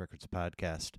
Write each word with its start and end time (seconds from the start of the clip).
Records 0.00 0.26
podcast, 0.26 0.92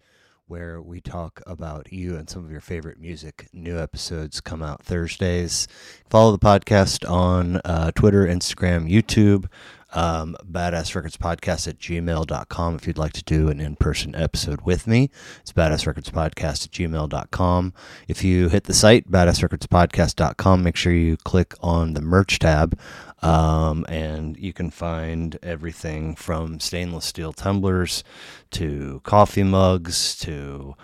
where 0.47 0.81
we 0.81 1.01
talk 1.01 1.41
about 1.47 1.91
you 1.91 2.15
and 2.15 2.29
some 2.29 2.43
of 2.43 2.51
your 2.51 2.61
favorite 2.61 2.99
music. 2.99 3.47
New 3.53 3.79
episodes 3.79 4.41
come 4.41 4.61
out 4.61 4.83
Thursdays. 4.83 5.67
Follow 6.09 6.31
the 6.31 6.39
podcast 6.39 7.09
on 7.09 7.61
uh, 7.65 7.91
Twitter, 7.91 8.25
Instagram, 8.25 8.91
YouTube. 8.91 9.47
Um, 9.95 10.35
Badass 10.43 10.95
Records 10.95 11.17
Podcast 11.17 11.67
at 11.67 11.77
gmail.com 11.77 12.75
if 12.75 12.87
you'd 12.87 12.97
like 12.97 13.13
to 13.13 13.23
do 13.23 13.49
an 13.49 13.59
in 13.59 13.75
person 13.75 14.15
episode 14.15 14.61
with 14.61 14.87
me. 14.87 15.11
It's 15.41 15.53
Badass 15.53 15.85
Records 15.85 16.09
Podcast 16.09 16.65
at 16.65 16.71
gmail.com. 16.71 17.73
If 18.07 18.23
you 18.23 18.49
hit 18.49 18.63
the 18.63 18.73
site, 18.73 19.11
badass 19.11 19.43
records 19.43 19.67
badassrecordspodcast.com, 19.67 20.63
make 20.63 20.75
sure 20.75 20.93
you 20.93 21.17
click 21.17 21.53
on 21.61 21.93
the 21.93 22.01
merch 22.01 22.39
tab. 22.39 22.77
Um, 23.23 23.85
and 23.87 24.37
you 24.37 24.53
can 24.53 24.69
find 24.69 25.37
everything 25.41 26.15
from 26.15 26.59
stainless 26.59 27.05
steel 27.05 27.33
tumblers 27.33 28.03
to 28.51 29.01
coffee 29.03 29.43
mugs 29.43 30.15
to 30.19 30.75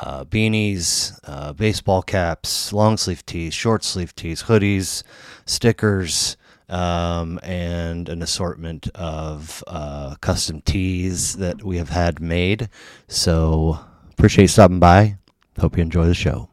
uh, 0.00 0.24
beanies, 0.24 1.18
uh, 1.24 1.52
baseball 1.52 2.02
caps, 2.02 2.72
long 2.72 2.96
sleeve 2.96 3.24
tees, 3.24 3.54
short 3.54 3.82
sleeve 3.82 4.14
tees, 4.14 4.44
hoodies, 4.44 5.02
stickers, 5.46 6.36
um, 6.68 7.38
and 7.42 8.08
an 8.08 8.22
assortment 8.22 8.88
of 8.94 9.62
uh, 9.66 10.16
custom 10.16 10.60
tees 10.62 11.36
that 11.36 11.62
we 11.62 11.78
have 11.78 11.90
had 11.90 12.20
made. 12.20 12.68
So 13.08 13.78
appreciate 14.10 14.48
stopping 14.48 14.80
by. 14.80 15.16
Hope 15.58 15.76
you 15.76 15.82
enjoy 15.82 16.06
the 16.06 16.14
show. 16.14 16.50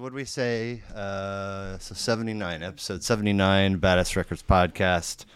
So 0.00 0.04
what 0.04 0.10
do 0.12 0.16
we 0.16 0.24
say? 0.24 0.80
Uh, 0.94 1.76
so 1.76 1.94
79, 1.94 2.62
episode 2.62 3.04
79, 3.04 3.78
Badass 3.80 4.16
Records 4.16 4.42
podcast. 4.42 5.26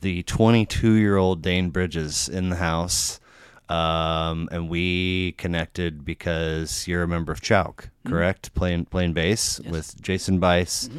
The 0.00 0.24
22 0.24 0.94
year 0.94 1.16
old 1.16 1.42
Dane 1.42 1.70
Bridges 1.70 2.28
in 2.28 2.48
the 2.48 2.56
house. 2.56 3.20
Um, 3.68 4.48
and 4.50 4.68
we 4.68 5.32
connected 5.38 6.04
because 6.04 6.88
you're 6.88 7.04
a 7.04 7.08
member 7.08 7.30
of 7.32 7.40
Chowk, 7.40 7.88
correct? 8.04 8.52
Playing 8.54 8.84
playing 8.86 9.12
bass 9.14 9.60
Yes. 9.62 9.72
with 9.72 10.02
Jason 10.02 10.38
Bice 10.40 10.90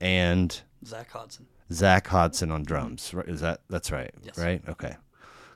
and 0.00 0.60
Zach 0.84 1.08
Hodson. 1.12 1.46
Zach 1.72 2.08
Hodson 2.08 2.50
on 2.50 2.64
drums. 2.64 3.14
Right? 3.14 3.28
Is 3.28 3.40
that 3.42 3.60
that's 3.70 3.90
right? 3.92 4.12
Yes. 4.24 4.36
Right? 4.36 4.60
Okay. 4.68 4.96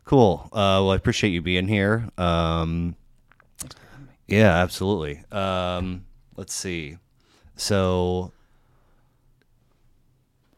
Cool. 0.05 0.49
Uh, 0.53 0.79
well, 0.81 0.93
I 0.93 0.97
appreciate 0.97 1.31
you 1.31 1.43
being 1.43 1.67
here. 1.69 2.09
Um, 2.17 2.95
Thanks 3.59 3.75
for 3.75 3.87
having 3.91 4.07
me. 4.07 4.13
yeah, 4.29 4.55
absolutely. 4.63 5.23
Um, 5.33 6.05
let's 6.37 6.55
see. 6.55 6.99
So, 7.57 8.33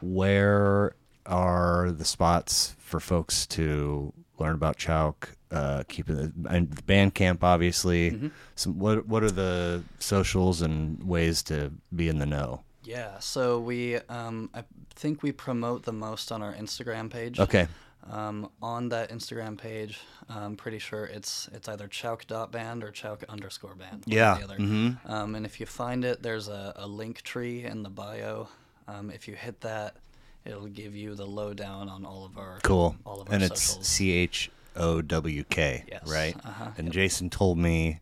where 0.01 0.95
are 1.27 1.91
the 1.91 2.05
spots 2.05 2.75
for 2.79 3.01
folks 3.01 3.47
to 3.49 4.13
learn 4.39 4.55
about 4.55 4.79
Chowk? 4.79 5.31
Uh, 5.49 5.85
keeping 5.89 6.17
the 6.17 6.33
and 6.51 6.73
the 6.73 6.83
band 6.83 7.15
camp, 7.15 7.45
obviously. 7.45 8.31
Some 8.57 8.79
what 8.79 9.07
what 9.07 9.23
are 9.23 9.31
the 9.31 9.85
socials 10.01 10.61
and 10.61 11.03
ways 11.05 11.43
to 11.45 11.73
be 11.95 12.09
in 12.09 12.19
the 12.19 12.27
know? 12.27 12.63
Yeah, 12.87 13.19
so 13.19 13.59
we, 13.59 13.97
um, 14.09 14.49
I 14.55 14.63
think 14.95 15.25
we 15.25 15.33
promote 15.33 15.83
the 15.83 15.93
most 15.93 16.31
on 16.31 16.41
our 16.41 16.55
Instagram 16.55 17.11
page. 17.11 17.41
Okay. 17.41 17.67
Um, 18.11 18.51
on 18.63 18.89
that 18.91 19.11
Instagram 19.11 19.59
page, 19.59 19.99
I'm 20.29 20.57
pretty 20.57 20.79
sure 20.79 21.05
it's 21.05 21.49
it's 21.53 21.69
either 21.69 21.89
chowk.band 21.89 22.85
or 22.85 22.93
chowk 22.93 23.27
underscore 23.29 23.75
band. 23.75 24.05
Yeah, 24.07 24.37
the 24.39 24.45
other. 24.45 24.57
mhm. 24.59 24.97
Um, 25.11 25.35
and 25.35 25.45
if 25.45 25.59
you 25.61 25.67
find 25.67 26.05
it, 26.05 26.23
there's 26.23 26.49
a, 26.49 26.73
a 26.77 26.87
link 26.87 27.23
tree 27.23 27.65
in 27.65 27.83
the 27.83 27.91
bio. 27.91 28.49
Um, 28.89 29.11
if 29.11 29.27
you 29.27 29.35
hit 29.35 29.61
that, 29.63 29.97
it'll 30.45 30.69
give 30.69 30.95
you 30.95 31.15
the 31.17 31.27
lowdown 31.27 31.89
on 31.89 32.05
all 32.05 32.25
of 32.25 32.39
our 32.39 32.61
Cool. 32.63 32.97
all 33.05 33.21
of 33.21 33.29
our 33.29 33.35
and 33.35 33.43
it's. 33.43 33.79
C 33.87 34.13
H 34.13 34.51
O 34.77 35.03
W 35.03 35.45
K, 35.45 35.85
Yes, 35.91 36.03
right? 36.07 36.37
uh-huh, 36.45 36.71
And 36.79 36.87
yep. 36.89 36.95
Jason 36.95 37.29
told 37.31 37.59
me 37.59 37.99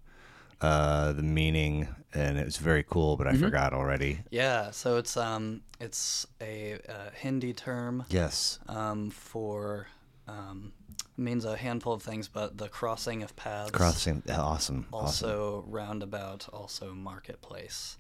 uh, 0.60 1.12
the 1.12 1.22
meaning, 1.22 1.88
and 2.12 2.36
it 2.38 2.44
was 2.44 2.56
very 2.58 2.82
cool, 2.82 3.16
but 3.16 3.26
I 3.26 3.32
Mm-hmm. 3.32 3.42
forgot 3.44 3.72
already. 3.72 4.20
yeah, 4.30 4.70
so 4.70 4.96
it's 4.98 5.16
um 5.16 5.62
it's 5.80 6.26
a, 6.40 6.74
uh 6.88 7.10
Hindi 7.14 7.52
term. 7.54 8.04
Yes. 8.10 8.58
um, 8.68 9.10
for 9.10 9.86
um, 10.28 10.72
means 11.16 11.44
a 11.44 11.56
handful 11.56 11.92
of 11.92 12.02
things, 12.02 12.28
but 12.28 12.58
the 12.58 12.68
crossing 12.68 13.22
of 13.22 13.34
paths, 13.36 13.70
Crossing. 13.70 14.22
Awesome. 14.28 14.86
awesome. 14.92 15.28
also 15.30 15.64
roundabout, 15.68 16.48
also 16.52 16.92
marketplace. 16.94 17.96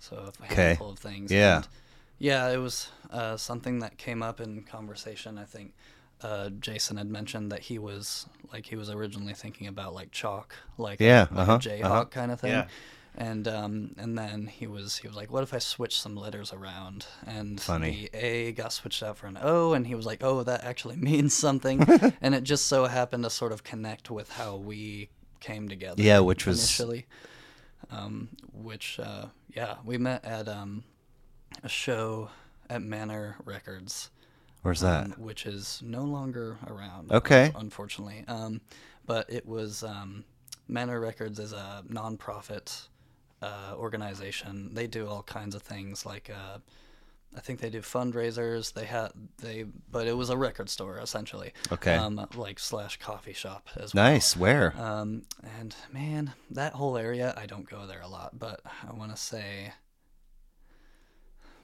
So 0.00 0.16
a 0.40 0.44
Okay. 0.44 0.54
handful 0.68 0.90
of 0.90 0.98
things. 0.98 1.30
Yeah. 1.30 1.56
And 1.56 1.68
yeah, 2.18 2.48
it 2.50 2.58
was 2.58 2.88
uh, 3.10 3.36
something 3.36 3.78
that 3.80 3.96
came 3.98 4.22
up 4.22 4.40
in 4.40 4.62
conversation. 4.62 5.38
I 5.38 5.44
think 5.44 5.72
uh, 6.22 6.50
Jason 6.50 6.98
had 6.98 7.08
mentioned 7.08 7.50
that 7.52 7.60
he 7.60 7.78
was 7.78 8.26
like 8.52 8.66
he 8.66 8.76
was 8.76 8.90
originally 8.90 9.32
thinking 9.34 9.66
about 9.66 9.94
like 9.94 10.10
chalk, 10.10 10.54
like 10.76 11.00
Yeah, 11.00 11.28
a, 11.30 11.34
like 11.34 11.48
uh-huh, 11.48 11.58
Jayhawk 11.58 11.82
uh-huh. 11.84 12.04
kind 12.06 12.30
of 12.30 12.40
thing. 12.40 12.50
Yeah. 12.50 12.66
And 13.16 13.48
um, 13.48 13.94
and 13.98 14.16
then 14.16 14.46
he 14.46 14.66
was 14.66 14.98
he 14.98 15.08
was 15.08 15.16
like, 15.16 15.32
what 15.32 15.42
if 15.42 15.52
I 15.52 15.58
switch 15.58 16.00
some 16.00 16.14
letters 16.16 16.52
around? 16.52 17.06
And 17.26 17.60
Funny. 17.60 18.08
the 18.12 18.18
A 18.18 18.52
got 18.52 18.72
switched 18.72 19.02
out 19.02 19.16
for 19.16 19.26
an 19.26 19.38
O, 19.42 19.72
and 19.72 19.86
he 19.86 19.94
was 19.94 20.06
like, 20.06 20.22
oh, 20.22 20.42
that 20.44 20.64
actually 20.64 20.96
means 21.10 21.34
something. 21.34 21.82
and 22.22 22.34
it 22.34 22.44
just 22.44 22.66
so 22.66 22.86
happened 22.86 23.24
to 23.24 23.30
sort 23.30 23.52
of 23.52 23.64
connect 23.64 24.10
with 24.10 24.30
how 24.32 24.56
we 24.56 25.10
came 25.40 25.68
together. 25.68 26.00
Yeah, 26.02 26.20
which 26.20 26.46
was- 26.46 26.58
initially, 26.60 27.06
um, 27.90 28.28
which 28.52 29.00
uh, 29.00 29.26
yeah, 29.54 29.76
we 29.84 29.98
met 29.98 30.24
at 30.24 30.48
um, 30.48 30.84
a 31.64 31.68
show 31.68 32.30
at 32.68 32.82
Manor 32.82 33.36
Records 33.44 34.10
Where's 34.62 34.80
that? 34.80 35.04
um, 35.06 35.10
which 35.18 35.46
is 35.46 35.82
no 35.84 36.04
longer 36.04 36.58
around. 36.66 37.10
Okay. 37.10 37.50
Unfortunately, 37.56 38.24
um, 38.28 38.60
but 39.04 39.28
it 39.28 39.46
was 39.46 39.82
um, 39.82 40.24
Manor 40.68 41.00
Records 41.00 41.38
is 41.40 41.52
a 41.52 41.82
nonprofit 41.90 42.86
uh, 43.42 43.74
organization. 43.76 44.74
They 44.74 44.86
do 44.86 45.06
all 45.08 45.22
kinds 45.22 45.54
of 45.54 45.62
things 45.62 46.04
like. 46.06 46.30
Uh, 46.30 46.58
I 47.32 47.38
think 47.38 47.60
they 47.60 47.70
do 47.70 47.80
fundraisers. 47.80 48.72
They 48.72 48.86
had 48.86 49.12
they, 49.38 49.64
but 49.88 50.08
it 50.08 50.16
was 50.16 50.30
a 50.30 50.36
record 50.36 50.68
store 50.68 50.98
essentially. 50.98 51.52
Okay. 51.70 51.94
Um, 51.94 52.20
like 52.34 52.58
slash 52.58 52.98
coffee 52.98 53.32
shop 53.32 53.68
as 53.76 53.94
well. 53.94 54.04
nice. 54.04 54.36
Where? 54.36 54.74
Um, 54.76 55.22
and 55.60 55.76
man, 55.92 56.32
that 56.50 56.72
whole 56.72 56.96
area, 56.96 57.32
I 57.36 57.46
don't 57.46 57.70
go 57.70 57.86
there 57.86 58.00
a 58.00 58.08
lot, 58.08 58.36
but 58.36 58.60
I 58.88 58.92
want 58.92 59.12
to 59.12 59.16
say, 59.16 59.72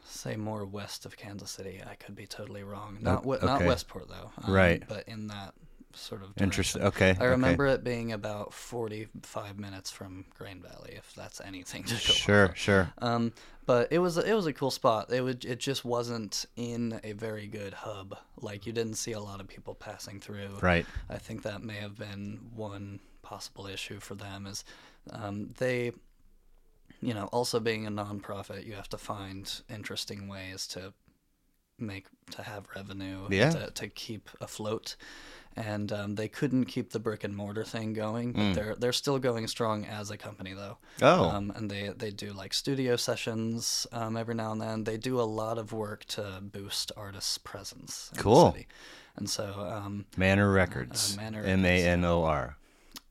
say 0.04 0.36
more 0.36 0.64
west 0.64 1.04
of 1.04 1.16
Kansas 1.16 1.50
City. 1.50 1.82
I 1.84 1.94
could 1.96 2.14
be 2.14 2.26
totally 2.26 2.62
wrong. 2.62 2.98
Not 3.00 3.24
O- 3.26 3.30
we- 3.30 3.38
not. 3.46 3.64
Westport 3.64 4.08
though. 4.08 4.30
um, 4.44 4.52
Right. 4.54 4.82
But 4.88 5.08
in 5.08 5.26
that 5.28 5.54
sort 5.96 6.22
of 6.22 6.30
Interesting. 6.40 6.82
Okay. 6.82 7.10
I 7.10 7.12
okay. 7.12 7.26
remember 7.28 7.66
it 7.66 7.82
being 7.84 8.12
about 8.12 8.52
forty-five 8.52 9.58
minutes 9.58 9.90
from 9.90 10.24
Grain 10.36 10.60
Valley, 10.60 10.94
if 10.96 11.14
that's 11.14 11.40
anything 11.40 11.84
to 11.84 11.94
go 11.94 11.98
Sure. 11.98 12.52
Sure. 12.54 12.92
Um, 12.98 13.32
but 13.64 13.90
it 13.90 13.98
was 13.98 14.16
a, 14.18 14.20
it 14.22 14.34
was 14.34 14.46
a 14.46 14.52
cool 14.52 14.70
spot. 14.70 15.12
It 15.12 15.22
would 15.22 15.44
it 15.44 15.58
just 15.58 15.84
wasn't 15.84 16.46
in 16.56 17.00
a 17.02 17.12
very 17.12 17.46
good 17.46 17.74
hub. 17.74 18.16
Like 18.40 18.66
you 18.66 18.72
didn't 18.72 18.94
see 18.94 19.12
a 19.12 19.20
lot 19.20 19.40
of 19.40 19.48
people 19.48 19.74
passing 19.74 20.20
through. 20.20 20.58
Right. 20.62 20.86
I 21.10 21.18
think 21.18 21.42
that 21.42 21.62
may 21.62 21.76
have 21.76 21.96
been 21.96 22.40
one 22.54 23.00
possible 23.22 23.66
issue 23.66 23.98
for 23.98 24.14
them 24.14 24.46
is 24.46 24.64
um, 25.10 25.50
they, 25.58 25.90
you 27.00 27.12
know, 27.12 27.24
also 27.32 27.58
being 27.58 27.86
a 27.86 27.90
nonprofit, 27.90 28.64
you 28.64 28.74
have 28.74 28.88
to 28.90 28.98
find 28.98 29.62
interesting 29.68 30.28
ways 30.28 30.66
to 30.68 30.92
make 31.78 32.06
to 32.30 32.42
have 32.42 32.66
revenue 32.74 33.26
Yeah. 33.30 33.50
to, 33.50 33.70
to 33.72 33.88
keep 33.88 34.30
afloat. 34.40 34.96
And 35.56 35.90
um, 35.90 36.14
they 36.16 36.28
couldn't 36.28 36.66
keep 36.66 36.90
the 36.90 36.98
brick 36.98 37.24
and 37.24 37.34
mortar 37.34 37.64
thing 37.64 37.94
going, 37.94 38.32
but 38.32 38.52
they're 38.52 38.74
they're 38.74 38.92
still 38.92 39.18
going 39.18 39.46
strong 39.46 39.86
as 39.86 40.10
a 40.10 40.18
company 40.18 40.52
though. 40.52 40.76
Mm. 40.98 41.02
Oh. 41.06 41.24
Um, 41.30 41.52
and 41.56 41.70
they 41.70 41.88
they 41.96 42.10
do 42.10 42.32
like 42.34 42.52
studio 42.52 42.96
sessions 42.96 43.86
um, 43.90 44.18
every 44.18 44.34
now 44.34 44.52
and 44.52 44.60
then. 44.60 44.84
They 44.84 44.98
do 44.98 45.18
a 45.18 45.24
lot 45.24 45.56
of 45.56 45.72
work 45.72 46.04
to 46.06 46.40
boost 46.42 46.92
artists' 46.94 47.38
presence. 47.38 48.10
Cool. 48.18 48.54
And 49.16 49.30
so 49.30 49.44
um, 49.44 50.04
Manor 50.16 50.52
Records. 50.52 51.16
uh, 51.16 51.22
Manor 51.22 51.42
M 51.42 51.64
A 51.64 51.86
N 51.86 52.04
O 52.04 52.24
R. 52.24 52.58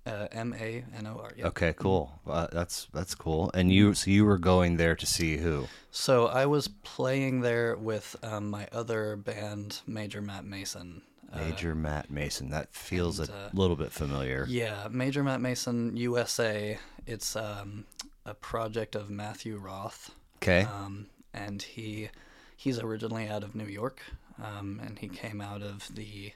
uh, 0.05 0.27
M 0.31 0.53
A 0.59 0.83
N 0.95 1.07
O 1.07 1.19
R. 1.23 1.31
Yeah. 1.35 1.47
Okay. 1.47 1.73
Cool. 1.73 2.11
Uh, 2.27 2.45
that's 2.51 2.87
that's 2.93 3.15
cool. 3.15 3.49
And 3.55 3.71
you 3.71 3.95
so 3.95 4.11
you 4.11 4.23
were 4.23 4.37
going 4.37 4.77
there 4.77 4.95
to 4.95 5.05
see 5.07 5.37
who? 5.37 5.67
So 5.89 6.27
I 6.27 6.45
was 6.45 6.67
playing 6.67 7.41
there 7.41 7.75
with 7.75 8.15
um, 8.21 8.51
my 8.51 8.67
other 8.71 9.15
band, 9.15 9.81
Major 9.87 10.21
Matt 10.21 10.45
Mason. 10.45 11.01
Uh, 11.31 11.39
Major 11.39 11.75
Matt 11.75 12.09
Mason. 12.09 12.49
That 12.49 12.73
feels 12.73 13.19
and, 13.19 13.29
a 13.29 13.33
uh, 13.33 13.49
little 13.53 13.75
bit 13.75 13.91
familiar. 13.91 14.45
Yeah, 14.47 14.87
Major 14.89 15.23
Matt 15.23 15.41
Mason 15.41 15.95
USA. 15.97 16.77
It's 17.05 17.35
um, 17.35 17.85
a 18.25 18.33
project 18.33 18.95
of 18.95 19.09
Matthew 19.09 19.57
Roth. 19.57 20.11
Okay. 20.37 20.63
Um, 20.63 21.07
and 21.33 21.61
he 21.61 22.09
he's 22.55 22.79
originally 22.79 23.27
out 23.27 23.43
of 23.43 23.55
New 23.55 23.65
York. 23.67 24.01
um, 24.43 24.81
and 24.83 24.99
he 24.99 25.07
came 25.07 25.39
out 25.41 25.61
of 25.61 25.87
the 25.95 26.33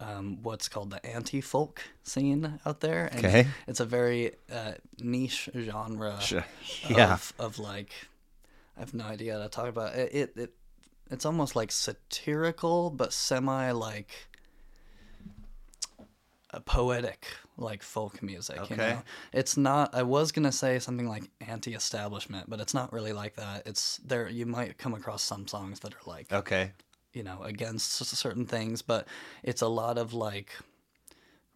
um, 0.00 0.38
what's 0.42 0.68
called 0.68 0.90
the 0.90 1.04
anti-folk 1.06 1.80
scene 2.02 2.58
out 2.66 2.80
there. 2.80 3.06
And 3.06 3.24
Okay. 3.24 3.46
It's 3.66 3.80
a 3.80 3.84
very 3.84 4.32
uh, 4.52 4.72
niche 5.00 5.48
genre 5.56 6.20
Sure. 6.20 6.44
Yeah. 6.88 7.14
of, 7.14 7.32
of 7.38 7.58
like 7.58 7.92
I 8.76 8.80
have 8.80 8.92
no 8.94 9.04
idea 9.04 9.34
how 9.34 9.42
to 9.42 9.48
talk 9.48 9.68
about 9.68 9.94
it. 9.94 10.12
It, 10.14 10.36
it 10.36 10.52
it's 11.10 11.24
almost 11.24 11.54
like 11.56 11.70
satirical, 11.72 12.90
but 12.90 13.12
semi 13.12 13.70
like 13.72 14.28
a 16.50 16.60
poetic 16.60 17.26
like 17.56 17.82
folk 17.82 18.22
music. 18.22 18.56
You 18.70 18.76
Okay. 18.76 18.76
know, 18.76 19.02
it's 19.32 19.56
not. 19.56 19.94
I 19.94 20.02
was 20.02 20.32
gonna 20.32 20.52
say 20.52 20.78
something 20.78 21.08
like 21.08 21.24
anti-establishment, 21.46 22.48
but 22.48 22.60
it's 22.60 22.74
not 22.74 22.92
really 22.92 23.12
like 23.12 23.36
that. 23.36 23.66
It's 23.66 23.98
there. 23.98 24.28
You 24.28 24.46
might 24.46 24.78
come 24.78 24.94
across 24.94 25.22
some 25.22 25.46
songs 25.48 25.80
that 25.80 25.94
are 25.94 26.06
like 26.06 26.32
Okay. 26.32 26.72
you 27.12 27.22
know 27.22 27.40
against 27.44 27.92
certain 27.92 28.44
things 28.44 28.82
but 28.82 29.06
it's 29.44 29.62
a 29.62 29.68
lot 29.68 29.98
of 29.98 30.12
like 30.14 30.50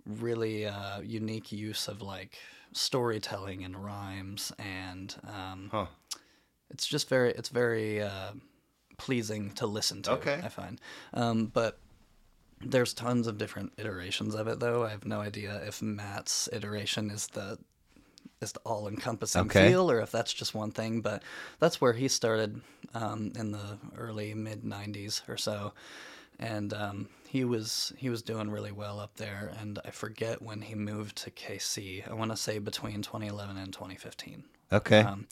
really 0.07 0.65
uh, 0.67 1.01
unique 1.01 1.51
use 1.51 1.89
of 1.89 2.01
like 2.01 2.39
storytelling 2.73 3.65
and 3.65 3.77
rhymes 3.85 4.53
and 4.59 5.17
um, 5.27 5.69
Huh. 5.73 5.87
it's 6.71 6.87
just 6.87 7.09
very 7.09 7.33
it's 7.33 7.49
very 7.49 8.01
uh, 8.01 8.31
pleasing 8.99 9.51
to 9.53 9.67
listen 9.67 10.03
to 10.03 10.13
Okay. 10.13 10.41
i 10.45 10.49
find 10.49 10.81
um, 11.15 11.47
but 11.47 11.79
there's 12.61 12.93
tons 12.93 13.27
of 13.27 13.39
different 13.39 13.73
iterations 13.79 14.35
of 14.35 14.49
it 14.49 14.59
though 14.61 14.85
i 14.85 14.91
have 14.91 15.07
no 15.07 15.21
idea 15.21 15.63
if 15.67 15.81
matt's 15.81 16.49
iteration 16.53 17.09
is 17.11 17.29
the 17.29 17.59
is 18.41 18.53
the 18.53 18.61
all-encompassing 18.61 19.43
Okay. 19.47 19.69
feel 19.69 19.91
or 19.91 20.01
if 20.01 20.11
that's 20.13 20.33
just 20.33 20.55
one 20.55 20.71
thing 20.73 21.01
but 21.01 21.23
that's 21.61 21.81
where 21.81 21.93
he 21.93 22.09
started 22.09 22.61
um, 22.95 23.33
in 23.37 23.51
the 23.53 23.79
early 23.97 24.35
mid 24.35 24.63
90s 24.63 25.29
or 25.29 25.37
so 25.37 25.73
and 26.41 26.73
um, 26.73 27.09
he 27.29 27.45
was 27.45 27.93
he 27.97 28.09
was 28.11 28.23
doing 28.23 28.49
really 28.51 28.71
well 28.73 29.01
up 29.01 29.17
there 29.17 29.53
and 29.61 29.79
i 29.85 29.91
forget 29.91 30.41
when 30.43 30.61
he 30.63 30.75
moved 30.75 31.17
to 31.17 31.31
kc 31.31 32.09
i 32.09 32.15
want 32.15 32.31
to 32.31 32.37
say 32.37 32.59
between 32.59 33.03
2011 33.03 33.57
and 33.57 33.73
2015 33.73 34.45
Okay. 34.73 35.01
um, 35.01 35.27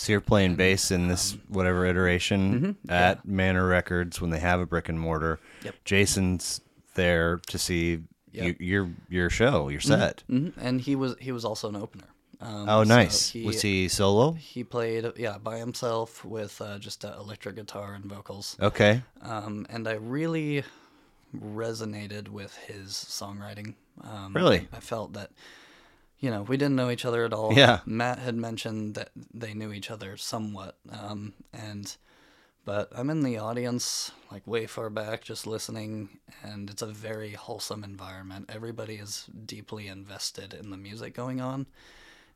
so 0.00 0.12
you're 0.12 0.20
playing 0.22 0.54
bass 0.56 0.90
in 0.90 1.08
this 1.08 1.36
whatever 1.48 1.84
iteration 1.84 2.76
mhm, 2.84 2.90
at 2.90 3.24
Manor 3.26 3.66
Records 3.66 4.20
when 4.20 4.30
they 4.30 4.38
have 4.40 4.58
a 4.60 4.66
brick 4.66 4.88
and 4.88 4.98
mortar. 4.98 5.38
Yep. 5.62 5.74
Jason's 5.84 6.60
there 6.94 7.36
to 7.48 7.58
see 7.58 8.00
Yep. 8.32 8.44
you, 8.44 8.56
your 8.60 8.90
your 9.08 9.30
show, 9.30 9.68
your 9.68 9.80
set. 9.80 10.22
hmm 10.28 10.50
and 10.56 10.80
he 10.80 10.94
was 10.96 11.16
he 11.20 11.32
was 11.32 11.44
also 11.44 11.68
an 11.68 11.76
opener 11.76 12.06
um, 12.40 12.68
Oh, 12.68 12.84
so 12.84 12.88
nice. 12.88 13.34
Was 13.34 13.60
he 13.60 13.88
solo? 13.88 14.32
he 14.32 14.62
played 14.64 15.04
yeah 15.16 15.36
by 15.38 15.58
himself 15.58 16.24
with 16.24 16.60
uh, 16.62 16.78
just 16.78 17.04
uh, 17.04 17.14
electric 17.18 17.56
guitar 17.56 17.92
and 17.94 18.04
vocals 18.04 18.56
Okay. 18.62 19.02
um, 19.22 19.66
and 19.68 19.86
I 19.88 19.94
really 19.94 20.62
resonated 21.36 22.28
with 22.28 22.56
his 22.56 22.90
songwriting. 22.92 23.74
Um, 24.02 24.32
Really? 24.34 24.68
I 24.72 24.80
felt 24.80 25.12
that, 25.14 25.30
you 26.20 26.30
know, 26.30 26.42
we 26.42 26.56
didn't 26.56 26.76
know 26.76 26.90
each 26.90 27.04
other 27.04 27.24
at 27.24 27.32
all. 27.32 27.52
Yeah. 27.52 27.80
Matt 27.86 28.18
had 28.18 28.36
mentioned 28.36 28.94
that 28.94 29.10
they 29.32 29.54
knew 29.54 29.72
each 29.72 29.90
other 29.90 30.16
somewhat, 30.16 30.78
um, 30.90 31.32
and 31.52 31.96
but 32.64 32.90
I'm 32.94 33.08
in 33.08 33.22
the 33.22 33.38
audience, 33.38 34.12
like 34.30 34.46
way 34.46 34.66
far 34.66 34.90
back, 34.90 35.24
just 35.24 35.46
listening, 35.46 36.10
and 36.42 36.68
it's 36.68 36.82
a 36.82 36.86
very 36.86 37.32
wholesome 37.32 37.82
environment. 37.82 38.50
Everybody 38.52 38.96
is 38.96 39.26
deeply 39.46 39.88
invested 39.88 40.52
in 40.52 40.70
the 40.70 40.76
music 40.76 41.14
going 41.14 41.40
on. 41.40 41.66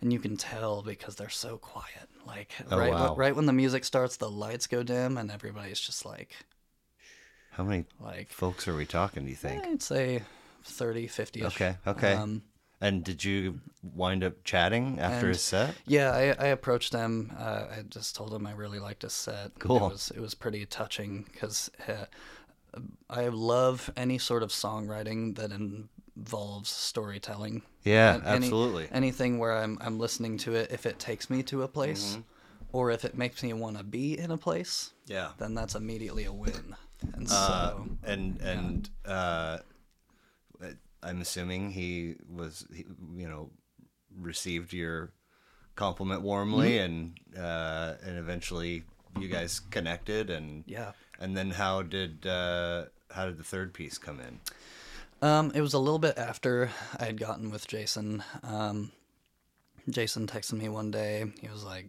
And 0.01 0.13
you 0.13 0.19
can 0.19 0.37
tell 0.37 0.83
because 0.83 1.15
they're 1.17 1.29
so 1.29 1.57
quiet. 1.57 2.09
Like 2.27 2.51
Oh, 2.71 2.79
right, 2.79 2.91
wow. 2.93 3.15
right 3.15 3.35
when 3.37 3.47
the 3.47 3.53
music 3.53 3.85
starts, 3.85 4.17
the 4.17 4.31
lights 4.31 4.67
go 4.67 4.83
dim, 4.83 5.17
and 5.19 5.31
everybody's 5.31 5.79
just 5.81 6.05
like, 6.05 6.35
How 7.53 7.65
many 7.65 7.85
like 8.01 8.31
folks 8.31 8.67
are 8.67 8.75
we 8.75 8.87
talking, 8.87 9.25
do 9.25 9.31
you 9.31 9.37
think? 9.37 9.65
I'd 9.65 9.83
say 9.83 10.23
30, 10.65 11.07
50. 11.07 11.45
Okay, 11.45 11.77
okay. 11.87 12.15
Um, 12.15 12.43
And 12.87 13.03
did 13.05 13.25
you 13.25 13.61
wind 13.83 14.23
up 14.25 14.45
chatting 14.45 14.99
after 15.01 15.27
And- 15.27 15.35
his 15.35 15.41
set? 15.43 15.75
yeah, 15.87 16.11
I, 16.13 16.45
I 16.45 16.49
approached 16.49 16.93
him. 16.93 17.33
Uh, 17.39 17.65
I 17.79 17.83
just 17.89 18.15
told 18.17 18.33
him 18.35 18.47
I 18.47 18.53
really 18.53 18.79
liked 18.79 19.03
his 19.03 19.13
set. 19.15 19.59
Cool. 19.59 19.77
It 19.87 19.93
was 19.93 20.13
it 20.17 20.21
was 20.21 20.35
pretty 20.35 20.67
touching 20.67 21.25
because 21.33 21.71
uh, 21.89 22.07
I 23.09 23.29
love 23.29 23.91
any 23.97 24.19
sort 24.19 24.43
of 24.43 24.51
songwriting 24.51 25.37
that 25.37 25.51
involves 26.17 26.71
storytelling. 26.71 27.63
Yeah, 27.85 28.21
any- 28.25 28.47
absolutely. 28.47 28.89
anything 28.93 29.39
where 29.39 29.57
I'm 29.57 29.79
I'm 29.81 29.99
listening 29.99 30.39
to 30.39 30.55
it, 30.55 30.71
if 30.71 30.85
it 30.87 30.99
takes 30.99 31.31
me 31.31 31.43
to 31.45 31.63
a 31.63 31.69
place, 31.69 32.05
Mm-hmm. 32.13 32.77
or 32.77 32.91
if 32.91 33.05
it 33.05 33.15
makes 33.17 33.43
me 33.43 33.53
want 33.53 33.79
to 33.79 33.85
be 33.85 34.19
in 34.19 34.31
a 34.31 34.39
place, 34.39 34.93
yeah. 35.07 35.31
then 35.39 35.55
that's 35.55 35.75
immediately 35.75 36.25
a 36.25 36.33
win. 36.33 36.77
And 37.15 37.29
so 37.29 37.37
Uh, 37.37 37.75
and 38.13 38.41
and 38.41 38.91
uh, 39.07 39.59
I'm 41.05 41.21
assuming 41.21 41.71
he 41.71 42.17
was, 42.29 42.67
he, 42.75 42.85
you 43.15 43.29
know, 43.29 43.51
received 44.19 44.73
your 44.73 45.13
compliment 45.77 46.23
warmly, 46.23 46.79
and 46.79 47.19
uh, 47.37 47.95
and 48.05 48.19
eventually 48.19 48.85
you 49.21 49.29
guys 49.29 49.61
connected, 49.61 50.31
and 50.31 50.65
yeah. 50.67 50.93
and 51.21 51.37
then 51.37 51.51
how 51.51 51.83
did 51.83 52.27
uh, 52.27 52.85
how 53.11 53.27
did 53.27 53.39
the 53.39 53.45
third 53.45 53.75
piece 53.75 53.99
come 53.99 54.21
in? 54.21 54.41
Um, 55.23 55.53
it 55.55 55.61
was 55.61 55.75
a 55.75 55.79
little 55.79 55.99
bit 55.99 56.19
after 56.19 56.71
I 56.99 57.05
had 57.05 57.19
gotten 57.19 57.51
with 57.51 57.67
Jason. 57.67 58.23
Um, 58.43 58.93
Jason 59.89 60.27
texted 60.27 60.55
me 60.55 60.69
one 60.69 60.91
day. 60.91 61.25
He 61.41 61.49
was 61.49 61.65
like, 61.65 61.87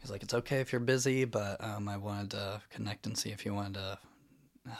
he's 0.00 0.10
like, 0.10 0.22
it's 0.22 0.34
okay 0.34 0.60
if 0.60 0.72
you're 0.72 0.80
busy, 0.80 1.24
but 1.24 1.62
um, 1.62 1.88
I 1.88 1.96
wanted 1.96 2.32
to 2.32 2.62
connect 2.70 3.06
and 3.06 3.16
see 3.16 3.30
if 3.30 3.44
you 3.44 3.54
wanted 3.54 3.74
to 3.74 3.98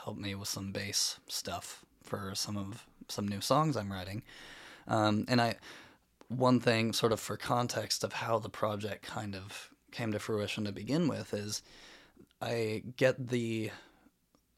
help 0.03 0.17
me 0.17 0.35
with 0.35 0.47
some 0.47 0.71
bass 0.71 1.19
stuff 1.27 1.85
for 2.03 2.33
some 2.35 2.57
of 2.57 2.85
some 3.09 3.27
new 3.27 3.41
songs 3.41 3.75
I'm 3.75 3.91
writing. 3.91 4.23
Um, 4.87 5.25
and 5.27 5.41
I, 5.41 5.55
one 6.27 6.59
thing, 6.59 6.93
sort 6.93 7.11
of 7.11 7.19
for 7.19 7.37
context 7.37 8.03
of 8.03 8.13
how 8.13 8.39
the 8.39 8.49
project 8.49 9.05
kind 9.05 9.35
of 9.35 9.69
came 9.91 10.11
to 10.11 10.19
fruition 10.19 10.65
to 10.65 10.71
begin 10.71 11.07
with, 11.07 11.33
is 11.33 11.61
I 12.41 12.83
get 12.95 13.29
the 13.29 13.71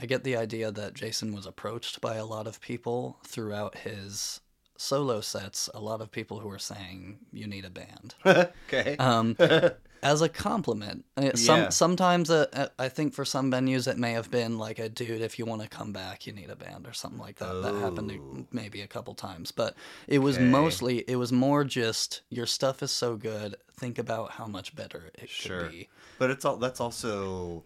I 0.02 0.06
get 0.06 0.24
the 0.24 0.38
idea 0.38 0.72
that 0.72 0.94
Jason 0.94 1.34
was 1.34 1.46
approached 1.46 2.00
by 2.00 2.16
a 2.16 2.26
lot 2.26 2.48
of 2.48 2.62
people 2.62 3.18
throughout 3.26 3.80
his 3.80 4.40
solo 4.78 5.20
sets. 5.20 5.70
A 5.74 5.80
lot 5.80 6.00
of 6.00 6.10
people 6.10 6.40
who 6.40 6.48
were 6.48 6.60
saying 6.60 7.20
you 7.34 7.48
need 7.48 7.66
a 7.66 7.70
band. 7.70 8.16
okay. 8.26 8.96
Um, 8.98 9.36
as 10.04 10.22
a 10.22 10.30
compliment. 10.30 11.06
Uh, 11.18 11.34
Some 11.36 11.60
Yeah. 11.62 11.70
sometimes 11.70 12.30
uh, 12.30 12.46
uh, 12.54 12.68
I 12.78 12.90
think 12.90 13.14
for 13.14 13.26
some 13.26 13.52
venues 13.52 13.88
it 13.88 13.98
may 13.98 14.14
have 14.14 14.30
been 14.32 14.58
like 14.58 14.80
a 14.80 14.90
dude, 14.90 15.22
if 15.22 15.38
you 15.40 15.46
want 15.46 15.62
to 15.62 15.68
come 15.68 15.92
back, 15.92 16.26
you 16.28 16.34
need 16.34 16.50
a 16.50 16.56
band 16.56 16.88
or 16.88 16.94
something 16.94 17.20
like 17.20 17.38
that. 17.38 17.62
That 17.62 17.76
happened 17.76 18.12
Oh. 18.12 18.46
maybe 18.52 18.82
a 18.82 18.88
couple 18.88 19.14
times, 19.14 19.52
but 19.52 19.76
it 20.08 20.20
was 20.20 20.38
Okay. 20.38 20.46
mostly 20.46 21.00
it 21.08 21.16
was 21.18 21.32
more 21.32 21.64
just 21.64 22.22
your 22.30 22.46
stuff 22.46 22.82
is 22.84 22.92
so 22.92 23.16
good. 23.16 23.56
Think 23.74 23.98
about 23.98 24.32
how 24.32 24.46
much 24.46 24.76
better 24.76 25.12
it 25.16 25.30
Sure. 25.30 25.60
could 25.62 25.72
be. 25.72 25.90
But 26.18 26.30
it's 26.32 26.46
all 26.46 26.58
that's 26.58 26.82
also 26.82 27.64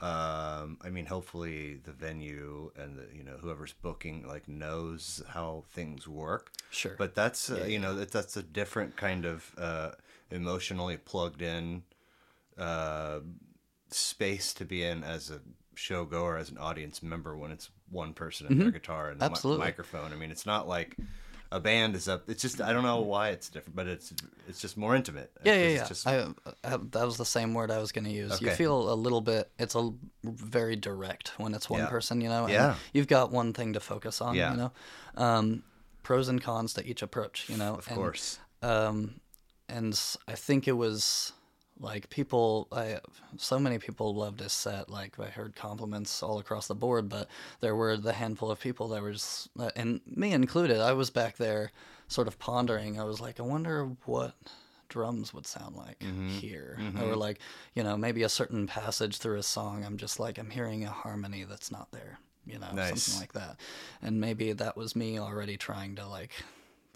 um 0.00 0.78
I 0.82 0.90
mean 0.90 1.06
hopefully 1.06 1.78
the 1.84 1.92
venue 1.92 2.72
and 2.76 2.98
the, 2.98 3.06
you 3.16 3.22
know 3.22 3.36
whoever's 3.40 3.72
booking 3.72 4.26
like 4.26 4.48
knows 4.48 5.22
how 5.28 5.64
things 5.70 6.08
work. 6.08 6.50
Sure. 6.70 6.96
But 6.98 7.14
that's 7.14 7.50
uh, 7.50 7.66
you 7.68 7.78
know 7.78 7.94
that 7.94 8.10
that's 8.10 8.36
a 8.36 8.42
different 8.42 8.96
kind 8.96 9.24
of 9.24 9.52
uh 9.56 9.92
emotionally 10.32 10.96
plugged 10.96 11.42
in 11.42 11.82
uh 12.58 13.20
space 13.90 14.54
to 14.54 14.64
be 14.64 14.82
in 14.82 15.04
as 15.04 15.30
a 15.30 15.40
show 15.74 16.04
goer 16.04 16.36
as 16.36 16.50
an 16.50 16.58
audience 16.58 17.02
member 17.02 17.36
when 17.36 17.50
it's 17.50 17.70
one 17.90 18.12
person 18.12 18.46
and 18.46 18.60
their 18.60 18.70
guitar 18.70 19.10
and 19.10 19.22
a 19.22 19.28
mi- 19.28 19.34
Mm-hmm. 19.36 19.58
Microphone. 19.58 20.12
I 20.12 20.16
mean 20.16 20.30
it's 20.30 20.46
not 20.46 20.66
like 20.68 20.96
a 21.50 21.60
band 21.60 21.94
is 21.96 22.08
up. 22.08 22.30
It's 22.30 22.40
just 22.40 22.62
I 22.62 22.72
don't 22.72 22.82
know 22.82 23.00
why 23.02 23.28
it's 23.30 23.50
different, 23.50 23.76
but 23.76 23.86
it's 23.86 24.14
it's 24.48 24.58
just 24.60 24.78
more 24.78 24.96
intimate. 24.96 25.30
Yeah, 25.44 25.54
yeah, 25.54 25.68
yeah. 25.68 25.86
just- 25.86 26.06
I, 26.06 26.26
I, 26.64 26.78
that 26.92 27.04
was 27.04 27.18
the 27.18 27.26
same 27.26 27.52
word 27.52 27.70
I 27.70 27.78
was 27.78 27.92
going 27.92 28.06
to 28.06 28.10
use. 28.10 28.40
You 28.40 28.50
feel 28.52 28.90
a 28.90 28.94
little 28.94 29.20
bit. 29.20 29.50
It's 29.58 29.74
a 29.74 29.90
very 30.24 30.76
direct 30.76 31.32
when 31.38 31.52
it's 31.52 31.68
one 31.68 31.80
Yeah. 31.80 31.88
person. 31.88 32.22
You 32.22 32.30
know. 32.30 32.48
Yeah. 32.48 32.76
You've 32.94 33.06
got 33.06 33.30
one 33.32 33.52
thing 33.52 33.74
to 33.74 33.80
focus 33.80 34.22
on. 34.22 34.34
Yeah. 34.34 34.52
You 34.52 34.56
know. 34.56 34.72
Um, 35.16 35.62
pros 36.02 36.28
and 36.28 36.42
cons 36.42 36.72
to 36.74 36.86
each 36.86 37.02
approach. 37.02 37.50
You 37.50 37.58
know. 37.58 37.74
of 37.74 37.86
and, 37.86 37.96
course. 37.96 38.38
Um, 38.62 39.20
and 39.68 39.98
I 40.28 40.34
think 40.34 40.66
it 40.68 40.72
was 40.72 41.32
like 41.80 42.10
people. 42.10 42.68
I 42.70 42.98
so 43.36 43.58
many 43.58 43.78
people 43.78 44.14
loved 44.14 44.40
his 44.40 44.52
set. 44.52 44.88
Like 44.90 45.18
I 45.18 45.26
heard 45.26 45.56
compliments 45.56 46.22
all 46.22 46.38
across 46.38 46.66
the 46.68 46.74
board, 46.74 47.08
but 47.08 47.28
there 47.60 47.74
were 47.74 47.96
the 47.96 48.12
handful 48.12 48.50
of 48.50 48.60
people 48.60 48.88
that 48.88 49.02
were 49.02 49.12
just, 49.12 49.48
uh, 49.58 49.70
and 49.76 50.00
me 50.06 50.32
included. 50.32 50.78
I 50.80 50.92
was 50.92 51.10
back 51.10 51.36
there, 51.38 51.72
sort 52.08 52.28
of 52.28 52.38
pondering. 52.38 53.00
I 53.00 53.04
was 53.04 53.20
like, 53.20 53.40
I 53.40 53.42
wonder 53.42 53.90
what 54.04 54.34
drums 54.88 55.32
would 55.32 55.46
sound 55.46 55.74
like 55.74 55.98
Mm-hmm. 56.00 56.28
here, 56.28 56.78
or 57.00 57.16
like 57.16 57.38
you 57.74 57.82
know 57.82 57.96
maybe 57.96 58.22
a 58.24 58.28
certain 58.28 58.66
passage 58.66 59.18
through 59.18 59.38
a 59.38 59.42
song. 59.42 59.84
I'm 59.84 59.96
just 59.96 60.20
like 60.20 60.38
I'm 60.38 60.50
hearing 60.50 60.84
a 60.84 60.90
harmony 60.90 61.44
that's 61.44 61.72
not 61.72 61.90
there. 61.92 62.18
You 62.44 62.58
know, 62.58 62.72
Nice. 62.72 63.04
something 63.04 63.20
like 63.20 63.32
that. 63.34 63.56
And 64.02 64.20
maybe 64.20 64.52
that 64.52 64.76
was 64.76 64.94
me 64.96 65.18
already 65.18 65.56
trying 65.56 65.94
to 65.96 66.06
like 66.06 66.32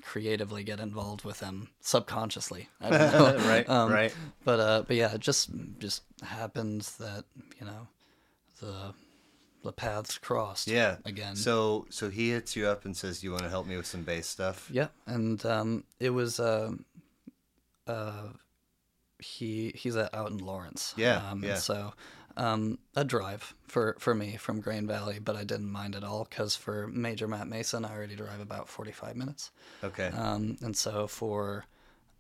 creatively 0.07 0.63
get 0.63 0.79
involved 0.79 1.25
with 1.25 1.41
them 1.41 1.69
subconsciously. 1.81 2.69
I 2.81 2.91
don't 2.91 3.13
know. 3.39 3.49
right, 3.49 3.69
Um, 3.69 3.91
right. 3.93 4.15
But 4.45 4.61
uh, 4.61 4.83
but 4.87 4.95
yeah, 4.97 5.13
it 5.13 5.21
just 5.21 5.51
just 5.79 6.03
happens 6.23 6.97
that 6.99 7.25
you 7.61 7.67
know 7.67 7.89
the 8.61 8.95
the 9.65 9.73
paths 9.73 10.17
crossed. 10.17 10.69
Yeah. 10.69 10.97
Again. 11.05 11.35
So 11.35 11.87
so 11.91 12.09
he 12.09 12.31
hits 12.31 12.55
you 12.55 12.67
up 12.69 12.85
and 12.85 12.97
says, 12.97 13.25
"You 13.25 13.33
want 13.33 13.43
to 13.43 13.51
help 13.51 13.67
me 13.67 13.77
with 13.77 13.87
some 13.87 14.03
bass 14.03 14.29
stuff?" 14.29 14.69
Yeah, 14.73 14.89
and 15.07 15.45
um, 15.45 15.83
it 15.99 16.11
was 16.11 16.39
uh, 16.39 16.71
uh, 17.89 18.29
he 19.19 19.73
he's 19.75 19.97
out 19.97 20.31
in 20.31 20.39
Lawrence. 20.39 20.95
Yeah, 20.97 21.17
um, 21.31 21.43
yeah. 21.43 21.51
And 21.55 21.59
so 21.59 21.95
um, 22.37 22.79
a 22.95 23.05
drive 23.05 23.55
for 23.67 23.97
for 23.99 24.15
me 24.15 24.37
from 24.37 24.61
Grain 24.61 24.87
Valley, 24.87 25.19
but 25.19 25.37
I 25.37 25.45
didn't 25.45 25.71
mind 25.71 25.95
at 25.97 26.05
all 26.05 26.27
because 26.29 26.57
for 26.57 26.87
Major 26.89 27.27
Matt 27.29 27.49
Mason, 27.49 27.85
I 27.85 27.93
already 27.95 28.17
drive 28.17 28.41
about 28.41 28.69
forty 28.69 28.93
five 28.93 29.17
minutes. 29.17 29.51
Okay. 29.83 30.09
Um, 30.09 30.57
and 30.63 30.77
so 30.77 31.07
for 31.07 31.65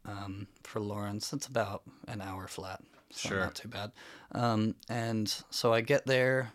um, 0.04 0.46
for 0.62 0.80
Lawrence, 0.80 1.32
it's 1.32 1.46
about 1.46 1.82
an 2.08 2.20
hour 2.20 2.46
flat. 2.46 2.80
So 3.10 3.28
Sure. 3.28 3.40
Not 3.40 3.54
too 3.54 3.68
bad. 3.68 3.92
Um, 4.32 4.74
and 4.88 5.32
so 5.50 5.72
I 5.72 5.80
get 5.80 6.06
there 6.06 6.52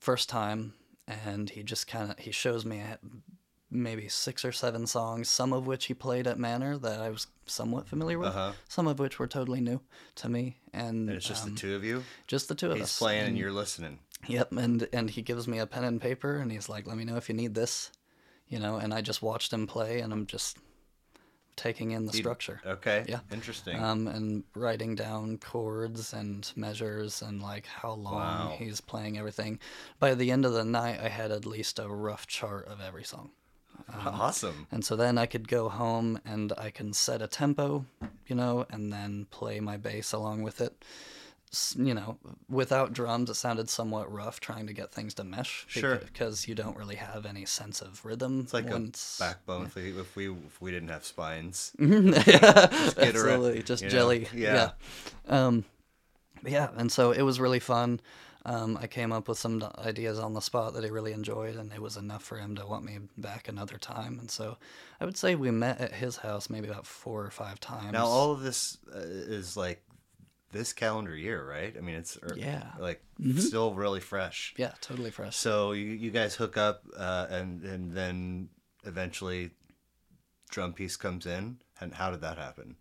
first 0.00 0.28
time, 0.28 0.74
and 1.06 1.50
he 1.50 1.62
just 1.62 1.86
kind 1.86 2.10
of 2.10 2.18
he 2.18 2.30
shows 2.32 2.64
me 2.64 2.78
a- 2.80 2.98
maybe 3.70 4.08
six 4.08 4.44
or 4.44 4.52
seven 4.52 4.86
songs, 4.86 5.28
some 5.28 5.52
of 5.52 5.66
which 5.66 5.86
he 5.86 5.94
played 5.94 6.26
at 6.26 6.38
Manor 6.38 6.78
that 6.78 7.00
I 7.00 7.10
was 7.10 7.26
somewhat 7.46 7.86
familiar 7.88 8.18
with, 8.18 8.28
Uh-huh. 8.28 8.52
some 8.68 8.86
of 8.86 8.98
which 8.98 9.18
were 9.18 9.26
totally 9.26 9.60
new 9.60 9.80
to 10.16 10.28
me, 10.28 10.56
and, 10.72 11.08
and 11.08 11.10
it's 11.10 11.26
just 11.26 11.44
um, 11.44 11.54
the 11.54 11.60
two 11.60 11.74
of 11.76 11.84
you. 11.84 12.04
just 12.26 12.48
the 12.48 12.54
two 12.54 12.70
of 12.70 12.76
He's 12.76 12.84
us. 12.84 12.98
playing 12.98 13.20
and 13.20 13.28
and- 13.28 13.38
you're 13.38 13.52
listening. 13.52 13.98
Yep, 14.26 14.52
and 14.52 14.88
and 14.92 15.10
he 15.10 15.22
gives 15.22 15.46
me 15.46 15.58
a 15.58 15.66
pen 15.66 15.84
and 15.84 16.00
paper, 16.00 16.38
and 16.38 16.50
he's 16.50 16.68
like, 16.68 16.86
"Let 16.88 16.96
me 16.96 17.04
know 17.04 17.16
if 17.16 17.28
you 17.28 17.36
need 17.36 17.54
this," 17.54 17.92
you 18.48 18.58
know. 18.58 18.76
And 18.76 18.92
I 18.92 19.00
just 19.00 19.22
watched 19.22 19.52
him 19.52 19.66
play, 19.68 20.00
and 20.00 20.12
I'm 20.12 20.26
just 20.26 20.58
taking 21.54 21.90
in 21.92 22.06
the 22.06 22.12
He- 22.12 22.18
structure, 22.18 22.60
Okay. 22.64 23.04
Yeah. 23.08 23.20
Interesting. 23.32 23.82
um, 23.82 24.06
and 24.08 24.44
writing 24.54 24.94
down 24.94 25.38
chords 25.38 26.12
and 26.12 26.50
measures 26.56 27.20
and 27.22 27.42
like 27.42 27.66
how 27.66 27.92
long 27.92 28.14
Wow. 28.50 28.56
he's 28.58 28.80
playing 28.80 29.18
everything. 29.18 29.58
By 29.98 30.14
the 30.14 30.30
end 30.30 30.44
of 30.44 30.52
the 30.52 30.64
night, 30.64 31.00
I 31.00 31.08
had 31.08 31.30
at 31.32 31.44
least 31.46 31.78
a 31.80 31.88
rough 31.88 32.26
chart 32.28 32.66
of 32.68 32.80
every 32.80 33.02
song. 33.04 33.30
Awesome. 34.04 34.66
And 34.70 34.84
so 34.84 34.96
then 34.96 35.18
I 35.18 35.26
could 35.26 35.48
go 35.48 35.68
home 35.68 36.20
and 36.24 36.52
I 36.56 36.70
can 36.70 36.92
set 36.92 37.22
a 37.22 37.26
tempo, 37.26 37.84
you 38.26 38.36
know, 38.36 38.66
and 38.70 38.92
then 38.92 39.26
play 39.30 39.60
my 39.60 39.76
bass 39.76 40.12
along 40.12 40.42
with 40.42 40.60
it. 40.60 40.84
You 41.76 41.94
know, 41.94 42.18
without 42.50 42.92
drums, 42.92 43.30
it 43.30 43.34
sounded 43.34 43.70
somewhat 43.70 44.12
rough 44.12 44.38
trying 44.38 44.66
to 44.66 44.74
get 44.74 44.92
things 44.92 45.14
to 45.14 45.24
mesh. 45.24 45.64
Sure. 45.66 45.96
Because 45.96 46.46
you 46.46 46.54
don't 46.54 46.76
really 46.76 46.96
have 46.96 47.24
any 47.24 47.46
sense 47.46 47.80
of 47.80 48.04
rhythm. 48.04 48.40
It's 48.40 48.52
like 48.52 48.68
a 48.68 48.90
backbone 49.18 49.64
if 49.64 49.74
we 49.74 49.98
if 49.98 50.14
we 50.14 50.30
if 50.30 50.60
we 50.60 50.70
didn't 50.70 50.90
have 50.90 51.06
spines. 51.06 51.72
yeah, 51.78 51.86
around, 51.88 52.98
absolutely, 52.98 53.62
just 53.62 53.82
you 53.82 53.88
know? 53.88 53.92
jelly. 53.92 54.28
Yeah. 54.34 54.72
Yeah. 55.26 55.46
Um, 55.46 55.64
yeah, 56.44 56.68
and 56.76 56.92
so 56.92 57.12
it 57.12 57.22
was 57.22 57.40
really 57.40 57.60
fun. 57.60 58.00
Um, 58.48 58.78
I 58.80 58.86
came 58.86 59.12
up 59.12 59.28
with 59.28 59.36
some 59.38 59.62
ideas 59.84 60.18
on 60.18 60.32
the 60.32 60.40
spot 60.40 60.72
that 60.74 60.82
he 60.84 60.90
really 60.90 61.12
enjoyed, 61.12 61.56
and 61.56 61.70
it 61.72 61.82
was 61.82 61.96
enough 61.98 62.22
for 62.22 62.38
him 62.38 62.56
to 62.56 62.66
want 62.66 62.82
me 62.84 62.98
back 63.18 63.46
another 63.46 63.76
time. 63.76 64.18
And 64.18 64.30
so 64.30 64.56
I 65.00 65.04
would 65.04 65.18
say 65.18 65.34
we 65.34 65.50
met 65.50 65.80
at 65.80 65.92
his 65.92 66.16
house 66.16 66.48
maybe 66.48 66.68
about 66.68 66.86
four 66.86 67.24
or 67.24 67.30
five 67.30 67.60
times. 67.60 67.92
Now 67.92 68.06
all 68.06 68.32
of 68.32 68.40
this 68.40 68.78
uh, 68.94 69.00
is 69.00 69.54
like 69.56 69.82
this 70.52 70.72
calendar 70.72 71.14
year, 71.14 71.46
right? 71.46 71.74
I 71.76 71.80
mean, 71.82 71.96
it's 71.96 72.16
er, 72.22 72.34
Yeah. 72.36 72.72
like 72.78 73.02
Mhm. 73.20 73.38
still 73.38 73.74
really 73.74 74.00
fresh. 74.00 74.54
yeah, 74.56 74.72
totally 74.80 75.10
fresh. 75.10 75.36
So 75.36 75.72
you 75.72 75.84
you 76.04 76.10
guys 76.10 76.34
hook 76.36 76.56
up, 76.56 76.84
uh, 76.96 77.26
and 77.28 77.62
and 77.64 77.92
then 77.92 78.48
eventually, 78.84 79.50
drum 80.48 80.72
piece 80.72 80.96
comes 80.96 81.26
in. 81.26 81.58
And 81.80 81.94
how 81.94 82.10
did 82.10 82.22
that 82.22 82.38
happen? 82.38 82.76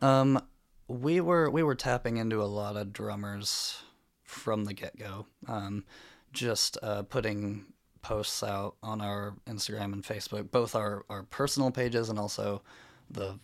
Um, 0.00 0.42
we 0.88 1.20
were 1.20 1.48
we 1.48 1.62
were 1.62 1.76
tapping 1.76 2.16
into 2.16 2.42
a 2.42 2.50
lot 2.60 2.76
of 2.76 2.92
drummers 2.92 3.82
from 4.32 4.64
the 4.64 4.74
get 4.74 4.98
go. 4.98 5.26
Um, 5.46 5.84
just 6.32 6.78
uh, 6.82 7.02
putting 7.02 7.66
posts 8.00 8.42
out 8.42 8.74
on 8.82 9.00
our 9.00 9.34
Instagram 9.46 9.92
and 9.92 10.02
Facebook, 10.02 10.50
both 10.50 10.74
our 10.74 11.04
our 11.08 11.22
personal 11.24 11.70
pages 11.70 12.08
and 12.08 12.18
also 12.18 12.62
the 13.10 13.38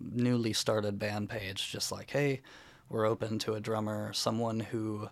newly 0.00 0.52
started 0.52 0.98
band 0.98 1.28
page. 1.28 1.70
Just 1.70 1.92
like, 1.92 2.10
hey, 2.10 2.40
we're 2.88 3.06
open 3.06 3.38
to 3.40 3.54
a 3.54 3.60
drummer, 3.60 4.12
someone 4.12 4.60
who 4.60 5.08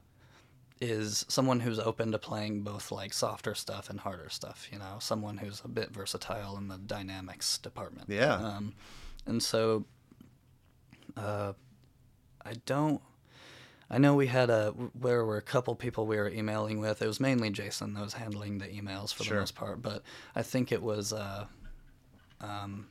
is 0.81 1.25
someone 1.29 1.61
who's 1.61 1.79
open 1.79 2.13
to 2.13 2.19
playing 2.19 2.63
both 2.63 2.93
like 2.93 3.13
softer 3.13 3.55
stuff 3.55 3.91
and 3.91 4.01
harder 4.01 4.29
stuff. 4.29 4.69
You 4.73 4.79
know, 4.79 4.97
someone 4.99 5.37
who's 5.37 5.63
a 5.65 5.69
bit 5.69 5.91
versatile 5.91 6.57
in 6.57 6.69
the 6.69 6.79
dynamics 6.79 7.59
department. 7.59 8.09
Yeah. 8.09 8.35
Um, 8.35 8.75
and 9.27 9.43
so, 9.43 9.85
uh, 11.17 11.53
I 12.45 12.53
don't. 12.67 13.01
I 13.91 13.99
know 13.99 14.15
we 14.15 14.27
had 14.27 14.51
a 14.51 14.75
there 14.95 15.25
were 15.25 15.39
a 15.39 15.43
couple 15.43 15.75
people 15.75 16.07
we 16.07 16.17
were 16.17 16.29
emailing 16.29 16.79
with. 16.81 17.01
It 17.01 17.07
was 17.07 17.21
mainly 17.21 17.51
Jason 17.51 17.95
that 17.95 18.03
was 18.05 18.13
handling 18.15 18.59
the 18.59 18.67
emails 18.67 19.15
for 19.15 19.25
Sure. 19.25 19.37
the 19.37 19.41
most 19.43 19.55
part, 19.55 19.81
but 19.83 20.03
I 20.37 20.43
think 20.43 20.73
it 20.73 20.83
was. 20.83 21.13
Uh, 21.13 21.47
um, 22.41 22.87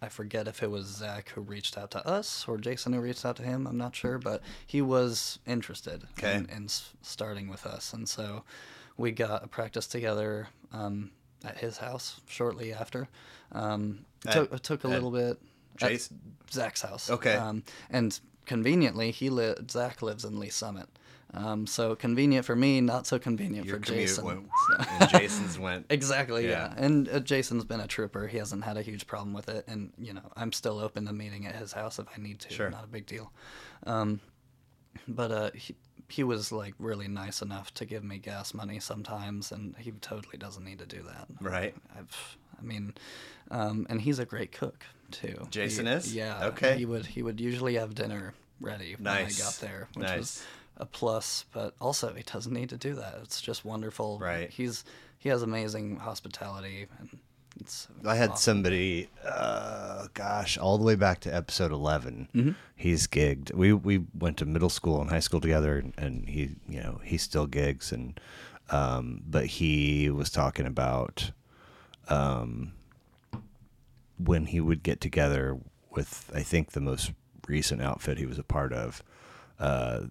I 0.00 0.08
forget 0.08 0.46
if 0.46 0.62
it 0.62 0.70
was 0.70 0.86
Zach 0.86 1.30
who 1.30 1.40
reached 1.40 1.76
out 1.76 1.90
to 1.92 2.06
us 2.06 2.44
or 2.46 2.56
Jason 2.56 2.92
who 2.92 3.00
reached 3.00 3.24
out 3.24 3.34
to 3.36 3.42
him. 3.42 3.66
I'm 3.66 3.76
not 3.78 3.96
sure, 3.96 4.18
but 4.18 4.42
he 4.66 4.80
was 4.80 5.40
interested 5.44 6.04
Okay. 6.16 6.36
in, 6.36 6.46
in 6.50 6.68
starting 7.02 7.48
with 7.48 7.66
us, 7.66 7.92
and 7.92 8.08
so 8.08 8.44
we 8.96 9.10
got 9.10 9.42
a 9.42 9.48
practice 9.48 9.86
together 9.88 10.48
um, 10.72 11.10
at 11.44 11.58
his 11.58 11.78
house 11.78 12.20
shortly 12.28 12.72
after. 12.72 13.08
Um, 13.50 14.04
it 14.24 14.28
At- 14.28 14.34
took, 14.34 14.52
it 14.52 14.62
took 14.62 14.84
a 14.84 14.88
little 14.88 15.10
bit. 15.10 15.38
at 15.80 15.88
Jason? 15.88 16.20
Zach's 16.52 16.82
house. 16.82 17.10
Okay. 17.10 17.34
Um, 17.34 17.64
and 17.90 18.18
conveniently, 18.48 19.12
he 19.12 19.30
li- 19.30 19.54
Zach 19.70 20.02
lives 20.02 20.24
in 20.24 20.38
Lee's 20.40 20.54
Summit. 20.56 20.88
Um, 21.34 21.66
so 21.66 21.94
convenient 21.94 22.46
for 22.46 22.56
me, 22.56 22.80
not 22.80 23.06
so 23.06 23.18
convenient 23.18 23.66
Your 23.66 23.76
for 23.76 23.82
Jason. 23.84 24.24
went, 24.24 24.48
So- 24.70 24.84
and 25.00 25.10
Jason's 25.10 25.58
went. 25.58 25.86
Exactly, 25.90 26.44
Yeah. 26.48 26.72
yeah. 26.74 26.84
And 26.84 27.06
uh, 27.08 27.20
Jason's 27.20 27.64
been 27.66 27.80
a 27.80 27.86
trooper. 27.86 28.26
He 28.26 28.38
hasn't 28.38 28.64
had 28.64 28.76
a 28.78 28.82
huge 28.82 29.06
problem 29.06 29.34
with 29.34 29.48
it. 29.50 29.64
And, 29.68 29.92
you 29.98 30.14
know, 30.14 30.22
I'm 30.36 30.52
still 30.52 30.78
open 30.80 31.04
to 31.06 31.12
meeting 31.12 31.46
at 31.46 31.54
his 31.54 31.72
house 31.72 31.98
if 31.98 32.06
I 32.16 32.20
need 32.20 32.40
to. 32.40 32.50
Sure. 32.50 32.70
Not 32.70 32.84
a 32.84 32.88
big 32.88 33.04
deal. 33.06 33.30
Um, 33.86 34.20
but 35.06 35.30
uh, 35.30 35.50
he, 35.54 35.76
he 36.08 36.24
was, 36.24 36.50
like, 36.50 36.72
really 36.78 37.08
nice 37.08 37.42
enough 37.42 37.74
to 37.74 37.84
give 37.84 38.02
me 38.02 38.16
gas 38.18 38.54
money 38.54 38.80
sometimes. 38.80 39.52
And 39.52 39.76
he 39.78 39.90
totally 39.92 40.38
doesn't 40.38 40.64
need 40.64 40.78
to 40.78 40.86
do 40.86 41.02
that. 41.02 41.26
Right. 41.42 41.74
I've, 41.96 42.36
I 42.58 42.62
mean, 42.62 42.94
um, 43.50 43.86
and 43.88 44.00
he's 44.00 44.18
a 44.18 44.24
great 44.24 44.52
cook, 44.52 44.84
too. 45.10 45.46
Jason 45.50 45.86
He- 45.86 45.92
is? 45.92 46.14
Yeah. 46.14 46.46
Okay. 46.46 46.76
He 46.76 46.84
would, 46.84 47.06
he 47.06 47.22
would 47.22 47.40
usually 47.40 47.74
have 47.74 47.94
dinner 47.94 48.34
ready 48.60 48.94
when 48.94 49.04
Nice. 49.04 49.40
I 49.40 49.44
got 49.44 49.54
there, 49.60 49.88
which 49.94 50.06
Nice. 50.06 50.18
was 50.18 50.42
a 50.76 50.86
plus. 50.86 51.44
But 51.52 51.74
also, 51.80 52.12
he 52.14 52.22
doesn't 52.22 52.52
need 52.52 52.68
to 52.70 52.76
do 52.76 52.94
that. 52.94 53.18
It's 53.22 53.40
just 53.40 53.64
wonderful. 53.64 54.18
Right. 54.18 54.50
He's 54.50 54.84
he 55.18 55.28
has 55.30 55.42
amazing 55.42 55.96
hospitality, 55.96 56.86
and 56.98 57.18
it's. 57.60 57.88
I 58.04 58.14
had 58.14 58.30
awesome. 58.30 58.56
somebody, 58.56 59.08
uh, 59.24 60.06
gosh, 60.14 60.56
all 60.58 60.78
the 60.78 60.84
way 60.84 60.94
back 60.94 61.18
to 61.20 61.34
episode 61.34 61.72
11. 61.72 62.28
Mm-hmm. 62.34 62.50
He's 62.76 63.06
gigged. 63.08 63.52
We 63.54 63.72
we 63.72 64.04
went 64.16 64.36
to 64.38 64.44
middle 64.46 64.68
school 64.70 65.00
and 65.00 65.10
high 65.10 65.18
school 65.20 65.40
together, 65.40 65.76
and, 65.78 65.92
and 65.98 66.28
he, 66.28 66.50
you 66.68 66.80
know, 66.80 67.00
he 67.02 67.18
still 67.18 67.46
gigs, 67.46 67.90
and 67.92 68.20
um, 68.70 69.22
but 69.28 69.46
he 69.46 70.10
was 70.10 70.30
talking 70.30 70.66
about 70.66 71.32
um, 72.08 72.72
when 74.18 74.46
he 74.46 74.60
would 74.60 74.82
get 74.82 75.00
together 75.00 75.58
with, 75.90 76.30
I 76.34 76.42
think 76.42 76.72
the 76.72 76.80
most 76.80 77.12
recent 77.46 77.82
outfit 77.82 78.18
he 78.18 78.26
was 78.26 78.38
a 78.38 78.42
part 78.42 78.72
of. 78.72 79.02
Uh, 79.58 80.02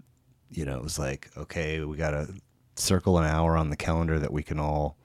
you 0.50 0.66
know, 0.66 0.78
it 0.78 0.84
was 0.84 0.98
like, 0.98 1.30
okay, 1.38 1.82
we 1.82 1.98
got 1.98 2.12
to 2.12 2.34
circle 2.76 3.18
an 3.18 3.26
hour 3.26 3.58
on 3.58 3.70
the 3.70 3.76
calendar 3.76 4.20
that 4.20 4.32
we 4.32 4.44
can 4.44 4.60
all 4.60 4.96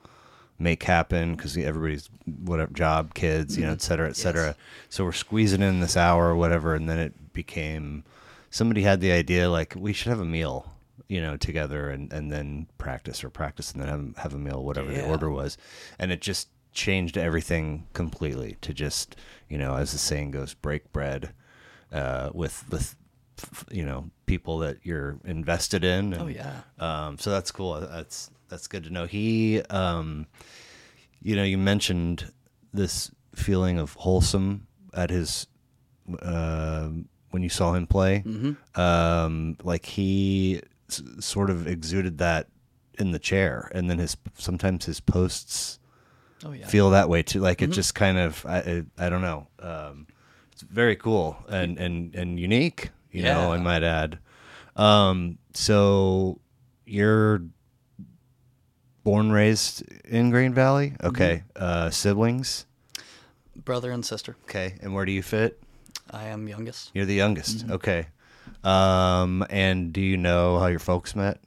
make 0.59 0.83
happen 0.85 1.35
because 1.35 1.57
everybody's 1.57 2.09
whatever 2.45 2.73
job, 2.73 3.15
kids, 3.15 3.59
you 3.59 3.65
know, 3.65 3.73
et 3.73 3.83
cetera, 3.83 4.09
et 4.09 4.17
cetera. 4.17 4.47
Yes. 4.47 4.57
So 4.89 5.05
we're 5.05 5.13
squeezing 5.13 5.63
in 5.63 5.81
this 5.81 5.97
hour 5.97 6.29
or 6.29 6.37
whatever, 6.37 6.75
and 6.75 6.89
then 6.89 6.99
it 6.99 7.33
became 7.33 8.05
somebody 8.51 8.83
had 8.83 9.01
the 9.01 9.11
idea 9.11 9.51
like 9.51 9.75
we 9.77 9.93
should 9.93 10.11
have 10.11 10.21
a 10.21 10.25
meal, 10.25 10.73
you 11.09 11.21
know, 11.21 11.37
together 11.37 11.91
and 11.91 12.13
and 12.13 12.31
then 12.31 12.69
practice 12.79 13.25
or 13.25 13.31
practice 13.31 13.73
and 13.73 13.83
then 13.83 13.89
have 13.89 14.17
have 14.19 14.35
a 14.35 14.39
meal, 14.39 14.63
whatever 14.63 14.93
the 14.93 15.05
order 15.05 15.31
was, 15.31 15.59
and 15.99 16.13
it 16.13 16.21
just 16.21 16.49
changed 16.73 17.17
everything 17.19 17.87
completely 17.93 18.57
to 18.63 18.73
just 18.75 19.17
you 19.49 19.59
know, 19.59 19.77
as 19.77 19.93
the 19.93 19.99
saying 19.99 20.31
goes, 20.31 20.55
break 20.55 20.93
bread 20.93 21.35
uh, 21.93 22.31
with 22.33 22.65
with 22.71 22.97
f- 23.39 23.65
you 23.71 23.85
know 23.85 24.11
people 24.27 24.59
that 24.59 24.79
you're 24.83 25.19
invested 25.25 25.85
in. 25.85 26.15
Oh 26.15 26.27
yeah. 26.27 26.61
um, 26.79 27.19
so 27.19 27.31
that's 27.31 27.51
cool. 27.51 27.79
That's 27.81 28.31
that's 28.49 28.67
good 28.67 28.85
to 28.85 28.91
know. 28.91 29.07
He, 29.07 29.61
um, 29.63 30.27
you 31.23 31.37
know, 31.37 31.45
you 31.45 31.59
mentioned 31.59 32.33
this 32.73 33.11
feeling 33.35 33.79
of 33.79 33.95
wholesome 33.95 34.67
at 34.95 35.11
his 35.11 35.47
uh, 36.21 36.89
when 37.31 37.43
you 37.43 37.49
saw 37.49 37.75
him 37.75 37.87
play. 37.87 38.23
Mm-hmm. 38.27 38.81
Um, 38.81 39.57
like 39.63 39.85
he 39.87 40.61
s- 40.91 41.03
sort 41.21 41.51
of 41.51 41.67
exuded 41.67 42.19
that 42.19 42.49
in 42.99 43.11
the 43.11 43.19
chair, 43.19 43.71
and 43.75 43.91
then 43.91 43.99
his 43.99 44.17
sometimes 44.39 44.85
his 44.87 45.01
posts 45.01 45.79
Oh 46.45 46.53
yeah. 46.53 46.67
feel 46.67 46.91
that 46.91 47.09
way 47.09 47.23
too. 47.23 47.41
Like 47.41 47.59
Mhm. 47.59 47.65
it 47.65 47.71
just 47.71 47.95
kind 47.95 48.19
of 48.19 48.45
I 48.47 48.59
I, 48.99 49.07
I 49.07 49.09
don't 49.11 49.23
know. 49.23 49.47
Um, 49.59 50.07
it's 50.53 50.63
very 50.63 50.97
cool 50.97 51.37
and 51.49 51.79
and 51.79 52.15
and 52.15 52.39
unique. 52.41 52.91
You 53.11 53.23
know, 53.25 53.53
I 53.53 53.59
might 53.59 53.83
add. 53.83 54.19
Um, 54.75 55.37
so 55.53 56.41
you're 56.87 57.43
born 59.05 59.31
raised 59.31 59.83
in 60.05 60.31
Green 60.31 60.55
Valley. 60.55 60.95
Okay. 61.03 61.43
Uh, 61.55 61.91
siblings. 61.91 62.65
Brother 63.55 63.91
and 63.91 64.05
sister. 64.05 64.35
Okay. 64.45 64.77
And 64.81 64.95
where 64.95 65.05
do 65.05 65.13
you 65.13 65.23
fit? 65.23 65.63
I 66.11 66.25
am 66.29 66.49
youngest. 66.49 66.91
You're 66.95 67.05
the 67.05 67.15
youngest. 67.15 67.69
Okay. 67.69 68.07
Um, 68.65 69.45
and 69.51 69.93
do 69.93 70.01
you 70.01 70.17
know 70.17 70.59
how 70.59 70.69
your 70.69 70.79
folks 70.79 71.15
met? 71.15 71.39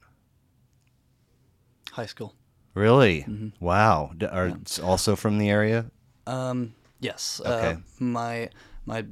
High 1.92 2.06
school. 2.06 2.35
Really? 2.76 3.26
Wow. 3.58 4.12
D- 4.16 4.26
Are 4.26 4.48
s- 4.66 4.78
also 4.78 5.16
from 5.16 5.38
the 5.38 5.48
area? 5.50 5.86
Um, 6.26 6.74
yes. 7.00 7.40
Okay. 7.44 7.72
Uh, 7.72 7.76
my 7.98 8.50
my 8.84 9.04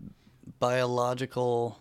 biological 0.60 1.78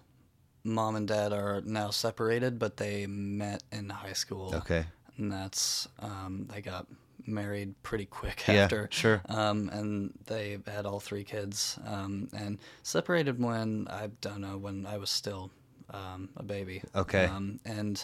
mom 0.63 0.95
and 0.95 1.07
dad 1.07 1.33
are 1.33 1.61
now 1.65 1.89
separated, 1.89 2.57
but 2.57 2.77
they 2.77 3.05
met 3.07 3.63
in 3.71 3.89
high 3.89 4.13
school. 4.13 4.53
Okay. 4.55 4.85
And 5.17 5.31
that's 5.31 5.87
um, 5.99 6.47
they 6.51 6.61
got 6.61 6.87
married 7.25 7.73
pretty 7.83 8.05
quick 8.05 8.43
Yeah, 8.47 8.63
after. 8.63 8.87
sure. 8.91 9.21
Um, 9.29 9.69
and 9.73 10.13
they 10.25 10.57
had 10.67 10.85
all 10.85 10.99
three 10.99 11.23
kids. 11.23 11.77
Um, 11.85 12.29
and 12.33 12.59
separated 12.83 13.41
when 13.41 13.87
I 13.89 14.09
don't 14.21 14.41
know 14.41 14.57
when 14.57 14.85
I 14.85 14.97
was 14.97 15.09
still 15.09 15.51
um, 15.89 16.29
a 16.37 16.43
baby. 16.43 16.81
Okay. 16.95 17.25
Um, 17.25 17.59
and 17.65 18.03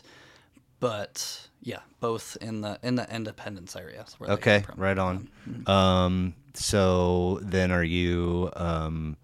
but 0.79 1.47
yeah, 1.61 1.79
both 1.99 2.37
in 2.41 2.61
the 2.61 2.79
in 2.83 2.95
the 2.95 3.13
Independence 3.13 3.75
area. 3.75 4.05
Okay. 4.21 4.63
Right 4.75 4.97
on. 4.97 5.29
Um, 5.67 6.33
so 6.53 7.39
then 7.41 7.71
are 7.71 7.83
you, 7.83 8.49
um, 8.55 9.17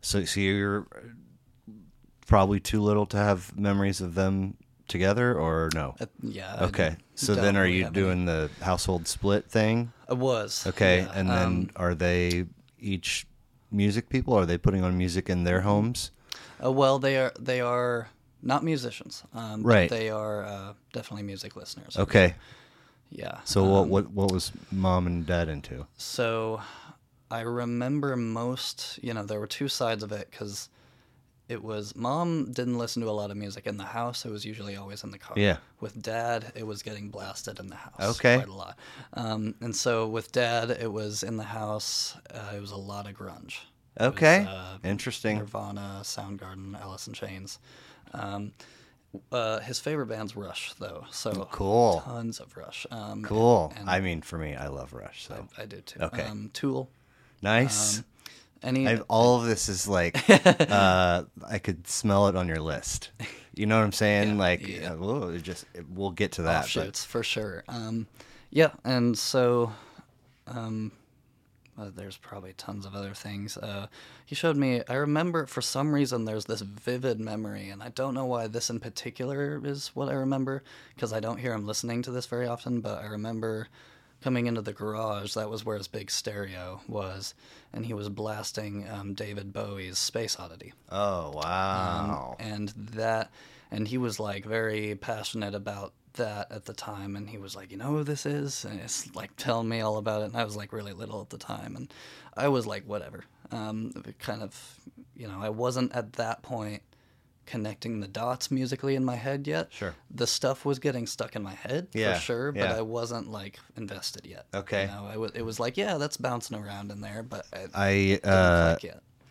so, 0.00 0.24
so 0.24 0.40
you're 0.40 0.86
probably 2.26 2.60
too 2.60 2.80
little 2.80 3.06
to 3.06 3.16
have 3.16 3.56
memories 3.58 4.00
of 4.00 4.14
them 4.14 4.56
together 4.88 5.34
or 5.38 5.68
no? 5.74 5.94
Uh, 6.00 6.06
yeah. 6.22 6.56
Okay. 6.62 6.96
So 7.14 7.34
then 7.34 7.56
are 7.56 7.66
you 7.66 7.84
have 7.84 7.92
any- 7.96 8.02
doing 8.02 8.24
the 8.24 8.50
household 8.60 9.06
split 9.06 9.50
thing? 9.50 9.92
I 10.08 10.14
was. 10.14 10.66
Okay. 10.66 11.02
yeah. 11.02 11.12
And 11.14 11.28
then 11.28 11.46
Um, 11.46 11.70
are 11.76 11.94
they 11.94 12.46
each 12.80 13.26
music 13.70 14.08
people? 14.08 14.34
Are 14.34 14.46
they 14.46 14.58
putting 14.58 14.82
on 14.84 14.96
music 14.98 15.28
in 15.30 15.44
their 15.44 15.60
homes? 15.62 16.10
uh, 16.64 16.70
well, 16.72 16.98
they 16.98 17.16
are 17.18 17.32
they 17.38 17.60
are 17.60 18.08
not 18.42 18.62
musicians. 18.64 19.22
Um, 19.34 19.62
but 19.62 19.68
Right. 19.68 19.90
They 19.90 20.10
are 20.10 20.44
uh, 20.44 20.72
definitely 20.92 21.22
music 21.24 21.56
listeners. 21.56 21.96
Okay. 21.96 22.34
Yeah. 23.10 23.38
So 23.44 23.64
what, 23.64 23.80
um, 23.82 23.88
what, 23.90 24.10
what 24.10 24.32
was 24.32 24.52
mom 24.70 25.06
and 25.06 25.24
dad 25.26 25.48
into? 25.48 25.86
So 25.96 26.60
I 27.30 27.40
remember 27.40 28.16
most. 28.16 28.98
You 29.02 29.14
know, 29.14 29.24
there 29.24 29.40
were 29.40 29.46
two 29.46 29.68
sides 29.68 30.02
of 30.02 30.12
it 30.12 30.28
because. 30.30 30.68
It 31.48 31.62
was 31.62 31.94
mom 31.94 32.52
didn't 32.52 32.78
listen 32.78 33.02
to 33.02 33.10
a 33.10 33.12
lot 33.12 33.30
of 33.30 33.36
music 33.36 33.66
in 33.66 33.76
the 33.76 33.84
house. 33.84 34.24
It 34.24 34.30
was 34.30 34.42
usually 34.42 34.76
always 34.76 35.04
in 35.04 35.10
the 35.10 35.18
car. 35.18 35.34
Yeah. 35.36 35.58
With 35.80 36.00
dad, 36.00 36.50
it 36.54 36.66
was 36.66 36.82
getting 36.82 37.10
blasted 37.10 37.58
in 37.60 37.66
the 37.66 37.74
house. 37.76 38.16
Okay. 38.16 38.36
Quite 38.36 38.48
a 38.48 38.54
lot. 38.54 38.78
Um, 39.12 39.54
and 39.60 39.76
so 39.76 40.06
with 40.08 40.32
dad, 40.32 40.70
it 40.70 40.90
was 40.90 41.22
in 41.22 41.36
the 41.36 41.42
house. 41.44 42.16
Uh, 42.32 42.52
it 42.56 42.60
was 42.60 42.70
a 42.70 42.76
lot 42.76 43.06
of 43.06 43.14
grunge. 43.14 43.58
It 43.96 44.02
was, 44.02 44.12
Okay. 44.12 44.46
uh, 44.48 44.78
Interesting. 44.82 45.38
Nirvana, 45.38 46.00
Soundgarden, 46.04 46.80
Alice 46.80 47.06
in 47.06 47.12
Chains. 47.12 47.58
Um, 48.14 48.52
uh, 49.30 49.60
his 49.60 49.78
favorite 49.78 50.06
band's 50.06 50.34
Rush, 50.36 50.72
though. 50.74 51.04
So 51.10 51.46
Cool. 51.50 52.02
tons 52.04 52.40
of 52.40 52.56
Rush. 52.56 52.86
Um, 52.90 53.22
Cool. 53.22 53.72
I 53.86 54.00
mean, 54.00 54.22
for 54.22 54.38
me, 54.38 54.54
I 54.54 54.68
love 54.68 54.92
Rush. 54.94 55.26
So 55.28 55.46
I, 55.58 55.62
I 55.62 55.66
do 55.66 55.80
too. 55.82 56.00
Okay. 56.00 56.22
Um, 56.22 56.50
Tool. 56.52 56.88
nice. 57.42 57.98
Um, 57.98 58.04
any 58.64 58.86
I've, 58.86 59.02
all 59.08 59.40
of 59.40 59.46
this 59.46 59.68
is 59.68 59.88
like 59.88 60.16
uh, 60.70 61.24
I 61.48 61.58
could 61.58 61.88
smell 61.88 62.28
it 62.28 62.36
on 62.36 62.46
your 62.46 62.60
list. 62.60 63.10
You 63.54 63.66
know 63.66 63.76
what 63.76 63.84
I'm 63.84 63.92
saying? 63.92 64.38
like, 64.38 64.66
yeah. 64.66 64.92
uh, 64.92 64.96
whoa, 64.96 65.36
just 65.38 65.66
it, 65.74 65.84
we'll 65.90 66.12
get 66.12 66.32
to 66.32 66.42
that. 66.42 66.60
but- 66.60 66.64
offshoots 66.64 67.04
for 67.04 67.22
sure. 67.24 67.64
Um, 67.68 68.06
yeah, 68.50 68.70
and 68.84 69.18
so 69.18 69.72
um, 70.46 70.92
uh, 71.78 71.90
there's 71.94 72.16
probably 72.18 72.52
tons 72.54 72.84
of 72.84 72.94
other 72.94 73.14
things. 73.14 73.56
Uh, 73.56 73.86
he 74.26 74.34
showed 74.34 74.56
me. 74.56 74.82
I 74.88 74.94
remember 74.94 75.46
for 75.46 75.62
some 75.62 75.92
reason 75.94 76.24
there's 76.24 76.44
this 76.44 76.60
vivid 76.60 77.18
memory, 77.18 77.70
and 77.70 77.82
I 77.82 77.88
don't 77.88 78.14
know 78.14 78.26
why 78.26 78.46
this 78.46 78.68
in 78.70 78.78
particular 78.80 79.60
is 79.64 79.88
what 79.94 80.08
I 80.08 80.12
remember 80.14 80.62
because 80.94 81.12
I 81.12 81.20
don't 81.20 81.38
hear 81.38 81.52
him 81.54 81.66
listening 81.66 82.02
to 82.02 82.10
this 82.10 82.26
very 82.26 82.46
often. 82.46 82.80
But 82.80 83.02
I 83.02 83.06
remember 83.06 83.68
coming 84.22 84.46
into 84.46 84.62
the 84.62 84.72
garage. 84.72 85.34
That 85.34 85.50
was 85.50 85.64
where 85.64 85.76
his 85.78 85.88
big 85.88 86.10
stereo 86.10 86.80
was, 86.86 87.34
and 87.72 87.86
he 87.86 87.94
was 87.94 88.08
blasting 88.08 88.88
um, 88.88 89.14
David 89.14 89.52
Bowie's 89.52 89.98
Space 89.98 90.38
Oddity. 90.38 90.74
oh 90.90 91.28
Um, 91.28 91.34
wow. 91.36 92.36
and 92.38 92.68
that 92.68 93.30
and 93.70 93.88
he 93.88 93.96
was 93.98 94.20
like 94.20 94.44
very 94.44 94.94
passionate 94.94 95.54
about 95.54 95.94
that 96.14 96.50
at 96.52 96.64
the 96.64 96.72
time 96.74 97.16
and 97.16 97.28
he 97.30 97.38
was 97.38 97.54
like 97.56 97.70
you 97.70 97.76
know 97.76 97.86
who 97.88 98.04
this 98.04 98.26
is 98.26 98.64
and 98.64 98.80
it's 98.80 99.14
like 99.14 99.30
telling 99.36 99.68
me 99.68 99.80
all 99.80 99.96
about 99.96 100.22
it 100.22 100.26
and 100.26 100.36
i 100.36 100.44
was 100.44 100.56
like 100.56 100.72
really 100.72 100.92
little 100.92 101.20
at 101.20 101.30
the 101.30 101.38
time 101.38 101.74
and 101.76 101.92
i 102.36 102.48
was 102.48 102.66
like 102.66 102.84
whatever 102.86 103.24
um, 103.50 103.92
kind 104.18 104.42
of 104.42 104.80
you 105.16 105.26
know 105.28 105.38
i 105.40 105.48
wasn't 105.48 105.92
at 105.94 106.14
that 106.14 106.42
point 106.42 106.82
connecting 107.44 108.00
the 108.00 108.06
dots 108.08 108.50
musically 108.50 108.94
in 108.94 109.04
my 109.04 109.16
head 109.16 109.46
yet 109.46 109.66
Sure. 109.72 109.94
the 110.10 110.26
stuff 110.26 110.64
was 110.64 110.78
getting 110.78 111.06
stuck 111.06 111.34
in 111.34 111.42
my 111.42 111.54
head 111.54 111.88
Yeah, 111.92 112.14
for 112.14 112.20
sure 112.20 112.52
but 112.52 112.60
yeah. 112.70 112.76
i 112.76 112.80
wasn't 112.82 113.30
like 113.30 113.58
invested 113.76 114.26
yet 114.26 114.46
Okay. 114.54 114.82
you 114.82 114.88
know, 114.88 115.08
I 115.12 115.16
was, 115.16 115.32
it 115.32 115.42
was 115.42 115.58
like 115.60 115.76
yeah 115.76 115.98
that's 115.98 116.16
bouncing 116.16 116.56
around 116.56 116.90
in 116.92 117.00
there 117.00 117.22
but 117.22 117.46
I, 117.52 118.20
I 118.24 118.28
uh, 118.28 118.76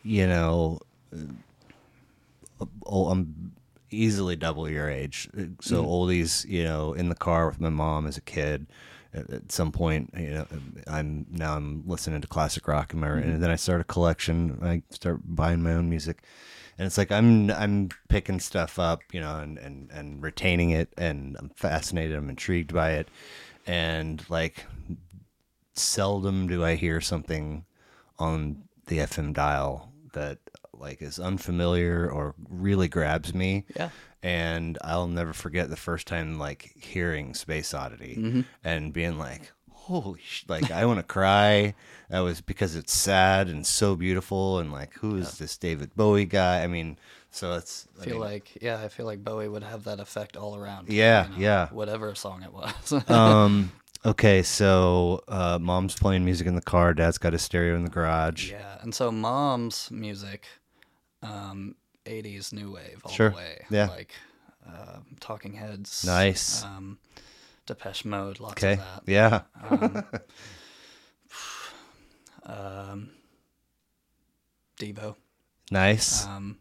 you 0.03 0.27
know, 0.27 0.79
uh, 2.59 2.65
oh, 2.85 3.07
I'm 3.09 3.53
easily 3.91 4.35
double 4.35 4.69
your 4.69 4.89
age. 4.89 5.29
So 5.61 5.83
mm-hmm. 5.83 5.91
oldies, 5.91 6.47
you 6.47 6.63
know, 6.63 6.93
in 6.93 7.09
the 7.09 7.15
car 7.15 7.47
with 7.47 7.59
my 7.59 7.69
mom 7.69 8.07
as 8.07 8.17
a 8.17 8.21
kid. 8.21 8.67
At 9.13 9.51
some 9.51 9.73
point, 9.73 10.09
you 10.17 10.29
know, 10.29 10.47
I'm 10.87 11.25
now 11.29 11.57
I'm 11.57 11.83
listening 11.85 12.21
to 12.21 12.27
classic 12.29 12.65
rock, 12.69 12.93
and 12.93 13.01
my 13.01 13.07
mm-hmm. 13.07 13.29
and 13.29 13.43
then 13.43 13.51
I 13.51 13.57
start 13.57 13.81
a 13.81 13.83
collection. 13.83 14.57
I 14.61 14.83
start 14.89 15.19
buying 15.25 15.61
my 15.61 15.73
own 15.73 15.89
music, 15.89 16.23
and 16.77 16.87
it's 16.87 16.97
like 16.97 17.11
I'm 17.11 17.51
I'm 17.51 17.89
picking 18.07 18.39
stuff 18.39 18.79
up, 18.79 19.01
you 19.11 19.19
know, 19.19 19.37
and 19.37 19.57
and 19.57 19.91
and 19.91 20.23
retaining 20.23 20.69
it, 20.69 20.93
and 20.97 21.35
I'm 21.37 21.49
fascinated. 21.57 22.15
I'm 22.15 22.29
intrigued 22.29 22.73
by 22.73 22.91
it, 22.91 23.09
and 23.67 24.23
like 24.29 24.65
seldom 25.73 26.47
do 26.47 26.63
I 26.63 26.75
hear 26.75 27.01
something 27.01 27.65
on 28.17 28.63
the 28.87 28.99
FM 28.99 29.33
dial 29.33 29.91
that 30.13 30.39
like 30.81 31.01
is 31.01 31.19
unfamiliar 31.19 32.09
or 32.09 32.35
really 32.49 32.87
grabs 32.87 33.33
me. 33.33 33.65
Yeah. 33.75 33.89
And 34.23 34.77
I'll 34.83 35.07
never 35.07 35.33
forget 35.33 35.69
the 35.69 35.75
first 35.75 36.07
time 36.07 36.37
like 36.37 36.71
hearing 36.75 37.33
Space 37.33 37.73
Oddity 37.73 38.15
Mm-hmm. 38.19 38.41
and 38.63 38.91
being 38.93 39.17
like, 39.17 39.51
holy 39.71 40.19
sh-, 40.23 40.45
like 40.47 40.69
I 40.71 40.85
want 40.85 40.99
to 40.99 41.03
cry. 41.03 41.73
That 42.09 42.19
was 42.19 42.39
because 42.41 42.75
it's 42.75 42.93
sad 42.93 43.47
and 43.47 43.65
so 43.65 43.95
beautiful 43.95 44.59
and 44.59 44.71
like 44.71 44.93
who 44.95 45.15
is 45.15 45.37
this 45.39 45.57
David 45.57 45.95
Bowie 45.95 46.25
guy? 46.25 46.61
I 46.63 46.67
mean, 46.67 46.97
so 47.31 47.53
it's 47.53 47.87
I 47.97 48.01
I 48.01 48.05
feel 48.05 48.13
mean, 48.15 48.21
like 48.23 48.57
yeah, 48.61 48.79
I 48.81 48.89
feel 48.89 49.05
like 49.07 49.23
Bowie 49.23 49.47
would 49.47 49.63
have 49.63 49.85
that 49.85 49.99
effect 49.99 50.37
all 50.37 50.55
around. 50.55 50.89
Yeah, 50.89 51.27
yeah. 51.37 51.69
Whatever 51.69 52.13
song 52.13 52.43
it 52.43 52.53
was. 52.53 52.93
um 53.09 53.71
okay, 54.05 54.43
so 54.43 55.23
uh 55.29 55.57
mom's 55.59 55.95
playing 55.95 56.25
music 56.25 56.45
in 56.45 56.53
the 56.55 56.61
car, 56.61 56.93
dad's 56.93 57.17
got 57.17 57.33
a 57.33 57.39
stereo 57.39 57.75
in 57.75 57.83
the 57.85 57.89
garage. 57.89 58.51
yeah, 58.51 58.77
and 58.81 58.93
so 58.93 59.11
mom's 59.11 59.89
music, 59.89 60.45
um, 61.23 61.75
'80s 62.05 62.51
new 62.53 62.71
wave 62.71 63.01
all 63.03 63.11
Sure, 63.11 63.29
the 63.29 63.35
way. 63.35 63.65
yeah. 63.69 63.87
like 63.87 64.13
uh, 64.67 64.99
Talking 65.19 65.53
Heads. 65.53 66.03
Nice. 66.05 66.63
Um, 66.63 66.97
Depeche 67.65 68.05
Mode, 68.05 68.39
lots 68.39 68.53
Okay. 68.63 68.73
of 68.73 68.79
that. 68.79 69.03
Yeah. 69.05 69.41
Um, 72.43 73.11
Devo. 74.79 75.15
Nice. 75.69 76.25
Um, 76.25 76.57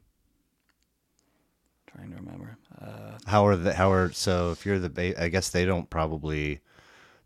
trying 1.87 2.11
to 2.11 2.17
remember. 2.17 2.59
Uh, 2.81 3.19
How 3.27 3.47
are 3.47 3.57
the 3.57 3.73
how 3.75 3.91
are 3.91 4.13
so 4.13 4.51
if 4.53 4.65
you're 4.67 4.79
the 4.79 4.91
ba- 4.91 5.21
I 5.21 5.29
guess 5.29 5.49
they 5.51 5.65
don't 5.65 5.89
probably 5.89 6.61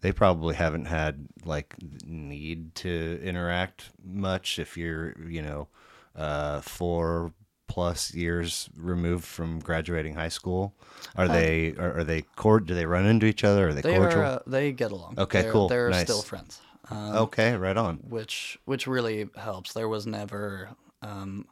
they 0.00 0.12
probably 0.12 0.54
haven't 0.54 0.86
had 0.86 1.26
like 1.44 1.74
need 2.06 2.74
to 2.76 3.20
interact 3.22 3.90
much 4.04 4.58
if 4.58 4.76
you're 4.76 5.14
you 5.28 5.42
know 5.42 5.68
uh 6.16 6.60
four 6.60 7.32
plus 7.66 8.14
years 8.14 8.68
removed 8.76 9.24
from 9.24 9.58
graduating 9.58 10.14
high 10.14 10.28
school 10.28 10.74
are 11.16 11.26
they 11.26 11.74
are, 11.78 11.98
are 11.98 12.04
they 12.04 12.22
cord 12.36 12.66
do 12.66 12.74
they 12.74 12.86
run 12.86 13.06
into 13.06 13.26
each 13.26 13.42
other 13.42 13.68
are 13.68 13.74
they, 13.74 13.80
they 13.80 13.96
cordial 13.96 14.20
are. 14.20 14.24
Uh, 14.24 14.38
they 14.46 14.70
get 14.70 14.92
along. 14.92 15.14
Okay, 15.18 15.42
They're, 15.42 15.52
cool, 15.52 15.68
They're 15.68 15.90
nice. 15.90 16.04
still 16.04 16.22
friends. 16.22 16.60
Um, 16.90 17.16
okay 17.16 17.56
right 17.56 17.76
on 17.76 17.96
which 18.08 18.58
which 18.66 18.86
really 18.86 19.28
helps. 19.36 19.72
There 19.72 19.88
was 19.88 20.06
never 20.06 20.70
um, 21.02 21.46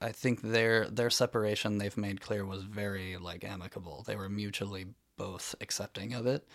I 0.00 0.12
think 0.12 0.42
their 0.42 0.88
their 0.88 1.10
separation 1.10 1.78
they've 1.78 1.96
made 1.96 2.20
clear 2.20 2.44
was 2.44 2.62
very 2.62 3.16
like 3.16 3.44
amicable. 3.44 4.04
They 4.06 4.16
were 4.16 4.28
mutually 4.28 4.86
both 5.16 5.54
accepting 5.60 6.12
of 6.14 6.26
it. 6.26 6.46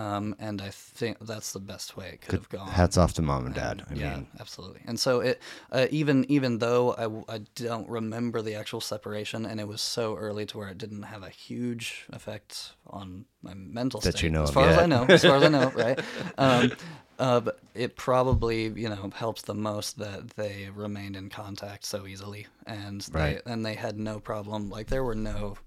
Um, 0.00 0.34
and 0.38 0.62
I 0.62 0.70
think 0.70 1.18
that's 1.20 1.52
the 1.52 1.60
best 1.60 1.96
way 1.96 2.08
it 2.14 2.20
could 2.22 2.34
have 2.34 2.48
gone. 2.48 2.68
Hats 2.68 2.96
off 2.96 3.12
to 3.14 3.22
mom 3.22 3.44
and 3.46 3.54
dad. 3.54 3.84
I 3.90 3.94
yeah, 3.94 4.14
mean, 4.16 4.26
absolutely. 4.40 4.80
And 4.86 4.98
so 4.98 5.20
it, 5.20 5.42
uh, 5.72 5.86
even 5.90 6.24
even 6.30 6.58
though 6.58 6.84
I, 7.28 7.34
I 7.34 7.38
don't 7.54 7.88
remember 7.88 8.40
the 8.42 8.54
actual 8.54 8.80
separation, 8.80 9.44
and 9.44 9.60
it 9.60 9.68
was 9.68 9.82
so 9.82 10.16
early 10.16 10.46
to 10.46 10.58
where 10.58 10.68
it 10.68 10.78
didn't 10.78 11.02
have 11.02 11.22
a 11.22 11.28
huge 11.28 12.06
effect 12.12 12.72
on 12.86 13.26
my 13.42 13.52
mental 13.54 14.00
That 14.00 14.12
state. 14.12 14.22
you 14.24 14.30
know 14.30 14.44
as 14.44 14.50
far 14.52 14.68
as 14.68 14.78
I 14.78 14.86
know, 14.86 15.04
as 15.04 15.22
far 15.22 15.36
as 15.36 15.42
I 15.42 15.48
know, 15.48 15.70
right? 15.74 15.98
Um, 16.38 16.72
uh, 17.18 17.40
but 17.40 17.58
it 17.74 17.96
probably 17.96 18.68
you 18.68 18.88
know 18.88 19.10
helps 19.14 19.42
the 19.42 19.54
most 19.54 19.98
that 19.98 20.30
they 20.30 20.68
remained 20.74 21.16
in 21.16 21.28
contact 21.28 21.84
so 21.84 22.06
easily, 22.06 22.46
and 22.66 23.06
Right. 23.12 23.44
they 23.44 23.52
and 23.52 23.66
they 23.66 23.74
had 23.74 23.98
no 23.98 24.18
problem. 24.20 24.70
Like 24.70 24.86
there 24.86 25.04
were 25.04 25.14
no 25.14 25.58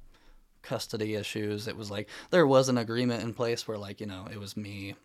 custody 0.64 1.14
issues. 1.16 1.68
It 1.68 1.78
was 1.78 1.92
like 1.92 2.10
there 2.32 2.48
was 2.48 2.70
an 2.70 2.78
agreement 2.80 3.22
in 3.24 3.34
place 3.34 3.68
where 3.68 3.78
like 3.78 4.02
you 4.02 4.08
know 4.08 4.28
it 4.32 4.40
was 4.40 4.58
me 4.58 4.96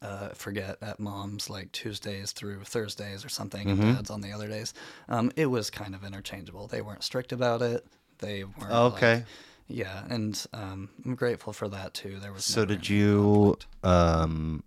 uh, 0.00 0.28
forget 0.30 0.76
at 0.80 0.98
mom's 1.00 1.50
like 1.50 1.70
Tuesdays 1.72 2.32
through 2.32 2.64
Thursdays 2.64 3.24
or 3.24 3.28
something, 3.28 3.66
Mm-hmm. 3.68 3.82
and 3.82 3.96
dad's 3.96 4.10
on 4.10 4.20
the 4.22 4.32
other 4.32 4.48
days. 4.48 4.72
Um, 5.08 5.30
it 5.36 5.46
was 5.46 5.70
kind 5.70 5.94
of 5.94 6.04
interchangeable. 6.04 6.66
They 6.68 6.80
weren't 6.80 7.02
strict 7.04 7.32
about 7.32 7.60
it. 7.62 7.86
They 8.18 8.44
weren't. 8.44 8.72
Okay. 8.72 9.14
like- 9.16 9.24
yeah, 9.66 10.04
and 10.10 10.46
um, 10.52 10.90
I'm 11.06 11.14
grateful 11.14 11.54
for 11.54 11.68
that 11.68 11.94
too. 11.94 12.18
There 12.20 12.32
was. 12.34 12.44
so 12.44 12.64
did 12.66 12.86
you 12.88 13.56
um 13.82 14.62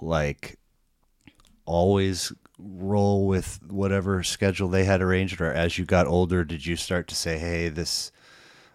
like 0.00 0.58
always 1.64 2.32
roll 2.58 3.26
with 3.26 3.58
whatever 3.68 4.22
schedule 4.22 4.68
they 4.68 4.84
had 4.84 5.02
arranged 5.02 5.40
or 5.40 5.52
as 5.52 5.76
you 5.78 5.84
got 5.84 6.06
older 6.06 6.44
did 6.44 6.64
you 6.64 6.76
start 6.76 7.06
to 7.08 7.14
say 7.14 7.38
hey 7.38 7.68
this 7.68 8.12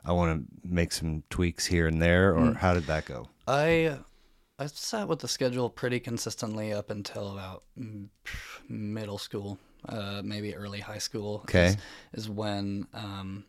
i 0.05 0.11
want 0.11 0.29
to 0.47 0.67
make 0.67 0.91
some 0.91 1.23
tweaks 1.29 1.65
here 1.65 1.87
and 1.87 2.01
there 2.01 2.33
Mm. 2.33 2.51
or 2.51 2.57
how 2.57 2.73
did 2.73 2.85
that 2.87 3.05
go 3.05 3.27
I 3.47 3.97
I 4.59 4.67
sat 4.67 5.07
with 5.07 5.19
the 5.19 5.27
schedule 5.27 5.69
pretty 5.69 5.99
consistently 5.99 6.71
up 6.71 6.91
until 6.91 7.31
about 7.31 7.63
mm, 7.79 8.07
middle 8.69 9.17
school, 9.17 9.57
uh, 9.89 10.21
maybe 10.23 10.55
early 10.55 10.79
high 10.79 10.99
school. 10.99 11.39
Okay. 11.45 11.69
is, 12.13 12.25
is 12.25 12.29
when 12.29 12.85
um, 12.93 13.43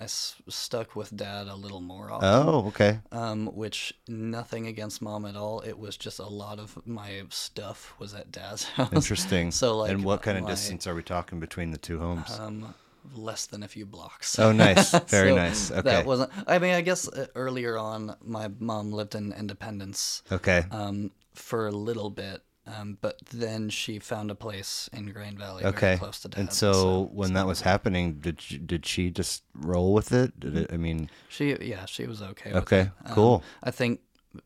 I 0.00 0.04
s- 0.04 0.36
stuck 0.48 0.94
with 0.94 1.14
dad 1.16 1.48
a 1.48 1.56
little 1.56 1.80
more 1.80 2.12
often. 2.12 2.28
oh 2.28 2.66
okay 2.68 3.00
um, 3.10 3.46
which 3.54 3.92
nothing 4.06 4.68
against 4.68 5.02
mom 5.02 5.26
at 5.26 5.34
all. 5.34 5.60
It 5.62 5.76
was 5.76 5.96
just 5.96 6.20
a 6.20 6.26
lot 6.28 6.60
of 6.60 6.78
my 6.86 7.22
stuff 7.30 7.94
was 7.98 8.14
at 8.14 8.30
dad's 8.30 8.62
house. 8.76 8.92
interesting 8.92 9.50
So, 9.50 9.78
like, 9.78 9.90
and 9.90 10.04
what 10.04 10.22
kind 10.22 10.38
of 10.38 10.44
my- 10.44 10.50
distance 10.50 10.86
are 10.86 10.94
we 10.94 11.02
talking 11.02 11.40
between 11.40 11.72
the 11.72 11.78
two 11.78 11.98
homes 11.98 12.38
Um, 12.38 12.72
less 13.14 13.46
than 13.46 13.62
a 13.62 13.68
few 13.68 13.86
blocks. 13.86 14.38
oh 14.38 14.52
nice 14.52 14.90
very 15.08 15.30
So 15.30 15.36
nice 15.36 15.70
okay 15.70 15.82
That 15.82 16.06
wasn't. 16.06 16.30
I 16.46 16.58
mean, 16.58 16.74
I 16.74 16.80
guess 16.80 17.08
uh, 17.08 17.26
earlier 17.34 17.76
on, 17.78 18.16
my 18.22 18.48
mom 18.58 18.92
lived 18.92 19.14
in 19.14 19.32
Independence 19.32 20.22
okay 20.30 20.64
um, 20.70 21.10
for 21.34 21.66
a 21.66 21.72
little 21.72 22.10
bit, 22.10 22.42
um, 22.66 22.98
but 23.00 23.18
then 23.32 23.70
she 23.70 23.98
found 23.98 24.30
a 24.30 24.34
place 24.34 24.88
in 24.92 25.06
Grain 25.12 25.36
Valley, 25.36 25.64
okay 25.64 25.96
close 25.98 26.20
to 26.20 26.28
dad. 26.28 26.38
and 26.40 26.52
so, 26.52 27.10
when 27.12 27.32
that 27.34 27.46
was 27.46 27.60
happening 27.62 28.14
did 28.20 28.50
you, 28.50 28.58
did 28.58 28.86
she 28.86 29.10
just 29.10 29.42
roll 29.54 29.92
with 29.94 30.12
it 30.12 30.38
did 30.38 30.56
it 30.56 30.70
i 30.72 30.76
mean 30.76 31.08
she, 31.28 31.56
yeah, 31.60 31.84
she 31.86 32.06
was 32.06 32.22
okay. 32.22 32.52
With 32.52 32.62
Okay, 32.64 32.80
it. 32.82 32.90
Um, 33.06 33.14
cool. 33.14 33.42
I 33.62 33.70
think 33.70 34.00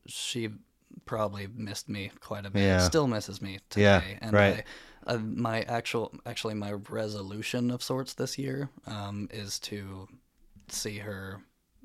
she 0.06 0.48
probably 1.04 1.46
missed 1.54 1.88
me 1.88 2.10
quite 2.20 2.46
a 2.46 2.50
bit. 2.50 2.62
Yeah. 2.62 2.78
Still 2.78 3.06
misses 3.06 3.40
me 3.42 3.58
today. 3.70 3.82
Yeah, 3.82 4.18
and 4.22 4.32
right. 4.32 4.56
I, 4.58 4.64
uh, 5.06 5.18
my 5.18 5.62
actual, 5.62 6.12
actually, 6.24 6.54
my 6.54 6.72
resolution 6.72 7.70
of 7.70 7.82
sorts 7.82 8.14
this 8.14 8.38
year 8.38 8.68
um, 8.86 9.28
is 9.32 9.58
to 9.60 10.08
see 10.68 10.98
her 10.98 11.40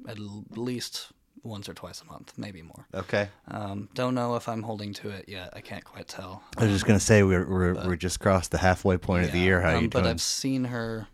at 0.07 0.17
l- 0.17 0.45
least 0.55 1.11
once 1.43 1.67
or 1.69 1.73
twice 1.73 2.01
a 2.01 2.05
month, 2.05 2.33
maybe 2.37 2.61
more. 2.61 2.85
okay 2.93 3.29
Um, 3.47 3.89
don't 3.95 4.13
know 4.13 4.35
if 4.35 4.47
I'm 4.47 4.61
holding 4.63 4.93
to 4.95 5.09
it 5.09 5.25
yet. 5.27 5.49
I 5.53 5.61
can't 5.61 5.83
quite 5.83 6.07
tell. 6.07 6.43
I 6.57 6.63
was 6.63 6.71
just 6.71 6.85
gonna 6.85 6.99
say 6.99 7.23
we're 7.23 7.47
we're, 7.47 7.73
we're 7.87 7.95
just 7.95 8.19
crossed 8.19 8.51
the 8.51 8.59
halfway 8.59 8.97
point 8.97 9.25
of 9.25 9.31
the 9.31 9.39
year. 9.39 9.61
How 9.61 9.77
um, 9.77 9.83
you 9.83 9.89
But? 9.89 10.05
I've 10.05 10.21
seen 10.21 10.65
her 10.65 11.07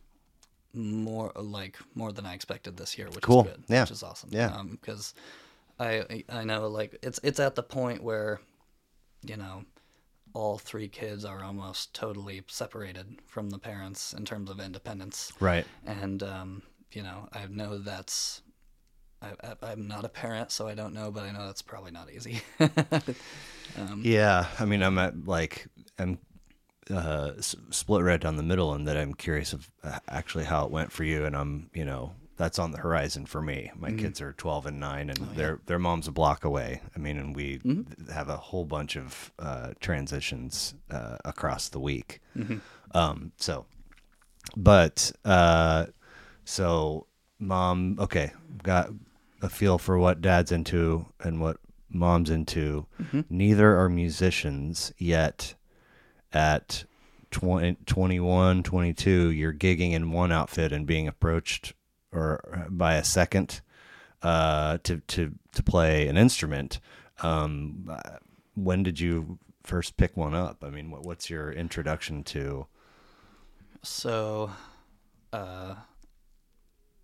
more 0.74 1.32
like 1.36 1.78
more 1.96 2.12
than 2.12 2.26
I 2.26 2.34
expected 2.34 2.78
this 2.78 2.98
year, 2.98 3.08
which 3.08 3.24
Cool. 3.24 3.46
is 3.46 3.52
good. 3.52 3.64
Yeah. 3.68 3.82
Which 3.84 3.92
is 3.92 4.04
awesome. 4.04 4.30
Yeah. 4.32 4.62
Because 4.70 5.14
I 5.80 6.24
I 6.30 6.44
know 6.44 6.68
like 6.68 6.98
it's 7.02 7.20
it's 7.24 7.40
at 7.40 7.56
the 7.56 7.64
point 7.64 8.04
where, 8.04 8.40
you 9.24 9.38
know, 9.38 9.64
all 10.38 10.58
three 10.60 10.88
kids 10.88 11.26
are 11.26 11.44
almost 11.44 11.94
totally 11.94 12.44
separated 12.48 13.08
from 13.26 13.50
the 13.50 13.58
parents 13.58 14.14
in 14.14 14.24
terms 14.24 14.50
of 14.52 14.60
independence, 14.60 15.32
Right. 15.40 15.66
and 15.86 16.22
um, 16.22 16.62
you 16.92 17.02
know 17.04 17.28
I 17.34 17.46
know 17.50 17.78
that's. 17.80 18.42
I, 19.20 19.30
I, 19.44 19.72
I'm 19.72 19.88
not 19.88 20.06
a 20.06 20.10
parent, 20.10 20.52
so 20.52 20.68
I 20.68 20.76
don't 20.76 20.94
know, 20.94 21.10
but 21.10 21.24
I 21.24 21.32
know 21.32 21.48
that's 21.48 21.64
probably 21.64 21.90
not 21.92 22.12
easy. 22.12 22.42
um, 22.60 24.02
Yeah. 24.06 24.46
I 24.60 24.66
mean, 24.66 24.84
I'm 24.84 24.98
at 25.00 25.26
like 25.28 25.66
I'm 25.98 26.20
uh, 26.92 27.32
s- 27.38 27.56
split 27.72 28.04
right 28.04 28.22
down 28.22 28.36
the 28.38 28.44
middle, 28.44 28.74
and 28.76 28.88
that 28.88 28.96
I'm 28.96 29.16
curious 29.16 29.54
of 29.54 29.72
uh, 29.84 29.98
actually 30.08 30.44
how 30.46 30.66
it 30.66 30.72
went 30.72 30.92
for 30.92 31.04
you, 31.04 31.26
and 31.26 31.36
I'm 31.36 31.72
you 31.74 31.84
know 31.84 32.14
that's 32.38 32.60
on 32.60 32.72
the 32.72 32.78
horizon 32.78 33.26
for 33.26 33.42
me. 33.42 33.72
My 33.76 33.90
Mm-hmm. 33.90 33.98
kids 34.00 34.22
are 34.22 34.34
12 34.34 34.68
and 34.68 34.80
9 34.80 35.10
Oh, 35.10 35.14
and 35.24 35.36
their 35.36 35.60
their 35.66 35.80
mom's 35.80 36.08
a 36.08 36.12
block 36.12 36.46
away. 36.46 36.82
I 36.96 37.00
mean, 37.00 37.18
and 37.18 37.36
we 37.36 37.58
Mm-hmm. 37.60 38.12
have 38.12 38.30
a 38.30 38.38
whole 38.38 38.64
bunch 38.66 38.96
of 38.96 39.32
uh, 39.40 39.72
transitions 39.80 40.76
uh, 40.92 41.18
across 41.26 41.70
the 41.70 41.80
week. 41.80 42.22
Mm-hmm. 42.38 42.58
Um, 42.98 43.32
so, 43.38 43.66
but 44.56 45.12
uh, 45.26 45.88
so 46.46 47.08
mom, 47.40 47.98
okay, 48.00 48.32
got 48.64 48.90
a 49.42 49.50
feel 49.50 49.78
for 49.78 49.98
what 49.98 50.22
dad's 50.22 50.52
into 50.52 51.06
and 51.20 51.40
what 51.42 51.58
mom's 51.90 52.30
into. 52.30 52.86
Mm-hmm. 53.02 53.22
Neither 53.30 53.78
are 53.80 53.90
musicians 53.90 54.92
yet. 54.98 55.54
At 56.34 56.84
20, 57.32 57.78
21, 57.86 58.62
22, 58.64 59.32
you're 59.32 59.54
gigging 59.54 59.94
in 59.94 60.12
one 60.12 60.32
outfit 60.32 60.72
and 60.74 60.86
being 60.86 61.08
approached 61.08 61.74
or 62.12 62.68
by 62.70 62.96
a 62.96 63.04
second 63.04 63.62
uh, 64.24 64.78
to 64.84 64.98
to 65.08 65.34
to 65.54 65.64
play 65.64 66.08
an 66.08 66.18
instrument. 66.18 66.80
Um, 67.24 67.90
uh, 67.90 68.18
when 68.56 68.84
did 68.84 69.00
you 69.00 69.40
first 69.64 69.98
pick 69.98 70.16
one 70.18 70.34
up? 70.36 70.64
I 70.64 70.70
mean, 70.70 70.90
what, 70.92 71.04
what's 71.04 71.30
your 71.30 71.52
introduction 71.52 72.24
to? 72.26 72.68
So, 73.84 74.52
uh, 75.34 75.76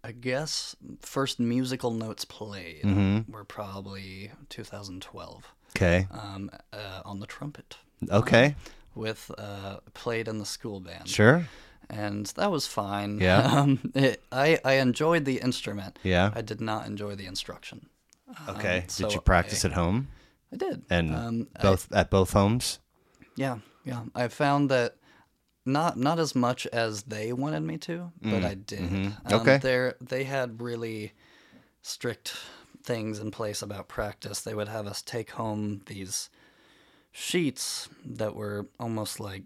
I 0.03 0.11
guess 0.11 0.75
first 0.99 1.39
musical 1.39 1.91
notes 1.91 2.25
played 2.25 2.83
Mhm. 2.83 3.29
were 3.29 3.45
probably 3.45 4.31
2012 4.49 5.53
Okay, 5.75 6.07
um, 6.11 6.49
uh, 6.71 7.01
on 7.05 7.19
the 7.19 7.25
trumpet 7.27 7.77
okay, 8.09 8.55
with 8.95 9.31
uh, 9.37 9.77
played 9.93 10.27
in 10.27 10.39
the 10.39 10.45
school 10.45 10.79
band. 10.79 11.07
sure, 11.09 11.47
And 11.99 12.25
that 12.35 12.49
was 12.51 12.65
fine. 12.67 13.19
Yeah. 13.19 13.41
Um, 13.59 13.79
it, 13.95 14.23
I, 14.31 14.59
I 14.65 14.73
enjoyed 14.81 15.25
the 15.25 15.37
instrument. 15.37 15.99
yeah, 16.03 16.31
I 16.35 16.41
did 16.41 16.59
not 16.61 16.85
enjoy 16.87 17.15
the 17.15 17.25
instruction. 17.27 17.87
okay. 18.49 18.77
Um, 18.79 18.83
so 18.89 19.03
did 19.07 19.13
you 19.15 19.21
practice 19.21 19.63
I, 19.65 19.69
at 19.69 19.73
home 19.75 20.07
I 20.51 20.57
did. 20.57 20.81
and 20.89 21.15
um, 21.15 21.47
I- 21.55 21.61
both 21.61 21.87
at 21.91 22.09
both 22.09 22.33
homes? 22.33 22.79
Yeah, 23.35 23.57
yeah. 23.85 24.03
I 24.15 24.27
found 24.29 24.69
that 24.69 24.95
not 25.65 25.97
not 25.97 26.19
as 26.19 26.33
much 26.35 26.67
as 26.73 27.03
they 27.03 27.31
wanted 27.33 27.61
me 27.63 27.77
to, 27.77 28.11
but 28.21 28.43
I 28.43 28.55
did. 28.55 28.79
mhm. 28.89 29.05
Um, 29.31 29.41
Okay. 29.41 29.57
They 29.57 29.91
they 30.01 30.23
had 30.25 30.61
really 30.61 31.13
strict 31.81 32.33
things 32.83 33.19
in 33.19 33.31
place 33.31 33.61
about 33.61 33.87
practice. 33.87 34.41
They 34.41 34.53
would 34.55 34.67
have 34.67 34.87
us 34.87 35.01
take 35.01 35.31
home 35.31 35.81
these 35.85 36.29
sheets 37.11 37.89
that 38.05 38.35
were 38.35 38.67
almost 38.79 39.19
like 39.19 39.43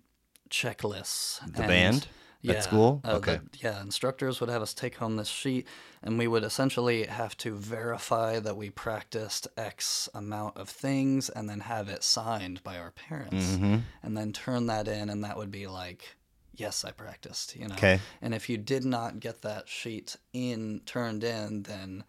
checklists. 0.49 1.39
The 1.45 1.63
band 1.63 2.07
at 2.47 2.63
school? 2.63 3.02
uh, 3.04 3.19
the- 3.19 3.32
Okay. 3.34 3.39
yeah, 3.60 3.82
instructors 3.82 4.39
would 4.39 4.50
have 4.50 4.62
us 4.62 4.73
take 4.73 4.95
home 4.95 5.15
this 5.17 5.28
sheet, 5.28 5.67
and 6.04 6.17
we 6.17 6.28
would 6.28 6.43
essentially 6.43 7.06
have 7.06 7.36
to 7.38 7.56
verify 7.56 8.39
that 8.39 8.56
we 8.58 8.69
practiced 8.69 9.47
X 9.58 10.08
amount 10.13 10.58
of 10.58 10.69
things, 10.69 11.30
and 11.30 11.50
then 11.50 11.62
have 11.62 11.89
it 11.89 12.04
signed 12.04 12.63
by 12.63 12.78
our 12.78 12.91
parents, 12.91 13.45
Mm-hmm. 13.56 13.78
and 14.04 14.17
then 14.17 14.32
turn 14.34 14.67
that 14.67 14.88
in, 14.88 15.10
and 15.10 15.23
that 15.23 15.38
would 15.38 15.52
be 15.52 15.67
like, 15.67 16.15
yes, 16.54 16.84
I 16.86 16.91
practiced. 16.91 17.56
You 17.56 17.67
know. 17.67 17.76
Okay. 17.76 18.00
And 18.21 18.34
if 18.34 18.50
you 18.50 18.58
did 18.58 18.86
not 18.86 19.19
get 19.19 19.41
that 19.43 19.67
sheet 19.69 20.15
in 20.34 20.82
turned 20.86 21.23
in, 21.23 21.63
then 21.63 22.04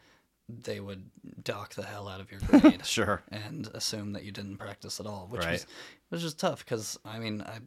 they 0.48 0.80
would 0.80 1.10
dock 1.44 1.74
the 1.74 1.82
hell 1.82 2.08
out 2.08 2.20
of 2.22 2.30
your 2.30 2.40
grade 2.40 2.86
Sure. 2.86 3.22
and 3.30 3.66
assume 3.74 4.12
that 4.14 4.24
you 4.24 4.32
didn't 4.32 4.56
practice 4.56 4.98
at 4.98 5.04
all, 5.06 5.26
which 5.30 5.42
Right. 5.44 5.52
was 5.52 5.66
which 6.08 6.22
is 6.22 6.32
tough 6.32 6.64
because 6.64 6.98
I 7.04 7.18
mean 7.18 7.42
I 7.42 7.58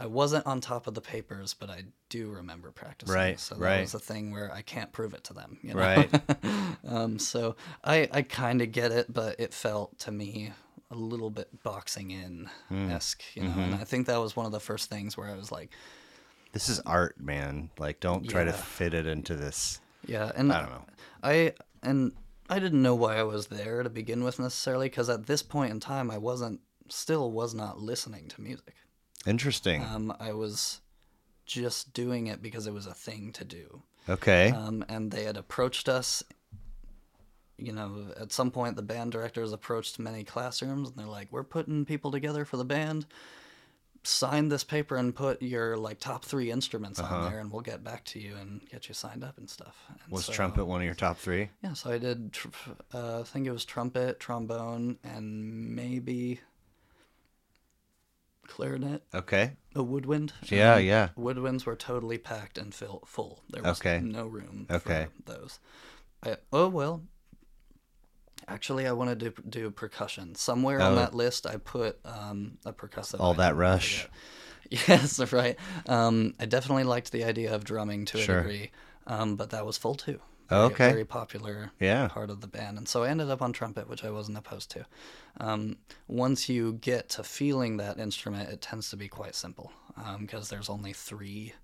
I 0.00 0.06
wasn't 0.06 0.46
on 0.46 0.60
top 0.60 0.86
of 0.86 0.94
the 0.94 1.00
papers, 1.02 1.54
but 1.54 1.68
I 1.68 1.84
do 2.08 2.30
remember 2.30 2.70
practicing. 2.70 3.14
Right, 3.14 3.38
So 3.38 3.54
that 3.54 3.60
right. 3.60 3.80
was 3.82 3.92
a 3.92 3.98
thing 3.98 4.32
where 4.32 4.50
I 4.52 4.62
can't 4.62 4.90
prove 4.92 5.12
it 5.12 5.24
to 5.24 5.34
them. 5.34 5.58
You 5.62 5.74
know? 5.74 5.80
Right. 5.80 6.10
um, 6.88 7.18
so 7.18 7.56
I 7.84 8.08
I 8.10 8.22
kind 8.22 8.62
of 8.62 8.72
get 8.72 8.92
it, 8.92 9.12
but 9.12 9.38
it 9.38 9.52
felt 9.52 9.98
to 10.00 10.10
me 10.10 10.52
a 10.90 10.96
little 10.96 11.30
bit 11.30 11.62
boxing 11.62 12.10
in 12.10 12.48
esque, 12.70 13.22
you 13.34 13.42
know. 13.42 13.50
Mm-hmm. 13.50 13.60
And 13.60 13.74
I 13.74 13.84
think 13.84 14.06
that 14.06 14.16
was 14.16 14.34
one 14.34 14.46
of 14.46 14.52
the 14.52 14.60
first 14.60 14.88
things 14.90 15.16
where 15.16 15.28
I 15.28 15.36
was 15.36 15.52
like, 15.52 15.70
This 16.52 16.68
is 16.68 16.80
art, 16.80 17.20
man. 17.20 17.70
Like, 17.78 18.00
don't 18.00 18.28
try 18.28 18.44
to 18.44 18.52
fit 18.52 18.94
it 18.94 19.06
into 19.06 19.36
this. 19.36 19.80
yeah, 20.06 20.32
and 20.34 20.50
I 20.52 20.60
don't 20.62 20.70
know. 20.70 20.84
I 21.22 21.52
and 21.82 22.12
I 22.48 22.58
didn't 22.58 22.82
know 22.82 22.96
why 22.96 23.16
I 23.16 23.22
was 23.22 23.46
there 23.46 23.82
to 23.82 23.90
begin 23.90 24.24
with 24.24 24.40
necessarily, 24.40 24.88
because 24.88 25.08
at 25.08 25.26
this 25.26 25.42
point 25.42 25.70
in 25.70 25.78
time, 25.78 26.10
I 26.10 26.18
wasn't, 26.18 26.60
still 26.88 27.30
was 27.30 27.54
not 27.54 27.78
listening 27.78 28.26
to 28.28 28.40
music. 28.40 28.74
Interesting. 29.26 29.82
Um, 29.84 30.14
I 30.18 30.32
was 30.32 30.80
just 31.46 31.92
doing 31.92 32.26
it 32.28 32.40
because 32.42 32.66
it 32.66 32.72
was 32.72 32.86
a 32.86 32.94
thing 32.94 33.32
to 33.32 33.44
do. 33.44 33.82
okay. 34.08 34.50
Um, 34.50 34.84
and 34.88 35.10
they 35.10 35.24
had 35.24 35.36
approached 35.36 35.88
us. 35.88 36.22
You 37.58 37.72
know, 37.72 38.06
at 38.18 38.32
some 38.32 38.50
point, 38.50 38.76
the 38.76 38.82
band 38.82 39.12
directors 39.12 39.52
approached 39.52 39.98
many 39.98 40.24
classrooms, 40.24 40.88
and 40.88 40.96
they're 40.98 41.06
like, 41.06 41.28
"We're 41.30 41.42
putting 41.44 41.84
people 41.84 42.10
together 42.10 42.46
for 42.46 42.56
the 42.56 42.64
band. 42.64 43.04
Sign 44.02 44.48
this 44.48 44.64
paper 44.64 44.96
and 44.96 45.14
put 45.14 45.42
your 45.42 45.76
like 45.76 46.00
top 46.00 46.24
three 46.24 46.50
instruments 46.50 46.98
on 47.00 47.30
there, 47.30 47.38
and 47.38 47.52
we'll 47.52 47.60
get 47.60 47.84
back 47.84 48.02
to 48.06 48.18
you 48.18 48.34
and 48.36 48.66
get 48.70 48.88
you 48.88 48.94
signed 48.94 49.22
up 49.22 49.36
and 49.36 49.50
stuff." 49.50 49.76
And 49.90 49.98
Was 50.10 50.24
so- 50.24 50.32
trumpet 50.32 50.64
one 50.64 50.80
of 50.80 50.86
your 50.86 50.94
top 50.94 51.18
three? 51.18 51.50
Yeah, 51.62 51.74
so 51.74 51.90
I 51.90 51.98
did. 51.98 52.32
Tr- 52.32 52.48
uh, 52.94 53.20
I 53.20 53.22
think 53.24 53.46
it 53.46 53.52
was 53.52 53.66
trumpet, 53.66 54.18
trombone, 54.18 54.98
and 55.04 55.76
maybe 55.76 56.40
clarinet. 58.50 59.02
Okay. 59.14 59.52
A 59.74 59.82
woodwind. 59.82 60.32
Yeah, 60.44 60.74
Um, 60.74 60.84
yeah. 60.84 61.08
Woodwinds 61.16 61.64
were 61.64 61.76
totally 61.76 62.18
packed 62.18 62.58
and 62.58 62.74
fill, 62.74 63.02
full. 63.06 63.42
There 63.48 63.62
was 63.62 63.78
Okay. 63.80 64.00
no 64.00 64.26
room 64.26 64.66
Okay. 64.70 65.06
for 65.16 65.32
those. 65.32 65.58
I, 66.22 66.36
oh 66.52 66.68
well. 66.68 67.02
Actually, 68.48 68.86
I 68.86 68.92
wanted 68.92 69.20
to 69.20 69.30
do 69.48 69.70
percussion. 69.70 70.34
Somewhere 70.34 70.80
Oh. 70.80 70.86
on 70.86 70.94
that 70.96 71.14
list, 71.14 71.46
I 71.46 71.56
put 71.56 71.98
um, 72.04 72.58
a 72.64 72.72
percussive. 72.72 73.20
All 73.20 73.34
that 73.34 73.56
rush. 73.56 74.08
Yes, 74.86 75.18
right. 75.32 75.58
Um, 75.88 76.34
I 76.38 76.46
definitely 76.46 76.84
liked 76.84 77.10
the 77.10 77.24
idea 77.24 77.52
of 77.52 77.64
drumming 77.64 78.04
to 78.04 78.18
a 78.18 78.20
Sure. 78.20 78.36
degree, 78.42 78.70
um, 79.04 79.34
but 79.34 79.50
that 79.50 79.66
was 79.66 79.76
full 79.76 79.96
too. 79.96 80.20
Okay. 80.50 80.90
Very 80.92 81.04
popular 81.04 81.72
Yeah. 81.80 82.08
part 82.08 82.30
of 82.30 82.40
the 82.40 82.46
band. 82.48 82.78
And 82.78 82.88
so 82.88 83.02
I 83.04 83.08
ended 83.08 83.30
up 83.30 83.42
on 83.42 83.52
trumpet, 83.52 83.88
which 83.88 84.04
I 84.04 84.10
wasn't 84.10 84.38
opposed 84.38 84.70
to. 84.72 84.86
Um, 85.38 85.76
once 86.08 86.48
you 86.48 86.74
get 86.74 87.08
to 87.10 87.22
feeling 87.24 87.76
that 87.78 87.98
instrument, 87.98 88.50
it 88.50 88.60
tends 88.60 88.90
to 88.90 88.96
be 88.96 89.08
quite 89.08 89.34
simple 89.34 89.72
because 90.20 90.48
there's 90.48 90.68
only 90.70 90.92
three 90.92 91.54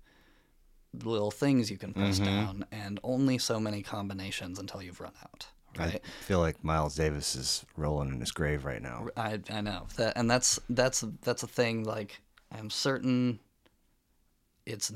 little 1.03 1.31
things 1.31 1.69
you 1.69 1.77
can 1.77 1.93
Mm-hmm. 1.95 1.99
press 1.99 2.19
down 2.19 2.65
and 2.71 2.99
only 3.03 3.37
so 3.37 3.59
many 3.59 3.81
combinations 3.83 4.59
until 4.59 4.81
you've 4.81 4.99
run 5.01 5.13
out. 5.21 5.47
Right? 5.77 6.01
I 6.03 6.23
feel 6.23 6.39
like 6.39 6.63
Miles 6.63 6.95
Davis 6.95 7.35
is 7.35 7.65
rolling 7.75 8.09
in 8.09 8.19
his 8.19 8.31
grave 8.31 8.65
right 8.65 8.81
now. 8.81 9.09
I, 9.15 9.39
I 9.49 9.61
know 9.61 9.87
that, 9.97 10.13
and 10.17 10.29
that's 10.29 10.59
that's 10.69 11.03
that's 11.21 11.43
a 11.43 11.47
thing. 11.47 11.83
Like 11.83 12.21
I'm 12.51 12.69
certain 12.69 13.39
it's 14.65 14.91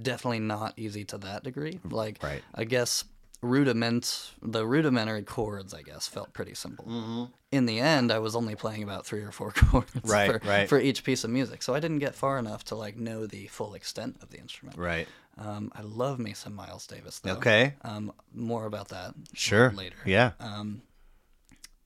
definitely 0.00 0.40
not 0.40 0.74
easy 0.78 1.04
to 1.06 1.18
that 1.18 1.42
degree. 1.44 1.78
Like 1.84 2.22
Right. 2.22 2.42
I 2.54 2.64
guess 2.64 3.04
rudiment 3.42 4.30
the 4.40 4.64
rudimentary 4.64 5.22
chords 5.24 5.74
I 5.74 5.82
guess 5.82 6.06
felt 6.06 6.32
pretty 6.32 6.54
simple. 6.54 7.28
In 7.50 7.66
the 7.66 7.80
end, 7.80 8.12
I 8.12 8.18
was 8.20 8.36
only 8.36 8.54
playing 8.54 8.84
about 8.84 9.04
three 9.04 9.20
or 9.22 9.32
four 9.32 9.50
chords 9.56 9.90
Right, 10.04 10.30
for, 10.40 10.48
right. 10.48 10.68
for 10.68 10.78
each 10.78 11.02
piece 11.04 11.24
of 11.24 11.30
music, 11.30 11.62
so 11.62 11.74
I 11.74 11.80
didn't 11.80 11.98
get 11.98 12.14
far 12.14 12.38
enough 12.38 12.64
to 12.66 12.76
like 12.76 12.96
know 12.96 13.26
the 13.26 13.48
full 13.48 13.74
extent 13.74 14.18
of 14.22 14.30
the 14.30 14.38
instrument. 14.38 14.78
Right. 14.78 15.08
Um, 15.38 15.72
I 15.74 15.80
love 15.82 16.18
me 16.18 16.34
some 16.34 16.54
Miles 16.54 16.86
Davis 16.86 17.18
though. 17.18 17.32
Okay. 17.36 17.74
Um, 17.82 18.12
more 18.32 18.66
about 18.66 18.88
that 18.88 19.14
Sure. 19.34 19.72
later. 19.72 19.96
Yeah. 20.06 20.32
Um, 20.38 20.82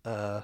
uh, 0.05 0.43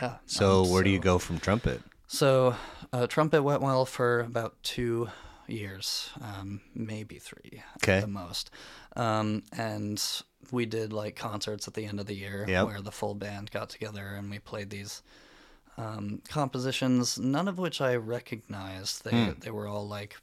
yeah. 0.00 0.16
So 0.26 0.62
um, 0.64 0.70
where 0.70 0.82
do 0.82 0.90
you 0.90 0.98
go 0.98 1.18
from 1.18 1.38
trumpet? 1.38 1.80
So, 2.06 2.56
uh, 2.92 3.06
trumpet 3.06 3.42
went 3.42 3.62
well 3.62 3.84
for 3.86 4.20
about 4.20 4.60
two 4.64 5.08
years, 5.52 6.10
um, 6.20 6.60
maybe 6.74 7.18
three 7.18 7.62
Okay. 7.82 7.96
at 7.98 8.00
the 8.02 8.06
most. 8.06 8.50
Um, 8.96 9.42
and 9.52 10.02
we 10.50 10.66
did 10.66 10.92
like 10.92 11.16
concerts 11.16 11.68
at 11.68 11.74
the 11.74 11.84
end 11.86 12.00
of 12.00 12.06
the 12.06 12.14
year 12.14 12.44
Yep. 12.48 12.66
where 12.66 12.80
the 12.80 12.92
full 12.92 13.14
band 13.14 13.50
got 13.50 13.68
together 13.70 14.06
and 14.16 14.30
we 14.30 14.38
played 14.38 14.70
these 14.70 15.02
um, 15.76 16.20
compositions, 16.28 17.18
none 17.18 17.48
of 17.48 17.56
which 17.58 17.80
I 17.80 17.94
recognized. 17.96 19.04
They 19.04 19.10
Hmm. 19.10 19.38
they 19.40 19.50
were 19.50 19.66
all 19.66 19.86
like 19.88 20.16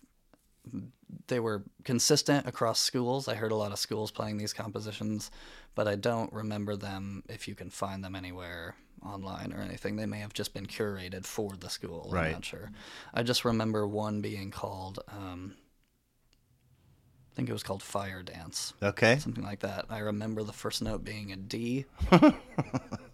they 1.27 1.39
were 1.39 1.63
consistent 1.85 2.45
across 2.45 2.79
schools. 2.79 3.27
I 3.27 3.35
heard 3.35 3.51
a 3.51 3.55
lot 3.55 3.71
of 3.71 3.79
schools 3.79 4.11
playing 4.11 4.37
these 4.37 4.53
compositions, 4.53 5.31
but 5.73 5.87
I 5.87 5.95
don't 5.95 6.31
remember 6.33 6.75
them 6.75 7.23
if 7.29 7.47
you 7.47 7.55
can 7.55 7.69
find 7.69 8.03
them 8.03 8.13
anywhere 8.15 8.75
online 9.05 9.53
or 9.53 9.61
anything. 9.61 9.95
They 9.95 10.05
may 10.05 10.19
have 10.19 10.33
just 10.33 10.53
been 10.53 10.65
curated 10.65 11.25
for 11.25 11.53
the 11.57 11.69
school. 11.69 12.09
Right. 12.11 12.27
I'm 12.27 12.31
not 12.33 12.45
sure. 12.45 12.71
I 13.13 13.23
just 13.23 13.45
remember 13.45 13.87
one 13.87 14.21
being 14.21 14.51
called, 14.51 14.99
um, 15.07 15.55
I 17.31 17.35
think 17.35 17.49
it 17.49 17.53
was 17.53 17.63
called 17.63 17.83
Fire 17.83 18.23
Dance, 18.23 18.73
Okay. 18.81 19.17
something 19.19 19.43
like 19.43 19.59
that. 19.59 19.85
I 19.89 19.99
remember 19.99 20.43
the 20.43 20.53
first 20.53 20.81
note 20.81 21.03
being 21.03 21.31
a 21.31 21.35
D. 21.35 21.85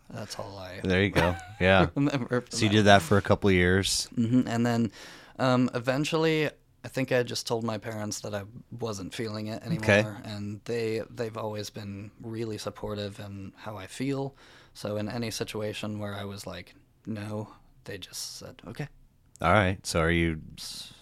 That's 0.09 0.37
all 0.39 0.57
I 0.57 0.79
There 0.83 1.03
you 1.03 1.09
go. 1.09 1.35
Yeah. 1.59 1.87
remember. 1.95 2.43
So 2.49 2.59
you 2.65 2.69
that 2.69 2.75
did 2.75 2.85
that 2.85 3.01
for 3.01 3.17
a 3.17 3.21
couple 3.21 3.51
years. 3.51 4.07
hmm 4.15 4.41
And 4.47 4.65
then 4.65 4.91
um, 5.39 5.69
eventually, 5.73 6.49
I 6.85 6.87
think 6.87 7.11
I 7.11 7.23
just 7.23 7.47
told 7.47 7.63
my 7.63 7.77
parents 7.77 8.21
that 8.21 8.33
I 8.35 8.43
wasn't 8.79 9.13
feeling 9.13 9.47
it 9.47 9.63
anymore, 9.63 9.83
Okay. 9.89 10.05
and 10.23 10.61
they 10.65 11.01
they've 11.09 11.37
always 11.37 11.69
been 11.69 12.11
really 12.21 12.57
supportive 12.57 13.19
in 13.19 13.53
how 13.57 13.75
I 13.77 13.87
feel. 13.87 14.35
So 14.73 14.97
in 14.97 15.07
any 15.09 15.31
situation 15.31 15.99
where 15.99 16.13
I 16.15 16.23
was 16.25 16.45
like, 16.47 16.73
no, 17.05 17.49
they 17.85 17.97
just 17.97 18.37
said 18.37 18.61
okay. 18.67 18.87
All 19.41 19.51
right. 19.51 19.85
So 19.85 19.99
are 19.99 20.11
you 20.11 20.39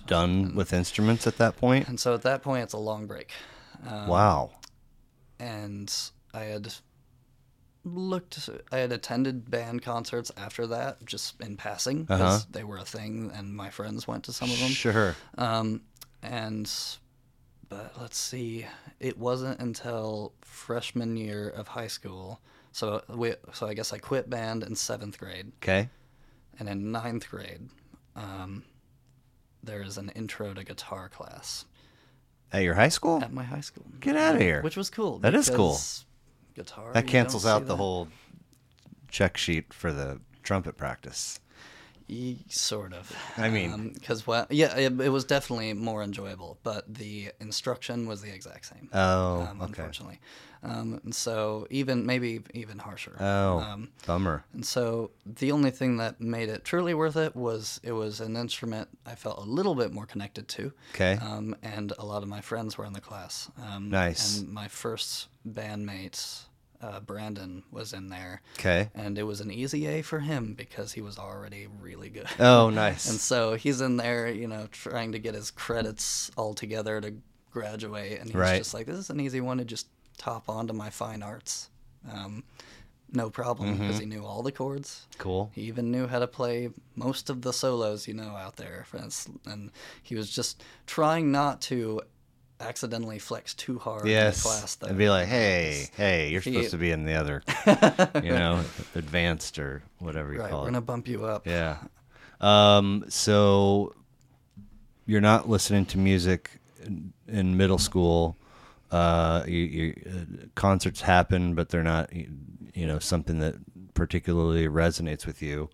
done 0.07 0.55
with 0.55 0.73
instruments 0.73 1.27
at 1.27 1.37
that 1.37 1.57
point? 1.57 1.87
And 1.87 1.99
so 1.99 2.13
at 2.13 2.23
that 2.23 2.41
point, 2.41 2.63
it's 2.63 2.73
a 2.73 2.77
long 2.77 3.05
break. 3.07 3.31
Um, 3.87 4.07
Wow. 4.07 4.51
And 5.39 5.93
I 6.33 6.43
had 6.45 6.73
looked, 7.83 8.49
I 8.71 8.77
had 8.77 8.91
attended 8.91 9.49
band 9.49 9.81
concerts 9.81 10.31
after 10.37 10.67
that, 10.67 11.03
just 11.05 11.39
in 11.41 11.57
passing, 11.57 12.03
because 12.03 12.21
Uh-huh. 12.21 12.45
they 12.51 12.63
were 12.63 12.77
a 12.77 12.85
thing, 12.85 13.31
and 13.33 13.55
my 13.55 13.69
friends 13.69 14.07
went 14.07 14.23
to 14.25 14.33
some 14.33 14.51
of 14.51 14.59
them. 14.59 14.69
Sure. 14.71 15.15
Um, 15.37 15.81
and 16.21 16.71
but 17.69 17.93
let's 17.99 18.17
see, 18.17 18.65
it 18.99 19.17
wasn't 19.17 19.59
until 19.59 20.33
freshman 20.41 21.15
year 21.17 21.49
of 21.49 21.69
high 21.69 21.87
school. 21.87 22.39
So 22.71 23.03
we, 23.09 23.33
so 23.53 23.67
I 23.67 23.73
guess 23.73 23.91
I 23.93 23.97
quit 23.97 24.29
band 24.29 24.63
in 24.63 24.75
seventh 24.75 25.17
grade, 25.19 25.51
Okay. 25.57 25.89
and 26.57 26.69
in 26.69 26.91
ninth 26.91 27.29
grade, 27.29 27.69
um, 28.15 28.63
there 29.63 29.81
is 29.81 29.97
an 29.97 30.09
intro 30.15 30.53
to 30.53 30.63
guitar 30.63 31.09
class 31.09 31.65
At 32.53 32.63
your 32.63 32.75
high 32.75 32.89
school? 32.89 33.21
at 33.21 33.33
my 33.33 33.43
high 33.43 33.59
school. 33.61 33.85
Get 33.99 34.15
out 34.15 34.35
of 34.35 34.41
here. 34.41 34.61
Which 34.61 34.77
was 34.77 34.89
cool. 34.89 35.19
That 35.19 35.35
is 35.35 35.49
cool. 35.49 35.77
Guitar. 36.55 36.93
That 36.93 37.07
cancels 37.07 37.45
out 37.45 37.59
the 37.61 37.73
that. 37.73 37.75
whole 37.75 38.07
check 39.09 39.35
sheet 39.37 39.73
for 39.73 39.91
the 39.91 40.19
trumpet 40.43 40.77
practice. 40.77 41.39
Ye- 42.07 42.43
sort 42.49 42.93
of. 42.93 43.13
I 43.37 43.49
mean- 43.49 43.93
because 43.93 44.25
well, 44.27 44.45
yeah, 44.49 44.75
it, 44.77 44.99
it 44.99 45.09
was 45.09 45.23
definitely 45.25 45.73
more 45.73 46.03
enjoyable, 46.03 46.57
but 46.63 46.93
the 46.93 47.31
instruction 47.39 48.05
was 48.07 48.21
the 48.21 48.33
exact 48.33 48.65
same. 48.65 48.89
Oh, 48.93 49.41
um, 49.41 49.61
okay. 49.61 49.65
unfortunately. 49.81 50.19
Um, 50.63 50.99
and 51.03 51.15
so 51.15 51.65
even 51.71 52.05
maybe 52.05 52.41
even 52.53 52.77
harsher. 52.77 53.15
Oh, 53.19 53.59
Um, 53.59 53.89
bummer. 54.05 54.43
and 54.53 54.63
so 54.65 55.09
the 55.25 55.51
only 55.51 55.71
thing 55.71 55.97
that 55.97 56.21
made 56.21 56.49
it 56.49 56.63
truly 56.63 56.93
worth 56.93 57.15
it 57.17 57.35
was 57.35 57.79
it 57.83 57.93
was 57.93 58.19
an 58.21 58.37
instrument 58.37 58.87
I 59.05 59.15
felt 59.15 59.39
a 59.39 59.49
little 59.49 59.73
bit 59.73 59.91
more 59.91 60.05
connected 60.05 60.47
to. 60.49 60.71
Okay. 60.93 61.13
Um, 61.21 61.55
and 61.63 61.93
a 61.97 62.05
lot 62.05 62.21
of 62.21 62.29
my 62.29 62.41
friends 62.41 62.77
were 62.77 62.85
in 62.85 62.93
the 62.93 63.01
class. 63.01 63.49
Um, 63.59 63.89
Nice. 63.89 64.39
And 64.39 64.49
my 64.49 64.67
first 64.67 65.29
bandmate, 65.47 66.41
uh, 66.81 66.99
Brandon, 66.99 67.63
was 67.71 67.93
in 67.93 68.09
there. 68.09 68.41
Okay. 68.59 68.89
And 68.93 69.17
it 69.17 69.23
was 69.23 69.41
an 69.41 69.51
easy 69.51 69.87
A 69.87 70.01
for 70.01 70.19
him 70.19 70.53
because 70.53 70.91
he 70.93 71.01
was 71.01 71.17
already 71.17 71.67
really 71.79 72.09
good. 72.09 72.27
Oh, 72.39 72.69
nice. 72.83 73.09
And 73.09 73.19
so 73.19 73.55
he's 73.55 73.81
in 73.81 73.97
there, 73.97 74.27
you 74.29 74.47
know, 74.47 74.67
trying 74.71 75.11
to 75.13 75.19
get 75.19 75.33
his 75.33 75.49
credits 75.51 76.29
all 76.37 76.53
together 76.53 77.01
to 77.01 77.13
graduate, 77.51 78.19
and 78.19 78.27
he's 78.29 78.35
Right. 78.35 78.57
just 78.59 78.73
like, 78.73 78.85
"This 78.85 78.97
is 78.97 79.09
an 79.09 79.19
easy 79.19 79.41
one 79.41 79.57
to 79.57 79.65
just 79.65 79.87
top 80.21 80.47
onto 80.49 80.73
my 80.73 80.89
fine 80.89 81.23
arts, 81.23 81.69
um, 82.11 82.43
no 83.11 83.29
problem," 83.29 83.77
because 83.77 83.97
he 83.99 84.05
knew 84.05 84.23
all 84.25 84.43
the 84.43 84.51
chords. 84.51 85.07
cool. 85.17 85.51
He 85.53 85.61
even 85.63 85.91
knew 85.91 86.07
how 86.07 86.19
to 86.19 86.27
play 86.27 86.69
most 86.95 87.29
of 87.29 87.41
the 87.41 87.51
solos, 87.53 88.07
you 88.07 88.13
know, 88.13 88.35
out 88.35 88.55
there. 88.55 88.85
And 89.45 89.71
he 90.03 90.15
was 90.15 90.29
just 90.29 90.63
trying 90.85 91.31
not 91.31 91.61
to 91.63 92.01
accidentally 92.59 93.17
flex 93.19 93.53
too 93.55 93.79
hard 93.79 94.03
in 94.05 94.11
Yes. 94.11 94.43
class. 94.43 94.75
Though. 94.75 94.87
And 94.87 94.97
be 94.97 95.09
like, 95.09 95.27
hey, 95.27 95.87
hey, 95.97 96.29
you're 96.29 96.41
He- 96.41 96.51
supposed 96.53 96.71
to 96.71 96.77
be 96.77 96.91
in 96.91 97.05
the 97.05 97.15
other, 97.15 97.41
you 98.23 98.29
know, 98.31 98.63
advanced 98.95 99.57
or 99.57 99.81
whatever 99.99 100.31
you 100.33 100.39
right, 100.39 100.51
call 100.51 100.61
we're 100.61 100.67
it. 100.67 100.71
gonna 100.71 100.81
bump 100.81 101.07
you 101.07 101.25
up. 101.25 101.47
Yeah. 101.47 101.77
Um, 102.39 103.05
so 103.09 103.93
you're 105.07 105.21
not 105.21 105.49
listening 105.49 105.85
to 105.87 105.97
music 105.97 106.51
in, 106.85 107.13
in 107.27 107.57
middle 107.57 107.77
school. 107.79 108.35
Uh, 108.91 109.43
you, 109.47 109.59
you, 109.59 110.01
uh, 110.05 110.45
concerts 110.55 111.01
happen, 111.01 111.55
but 111.55 111.69
they're 111.69 111.83
not, 111.83 112.13
you, 112.13 112.29
you 112.73 112.85
know, 112.85 112.99
something 112.99 113.39
that 113.39 113.55
particularly 113.93 114.67
resonates 114.67 115.25
with 115.25 115.41
you. 115.41 115.69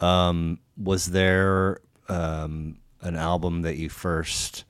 Um, 0.00 0.60
was 0.76 1.06
there 1.06 1.80
um, 2.08 2.78
an 3.02 3.16
album 3.16 3.62
that 3.62 3.76
you 3.76 3.88
first 3.90 4.64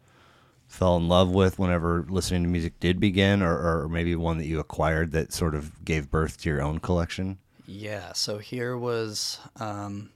fell 0.67 0.97
in 0.97 1.07
love 1.07 1.31
with 1.31 1.59
whenever 1.59 2.05
listening 2.09 2.43
to 2.43 2.49
music 2.49 2.81
did 2.81 2.99
begin, 2.99 3.43
or, 3.43 3.85
or 3.85 3.89
maybe 3.89 4.17
one 4.17 4.39
that 4.39 4.47
you 4.47 4.59
acquired 4.59 5.13
that 5.13 5.33
sort 5.33 5.55
of 5.55 5.85
gave 5.85 6.11
birth 6.11 6.41
to 6.41 6.49
your 6.49 6.61
own 6.61 6.81
collection? 6.81 7.39
Yeah, 7.65 8.13
so 8.13 8.39
here 8.39 8.77
was 8.77 9.39
um, 9.57 10.11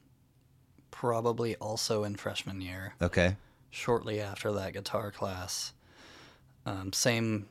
probably 0.91 1.55
also 1.57 2.03
in 2.03 2.17
freshman 2.17 2.61
year, 2.61 2.95
Okay. 3.01 3.37
shortly 3.71 4.21
after 4.21 4.53
that 4.53 4.73
guitar 4.73 5.13
class. 5.13 5.73
Um, 6.67 6.93
same 6.93 7.47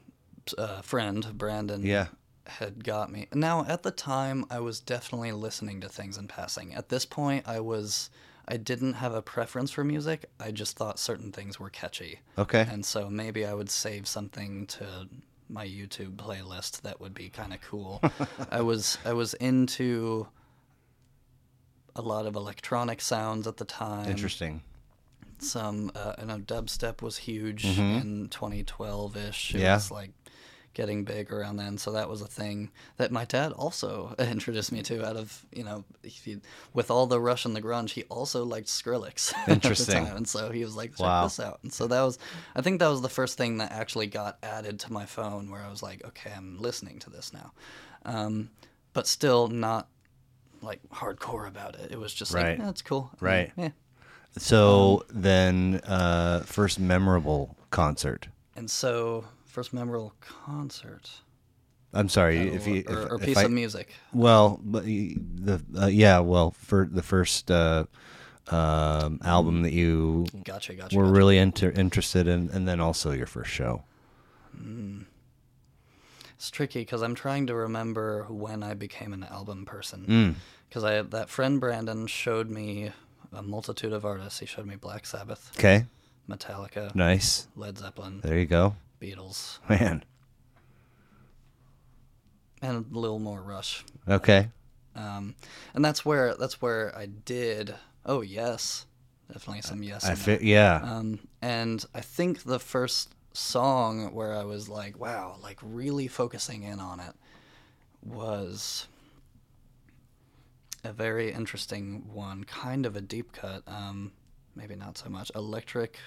uh, 0.57 0.81
friend, 0.81 1.37
Brandon, 1.37 1.83
Yeah. 1.85 2.07
had 2.45 2.83
got 2.83 3.11
me. 3.11 3.27
Now, 3.33 3.65
at 3.65 3.83
the 3.83 3.91
time, 3.91 4.45
I 4.49 4.59
was 4.59 4.79
definitely 4.79 5.31
listening 5.31 5.81
to 5.81 5.89
things 5.89 6.17
in 6.17 6.27
passing. 6.27 6.73
At 6.73 6.89
this 6.89 7.05
point, 7.05 7.47
I 7.47 7.59
was. 7.59 8.09
I 8.49 8.55
didn't 8.55 8.93
have 8.93 9.13
a 9.13 9.21
preference 9.21 9.71
for 9.71 9.83
music. 9.83 10.29
I 10.39 10.51
just 10.51 10.77
thought 10.77 10.99
certain 10.99 11.33
things 11.33 11.59
were 11.59 11.69
catchy. 11.69 12.19
Okay. 12.37 12.65
And 12.71 12.85
so 12.85 13.09
maybe 13.09 13.45
I 13.45 13.53
would 13.53 13.69
save 13.69 14.07
something 14.07 14.65
to 14.67 15.09
my 15.49 15.67
YouTube 15.67 16.15
playlist 16.15 16.79
that 16.83 17.01
would 17.01 17.13
be 17.13 17.27
kind 17.27 17.53
of 17.53 17.59
cool. 17.61 18.01
I 18.49 18.61
was 18.61 18.97
I 19.03 19.11
was 19.11 19.33
into 19.33 20.27
a 21.95 22.01
lot 22.01 22.25
of 22.25 22.35
electronic 22.35 23.01
sounds 23.01 23.47
at 23.47 23.57
the 23.57 23.65
time. 23.65 24.09
Interesting. 24.09 24.61
Some 25.39 25.91
uh, 25.93 26.13
I 26.17 26.23
know 26.25 26.37
dubstep 26.39 27.01
was 27.01 27.17
huge 27.17 27.65
in 27.65 28.29
2012ish. 28.29 29.55
It 29.55 29.59
Yeah. 29.61 29.75
was 29.75 29.91
like 29.91 30.11
getting 30.77 31.03
big 31.03 31.33
around 31.33 31.57
then, 31.57 31.77
so 31.77 31.91
that 31.91 32.07
was 32.07 32.21
a 32.21 32.27
thing 32.27 32.69
that 32.97 33.11
my 33.11 33.25
dad 33.25 33.51
also 33.51 34.13
introduced 34.19 34.71
me 34.71 34.81
to. 34.83 35.05
Out 35.05 35.17
of 35.17 35.43
you 35.51 35.63
know, 35.63 35.83
he, 36.03 36.37
with 36.73 36.89
all 36.91 37.07
the 37.07 37.19
rush 37.19 37.43
and 37.45 37.55
the 37.55 37.61
grunge, 37.61 37.89
he 37.89 38.03
also 38.03 38.45
liked 38.45 38.67
Skrillex. 38.67 39.33
at 39.39 39.45
the 39.47 39.51
Interesting. 39.53 40.05
time, 40.05 40.15
and 40.17 40.27
so 40.29 40.51
he 40.51 40.63
was 40.63 40.75
like, 40.75 40.91
check 40.91 40.99
Wow. 40.99 41.23
this 41.23 41.39
out. 41.39 41.59
And 41.63 41.73
so 41.73 41.87
that 41.87 42.01
was, 42.01 42.19
I 42.55 42.61
think 42.61 42.79
that 42.79 42.87
was 42.89 43.01
the 43.01 43.09
first 43.09 43.37
thing 43.37 43.57
that 43.57 43.71
actually 43.71 44.07
got 44.07 44.37
added 44.43 44.79
to 44.81 44.93
my 44.93 45.05
phone, 45.05 45.49
where 45.49 45.61
I 45.61 45.69
was 45.69 45.81
like, 45.83 46.05
okay, 46.05 46.31
I'm 46.37 46.59
listening 46.59 46.99
to 46.99 47.09
this 47.09 47.33
now, 47.33 47.51
um, 48.05 48.51
but 48.93 49.07
still 49.07 49.47
not 49.47 49.89
like 50.61 50.79
hardcore 50.93 51.47
about 51.47 51.75
it. 51.75 51.91
It 51.91 51.99
was 51.99 52.13
just 52.13 52.33
Right. 52.33 52.57
like, 52.59 52.67
yeah, 52.67 52.71
cool. 52.85 53.11
Right. 53.19 53.51
Yeah. 53.57 53.69
So 54.37 55.03
then, 55.09 55.81
uh, 55.85 56.41
first 56.41 56.79
memorable 56.79 57.55
concert. 57.71 58.27
And 58.55 58.69
so, 58.69 59.25
first 59.57 59.73
memorable 59.73 60.13
concert. 60.19 61.09
I'm 61.91 62.09
sorry 62.09 62.37
if 62.49 62.67
or, 62.67 62.69
you 62.69 62.83
or, 62.87 63.01
if, 63.01 63.11
or 63.11 63.15
if 63.15 63.21
piece 63.21 63.37
I- 63.37 63.45
of 63.45 63.51
music. 63.51 63.91
Well, 64.13 64.59
but 64.63 64.85
the 64.85 65.59
uh, 65.75 65.87
yeah, 65.87 66.19
well, 66.19 66.51
for 66.51 66.87
the 66.91 67.01
first 67.01 67.49
uh, 67.49 67.85
um, 68.51 69.19
album 69.23 69.63
that 69.63 69.73
you 69.73 70.27
Gotcha, 70.43 70.75
gotcha. 70.75 70.95
were 70.95 71.05
gotcha. 71.05 71.13
really 71.17 71.39
inter- 71.39 71.71
interested 71.75 72.27
in, 72.27 72.51
and 72.53 72.67
then 72.67 72.79
also 72.79 73.09
your 73.13 73.25
first 73.25 73.49
show. 73.49 73.81
It's 76.35 76.51
tricky 76.51 76.81
because 76.81 77.01
I'm 77.01 77.15
trying 77.15 77.47
to 77.47 77.55
remember 77.55 78.27
when 78.29 78.61
I 78.61 78.75
became 78.75 79.11
an 79.11 79.23
album 79.23 79.65
person. 79.65 80.05
Mm. 80.07 80.35
Because 80.69 80.83
I 80.83 81.01
that 81.01 81.29
friend 81.29 81.59
Brandon 81.59 82.05
showed 82.05 82.51
me 82.51 82.91
a 83.33 83.41
multitude 83.41 83.91
of 83.93 84.05
artists. 84.05 84.39
He 84.39 84.45
showed 84.45 84.67
me 84.67 84.75
Black 84.75 85.07
Sabbath, 85.07 85.51
Okay, 85.57 85.85
Metallica, 86.29 86.93
nice. 86.93 87.47
Led 87.55 87.79
Zeppelin, 87.79 88.21
There 88.21 88.37
you 88.37 88.45
go, 88.45 88.75
Beatles, 89.01 89.59
man. 89.69 90.03
and 92.61 92.85
a 92.93 92.97
little 92.99 93.19
more 93.19 93.41
Rush. 93.41 93.85
Okay, 94.07 94.49
Um, 94.95 95.35
and 95.73 95.83
that's 95.85 96.03
where 96.05 96.35
that's 96.35 96.61
where 96.61 96.95
I 96.97 97.05
did. 97.05 97.75
Oh 98.05 98.21
yes, 98.21 98.85
definitely 99.31 99.61
some 99.61 99.83
yes. 99.83 100.05
I 100.05 100.15
fi- 100.15 100.39
yeah, 100.41 100.79
Um, 100.83 101.19
and 101.41 101.85
I 101.93 102.01
think 102.01 102.43
the 102.43 102.59
first 102.59 103.13
song 103.33 104.13
where 104.13 104.33
I 104.33 104.43
was 104.43 104.67
like, 104.69 104.99
wow, 104.99 105.37
like 105.43 105.59
really 105.61 106.07
focusing 106.07 106.63
in 106.63 106.79
on 106.79 106.99
it 106.99 107.13
was 108.03 108.87
a 110.83 110.91
very 110.93 111.31
interesting 111.31 112.09
one, 112.13 112.43
kind 112.45 112.85
of 112.85 112.95
a 112.95 113.01
deep 113.01 113.33
cut. 113.33 113.61
Um, 113.67 114.13
maybe 114.55 114.75
not 114.75 114.97
so 114.97 115.09
much. 115.09 115.31
Electric 115.35 115.97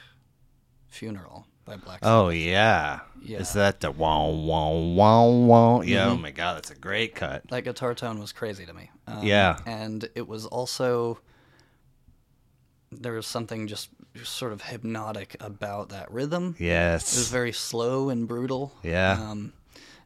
Funeral 0.89 1.47
by 1.71 1.77
Black 1.77 2.03
Sabbath. 2.05 2.27
Oh 2.27 2.29
yeah. 2.31 3.01
Yeah. 3.23 3.39
Is 3.39 3.53
that 3.53 3.81
the 3.81 3.91
wow 3.93 4.29
wow 4.31 4.73
wow 4.73 5.29
wow? 5.29 5.81
Yeah. 5.83 6.09
Oh 6.09 6.17
Mhm. 6.17 6.21
my 6.23 6.31
god, 6.33 6.57
that's 6.57 6.71
a 6.71 6.75
great 6.75 7.15
cut. 7.15 7.47
That 7.51 7.63
guitar 7.65 7.95
tone 7.95 8.19
was 8.19 8.33
crazy 8.33 8.67
to 8.67 8.73
me. 8.73 8.91
Um, 9.07 9.23
Yeah. 9.23 9.59
And 9.67 10.09
it 10.15 10.27
was 10.27 10.47
also 10.47 11.21
there 12.91 13.13
was 13.13 13.27
something 13.27 13.69
just 13.69 13.91
sort 14.25 14.53
of 14.53 14.63
hypnotic 14.63 15.37
about 15.41 15.91
that 15.91 16.11
rhythm. 16.11 16.57
Yes. 16.59 17.15
It 17.15 17.19
was 17.21 17.29
very 17.29 17.53
slow 17.53 18.09
and 18.09 18.27
brutal. 18.27 18.73
Yeah. 18.83 19.13
Um, 19.21 19.53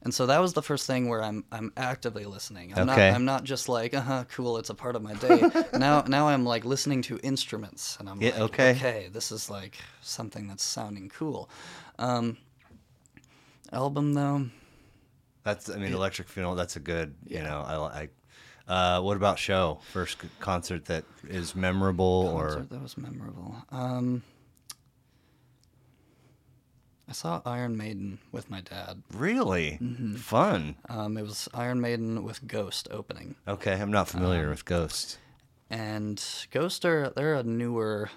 and 0.05 0.13
so 0.15 0.27
that 0.27 0.41
was 0.41 0.53
the 0.53 0.63
first 0.63 0.87
thing 0.87 1.09
where 1.09 1.23
I'm 1.23 1.45
I'm 1.51 1.73
actively 1.77 2.25
listening. 2.25 2.73
I'm 2.75 2.89
Okay. 2.89 3.09
not 3.09 3.15
I'm 3.17 3.25
not 3.25 3.45
just 3.45 3.69
like, 3.69 3.95
uh 3.95 4.01
huh, 4.01 4.25
cool, 4.31 4.59
it's 4.59 4.71
a 4.71 4.75
part 4.75 4.97
of 4.97 5.03
my 5.03 5.15
day. 5.15 5.51
now 5.75 6.03
now 6.07 6.29
I'm 6.29 6.45
like 6.45 6.65
listening 6.65 7.03
to 7.03 7.19
instruments 7.23 7.97
and 7.99 8.09
I'm 8.09 8.21
Yeah, 8.21 8.31
like, 8.33 8.41
okay. 8.41 8.71
okay, 8.73 9.09
this 9.13 9.33
is 9.33 9.51
like 9.51 9.77
something 10.03 10.47
that's 10.49 10.63
sounding 10.65 11.09
cool. 11.09 11.49
Um, 11.99 12.37
album 13.73 14.15
though, 14.15 14.47
That's 15.43 15.69
I 15.71 15.77
mean, 15.77 15.93
Electric 15.93 16.29
Funeral. 16.29 16.55
That's 16.55 16.77
a 16.77 16.81
good. 16.81 17.15
You 17.27 17.43
know, 17.43 17.65
I 17.67 17.77
like. 17.77 18.15
Uh, 18.67 19.01
what 19.03 19.17
about 19.17 19.39
show? 19.39 19.79
First 19.93 20.17
concert 20.41 20.87
that 20.87 21.05
is 21.29 21.55
memorable 21.55 22.31
or 22.33 22.49
concert 22.49 22.71
that 22.71 22.81
was 22.83 22.97
memorable. 22.97 23.55
Um, 23.71 24.23
I 27.09 27.13
saw 27.13 27.43
Iron 27.45 27.77
Maiden 27.77 28.19
with 28.33 28.51
my 28.51 28.61
dad. 28.61 29.03
really 29.13 29.79
Mm-hmm. 29.83 30.15
fun. 30.17 30.77
Um, 30.89 31.17
it 31.19 31.23
was 31.23 31.49
Iron 31.53 31.81
Maiden 31.81 32.25
with 32.25 32.47
Ghost 32.47 32.89
opening. 32.91 33.35
Okay, 33.47 33.75
I'm 33.81 33.91
not 33.91 34.13
Um, 34.15 34.21
familiar 34.21 34.49
with 34.49 34.65
Ghost. 34.65 35.19
And 35.71 36.23
Ghost 36.51 36.85
are 36.85 37.11
they're 37.11 37.35
a 37.35 37.43
newer 37.43 38.11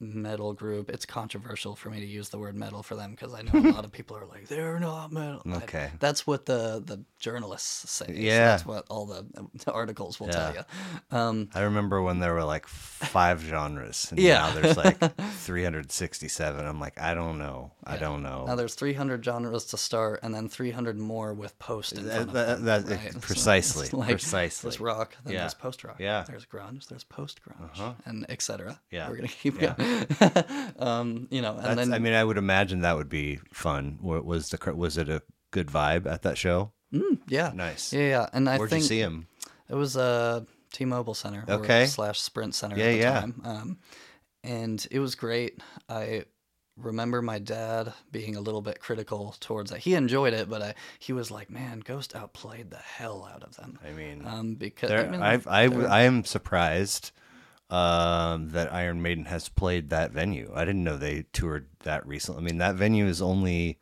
metal 0.00 0.52
group. 0.52 0.90
It's 0.90 1.04
controversial 1.04 1.74
for 1.74 1.90
me 1.90 1.98
to 2.00 2.06
use 2.06 2.28
the 2.28 2.38
word 2.38 2.54
metal 2.56 2.82
for 2.82 2.94
them 2.94 3.10
because 3.12 3.34
I 3.34 3.42
know 3.42 3.50
a 3.54 3.72
lot 3.72 3.84
of 3.84 3.90
people 3.92 4.16
are 4.16 4.26
like 4.26 4.46
they're 4.48 4.78
not 4.78 5.12
metal. 5.12 5.42
I- 5.46 5.56
Okay. 5.68 5.90
that's 5.98 6.26
what 6.26 6.46
the 6.46 6.82
the 6.84 7.02
journalists 7.18 7.90
say. 7.90 8.06
so 8.06 8.12
Yeah. 8.12 8.46
that's 8.50 8.64
what 8.64 8.84
all 8.88 9.06
the, 9.06 9.26
the 9.64 9.72
articles 9.72 10.20
will 10.20 10.28
tell 10.28 10.54
you. 10.54 10.62
Um, 11.10 11.48
I 11.54 11.62
remember 11.62 12.00
when 12.00 12.20
there 12.20 12.32
were 12.32 12.44
like 12.44 12.66
five 12.68 13.40
genres, 13.42 14.06
and 14.10 14.20
Yeah. 14.20 14.38
now 14.38 14.54
there's 14.54 14.76
like 14.76 14.98
367. 15.32 16.64
I'm 16.66 16.78
like, 16.80 17.00
I 17.00 17.14
don't 17.14 17.38
know, 17.38 17.72
I 17.84 17.96
don't 17.96 18.22
know. 18.22 18.44
now 18.46 18.54
there's 18.54 18.74
300 18.74 19.24
genres 19.24 19.64
to 19.66 19.76
start, 19.76 20.20
and 20.22 20.32
then 20.34 20.48
300 20.48 20.96
more 20.98 21.34
with 21.34 21.58
post 21.58 21.94
That- 21.96 22.32
that- 22.32 22.84
right? 22.88 23.12
So 23.12 23.18
precisely, 23.20 23.84
it's 23.86 23.92
like, 23.94 24.10
precisely. 24.10 24.68
There's 24.70 24.80
rock, 24.80 25.16
then 25.24 25.34
Yeah. 25.34 25.40
there's 25.40 25.54
post 25.54 25.82
rock. 25.84 25.96
Yeah. 25.98 26.24
There's 26.26 26.46
grunge, 26.46 26.86
there's 26.88 27.04
post 27.04 27.40
grunge, 27.42 27.72
Uh-huh. 27.80 27.94
and 28.04 28.24
etc. 28.28 28.80
Yeah. 28.90 29.08
We're 29.08 29.16
gonna 29.16 29.28
keep 29.28 29.60
Yeah. 29.60 29.74
going. 29.76 29.87
um, 30.78 31.28
you 31.30 31.42
know, 31.42 31.56
and 31.56 31.64
That's, 31.64 31.76
then 31.76 31.92
I 31.92 31.98
mean, 31.98 32.12
I 32.14 32.24
would 32.24 32.38
imagine 32.38 32.80
that 32.80 32.96
would 32.96 33.08
be 33.08 33.38
fun. 33.52 33.98
Was 34.00 34.50
the 34.50 34.74
was 34.74 34.96
it 34.98 35.08
a 35.08 35.22
good 35.50 35.68
vibe 35.68 36.06
at 36.06 36.22
that 36.22 36.38
show? 36.38 36.72
Mm, 36.92 37.20
yeah, 37.28 37.52
Nice. 37.54 37.92
yeah, 37.92 38.08
yeah. 38.08 38.26
And 38.32 38.48
I 38.48 38.56
Where'd 38.58 38.70
think 38.70 38.82
you 38.82 38.88
see 38.88 38.98
him? 39.00 39.26
it 39.68 39.74
was 39.74 39.96
uh, 39.96 40.44
T-Mobile 40.72 41.14
Center, 41.14 41.44
or 41.46 41.54
Okay. 41.56 41.86
slash 41.86 42.20
Sprint 42.20 42.54
Center 42.54 42.76
Yeah, 42.76 42.84
at 42.84 42.90
the 42.92 42.96
yeah. 42.98 43.20
time. 43.20 43.42
Um, 43.44 43.78
and 44.42 44.86
it 44.90 44.98
was 45.00 45.14
great. 45.14 45.60
I 45.88 46.24
remember 46.76 47.20
my 47.20 47.38
dad 47.40 47.92
being 48.12 48.36
a 48.36 48.40
little 48.40 48.62
bit 48.62 48.78
critical 48.80 49.34
towards 49.40 49.72
it. 49.72 49.80
He 49.80 49.94
enjoyed 49.94 50.32
it, 50.32 50.48
but 50.48 50.62
I, 50.62 50.74
he 50.98 51.12
was 51.12 51.30
like, 51.30 51.50
"Man, 51.50 51.80
Ghost 51.80 52.14
outplayed 52.16 52.70
the 52.70 52.76
hell 52.78 53.28
out 53.30 53.42
of 53.42 53.56
them." 53.56 53.78
I 53.86 53.92
mean, 53.92 54.22
Um, 54.24 54.54
because 54.54 54.90
I 54.92 55.08
mean, 55.08 55.20
I've, 55.20 55.46
I, 55.46 55.64
I 55.64 56.02
am 56.02 56.24
surprised 56.24 57.10
um, 57.70 58.50
that 58.50 58.72
Iron 58.72 59.02
Maiden 59.02 59.26
has 59.26 59.48
played 59.48 59.90
that 59.90 60.10
venue. 60.12 60.50
I 60.54 60.64
didn't 60.64 60.84
know 60.84 60.96
they 60.96 61.24
toured 61.32 61.66
that 61.80 62.06
recently. 62.06 62.40
I 62.40 62.44
mean, 62.44 62.58
that 62.58 62.76
venue 62.76 63.06
is 63.06 63.20
only, 63.20 63.78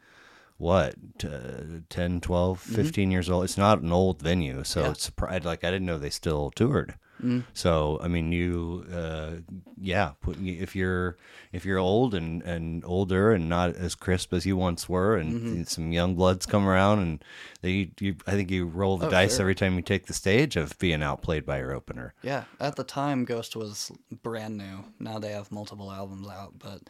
what, 0.59 0.94
uh, 1.25 1.81
10, 1.88 2.20
12, 2.20 2.61
15 2.61 3.11
years 3.11 3.31
old. 3.31 3.44
It's 3.44 3.57
not 3.59 3.81
an 3.83 3.92
old 3.92 4.20
venue. 4.22 4.64
So 4.64 4.81
Mm-hmm. 4.81 4.87
Yeah. 4.87 4.92
it's 4.92 5.05
surprised. 5.05 5.44
Like, 5.44 5.62
I 5.64 5.70
didn't 5.70 5.87
know 5.87 5.99
they 5.99 6.11
still 6.11 6.51
toured. 6.51 6.94
Mm. 7.22 7.44
So 7.55 7.99
I 8.03 8.09
mean, 8.09 8.30
you, 8.32 8.84
uh, 8.93 9.32
yeah. 9.80 10.12
Put, 10.20 10.38
if 10.41 10.76
you're 10.76 11.16
if 11.53 11.64
you're 11.64 11.78
old 11.78 12.14
and, 12.14 12.43
and 12.43 12.84
older 12.84 13.32
and 13.32 13.49
not 13.49 13.74
as 13.74 13.95
crisp 13.95 14.32
as 14.34 14.45
you 14.45 14.57
once 14.57 14.88
were, 14.88 15.16
and 15.16 15.32
Mm-hmm. 15.32 15.62
some 15.64 15.93
young 15.93 16.14
bloods 16.14 16.45
come 16.47 16.66
around, 16.68 16.99
and 16.99 17.24
they, 17.62 17.91
you, 18.01 18.16
I 18.26 18.32
think 18.32 18.51
you 18.51 18.66
roll 18.66 18.99
the 18.99 19.07
Oh, 19.07 19.11
dice 19.11 19.32
sure. 19.36 19.43
every 19.43 19.55
time 19.55 19.76
you 19.76 19.82
take 19.82 20.07
the 20.07 20.12
stage 20.14 20.57
of 20.57 20.78
being 20.78 21.03
outplayed 21.03 21.47
by 21.47 21.59
your 21.59 21.72
opener. 21.72 22.12
Yeah, 22.22 22.45
at 22.61 22.76
the 22.76 22.84
time, 22.84 23.24
Ghost 23.24 23.57
was 23.57 23.91
brand 24.22 24.57
new. 24.59 24.84
Now 25.01 25.18
they 25.18 25.32
have 25.32 25.51
multiple 25.51 25.91
albums 25.91 26.28
out, 26.28 26.55
but 26.59 26.82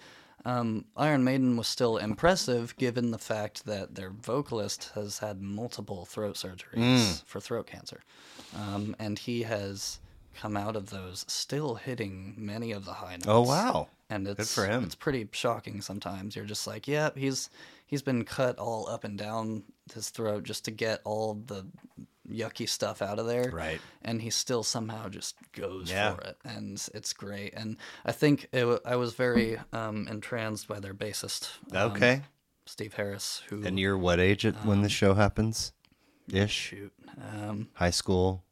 um, 0.45 0.85
Iron 0.97 1.23
Maiden 1.25 1.57
was 1.57 1.67
still 1.69 1.97
impressive 1.97 2.77
given 2.77 3.11
the 3.11 3.19
fact 3.19 3.67
that 3.67 3.95
their 3.95 4.11
vocalist 4.11 4.91
has 4.95 5.19
had 5.19 5.41
multiple 5.43 6.05
throat 6.07 6.35
surgeries 6.37 6.75
Mm. 6.75 7.25
for 7.25 7.41
throat 7.41 7.67
cancer. 7.67 8.01
Um, 8.57 8.95
and 8.99 9.19
he 9.19 9.43
has 9.43 9.99
come 10.37 10.57
out 10.57 10.77
of 10.77 10.91
those 10.91 11.25
still 11.29 11.75
hitting 11.77 12.35
many 12.37 12.73
of 12.73 12.85
the 12.85 12.93
high 12.95 13.15
notes. 13.17 13.27
Oh 13.27 13.43
wow! 13.43 13.89
and 14.11 14.27
it's 14.29 14.37
Good 14.39 14.49
for 14.49 14.67
him. 14.71 14.85
it's 14.85 14.95
pretty 14.95 15.29
shocking 15.33 15.81
sometimes. 15.81 16.37
You're 16.37 16.45
just 16.45 16.67
like, 16.67 16.87
yeah, 16.87 17.11
he's 17.17 17.51
he's 17.87 18.03
been 18.03 18.25
cut 18.25 18.59
all 18.59 18.89
up 18.89 19.05
and 19.05 19.17
down 19.19 19.63
his 19.95 20.11
throat 20.11 20.45
just 20.45 20.65
to 20.67 20.71
get 20.71 21.01
all 21.05 21.35
the 21.47 21.65
yucky 22.29 22.69
stuff 22.69 23.03
out 23.03 23.19
of 23.21 23.27
there. 23.27 23.51
Right. 23.53 23.81
And 24.03 24.21
he 24.21 24.31
still 24.31 24.63
somehow 24.65 25.09
just 25.09 25.37
goes 25.53 25.91
Yeah. 25.91 26.15
for 26.15 26.21
it, 26.23 26.37
and 26.45 26.85
it's 26.95 27.13
great. 27.13 27.55
And 27.55 27.77
I 28.05 28.13
think 28.13 28.49
it, 28.53 28.81
I 28.85 28.97
was 28.97 29.15
very 29.15 29.59
um, 29.73 30.09
entranced 30.09 30.67
by 30.69 30.81
their 30.81 30.95
bassist, 30.95 31.51
um, 31.73 31.93
Okay. 31.93 32.23
Steve 32.69 32.95
Harris, 32.95 33.43
who 33.49 33.65
And 33.65 33.79
you're 33.79 33.97
what 33.97 34.19
age 34.19 34.45
at, 34.45 34.55
when 34.67 34.83
the 34.83 34.89
show 34.89 35.15
happens? 35.15 35.73
Ish. 36.33 36.51
shoot, 36.51 36.93
um, 37.33 37.69
High 37.75 37.91
school. 37.93 38.43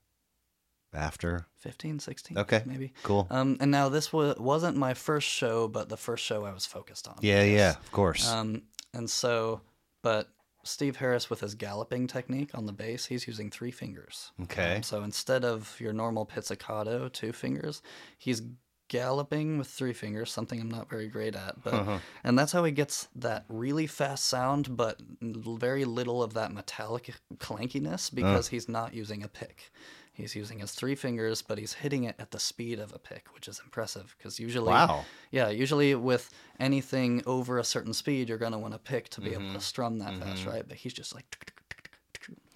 After. 0.94 1.46
15, 1.58 1.98
16, 1.98 2.38
Okay. 2.38 2.62
maybe. 2.66 2.92
Cool. 3.02 3.26
Um, 3.30 3.56
and 3.60 3.70
now 3.70 3.88
this 3.88 4.12
wa- 4.12 4.34
wasn't 4.38 4.76
my 4.76 4.94
first 4.94 5.28
show, 5.28 5.66
but 5.68 5.88
the 5.88 5.96
first 5.96 6.24
show 6.24 6.44
I 6.44 6.52
was 6.52 6.66
focused 6.66 7.08
on. 7.08 7.16
yeah, 7.22 7.42
yeah, 7.42 7.70
of 7.70 7.90
course. 7.92 8.28
Um, 8.28 8.62
and 8.92 9.08
so, 9.10 9.60
but 10.02 10.28
Steve 10.62 10.96
Harris 10.96 11.28
with 11.28 11.40
his 11.40 11.54
galloping 11.54 12.06
technique 12.06 12.50
on 12.54 12.66
the 12.66 12.72
bass, 12.72 13.06
he's 13.06 13.26
using 13.26 13.50
three 13.50 13.70
fingers. 13.70 14.32
Okay. 14.42 14.76
Um, 14.76 14.82
so 14.82 15.02
instead 15.02 15.44
of 15.44 15.74
your 15.80 15.92
normal 15.92 16.24
pizzicato, 16.24 17.08
two 17.08 17.32
fingers, 17.32 17.82
he's 18.18 18.42
galloping 18.88 19.58
with 19.58 19.66
three 19.68 19.92
fingers, 19.94 20.30
something 20.30 20.60
I'm 20.60 20.70
not 20.70 20.88
very 20.90 21.08
great 21.08 21.34
at. 21.34 21.62
But 21.64 21.74
Uh-huh. 21.74 21.98
and 22.22 22.38
that's 22.38 22.52
how 22.52 22.64
he 22.64 22.70
gets 22.72 23.08
that 23.16 23.44
really 23.48 23.86
fast 23.86 24.26
sound, 24.26 24.76
but 24.76 25.00
very 25.20 25.84
little 25.86 26.22
of 26.22 26.34
that 26.34 26.52
metallic 26.52 27.14
clankiness 27.38 28.14
because 28.14 28.48
he's 28.48 28.68
not 28.68 28.94
using 28.94 29.22
a 29.22 29.28
pick. 29.28 29.72
He's 30.14 30.34
using 30.36 30.60
his 30.60 30.70
three 30.72 30.94
fingers, 30.94 31.42
but 31.42 31.58
he's 31.58 31.72
hitting 31.74 32.04
it 32.04 32.14
at 32.20 32.30
the 32.30 32.38
speed 32.38 32.78
of 32.78 32.92
a 32.94 32.98
pick, 32.98 33.26
which 33.34 33.48
is 33.48 33.60
impressive 33.62 34.14
because 34.16 34.38
usually, 34.38 34.68
Wow. 34.70 35.04
yeah, 35.32 35.48
usually 35.50 35.94
with 35.96 36.30
anything 36.60 37.20
over 37.26 37.58
a 37.58 37.64
certain 37.64 37.92
speed, 37.92 38.28
you're 38.28 38.38
gonna 38.38 38.58
want 38.58 38.74
to 38.74 38.78
pick 38.78 39.08
to 39.10 39.20
be 39.20 39.30
able 39.32 39.42
Mm-hmm. 39.42 39.54
to 39.54 39.60
strum 39.60 39.98
that 39.98 40.16
fast, 40.18 40.46
right? 40.46 40.64
But 40.66 40.76
he's 40.78 40.92
just 40.94 41.14
like 41.14 41.52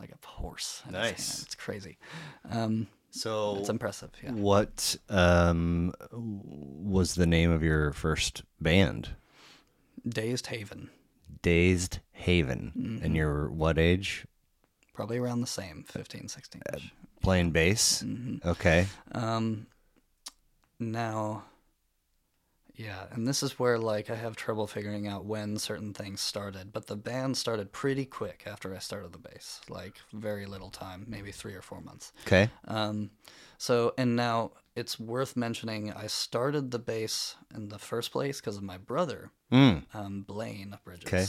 like 0.00 0.10
a 0.12 0.26
horse. 0.26 0.82
in 0.86 0.94
his 0.94 1.02
hand. 1.02 1.12
Nice. 1.16 1.42
It's 1.42 1.54
crazy. 1.56 1.98
Um, 2.48 2.86
so 3.10 3.56
it's 3.58 3.68
impressive. 3.68 4.10
Yeah. 4.22 4.30
What 4.32 4.94
um, 5.08 5.92
was 6.12 7.16
the 7.16 7.26
name 7.26 7.50
of 7.50 7.62
your 7.64 7.92
first 7.92 8.44
band? 8.60 9.10
Dazed 10.08 10.46
Haven, 10.46 10.90
Dazed 11.42 11.98
Haven. 12.12 12.72
Mm-hmm. 12.78 13.04
And 13.04 13.16
you're 13.16 13.50
what 13.50 13.78
age? 13.78 14.26
probably 14.94 15.18
around 15.18 15.40
the 15.40 15.46
same, 15.46 15.84
15, 15.88 16.26
16. 16.28 16.60
Playing 17.22 17.50
bass. 17.50 18.02
Mm-hmm. 18.02 18.48
Okay. 18.48 18.86
Um, 19.12 19.66
now, 20.78 21.44
yeah, 22.76 23.04
and 23.10 23.26
this 23.26 23.42
is 23.42 23.58
where 23.58 23.78
like 23.78 24.08
I 24.10 24.14
have 24.14 24.36
trouble 24.36 24.66
figuring 24.68 25.08
out 25.08 25.24
when 25.24 25.58
certain 25.58 25.92
things 25.92 26.20
started. 26.20 26.72
But 26.72 26.86
the 26.86 26.96
band 26.96 27.36
started 27.36 27.72
pretty 27.72 28.04
quick 28.04 28.44
after 28.46 28.74
I 28.74 28.78
started 28.78 29.12
the 29.12 29.18
bass, 29.18 29.60
like 29.68 29.94
very 30.12 30.46
little 30.46 30.70
time, 30.70 31.04
maybe 31.08 31.32
three 31.32 31.54
or 31.54 31.62
four 31.62 31.80
months. 31.80 32.12
Okay. 32.26 32.48
Um, 32.68 33.10
so 33.58 33.94
and 33.98 34.14
now 34.14 34.52
it's 34.76 35.00
worth 35.00 35.36
mentioning 35.36 35.92
I 35.92 36.06
started 36.06 36.70
the 36.70 36.78
bass 36.78 37.34
in 37.52 37.68
the 37.68 37.78
first 37.80 38.12
place 38.12 38.40
because 38.40 38.56
of 38.56 38.62
my 38.62 38.78
brother, 38.78 39.32
Mm. 39.50 39.82
um, 39.94 40.22
Blaine 40.22 40.78
Bridges, 40.84 41.06
Okay. 41.08 41.26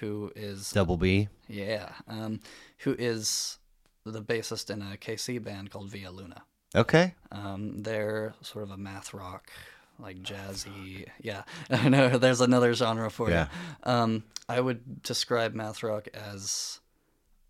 who 0.00 0.30
is 0.36 0.72
Double 0.72 0.98
B. 0.98 1.28
yeah, 1.48 1.92
um, 2.06 2.40
who 2.80 2.94
is 2.98 3.56
the 4.04 4.22
bassist 4.22 4.70
in 4.70 4.82
a 4.82 4.96
KC 4.96 5.42
band 5.42 5.70
called 5.70 5.90
Via 5.90 6.10
Luna. 6.10 6.42
Okay. 6.74 7.14
Um, 7.30 7.82
they're 7.82 8.34
sort 8.40 8.64
of 8.64 8.70
a 8.70 8.76
math 8.76 9.12
rock, 9.14 9.50
like 9.98 10.22
jazzy. 10.22 11.06
Yeah, 11.20 11.42
I 11.70 11.88
know. 11.88 12.18
There's 12.18 12.40
another 12.40 12.72
genre 12.74 13.10
for 13.10 13.30
Yeah. 13.30 13.48
you. 13.86 13.92
Um, 13.92 14.24
I 14.48 14.60
would 14.60 15.02
describe 15.02 15.54
math 15.54 15.82
rock 15.82 16.08
as 16.14 16.80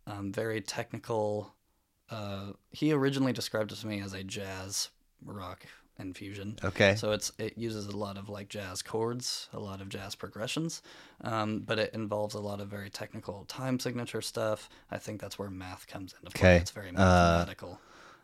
um, 0.07 0.33
very 0.33 0.61
technical. 0.61 1.55
Uh, 2.11 2.53
he 2.71 2.93
originally 2.93 3.33
described 3.33 3.73
it 3.73 3.77
to 3.77 3.87
me 3.87 4.01
as 4.01 4.13
a 4.13 4.23
jazz 4.25 4.91
rock 5.25 5.65
infusion. 5.99 6.59
Okay. 6.65 6.95
So 6.97 7.13
it's 7.13 7.33
it 7.39 7.57
uses 7.59 7.87
a 7.87 7.97
lot 7.97 8.17
of 8.19 8.29
like 8.29 8.49
jazz 8.49 8.83
chords, 8.83 9.49
a 9.53 9.59
lot 9.61 9.81
of 9.81 9.89
jazz 9.89 10.15
progressions, 10.15 10.83
um, 11.23 11.61
but 11.61 11.79
it 11.79 11.95
involves 11.95 12.35
a 12.35 12.41
lot 12.41 12.61
of 12.61 12.69
very 12.69 12.91
technical 12.91 13.45
time 13.47 13.79
signature 13.79 14.23
stuff. 14.23 14.69
I 14.91 14.99
think 14.99 15.21
that's 15.21 15.39
where 15.39 15.51
math 15.51 15.87
comes 15.87 16.15
into 16.19 16.31
play. 16.37 16.49
Okay. 16.55 16.57
It's 16.63 16.71
very 16.71 16.89
Uh, 16.91 16.93
mathematical. 16.93 17.81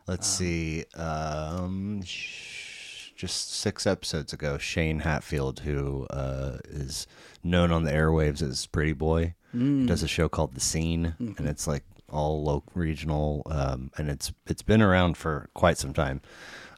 Let's 0.07 0.27
see. 0.27 0.85
Um, 0.95 2.01
sh- 2.03 3.11
just 3.15 3.51
six 3.53 3.85
episodes 3.85 4.33
ago, 4.33 4.57
Shane 4.57 4.99
Hatfield, 4.99 5.59
who 5.59 6.05
uh, 6.09 6.57
is 6.69 7.05
known 7.43 7.71
on 7.71 7.83
the 7.83 7.91
airwaves 7.91 8.41
as 8.41 8.65
Pretty 8.65 8.93
Boy, 8.93 9.35
Mm. 9.55 9.87
does 9.87 10.03
a 10.03 10.07
show 10.07 10.29
called 10.29 10.53
The 10.53 10.59
Scene, 10.61 11.15
Mm-hmm. 11.19 11.33
and 11.39 11.47
it's 11.47 11.65
like 11.67 11.83
all 12.07 12.43
local, 12.43 12.71
regional, 12.75 13.41
um, 13.49 13.89
and 13.97 14.07
it's 14.09 14.31
it's 14.47 14.61
been 14.61 14.81
around 14.81 15.17
for 15.17 15.49
quite 15.55 15.77
some 15.77 15.91
time. 15.93 16.21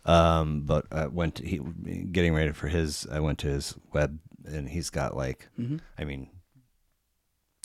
Um, 0.06 0.62
but 0.62 0.86
I 0.92 1.08
went 1.08 1.36
to, 1.36 1.46
he 1.46 1.58
getting 2.12 2.34
ready 2.34 2.52
for 2.52 2.68
his. 2.68 3.06
I 3.12 3.20
went 3.20 3.40
to 3.40 3.48
his 3.48 3.76
web, 3.94 4.18
and 4.46 4.68
he's 4.70 4.90
got 4.90 5.16
like, 5.16 5.48
Mm-hmm. 5.60 5.78
I 5.98 6.04
mean, 6.04 6.30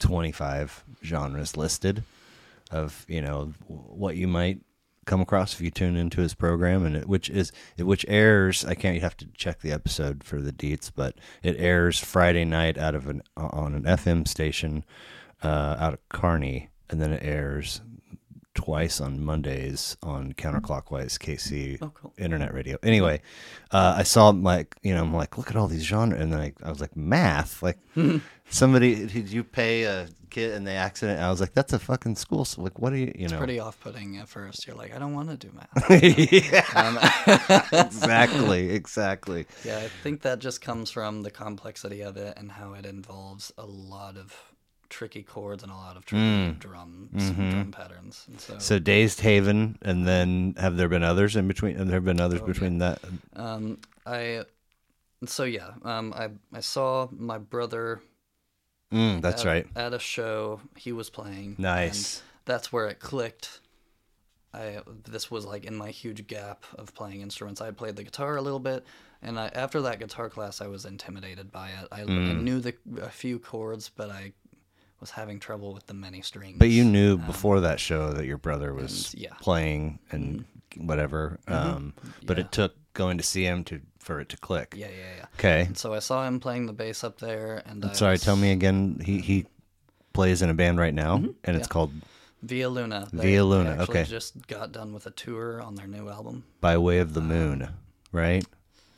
twenty 0.00 0.32
five 0.32 0.84
genres 1.04 1.56
listed 1.56 2.02
of 2.70 3.06
you 3.08 3.22
know 3.22 3.52
what 3.68 4.16
you 4.16 4.26
might 4.26 4.60
come 5.06 5.20
across 5.20 5.54
if 5.54 5.60
you 5.60 5.70
tune 5.70 5.96
into 5.96 6.20
his 6.20 6.34
program 6.34 6.84
and 6.84 6.96
it, 6.96 7.08
which 7.08 7.30
is 7.30 7.52
which 7.78 8.04
airs 8.08 8.64
i 8.64 8.74
can't 8.74 8.96
you 8.96 9.00
have 9.00 9.16
to 9.16 9.26
check 9.36 9.60
the 9.60 9.70
episode 9.70 10.24
for 10.24 10.40
the 10.40 10.50
deets 10.52 10.90
but 10.92 11.14
it 11.44 11.54
airs 11.60 11.96
friday 12.00 12.44
night 12.44 12.76
out 12.76 12.96
of 12.96 13.06
an 13.06 13.22
on 13.36 13.72
an 13.72 13.84
fm 13.84 14.26
station 14.26 14.84
uh, 15.44 15.76
out 15.78 15.92
of 15.94 16.08
kearney 16.08 16.70
and 16.90 17.00
then 17.00 17.12
it 17.12 17.22
airs 17.22 17.80
twice 18.56 19.00
on 19.00 19.22
mondays 19.24 19.96
on 20.02 20.32
counterclockwise 20.32 21.18
kc 21.18 21.78
Oh, 21.80 21.90
cool. 21.94 22.12
internet 22.18 22.52
radio. 22.52 22.76
Anyway 22.82 23.20
uh, 23.70 23.94
i 23.96 24.02
saw 24.02 24.30
like 24.30 24.74
you 24.82 24.92
know 24.94 25.02
i'm 25.02 25.14
like 25.14 25.36
look 25.38 25.50
at 25.50 25.56
all 25.56 25.68
these 25.68 25.84
genres 25.84 26.20
and 26.20 26.32
then 26.32 26.40
I, 26.40 26.52
I 26.64 26.70
was 26.70 26.80
like 26.80 26.96
math? 26.96 27.62
Like 27.62 27.78
somebody 28.50 29.06
did 29.06 29.28
you 29.30 29.44
pay 29.44 29.84
a 29.84 30.08
kid 30.30 30.52
in 30.54 30.64
the 30.64 30.72
accident? 30.72 31.20
I 31.20 31.30
was 31.30 31.40
like 31.40 31.54
that's 31.54 31.72
a 31.72 31.78
fucking 31.78 32.16
school 32.16 32.44
so 32.44 32.62
like 32.62 32.78
what 32.78 32.92
are 32.92 32.96
you 32.96 33.12
you 33.16 33.28
know? 33.28 33.38
Pretty 33.38 33.58
off-putting 33.60 34.18
at 34.18 34.28
first. 34.28 34.66
You're 34.66 34.76
like, 34.76 34.94
I 34.94 34.98
don't 34.98 35.14
want 35.14 35.30
to 35.30 35.36
do 35.36 35.50
math. 35.52 35.90
exactly 37.72 38.70
exactly. 38.80 39.46
Yeah, 39.64 39.78
I 39.78 39.88
think 40.02 40.22
that 40.22 40.38
just 40.38 40.60
comes 40.60 40.90
from 40.90 41.22
the 41.22 41.30
complexity 41.30 42.00
of 42.02 42.16
it 42.16 42.34
and 42.36 42.50
how 42.52 42.72
it 42.74 42.86
involves 42.86 43.52
a 43.58 43.66
lot 43.66 44.16
of 44.16 44.34
tricky 44.88 45.22
chords 45.22 45.62
and 45.62 45.70
a 45.72 45.74
lot 45.74 45.96
of 45.96 46.04
tricky 46.04 46.22
Mm. 46.22 46.58
drums, 46.58 47.22
Mhm. 47.32 47.50
drum 47.50 47.72
patterns. 47.72 48.24
And 48.28 48.40
so, 48.40 48.58
so 48.58 48.78
dazed 48.78 49.20
haven 49.20 49.78
and 49.82 50.06
then 50.06 50.54
have 50.58 50.76
there 50.76 50.88
been 50.88 51.02
others 51.02 51.36
in 51.36 51.46
between 51.48 51.76
have 51.76 51.86
there 51.88 51.96
have 51.96 52.04
been 52.04 52.20
others 52.20 52.40
Oh, 52.42 52.46
yeah. 52.46 52.52
between 52.52 52.78
that 52.78 53.00
um, 53.34 53.78
I, 54.06 54.44
so 55.26 55.44
yeah, 55.44 55.72
um, 55.82 56.12
I 56.14 56.30
I 56.52 56.60
saw 56.60 57.08
my 57.12 57.38
brother. 57.38 58.00
mm, 58.92 59.20
that's 59.20 59.42
at, 59.42 59.46
right 59.48 59.66
At 59.74 59.92
a 59.94 59.98
show 59.98 60.60
he 60.76 60.92
was 60.92 61.10
playing. 61.10 61.54
and 61.56 61.58
nice 61.58 62.22
that's 62.44 62.72
where 62.72 62.86
it 62.86 63.00
clicked. 63.00 63.60
I 64.54 64.80
this 65.04 65.30
was 65.30 65.44
like 65.44 65.64
in 65.64 65.74
my 65.76 65.90
huge 65.90 66.26
gap 66.26 66.64
of 66.78 66.94
playing 66.94 67.20
instruments. 67.20 67.60
I 67.60 67.66
had 67.66 67.76
played 67.76 67.96
the 67.96 68.04
guitar 68.04 68.36
a 68.36 68.40
little 68.42 68.60
bit, 68.60 68.86
and 69.20 69.38
I, 69.38 69.48
after 69.48 69.82
that 69.82 69.98
guitar 69.98 70.30
class, 70.30 70.60
I 70.62 70.66
was 70.68 70.84
intimidated 70.86 71.50
by 71.52 71.70
it. 71.70 71.88
I, 71.92 72.02
I 72.02 72.04
Mm. 72.04 72.42
knew 72.42 72.60
the 72.60 72.74
a 73.02 73.10
few 73.10 73.38
chords, 73.38 73.90
but 73.90 74.08
I 74.10 74.32
was 75.06 75.12
having 75.12 75.38
trouble 75.38 75.72
with 75.72 75.86
the 75.86 75.94
many 75.94 76.20
strings. 76.22 76.58
but 76.58 76.68
you 76.68 76.84
knew 76.84 77.16
before 77.16 77.60
that 77.60 77.78
show 77.78 78.12
that 78.12 78.26
your 78.26 78.38
brother 78.38 78.74
was 78.74 78.92
Um, 78.92 79.10
and, 79.14 79.22
yeah. 79.22 79.28
Mm-hmm. 79.30 79.44
playing 79.44 79.98
and 80.10 80.44
whatever 80.78 81.38
um 81.48 81.94
but 82.26 82.36
Yeah. 82.36 82.44
it 82.44 82.52
took 82.52 82.72
going 82.92 83.16
to 83.18 83.24
see 83.24 83.44
him 83.44 83.62
to 83.64 83.80
for 83.98 84.20
it 84.20 84.28
to 84.30 84.36
click 84.36 84.74
yeah, 84.76 84.88
yeah, 84.88 85.12
yeah. 85.18 85.26
okay 85.38 85.60
And 85.66 85.78
so 85.78 85.94
I 85.94 86.00
saw 86.00 86.26
him 86.26 86.40
playing 86.40 86.66
the 86.66 86.72
bass 86.72 87.02
up 87.04 87.18
there, 87.18 87.62
and 87.66 87.84
I 87.84 87.92
sorry 87.92 88.12
was- 88.14 88.22
tell 88.22 88.36
me 88.36 88.50
again 88.52 89.00
he 89.04 89.20
he 89.20 89.46
plays 90.12 90.42
in 90.42 90.50
a 90.50 90.54
band 90.54 90.78
right 90.78 90.94
now 90.94 91.14
and 91.16 91.26
it's 91.28 91.38
Mm-hmm. 91.46 91.58
yeah. 91.58 91.66
called 91.68 91.92
Via 92.42 92.68
Luna. 92.68 93.08
They, 93.12 93.22
Via 93.28 93.44
Luna, 93.44 93.76
They 93.76 93.82
okay. 93.84 94.04
Just 94.04 94.46
got 94.46 94.70
done 94.72 94.92
with 94.92 95.06
a 95.06 95.10
tour 95.10 95.60
on 95.62 95.74
their 95.76 95.86
new 95.88 96.08
album. 96.08 96.44
by 96.60 96.76
way 96.78 96.98
of 96.98 97.14
the 97.14 97.20
Um, 97.20 97.28
moon 97.28 97.68
right 98.12 98.44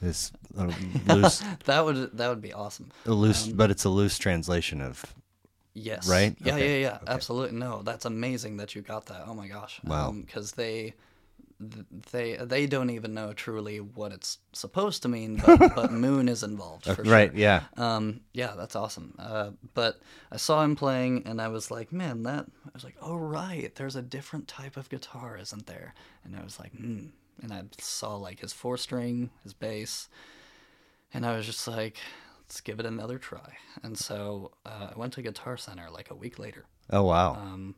this 0.00 0.32
uh, 0.58 0.70
loose 1.14 1.42
That 1.64 1.84
would 1.84 2.16
that 2.18 2.28
would 2.28 2.42
be 2.42 2.52
awesome. 2.52 2.86
a 3.06 3.12
loose 3.12 3.46
Um, 3.46 3.52
but 3.60 3.70
it's 3.70 3.84
a 3.84 3.88
loose 4.00 4.16
translation 4.18 4.80
of 4.80 4.94
Yes. 5.74 6.08
Right? 6.08 6.36
Yeah, 6.40 6.54
Okay. 6.54 6.80
yeah, 6.82 6.88
yeah. 6.90 6.98
Absolutely. 7.06 7.56
No, 7.58 7.82
that's 7.82 8.04
amazing 8.04 8.56
that 8.56 8.74
you 8.74 8.82
got 8.82 9.06
that. 9.06 9.24
Oh 9.26 9.34
my 9.34 9.46
gosh. 9.48 9.80
Wow. 9.84 10.12
Because 10.12 10.52
they, 10.52 10.94
they, 12.12 12.36
they 12.36 12.66
don't 12.66 12.90
even 12.90 13.14
know 13.14 13.32
truly 13.32 13.78
what 13.78 14.12
it's 14.12 14.38
supposed 14.52 15.02
to 15.02 15.08
mean, 15.08 15.42
but, 15.44 15.58
but 15.74 15.92
Moon 15.92 16.28
is 16.28 16.42
involved 16.42 16.84
for 16.86 17.02
right 17.02 17.30
sure. 17.30 17.38
yeah 17.40 17.62
Um, 17.76 18.20
yeah, 18.32 18.54
that's 18.56 18.76
awesome. 18.76 19.14
Uh, 19.18 19.50
but 19.74 20.00
I 20.30 20.36
saw 20.36 20.62
him 20.64 20.76
playing, 20.76 21.24
and 21.26 21.40
I 21.40 21.48
was 21.48 21.70
like, 21.70 21.92
man, 21.92 22.22
that. 22.24 22.46
I 22.66 22.70
was 22.74 22.84
like, 22.84 22.96
oh 23.02 23.16
right, 23.16 23.74
there's 23.74 23.96
a 23.96 24.02
different 24.02 24.46
type 24.48 24.76
of 24.76 24.88
guitar, 24.88 25.36
isn't 25.40 25.66
there? 25.66 25.94
And 26.24 26.36
I 26.36 26.42
was 26.44 26.58
like, 26.58 26.72
hmm. 26.72 27.06
And 27.40 27.52
I 27.52 27.62
saw 27.78 28.16
like 28.16 28.40
his 28.40 28.52
four 28.52 28.76
string, 28.76 29.30
his 29.44 29.52
bass, 29.52 30.08
and 31.14 31.24
I 31.24 31.36
was 31.36 31.46
just 31.46 31.66
like, 31.68 31.96
let's 32.48 32.60
give 32.62 32.80
it 32.80 32.86
another 32.86 33.18
try. 33.18 33.56
And 33.82 33.96
so 33.98 34.52
uh, 34.64 34.88
I 34.94 34.98
went 34.98 35.12
to 35.14 35.22
Guitar 35.22 35.56
Center 35.58 35.90
like 35.90 36.10
a 36.10 36.14
week 36.14 36.38
later, 36.38 36.64
Oh 36.90 37.02
wow. 37.04 37.34
um, 37.34 37.74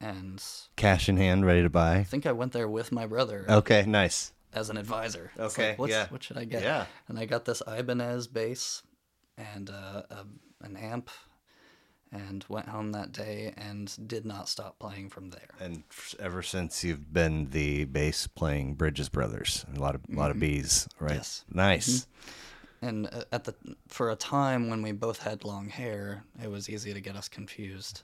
and 0.00 0.42
Cash 0.76 1.08
in 1.08 1.16
hand, 1.16 1.46
ready 1.46 1.62
to 1.62 1.70
buy. 1.70 1.96
I 1.96 2.04
think 2.04 2.26
I 2.26 2.32
went 2.32 2.52
there 2.52 2.68
with 2.68 2.92
my 2.92 3.06
brother 3.06 3.46
Okay, 3.48 3.84
nice. 3.86 4.32
as 4.52 4.68
an 4.68 4.76
advisor. 4.76 5.30
Okay, 5.38 5.70
like, 5.70 5.78
What's, 5.78 5.90
yeah. 5.92 6.06
what 6.10 6.22
should 6.22 6.36
I 6.36 6.44
get? 6.44 6.62
Yeah. 6.62 6.84
And 7.08 7.18
I 7.18 7.24
got 7.24 7.46
this 7.46 7.62
Ibanez 7.66 8.26
bass 8.26 8.82
and 9.38 9.70
uh, 9.70 10.02
a, 10.10 10.24
an 10.62 10.76
amp, 10.76 11.08
and 12.12 12.44
went 12.48 12.68
home 12.68 12.92
that 12.92 13.10
day 13.10 13.52
and 13.56 13.92
did 14.06 14.24
not 14.24 14.48
stop 14.48 14.78
playing 14.78 15.08
from 15.08 15.30
there. 15.30 15.48
And 15.58 15.82
ever 16.20 16.42
since 16.42 16.84
you've 16.84 17.12
been 17.12 17.50
the 17.50 17.86
bass 17.86 18.26
playing 18.28 18.74
Bridges 18.74 19.08
Brothers, 19.08 19.64
a 19.74 19.80
lot 19.80 19.94
of 19.96 20.02
a 20.12 20.14
lot 20.16 20.30
of 20.30 20.38
bees, 20.38 20.86
right? 21.00 21.12
Mm-hmm. 21.12 21.16
Yes. 21.16 21.44
Mm-hmm. 21.50 22.30
And 22.84 23.06
uh, 23.06 23.24
at 23.32 23.44
the 23.44 23.54
for 23.88 24.10
a 24.10 24.16
time 24.16 24.68
when 24.68 24.82
we 24.82 24.92
both 24.92 25.18
had 25.22 25.44
long 25.44 25.68
hair, 25.68 26.24
it 26.42 26.50
was 26.50 26.68
easy 26.68 26.92
to 26.92 27.00
get 27.00 27.16
us 27.16 27.28
confused 27.28 28.02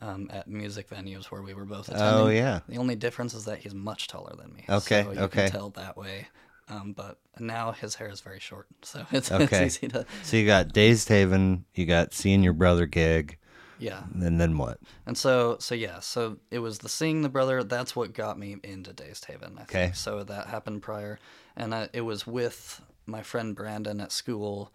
um, 0.00 0.28
at 0.32 0.46
music 0.46 0.88
venues 0.88 1.26
where 1.26 1.42
we 1.42 1.52
were 1.54 1.64
both 1.64 1.88
attending. 1.88 2.26
Oh 2.26 2.28
yeah. 2.28 2.60
The 2.68 2.78
only 2.78 2.94
difference 2.94 3.34
is 3.34 3.44
that 3.46 3.58
he's 3.58 3.74
much 3.74 4.06
taller 4.06 4.34
than 4.36 4.52
me. 4.52 4.64
Okay, 4.68 5.02
so 5.02 5.12
you 5.12 5.18
okay. 5.20 5.42
Can 5.44 5.50
tell 5.50 5.70
that 5.70 5.96
way. 5.96 6.28
Um, 6.68 6.92
but 6.92 7.18
now 7.38 7.72
his 7.72 7.96
hair 7.96 8.08
is 8.08 8.20
very 8.20 8.40
short, 8.40 8.66
so 8.82 9.04
it's, 9.10 9.30
Okay. 9.30 9.66
it's 9.66 9.76
easy 9.76 9.88
to 9.88 10.06
So 10.22 10.36
you 10.38 10.46
got 10.46 10.72
Dazed 10.72 11.08
Haven, 11.08 11.64
you 11.74 11.84
got 11.84 12.14
seeing 12.14 12.42
your 12.42 12.54
brother 12.54 12.86
gig, 12.86 13.36
yeah. 13.78 14.04
and 14.14 14.40
then 14.40 14.56
what? 14.56 14.78
And 15.04 15.18
so, 15.18 15.56
so 15.60 15.74
yeah, 15.74 16.00
so 16.00 16.38
it 16.50 16.60
was 16.60 16.78
the 16.78 16.88
seeing 16.88 17.20
the 17.20 17.28
brother. 17.28 17.62
That's 17.64 17.94
what 17.94 18.14
got 18.14 18.38
me 18.38 18.56
into 18.62 18.94
Dazed 18.94 19.26
Haven. 19.26 19.58
I 19.58 19.62
Okay. 19.64 19.90
So 19.92 20.24
that 20.24 20.46
happened 20.46 20.80
prior, 20.80 21.18
and 21.54 21.74
I, 21.74 21.88
it 21.92 22.00
was 22.00 22.26
with 22.26 22.80
my 23.06 23.22
friend 23.22 23.54
Brandon 23.54 24.00
at 24.00 24.12
school. 24.12 24.72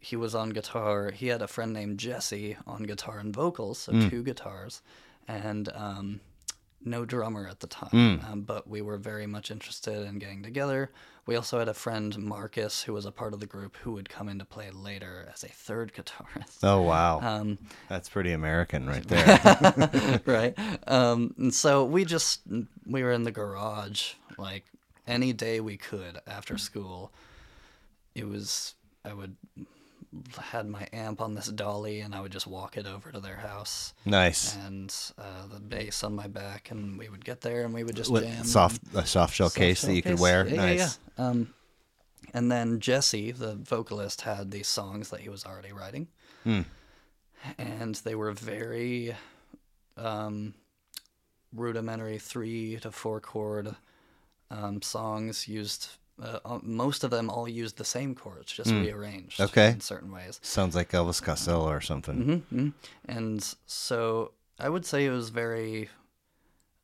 He 0.00 0.14
was 0.16 0.34
on 0.34 0.50
guitar. 0.50 1.10
He 1.10 1.26
had 1.28 1.42
a 1.42 1.48
friend 1.48 1.72
named 1.72 1.98
Jesse 1.98 2.56
on 2.66 2.84
guitar 2.84 3.18
and 3.18 3.34
vocals, 3.34 3.78
so 3.78 3.92
Hmm. 3.92 4.08
two 4.08 4.22
guitars, 4.22 4.80
and 5.26 5.68
um, 5.74 6.20
no 6.84 7.04
drummer 7.04 7.48
at 7.48 7.58
the 7.60 7.66
time. 7.66 7.90
Hmm. 8.20 8.32
Um, 8.32 8.40
but 8.42 8.68
we 8.68 8.80
were 8.80 8.96
very 8.96 9.26
much 9.26 9.50
interested 9.50 10.06
in 10.06 10.18
getting 10.20 10.42
together. 10.44 10.92
We 11.26 11.34
also 11.36 11.58
had 11.58 11.68
a 11.68 11.74
friend 11.74 12.16
Marcus 12.16 12.84
who 12.84 12.92
was 12.94 13.04
a 13.04 13.10
part 13.12 13.34
of 13.34 13.40
the 13.40 13.46
group 13.46 13.76
who 13.78 13.90
would 13.92 14.08
come 14.08 14.28
in 14.30 14.38
to 14.38 14.44
play 14.46 14.70
later 14.70 15.28
as 15.34 15.42
a 15.42 15.48
third 15.48 15.92
guitarist. 15.96 16.58
Oh 16.62 16.82
wow, 16.82 17.20
Um, 17.20 17.58
that's 17.88 18.08
pretty 18.08 18.32
American 18.32 18.86
right 18.86 19.06
there. 19.08 20.20
right? 20.26 20.54
Um, 20.86 21.34
and 21.36 21.52
so 21.52 21.84
we 21.84 22.04
just 22.04 22.42
we 22.86 23.02
were 23.02 23.12
in 23.12 23.24
the 23.24 23.32
garage 23.32 24.14
like 24.38 24.64
any 25.08 25.32
day 25.32 25.58
we 25.60 25.76
could 25.76 26.20
after 26.26 26.56
school. 26.56 27.12
It 28.18 28.28
was 28.28 28.74
I 29.04 29.12
would 29.14 29.36
had 30.40 30.66
my 30.66 30.88
amp 30.92 31.20
on 31.20 31.34
this 31.34 31.48
dolly 31.48 32.00
and 32.00 32.14
I 32.14 32.20
would 32.22 32.32
just 32.32 32.46
walk 32.46 32.76
it 32.78 32.86
over 32.86 33.12
to 33.12 33.20
their 33.20 33.36
house 33.36 33.92
nice. 34.06 34.56
and 34.56 34.94
uh, 35.18 35.46
the 35.52 35.60
bass 35.60 36.02
on 36.02 36.14
my 36.14 36.26
back 36.26 36.70
and 36.70 36.98
we 36.98 37.10
would 37.10 37.22
get 37.24 37.42
there 37.42 37.64
and 37.64 37.74
we 37.74 37.84
would 37.84 37.94
just 37.94 38.10
With 38.10 38.24
jam. 38.24 38.44
soft 38.44 38.80
a 38.94 39.04
soft 39.06 39.34
shell 39.34 39.48
Soft 39.50 39.56
case 39.58 39.80
shell 39.80 39.90
that 39.90 39.96
you 39.96 40.02
could 40.02 40.18
wear. 40.18 40.46
Yeah, 40.48 40.56
nice. 40.56 40.78
yeah, 40.78 40.90
yeah. 41.18 41.28
Um, 41.28 41.54
and 42.34 42.50
then 42.50 42.80
Jesse, 42.80 43.32
the 43.32 43.54
vocalist, 43.56 44.22
had 44.22 44.50
these 44.50 44.66
songs 44.68 45.10
that 45.10 45.20
he 45.20 45.28
was 45.28 45.44
already 45.44 45.72
writing, 45.72 46.08
Hmm. 46.44 46.62
and 47.58 47.94
they 47.96 48.14
were 48.14 48.32
very 48.32 49.14
um, 49.96 50.54
rudimentary 51.54 52.18
three 52.18 52.78
to 52.80 52.90
four 52.90 53.20
chord 53.20 53.74
um, 54.50 54.82
songs. 54.82 55.48
Used 55.48 55.88
uh, 56.22 56.38
uh, 56.44 56.58
most 56.62 57.04
of 57.04 57.10
them 57.10 57.30
all 57.30 57.48
use 57.48 57.72
the 57.74 57.84
same 57.84 58.14
chords, 58.14 58.52
just 58.52 58.70
rearranged 58.70 59.36
Hmm. 59.38 59.44
Okay. 59.44 59.70
in 59.70 59.80
certain 59.80 60.10
ways. 60.12 60.40
Sounds 60.42 60.74
like 60.74 60.90
Elvis 60.92 61.22
Costello 61.22 61.68
or 61.68 61.80
something. 61.80 62.42
Mm-hmm, 62.50 62.68
And 63.06 63.54
so 63.66 64.32
I 64.58 64.68
would 64.68 64.84
say 64.86 65.04
it 65.06 65.10
was 65.10 65.28
very. 65.30 65.88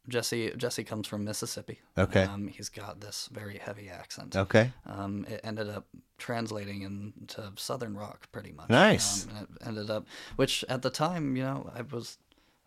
Jesse 0.07 0.53
Jesse 0.59 0.85
comes 0.85 1.09
from 1.09 1.25
Mississippi. 1.25 1.81
Okay. 1.97 2.25
Um, 2.25 2.49
he's 2.49 2.69
got 2.69 3.01
this 3.01 3.31
very 3.33 3.57
heavy 3.57 3.89
accent. 3.89 4.37
Okay. 4.37 4.71
Um, 4.85 5.25
it 5.31 5.41
ended 5.43 5.71
up 5.71 5.87
translating 6.19 6.83
into 6.83 7.51
Southern 7.57 7.97
rock 7.97 8.31
pretty 8.31 8.53
much. 8.53 8.69
Nice. 8.69 9.25
Um, 9.27 9.31
and 9.31 9.41
it 9.41 9.67
ended 9.67 9.91
up, 9.91 10.07
which 10.37 10.63
at 10.69 10.83
the 10.83 10.91
time, 10.91 11.37
you 11.37 11.43
know, 11.43 11.71
I 11.75 11.81
was, 11.83 12.19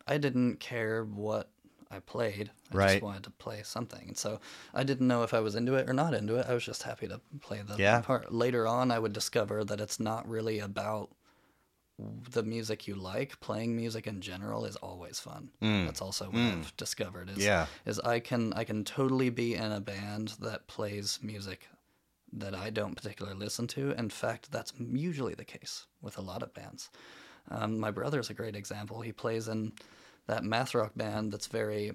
I 0.08 0.18
didn't 0.18 0.58
care 0.58 1.04
what 1.04 1.48
I 1.90 2.00
played. 2.00 2.50
I 2.70 2.74
Right. 2.76 2.88
just 2.94 3.02
wanted 3.02 3.24
to 3.24 3.30
play 3.30 3.62
something. 3.62 4.08
And 4.08 4.16
so 4.18 4.40
I 4.74 4.84
didn't 4.84 5.06
know 5.08 5.22
if 5.22 5.32
I 5.32 5.40
was 5.40 5.54
into 5.54 5.74
it 5.74 5.88
or 5.88 5.92
not 5.94 6.12
into 6.14 6.36
it. 6.36 6.46
I 6.46 6.54
was 6.54 6.64
just 6.64 6.82
happy 6.82 7.08
to 7.08 7.20
play 7.40 7.62
the 7.62 7.76
Yeah. 7.78 8.00
part. 8.02 8.32
Later 8.32 8.66
on, 8.66 8.90
I 8.90 8.98
would 8.98 9.12
discover 9.12 9.64
that 9.64 9.80
it's 9.80 9.98
not 9.98 10.28
really 10.28 10.58
about 10.58 11.10
the 11.98 12.42
music 12.44 12.86
you 12.86 12.94
like. 12.94 13.40
Playing 13.40 13.74
music 13.74 14.06
in 14.06 14.20
general 14.20 14.64
is 14.64 14.76
always 14.76 15.18
fun. 15.18 15.50
That's 15.60 16.00
also 16.00 16.26
what 16.26 16.36
I've 16.36 16.76
discovered. 16.76 17.28
Is, 17.30 17.38
Mm. 17.38 17.42
Yeah. 17.44 17.66
is 17.86 17.98
I 18.00 18.20
can 18.20 18.52
I 18.52 18.64
can 18.64 18.84
totally 18.84 19.30
be 19.30 19.54
in 19.54 19.72
a 19.72 19.80
band 19.80 20.28
that 20.40 20.66
plays 20.68 21.18
music 21.22 21.68
that 22.32 22.54
I 22.54 22.70
don't 22.70 22.94
particularly 22.94 23.38
listen 23.38 23.66
to. 23.68 23.92
In 23.92 24.10
fact, 24.10 24.52
that's 24.52 24.72
usually 24.78 25.34
the 25.34 25.44
case 25.46 25.86
with 26.02 26.18
a 26.18 26.20
lot 26.22 26.42
of 26.42 26.52
bands. 26.54 26.90
Um, 27.50 27.80
my 27.80 27.90
brother's 27.90 28.28
a 28.30 28.34
great 28.34 28.54
example. 28.54 29.00
He 29.00 29.12
plays 29.12 29.48
in 29.48 29.72
that 30.28 30.44
math 30.44 30.74
rock 30.74 30.92
band 30.94 31.32
that's 31.32 31.48
very. 31.48 31.92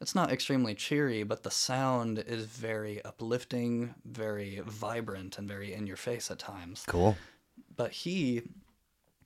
It's 0.00 0.14
not 0.14 0.30
extremely 0.32 0.74
cheery, 0.74 1.22
but 1.22 1.44
the 1.44 1.50
sound 1.50 2.18
is 2.18 2.44
very 2.46 3.02
uplifting, 3.04 3.94
very 4.04 4.60
vibrant, 4.66 5.38
and 5.38 5.48
very 5.48 5.72
in 5.72 5.86
your 5.86 5.96
face 5.96 6.30
at 6.30 6.38
times 6.40 6.84
Cool. 6.88 7.16
but 7.76 7.92
he 7.92 8.42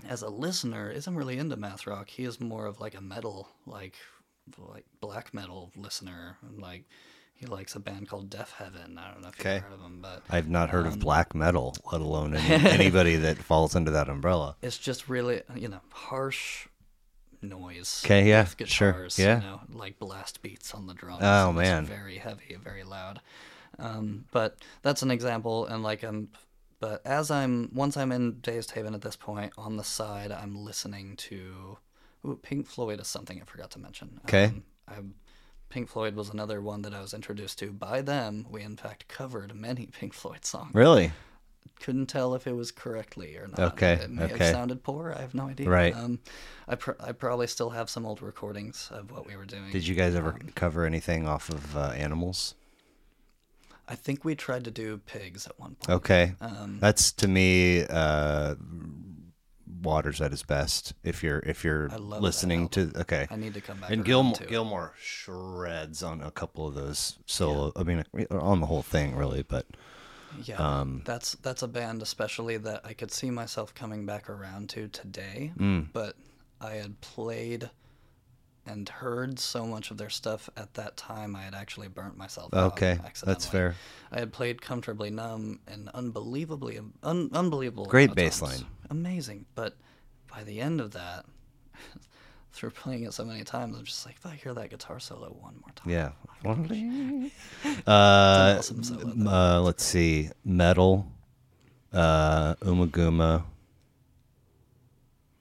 as 0.08 0.22
a 0.22 0.28
listener 0.28 0.90
isn't 0.90 1.16
really 1.16 1.38
into 1.38 1.56
math 1.56 1.84
rock 1.86 2.08
he 2.08 2.22
is 2.24 2.38
more 2.40 2.66
of 2.66 2.78
like 2.80 2.94
a 2.94 3.00
metal 3.00 3.48
like 3.66 3.96
like 4.56 4.84
black 5.00 5.34
metal 5.34 5.72
listener 5.76 6.36
like 6.56 6.84
he 7.34 7.46
likes 7.46 7.74
a 7.74 7.80
band 7.80 8.08
called 8.08 8.30
Deafheaven 8.30 8.96
i 8.96 9.10
don't 9.10 9.22
know 9.22 9.28
if 9.28 9.40
Okay. 9.40 9.54
you've 9.54 9.64
heard 9.64 9.72
of 9.72 9.80
them 9.82 9.98
but 10.00 10.22
I've 10.30 10.48
not 10.48 10.70
heard 10.70 10.86
Um, 10.86 10.92
of 10.92 10.98
black 11.00 11.34
metal, 11.34 11.74
let 11.90 12.00
alone 12.00 12.34
any, 12.36 12.64
anybody 12.78 13.16
that 13.16 13.38
falls 13.38 13.74
under 13.74 13.90
that 13.90 14.08
umbrella. 14.08 14.56
it's 14.62 14.78
just 14.78 15.08
really 15.08 15.42
you 15.56 15.66
know 15.68 15.80
harsh 15.90 16.68
noise 17.42 18.02
'Kay, 18.04 18.28
yeah, 18.28 18.46
with 18.58 18.68
sure, 18.68 19.08
yeah. 19.16 19.36
you 19.40 19.42
know 19.46 19.60
like 19.72 19.98
blast 19.98 20.42
beats 20.42 20.74
on 20.74 20.86
the 20.86 20.94
drums 20.94 21.20
Oh, 21.22 21.50
it's 21.50 21.56
man. 21.56 21.84
very 21.86 22.18
heavy 22.18 22.56
very 22.62 22.84
loud 22.84 23.20
um, 23.78 24.24
but 24.32 24.56
that's 24.82 25.02
an 25.02 25.10
example 25.10 25.66
and 25.66 25.82
like 25.82 26.02
i'm 26.02 26.28
but 26.80 27.00
as 27.04 27.30
i'm 27.30 27.70
once 27.72 27.96
i'm 27.96 28.12
in 28.12 28.40
dazed 28.40 28.72
haven 28.72 28.94
at 28.94 29.02
this 29.02 29.16
point 29.16 29.52
on 29.56 29.76
the 29.76 29.84
side 29.84 30.32
i'm 30.32 30.56
listening 30.64 31.14
to 31.16 31.78
ooh, 32.26 32.38
pink 32.42 32.66
floyd 32.66 33.00
is 33.00 33.06
something 33.08 33.40
i 33.40 33.44
forgot 33.44 33.70
to 33.72 33.78
mention 33.78 34.20
'Kay. 34.26 34.44
um, 34.46 34.62
I, 34.88 34.94
pink 35.68 35.88
floyd 35.88 36.14
was 36.16 36.30
another 36.30 36.60
one 36.60 36.82
that 36.82 36.94
i 36.94 37.00
was 37.00 37.12
introduced 37.14 37.58
to 37.60 37.70
by 37.72 38.00
them 38.02 38.46
we 38.50 38.62
in 38.62 38.76
fact 38.76 39.06
covered 39.08 39.54
many 39.54 39.86
pink 39.92 40.12
floyd 40.14 40.44
songs 40.44 40.74
Really? 40.74 41.12
Couldn't 41.80 42.06
tell 42.06 42.34
if 42.34 42.46
it 42.48 42.54
was 42.54 42.72
correctly 42.72 43.36
or 43.36 43.46
not. 43.46 43.60
Okay, 43.74 43.92
It 43.92 44.10
may 44.10 44.24
okay. 44.24 44.46
have 44.46 44.52
sounded 44.54 44.82
poor. 44.82 45.14
I 45.16 45.20
have 45.20 45.32
no 45.32 45.44
idea. 45.48 45.68
Right. 45.70 45.94
Um, 45.94 46.18
I, 46.66 46.74
pr- 46.74 47.00
I 47.00 47.12
probably 47.12 47.46
still 47.46 47.70
have 47.70 47.88
some 47.88 48.04
old 48.04 48.20
recordings 48.20 48.88
of 48.92 49.12
what 49.12 49.26
we 49.28 49.36
were 49.36 49.44
doing. 49.44 49.70
Did 49.70 49.86
you 49.86 49.94
guys 49.94 50.16
ever 50.16 50.30
Um, 50.30 50.50
cover 50.56 50.84
anything 50.84 51.28
off 51.28 51.48
of 51.50 51.76
uh, 51.76 51.90
animals? 51.90 52.56
I 53.86 53.94
think 53.94 54.24
we 54.24 54.34
tried 54.34 54.64
to 54.64 54.70
do 54.72 54.98
pigs 55.06 55.46
at 55.46 55.58
one 55.58 55.76
point. 55.76 55.96
Okay. 55.98 56.34
Um, 56.40 56.78
That's 56.80 57.12
to 57.12 57.28
me 57.28 57.84
uh, 57.88 58.56
Waters 59.82 60.20
at 60.20 60.32
his 60.32 60.42
best. 60.42 60.94
If 61.04 61.22
you're 61.22 61.38
if 61.46 61.62
you're 61.62 61.88
I 61.92 61.96
love 61.96 62.10
that 62.20 62.22
listening 62.22 62.68
to 62.70 62.90
okay. 62.96 63.28
I 63.30 63.36
need 63.36 63.54
to 63.54 63.60
come 63.60 63.78
back. 63.78 63.90
And 63.90 64.04
Gilmour. 64.04 64.46
Gilmour 64.48 64.90
shreds 65.00 66.02
on 66.02 66.20
a 66.20 66.32
couple 66.32 66.66
of 66.66 66.74
those 66.74 67.18
solo. 67.26 67.72
I 67.76 67.84
mean, 67.84 68.04
on 68.32 68.60
the 68.60 68.66
whole 68.66 68.82
thing, 68.82 69.14
really. 69.14 69.42
But 69.42 69.66
Yeah, 70.44 70.56
um, 70.56 71.02
that's 71.04 71.32
that's 71.36 71.62
a 71.62 71.68
band 71.68 72.02
especially 72.02 72.56
that 72.58 72.82
I 72.84 72.92
could 72.92 73.12
see 73.12 73.30
myself 73.30 73.74
coming 73.74 74.06
back 74.06 74.28
around 74.28 74.68
to 74.70 74.88
today. 74.88 75.52
Mm. 75.58 75.88
But 75.92 76.16
I 76.60 76.72
had 76.72 77.00
played 77.00 77.70
and 78.68 78.88
heard 78.88 79.38
so 79.38 79.66
much 79.66 79.90
of 79.90 79.96
their 79.96 80.10
stuff 80.10 80.50
at 80.56 80.74
that 80.74 80.96
time, 80.96 81.34
I 81.34 81.42
had 81.42 81.54
actually 81.54 81.88
burnt 81.88 82.16
myself. 82.16 82.52
out 82.52 82.72
okay, 82.72 82.98
that's 83.24 83.46
fair. 83.46 83.74
I 84.12 84.18
had 84.18 84.32
played 84.32 84.60
comfortably 84.60 85.10
numb 85.10 85.60
and 85.66 85.88
unbelievably 85.94 86.78
un- 87.02 87.30
unbelievable. 87.32 87.86
Great 87.86 88.10
at 88.10 88.16
bass 88.16 88.42
line. 88.42 88.66
amazing. 88.90 89.46
But 89.54 89.76
by 90.30 90.44
the 90.44 90.60
end 90.60 90.80
of 90.80 90.92
that, 90.92 91.24
through 92.58 92.70
playing 92.70 93.04
it 93.04 93.14
so 93.14 93.24
many 93.24 93.44
times, 93.44 93.78
I'm 93.78 93.84
just 93.84 94.04
like, 94.04 94.16
if 94.16 94.26
I 94.26 94.34
hear 94.34 94.52
that 94.52 94.70
guitar 94.70 94.98
solo 94.98 95.28
one 95.28 95.54
more 95.60 95.70
time, 95.76 95.90
Yeah. 95.90 96.10
uh, 97.86 98.56
awesome 98.58 98.82
solo, 98.82 99.12
uh, 99.30 99.60
let's 99.60 99.84
see. 99.84 100.30
Meddle, 100.44 101.06
uh, 101.92 102.56
Ummagumma, 102.56 103.44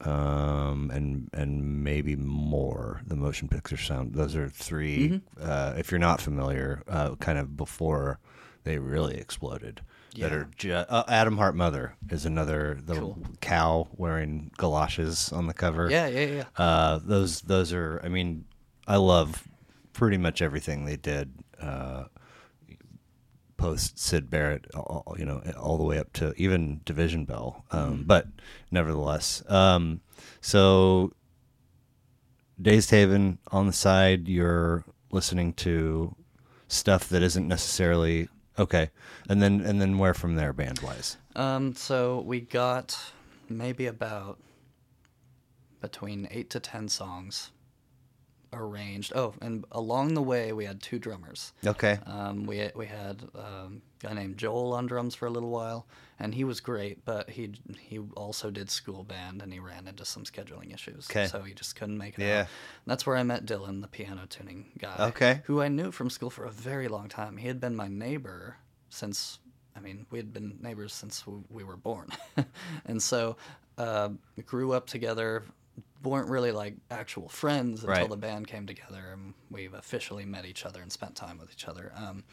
um, 0.01 0.91
and 0.93 1.27
and 1.33 1.83
maybe 1.83 2.15
more. 2.15 3.01
The 3.07 3.15
motion 3.15 3.47
picture 3.47 3.77
sound. 3.77 4.13
Those 4.13 4.35
are 4.35 4.47
3 4.47 5.09
Mm-hmm. 5.09 5.17
Uh, 5.41 5.73
if 5.77 5.89
you're 5.91 5.99
not 5.99 6.21
familiar, 6.21 6.83
uh, 6.87 7.15
kind 7.15 7.39
of 7.39 7.57
before 7.57 8.19
they 8.63 8.77
really 8.77 9.15
exploded. 9.17 9.81
That 10.17 10.31
Yeah. 10.31 10.37
are 10.37 10.49
ju- 10.57 10.73
uh, 10.73 11.03
Atom 11.07 11.37
Heart 11.37 11.55
Mother 11.55 11.95
is 12.09 12.25
another 12.25 12.79
the 12.83 12.95
Cool. 12.95 13.17
cow 13.41 13.87
wearing 13.95 14.51
galoshes 14.57 15.31
on 15.31 15.47
the 15.47 15.53
cover. 15.53 15.89
Yeah, 15.91 16.07
yeah, 16.07 16.25
yeah. 16.25 16.43
Uh, 16.57 16.99
those 17.03 17.41
those 17.41 17.71
are. 17.73 18.01
I 18.03 18.09
mean, 18.09 18.45
I 18.87 18.95
love 18.97 19.47
pretty 19.93 20.17
much 20.17 20.41
everything 20.41 20.85
they 20.85 20.95
did. 20.97 21.33
Uh, 21.59 22.05
post 23.57 23.97
Syd 23.97 24.29
Barrett, 24.29 24.67
all, 24.75 25.15
you 25.17 25.25
know, 25.25 25.41
all 25.59 25.77
the 25.77 25.83
way 25.83 25.97
up 25.97 26.13
to 26.13 26.33
even 26.37 26.81
Division 26.85 27.25
Bell. 27.25 27.65
Um, 27.71 28.03
But 28.05 28.27
nevertheless, 28.69 29.41
um, 29.49 30.01
so 30.41 31.11
Dazed 32.61 32.91
Haven 32.91 33.39
on 33.51 33.65
the 33.67 33.73
side, 33.73 34.27
you're 34.27 34.83
listening 35.11 35.53
to 35.53 36.15
stuff 36.67 37.07
that 37.09 37.23
isn't 37.23 37.47
necessarily 37.47 38.29
okay, 38.57 38.89
and 39.29 39.41
then 39.41 39.61
and 39.61 39.81
then 39.81 39.97
where 39.97 40.13
from 40.13 40.35
there, 40.35 40.53
band 40.53 40.79
wise. 40.79 41.17
Um, 41.35 41.75
so 41.75 42.21
we 42.21 42.41
got 42.41 42.97
maybe 43.49 43.85
about 43.87 44.39
between 45.81 46.27
eight 46.31 46.49
to 46.51 46.59
ten 46.59 46.87
songs 46.87 47.51
arranged. 48.53 49.13
Oh, 49.15 49.33
and 49.41 49.65
along 49.71 50.13
the 50.13 50.21
way 50.21 50.53
we 50.53 50.65
had 50.65 50.81
two 50.81 50.99
drummers. 50.99 51.53
Okay. 51.65 51.99
Um, 52.05 52.45
we 52.45 52.69
we 52.75 52.85
had 52.85 53.23
um, 53.35 53.81
guy 53.99 54.13
named 54.13 54.37
Joel 54.37 54.73
on 54.73 54.85
drums 54.87 55.15
for 55.15 55.25
a 55.25 55.29
little 55.29 55.49
while, 55.49 55.87
and 56.19 56.33
he 56.35 56.43
was 56.43 56.59
great. 56.59 57.03
But 57.05 57.29
he 57.31 57.53
he 57.79 57.99
also 58.15 58.51
did 58.51 58.69
school 58.69 59.03
band, 59.03 59.41
and 59.41 59.51
he 59.53 59.59
ran 59.59 59.87
into 59.87 60.05
some 60.05 60.23
scheduling 60.23 60.73
issues, 60.73 61.07
'Kay. 61.07 61.27
so 61.27 61.41
he 61.43 61.53
just 61.53 61.75
couldn't 61.75 61.97
make 61.97 62.17
it. 62.17 62.23
Yeah. 62.23 62.41
out. 62.41 62.47
that's 62.85 63.05
where 63.05 63.15
I 63.17 63.23
met 63.23 63.45
Dylan, 63.45 63.81
the 63.81 63.87
piano 63.87 64.25
tuning 64.29 64.71
guy. 64.77 64.95
Okay. 65.09 65.41
who 65.45 65.61
I 65.61 65.67
knew 65.67 65.91
from 65.91 66.09
school 66.09 66.29
for 66.29 66.45
a 66.45 66.51
very 66.51 66.87
long 66.87 67.09
time. 67.09 67.37
He 67.37 67.47
had 67.47 67.59
been 67.59 67.75
my 67.75 67.87
neighbor 67.87 68.57
since. 68.89 69.39
I 69.75 69.79
mean, 69.79 70.07
we 70.09 70.17
had 70.17 70.33
been 70.33 70.57
neighbors 70.59 70.91
since 70.91 71.21
w- 71.21 71.43
we 71.49 71.63
were 71.63 71.77
born, 71.77 72.09
and 72.85 73.01
so 73.01 73.37
uh, 73.77 74.09
grew 74.47 74.73
up 74.73 74.87
together. 74.87 75.43
Weren't 76.03 76.29
really 76.29 76.51
like 76.51 76.75
actual 76.91 77.27
friends 77.27 77.81
until 77.83 77.89
Right. 78.01 78.09
the 78.09 78.15
band 78.15 78.47
came 78.47 78.65
together 78.67 79.09
and 79.11 79.33
we've 79.49 79.73
officially 79.73 80.25
met 80.25 80.45
each 80.45 80.63
other 80.65 80.81
and 80.81 80.91
spent 80.91 81.15
time 81.15 81.37
with 81.39 81.51
each 81.51 81.67
other. 81.67 81.91
Um, 81.95 82.23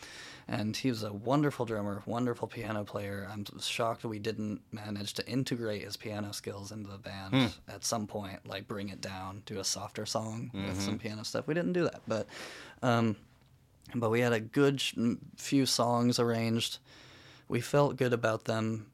and 0.46 0.76
he 0.76 0.90
was 0.90 1.02
a 1.02 1.12
wonderful 1.12 1.64
drummer, 1.64 2.02
wonderful 2.06 2.46
piano 2.46 2.84
player. 2.84 3.26
I'm 3.30 3.44
shocked 3.60 4.04
we 4.04 4.18
didn't 4.18 4.60
manage 4.70 5.14
to 5.14 5.26
integrate 5.26 5.82
his 5.82 5.96
piano 5.96 6.32
skills 6.32 6.70
into 6.72 6.90
the 6.90 6.98
band 6.98 7.34
Hmm. 7.34 7.46
at 7.70 7.84
some 7.84 8.06
point, 8.06 8.46
like 8.46 8.68
bring 8.68 8.90
it 8.90 9.00
down, 9.00 9.42
do 9.46 9.58
a 9.58 9.64
softer 9.64 10.04
song 10.06 10.50
with 10.52 10.62
Mm-hmm. 10.62 10.80
some 10.80 10.98
piano 10.98 11.24
stuff. 11.24 11.46
We 11.46 11.54
didn't 11.54 11.72
do 11.72 11.84
that, 11.84 12.02
but 12.06 12.26
um, 12.82 13.16
but 13.94 14.10
we 14.10 14.20
had 14.20 14.32
a 14.34 14.40
good 14.40 14.80
sh- 14.80 14.94
few 15.36 15.64
songs 15.66 16.18
arranged. 16.18 16.78
We 17.48 17.60
felt 17.60 17.96
good 17.96 18.12
about 18.12 18.44
them, 18.44 18.86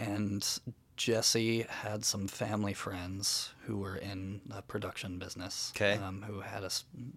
and 0.00 0.46
Jesse 0.96 1.62
had 1.62 2.04
some 2.04 2.26
family 2.26 2.72
friends 2.72 3.52
who 3.66 3.76
were 3.78 3.96
in 3.96 4.40
the 4.46 4.62
production 4.62 5.18
business, 5.18 5.72
'Kay. 5.74 5.94
um, 5.98 6.22
who 6.22 6.40
had 6.40 6.64
a 6.64 6.70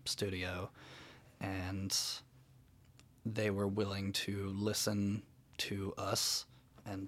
studio, 0.06 0.70
and 1.40 1.98
they 3.26 3.50
were 3.50 3.68
willing 3.68 4.12
to 4.14 4.50
listen 4.50 5.24
to 5.58 5.94
us 5.98 6.46
and 6.86 7.08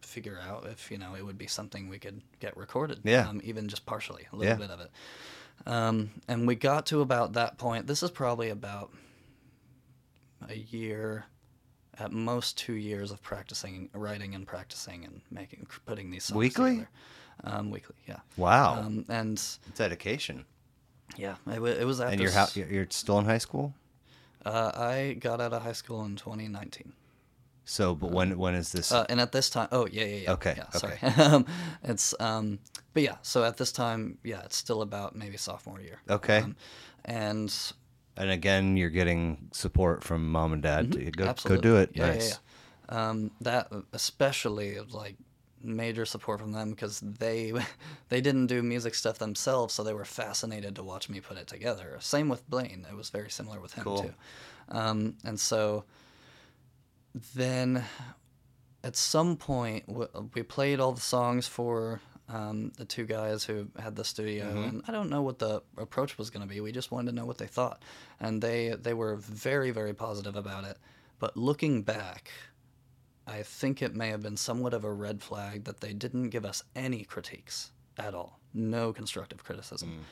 figure 0.00 0.38
out 0.38 0.64
if 0.66 0.90
you 0.90 0.96
know 0.98 1.14
it 1.14 1.24
would 1.24 1.36
be 1.38 1.46
something 1.46 1.88
we 1.88 1.98
could 1.98 2.22
get 2.40 2.56
recorded, 2.56 3.00
Yeah. 3.04 3.28
um, 3.28 3.40
even 3.44 3.68
just 3.68 3.84
partially, 3.86 4.26
a 4.32 4.36
little 4.36 4.52
Yeah. 4.52 4.58
bit 4.66 4.70
of 4.70 4.80
it. 4.80 4.90
Um, 5.66 6.10
and 6.28 6.46
we 6.46 6.54
got 6.54 6.86
to 6.86 7.00
about 7.00 7.32
that 7.34 7.58
point. 7.58 7.86
This 7.86 8.02
is 8.02 8.10
probably 8.10 8.48
about 8.50 8.92
a 10.48 10.54
year, 10.56 11.26
at 11.98 12.12
most 12.12 12.58
two 12.58 12.74
years 12.74 13.10
of 13.10 13.22
practicing, 13.22 13.88
writing 13.92 14.34
and 14.34 14.46
practicing 14.46 15.04
and 15.04 15.20
making, 15.30 15.66
putting 15.86 16.10
these 16.10 16.24
songs 16.24 16.38
Weekly? 16.38 16.70
together. 16.70 16.88
Um, 17.44 17.70
weekly, 17.70 17.96
yeah. 18.08 18.20
Wow. 18.36 18.80
Um, 18.80 19.04
and 19.08 19.42
Dedication. 19.74 20.46
yeah, 21.16 21.34
it, 21.52 21.60
wa- 21.60 21.68
it 21.68 21.84
was 21.84 22.00
after. 22.00 22.12
And 22.12 22.20
you're, 22.22 22.66
you're 22.68 22.86
still 22.90 23.18
in 23.18 23.26
high 23.26 23.38
school? 23.38 23.74
uh, 24.46 24.70
I 24.74 25.16
got 25.18 25.40
out 25.40 25.52
of 25.52 25.62
high 25.62 25.72
school 25.72 26.04
in 26.04 26.16
2019. 26.16 26.92
So, 27.68 27.96
but 27.96 28.12
when 28.12 28.38
when 28.38 28.54
is 28.54 28.70
this? 28.70 28.92
Uh, 28.92 29.04
and 29.08 29.20
at 29.20 29.32
this 29.32 29.50
time, 29.50 29.66
oh 29.72 29.88
yeah, 29.90 30.04
yeah, 30.04 30.16
yeah. 30.16 30.32
Okay, 30.34 30.54
yeah, 30.56 30.70
sorry. 30.70 30.98
okay. 31.02 31.22
um, 31.22 31.46
it's 31.82 32.14
um, 32.20 32.60
but 32.94 33.02
yeah. 33.02 33.16
So 33.22 33.42
at 33.42 33.56
this 33.56 33.72
time, 33.72 34.18
yeah, 34.22 34.42
it's 34.44 34.56
still 34.56 34.82
about 34.82 35.16
maybe 35.16 35.36
sophomore 35.36 35.80
year. 35.80 35.98
Okay. 36.08 36.38
Um, 36.38 36.56
and 37.04 37.52
and 38.16 38.30
again, 38.30 38.76
you're 38.76 38.90
getting 38.90 39.48
support 39.52 40.02
from 40.04 40.30
mom 40.30 40.52
and 40.52 40.62
dad 40.62 40.92
to 40.92 41.10
go 41.10 41.26
go 41.26 41.32
Mm-hmm. 41.34 41.60
Do 41.60 41.76
it. 41.76 41.90
Yeah, 41.94 42.06
yeah, 42.06 42.12
nice. 42.12 42.38
yeah. 42.90 43.10
Um, 43.10 43.30
that 43.40 43.72
especially 43.92 44.78
like 44.80 45.16
major 45.62 46.04
support 46.04 46.38
from 46.40 46.52
them 46.52 46.70
because 46.70 47.00
they 47.00 47.52
they 48.08 48.20
didn't 48.20 48.46
do 48.46 48.62
music 48.62 48.94
stuff 48.94 49.18
themselves, 49.18 49.74
so 49.74 49.82
they 49.82 49.92
were 49.94 50.04
fascinated 50.04 50.76
to 50.76 50.82
watch 50.82 51.08
me 51.08 51.20
put 51.20 51.36
it 51.36 51.46
together. 51.46 51.96
Same 52.00 52.28
with 52.28 52.48
Blaine; 52.48 52.86
it 52.88 52.96
was 52.96 53.10
very 53.10 53.30
similar 53.30 53.60
with 53.60 53.72
him 53.74 53.84
Cool. 53.84 54.02
too. 54.02 54.14
Um, 54.68 55.16
and 55.24 55.38
so 55.40 55.84
then 57.34 57.84
at 58.84 58.96
some 58.96 59.36
point 59.36 59.84
we 60.34 60.42
played 60.42 60.80
all 60.80 60.92
the 60.92 61.00
songs 61.00 61.46
for 61.48 62.00
um, 62.28 62.72
the 62.76 62.84
two 62.84 63.04
guys 63.06 63.44
who 63.44 63.68
had 63.78 63.94
the 63.96 64.04
studio 64.04 64.46
Mm-hmm. 64.46 64.64
and 64.68 64.82
i 64.88 64.92
don't 64.92 65.10
know 65.10 65.22
what 65.22 65.38
the 65.38 65.62
approach 65.76 66.18
was 66.18 66.28
going 66.30 66.46
to 66.46 66.52
be 66.52 66.60
we 66.60 66.72
just 66.72 66.90
wanted 66.90 67.10
to 67.10 67.16
know 67.16 67.24
what 67.26 67.38
they 67.38 67.46
thought 67.46 67.82
and 68.20 68.42
they 68.42 68.70
they 68.70 68.94
were 68.94 69.16
very 69.16 69.70
very 69.70 69.94
positive 69.94 70.34
about 70.36 70.64
it 70.64 70.76
but 71.18 71.36
looking 71.36 71.82
back 71.82 72.30
i 73.26 73.42
think 73.42 73.80
it 73.82 73.94
may 73.94 74.08
have 74.08 74.22
been 74.22 74.36
somewhat 74.36 74.74
of 74.74 74.84
a 74.84 74.92
red 74.92 75.22
flag 75.22 75.64
that 75.64 75.80
they 75.80 75.92
didn't 75.92 76.30
give 76.30 76.44
us 76.44 76.62
any 76.74 77.04
critiques 77.04 77.70
at 77.98 78.14
all 78.14 78.40
no 78.52 78.92
constructive 78.92 79.44
criticism 79.44 80.04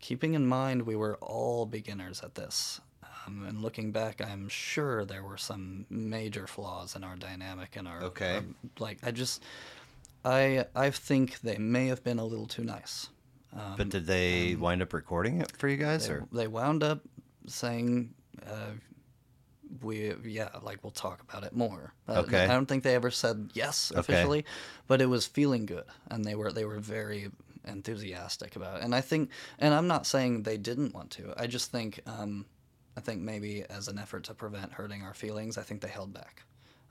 keeping 0.00 0.34
in 0.34 0.46
mind 0.46 0.82
we 0.82 0.94
were 0.96 1.16
all 1.20 1.66
beginners 1.66 2.20
at 2.22 2.34
this. 2.34 2.80
Um, 3.26 3.44
and 3.48 3.60
looking 3.60 3.90
back, 3.90 4.20
I'm 4.20 4.48
sure 4.48 5.04
there 5.04 5.24
were 5.24 5.38
some 5.38 5.84
major 5.90 6.46
flaws 6.46 6.94
in 6.94 7.02
our 7.02 7.16
dynamic 7.16 7.74
and 7.76 7.88
our 7.88 8.02
Okay. 8.04 8.36
our- 8.36 8.44
like 8.78 8.98
I 9.02 9.10
just 9.10 9.42
I 10.26 10.66
I 10.74 10.90
think 10.90 11.40
they 11.40 11.56
may 11.58 11.86
have 11.86 12.02
been 12.02 12.18
a 12.18 12.24
little 12.24 12.46
too 12.46 12.64
nice. 12.64 13.08
Um, 13.52 13.74
But 13.76 13.88
did 13.90 14.06
they 14.06 14.54
wind 14.56 14.82
up 14.82 14.92
recording 14.92 15.40
it 15.40 15.52
for 15.56 15.68
you 15.68 15.76
guys, 15.76 16.08
they, 16.08 16.12
or 16.14 16.26
they 16.32 16.48
wound 16.48 16.82
up 16.82 17.00
saying 17.46 18.12
uh, 18.46 18.72
we 19.82 20.12
yeah 20.24 20.48
like 20.62 20.82
we'll 20.82 20.90
talk 20.90 21.22
about 21.28 21.44
it 21.44 21.52
more 21.52 21.92
Uh, 22.08 22.20
Okay. 22.20 22.44
i 22.44 22.48
don't 22.48 22.66
think 22.66 22.82
they 22.82 22.94
ever 22.94 23.10
said 23.10 23.50
yes 23.54 23.90
Okay. 23.90 24.00
officially 24.00 24.44
but 24.86 25.00
it 25.00 25.06
was 25.06 25.26
feeling 25.26 25.66
good 25.66 25.84
and 26.10 26.24
they 26.24 26.34
were 26.34 26.52
they 26.52 26.64
were 26.64 26.78
very 26.80 27.30
enthusiastic 27.64 28.56
about 28.56 28.78
it 28.78 28.84
and 28.84 28.94
i 28.94 29.00
think 29.00 29.30
and 29.58 29.74
i'm 29.74 29.86
not 29.88 30.06
saying 30.06 30.42
they 30.42 30.56
didn't 30.56 30.94
want 30.94 31.10
to 31.10 31.34
i 31.36 31.46
just 31.46 31.70
think 31.72 32.00
um, 32.06 32.46
i 32.96 33.00
think 33.00 33.20
maybe 33.20 33.64
as 33.68 33.88
an 33.88 33.98
effort 33.98 34.22
to 34.24 34.34
prevent 34.34 34.72
hurting 34.72 35.02
our 35.02 35.14
feelings 35.14 35.58
i 35.58 35.62
think 35.62 35.80
they 35.80 35.88
held 35.88 36.12
back 36.12 36.42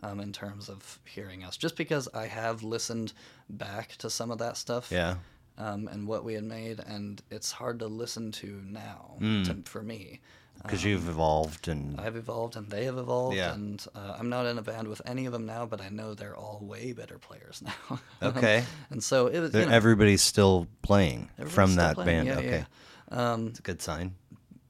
um, 0.06 0.20
in 0.20 0.32
terms 0.32 0.70
of 0.70 1.00
hearing 1.06 1.44
us 1.44 1.58
just 1.58 1.76
because 1.76 2.08
i 2.14 2.26
have 2.28 2.64
listened 2.64 3.14
back 3.50 3.96
to 3.98 4.10
some 4.10 4.32
of 4.32 4.38
that 4.40 4.56
stuff 4.58 4.92
yeah? 4.92 5.16
um, 5.58 5.88
and 5.92 6.06
what 6.08 6.24
we 6.26 6.34
had 6.34 6.44
made, 6.44 6.80
and 6.86 7.22
it's 7.32 7.52
hard 7.52 7.80
to 7.80 7.88
listen 7.88 8.32
to 8.34 8.62
now 8.66 9.16
to, 9.22 9.56
for 9.66 9.82
me. 9.82 10.20
Because 10.62 10.84
you've 10.84 11.08
evolved 11.08 11.68
and 11.70 12.00
I've 12.00 12.18
evolved, 12.18 12.58
and 12.58 12.70
they 12.70 12.84
have 12.86 12.98
evolved, 12.98 13.38
Yeah. 13.38 13.54
and 13.54 13.86
uh, 13.96 14.18
I'm 14.20 14.28
not 14.30 14.46
in 14.48 14.58
a 14.58 14.62
band 14.62 14.88
with 14.90 15.02
any 15.06 15.26
of 15.28 15.32
them 15.32 15.46
now, 15.46 15.66
but 15.66 15.80
I 15.80 15.88
know 15.90 16.14
they're 16.14 16.36
all 16.36 16.60
way 16.62 16.92
better 16.92 17.18
players 17.18 17.62
now. 17.90 18.00
Okay. 18.22 18.66
and 18.90 19.02
so 19.02 19.28
it 19.28 19.40
was. 19.40 19.54
You 19.54 19.66
know, 19.66 19.72
everybody's 19.72 20.22
still 20.22 20.68
playing 20.82 21.30
everybody's 21.40 21.54
from 21.56 21.70
still 21.72 21.84
that 21.84 21.96
playing. 21.96 22.26
band. 22.26 22.28
Yeah, 22.28 22.36
okay, 22.48 22.66
yeah. 23.12 23.34
Um, 23.34 23.48
it's 23.48 23.60
a 23.60 23.62
good 23.62 23.82
sign. 23.82 24.16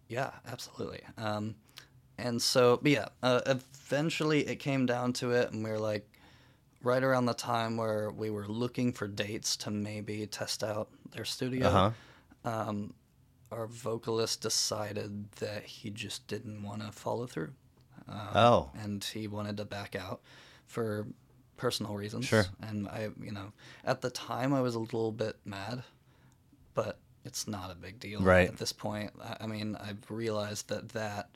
Yeah, 0.07 0.31
absolutely. 0.47 1.01
Um, 1.17 1.55
and 2.19 2.39
so, 2.41 2.77
but 2.81 2.91
yeah, 2.91 3.07
uh, 3.23 3.55
eventually 3.85 4.47
it 4.47 4.57
came 4.57 4.85
down 4.85 5.13
to 5.13 5.31
it, 5.31 5.51
and 5.51 5.63
we 5.63 5.69
were 5.69 5.79
like, 5.79 6.09
right 6.83 7.03
around 7.03 7.25
the 7.25 7.33
time 7.33 7.77
where 7.77 8.11
we 8.11 8.29
were 8.29 8.47
looking 8.47 8.91
for 8.93 9.07
dates 9.07 9.57
to 9.57 9.71
maybe 9.71 10.25
test 10.27 10.63
out 10.63 10.89
their 11.11 11.25
studio, 11.25 11.67
Uh 11.67 11.71
huh. 11.71 12.49
um, 12.49 12.93
our 13.51 13.67
vocalist 13.67 14.41
decided 14.41 15.31
that 15.37 15.63
he 15.63 15.89
just 15.89 16.27
didn't 16.27 16.61
want 16.61 16.81
to 16.85 16.91
follow 16.91 17.25
through. 17.25 17.53
Um, 18.07 18.19
Oh. 18.35 18.69
And 18.83 19.03
he 19.03 19.27
wanted 19.27 19.57
to 19.57 19.65
back 19.65 19.95
out 19.95 20.21
for 20.67 21.07
personal 21.57 21.95
reasons. 21.95 22.25
Sure. 22.25 22.45
And 22.61 22.87
I, 22.87 23.09
you 23.19 23.31
know, 23.31 23.51
at 23.83 24.01
the 24.01 24.09
time 24.11 24.53
I 24.53 24.61
was 24.61 24.75
a 24.75 24.79
little 24.79 25.11
bit 25.11 25.37
mad, 25.45 25.83
but 26.73 26.99
it's 27.23 27.47
not 27.47 27.71
a 27.71 27.75
big 27.75 27.99
deal. 27.99 28.21
Right. 28.21 28.47
At 28.49 28.57
this 28.57 28.73
point, 28.73 29.11
I, 29.23 29.37
I 29.41 29.47
mean, 29.47 29.75
I've 29.77 30.03
realized 30.09 30.69
that 30.69 30.89
that 30.89 31.29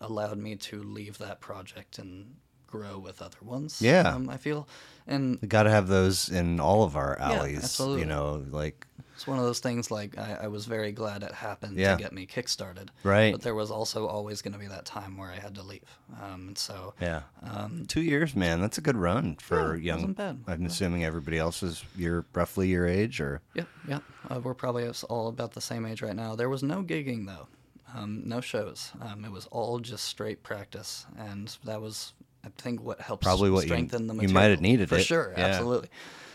allowed 0.00 0.38
me 0.38 0.56
to 0.56 0.82
leave 0.82 1.18
that 1.18 1.40
project 1.40 1.98
and 1.98 2.36
grow 2.66 2.98
with 2.98 3.20
other 3.20 3.36
ones. 3.42 3.82
Yeah. 3.82 4.02
um, 4.14 4.28
I 4.30 4.36
feel, 4.36 4.68
and 5.06 5.38
We 5.42 5.48
got 5.48 5.64
to 5.64 5.70
have 5.70 5.88
those 5.88 6.28
in 6.28 6.60
all 6.60 6.84
of 6.84 6.96
our 6.96 7.18
alleys. 7.18 7.52
Yeah, 7.52 7.58
absolutely. 7.64 8.00
You 8.02 8.06
know, 8.06 8.44
like 8.50 8.86
it's 9.16 9.26
one 9.26 9.38
of 9.40 9.44
those 9.44 9.58
things. 9.58 9.90
Like 9.90 10.16
I, 10.16 10.38
I 10.42 10.46
was 10.46 10.66
very 10.66 10.92
glad 10.92 11.24
it 11.24 11.32
happened 11.32 11.76
Yeah. 11.76 11.96
to 11.96 12.00
get 12.02 12.12
me 12.12 12.26
kickstarted. 12.28 12.88
Right. 13.02 13.32
But 13.32 13.42
there 13.42 13.56
was 13.56 13.72
also 13.72 14.06
always 14.06 14.40
going 14.40 14.52
to 14.52 14.58
be 14.58 14.68
that 14.68 14.84
time 14.84 15.16
where 15.18 15.30
I 15.30 15.34
had 15.40 15.56
to 15.56 15.62
leave. 15.64 15.82
Um, 16.22 16.46
and 16.48 16.56
so 16.58 16.94
yeah, 17.00 17.22
um, 17.42 17.86
two 17.88 18.02
years, 18.02 18.36
man. 18.36 18.60
That's 18.60 18.78
a 18.78 18.82
good 18.82 18.96
run 18.96 19.34
for 19.40 19.74
Yeah, 19.76 19.96
young. 19.96 20.16
I'm 20.46 20.64
assuming 20.64 21.04
everybody 21.04 21.38
else 21.38 21.62
is 21.64 21.84
your 21.96 22.24
roughly 22.34 22.68
your 22.68 22.86
age, 22.86 23.20
or 23.20 23.42
Yep, 23.54 23.68
yep. 23.88 24.02
Uh, 24.30 24.38
we're 24.40 24.54
probably 24.54 24.88
all 25.08 25.26
about 25.28 25.52
the 25.54 25.60
same 25.60 25.84
age 25.86 26.02
right 26.02 26.14
now. 26.16 26.36
There 26.36 26.48
was 26.48 26.62
no 26.62 26.82
gigging 26.84 27.26
though, 27.26 27.48
um, 27.96 28.22
no 28.26 28.40
shows. 28.40 28.90
Um, 29.00 29.24
it 29.24 29.30
was 29.32 29.46
all 29.46 29.78
just 29.78 30.04
straight 30.04 30.42
practice, 30.42 31.06
and 31.18 31.56
that 31.64 31.80
was, 31.80 32.12
I 32.44 32.48
think, 32.58 32.82
what 32.82 33.00
helps 33.00 33.24
Probably 33.24 33.50
what 33.50 33.62
you- 33.62 33.68
strengthen 33.68 34.06
the 34.06 34.14
you 34.16 34.28
might 34.28 34.44
have 34.50 34.60
needed 34.60 34.84
it. 34.84 34.88
for 34.88 34.96
it. 34.96 35.04
sure, 35.04 35.34
Yeah. 35.36 35.46
absolutely. 35.46 35.88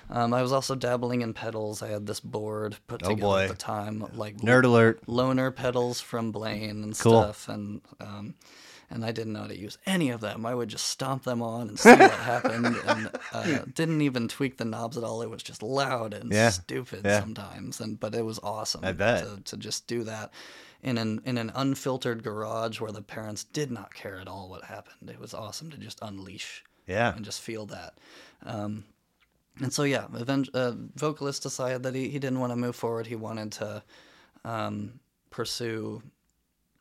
Um, 0.10 0.36
I 0.36 0.44
was 0.44 0.52
also 0.52 0.76
dabbling 0.76 1.22
in 1.22 1.34
pedals. 1.34 1.82
I 1.82 1.88
had 1.88 2.06
this 2.06 2.20
board 2.20 2.78
put 2.86 3.02
Oh, 3.04 3.10
together 3.10 3.22
boy. 3.22 3.44
at 3.46 3.50
the 3.50 3.56
time, 3.56 4.06
like 4.14 4.38
nerd 4.38 4.64
alert. 4.64 5.02
loner 5.08 5.50
pedals 5.50 6.00
from 6.00 6.32
Blaine 6.32 6.84
and 6.84 6.98
Cool. 7.00 7.24
stuff, 7.24 7.50
and 7.50 7.82
um, 8.00 8.36
and 8.92 9.04
I 9.04 9.12
didn't 9.12 9.34
know 9.34 9.42
how 9.42 9.48
to 9.48 9.58
use 9.58 9.80
any 9.88 10.12
of 10.12 10.22
them. 10.22 10.46
I 10.46 10.54
would 10.54 10.70
just 10.70 10.86
stomp 10.86 11.24
them 11.24 11.42
on 11.42 11.70
and 11.70 11.80
see 11.80 11.90
what 11.90 12.12
happened, 12.12 12.68
and 12.88 13.10
uh, 13.34 13.60
didn't 13.74 14.02
even 14.02 14.28
tweak 14.28 14.58
the 14.58 14.66
knobs 14.66 14.96
at 14.96 15.04
all. 15.04 15.24
It 15.24 15.30
was 15.32 15.42
just 15.42 15.64
loud 15.64 16.14
and 16.14 16.32
Yeah. 16.32 16.52
stupid 16.52 17.02
Yeah. 17.04 17.22
sometimes, 17.22 17.82
and 17.82 18.00
but 18.00 18.14
it 18.14 18.24
was 18.24 18.40
awesome. 18.44 18.86
I 18.86 18.92
bet. 18.92 19.24
to, 19.26 19.42
to 19.42 19.58
just 19.58 19.88
do 19.88 20.04
that 20.04 20.30
in 20.84 20.98
an 20.98 21.22
in 21.26 21.38
an 21.38 21.52
unfiltered 21.56 22.24
garage 22.24 22.80
where 22.80 22.92
the 22.92 23.02
parents 23.02 23.44
did 23.44 23.72
not 23.72 23.94
care 23.94 24.20
at 24.20 24.28
all 24.28 24.50
what 24.50 24.64
happened. 24.66 25.10
It 25.10 25.20
was 25.20 25.34
awesome 25.34 25.70
to 25.72 25.78
just 25.78 26.00
unleash 26.02 26.64
Yeah, 26.88 27.16
and 27.16 27.26
just 27.26 27.42
feel 27.42 27.66
that. 27.68 27.98
Um, 28.44 28.86
and 29.62 29.72
so 29.74 29.84
yeah, 29.84 30.06
event- 30.14 30.50
uh, 30.54 30.74
vocalist 30.96 31.44
decided 31.44 31.84
that 31.84 31.96
he, 31.96 32.10
he 32.10 32.20
didn't 32.20 32.40
want 32.40 32.52
to 32.52 32.56
move 32.58 32.76
forward. 32.76 33.08
He 33.08 33.16
wanted 33.16 33.52
to 33.54 33.84
um, 34.44 35.00
pursue 35.30 36.02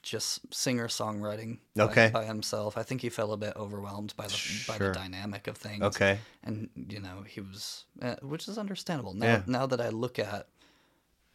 just 0.02 0.52
singer 0.52 0.86
songwriting 0.88 1.58
by, 1.74 1.84
Okay. 1.84 2.10
by 2.12 2.24
himself. 2.26 2.76
I 2.76 2.82
think 2.82 3.00
he 3.00 3.08
felt 3.08 3.32
a 3.32 3.38
bit 3.38 3.56
overwhelmed 3.56 4.12
by 4.16 4.26
the 4.26 4.64
by 4.68 4.76
the 4.76 4.92
dynamic 4.92 5.46
of 5.46 5.56
things. 5.56 5.82
Okay. 5.82 6.18
and 6.42 6.68
you 6.90 7.00
know 7.00 7.22
he 7.26 7.40
was, 7.40 7.84
uh, 8.02 8.16
which 8.20 8.46
is 8.48 8.58
understandable. 8.58 9.14
Now 9.14 9.26
Yeah. 9.26 9.42
now 9.46 9.66
that 9.66 9.80
I 9.80 9.88
look 9.88 10.18
at 10.18 10.48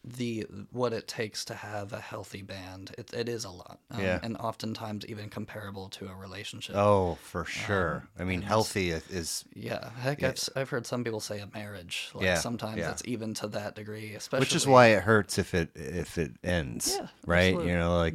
the 0.04 0.46
what 0.72 0.92
it 0.92 1.06
takes 1.06 1.44
to 1.46 1.54
have 1.54 1.92
a 1.92 2.00
healthy 2.00 2.42
band, 2.42 2.94
it, 2.96 3.12
it 3.12 3.28
is 3.28 3.44
a 3.44 3.50
lot. 3.50 3.78
Um, 3.90 4.00
Yeah. 4.00 4.20
and 4.22 4.36
oftentimes 4.38 5.04
even 5.06 5.28
comparable 5.28 5.88
to 5.90 6.08
a 6.08 6.14
relationship. 6.14 6.76
Oh, 6.76 7.16
for 7.16 7.44
sure. 7.44 8.04
Um, 8.04 8.08
I 8.18 8.24
mean, 8.24 8.42
healthy 8.42 8.90
is 8.90 9.44
Yeah, 9.54 9.90
heck, 10.00 10.22
I've, 10.22 10.48
I've 10.56 10.70
heard 10.70 10.86
some 10.86 11.04
people 11.04 11.20
say 11.20 11.40
a 11.40 11.48
marriage. 11.52 12.10
Like 12.14 12.24
Yeah, 12.24 12.40
sometimes 12.40 12.78
yeah. 12.78 12.92
it's 12.92 13.02
even 13.04 13.34
to 13.34 13.48
that 13.48 13.74
degree, 13.74 14.14
especially. 14.14 14.40
which 14.40 14.54
is 14.54 14.66
why 14.66 14.86
it 14.88 15.02
hurts 15.02 15.38
if 15.38 15.54
it 15.54 15.70
if 15.74 16.18
it 16.18 16.32
ends. 16.42 16.98
Yeah, 16.98 17.08
right. 17.26 17.44
absolutely. 17.46 17.68
You 17.70 17.76
know, 17.78 17.96
like 17.98 18.14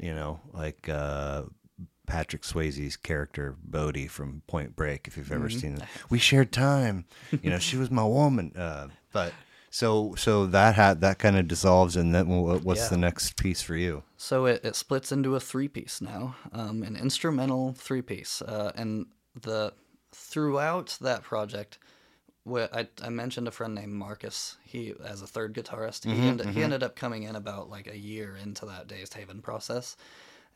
you 0.00 0.14
know, 0.14 0.40
like 0.52 0.88
uh, 0.88 1.42
Patrick 2.06 2.42
Swayze's 2.42 2.96
character 2.96 3.56
Bodhi 3.62 4.06
from 4.08 4.42
Point 4.46 4.76
Break. 4.76 5.06
If 5.06 5.16
you've 5.16 5.32
ever 5.32 5.48
Mm-hmm. 5.48 5.58
seen 5.58 5.76
it, 5.76 5.82
we 6.10 6.18
shared 6.18 6.52
time. 6.52 7.04
You 7.42 7.50
know, 7.50 7.58
she 7.58 7.76
was 7.76 7.90
my 7.90 8.04
woman. 8.04 8.52
Uh, 8.56 8.88
but 9.12 9.34
so 9.70 10.14
so 10.16 10.46
that 10.46 10.74
had 10.74 11.00
that 11.00 11.18
kind 11.18 11.36
of 11.36 11.48
dissolves, 11.48 11.96
and 11.96 12.14
then 12.14 12.26
what's 12.28 12.80
Yeah. 12.82 12.88
the 12.88 12.96
next 12.98 13.36
piece 13.36 13.62
for 13.62 13.76
you? 13.76 14.02
So 14.16 14.46
it, 14.46 14.64
it 14.64 14.76
splits 14.76 15.12
into 15.12 15.36
a 15.36 15.40
three 15.40 15.68
piece 15.68 16.00
now, 16.00 16.36
um, 16.52 16.82
an 16.82 16.96
instrumental 16.96 17.72
three 17.72 18.02
piece, 18.02 18.42
uh, 18.42 18.72
and 18.74 19.06
the 19.40 19.72
throughout 20.12 20.98
that 21.00 21.22
project. 21.22 21.78
I, 22.52 22.88
I 23.02 23.10
mentioned 23.10 23.46
a 23.46 23.52
friend 23.52 23.74
named 23.76 23.92
Marcus. 23.92 24.56
He 24.64 24.92
as 25.04 25.22
a 25.22 25.26
third 25.26 25.54
guitarist. 25.54 26.04
He, 26.04 26.26
ended, 26.26 26.46
he 26.48 26.62
ended 26.64 26.82
up 26.82 26.96
coming 26.96 27.22
in 27.22 27.36
about 27.36 27.70
like 27.70 27.86
a 27.86 27.96
year 27.96 28.36
into 28.42 28.66
that 28.66 28.88
Dazed 28.88 29.14
Haven 29.14 29.40
process, 29.40 29.96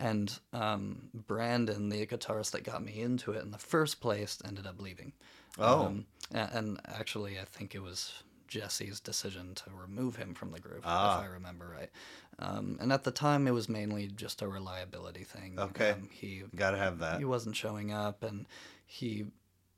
and 0.00 0.36
um, 0.52 1.10
Brandon, 1.14 1.90
the 1.90 2.04
guitarist 2.06 2.50
that 2.50 2.64
got 2.64 2.82
me 2.82 3.00
into 3.00 3.30
it 3.32 3.42
in 3.42 3.52
the 3.52 3.58
first 3.58 4.00
place, 4.00 4.38
ended 4.44 4.66
up 4.66 4.80
leaving. 4.80 5.12
Oh. 5.58 5.86
Um, 5.86 6.06
a- 6.34 6.50
and 6.52 6.80
actually, 6.88 7.38
I 7.38 7.44
think 7.44 7.76
it 7.76 7.82
was 7.82 8.12
Jesse's 8.54 9.00
decision 9.00 9.54
to 9.56 9.64
remove 9.74 10.14
him 10.16 10.32
from 10.34 10.52
the 10.52 10.60
group, 10.60 10.82
Ah. 10.84 11.18
if 11.18 11.24
I 11.24 11.26
remember 11.32 11.68
right. 11.68 11.90
Um, 12.38 12.78
and 12.80 12.92
at 12.92 13.02
the 13.02 13.10
time, 13.10 13.48
it 13.48 13.50
was 13.50 13.68
mainly 13.68 14.06
just 14.06 14.42
a 14.42 14.48
reliability 14.48 15.24
thing. 15.24 15.58
Okay. 15.58 15.90
Um, 15.90 16.08
he 16.12 16.44
Got 16.54 16.70
to 16.72 16.78
have 16.78 16.98
that. 17.00 17.18
he 17.18 17.24
wasn't 17.24 17.56
showing 17.56 17.92
up, 17.92 18.22
and 18.22 18.46
he 18.86 19.26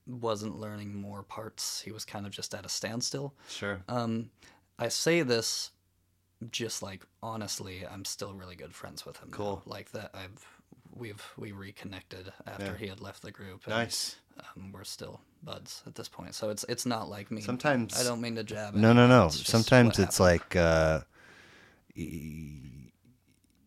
wasn't 0.07 0.59
learning 0.61 0.95
more 0.95 1.22
parts. 1.22 1.81
He 1.81 1.91
was 1.91 2.05
kind 2.05 2.27
of 2.27 2.33
just 2.33 2.55
at 2.55 2.66
a 2.66 2.68
standstill. 2.68 3.35
Sure. 3.49 3.83
Um, 3.89 4.31
I 4.79 4.89
say 4.89 5.22
this 5.22 5.70
just 6.51 6.83
like 6.83 7.07
honestly, 7.22 7.87
I'm 7.87 8.05
still 8.05 8.35
really 8.35 8.57
good 8.57 8.74
friends 8.74 9.07
with 9.07 9.16
him. 9.16 9.31
now. 9.31 9.37
Cool. 9.37 9.62
Like 9.64 9.93
that, 9.93 10.11
I've 10.14 10.47
we've 10.95 11.22
we 11.39 11.53
reconnected 11.53 12.31
after 12.47 12.64
Yeah. 12.72 12.77
he 12.77 12.87
had 12.89 13.01
left 13.01 13.22
the 13.22 13.31
group. 13.33 13.66
Nice. 13.66 14.16
Um, 14.39 14.72
we're 14.72 14.84
still 14.84 15.20
buds 15.43 15.82
at 15.87 15.95
this 15.95 16.09
point, 16.09 16.34
so 16.34 16.51
it's 16.51 16.64
it's 16.68 16.84
not 16.87 17.09
like 17.09 17.30
me. 17.30 17.41
Sometimes- 17.41 17.99
I 17.99 18.05
don't 18.05 18.20
mean 18.20 18.34
to 18.37 18.45
jab. 18.45 18.74
No, 18.74 18.93
no, 18.93 19.07
no. 19.07 19.26
it's 19.26 19.47
Sometimes 19.49 19.99
it's 19.99 20.18
happened. 20.18 20.41
like 20.43 20.57
uh, 20.57 21.01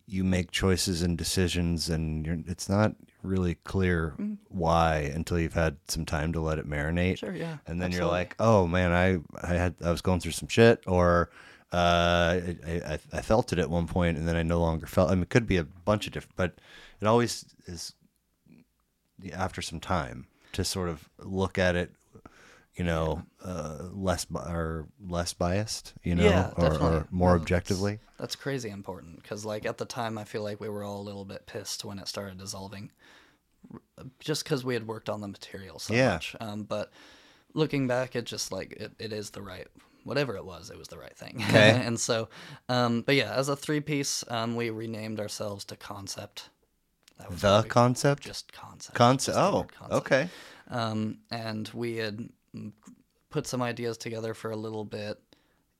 you 0.06 0.24
make 0.24 0.50
choices 0.50 1.02
and 1.02 1.16
decisions, 1.16 1.88
and 1.88 2.26
you're, 2.26 2.38
it's 2.46 2.68
not 2.68 2.94
really 3.22 3.54
clear 3.56 4.14
Mm. 4.18 4.38
why 4.48 4.98
until 5.14 5.38
you've 5.38 5.54
had 5.54 5.76
some 5.88 6.04
time 6.04 6.32
to 6.32 6.40
let 6.40 6.58
it 6.58 6.68
marinate. 6.68 7.18
Sure, 7.18 7.34
yeah, 7.34 7.58
And 7.66 7.80
then 7.80 7.92
you're 7.92 8.06
like, 8.06 8.34
oh 8.40 8.66
man, 8.66 8.92
I 8.92 9.20
I 9.46 9.54
had 9.54 9.74
I 9.84 9.90
was 9.90 10.00
going 10.02 10.20
through 10.20 10.32
some 10.32 10.48
shit, 10.48 10.82
or 10.86 11.30
uh, 11.72 12.40
I, 12.66 12.82
I 12.94 12.98
I 13.12 13.20
felt 13.22 13.52
it 13.52 13.58
at 13.58 13.70
one 13.70 13.86
point, 13.86 14.16
and 14.18 14.26
then 14.26 14.36
I 14.36 14.42
no 14.42 14.58
longer 14.60 14.86
felt. 14.86 15.10
I 15.10 15.14
mean, 15.14 15.22
it 15.22 15.30
could 15.30 15.46
be 15.46 15.56
a 15.58 15.64
bunch 15.64 16.06
of 16.06 16.12
different, 16.12 16.36
but 16.36 16.58
it 17.00 17.06
always 17.06 17.44
is 17.66 17.94
after 19.32 19.60
some 19.62 19.80
time 19.80 20.26
to 20.52 20.64
sort 20.64 20.88
of 20.88 21.08
look 21.18 21.58
at 21.58 21.76
it 21.76 21.92
you 22.76 22.84
know, 22.84 23.22
uh, 23.44 23.88
less 23.92 24.26
or 24.32 24.86
less 25.06 25.34
biased, 25.34 25.92
you 26.02 26.14
know, 26.14 26.24
Yeah, 26.24 26.50
or, 26.56 26.78
or 26.78 27.06
more 27.10 27.34
No, 27.36 27.42
objectively. 27.42 27.98
That's 28.18 28.36
crazy 28.36 28.70
important 28.70 29.22
because, 29.22 29.44
like, 29.44 29.66
at 29.66 29.78
the 29.78 29.84
time, 29.84 30.16
I 30.16 30.24
feel 30.24 30.42
like 30.42 30.60
we 30.60 30.68
were 30.68 30.84
all 30.84 31.00
a 31.00 31.02
little 31.02 31.24
bit 31.24 31.46
pissed 31.46 31.84
when 31.84 31.98
it 31.98 32.08
started 32.08 32.38
dissolving, 32.38 32.90
just 34.18 34.44
because 34.44 34.64
we 34.64 34.74
had 34.74 34.86
worked 34.86 35.08
on 35.08 35.20
the 35.20 35.28
material 35.28 35.78
so 35.78 35.94
Yeah. 35.94 36.14
much. 36.14 36.36
Um, 36.40 36.62
but 36.62 36.90
looking 37.54 37.86
back, 37.86 38.16
it 38.16 38.24
just 38.24 38.52
like 38.52 38.72
it, 38.72 38.92
it 38.98 39.12
is 39.12 39.30
the 39.30 39.42
right 39.42 39.66
whatever 40.04 40.34
it 40.34 40.44
was, 40.46 40.70
it 40.70 40.78
was 40.78 40.88
the 40.88 40.96
right 40.96 41.14
thing. 41.16 41.36
Okay. 41.48 41.82
and 41.84 42.00
so, 42.00 42.30
um, 42.70 43.02
but 43.02 43.14
yeah, 43.14 43.34
as 43.34 43.50
a 43.50 43.56
three 43.56 43.80
piece, 43.80 44.24
um, 44.28 44.56
we 44.56 44.70
renamed 44.70 45.20
ourselves 45.20 45.66
to 45.66 45.76
Concept. 45.76 46.48
That 47.20 47.30
was 47.30 47.40
The 47.42 47.62
concept, 47.68 48.22
just 48.22 48.52
concept. 48.52 48.94
concept. 48.96 49.36
Oh, 49.38 49.66
concept. 49.78 49.92
okay. 49.92 50.28
Um, 50.68 51.18
and 51.30 51.68
we 51.74 51.96
had 51.96 52.28
put 53.30 53.46
some 53.46 53.62
ideas 53.62 53.96
together 53.98 54.34
for 54.34 54.50
a 54.50 54.56
little 54.56 54.84
bit. 54.84 55.18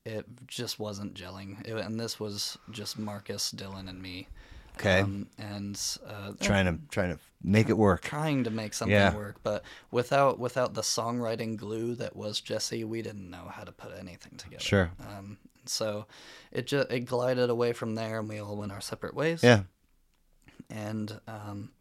It 0.05 0.25
just 0.47 0.79
wasn't 0.79 1.13
gelling, 1.13 1.65
it, 1.67 1.73
and 1.77 1.99
this 1.99 2.19
was 2.19 2.57
just 2.71 2.97
Marcus, 2.97 3.51
Dylan, 3.55 3.87
and 3.89 4.01
me. 4.01 4.27
Okay. 4.79 5.01
Um, 5.01 5.27
and 5.37 5.79
uh, 6.07 6.31
Trying 6.39 6.65
to 6.65 6.79
trying 6.89 7.13
to 7.13 7.19
make 7.43 7.69
it 7.69 7.77
work. 7.77 8.01
trying 8.01 8.43
to 8.45 8.49
make 8.49 8.73
something 8.73 8.95
Yeah. 8.95 9.13
work, 9.15 9.35
but 9.43 9.63
without 9.91 10.39
without 10.39 10.73
the 10.73 10.81
songwriting 10.81 11.55
glue 11.57 11.93
that 11.95 12.15
was 12.15 12.41
Jesse, 12.41 12.83
we 12.83 13.01
didn't 13.01 13.29
know 13.29 13.47
how 13.51 13.63
to 13.63 13.71
put 13.71 13.91
anything 13.99 14.37
together. 14.37 14.63
Sure. 14.63 14.91
Um, 15.07 15.37
so 15.65 16.05
it 16.51 16.65
just 16.67 16.89
it 16.91 17.01
glided 17.01 17.49
away 17.51 17.73
from 17.73 17.93
there, 17.95 18.19
and 18.19 18.27
we 18.29 18.39
all 18.39 18.55
went 18.57 18.71
our 18.71 18.81
separate 18.81 19.13
ways 19.13 19.43
Yeah. 19.43 19.63
And 20.69 21.19
um, 21.27 21.71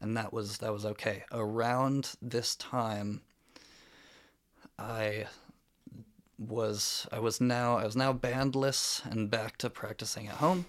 and 0.00 0.16
that 0.16 0.32
was 0.32 0.58
that 0.58 0.72
was 0.72 0.84
okay. 0.84 1.24
Around 1.32 2.12
this 2.22 2.54
time, 2.56 3.20
I 4.78 5.26
was 6.38 7.06
I 7.12 7.18
was 7.18 7.40
now 7.40 7.76
I 7.78 7.84
was 7.84 7.96
now 7.96 8.12
bandless 8.12 9.04
and 9.10 9.30
back 9.30 9.58
to 9.58 9.68
practicing 9.70 10.26
at 10.26 10.36
home, 10.36 10.64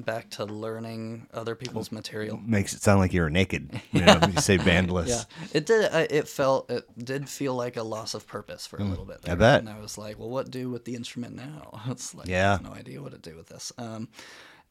back 0.00 0.30
to 0.30 0.44
learning 0.46 1.26
other 1.34 1.54
people's 1.54 1.92
material. 1.92 2.38
Makes 2.42 2.72
it 2.74 2.82
sound 2.82 3.00
like 3.00 3.12
you 3.12 3.20
were 3.20 3.30
naked. 3.30 3.78
You 3.92 4.00
know, 4.06 4.20
you 4.26 4.40
say 4.40 4.56
bandless. 4.70 5.08
Yeah, 5.08 5.24
it 5.52 5.66
did. 5.66 5.92
It 6.10 6.26
felt 6.26 6.70
it 6.70 6.84
did 6.96 7.28
feel 7.28 7.54
like 7.54 7.76
a 7.76 7.82
loss 7.82 8.14
of 8.14 8.26
purpose 8.26 8.66
for 8.66 8.78
a 8.78 8.84
little 8.84 9.04
bit. 9.04 9.22
Mm, 9.22 9.32
I 9.32 9.34
bet. 9.34 9.60
And 9.60 9.68
I 9.68 9.78
was 9.78 9.98
like, 9.98 10.18
well, 10.18 10.30
what 10.30 10.50
do 10.50 10.70
with 10.70 10.84
the 10.86 10.94
instrument 10.94 11.34
now? 11.34 11.82
It's 11.90 12.14
like 12.14 12.28
I 12.28 12.30
Yeah. 12.30 12.52
have 12.52 12.62
no 12.62 12.72
idea 12.72 13.02
what 13.02 13.12
to 13.12 13.18
do 13.18 13.36
with 13.36 13.48
this. 13.48 13.72
Um, 13.78 14.08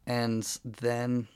and 0.07 0.43
then, 0.63 1.27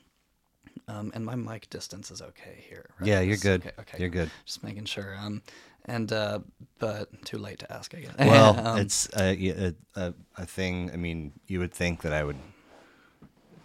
um, 0.89 1.11
and 1.13 1.25
my 1.25 1.35
mic 1.35 1.69
distance 1.69 2.11
is 2.11 2.21
okay 2.21 2.63
here. 2.69 2.85
Right? 2.99 3.07
Yeah, 3.07 3.19
you're 3.21 3.37
good. 3.37 3.61
Okay, 3.61 3.71
okay, 3.79 3.97
You're 3.99 4.09
good. 4.09 4.29
Just 4.45 4.63
making 4.63 4.85
sure. 4.85 5.15
Um, 5.19 5.41
and 5.85 6.11
uh, 6.11 6.39
but 6.79 7.25
too 7.25 7.37
late 7.37 7.59
to 7.59 7.71
ask, 7.71 7.93
I 7.95 7.99
guess. 7.99 8.15
Well, 8.19 8.55
Um, 8.65 8.79
it's 8.79 9.07
a, 9.17 9.73
a, 9.95 10.13
a, 10.37 10.45
thing. 10.45 10.91
I 10.93 10.97
mean, 10.97 11.33
you 11.47 11.59
would 11.59 11.73
think 11.73 12.01
that 12.01 12.13
I 12.13 12.23
would 12.23 12.37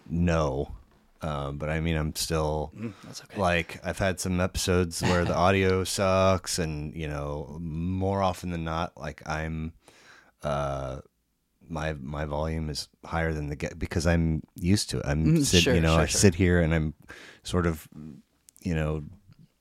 know 0.08 0.68
Um, 1.22 1.56
but 1.56 1.70
I 1.70 1.80
mean, 1.80 1.96
I'm 1.96 2.14
still 2.16 2.70
Mm, 2.76 2.92
that's 3.02 3.22
okay. 3.22 3.40
like 3.40 3.80
I've 3.82 3.98
had 3.98 4.20
some 4.20 4.40
episodes 4.40 5.00
where 5.02 5.24
the 5.24 5.34
audio 5.46 5.82
sucks, 5.84 6.58
and 6.58 6.94
you 6.94 7.08
know, 7.08 7.56
more 7.60 8.22
often 8.22 8.50
than 8.50 8.64
not, 8.64 8.92
like 8.98 9.22
I'm, 9.26 9.72
uh, 10.42 11.00
my 11.68 11.92
my 11.94 12.24
volume 12.24 12.70
is 12.70 12.88
higher 13.04 13.32
than 13.32 13.48
the 13.48 13.56
get 13.56 13.78
because 13.78 14.06
I'm 14.06 14.42
used 14.54 14.90
to 14.90 14.98
it. 14.98 15.04
I'm 15.06 15.24
Mm, 15.24 15.44
sit, 15.44 15.62
sure, 15.62 15.74
you 15.74 15.80
know, 15.80 15.94
sure, 15.94 16.00
I 16.02 16.06
sure. 16.06 16.18
sit 16.20 16.34
here 16.34 16.60
and 16.60 16.74
I'm 16.74 16.94
sort 17.42 17.66
of, 17.66 17.88
you 18.62 18.74
know, 18.74 19.04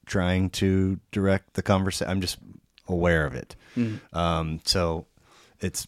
trying 0.06 0.50
to 0.52 1.00
direct 1.12 1.54
the 1.54 1.62
conversation. 1.62 2.12
I'm 2.12 2.22
just 2.22 2.38
aware 2.88 3.26
of 3.26 3.34
it. 3.36 3.56
Mm. 3.78 4.00
Um, 4.14 4.60
so 4.66 5.06
it's, 5.60 5.88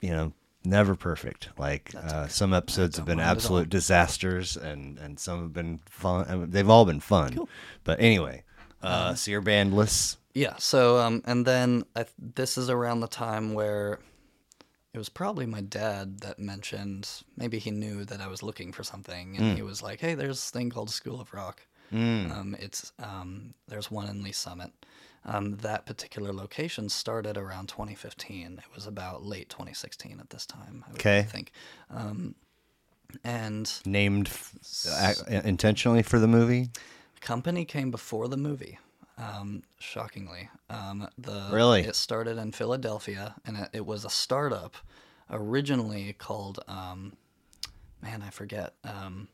you 0.00 0.10
know, 0.10 0.32
never 0.64 0.94
perfect. 0.94 1.48
Like 1.58 1.90
That's 1.92 2.12
uh, 2.12 2.28
some 2.28 2.54
episodes 2.54 2.96
have 2.96 3.06
been 3.06 3.18
mind 3.18 3.26
at 3.26 3.30
all. 3.30 3.36
absolute 3.36 3.68
disasters, 3.68 4.56
and 4.56 4.98
and 4.98 5.18
some 5.20 5.40
have 5.42 5.52
been 5.52 5.80
fun. 5.86 6.26
I 6.28 6.36
mean, 6.36 6.50
they've 6.50 6.70
all 6.70 6.84
been 6.86 7.00
fun. 7.00 7.34
Cool. 7.34 7.48
But 7.84 8.00
anyway, 8.00 8.44
uh, 8.82 8.86
Uh-huh. 8.86 9.14
so 9.14 9.30
you're 9.30 9.42
bandless. 9.42 10.16
Yeah. 10.34 10.54
So, 10.58 10.98
um, 10.98 11.20
and 11.26 11.44
then 11.46 11.84
I, 11.94 12.06
this 12.18 12.56
is 12.56 12.70
around 12.70 13.00
the 13.00 13.06
time 13.08 13.52
where 13.52 13.98
it 14.94 14.98
was 14.98 15.08
probably 15.08 15.46
my 15.46 15.60
dad 15.62 16.20
that 16.20 16.38
mentioned 16.38 17.08
maybe 17.36 17.58
he 17.58 17.70
knew 17.70 18.04
that 18.04 18.20
I 18.20 18.26
was 18.28 18.42
looking 18.42 18.72
for 18.72 18.82
something, 18.84 19.36
and 19.36 19.56
he 19.56 19.62
was 19.62 19.82
like, 19.82 20.00
"Hey, 20.00 20.14
there's 20.14 20.36
this 20.36 20.50
thing 20.50 20.70
called 20.70 20.90
School 20.90 21.20
of 21.20 21.32
Rock. 21.32 21.62
Um, 21.92 22.56
it's 22.58 22.92
um, 22.98 23.54
there's 23.68 23.90
one 23.90 24.08
in 24.08 24.22
Lee's 24.22 24.38
Summit. 24.38 24.70
Um, 25.24 25.56
that 25.58 25.86
particular 25.86 26.32
location 26.32 26.88
started 26.88 27.36
around 27.36 27.68
2015. 27.68 28.58
It 28.58 28.74
was 28.74 28.86
about 28.86 29.22
late 29.24 29.48
2016 29.50 30.18
at 30.18 30.30
this 30.30 30.46
time. 30.46 30.84
I 30.88 30.92
Okay. 30.94 31.22
think. 31.28 31.52
Um, 31.90 32.34
and 33.24 33.70
Named 33.84 34.28
f- 34.28 34.54
ac- 35.00 35.22
intentionally 35.44 36.02
for 36.02 36.18
the 36.18 36.26
movie. 36.26 36.70
company 37.20 37.64
came 37.64 37.90
before 37.90 38.26
the 38.26 38.36
movie. 38.38 38.78
Um, 39.22 39.62
shockingly, 39.78 40.48
um, 40.70 41.08
the 41.18 41.48
Really? 41.52 41.82
it 41.82 41.94
started 41.96 42.38
in 42.38 42.52
Philadelphia, 42.52 43.34
and 43.44 43.56
it, 43.56 43.68
it 43.72 43.86
was 43.86 44.04
a 44.04 44.10
startup 44.10 44.76
originally 45.30 46.12
called 46.12 46.60
um, 46.68 47.14
man, 48.02 48.22
I 48.22 48.30
forget. 48.30 48.74
Um, 48.84 49.28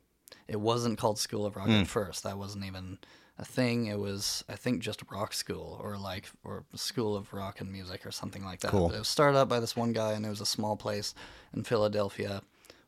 it 0.46 0.60
wasn't 0.60 0.98
called 0.98 1.18
School 1.18 1.46
of 1.46 1.56
Rock 1.56 1.66
Hmm. 1.66 1.72
at 1.72 1.86
first. 1.86 2.22
That 2.24 2.38
wasn't 2.38 2.64
even 2.66 2.98
a 3.38 3.44
thing. 3.44 3.86
It 3.86 3.98
was, 3.98 4.44
I 4.48 4.56
think, 4.56 4.82
just 4.82 5.02
Rock 5.10 5.32
School 5.32 5.80
or 5.82 5.96
like 5.96 6.28
or 6.44 6.64
School 6.74 7.16
of 7.16 7.32
Rock 7.32 7.60
and 7.60 7.70
Music 7.72 8.04
or 8.06 8.10
something 8.10 8.44
like 8.44 8.60
that. 8.60 8.70
Cool. 8.70 8.88
But 8.88 8.96
it 8.96 8.98
was 9.00 9.08
started 9.08 9.38
up 9.38 9.48
by 9.48 9.60
this 9.60 9.76
one 9.76 9.92
guy, 9.92 10.12
and 10.12 10.26
it 10.26 10.28
was 10.30 10.40
a 10.40 10.46
small 10.46 10.76
place 10.76 11.14
in 11.54 11.64
Philadelphia 11.64 12.42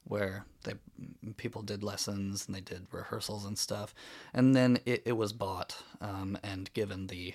where 0.04 0.44
they 0.64 0.74
people 1.36 1.62
did 1.62 1.82
lessons 1.82 2.46
and 2.46 2.54
they 2.54 2.60
did 2.60 2.86
rehearsals 2.90 3.44
and 3.44 3.58
stuff. 3.58 3.94
And 4.34 4.54
then 4.54 4.78
it, 4.84 5.02
it 5.04 5.12
was 5.12 5.32
bought 5.32 5.82
um, 6.00 6.38
and 6.42 6.72
given 6.72 7.06
the 7.06 7.34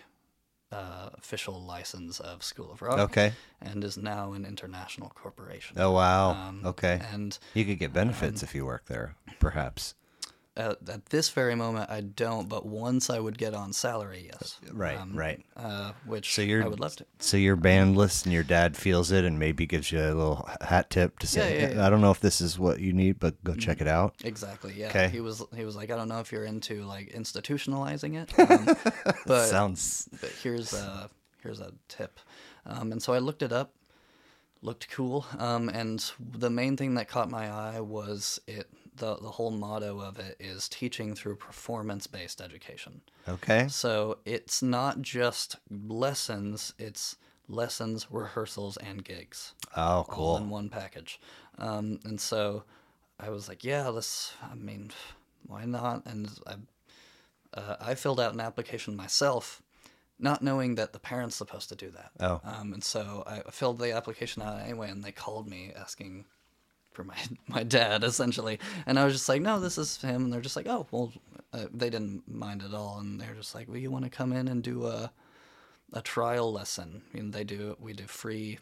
uh, 0.71 1.09
official 1.13 1.61
license 1.61 2.19
of 2.19 2.43
School 2.43 2.71
of 2.71 2.81
Rock. 2.81 2.99
Okay. 2.99 3.33
And 3.61 3.83
is 3.83 3.97
now 3.97 4.33
an 4.33 4.45
international 4.45 5.09
corporation. 5.15 5.77
Oh 5.79 5.91
wow. 5.91 6.31
Um, 6.31 6.61
okay. 6.65 7.01
And 7.11 7.37
You 7.53 7.65
could 7.65 7.79
get 7.79 7.93
benefits 7.93 8.43
if 8.43 8.53
you 8.53 8.65
work 8.65 8.85
there, 8.85 9.15
perhaps. 9.39 9.95
At, 10.57 10.77
at 10.89 11.05
this 11.07 11.29
very 11.29 11.55
moment, 11.55 11.89
I 11.89 12.01
don't. 12.01 12.47
But 12.47 12.65
once 12.65 13.09
I 13.09 13.19
would 13.19 13.37
get 13.37 13.53
on 13.53 13.73
salary, 13.73 14.29
yes. 14.31 14.59
Right. 14.71 14.97
right. 15.13 15.43
Uh, 15.55 15.91
which 16.05 16.33
So 16.33 16.41
you're 16.41 16.63
I 16.63 16.67
would 16.67 16.79
love 16.79 16.95
to. 16.97 17.05
So 17.19 17.37
you're 17.37 17.57
bandless, 17.57 18.23
and 18.23 18.33
your 18.33 18.43
dad 18.43 18.77
feels 18.77 19.11
it, 19.11 19.25
and 19.25 19.37
maybe 19.37 19.65
gives 19.65 19.91
you 19.91 19.99
a 19.99 20.13
little 20.13 20.49
hat 20.61 20.89
tip 20.89 21.19
to 21.19 21.27
say, 21.27 21.59
Yeah, 21.59 21.67
yeah, 21.67 21.75
yeah. 21.75 21.85
"I 21.85 21.89
don't 21.89 22.01
know 22.01 22.11
if 22.11 22.19
this 22.19 22.41
is 22.41 22.57
what 22.57 22.79
you 22.79 22.93
need, 22.93 23.19
but 23.19 23.41
go 23.43 23.53
check 23.53 23.81
it 23.81 23.87
out." 23.87 24.15
Exactly. 24.23 24.73
Yeah. 24.77 24.91
'Kay. 24.91 25.09
He 25.09 25.19
was. 25.19 25.43
He 25.55 25.65
was 25.65 25.75
like, 25.75 25.91
I 25.91 25.95
don't 25.95 26.07
know 26.09 26.19
if 26.19 26.31
you're 26.31 26.45
into 26.45 26.83
like 26.83 27.11
institutionalizing 27.13 28.15
it, 28.15 28.39
um, 28.49 29.15
but 29.25 29.45
Sounds 29.47 30.07
but 30.21 30.31
here's 30.41 30.73
a 30.73 31.09
here's 31.41 31.59
a 31.59 31.71
tip. 31.87 32.19
Um, 32.65 32.91
and 32.91 33.01
so 33.01 33.13
I 33.13 33.19
looked 33.19 33.41
it 33.43 33.51
up. 33.51 33.73
Looked 34.61 34.89
cool. 34.89 35.25
Um, 35.37 35.69
and 35.69 36.03
the 36.19 36.49
main 36.49 36.75
thing 36.75 36.95
that 36.95 37.07
caught 37.07 37.29
my 37.29 37.47
eye 37.49 37.81
was 37.81 38.39
it. 38.47 38.67
The 38.97 39.15
the 39.17 39.31
whole 39.31 39.51
motto 39.51 39.99
of 39.99 40.19
it 40.19 40.37
is 40.39 40.69
teaching 40.69 41.15
through 41.15 41.35
performance 41.35 42.07
based 42.07 42.41
education. 42.41 43.01
okay. 43.27 43.67
So 43.67 44.19
it's 44.25 44.61
not 44.61 45.01
just 45.01 45.57
lessons. 45.69 46.73
It's 46.79 47.17
lessons, 47.47 48.07
rehearsals, 48.09 48.77
and 48.77 49.03
gigs. 49.03 49.53
Oh, 49.75 50.05
cool. 50.07 50.25
all 50.25 50.37
in 50.37 50.49
one 50.49 50.69
package. 50.69 51.19
Um, 51.57 51.99
and 52.03 52.19
so 52.19 52.63
I 53.19 53.29
was 53.29 53.47
like, 53.47 53.63
yeah, 53.63 53.91
this, 53.91 54.33
I 54.41 54.55
mean, 54.55 54.91
why 55.47 55.65
not? 55.65 56.05
And 56.05 56.29
I, 56.47 56.55
uh, 57.53 57.75
I 57.79 57.95
filled 57.95 58.19
out 58.19 58.33
an 58.33 58.41
application 58.41 58.95
myself, 58.95 59.61
not 60.19 60.41
knowing 60.41 60.75
that 60.75 60.91
the 60.93 60.99
parent's 60.99 61.35
supposed 61.35 61.69
to 61.69 61.75
do 61.75 61.91
that. 61.91 62.11
Oh. 62.19 62.41
Um, 62.43 62.73
and 62.73 62.83
so 62.83 63.23
I 63.27 63.49
filled 63.51 63.79
the 63.79 63.93
application 63.93 64.41
out 64.41 64.61
anyway, 64.61 64.89
and 64.89 65.03
they 65.03 65.11
called 65.11 65.47
me 65.47 65.71
asking 65.77 66.25
for 66.95 67.03
my 67.03 67.17
my 67.47 67.63
dad 67.63 68.03
essentially, 68.03 68.59
and 68.85 68.97
I 68.97 69.05
was 69.05 69.13
just 69.13 69.29
like, 69.29 69.41
no, 69.41 69.59
this 69.59 69.77
is 69.77 70.01
him, 70.01 70.25
and 70.25 70.33
they're 70.33 70.41
just 70.41 70.55
like, 70.55 70.67
oh, 70.67 70.87
well, 70.91 71.13
uh, 71.53 71.65
they 71.73 71.89
didn't 71.89 72.23
mind 72.27 72.63
at 72.63 72.73
all, 72.73 72.99
and 72.99 73.19
they're 73.19 73.35
just 73.35 73.53
like, 73.53 73.67
well, 73.67 73.77
you 73.77 73.91
want 73.91 74.05
to 74.05 74.09
come 74.09 74.33
in 74.33 74.47
and 74.47 74.63
do 74.63 74.85
a 74.87 75.11
a 75.93 76.01
trial 76.01 76.51
lesson? 76.51 77.03
I 77.13 77.17
mean, 77.17 77.31
they 77.31 77.43
do 77.43 77.77
we 77.79 77.93
do 77.93 78.05
free 78.05 78.59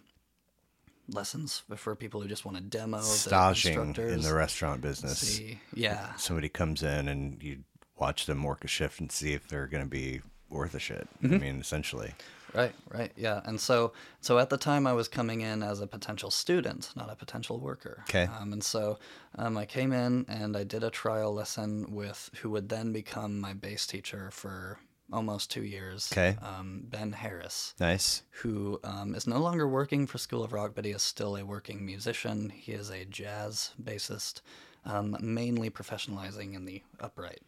lessons 1.10 1.64
for 1.76 1.96
people 1.96 2.22
who 2.22 2.28
just 2.28 2.46
want 2.46 2.58
to 2.58 2.64
demo 2.64 2.98
the 2.98 3.04
Staging 3.04 3.96
in 3.96 4.22
the 4.22 4.34
restaurant 4.34 4.82
business. 4.82 5.20
See, 5.20 5.60
yeah, 5.74 6.16
Somebody 6.16 6.50
comes 6.50 6.84
in, 6.84 7.08
and 7.08 7.42
you 7.42 7.60
watch 7.98 8.26
them 8.26 8.44
work 8.44 8.64
a 8.64 8.68
shift 8.68 9.00
and 9.00 9.12
see 9.12 9.34
if 9.34 9.48
they're 9.48 9.68
going 9.68 9.84
to 9.84 9.90
be 9.90 10.22
worth 10.50 10.76
a 10.76 10.80
shit. 10.80 11.08
Mm-hmm. 11.22 11.34
I 11.34 11.38
mean, 11.38 11.60
essentially. 11.60 12.14
Right, 12.54 12.74
right, 12.92 13.12
yeah. 13.16 13.42
And 13.46 13.60
so, 13.60 13.94
so 14.22 14.38
at 14.40 14.50
the 14.50 14.58
time, 14.58 14.86
I 14.86 14.94
was 14.94 15.08
coming 15.08 15.42
in 15.42 15.64
as 15.64 15.80
a 15.82 15.88
potential 15.88 16.30
student, 16.32 16.92
not 16.96 17.10
a 17.12 17.16
potential 17.16 17.60
worker. 17.60 18.04
'Kay. 18.08 18.26
Um, 18.26 18.54
and 18.54 18.64
so, 18.64 19.00
um, 19.36 19.58
I 19.58 19.66
came 19.66 19.92
in 19.92 20.26
and 20.28 20.56
I 20.56 20.64
did 20.64 20.84
a 20.84 20.90
trial 20.90 21.34
lesson 21.34 21.92
with 21.94 22.30
who 22.42 22.50
would 22.52 22.70
then 22.70 22.92
become 22.94 23.40
my 23.40 23.54
bass 23.54 23.88
teacher 23.88 24.30
for 24.32 24.80
almost 25.12 25.52
two 25.52 25.64
years. 25.64 26.10
'Kay. 26.10 26.38
Um, 26.42 26.84
ben 26.86 27.12
Harris, 27.14 27.74
Nice. 27.80 28.24
who 28.42 28.80
um, 28.84 29.16
is 29.16 29.28
no 29.28 29.38
longer 29.40 29.68
working 29.68 30.08
for 30.08 30.18
School 30.18 30.44
of 30.44 30.54
Rock, 30.54 30.72
but 30.76 30.86
he 30.86 30.92
is 30.92 31.02
still 31.04 31.36
a 31.36 31.44
working 31.46 31.86
musician. 31.86 32.50
He 32.50 32.72
is 32.72 32.90
a 32.90 33.06
jazz 33.06 33.72
bassist, 33.82 34.42
um, 34.86 35.16
mainly 35.20 35.70
professionalizing 35.70 36.54
in 36.56 36.66
the 36.66 36.84
upright 37.00 37.42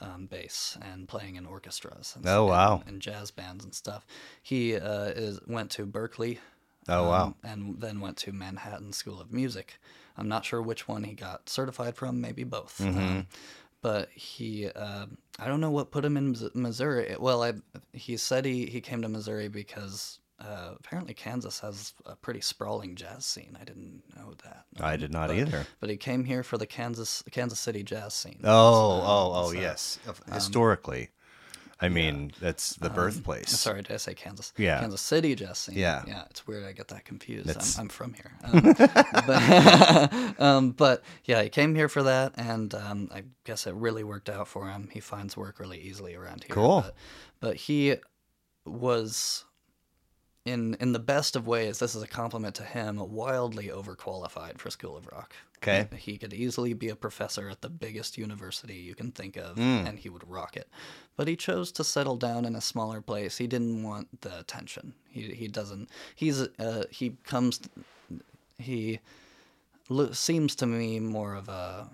um, 0.00 0.26
bass 0.26 0.78
and 0.82 1.08
playing 1.08 1.36
in 1.36 1.46
orchestras. 1.46 2.14
And 2.16 2.26
Oh, 2.26 2.46
wow. 2.46 2.82
And 2.86 3.00
jazz 3.00 3.30
bands 3.30 3.64
and 3.64 3.74
stuff. 3.74 4.06
He 4.42 4.76
uh, 4.76 5.06
is 5.06 5.40
went 5.46 5.70
to 5.72 5.86
Berklee. 5.86 6.38
Oh, 6.88 7.08
wow. 7.08 7.24
um, 7.24 7.34
And 7.44 7.80
then 7.80 8.00
went 8.00 8.16
to 8.18 8.32
Manhattan 8.32 8.92
School 8.92 9.20
of 9.20 9.32
Music. 9.32 9.78
I'm 10.16 10.28
not 10.28 10.44
sure 10.44 10.62
which 10.62 10.88
one 10.88 11.04
he 11.04 11.14
got 11.14 11.48
certified 11.48 11.96
from, 11.96 12.20
maybe 12.20 12.44
both. 12.44 12.78
Mm-hmm. 12.82 12.98
Um, 12.98 13.26
but 13.82 14.08
he, 14.10 14.68
uh, 14.68 15.06
I 15.38 15.46
don't 15.46 15.60
know 15.60 15.70
what 15.70 15.90
put 15.92 16.04
him 16.04 16.16
in 16.16 16.34
Missouri. 16.54 17.14
Well, 17.18 17.42
I, 17.44 17.52
he 17.92 18.16
said 18.16 18.44
he, 18.44 18.66
he 18.66 18.80
came 18.80 19.02
to 19.02 19.08
Missouri 19.08 19.48
because 19.48 20.18
uh, 20.40 20.74
apparently 20.78 21.14
Kansas 21.14 21.60
has 21.60 21.94
a 22.06 22.14
pretty 22.16 22.40
sprawling 22.40 22.94
jazz 22.94 23.24
scene. 23.24 23.56
I 23.60 23.64
didn't 23.64 24.02
know 24.16 24.34
that. 24.44 24.64
I 24.80 24.96
did 24.96 25.12
not 25.12 25.28
But- 25.28 25.36
either. 25.38 25.66
But 25.80 25.90
he 25.90 25.96
came 25.96 26.24
here 26.24 26.42
for 26.42 26.58
the 26.58 26.66
Kansas 26.66 27.22
Kansas 27.30 27.58
City 27.58 27.82
jazz 27.82 28.14
scene. 28.14 28.40
Oh, 28.44 28.92
Um, 28.92 29.00
oh, 29.04 29.32
oh, 29.34 29.52
so- 29.52 29.58
yes. 29.60 29.98
Historically, 30.32 31.10
I 31.80 31.88
mean, 31.88 32.32
that's 32.40 32.74
the 32.74 32.90
birthplace. 32.90 33.50
Sorry, 33.50 33.82
did 33.82 33.92
I 33.92 33.98
say 33.98 34.12
Kansas? 34.14 34.52
Yeah. 34.56 34.80
Kansas 34.80 35.00
City 35.00 35.34
jazz 35.36 35.58
scene. 35.58 35.76
Yeah. 35.78 36.02
Yeah, 36.08 36.24
it's 36.30 36.44
weird. 36.46 36.64
I 36.64 36.72
get 36.72 36.88
that 36.88 37.04
confused. 37.04 37.48
I'm, 37.78 37.82
I'm 37.82 37.88
from 37.88 38.14
here. 38.14 38.32
Um, 38.44 38.74
but, 39.26 40.40
um, 40.40 40.70
but 40.72 41.02
yeah, 41.24 41.42
he 41.42 41.48
came 41.48 41.74
here 41.74 41.88
for 41.88 42.02
that, 42.04 42.32
and 42.36 42.74
um, 42.74 43.08
I 43.12 43.24
guess 43.44 43.66
it 43.66 43.74
really 43.74 44.02
worked 44.04 44.28
out 44.28 44.48
for 44.48 44.68
him. 44.68 44.88
He 44.92 45.00
finds 45.00 45.36
work 45.36 45.58
really 45.60 45.78
easily 45.80 46.14
around 46.14 46.44
here. 46.44 46.54
Cool. 46.54 46.82
But, 46.82 46.94
but 47.40 47.56
he 47.56 47.96
was. 48.64 49.44
In, 50.52 50.74
in 50.80 50.92
the 50.92 50.98
best 50.98 51.36
of 51.36 51.46
ways, 51.46 51.78
this 51.78 51.94
is 51.94 52.02
a 52.02 52.06
compliment 52.08 52.54
to 52.56 52.62
him, 52.62 52.96
wildly 53.12 53.68
overqualified 53.68 54.58
for 54.58 54.70
School 54.70 54.96
of 54.96 55.06
Rock. 55.06 55.34
Okay. 55.58 55.88
He 55.96 56.16
could 56.18 56.32
easily 56.32 56.72
be 56.72 56.88
a 56.88 56.96
professor 56.96 57.48
at 57.50 57.60
the 57.62 57.68
biggest 57.68 58.16
university 58.16 58.74
you 58.76 58.94
can 58.94 59.10
think 59.10 59.36
of, 59.36 59.56
Hmm. 59.56 59.86
and 59.86 59.98
he 59.98 60.08
would 60.08 60.28
rock 60.28 60.56
it. 60.56 60.68
But 61.16 61.26
he 61.28 61.34
chose 61.36 61.72
to 61.72 61.84
settle 61.84 62.16
down 62.16 62.44
in 62.44 62.54
a 62.54 62.60
smaller 62.60 63.00
place. 63.00 63.38
He 63.38 63.46
didn't 63.48 63.82
want 63.82 64.20
the 64.22 64.38
attention. 64.38 64.94
He 65.10 65.34
he 65.34 65.48
doesn't. 65.48 65.90
He's 66.14 66.40
uh 66.42 66.84
he 66.90 67.16
comes. 67.24 67.60
He 68.58 69.00
lo- 69.88 70.12
seems 70.12 70.54
to 70.56 70.66
me 70.66 71.00
more 71.00 71.34
of 71.34 71.48
a 71.48 71.88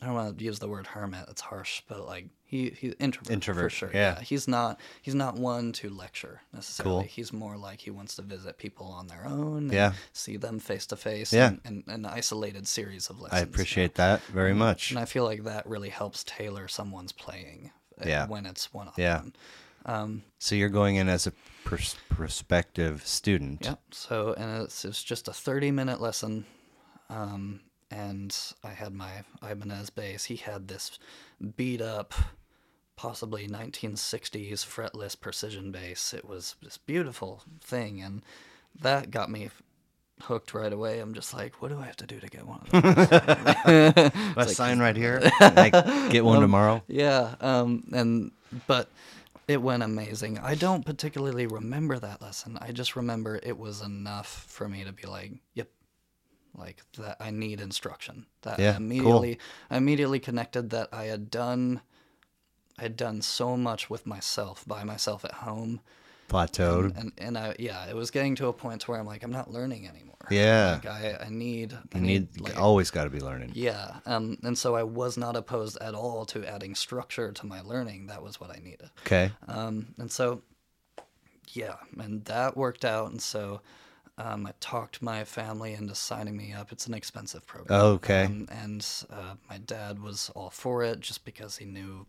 I 0.00 0.06
don't 0.06 0.14
want 0.14 0.38
to 0.38 0.44
use 0.44 0.58
the 0.60 0.68
word 0.68 0.86
hermit. 0.86 1.26
It's 1.28 1.40
harsh, 1.40 1.82
but 1.88 2.06
like 2.06 2.28
he 2.48 2.70
he 2.70 2.88
introvert, 3.00 3.30
Introvert, 3.32 3.72
for 3.72 3.76
sure. 3.76 3.90
yeah. 3.92 4.20
he's 4.20 4.46
not 4.46 4.78
he's 5.02 5.14
not 5.14 5.34
one 5.36 5.72
to 5.72 5.90
lecture 5.90 6.42
necessarily. 6.52 6.94
Cool. 6.94 7.02
He's 7.02 7.32
more 7.32 7.56
like 7.56 7.80
he 7.80 7.90
wants 7.90 8.14
to 8.16 8.22
visit 8.22 8.56
people 8.56 8.86
on 8.86 9.08
their 9.08 9.26
own. 9.26 9.64
and 9.64 9.72
Yeah. 9.72 9.92
see 10.12 10.36
them 10.36 10.58
face 10.60 10.86
to 10.86 10.96
face. 10.96 11.32
Yeah. 11.32 11.54
and, 11.64 11.82
an 11.88 12.06
isolated 12.06 12.66
series 12.68 13.10
of 13.10 13.20
lessons. 13.20 13.34
I 13.34 13.40
you 13.40 13.46
know? 13.46 13.50
appreciate 13.50 13.94
that 13.96 14.22
very 14.26 14.54
much. 14.54 14.90
and 14.90 14.98
I 15.00 15.04
feel 15.06 15.24
like 15.24 15.42
that 15.44 15.66
really 15.66 15.88
helps 15.90 16.22
tailor 16.24 16.68
someone's 16.68 17.12
playing. 17.12 17.72
uh, 18.00 18.04
Yeah. 18.08 18.26
when 18.28 18.46
it's 18.46 18.72
one 18.72 18.88
on 18.88 18.94
Yeah. 18.96 19.18
one. 19.22 19.32
Um, 19.86 20.22
So 20.38 20.54
you're 20.54 20.68
going 20.68 20.96
in 20.96 21.08
as 21.08 21.26
a 21.26 21.32
pers- 21.64 21.96
prospective 22.08 23.06
student. 23.06 23.64
Yep. 23.64 23.80
So, 23.92 24.34
and 24.34 24.62
it's, 24.62 24.84
it's 24.84 25.02
just 25.02 25.28
a 25.28 25.32
30 25.32 25.70
minute 25.70 26.00
lesson. 26.00 26.44
Um, 27.08 27.60
and 27.90 28.36
I 28.64 28.70
had 28.70 28.92
my 28.92 29.22
Ibanez 29.48 29.90
bass. 29.90 30.24
He 30.24 30.36
had 30.36 30.66
this 30.68 30.98
beat 31.56 31.80
up, 31.80 32.14
possibly 32.96 33.46
1960s 33.46 34.64
fretless 34.64 35.18
precision 35.18 35.70
bass. 35.70 36.12
It 36.14 36.26
was 36.26 36.56
this 36.62 36.78
beautiful 36.78 37.42
thing. 37.60 38.00
And 38.02 38.22
that 38.80 39.10
got 39.10 39.30
me 39.30 39.50
hooked 40.22 40.54
right 40.54 40.72
away. 40.72 40.98
I'm 40.98 41.14
just 41.14 41.34
like, 41.34 41.60
what 41.60 41.68
do 41.70 41.78
I 41.78 41.86
have 41.86 41.96
to 41.96 42.06
do 42.06 42.18
to 42.20 42.26
get 42.26 42.46
one 42.46 42.60
of 42.60 42.70
those? 43.64 44.12
A 44.36 44.48
sign 44.48 44.78
right 44.78 44.96
here. 44.96 45.30
Like, 45.40 45.72
get 46.10 46.24
one 46.24 46.40
tomorrow. 46.40 46.82
Yeah, 46.88 47.34
um, 47.40 47.84
and 47.92 48.32
but 48.66 48.88
it 49.48 49.62
went 49.62 49.82
amazing. 49.82 50.38
I 50.38 50.54
don't 50.54 50.84
particularly 50.84 51.46
remember 51.46 51.98
that 51.98 52.20
lesson. 52.20 52.58
I 52.60 52.72
just 52.72 52.96
remember 52.96 53.38
it 53.42 53.58
was 53.58 53.80
enough 53.80 54.26
for 54.48 54.68
me 54.68 54.84
to 54.84 54.92
be 54.92 55.06
like, 55.06 55.32
"Yep, 55.54 55.68
like 56.56 56.82
that. 56.98 57.16
I 57.20 57.30
need 57.30 57.60
instruction." 57.60 58.26
That 58.42 58.58
Yeah, 58.58 58.78
I 58.80 58.98
cool. 58.98 59.24
I 59.70 59.76
immediately 59.76 60.18
connected 60.18 60.70
that 60.70 60.88
I 60.92 61.04
had 61.04 61.30
done, 61.30 61.80
I 62.78 62.82
had 62.82 62.96
done 62.96 63.22
so 63.22 63.56
much 63.56 63.88
with 63.88 64.06
myself 64.06 64.64
by 64.66 64.84
myself 64.84 65.24
at 65.24 65.32
home, 65.32 65.80
Plateaued. 66.28 66.96
and 66.98 67.12
and 67.18 67.38
I 67.38 67.54
yeah, 67.58 67.86
it 67.88 67.96
was 67.96 68.10
getting 68.10 68.34
to 68.36 68.48
a 68.48 68.52
point 68.52 68.82
to 68.82 68.90
where 68.90 69.00
I'm 69.00 69.06
like, 69.06 69.22
I'm 69.22 69.32
not 69.32 69.50
learning 69.50 69.88
anymore. 69.88 70.14
Yeah. 70.30 70.80
like 70.82 70.86
I 70.86 71.24
I 71.26 71.28
need 71.30 71.72
I 71.94 71.98
you 71.98 72.04
need 72.04 72.40
like 72.40 72.58
always 72.58 72.90
got 72.90 73.04
to 73.04 73.10
be 73.10 73.20
learning. 73.20 73.52
yeah, 73.54 73.96
um, 74.06 74.36
and 74.42 74.58
so 74.58 74.74
I 74.74 74.82
was 74.82 75.16
not 75.16 75.36
opposed 75.36 75.78
at 75.80 75.94
all 75.94 76.24
to 76.26 76.44
adding 76.44 76.74
structure 76.74 77.30
to 77.32 77.46
my 77.46 77.60
learning. 77.60 78.08
That 78.08 78.22
was 78.22 78.40
what 78.40 78.50
I 78.50 78.58
needed. 78.62 78.90
Okay. 79.06 79.30
Um, 79.48 79.94
and 79.98 80.10
so, 80.10 80.42
yeah, 81.52 81.76
and 81.98 82.24
that 82.24 82.56
worked 82.56 82.84
out. 82.84 83.10
And 83.10 83.22
so 83.22 83.60
um, 84.18 84.46
I 84.46 84.52
talked 84.60 85.00
my 85.00 85.24
family 85.24 85.74
into 85.74 85.94
signing 85.94 86.36
me 86.36 86.52
up. 86.52 86.72
It's 86.72 86.86
an 86.86 86.94
expensive 86.94 87.46
program. 87.46 87.80
Okay. 87.80 88.24
Um, 88.24 88.48
and 88.50 88.86
uh, 89.10 89.34
my 89.48 89.58
dad 89.58 90.02
was 90.02 90.30
all 90.34 90.50
for 90.50 90.82
it 90.82 91.00
just 91.00 91.24
because 91.24 91.56
he 91.58 91.64
knew. 91.64 92.06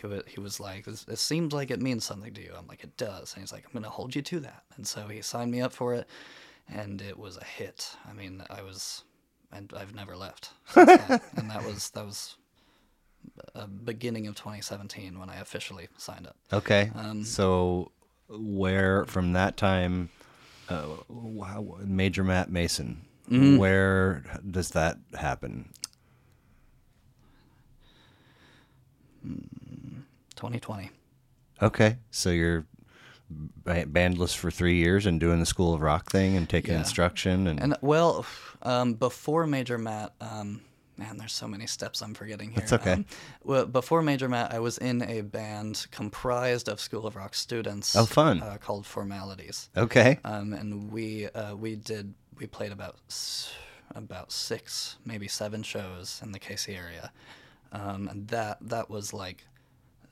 He, 0.00 0.06
wa- 0.06 0.22
he 0.26 0.40
was 0.40 0.60
like, 0.60 0.84
this, 0.84 1.04
it 1.08 1.18
seems 1.18 1.52
like 1.52 1.70
it 1.70 1.80
means 1.80 2.04
something 2.04 2.32
to 2.34 2.42
you. 2.42 2.52
I'm 2.58 2.66
like, 2.66 2.84
it 2.84 2.96
does. 2.96 3.32
And 3.34 3.42
he's 3.42 3.52
like, 3.52 3.64
I'm 3.66 3.72
going 3.72 3.82
to 3.84 3.90
hold 3.90 4.14
you 4.14 4.22
to 4.22 4.40
that. 4.40 4.64
And 4.76 4.86
so 4.86 5.08
he 5.08 5.22
signed 5.22 5.50
me 5.50 5.60
up 5.60 5.72
for 5.72 5.94
it, 5.94 6.06
and 6.68 7.00
it 7.00 7.18
was 7.18 7.36
a 7.36 7.44
hit. 7.44 7.96
I 8.08 8.12
mean, 8.12 8.42
I 8.50 8.62
was, 8.62 9.04
and 9.52 9.72
I've 9.76 9.94
never 9.94 10.16
left. 10.16 10.50
Then. 10.74 10.98
and 11.36 11.50
that 11.50 11.64
was 11.64 11.90
that 11.90 12.04
was 12.04 12.36
uh, 13.54 13.66
beginning 13.66 14.26
of 14.26 14.34
2017 14.36 15.18
when 15.18 15.30
I 15.30 15.36
officially 15.40 15.88
signed 15.96 16.26
up. 16.26 16.36
Okay. 16.52 16.90
Um, 16.94 17.24
so, 17.24 17.90
where 18.28 19.04
from 19.06 19.32
that 19.32 19.56
time, 19.56 20.10
uh, 20.68 20.86
wow, 21.08 21.78
Major 21.84 22.24
Matt 22.24 22.50
Mason, 22.50 23.02
Mm-hmm. 23.30 23.56
where 23.56 24.22
does 24.48 24.70
that 24.70 24.98
happen? 25.18 25.70
2020. 30.36 30.90
Okay. 31.62 31.96
So 32.10 32.30
you're 32.30 32.66
bandless 33.64 34.36
for 34.36 34.50
three 34.50 34.76
years 34.76 35.06
and 35.06 35.18
doing 35.18 35.40
the 35.40 35.46
School 35.46 35.74
of 35.74 35.80
Rock 35.80 36.10
thing 36.10 36.36
and 36.36 36.48
taking 36.48 36.72
Yeah. 36.74 36.78
instruction 36.80 37.46
and, 37.48 37.60
And 37.60 37.76
well, 37.80 38.24
um, 38.62 38.94
before 38.94 39.46
Major 39.46 39.78
Matt, 39.78 40.12
um, 40.20 40.60
man, 40.96 41.16
there's 41.18 41.32
so 41.32 41.48
many 41.48 41.66
steps 41.66 42.02
I'm 42.02 42.14
forgetting 42.14 42.50
here. 42.52 42.62
It's 42.62 42.72
okay. 42.72 42.92
Um, 42.92 43.06
well, 43.42 43.66
before 43.66 44.00
Major 44.02 44.28
Matt, 44.28 44.52
I 44.54 44.60
was 44.60 44.78
in 44.78 45.02
a 45.02 45.22
band 45.22 45.86
comprised 45.90 46.68
of 46.68 46.78
School 46.80 47.06
of 47.06 47.16
Rock 47.16 47.34
students. 47.34 47.96
Oh, 47.96 48.06
fun. 48.06 48.42
Uh, 48.42 48.58
called 48.60 48.86
Formalities. 48.86 49.70
okay. 49.76 50.18
Um, 50.24 50.52
and 50.52 50.92
we 50.92 51.26
uh, 51.28 51.56
we 51.56 51.74
did 51.76 52.14
we 52.38 52.46
played 52.46 52.70
about 52.72 52.96
about 53.94 54.30
six 54.30 54.96
maybe 55.04 55.26
seven 55.26 55.62
shows 55.62 56.20
in 56.22 56.30
the 56.32 56.38
KC 56.38 56.76
area, 56.76 57.10
um, 57.72 58.08
and 58.08 58.28
that 58.28 58.58
that 58.60 58.88
was 58.90 59.12
like 59.12 59.44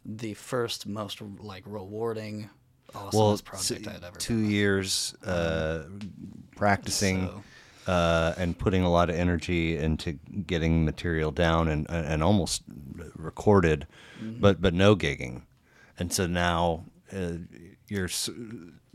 the 0.05 0.35
first 0.35 0.87
most 0.87 1.21
like 1.41 1.63
rewarding, 1.67 2.51
awesomest 2.95 3.13
well, 3.15 3.39
project 3.45 3.89
I'd 3.89 4.05
ever 4.05 4.19
two 4.19 4.39
years 4.39 5.15
uh, 5.25 5.85
practicing 6.57 7.27
So- 7.29 7.43
uh, 7.87 8.35
and 8.39 8.59
putting 8.59 8.83
a 8.83 8.91
lot 8.91 9.11
of 9.11 9.17
energy 9.17 9.77
into 9.77 10.13
getting 10.47 10.85
material 10.85 11.31
down 11.31 11.69
and 11.69 11.87
and 11.91 12.23
almost 12.23 12.63
recorded, 13.17 13.87
Mm-hmm. 14.23 14.41
but 14.41 14.61
but 14.61 14.73
no 14.75 14.95
gigging, 14.97 15.43
and 15.99 16.13
so 16.13 16.27
now 16.27 16.85
uh, 17.13 17.33
you're 17.89 18.09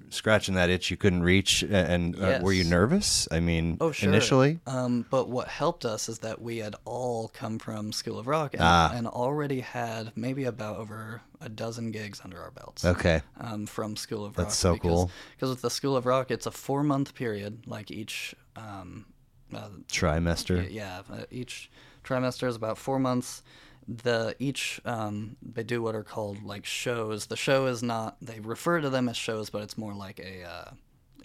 scratching 0.10 0.56
that 0.56 0.70
itch 0.70 0.90
you 0.92 0.98
couldn't 0.98 1.24
reach. 1.24 1.64
And 1.64 2.20
uh, 2.20 2.40
were 2.42 2.52
you 2.54 2.64
nervous? 2.64 3.28
I 3.32 3.40
mean, 3.40 3.78
Oh, 3.80 3.92
sure. 3.92 4.10
initially. 4.10 4.60
Um, 4.68 5.06
but 5.10 5.30
what 5.30 5.48
helped 5.48 5.86
us 5.86 6.10
is 6.10 6.20
that 6.20 6.42
we 6.42 6.58
had 6.58 6.76
all 6.86 7.28
come 7.30 7.60
from 7.60 7.92
School 7.92 8.18
of 8.20 8.28
Rock 8.28 8.54
and, 8.54 8.64
Ah. 8.64 8.92
and 8.94 9.08
already 9.08 9.62
had 9.62 10.12
maybe 10.16 10.46
about 10.46 10.78
over 10.78 11.22
a 11.42 11.50
dozen 11.50 11.92
gigs 11.92 12.22
under 12.24 12.42
our 12.42 12.52
belts. 12.52 12.84
Okay. 12.86 13.22
Um, 13.40 13.66
from 13.66 13.96
School 13.96 14.26
of 14.26 14.38
Rock. 14.38 14.48
That's 14.48 14.58
so 14.58 14.74
because, 14.74 14.90
cool. 14.90 15.12
Because 15.36 15.50
with 15.50 15.62
the 15.62 15.70
School 15.70 15.96
of 15.96 16.06
Rock, 16.06 16.32
it's 16.32 16.46
a 16.46 16.52
four 16.52 16.84
month 16.84 17.14
period, 17.16 17.68
like 17.68 17.92
each. 17.92 18.36
Um, 18.56 19.06
uh, 19.54 19.70
Trimester. 19.88 20.68
yeah, 20.72 21.02
uh, 21.12 21.24
each 21.32 21.72
trimester 22.04 22.48
is 22.48 22.56
about 22.56 22.78
four 22.78 23.00
months. 23.00 23.42
The 23.92 24.36
each 24.38 24.80
um, 24.86 25.36
they 25.42 25.64
do 25.64 25.82
what 25.82 25.96
are 25.96 26.04
called 26.04 26.44
like 26.44 26.64
shows. 26.66 27.26
The 27.26 27.36
show 27.36 27.66
is 27.66 27.82
not 27.82 28.18
they 28.22 28.40
refer 28.40 28.80
to 28.82 28.90
them 28.90 29.10
as 29.10 29.18
shows, 29.18 29.50
but 29.50 29.64
it's 29.64 29.80
more 29.80 29.96
like 29.96 30.20
a, 30.20 30.44
uh, 30.44 30.72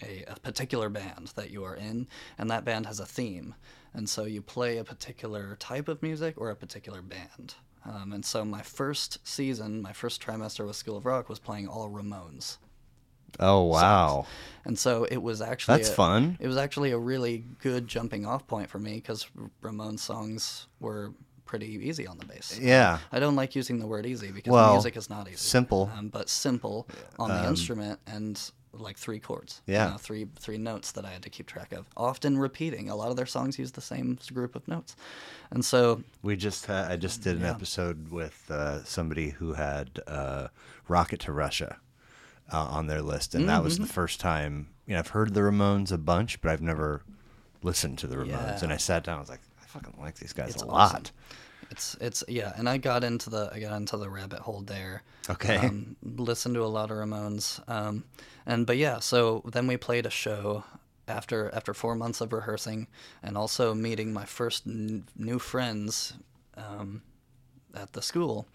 a 0.01 0.23
a 0.27 0.39
particular 0.39 0.89
band 0.89 1.31
that 1.35 1.51
you 1.51 1.63
are 1.63 1.75
in, 1.75 2.07
and 2.39 2.49
that 2.49 2.65
band 2.65 2.87
has 2.87 2.99
a 2.99 3.05
theme, 3.05 3.53
and 3.93 4.09
so 4.09 4.23
you 4.25 4.41
play 4.41 4.77
a 4.77 4.83
particular 4.83 5.55
type 5.59 5.87
of 5.87 6.01
music 6.01 6.35
or 6.37 6.49
a 6.49 6.55
particular 6.55 7.03
band. 7.03 7.53
Um, 7.85 8.13
and 8.13 8.25
so 8.25 8.43
my 8.43 8.63
first 8.63 9.19
season, 9.27 9.79
my 9.83 9.93
first 9.93 10.19
trimester 10.19 10.65
with 10.65 10.75
School 10.75 10.97
of 10.97 11.05
Rock 11.05 11.29
was 11.29 11.37
playing 11.37 11.67
all 11.67 11.87
Ramones. 11.91 12.57
Oh 13.39 13.63
wow. 13.65 14.25
And 14.63 14.79
so 14.79 15.03
it 15.03 15.17
was 15.21 15.39
actually 15.41 15.77
That's 15.77 15.89
a- 15.89 15.93
fun. 15.93 16.37
It 16.39 16.47
was 16.47 16.57
actually 16.57 16.91
a 16.91 16.97
really 16.97 17.43
good 17.61 17.87
jumping 17.87 18.25
off 18.25 18.47
point 18.47 18.69
for 18.71 18.79
me 18.79 18.95
because 18.95 19.27
Ramones 19.61 19.99
songs 19.99 20.65
were 20.79 21.13
pretty 21.45 21.67
easy 21.87 22.07
on 22.07 22.17
the 22.17 22.25
bass. 22.25 22.59
Yeah. 22.59 22.99
I 23.11 23.19
don't 23.19 23.35
like 23.35 23.55
using 23.55 23.79
the 23.79 23.87
word 23.87 24.05
easy 24.05 24.31
because 24.31 24.51
Well, 24.51 24.73
music 24.73 24.97
is 24.97 25.09
not 25.09 25.27
easy. 25.27 25.37
simple. 25.37 25.91
um, 25.97 26.09
but 26.09 26.29
simple 26.29 26.87
on 27.19 27.29
the 27.29 27.47
instrument 27.47 27.99
and 28.07 28.39
like 28.73 28.97
three 28.97 29.19
chords. 29.19 29.61
you 29.67 29.75
Yeah. 29.75 29.91
know, 29.91 29.97
three 29.97 30.27
three 30.37 30.57
notes 30.57 30.91
that 30.93 31.05
I 31.05 31.11
had 31.11 31.21
to 31.23 31.29
keep 31.29 31.47
track 31.47 31.71
of. 31.71 31.87
Often 31.95 32.37
repeating. 32.39 32.89
A 32.89 32.95
lot 32.95 33.09
of 33.09 33.15
their 33.15 33.25
songs 33.25 33.57
use 33.57 33.71
the 33.71 33.79
same 33.81 34.19
group 34.33 34.53
of 34.55 34.67
notes, 34.67 34.97
and 35.49 35.63
so 35.63 36.03
We 36.21 36.35
just 36.35 36.65
had, 36.65 36.91
I 36.91 36.97
just 36.97 37.21
did 37.23 37.37
an 37.37 37.43
Yeah. 37.43 37.51
episode 37.51 38.11
with 38.11 38.43
uh, 38.51 38.83
somebody 38.83 39.29
who 39.29 39.53
had 39.53 40.01
uh, 40.07 40.49
"Rocket 40.89 41.21
to 41.21 41.31
Russia" 41.31 41.77
uh, 42.51 42.57
on 42.77 42.87
their 42.87 43.01
list, 43.01 43.33
and 43.33 43.47
that 43.47 43.55
Mm-hmm. 43.55 43.63
was 43.63 43.77
the 43.79 43.85
first 43.85 44.19
time. 44.19 44.67
You 44.87 44.93
know, 44.93 44.99
I've 44.99 45.07
heard 45.09 45.33
the 45.33 45.39
Ramones 45.41 45.91
a 45.93 45.97
bunch, 45.97 46.41
but 46.41 46.51
I've 46.51 46.61
never 46.61 47.01
listened 47.63 47.97
to 47.99 48.07
the 48.07 48.17
Ramones. 48.17 48.27
Yeah. 48.57 48.63
And 48.63 48.73
I 48.73 48.77
sat 48.77 49.03
down, 49.05 49.17
I 49.17 49.19
was 49.21 49.29
like, 49.29 49.41
fucking 49.75 49.93
like 49.99 50.15
these 50.15 50.33
guys 50.33 50.49
It's 50.53 50.63
a 50.63 50.67
awesome. 50.67 50.95
lot. 50.95 51.11
It's 51.71 51.95
it's 51.99 52.23
yeah, 52.27 52.53
and 52.57 52.69
I 52.69 52.77
got 52.77 53.03
into 53.03 53.29
the 53.29 53.49
I 53.53 53.59
got 53.59 53.75
into 53.75 53.97
the 53.97 54.09
rabbit 54.09 54.39
hole 54.39 54.61
there. 54.61 55.01
Okay. 55.29 55.57
Um, 55.57 55.95
listened 56.03 56.53
to 56.55 56.63
a 56.63 56.67
lot 56.67 56.91
of 56.91 56.97
Ramones, 56.97 57.59
um, 57.67 58.03
and 58.45 58.67
but 58.67 58.77
yeah, 58.77 58.99
so 58.99 59.41
then 59.51 59.65
we 59.65 59.75
played 59.77 60.05
a 60.05 60.11
show 60.11 60.63
after 61.07 61.49
after 61.55 61.73
four 61.73 61.95
months 61.95 62.21
of 62.21 62.31
rehearsing, 62.33 62.87
and 63.23 63.35
also 63.35 63.73
meeting 63.73 64.13
my 64.13 64.25
first 64.25 64.67
n- 64.67 65.05
new 65.17 65.39
friends 65.39 66.13
um, 66.55 67.01
at 67.73 67.93
the 67.93 68.01
school. 68.01 68.47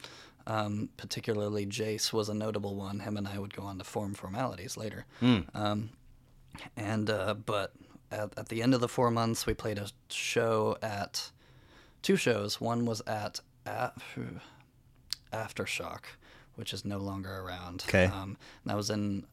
Um, 0.46 0.88
particularly 0.96 1.66
Jace 1.66 2.12
was 2.12 2.28
a 2.28 2.34
notable 2.34 2.74
one. 2.74 3.00
Him 3.00 3.16
and 3.16 3.26
I 3.28 3.38
would 3.38 3.54
go 3.54 3.62
on 3.64 3.78
to 3.78 3.84
form 3.84 4.14
formalities 4.14 4.76
later. 4.76 5.04
Um, 5.54 5.90
and 6.76 7.10
uh, 7.10 7.34
but 7.34 7.72
at, 8.10 8.36
at 8.36 8.48
the 8.48 8.62
end 8.62 8.74
of 8.74 8.80
the 8.80 8.88
four 8.88 9.10
months, 9.10 9.46
we 9.46 9.54
played 9.54 9.78
a 9.78 9.88
show 10.08 10.76
at 10.82 11.30
two 12.02 12.16
shows. 12.16 12.60
One 12.60 12.84
was 12.84 13.02
at, 13.06 13.40
at 13.66 13.96
Aftershock, 15.32 16.00
which 16.54 16.72
is 16.72 16.84
no 16.84 16.98
longer 16.98 17.38
around. 17.38 17.84
'Kay. 17.86 18.06
Um, 18.06 18.36
and 18.62 18.70
that 18.70 18.76
was 18.76 18.90
in 18.90 19.24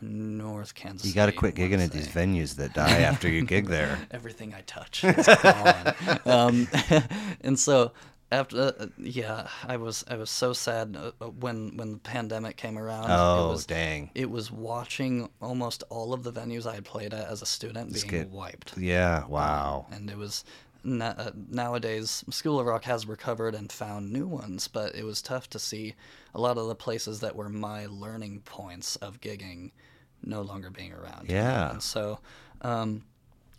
North 0.00 0.74
Kansas. 0.74 1.06
You 1.06 1.14
got 1.14 1.26
to 1.26 1.32
quit 1.32 1.54
gigging 1.54 1.82
at 1.82 1.90
these 1.90 2.08
venues 2.08 2.56
that 2.56 2.74
die 2.74 3.00
after 3.00 3.28
you 3.28 3.44
gig 3.44 3.66
there. 3.66 3.98
Everything 4.10 4.54
I 4.54 4.62
touch 4.62 5.04
is 5.04 5.26
gone. 5.26 5.94
um, 6.26 6.68
and 7.40 7.58
so 7.58 7.92
after 8.32 8.74
uh, 8.78 8.86
yeah, 8.98 9.48
I 9.66 9.76
was 9.76 10.04
I 10.08 10.16
was 10.16 10.30
so 10.30 10.52
sad 10.52 10.96
uh, 10.98 11.12
uh, 11.20 11.26
when 11.30 11.76
when 11.76 11.92
the 11.92 11.98
pandemic 11.98 12.56
came 12.56 12.78
around. 12.78 13.06
Oh, 13.08 13.48
it 13.48 13.52
was, 13.52 13.66
dang. 13.66 14.10
It 14.14 14.30
was 14.30 14.50
watching 14.50 15.28
almost 15.40 15.84
all 15.90 16.12
of 16.12 16.22
the 16.24 16.32
venues 16.32 16.66
I 16.66 16.74
had 16.74 16.84
played 16.84 17.14
at 17.14 17.28
as 17.28 17.42
a 17.42 17.46
student 17.46 17.92
being 17.92 18.08
get- 18.08 18.30
wiped. 18.30 18.76
Yeah. 18.76 19.26
Wow. 19.26 19.86
And 19.90 20.10
it 20.10 20.16
was 20.16 20.44
na- 20.82 21.14
uh, 21.16 21.30
nowadays 21.48 22.24
School 22.30 22.58
of 22.58 22.66
Rock 22.66 22.84
has 22.84 23.06
recovered 23.06 23.54
and 23.54 23.70
found 23.70 24.12
new 24.12 24.26
ones, 24.26 24.68
but 24.68 24.94
it 24.94 25.04
was 25.04 25.22
tough 25.22 25.48
to 25.50 25.58
see 25.58 25.94
a 26.34 26.40
lot 26.40 26.58
of 26.58 26.66
the 26.66 26.74
places 26.74 27.20
that 27.20 27.36
were 27.36 27.48
my 27.48 27.86
learning 27.86 28.40
points 28.44 28.96
of 28.96 29.20
gigging 29.20 29.70
no 30.22 30.42
longer 30.42 30.70
being 30.70 30.92
around. 30.92 31.30
Yeah. 31.30 31.70
And 31.70 31.82
so 31.82 32.18
um, 32.62 33.04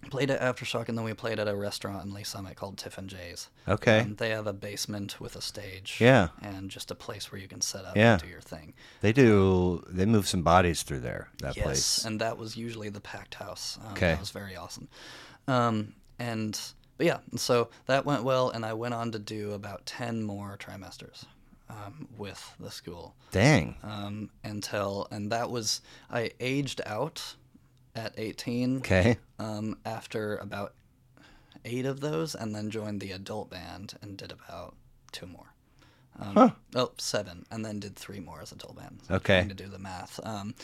played 0.10 0.30
at 0.32 0.40
Aftershock, 0.40 0.88
and 0.90 0.98
then 0.98 1.04
we 1.06 1.14
played 1.14 1.40
at 1.40 1.48
a 1.48 1.56
restaurant 1.56 2.06
in 2.06 2.14
Lee 2.14 2.24
Summit 2.24 2.56
called 2.56 2.78
Tiff 2.78 2.98
and 2.98 3.10
Jay's. 3.10 3.50
Okay. 3.68 4.00
Um, 4.00 4.16
they 4.16 4.30
have 4.30 4.48
a 4.48 4.54
basement 4.54 5.20
with 5.20 5.36
a 5.36 5.42
stage. 5.42 5.98
Yeah. 6.00 6.30
And 6.42 6.70
just 6.72 6.92
a 6.92 6.96
place 6.96 7.32
where 7.32 7.42
you 7.42 7.48
can 7.48 7.62
set 7.62 7.84
up 7.86 7.96
Yeah. 7.96 8.14
and 8.14 8.22
do 8.22 8.28
your 8.28 8.42
thing. 8.42 8.74
They 9.02 9.12
do. 9.12 9.84
They 9.90 10.06
move 10.06 10.28
some 10.28 10.44
bodies 10.44 10.84
through 10.84 11.02
there. 11.02 11.30
That 11.40 11.54
place. 11.54 11.58
yes, 11.58 11.66
place. 11.66 12.06
and 12.06 12.22
that 12.22 12.38
was 12.38 12.56
usually 12.56 12.90
the 12.90 13.02
packed 13.02 13.36
house. 13.36 13.78
Um, 13.86 13.92
Okay. 13.94 14.12
That 14.12 14.20
was 14.20 14.32
very 14.32 14.56
awesome. 14.56 14.88
Um, 15.48 15.94
and 16.20 16.60
but 16.98 17.06
yeah, 17.06 17.18
and 17.32 17.40
so 17.40 17.70
that 17.86 18.06
went 18.06 18.24
well, 18.24 18.50
and 18.50 18.66
I 18.66 18.74
went 18.74 18.94
on 18.94 19.12
to 19.12 19.20
do 19.20 19.52
about 19.54 19.86
ten 19.86 20.24
more 20.24 20.58
trimesters 20.60 21.26
um, 21.70 22.08
with 22.18 22.56
the 22.60 22.72
school 22.72 23.14
Dang. 23.32 23.76
um, 23.84 24.30
until, 24.44 25.08
and 25.12 25.32
that 25.32 25.50
was 25.52 25.82
I 26.10 26.32
aged 26.40 26.82
out 26.86 27.36
at 27.98 28.14
eighteen 28.18 28.78
Okay. 28.78 29.18
um, 29.40 29.78
after 29.86 30.38
about 30.38 30.74
eight 31.66 31.86
of 31.86 32.00
those, 32.00 32.36
and 32.36 32.56
then 32.56 32.70
joined 32.70 33.02
the 33.02 33.12
adult 33.12 33.50
band 33.50 33.96
and 34.02 34.18
did 34.18 34.32
about 34.32 34.76
two 35.12 35.26
more. 35.26 35.54
Um, 36.20 36.34
Huh. 36.36 36.50
Oh, 36.76 36.92
seven, 36.98 37.46
and 37.52 37.64
then 37.66 37.80
did 37.80 37.96
three 37.96 38.20
more 38.20 38.42
as 38.42 38.52
adult 38.52 38.76
band. 38.78 39.02
So 39.08 39.16
Okay. 39.16 39.40
Trying 39.40 39.50
to 39.50 39.56
do 39.64 39.68
the 39.68 39.80
math. 39.80 40.20
Um, 40.24 40.56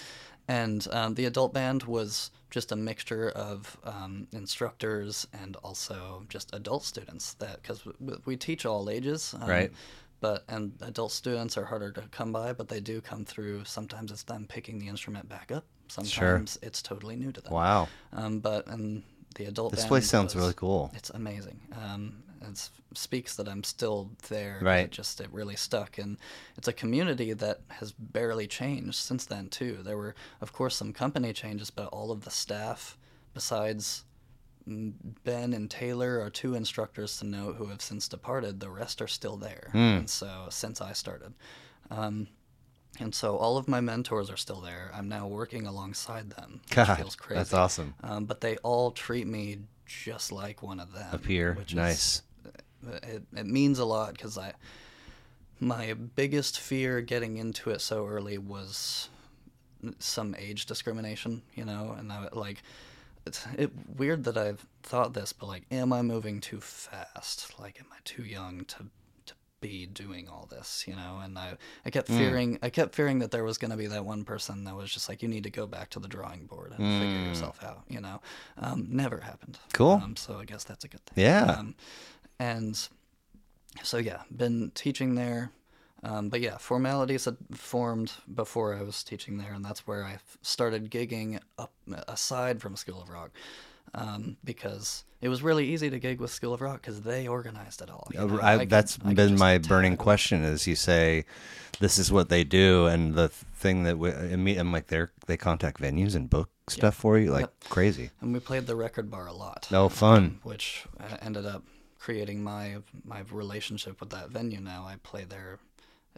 and 0.47 0.85
um, 0.91 1.13
the 1.15 1.25
adult 1.25 1.53
band 1.53 1.83
was 1.83 2.31
just 2.49 2.71
a 2.71 2.75
mixture 2.75 3.29
of 3.29 3.77
um, 3.83 4.27
instructors 4.31 5.25
and 5.33 5.55
also 5.57 6.25
just 6.29 6.53
adult 6.53 6.83
students. 6.83 7.33
That 7.35 7.61
because 7.61 7.85
we, 7.85 8.15
we 8.25 8.37
teach 8.37 8.65
all 8.65 8.89
ages, 8.89 9.33
um, 9.41 9.49
Right. 9.49 9.71
But 10.19 10.45
and 10.47 10.71
adult 10.81 11.11
students 11.11 11.57
are 11.57 11.65
harder 11.65 11.91
to 11.91 12.01
come 12.11 12.31
by, 12.31 12.53
but 12.53 12.69
they 12.69 12.79
do 12.79 13.01
come 13.01 13.25
through. 13.25 13.65
Sometimes 13.65 14.09
it's 14.09 14.23
them 14.23 14.45
picking 14.47 14.79
the 14.79 14.87
instrument 14.87 15.27
back 15.27 15.51
up. 15.51 15.65
Sometimes 15.93 16.57
it's 16.61 16.81
totally 16.81 17.15
new 17.15 17.31
to 17.31 17.41
them. 17.41 17.53
Wow. 17.53 17.87
Um, 18.13 18.39
but 18.39 18.67
and 18.67 19.03
the 19.35 19.45
adult 19.45 19.71
This 19.73 19.85
place 19.85 20.07
sounds 20.09 20.33
was- 20.35 20.41
really 20.41 20.53
cool. 20.55 20.91
It's 20.95 21.09
amazing. 21.11 21.59
Um, 21.73 22.23
it 22.41 22.69
speaks 22.93 23.35
that 23.37 23.47
I'm 23.47 23.63
still 23.63 24.11
there. 24.27 24.59
Right. 24.61 24.85
It 24.85 24.91
just 24.91 25.21
it 25.21 25.29
really 25.31 25.55
stuck, 25.55 25.97
and 25.97 26.17
it's 26.57 26.67
a 26.67 26.73
community 26.73 27.31
that 27.33 27.61
has 27.69 27.91
barely 27.93 28.47
changed 28.47 28.95
since 28.95 29.25
then 29.25 29.47
too. 29.49 29.79
There 29.81 29.97
were, 29.97 30.13
of 30.41 30.51
course, 30.51 30.75
some 30.75 30.91
company 30.93 31.31
changes, 31.33 31.69
but 31.71 31.87
all 31.87 32.11
of 32.11 32.25
the 32.25 32.31
staff, 32.31 32.97
besides 33.33 34.03
mm, 34.67 34.93
Ben 35.23 35.53
and 35.53 35.69
Taylor, 35.71 36.19
are 36.21 36.29
two 36.29 36.53
instructors 36.55 37.17
to 37.19 37.25
note 37.25 37.55
who 37.55 37.67
have 37.67 37.81
since 37.81 38.07
departed. 38.09 38.59
The 38.59 38.69
rest 38.69 39.01
are 39.01 39.07
still 39.07 39.37
there, 39.37 39.69
Hmm. 39.71 39.77
and 39.77 40.09
so 40.09 40.47
since 40.49 40.81
I 40.81 40.93
started. 40.93 41.33
Um, 41.89 42.27
and 42.99 43.13
so 43.13 43.37
all 43.37 43.57
of 43.57 43.67
my 43.67 43.81
mentors 43.81 44.29
are 44.29 44.37
still 44.37 44.61
there. 44.61 44.91
I'm 44.93 45.07
now 45.09 45.27
working 45.27 45.65
alongside 45.67 46.29
them, 46.31 46.61
which 46.67 46.75
God, 46.75 46.95
feels 46.97 47.15
crazy. 47.15 47.37
that's 47.39 47.53
awesome. 47.53 47.95
Um, 48.03 48.25
but 48.25 48.41
they 48.41 48.57
all 48.57 48.91
treat 48.91 49.27
me 49.27 49.59
just 49.85 50.31
like 50.31 50.61
one 50.63 50.79
of 50.79 50.93
them. 50.93 51.07
A 51.11 51.17
peer. 51.17 51.53
which 51.53 51.71
is- 51.71 51.75
Nice. 51.75 52.21
it, 53.03 53.23
it 53.35 53.45
means 53.45 53.79
a 53.79 53.85
lot 53.85 54.13
because 54.13 54.37
I, 54.37 54.53
my 55.59 55.93
biggest 55.93 56.59
fear 56.59 57.01
getting 57.01 57.37
into 57.37 57.69
it 57.71 57.81
so 57.81 58.05
early 58.05 58.37
was 58.37 59.09
some 59.99 60.35
age 60.37 60.65
discrimination, 60.65 61.41
you 61.55 61.65
know, 61.65 61.95
and 61.97 62.11
I 62.11 62.29
like. 62.33 62.61
It's 63.25 63.45
it, 63.57 63.71
weird 63.97 64.25
that 64.25 64.37
I've 64.37 64.65
thought 64.81 65.13
this, 65.13 65.31
but 65.31 65.45
like, 65.47 65.63
am 65.71 65.93
I 65.93 66.01
moving 66.01 66.41
too 66.41 66.59
fast? 66.59 67.57
Like, 67.57 67.79
am 67.79 67.85
I 67.93 67.95
too 68.03 68.23
young 68.23 68.65
to 68.65 68.87
be 69.63 69.85
doing 69.87 70.27
all 70.29 70.47
this, 70.51 70.85
you 70.87 70.95
know? 70.95 71.19
And 71.23 71.39
I, 71.39 71.57
I 71.85 71.89
kept 71.89 72.07
Hmm. 72.09 72.17
fearing, 72.17 72.59
I 72.61 72.69
kept 72.69 72.93
fearing 72.93 73.19
that 73.19 73.31
there 73.31 73.43
was 73.43 73.57
going 73.57 73.71
to 73.71 73.77
be 73.77 73.87
that 73.87 74.05
one 74.05 74.23
person 74.25 74.63
that 74.65 74.75
was 74.75 74.91
just 74.91 75.09
like, 75.09 75.23
you 75.23 75.27
need 75.29 75.43
to 75.45 75.49
go 75.49 75.65
back 75.65 75.89
to 75.91 75.99
the 75.99 76.07
drawing 76.07 76.45
board 76.45 76.73
and 76.77 76.91
figure 77.01 77.19
Hmm. 77.19 77.25
yourself 77.27 77.63
out, 77.63 77.83
you 77.89 78.01
know? 78.01 78.21
Um, 78.57 78.87
never 78.89 79.19
happened. 79.21 79.57
Cool. 79.73 79.99
Um, 80.03 80.15
so 80.15 80.39
I 80.39 80.45
guess 80.45 80.63
that's 80.63 80.83
a 80.85 80.87
good 80.87 81.03
thing. 81.05 81.23
Yeah. 81.23 81.43
Um, 81.45 81.75
and 82.39 82.75
so 83.83 83.97
yeah, 83.97 84.21
been 84.35 84.71
teaching 84.75 85.15
there. 85.15 85.51
Um, 86.05 86.27
but 86.27 86.41
yeah, 86.41 86.57
formalities 86.57 87.23
had 87.25 87.37
formed 87.53 88.11
before 88.35 88.75
I 88.75 88.81
was 88.83 89.03
teaching 89.05 89.37
there, 89.37 89.53
and 89.53 89.63
that's 89.63 89.87
where 89.87 90.03
I 90.03 90.17
started 90.41 90.91
gigging 90.91 91.39
up 91.57 91.71
aside 92.09 92.59
from 92.61 92.75
School 92.75 93.01
of 93.01 93.07
Rock, 93.07 93.31
um, 93.93 94.35
because 94.43 95.05
it 95.23 95.29
was 95.29 95.41
really 95.41 95.65
easy 95.69 95.89
to 95.89 95.99
gig 95.99 96.19
with 96.19 96.31
School 96.31 96.53
of 96.53 96.59
Rock 96.59 96.81
because 96.81 97.01
they 97.01 97.27
organized 97.29 97.81
it 97.81 97.89
all. 97.89 98.07
you 98.11 98.19
know? 98.19 98.39
I, 98.41 98.59
I 98.59 98.65
that's 98.65 98.97
been 98.97 99.37
my 99.37 99.57
burning 99.57 99.95
question. 99.95 100.43
Is 100.43 100.67
you 100.67 100.75
say 100.75 101.23
this 101.79 101.97
is 101.97 102.11
what 102.11 102.27
they 102.27 102.43
do, 102.43 102.87
and 102.87 103.15
the 103.15 103.29
thing 103.29 103.83
that 103.83 103.97
we, 103.97 104.11
I'm 104.11 104.73
like 104.73 104.87
they 104.87 105.05
they 105.27 105.37
contact 105.37 105.79
venues 105.79 106.13
and 106.13 106.29
book 106.29 106.49
stuff 106.67 106.95
for 106.95 107.17
you, 107.17 107.31
like 107.31 107.41
Yep. 107.43 107.53
crazy. 107.69 108.09
And 108.19 108.33
we 108.33 108.41
played 108.41 108.67
the 108.67 108.75
record 108.75 109.09
bar 109.09 109.27
a 109.27 109.33
lot. 109.33 109.69
Oh, 109.71 109.87
fun. 109.87 110.39
which 110.43 110.85
uh, 110.99 111.15
ended 111.21 111.45
up 111.45 111.63
creating 111.99 112.43
my 112.43 112.79
my 113.05 113.21
relationship 113.31 114.01
with 114.01 114.09
that 114.09 114.29
venue. 114.29 114.59
Now 114.59 114.83
I 114.85 114.97
play 115.03 115.23
there 115.23 115.59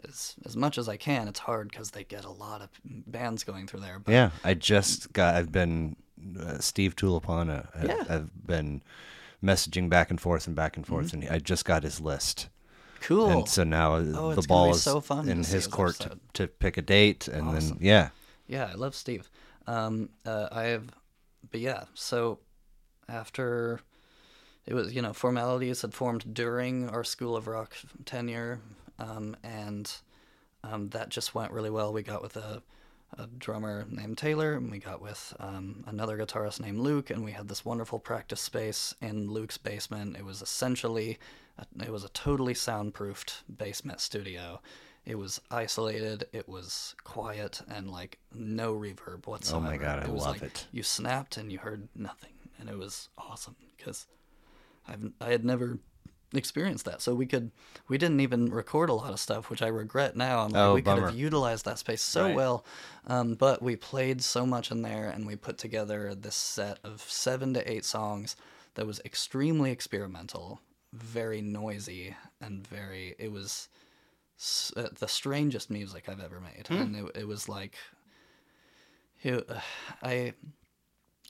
as 0.02 0.34
as 0.44 0.56
much 0.56 0.78
as 0.78 0.88
I 0.88 0.96
can. 0.96 1.28
It's 1.28 1.38
hard 1.40 1.70
because 1.70 1.92
they 1.92 2.02
get 2.02 2.24
a 2.24 2.30
lot 2.30 2.60
of 2.60 2.70
bands 2.84 3.44
going 3.44 3.68
through 3.68 3.80
there. 3.80 4.00
But 4.00 4.10
Yeah, 4.12 4.30
I 4.42 4.54
just 4.54 5.12
got. 5.12 5.36
I've 5.36 5.52
been 5.52 5.94
uh, 6.40 6.58
Steve 6.58 6.96
Tulipana. 6.96 7.68
I've, 7.74 7.84
Yeah. 7.84 8.04
I've 8.08 8.46
been 8.46 8.82
messaging 9.42 9.88
back 9.88 10.10
and 10.10 10.20
forth 10.20 10.46
and 10.46 10.56
back 10.56 10.76
and 10.76 10.86
forth, 10.86 11.12
and 11.12 11.28
I 11.28 11.38
just 11.38 11.64
got 11.64 11.82
his 11.82 12.00
list. 12.00 12.48
cool. 13.00 13.28
And 13.30 13.48
so 13.48 13.64
now 13.64 13.94
uh, 13.96 14.04
Oh, 14.14 14.34
the 14.34 14.42
ball 14.42 14.70
is 14.70 14.82
so 14.82 15.02
in 15.20 15.38
his 15.38 15.48
his 15.48 15.66
court 15.66 15.96
to, 15.96 16.18
to 16.34 16.46
pick 16.46 16.76
a 16.76 16.82
date, 16.82 17.28
and 17.28 17.48
Awesome. 17.48 17.76
then 17.76 17.78
yeah, 17.80 18.08
Yeah, 18.48 18.68
I 18.72 18.74
love 18.74 18.94
Steve. 18.94 19.30
Um, 19.66 20.08
uh, 20.24 20.48
I 20.52 20.62
have, 20.64 20.86
but 21.50 21.60
yeah. 21.60 21.84
So 21.94 22.38
after 23.08 23.80
it 24.66 24.74
was, 24.74 24.92
you 24.94 25.02
know, 25.02 25.12
formalities 25.12 25.82
had 25.82 25.94
formed 25.94 26.34
during 26.34 26.88
our 26.88 27.04
School 27.04 27.36
of 27.36 27.46
Rock 27.46 27.76
tenure, 28.04 28.60
um, 28.98 29.36
and 29.44 29.92
um, 30.64 30.88
that 30.90 31.08
just 31.08 31.34
went 31.34 31.52
really 31.52 31.70
well. 31.70 31.92
We 31.92 32.02
got 32.02 32.22
with 32.22 32.36
a, 32.36 32.62
a 33.18 33.26
drummer 33.26 33.86
named 33.90 34.18
Taylor, 34.18 34.54
and 34.54 34.70
we 34.70 34.78
got 34.78 35.00
with 35.00 35.34
um, 35.40 35.84
another 35.86 36.18
guitarist 36.18 36.60
named 36.60 36.78
Luke, 36.78 37.10
and 37.10 37.24
we 37.24 37.32
had 37.32 37.48
this 37.48 37.64
wonderful 37.64 37.98
practice 37.98 38.40
space 38.40 38.94
in 39.00 39.30
Luke's 39.30 39.58
basement. 39.58 40.16
It 40.16 40.24
was 40.24 40.42
essentially, 40.42 41.18
it 41.80 41.90
was 41.90 42.04
a 42.04 42.08
totally 42.10 42.54
soundproofed 42.54 43.42
basement 43.56 44.00
studio. 44.00 44.60
It 45.04 45.16
was 45.16 45.40
isolated. 45.52 46.26
It 46.32 46.48
was 46.48 46.96
quiet 47.04 47.62
and 47.68 47.90
like 47.90 48.18
no 48.34 48.74
reverb 48.74 49.26
whatsoever. 49.26 49.66
Oh 49.66 49.70
my 49.70 49.76
god, 49.76 50.04
I 50.04 50.10
was 50.10 50.24
love 50.24 50.42
like 50.42 50.42
it. 50.42 50.66
You 50.72 50.82
snapped 50.82 51.36
and 51.36 51.52
you 51.52 51.58
heard 51.58 51.88
nothing, 51.94 52.32
and 52.58 52.68
it 52.68 52.76
was 52.76 53.08
awesome 53.16 53.54
because 53.76 54.06
I've 54.88 55.12
I 55.20 55.30
had 55.30 55.44
never 55.44 55.78
experienced 56.34 56.84
that. 56.86 57.00
So 57.02 57.14
we 57.14 57.26
could 57.26 57.50
we 57.88 57.98
didn't 57.98 58.20
even 58.20 58.50
record 58.50 58.88
a 58.90 58.94
lot 58.94 59.12
of 59.12 59.20
stuff, 59.20 59.48
which 59.50 59.62
I 59.62 59.68
regret 59.68 60.16
now. 60.16 60.40
I'm 60.40 60.52
like, 60.52 60.62
Oh, 60.62 60.74
we 60.74 60.82
could 60.82 60.98
have 60.98 61.14
utilized 61.14 61.64
that 61.64 61.78
space 61.78 62.02
so 62.02 62.24
Right. 62.26 62.34
well, 62.34 62.64
um, 63.06 63.34
but 63.34 63.62
we 63.62 63.76
played 63.76 64.22
so 64.22 64.44
much 64.46 64.70
in 64.70 64.82
there, 64.82 65.08
and 65.08 65.26
we 65.26 65.36
put 65.36 65.58
together 65.58 66.14
this 66.14 66.34
set 66.36 66.78
of 66.84 67.00
seven 67.02 67.54
to 67.54 67.70
eight 67.70 67.84
songs 67.84 68.36
that 68.74 68.86
was 68.86 69.00
extremely 69.04 69.70
experimental, 69.70 70.60
very 70.92 71.40
noisy, 71.42 72.14
and 72.40 72.66
very. 72.66 73.14
It 73.18 73.32
was 73.32 73.68
s- 74.38 74.72
uh, 74.76 74.88
the 74.98 75.08
strangest 75.08 75.70
music 75.70 76.08
I've 76.08 76.20
ever 76.20 76.40
made, 76.40 76.66
Hmm. 76.68 76.74
and 76.82 76.96
it, 76.96 77.20
it 77.20 77.26
was 77.28 77.48
like. 77.48 77.76
It, 79.22 79.48
I 80.02 80.34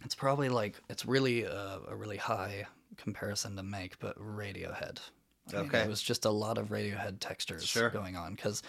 it's 0.05 0.15
probably 0.15 0.49
like 0.49 0.75
it's 0.91 1.07
really 1.07 1.45
a, 1.45 1.79
a 1.89 1.95
really 1.97 2.19
high 2.19 2.67
comparison 2.97 3.57
to 3.57 3.63
make, 3.63 3.99
but 3.99 4.17
Radiohead. 4.19 4.99
I 5.53 5.57
mean, 5.59 5.67
Okay. 5.67 5.81
it 5.83 5.89
was 5.89 6.03
just 6.03 6.25
a 6.25 6.31
lot 6.31 6.59
of 6.59 6.69
Radiohead 6.71 7.19
textures 7.21 7.65
Sure. 7.65 7.89
going 7.91 8.17
on 8.17 8.35
because 8.35 8.63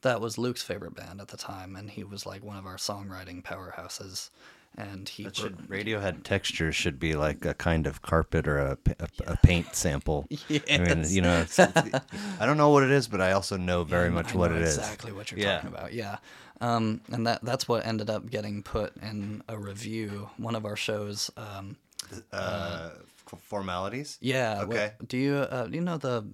that 0.00 0.20
was 0.20 0.38
Luke's 0.38 0.62
favorite 0.62 0.94
band 0.94 1.20
at 1.20 1.28
the 1.28 1.36
time, 1.36 1.76
and 1.76 1.90
he 1.90 2.04
was 2.04 2.24
like 2.26 2.42
one 2.42 2.56
of 2.56 2.66
our 2.66 2.76
songwriting 2.76 3.42
powerhouses. 3.42 4.30
And 4.78 5.06
he 5.06 5.24
That 5.24 5.36
should, 5.36 5.58
Radiohead 5.68 6.22
texture 6.22 6.72
should 6.72 6.98
be 6.98 7.12
like 7.14 7.44
a 7.44 7.52
kind 7.52 7.86
of 7.86 8.00
carpet 8.00 8.48
or 8.48 8.58
a, 8.58 8.78
a, 9.00 9.08
a 9.26 9.36
paint 9.42 9.74
sample. 9.76 10.26
Yeah. 10.48 10.60
I 10.70 10.78
mean, 10.78 11.04
you 11.08 11.20
know, 11.20 11.42
it's, 11.42 11.58
it's- 11.58 12.00
I 12.40 12.46
don't 12.46 12.56
know 12.56 12.70
what 12.70 12.82
it 12.82 12.90
is, 12.90 13.06
but 13.06 13.20
I 13.20 13.32
also 13.32 13.58
know 13.58 13.84
very 13.84 14.08
Yeah, 14.08 14.14
much 14.14 14.34
what 14.34 14.50
it 14.50 14.62
is. 14.62 14.78
Exactly 14.78 15.12
what 15.12 15.30
you're 15.30 15.40
Yeah. 15.40 15.56
talking 15.56 15.68
about. 15.68 15.92
Yeah, 15.92 16.16
um, 16.62 17.02
and 17.12 17.26
that 17.26 17.44
that's 17.44 17.68
what 17.68 17.84
ended 17.84 18.08
up 18.08 18.30
getting 18.30 18.62
put 18.62 18.96
in 18.96 19.42
a 19.46 19.58
review. 19.58 20.30
One 20.38 20.54
of 20.54 20.64
our 20.64 20.76
shows. 20.76 21.30
Um, 21.36 21.76
Uh, 22.32 22.90
f- 22.94 23.02
formalities. 23.40 24.18
yeah. 24.20 24.62
Okay. 24.62 24.92
do 25.06 25.16
you 25.16 25.34
uh, 25.36 25.68
you 25.70 25.80
know 25.80 25.98
the 25.98 26.24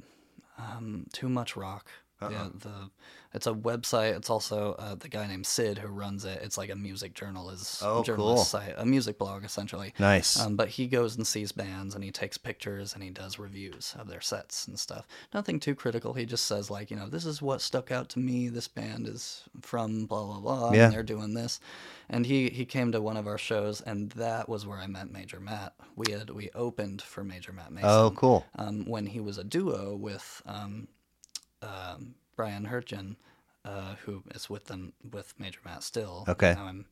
Um, 0.59 1.07
Too 1.13 1.29
Much 1.29 1.57
Rock. 1.57 1.87
Uh-uh. 2.21 2.31
Yeah, 2.31 2.49
the 2.53 2.91
it's 3.35 3.47
a 3.47 3.53
website. 3.53 4.17
It's 4.17 4.31
also 4.31 4.75
uh, 4.79 4.95
the 4.95 5.09
guy 5.09 5.27
named 5.27 5.47
Sid 5.47 5.79
who 5.79 5.89
runs 5.89 6.25
it. 6.25 6.41
It's 6.43 6.57
like 6.57 6.71
a 6.71 6.75
music 6.77 7.15
journalist, 7.15 7.83
Oh, 7.85 8.03
journalist 8.03 8.37
cool. 8.37 8.61
site, 8.61 8.75
a 8.77 8.87
music 8.87 9.19
blog 9.19 9.45
essentially. 9.45 9.93
Nice. 9.99 10.41
Um, 10.41 10.57
but 10.57 10.69
he 10.69 10.87
goes 10.87 11.17
and 11.17 11.27
sees 11.27 11.53
bands 11.53 11.95
and 11.95 12.03
he 12.03 12.11
takes 12.11 12.39
pictures 12.39 12.95
and 12.95 13.03
he 13.03 13.11
does 13.11 13.39
reviews 13.39 13.95
of 13.99 14.09
their 14.09 14.21
sets 14.23 14.67
and 14.67 14.79
stuff. 14.79 15.07
Nothing 15.35 15.61
too 15.61 15.75
critical. 15.75 16.15
He 16.15 16.25
just 16.25 16.47
says 16.47 16.71
like, 16.71 16.91
you 16.91 16.97
know, 16.97 17.09
this 17.09 17.27
is 17.27 17.43
what 17.43 17.61
stuck 17.61 17.91
out 17.91 18.09
to 18.11 18.19
me. 18.19 18.49
This 18.49 18.69
band 18.69 19.07
is 19.07 19.45
from 19.61 20.07
blah 20.07 20.25
blah 20.25 20.41
blah. 20.41 20.73
Yeah. 20.73 20.85
And 20.87 20.95
they're 20.95 21.03
doing 21.03 21.35
this. 21.35 21.61
And 22.09 22.25
he 22.25 22.49
he 22.49 22.65
came 22.65 22.93
to 22.93 23.03
one 23.03 23.17
of 23.19 23.27
our 23.27 23.39
shows 23.39 23.81
and 23.83 24.11
that 24.13 24.49
was 24.49 24.67
where 24.67 24.79
I 24.79 24.87
met 24.87 25.11
Major 25.13 25.39
Matt. 25.41 25.75
We 25.97 26.13
had 26.13 26.31
we 26.31 26.49
opened 26.55 27.03
for 27.03 27.23
Major 27.25 27.53
Matt 27.53 27.73
Mason. 27.73 27.91
oh, 27.91 28.11
cool. 28.17 28.47
Um, 28.57 28.87
when 28.87 29.05
he 29.07 29.21
was 29.21 29.37
a 29.37 29.45
duo 29.45 29.95
with 29.97 30.43
um, 30.47 30.89
um, 31.63 32.15
Brian 32.39 32.67
Hurtgen, 32.67 33.17
uh, 33.65 33.97
who 34.05 34.23
is 34.33 34.49
with 34.49 34.67
them 34.67 34.93
with 35.11 35.35
Major 35.41 35.59
Matt 35.65 35.83
still. 35.83 36.25
Okay. 36.29 36.55
Now 36.55 36.67
I'm 36.67 36.87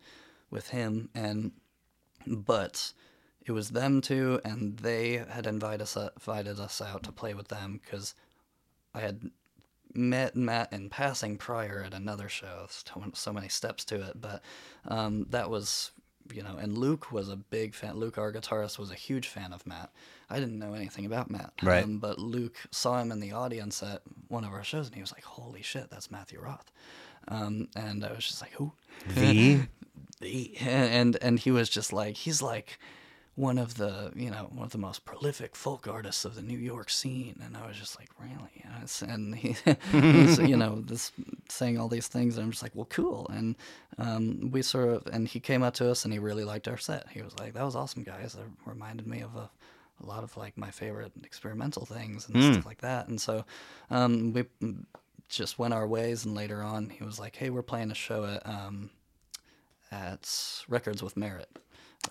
with 0.51 0.71
him, 0.71 1.09
and 1.15 1.53
but 2.27 2.93
it 3.47 3.53
was 3.53 3.71
them 3.71 4.01
two, 4.01 4.41
and 4.45 4.77
they 4.79 5.25
had 5.31 5.47
invited 5.47 5.83
us 5.83 5.97
invited 5.97 6.59
us 6.59 6.83
out 6.83 7.05
to 7.05 7.13
play 7.13 7.33
with 7.33 7.47
them 7.47 7.81
because 7.81 8.17
I 8.93 8.99
had 8.99 9.31
met 9.95 10.35
Matt 10.35 10.73
in 10.73 10.91
passing 10.91 11.39
prior 11.39 11.85
at 11.87 11.95
another 11.95 12.29
show. 12.29 12.67
So, 12.69 13.05
so 13.15 13.33
many 13.33 13.49
steps 13.49 13.85
to 13.85 14.03
it, 14.03 14.21
but 14.21 14.43
um, 14.89 15.27
that 15.31 15.49
was 15.49 15.93
you 16.33 16.43
know, 16.43 16.57
and 16.57 16.77
Luke 16.77 17.13
was 17.13 17.29
a 17.29 17.37
big 17.37 17.73
fan. 17.73 17.99
Luke, 17.99 18.19
our 18.19 18.33
guitarist, 18.33 18.81
was 18.81 18.91
a 18.91 18.97
huge 18.97 19.29
fan 19.29 19.53
of 19.53 19.65
Matt. 19.65 19.93
I 20.29 20.41
didn't 20.41 20.59
know 20.59 20.75
anything 20.75 21.07
about 21.07 21.31
Matt, 21.31 21.53
Right. 21.63 21.85
Um, 21.85 21.99
but 21.99 22.19
Luke 22.19 22.57
saw 22.71 23.01
him 23.01 23.13
in 23.13 23.21
the 23.21 23.33
audience 23.33 23.83
at 23.83 24.03
one 24.29 24.45
of 24.45 24.53
our 24.53 24.65
shows, 24.65 24.87
and 24.87 24.95
he 24.95 25.01
was 25.01 25.13
like, 25.13 25.25
"Holy 25.25 25.63
shit, 25.63 25.91
that's 25.91 26.11
Matthew 26.11 26.41
Roth!" 26.41 26.71
Um, 27.29 27.69
and 27.77 28.05
I 28.05 28.13
was 28.13 28.27
just 28.27 28.41
like, 28.43 28.53
"Who?" 28.53 28.73
The? 29.09 29.61
The. 30.21 30.57
And 30.61 31.19
and 31.21 31.39
he 31.39 31.51
was 31.51 31.69
just 31.69 31.93
like 31.93 32.17
he's 32.17 32.41
like 32.41 32.79
one 33.35 33.59
of 33.59 33.77
the 33.77 34.11
you 34.17 34.31
know 34.31 34.49
one 34.51 34.65
of 34.65 34.73
the 34.73 34.79
most 34.79 35.05
prolific 35.05 35.55
folk 35.55 35.87
artists 35.87 36.25
of 36.25 36.35
the 36.35 36.41
New 36.43 36.59
York 36.59 36.89
scene. 36.89 37.39
And 37.45 37.55
I 37.55 37.67
was 37.69 37.77
just 37.77 37.99
like 38.01 38.09
really? 38.19 38.65
And, 39.07 39.35
he 39.35 39.57
he's 39.93 40.39
you 40.39 40.57
know 40.57 40.81
this 40.81 41.13
saying 41.51 41.79
all 41.79 41.89
these 41.89 42.09
things 42.09 42.37
and 42.39 42.45
I'm 42.45 42.51
just 42.51 42.63
like 42.63 42.75
well 42.75 42.87
cool. 42.89 43.27
And 43.31 43.57
um, 43.99 44.51
we 44.53 44.63
sort 44.63 44.89
of 44.89 45.07
and 45.13 45.29
he 45.29 45.39
came 45.39 45.63
up 45.63 45.75
to 45.75 45.91
us 45.91 46.05
and 46.05 46.15
he 46.15 46.19
really 46.19 46.45
liked 46.45 46.67
our 46.67 46.79
set. 46.79 47.09
He 47.11 47.21
was 47.21 47.39
like 47.39 47.53
that 47.53 47.65
was 47.65 47.77
awesome 47.77 48.03
guys. 48.03 48.35
It 48.37 48.41
reminded 48.65 49.07
me 49.07 49.21
of 49.21 49.37
a 49.37 49.51
a 50.03 50.07
lot 50.07 50.23
of 50.25 50.37
like 50.37 50.57
my 50.59 50.71
favorite 50.71 51.13
experimental 51.25 51.87
things 51.87 52.29
and 52.29 52.43
stuff 52.53 52.67
like 52.67 52.81
that 52.83 53.09
and 53.09 53.21
so 53.21 53.45
um, 53.91 54.33
we 54.33 54.45
just 55.29 55.59
went 55.59 55.75
our 55.75 55.87
ways 55.87 56.25
and 56.25 56.35
later 56.35 56.63
on 56.63 56.91
he 56.91 57.03
was 57.05 57.19
like 57.19 57.37
hey 57.37 57.51
we're 57.51 57.63
playing 57.63 57.91
a 57.91 57.95
show 57.95 58.25
at 58.25 58.47
um, 58.47 58.91
at 59.91 60.29
Records 60.69 61.03
with 61.03 61.17
Merit, 61.17 61.49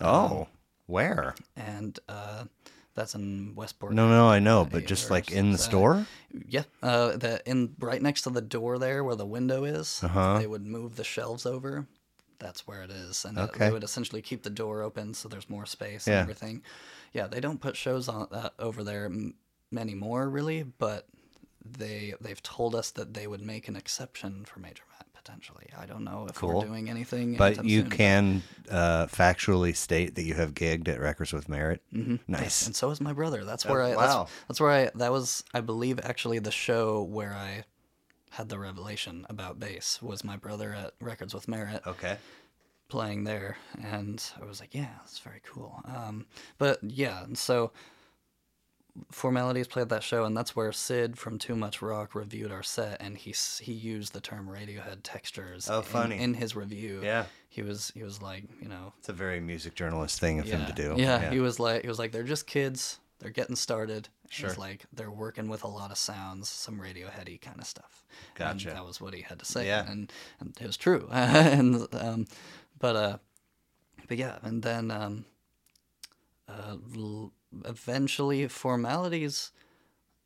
oh, 0.00 0.48
where? 0.86 1.34
and 1.56 1.98
uh, 2.08 2.44
that's 2.94 3.14
in 3.14 3.54
Westport. 3.54 3.92
No, 3.92 4.08
no, 4.08 4.28
I 4.28 4.38
know, 4.38 4.64
but 4.70 4.86
just 4.86 5.10
like 5.10 5.30
in 5.30 5.52
the 5.52 5.58
store. 5.58 6.06
Yeah, 6.48 6.62
uh, 6.82 7.16
the 7.18 7.42
in 7.44 7.74
right 7.78 8.00
next 8.00 8.22
to 8.22 8.30
the 8.30 8.40
door 8.40 8.78
there 8.78 9.04
where 9.04 9.14
the 9.16 9.26
window 9.26 9.64
is, 9.64 10.00
Uh-huh. 10.02 10.38
they 10.38 10.46
would 10.46 10.66
move 10.66 10.96
the 10.96 11.04
shelves 11.04 11.44
over. 11.44 11.86
That's 12.38 12.66
where 12.66 12.82
it 12.82 12.90
is, 12.90 13.24
and 13.26 13.36
it- 13.38 13.52
they 13.54 13.70
would 13.70 13.84
essentially 13.84 14.22
keep 14.22 14.42
the 14.42 14.50
door 14.50 14.82
open 14.82 15.12
so 15.14 15.28
there's 15.28 15.48
more 15.50 15.66
space 15.66 16.06
Yeah. 16.06 16.14
and 16.14 16.22
everything. 16.22 16.62
Yeah, 17.12 17.26
they 17.26 17.40
don't 17.40 17.60
put 17.60 17.76
shows 17.76 18.08
on 18.08 18.28
uh, 18.32 18.50
over 18.58 18.84
there 18.84 19.06
m- 19.06 19.34
many 19.70 19.94
more 19.94 20.28
really, 20.28 20.62
but 20.62 21.06
they 21.64 22.14
they've 22.20 22.42
told 22.42 22.74
us 22.74 22.90
that 22.92 23.14
they 23.14 23.26
would 23.26 23.40
make 23.42 23.68
an 23.68 23.76
exception 23.76 24.44
for 24.44 24.60
Major 24.60 24.82
Matt 24.90 25.06
potentially. 25.14 25.66
I 25.76 25.86
don't 25.86 26.04
know 26.04 26.26
if 26.28 26.36
Cool. 26.36 26.60
we're 26.60 26.66
doing 26.66 26.88
anything. 26.88 27.36
But 27.36 27.64
you 27.64 27.80
soon, 27.82 27.90
can 27.90 28.42
uh, 28.70 29.06
factually 29.06 29.74
state 29.74 30.14
that 30.14 30.22
you 30.22 30.34
have 30.34 30.54
gigged 30.54 30.86
at 30.88 31.00
Records 31.00 31.32
with 31.32 31.48
Merit. 31.48 31.82
Mhm. 31.92 32.20
Nice. 32.28 32.66
And 32.66 32.76
so 32.76 32.90
is 32.90 33.00
my 33.00 33.12
brother. 33.12 33.44
That's 33.44 33.66
Oh, 33.66 33.70
where 33.70 33.82
I. 33.82 33.96
wow. 33.96 34.18
That's, 34.24 34.32
that's 34.48 34.60
where 34.60 34.70
I. 34.70 34.90
That 34.94 35.10
was, 35.10 35.42
I 35.52 35.60
believe, 35.62 35.98
actually 36.04 36.38
the 36.38 36.52
show 36.52 37.02
where 37.02 37.32
I 37.32 37.64
had 38.30 38.48
the 38.50 38.58
revelation 38.58 39.26
about 39.28 39.58
bass. 39.58 40.00
Was 40.00 40.22
my 40.22 40.36
brother 40.36 40.72
at 40.74 40.92
Records 41.00 41.34
with 41.34 41.48
Merit 41.48 41.82
Okay. 41.86 42.18
Playing 42.88 43.24
there, 43.24 43.56
and 43.82 44.22
I 44.40 44.44
was 44.44 44.60
like, 44.60 44.74
yeah, 44.74 44.88
that's 45.00 45.18
very 45.18 45.40
cool. 45.44 45.80
Um, 45.84 46.26
but 46.58 46.78
yeah, 46.82 47.24
and 47.24 47.36
so 47.36 47.72
formalities 49.10 49.66
played 49.66 49.88
that 49.88 50.02
show, 50.02 50.24
and 50.24 50.36
that's 50.36 50.54
where 50.56 50.72
Sid 50.72 51.18
from 51.18 51.38
Too 51.38 51.56
Much 51.56 51.82
Rock 51.82 52.14
reviewed 52.14 52.52
our 52.52 52.62
set, 52.62 53.00
and 53.00 53.16
he 53.16 53.34
he 53.60 53.72
used 53.72 54.12
the 54.12 54.20
term 54.20 54.48
Radiohead 54.48 55.00
textures. 55.02 55.68
Oh, 55.70 55.78
in- 55.78 55.84
funny. 55.84 56.18
in, 56.18 56.34
his 56.34 56.56
review. 56.56 57.00
Yeah. 57.02 57.26
he 57.48 57.62
was 57.62 57.92
he 57.94 58.02
was 58.02 58.22
like, 58.22 58.44
you 58.60 58.68
know, 58.68 58.92
It's 58.98 59.08
a 59.08 59.12
very 59.12 59.40
music 59.40 59.74
journalist 59.74 60.20
thing 60.20 60.38
of 60.38 60.46
yeah. 60.46 60.56
him 60.56 60.66
to 60.66 60.72
do. 60.72 60.94
Yeah, 60.96 61.30
he 61.30 61.40
was 61.40 61.58
like, 61.60 61.82
he 61.82 61.88
was 61.88 61.98
like, 61.98 62.12
they're 62.12 62.22
just 62.22 62.46
kids. 62.46 62.98
They're 63.18 63.30
getting 63.30 63.56
started. 63.56 64.10
Sure. 64.28 64.50
He's 64.50 64.58
like, 64.58 64.84
they're 64.92 65.10
working 65.10 65.48
with 65.48 65.64
a 65.64 65.68
lot 65.68 65.90
of 65.90 65.96
sounds, 65.96 66.50
some 66.50 66.78
Radioheady 66.78 67.40
kind 67.40 67.58
of 67.58 67.66
stuff. 67.66 68.04
Gotcha. 68.34 68.68
And 68.68 68.76
that 68.76 68.84
was 68.84 69.00
what 69.00 69.14
he 69.14 69.22
had 69.22 69.38
to 69.38 69.46
say. 69.46 69.66
Yeah. 69.66 69.90
And, 69.90 70.12
and 70.38 70.54
it 70.60 70.66
was 70.66 70.76
true. 70.76 71.08
and 71.12 71.86
um, 71.94 72.26
but 72.78 72.96
uh, 72.96 73.18
but 74.08 74.16
yeah, 74.18 74.38
and 74.42 74.62
then 74.62 74.90
um, 74.90 75.24
uh, 76.48 76.76
l- 76.96 77.32
eventually 77.64 78.46
formalities 78.48 79.52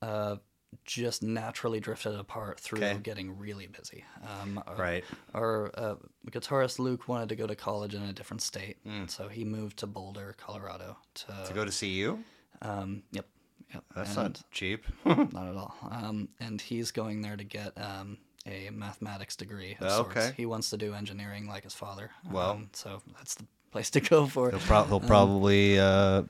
uh 0.02 0.36
just 0.84 1.20
naturally 1.22 1.80
drifted 1.80 2.14
apart 2.14 2.60
through 2.60 2.78
Okay. 2.78 2.98
getting 3.02 3.36
really 3.36 3.66
busy. 3.66 4.04
Um, 4.40 4.62
our- 4.68 4.76
Right. 4.76 5.04
our 5.34 5.70
uh, 5.74 5.96
guitarist 6.30 6.78
Luke 6.78 7.08
wanted 7.08 7.28
to 7.30 7.36
go 7.36 7.46
to 7.48 7.56
college 7.56 7.92
in 7.92 8.02
a 8.02 8.12
different 8.12 8.40
state, 8.40 8.76
Mm. 8.86 9.10
so 9.10 9.26
he 9.26 9.44
moved 9.44 9.78
to 9.78 9.88
Boulder, 9.88 10.34
Colorado. 10.38 10.96
To, 11.14 11.26
To 11.48 11.52
go 11.54 11.64
to 11.64 11.72
CU? 11.72 12.20
um, 12.62 13.02
yep, 13.10 13.26
yep. 13.74 13.84
That's 13.96 14.10
and 14.16 14.16
not 14.16 14.42
cheap. 14.52 14.84
not 15.04 15.48
at 15.48 15.56
all. 15.56 15.74
Um, 15.90 16.28
and 16.38 16.60
he's 16.60 16.92
going 16.92 17.22
there 17.22 17.36
to 17.36 17.44
get 17.44 17.72
um, 17.76 18.18
a 18.46 18.70
mathematics 18.70 19.36
degree. 19.36 19.76
Of 19.80 19.90
sorts. 19.90 20.16
Okay. 20.16 20.32
He 20.36 20.46
wants 20.46 20.70
to 20.70 20.76
do 20.76 20.94
engineering 20.94 21.46
like 21.48 21.64
his 21.64 21.74
father. 21.74 22.10
Well- 22.30 22.50
um, 22.52 22.70
so 22.72 23.02
that's 23.16 23.34
the 23.34 23.44
place 23.72 23.90
to 23.90 24.00
go 24.00 24.26
for. 24.26 24.50
He'll, 24.50 24.58
pro- 24.60 24.84
he'll 24.84 25.00
probably 25.00 25.78
uh, 25.78 26.22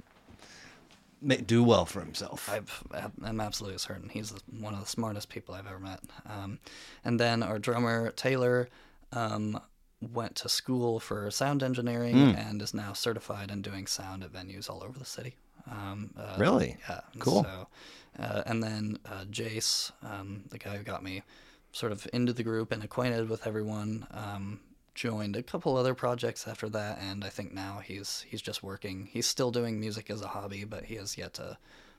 do 1.47 1.63
well 1.63 1.85
for 1.85 2.01
himself. 2.01 2.49
I've, 2.51 2.83
I'm 3.23 3.41
absolutely 3.41 3.79
certain 3.79 4.09
he's 4.09 4.33
one 4.59 4.73
of 4.75 4.81
the 4.81 4.87
smartest 4.87 5.29
people 5.29 5.55
I've 5.55 5.67
ever 5.67 5.79
met. 5.79 6.01
Um, 6.27 6.59
and 7.05 7.21
then 7.21 7.43
our 7.43 7.59
drummer 7.59 8.11
Taylor 8.13 8.69
um, 9.13 9.61
went 10.01 10.35
to 10.37 10.49
school 10.49 10.99
for 10.99 11.31
sound 11.31 11.63
engineering 11.63 12.15
Hmm. 12.33 12.37
and 12.37 12.63
is 12.63 12.73
now 12.73 12.95
certified 12.95 13.51
in 13.51 13.61
doing 13.61 13.87
sound 13.87 14.25
at 14.25 14.33
venues 14.33 14.71
all 14.71 14.83
over 14.83 14.99
the 14.99 15.05
city. 15.05 15.37
Um, 15.71 16.11
uh, 16.19 16.37
Really? 16.39 16.79
Yeah. 16.89 17.01
Cool. 17.19 17.45
So, 17.45 17.69
uh, 18.19 18.43
and 18.47 18.63
then 18.63 18.99
uh, 19.05 19.25
Jace, 19.31 19.93
um, 20.03 20.45
the 20.49 20.59
guy 20.59 20.77
who 20.79 20.83
got 20.83 21.03
me 21.03 21.23
sort 21.73 21.93
of 21.93 22.07
into 22.13 22.33
the 22.33 22.43
group 22.43 22.73
and 22.73 22.83
acquainted 22.83 23.29
with 23.29 23.47
everyone, 23.47 24.07
um, 24.11 24.61
joined 24.95 25.37
a 25.37 25.43
couple 25.43 25.77
other 25.77 25.95
projects 25.95 26.47
after 26.49 26.69
that, 26.69 26.99
and 27.01 27.25
I 27.25 27.29
think 27.29 27.53
now 27.55 27.81
he's 27.85 28.25
he's 28.29 28.43
just 28.43 28.63
working. 28.63 29.09
He's 29.13 29.27
still 29.27 29.51
doing 29.51 29.79
music 29.81 30.11
as 30.11 30.21
a 30.21 30.29
hobby, 30.29 30.65
but 30.65 30.85
he 30.87 30.97
has 30.97 31.17
yet 31.17 31.35
to 31.35 31.59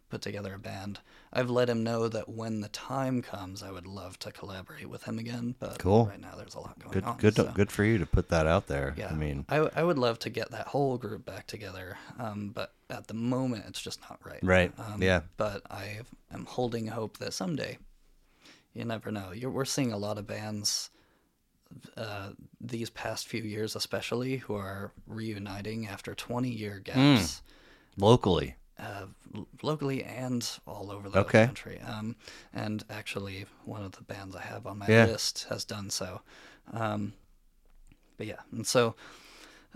put 0.10 0.22
together 0.22 0.56
a 0.56 0.60
band. 0.60 1.00
I've 1.32 1.50
let 1.50 1.70
him 1.70 1.84
know 1.86 2.10
that 2.10 2.28
when 2.28 2.60
the 2.60 2.68
time 2.68 3.22
comes, 3.22 3.64
I 3.64 3.72
would 3.72 3.88
love 3.88 4.20
to 4.20 4.32
collaborate 4.34 4.90
with 4.90 5.04
him 5.04 5.18
again. 5.18 5.56
But 5.58 5.80
Cool. 5.80 6.08
right 6.08 6.20
now, 6.20 6.36
there's 6.38 6.54
a 6.54 6.60
lot 6.60 6.78
going 6.80 6.92
good, 6.92 7.04
on. 7.06 7.18
good, 7.18 7.36
so- 7.38 7.52
good 7.56 7.72
for 7.72 7.86
you 7.86 7.98
to 7.98 8.06
put 8.06 8.28
that 8.28 8.46
out 8.46 8.68
there. 8.68 8.94
yeah, 8.98 9.08
I 9.10 9.14
mean, 9.16 9.46
I, 9.48 9.60
I 9.74 9.84
would 9.84 9.98
love 9.98 10.20
to 10.20 10.30
get 10.30 10.52
that 10.52 10.68
whole 10.68 10.98
group 10.98 11.24
back 11.26 11.48
together, 11.48 11.98
um, 12.20 12.50
but 12.54 12.74
at 12.90 13.08
the 13.08 13.14
moment, 13.14 13.64
it's 13.70 13.82
just 13.82 14.02
not 14.02 14.20
right. 14.26 14.40
Right, 14.44 14.74
Um, 14.78 15.02
yeah. 15.02 15.22
But 15.38 15.62
I 15.72 16.02
am 16.34 16.44
holding 16.46 16.88
hope 16.88 17.18
that 17.20 17.32
someday, 17.34 17.78
you 18.74 18.86
never 18.86 19.12
know. 19.12 19.32
You're, 19.32 19.52
we're 19.52 19.66
seeing 19.66 19.92
a 19.92 19.98
lot 19.98 20.18
of 20.18 20.28
bands 20.28 20.90
uh, 21.98 22.32
these 22.60 22.90
past 22.90 23.28
few 23.28 23.44
years, 23.44 23.76
especially, 23.76 24.38
who 24.38 24.56
are 24.56 24.92
reuniting 25.08 25.88
after 25.88 26.14
20 26.16 26.50
year 26.50 26.82
Hmm. 26.86 27.14
gaps. 27.14 27.42
locally. 27.98 28.56
Uh, 28.80 29.06
locally 29.62 30.04
and 30.04 30.50
all 30.66 30.90
over 30.92 31.08
the 31.10 31.20
Okay. 31.20 31.46
country. 31.46 31.80
Um, 31.82 32.16
and 32.54 32.84
actually, 32.90 33.46
one 33.64 33.84
of 33.84 33.92
the 33.92 34.02
bands 34.04 34.36
I 34.36 34.42
have 34.42 34.66
on 34.66 34.80
my 34.80 34.88
Yeah. 34.88 35.06
list 35.06 35.46
has 35.50 35.64
done 35.66 35.90
so. 35.92 36.22
Um, 36.74 37.14
but 38.18 38.26
yeah, 38.28 38.40
and 38.52 38.66
so 38.66 38.96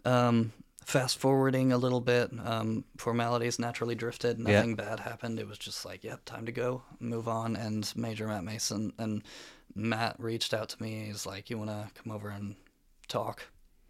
um, 0.06 0.54
fast 0.86 1.18
forwarding 1.20 1.72
a 1.72 1.78
little 1.78 2.00
bit, 2.00 2.32
um, 2.44 2.86
formalities 2.98 3.60
naturally 3.60 3.96
drifted. 3.96 4.38
Yeah. 4.40 4.58
Nothing 4.58 4.76
bad 4.76 5.00
happened. 5.00 5.40
It 5.40 5.48
was 5.48 5.58
just 5.58 5.84
like, 5.84 6.04
yep, 6.04 6.24
time 6.26 6.46
to 6.46 6.52
go, 6.52 6.84
move 7.00 7.28
on. 7.28 7.56
And 7.56 7.92
Major 7.96 8.28
Matt 8.28 8.44
Mason 8.44 8.94
and 8.98 9.24
Matt 9.74 10.16
reached 10.20 10.54
out 10.54 10.70
to 10.70 10.82
me. 10.82 11.06
He's 11.08 11.26
like, 11.26 11.50
you 11.50 11.58
want 11.58 11.72
to 11.72 11.90
come 12.02 12.14
over 12.14 12.30
and 12.30 12.56
talk? 13.08 13.42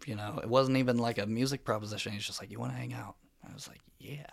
You 0.06 0.16
know, 0.16 0.40
it 0.42 0.48
wasn't 0.48 0.78
even 0.78 0.98
like 0.98 1.18
a 1.18 1.26
music 1.26 1.64
proposition. 1.64 2.12
He's 2.12 2.26
just 2.26 2.40
like, 2.40 2.50
you 2.50 2.58
want 2.58 2.72
to 2.72 2.78
hang 2.78 2.94
out? 2.94 3.16
I 3.48 3.52
was 3.52 3.68
like, 3.68 3.80
yeah. 3.98 4.26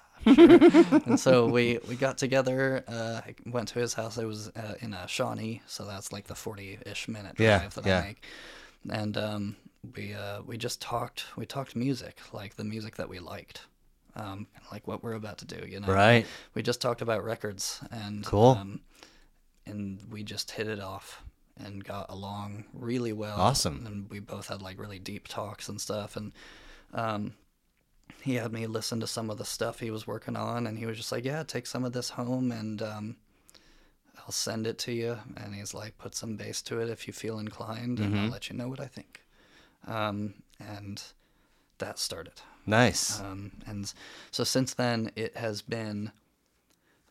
and 1.06 1.20
so 1.20 1.48
we 1.48 1.80
we 1.90 1.96
got 1.96 2.18
together. 2.18 2.84
Uh, 2.88 3.22
I 3.26 3.36
went 3.46 3.68
to 3.70 3.80
his 3.80 3.94
house. 3.94 4.18
It 4.18 4.26
was 4.26 4.50
uh, 4.56 4.76
in 4.80 4.94
uh, 4.94 5.06
Shawnee, 5.06 5.62
so 5.68 5.86
that's 5.86 6.14
like 6.14 6.28
the 6.28 6.36
forty-ish 6.36 7.08
minute 7.10 7.36
drive 7.36 7.62
Yeah, 7.62 7.68
that 7.68 7.86
yeah. 7.86 8.00
I 8.00 8.02
make. 8.08 8.24
And 8.90 9.18
um, 9.18 9.56
we 9.96 10.14
uh, 10.14 10.42
we 10.44 10.58
just 10.58 10.82
talked. 10.82 11.26
We 11.36 11.46
talked 11.46 11.76
music, 11.76 12.18
like 12.32 12.56
the 12.56 12.64
music 12.64 12.96
that 12.96 13.10
we 13.10 13.20
liked, 13.20 13.62
um, 14.16 14.48
like 14.72 14.88
what 14.88 15.04
we're 15.04 15.14
about 15.14 15.38
to 15.40 15.46
do. 15.46 15.68
You 15.68 15.80
know, 15.82 15.88
Right. 15.88 16.26
We 16.54 16.62
just 16.64 16.82
talked 16.82 17.02
about 17.02 17.24
records 17.24 17.82
and 17.92 18.26
Cool. 18.26 18.58
Um, 18.60 18.82
and 19.66 20.00
we 20.10 20.24
just 20.24 20.52
hit 20.52 20.68
it 20.68 20.80
off 20.82 21.24
and 21.58 21.84
got 21.84 22.10
along 22.10 22.66
really 22.74 23.14
well. 23.14 23.40
Awesome. 23.40 23.86
And 23.86 24.10
we 24.10 24.20
both 24.20 24.48
had 24.48 24.62
like 24.62 24.80
really 24.80 25.00
deep 25.00 25.28
talks 25.28 25.70
and 25.70 25.80
stuff. 25.80 26.16
And 26.18 26.34
um, 26.94 27.34
he 28.22 28.36
had 28.36 28.52
me 28.52 28.68
listen 28.68 29.00
to 29.02 29.08
some 29.08 29.30
of 29.30 29.38
the 29.38 29.46
stuff 29.46 29.80
he 29.80 29.92
was 29.92 30.08
working 30.08 30.36
on, 30.36 30.66
and 30.68 30.78
he 30.78 30.86
was 30.86 30.98
just 30.98 31.12
like, 31.12 31.26
"Yeah, 31.26 31.44
take 31.44 31.68
some 31.68 31.84
of 31.84 31.92
this 31.94 32.10
home, 32.12 32.52
and 32.52 32.82
um, 32.82 33.16
I'll 34.20 34.32
send 34.32 34.66
it 34.68 34.78
to 34.80 34.92
you." 34.94 35.18
And 35.36 35.54
he's 35.56 35.74
like, 35.74 35.98
"Put 35.98 36.16
some 36.16 36.36
bass 36.38 36.62
to 36.64 36.80
it 36.80 36.90
if 36.90 37.06
you 37.08 37.14
feel 37.14 37.38
inclined, 37.40 38.00
and 38.00 38.14
Mm-hmm. 38.14 38.26
I'll 38.26 38.32
let 38.32 38.50
you 38.50 38.56
know 38.56 38.70
what 38.70 38.80
I 38.80 38.86
think." 38.88 39.23
Um, 39.88 40.36
and 40.60 41.02
that 41.80 42.00
started. 42.00 42.42
Nice. 42.66 43.20
Um, 43.20 43.52
and 43.66 43.92
so 44.32 44.44
since 44.44 44.74
then, 44.74 45.12
it 45.16 45.36
has 45.38 45.62
been. 45.62 46.12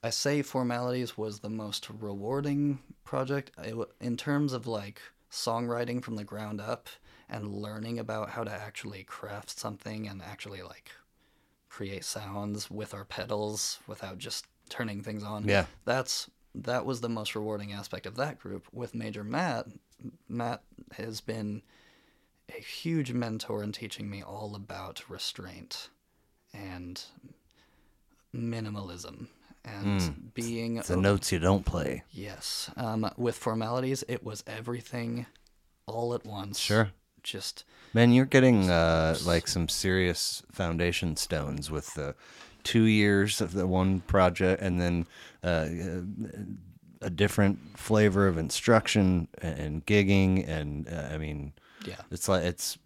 I 0.05 0.11
say 0.11 0.43
formalities 0.43 1.17
was 1.17 1.39
the 1.39 1.51
most 1.51 1.89
rewarding 1.89 2.81
project 3.05 3.53
It 3.63 3.77
in 4.01 4.17
terms 4.17 4.53
of 4.53 4.67
like 4.67 5.01
songwriting 5.31 6.03
from 6.03 6.17
the 6.17 6.25
ground 6.25 6.61
up 6.61 6.89
and 7.29 7.55
learning 7.55 7.99
about 7.99 8.31
how 8.31 8.45
to 8.45 8.51
actually 8.51 9.05
craft 9.05 9.59
something 9.59 10.09
and 10.09 10.21
actually 10.21 10.63
like 10.63 10.91
create 11.69 12.05
sounds 12.05 12.71
with 12.71 12.93
our 12.93 13.05
pedals 13.05 13.79
without 13.87 14.19
just 14.19 14.47
turning 14.69 15.03
things 15.03 15.23
on. 15.23 15.49
Yeah. 15.49 15.67
That's 15.85 16.29
that 16.55 16.85
was 16.85 17.01
the 17.01 17.09
most 17.09 17.35
rewarding 17.35 17.73
aspect 17.73 18.07
of 18.07 18.17
that 18.17 18.39
group. 18.39 18.67
With 18.73 18.95
Major 18.95 19.25
Matt, 19.25 19.67
Matt 20.29 20.63
has 20.97 21.21
been 21.21 21.63
a 22.57 22.61
huge 22.61 23.13
mentor 23.13 23.63
in 23.63 23.73
teaching 23.73 24.09
me 24.11 24.23
all 24.23 24.55
about 24.55 25.03
restraint 25.09 25.89
and 26.53 27.03
minimalism 28.35 29.27
and 29.65 30.33
being 30.35 30.77
It's 30.79 30.89
the 30.89 30.97
notes 30.97 31.31
you 31.31 31.39
don't 31.39 31.65
play. 31.65 32.03
yes 32.11 32.71
um, 32.77 33.09
with 33.17 33.37
formalities 33.37 34.03
it 34.09 34.25
was 34.25 34.43
everything 34.47 35.27
all 35.87 36.15
at 36.15 36.25
once 36.25 36.59
Sure. 36.59 36.91
just 37.23 37.65
Man, 37.95 38.13
you're 38.13 38.25
getting 38.25 38.71
uh, 38.71 39.17
like 39.27 39.47
some 39.47 39.69
serious 39.69 40.43
foundation 40.51 41.15
stones 41.17 41.71
with 41.71 41.93
the 41.95 42.15
two 42.65 42.85
years 42.85 43.43
of 43.43 43.53
the 43.53 43.67
one 43.67 44.01
project, 44.01 44.63
and 44.63 44.81
then 44.81 45.07
uh, 45.45 45.67
a 47.03 47.11
different 47.11 47.59
flavor 47.79 48.27
of 48.29 48.39
instruction 48.39 49.29
and 49.43 49.85
gigging, 49.85 50.49
and 50.49 50.89
uh, 50.89 51.11
I 51.13 51.19
mean, 51.19 51.53
yeah 51.87 52.01
it's 52.11 52.29
like 52.29 52.45
it's. 52.45 52.79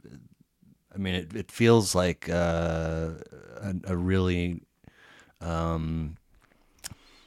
I 0.94 0.98
mean, 0.98 1.14
it 1.14 1.36
it 1.36 1.52
feels 1.52 1.94
like 1.94 2.28
uh, 2.30 3.10
a, 3.60 3.74
a 3.88 3.96
really 3.96 4.62
um, 5.42 6.16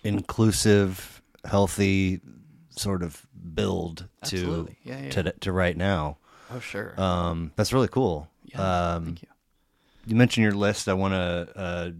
inclusive, 0.04 1.22
healthy 1.46 2.20
sort 2.72 3.04
of 3.04 3.28
build 3.54 4.08
to 4.26 4.70
Yeah, 4.84 5.00
yeah, 5.04 5.10
to 5.12 5.32
to 5.42 5.52
right 5.52 5.78
now. 5.78 6.18
oh 6.52 6.60
sure 6.60 7.00
Um, 7.00 7.52
that's 7.56 7.74
really 7.74 7.88
cool. 7.90 8.28
yeah, 8.44 8.96
um, 8.96 9.06
thank 9.06 9.22
you 9.22 9.28
you 10.08 10.16
mentioned 10.16 10.44
your 10.44 10.54
list. 10.54 10.88
I 10.88 10.94
want 10.94 11.14
to 11.14 11.48
uh, 11.56 11.92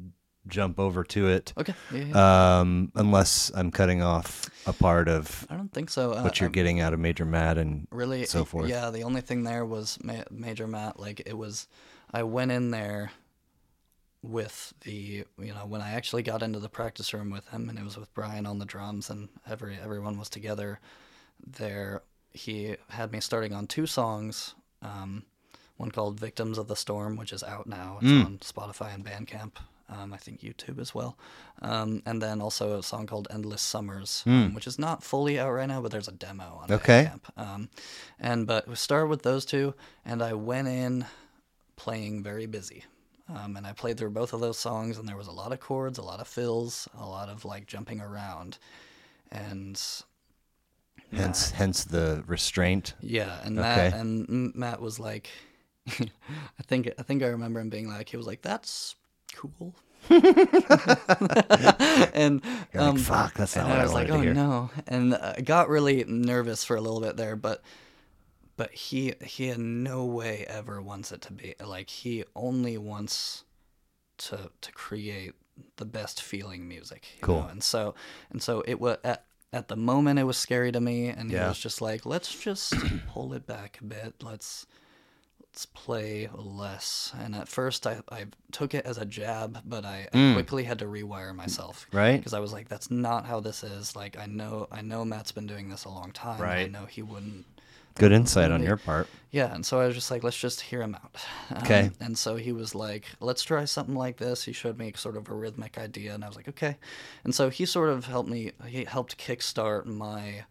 jump 0.48 0.80
over 0.80 1.04
to 1.04 1.28
it. 1.28 1.54
okay 1.58 1.74
yeah, 1.94 2.04
yeah. 2.06 2.60
Um, 2.60 2.92
unless 2.96 3.52
I'm 3.54 3.72
cutting 3.72 4.02
off 4.02 4.50
a 4.66 4.74
part 4.74 5.08
of 5.08 5.48
i 5.50 5.56
don't 5.56 5.72
think 5.74 5.90
so 5.90 6.14
uh, 6.14 6.22
what 6.22 6.40
you're 6.40 6.48
um, 6.48 6.52
getting 6.54 6.80
out 6.80 6.94
of 6.94 7.00
Major 7.00 7.26
Matt 7.26 7.58
and 7.58 7.88
really 7.92 8.26
so 8.26 8.46
forth. 8.46 8.68
yeah 8.70 8.90
the 8.90 9.04
only 9.04 9.22
thing 9.22 9.44
there 9.44 9.66
was 9.66 9.98
Ma- 10.04 10.24
major 10.32 10.68
matt 10.68 11.00
like 11.00 11.22
it 11.26 11.38
was 11.38 11.68
i 12.14 12.24
went 12.24 12.52
in 12.52 12.72
there 12.72 13.12
with 14.22 14.74
the 14.82 15.24
you 15.40 15.54
know 15.54 15.66
when 15.66 15.82
i 15.82 15.92
actually 15.92 16.22
got 16.22 16.44
into 16.44 16.60
the 16.60 16.68
practice 16.70 17.14
room 17.14 17.30
with 17.30 17.48
him 17.50 17.70
and 17.70 17.80
it 17.80 17.84
was 17.86 17.98
with 17.98 18.14
brian 18.14 18.46
on 18.46 18.60
the 18.60 18.66
drums 18.66 19.10
and 19.10 19.30
every 19.50 19.78
everyone 19.82 20.18
was 20.20 20.30
together 20.30 20.80
there 21.46 22.02
he 22.34 22.76
had 22.90 23.12
me 23.12 23.20
starting 23.22 23.54
on 23.54 23.66
two 23.66 23.86
songs 23.86 24.56
um, 24.82 25.24
one 25.78 25.90
called 25.90 26.20
victims 26.20 26.58
of 26.58 26.68
the 26.68 26.76
storm 26.76 27.16
which 27.16 27.32
is 27.32 27.44
out 27.44 27.66
now 27.66 27.98
it's 28.02 28.12
Mm. 28.12 28.26
on 28.26 28.38
spotify 28.40 28.94
and 28.94 29.06
bandcamp 29.06 29.54
um, 29.90 30.14
i 30.14 30.18
think 30.18 30.42
youtube 30.42 30.80
as 30.80 30.94
well 30.96 31.18
um, 31.62 32.02
and 32.06 32.22
then 32.22 32.42
also 32.42 32.78
a 32.80 32.84
song 32.84 33.06
called 33.08 33.28
endless 33.32 33.62
summers 33.62 34.24
um, 34.28 34.54
which 34.54 34.68
is 34.68 34.78
not 34.80 35.04
fully 35.04 35.40
out 35.40 35.52
right 35.52 35.68
now 35.68 35.82
but 35.82 35.92
there's 35.92 36.08
a 36.08 36.12
demo 36.14 36.60
on 36.62 36.68
Hmm. 36.68 36.74
Okay. 36.76 37.12
bandcamp 37.12 37.38
um, 37.38 37.70
and 38.20 38.48
but 38.48 38.68
we 38.68 38.76
started 38.76 39.08
with 39.08 39.24
those 39.24 39.46
two 39.46 39.74
and 40.06 40.22
i 40.22 40.34
went 40.34 40.68
in 40.68 41.06
playing 41.76 42.22
very 42.24 42.46
busy 42.46 42.84
um, 43.32 43.56
and 43.58 43.68
I 43.68 43.74
played 43.74 44.00
through 44.00 44.10
both 44.10 44.34
of 44.34 44.40
those 44.40 44.58
songs, 44.58 44.98
and 44.98 45.08
there 45.08 45.16
was 45.16 45.28
a 45.28 45.32
lot 45.32 45.52
of 45.54 45.60
chords, 45.60 46.00
a 46.00 46.02
lot 46.02 46.20
of 46.20 46.28
fills, 46.28 46.88
a 46.98 47.06
lot 47.06 47.30
of 47.30 47.46
like 47.46 47.68
jumping 47.68 48.02
around, 48.02 48.58
and 49.32 49.80
hence 51.12 51.52
hence 51.52 51.84
the 51.84 52.24
restraint. 52.28 52.94
yeah, 53.02 53.40
and 53.44 53.58
Okay. 53.60 53.90
Matt 53.92 53.94
and 53.94 54.56
Matt 54.56 54.82
was 54.82 55.00
like, 55.00 55.30
I 55.88 56.64
think 56.66 56.90
I 56.98 57.04
think 57.04 57.24
I 57.24 57.28
remember 57.28 57.60
him 57.60 57.70
being 57.70 57.88
like, 57.88 58.10
he 58.10 58.18
was 58.18 58.28
like, 58.28 58.42
"That's 58.42 58.96
cool," 59.40 59.74
and 62.14 62.42
um, 62.76 62.96
like, 62.96 62.98
fuck, 63.00 63.34
that's 63.36 63.56
not 63.56 63.62
and 63.66 63.70
what 63.72 63.80
I 63.80 63.84
was 63.84 63.94
like, 63.94 64.10
"Oh 64.10 64.22
hear. 64.22 64.34
no!" 64.34 64.70
And 64.88 65.16
I 65.16 65.42
got 65.42 65.70
really 65.70 66.04
nervous 66.08 66.64
for 66.64 66.76
a 66.76 66.82
little 66.82 67.02
bit 67.02 67.18
there, 67.18 67.36
but 67.36 67.62
but 68.58 68.72
he 68.74 69.14
he 69.24 69.50
in 69.50 69.84
no 69.84 70.06
way 70.06 70.46
ever 70.48 70.82
wants 70.82 71.12
it 71.12 71.22
to 71.24 71.34
be 71.34 71.56
like 71.64 71.90
he 71.90 72.24
only 72.36 72.78
wants 72.78 73.44
to 74.18 74.52
to 74.62 74.72
create 74.72 75.34
the 75.78 75.86
best 75.86 76.22
feeling 76.22 76.68
music. 76.68 77.08
You 77.18 77.22
Cool. 77.24 77.42
Know? 77.42 77.48
And 77.48 77.64
so 77.64 77.96
and 78.32 78.42
so 78.42 78.64
it 78.68 78.80
was 78.80 78.98
at 79.04 79.26
at 79.52 79.68
the 79.68 79.76
moment 79.76 80.20
it 80.20 80.24
was 80.26 80.38
scary 80.38 80.72
to 80.72 80.80
me, 80.82 81.08
and 81.08 81.32
Yeah. 81.32 81.44
he 81.44 81.48
was 81.50 81.60
just 81.60 81.82
like, 81.82 82.06
"Let's 82.06 82.34
just 82.38 82.74
pull 83.08 83.34
it 83.34 83.46
back 83.48 83.80
a 83.82 83.84
bit. 83.84 84.16
Let's." 84.22 84.66
Let's 85.52 85.66
play 85.66 86.30
less. 86.34 87.12
And 87.20 87.36
at 87.36 87.48
first, 87.50 87.86
I, 87.88 88.02
I 88.12 88.26
took 88.52 88.74
it 88.74 88.86
as 88.86 88.98
a 88.98 89.06
jab, 89.06 89.60
but 89.66 89.84
I, 89.84 90.08
I 90.14 90.34
quickly 90.34 90.64
had 90.64 90.80
to 90.80 90.86
rewire 90.86 91.36
myself 91.36 91.88
Mm. 91.92 91.98
Right? 91.98 92.18
because 92.18 92.34
I 92.34 92.40
was 92.40 92.54
like, 92.54 92.70
"That's 92.70 92.90
not 92.92 93.26
how 93.26 93.40
this 93.40 93.64
is." 93.64 93.96
Like, 93.96 94.18
I 94.18 94.26
know, 94.28 94.68
I 94.72 94.82
know 94.82 95.04
Matt's 95.04 95.32
been 95.32 95.48
doing 95.48 95.68
this 95.70 95.86
a 95.86 95.90
long 95.90 96.12
time. 96.12 96.40
Right. 96.42 96.66
I 96.66 96.68
know 96.68 96.86
he 96.86 97.02
wouldn't. 97.02 97.46
Good 97.96 98.12
insight 98.14 98.52
on 98.52 98.64
your 98.64 98.78
part. 98.78 99.08
Yeah, 99.32 99.54
and 99.54 99.66
so 99.66 99.82
I 99.82 99.88
was 99.88 99.96
just 99.96 100.10
like, 100.12 100.24
"Let's 100.24 100.40
just 100.40 100.62
hear 100.62 100.82
him 100.82 100.96
out." 100.96 101.16
Um, 101.52 101.58
Okay. 101.64 101.90
and 102.00 102.18
so 102.18 102.36
he 102.38 102.52
was 102.54 102.74
like, 102.76 103.06
"Let's 103.20 103.42
try 103.44 103.66
something 103.66 103.96
like 103.96 104.18
this." 104.18 104.44
He 104.44 104.54
showed 104.54 104.78
me 104.78 104.94
sort 104.96 105.18
of 105.18 105.28
a 105.30 105.34
rhythmic 105.34 105.78
idea, 105.78 106.14
and 106.14 106.24
I 106.24 106.28
was 106.28 106.38
like, 106.38 106.48
"Okay." 106.48 106.78
And 107.26 107.34
so 107.36 107.50
he 107.50 107.66
sort 107.66 107.90
of 107.90 108.06
helped 108.06 108.30
me. 108.30 108.52
He 108.68 108.86
helped 108.86 109.18
kickstart 109.18 109.86
my 109.86 110.46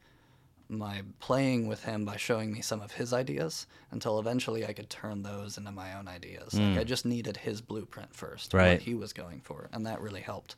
my 0.68 1.02
playing 1.20 1.66
with 1.66 1.84
him 1.84 2.04
by 2.04 2.16
showing 2.16 2.52
me 2.52 2.60
some 2.60 2.80
of 2.80 2.92
his 2.92 3.12
ideas 3.12 3.66
until 3.90 4.18
eventually 4.18 4.66
I 4.66 4.72
could 4.74 4.90
turn 4.90 5.22
those 5.22 5.56
into 5.58 5.72
my 5.72 5.94
own 5.94 6.08
ideas. 6.08 6.54
Like 6.54 6.78
I 6.78 6.84
just 6.84 7.06
needed 7.06 7.36
his 7.38 7.60
blueprint 7.60 8.14
first, 8.14 8.52
Hmm. 8.52 8.58
Right. 8.58 8.72
what 8.72 8.82
he 8.82 8.94
was 8.94 9.12
going 9.12 9.40
for, 9.40 9.68
and 9.72 9.86
that 9.86 10.00
really 10.00 10.20
helped. 10.20 10.56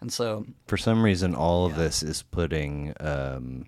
And 0.00 0.12
so 0.12 0.44
For 0.66 0.76
some 0.76 1.02
reason, 1.02 1.34
all 1.34 1.64
of 1.66 1.74
this 1.76 2.02
is 2.02 2.22
putting. 2.22 2.92
Um, 3.00 3.66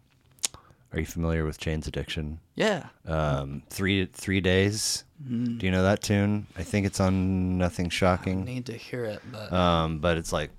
are 0.92 1.00
you 1.00 1.06
familiar 1.06 1.44
with 1.44 1.58
Jane's 1.58 1.86
Addiction? 1.86 2.40
yeah, 2.54 2.86
Um, 3.06 3.62
three 3.70 4.06
three 4.06 4.40
days. 4.40 5.04
Do 5.26 5.66
you 5.66 5.70
know 5.70 5.82
that 5.82 6.00
tune? 6.02 6.46
I 6.56 6.62
think 6.62 6.86
it's 6.86 7.00
on 7.00 7.58
Nothing 7.58 7.90
Shocking. 7.90 8.42
I 8.42 8.44
need 8.44 8.66
to 8.66 8.72
hear 8.76 9.04
it, 9.04 9.20
but 9.32 9.52
Um, 9.52 9.98
but 10.00 10.16
it's 10.16 10.32
like 10.32 10.50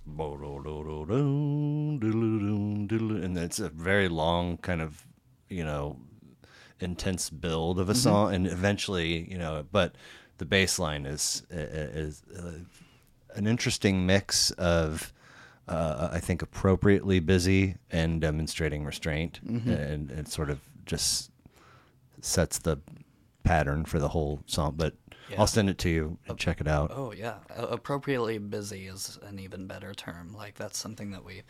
and 2.02 3.38
it's 3.38 3.60
a 3.60 3.70
very 3.70 4.08
long 4.10 4.58
kind 4.58 4.82
of 4.82 5.06
you 5.50 5.64
know 5.64 5.98
intense 6.80 7.30
build 7.30 7.80
of 7.80 7.90
a 7.90 7.96
song, 7.96 8.34
and 8.34 8.48
eventually 8.48 9.30
you 9.30 9.38
know, 9.38 9.66
but 9.72 9.96
the 10.38 10.46
bass 10.46 10.80
line 10.80 11.06
is 11.06 11.44
is 11.50 12.24
uh, 12.38 12.54
an 13.36 13.48
interesting 13.48 14.06
mix 14.06 14.52
of. 14.52 15.14
Uh, 15.68 16.10
I 16.12 16.20
think 16.20 16.42
appropriately 16.42 17.20
busy 17.20 17.76
and 17.92 18.20
demonstrating 18.20 18.86
restraint, 18.86 19.40
and 19.44 20.10
it 20.10 20.28
sort 20.28 20.50
of 20.50 20.60
just 20.88 21.30
sets 22.22 22.58
the 22.58 22.78
pattern 23.44 23.86
for 23.86 24.00
the 24.00 24.08
whole 24.08 24.40
song. 24.48 24.74
But 24.76 24.96
Yeah. 25.30 25.40
I'll 25.42 25.46
send 25.46 25.70
it 25.70 25.78
to 25.80 25.90
you 25.90 26.18
and 26.28 26.40
check 26.40 26.60
it 26.60 26.68
out. 26.68 26.90
Oh 26.92 27.12
yeah, 27.12 27.36
appropriately 27.56 28.40
busy 28.40 28.88
is 28.88 29.20
an 29.22 29.38
even 29.38 29.68
better 29.68 29.94
term. 29.94 30.34
Like 30.34 30.56
that's 30.56 30.80
something 30.80 31.12
that 31.12 31.24
we 31.24 31.44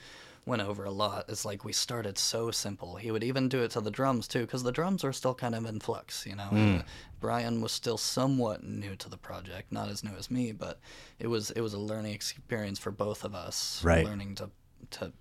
went 0.45 0.61
over 0.61 0.83
a 0.83 0.91
lot 0.91 1.29
is 1.29 1.45
like 1.45 1.63
we 1.63 1.73
started 1.73 2.17
so 2.17 2.51
simple. 2.51 2.95
He 2.95 3.11
would 3.11 3.23
even 3.23 3.49
do 3.49 3.61
it 3.61 3.71
to 3.71 3.81
the 3.81 3.91
drums 3.91 4.27
too, 4.27 4.41
because 4.41 4.63
the 4.63 4.71
drums 4.71 5.03
were 5.03 5.13
still 5.13 5.35
kind 5.35 5.55
of 5.55 5.65
in 5.65 5.79
flux. 5.79 6.25
You 6.25 6.35
know. 6.35 6.49
Uh, 6.51 6.81
Brian 7.19 7.61
was 7.61 7.71
still 7.71 7.97
somewhat 7.97 8.63
new 8.63 8.95
to 8.95 9.09
the 9.09 9.17
project, 9.17 9.71
not 9.71 9.89
as 9.89 10.03
new 10.03 10.15
as 10.17 10.31
me, 10.31 10.51
but 10.51 10.79
it 11.19 11.27
was 11.27 11.51
it 11.51 11.61
was 11.61 11.73
a 11.73 11.79
learning 11.79 12.13
experience 12.13 12.79
for 12.79 12.91
both 12.91 13.23
of 13.23 13.35
us. 13.35 13.83
Right. 13.83 14.05
learning 14.05 14.35
to 14.35 14.49
to 14.91 15.13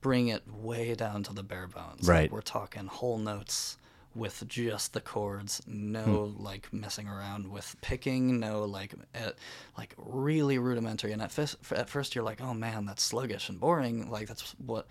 bring 0.00 0.28
it 0.28 0.42
way 0.48 0.94
down 0.94 1.22
to 1.24 1.32
the 1.34 1.42
bare 1.42 1.66
bones. 1.66 2.08
Right. 2.08 2.22
Like 2.22 2.32
we're 2.32 2.40
talking 2.40 2.86
whole 2.86 3.18
notes 3.18 3.76
with 4.16 4.46
just 4.48 4.92
the 4.92 5.00
chords, 5.00 5.62
no 5.66 6.26
Hmm. 6.34 6.42
like 6.42 6.72
messing 6.72 7.06
around 7.08 7.50
with 7.50 7.76
picking, 7.82 8.40
no 8.40 8.64
like 8.64 8.94
uh, 9.14 9.30
like 9.76 9.94
really 9.96 10.58
rudimentary. 10.58 11.12
And 11.12 11.22
at 11.22 11.30
first, 11.32 11.56
at 11.72 11.90
first 11.90 12.14
you're 12.14 12.24
like, 12.24 12.40
oh 12.40 12.54
man, 12.54 12.86
that's 12.86 13.02
sluggish 13.02 13.48
and 13.48 13.60
boring. 13.60 14.10
Like 14.10 14.28
that's 14.28 14.54
what 14.64 14.86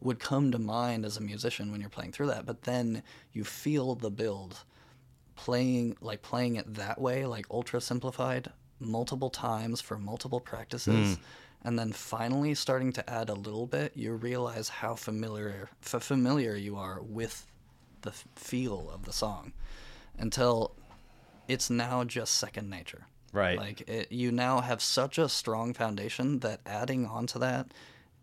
would 0.00 0.18
come 0.18 0.50
to 0.52 0.58
mind 0.58 1.04
as 1.04 1.16
a 1.18 1.20
musician 1.20 1.70
when 1.70 1.80
you're 1.80 1.90
playing 1.90 2.12
through 2.12 2.28
that. 2.28 2.46
But 2.46 2.62
then 2.62 3.02
you 3.32 3.44
feel 3.44 3.94
the 3.94 4.10
build, 4.10 4.64
playing 5.36 5.96
like 6.00 6.22
playing 6.22 6.56
it 6.56 6.74
that 6.74 7.00
way, 7.00 7.26
like 7.26 7.46
ultra 7.50 7.80
simplified, 7.80 8.50
multiple 8.78 9.30
times 9.30 9.80
for 9.80 9.98
multiple 9.98 10.40
practices. 10.40 11.18
And 11.62 11.78
then 11.78 11.92
finally 11.92 12.54
starting 12.54 12.90
to 12.94 13.10
add 13.10 13.28
a 13.28 13.34
little 13.34 13.66
bit, 13.66 13.92
you 13.94 14.14
realize 14.14 14.70
how 14.70 14.94
familiar 14.94 15.68
f- 15.84 16.02
familiar 16.02 16.56
you 16.56 16.76
are 16.76 17.00
with 17.02 17.46
the 18.02 18.12
feel 18.34 18.90
of 18.92 19.04
the 19.04 19.12
song 19.12 19.52
until 20.18 20.72
it's 21.48 21.70
now 21.70 22.04
just 22.04 22.34
second 22.34 22.70
nature. 22.70 23.06
Right. 23.32 23.58
Like 23.58 23.88
it, 23.88 24.12
you 24.12 24.32
now 24.32 24.60
have 24.60 24.82
such 24.82 25.18
a 25.18 25.28
strong 25.28 25.72
foundation 25.72 26.40
that 26.40 26.60
adding 26.66 27.06
on 27.06 27.26
to 27.28 27.38
that 27.40 27.72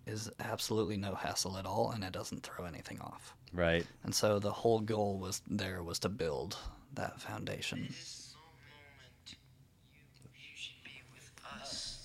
is 0.06 0.30
absolutely 0.40 0.98
no 0.98 1.16
hassle 1.16 1.58
at 1.58 1.66
all 1.66 1.92
and 1.92 2.04
it 2.04 2.14
doesn't 2.14 2.44
throw 2.44 2.66
anything 2.66 3.00
off. 3.02 3.34
Right. 3.54 3.86
And 4.04 4.14
so 4.14 4.40
the 4.40 4.52
whole 4.52 4.80
goal 4.80 5.18
was 5.18 5.42
there 5.50 5.84
was 5.84 6.00
to 6.00 6.10
build 6.10 6.58
that 6.94 7.22
foundation. 7.22 7.86
This 7.88 8.36
moment, 8.36 9.14
you, 9.28 10.30
you 10.36 10.56
should 10.56 10.84
be 10.84 11.02
with 11.14 11.32
us. 11.62 12.00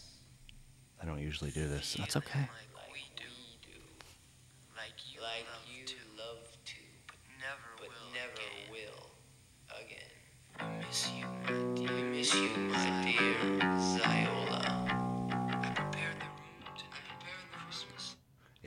I 1.00 1.06
don't 1.06 1.20
usually 1.20 1.50
do 1.50 1.68
this. 1.68 1.96
That's 1.98 2.16
okay. 2.16 2.40
Like 2.40 2.72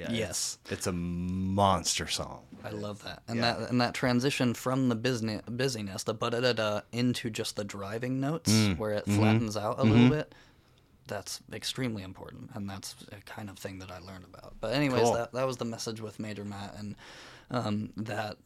Yes. 0.10 0.57
It's, 0.69 0.88
a 0.88 0.91
monster 0.91 2.07
song. 2.07 2.41
I 2.64 2.69
love 2.69 3.03
that. 3.03 3.22
And 3.27 3.38
Yeah. 3.38 3.53
that 3.60 3.69
and 3.69 3.80
that 3.82 3.94
transition 3.94 4.53
from 4.53 4.90
the 4.90 4.95
business 4.95 5.41
busyness, 5.48 6.03
the 6.03 6.14
da 6.14 6.30
da 6.30 6.53
da 6.53 6.82
into 6.91 7.30
just 7.30 7.56
the 7.56 7.64
driving 7.64 8.19
notes 8.19 8.52
Mm. 8.52 8.77
where 8.77 8.91
it 8.94 9.06
Mhm. 9.06 9.15
flattens 9.18 9.56
out 9.57 9.80
a 9.80 9.84
Mhm. 9.84 9.91
little 9.91 10.10
bit. 10.10 10.34
That's 11.07 11.40
extremely 11.53 12.02
important 12.02 12.49
and 12.56 12.68
that's 12.68 12.95
a 13.11 13.18
kind 13.22 13.49
of 13.52 13.60
thing 13.60 13.77
that 13.80 13.91
I 13.91 13.99
learned 13.99 14.23
about. 14.26 14.56
But 14.60 14.73
anyways, 14.73 15.03
Cool. 15.03 15.14
that 15.14 15.34
that 15.34 15.45
was 15.45 15.57
the 15.57 15.65
message 15.65 16.02
with 16.02 16.19
Major 16.19 16.44
Matt 16.45 16.76
and 16.77 16.95
um, 17.52 17.94
that 17.95 18.38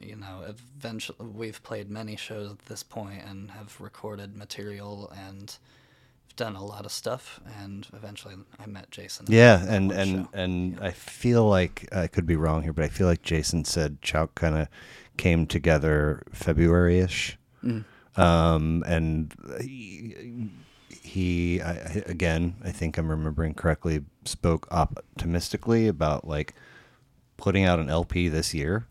you 0.00 0.16
know, 0.16 0.42
eventually 0.46 1.18
we've 1.28 1.62
played 1.62 1.90
many 1.90 2.16
shows 2.16 2.50
at 2.52 2.60
this 2.60 2.82
point 2.82 3.22
and 3.22 3.50
have 3.50 3.78
recorded 3.78 4.34
material 4.34 5.12
and 5.14 5.58
done 6.36 6.54
a 6.56 6.64
lot 6.64 6.84
of 6.84 6.92
stuff 6.92 7.40
and 7.62 7.86
eventually 7.94 8.34
I 8.58 8.66
met 8.66 8.90
Jason. 8.90 9.26
Yeah, 9.28 9.64
and 9.66 9.90
and 9.92 10.28
and 10.32 10.78
I 10.80 10.90
feel 10.92 11.48
like 11.48 11.88
I 11.92 12.06
could 12.06 12.26
be 12.26 12.36
wrong 12.36 12.62
here, 12.62 12.72
but 12.72 12.84
I 12.84 12.88
feel 12.88 13.06
like 13.06 13.22
Jason 13.22 13.64
said 13.64 14.00
Chowk 14.02 14.34
kind 14.34 14.56
of 14.56 14.68
came 15.16 15.46
together 15.46 16.22
February-ish, 16.32 17.38
Mm. 17.64 17.84
um, 18.16 18.84
and 18.86 19.32
he, 19.62 20.50
he 20.90 21.60
I- 21.62 22.02
again, 22.06 22.56
I 22.62 22.70
think 22.70 22.98
I'm 22.98 23.08
remembering 23.10 23.54
correctly, 23.54 24.04
spoke 24.24 24.68
optimistically 24.70 25.88
about 25.88 26.26
like 26.28 26.54
putting 27.38 27.64
out 27.64 27.78
an 27.78 27.88
LP 27.88 28.28
this 28.28 28.52
year, 28.54 28.86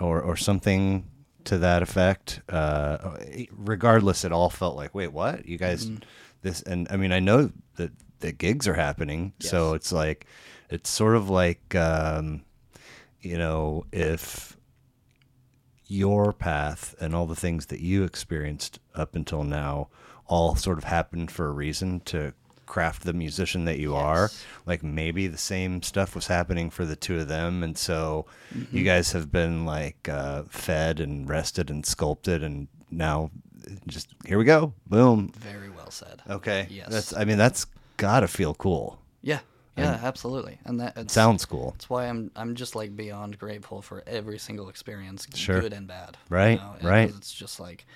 or 0.00 0.20
or 0.20 0.36
something 0.36 1.08
to 1.44 1.58
that 1.58 1.82
effect. 1.82 2.40
Uh, 2.48 3.16
regardless, 3.50 4.24
it 4.24 4.30
all 4.32 4.48
felt 4.50 4.76
like, 4.76 4.94
wait, 4.94 5.12
what? 5.12 5.46
You 5.46 5.58
guys, 5.58 5.86
Mm-hmm. 5.86 6.04
This, 6.42 6.62
and 6.62 6.86
I 6.90 6.96
mean, 6.96 7.12
I 7.12 7.20
know 7.20 7.50
that 7.76 7.92
the 8.20 8.32
gigs 8.32 8.68
are 8.68 8.74
happening, 8.74 9.32
so 9.40 9.74
it's 9.74 9.92
like, 9.92 10.26
it's 10.70 10.90
sort 10.90 11.16
of 11.16 11.28
like, 11.30 11.74
um, 11.74 12.42
you 13.20 13.38
know, 13.38 13.84
if 13.92 14.56
your 15.86 16.32
path 16.32 16.94
and 17.00 17.14
all 17.14 17.26
the 17.26 17.36
things 17.36 17.66
that 17.66 17.80
you 17.80 18.04
experienced 18.04 18.78
up 18.94 19.14
until 19.14 19.44
now 19.44 19.88
all 20.26 20.56
sort 20.56 20.78
of 20.78 20.84
happened 20.84 21.30
for 21.30 21.46
a 21.48 21.52
reason 21.52 22.00
to 22.00 22.32
craft 22.64 23.02
the 23.04 23.12
musician 23.12 23.66
that 23.66 23.78
you 23.78 23.94
are 23.94 24.30
like 24.64 24.82
maybe 24.82 25.26
the 25.26 25.36
same 25.36 25.82
stuff 25.82 26.14
was 26.14 26.28
happening 26.28 26.70
for 26.70 26.86
the 26.86 26.96
two 26.96 27.18
of 27.18 27.28
them. 27.28 27.62
And 27.62 27.76
so 27.76 28.24
Mm-hmm. 28.54 28.76
you 28.76 28.84
guys 28.84 29.12
have 29.12 29.30
been 29.32 29.64
like 29.66 30.08
uh, 30.10 30.42
fed 30.48 31.00
and 31.00 31.28
rested 31.28 31.70
and 31.70 31.84
sculpted 31.84 32.42
and 32.42 32.68
now 32.90 33.30
just 33.86 34.08
here 34.26 34.36
we 34.38 34.44
go. 34.44 34.72
Boom. 34.86 35.30
Very 35.38 35.68
said. 35.92 36.22
okay 36.28 36.66
Yes. 36.70 36.88
that's 36.90 37.16
i 37.16 37.24
mean 37.24 37.38
that's 37.38 37.66
gotta 37.96 38.28
feel 38.28 38.54
cool 38.54 38.98
Yeah, 39.22 39.40
yeah, 39.76 40.00
absolutely, 40.02 40.58
and 40.64 40.80
that 40.80 40.96
it 40.96 41.10
sounds 41.10 41.44
cool 41.46 41.70
That's 41.72 41.88
why 41.88 42.06
I'm 42.06 42.30
I'm 42.36 42.54
just 42.54 42.74
like 42.74 42.94
beyond 42.96 43.38
grateful 43.38 43.80
for 43.82 44.02
every 44.06 44.38
single 44.38 44.68
experience, 44.68 45.26
Sure. 45.34 45.60
good 45.60 45.72
and 45.72 45.86
bad. 45.86 46.16
Right, 46.28 46.60
and 46.60 46.84
right. 46.84 47.08
It's 47.16 47.32
just 47.32 47.58
like 47.60 47.86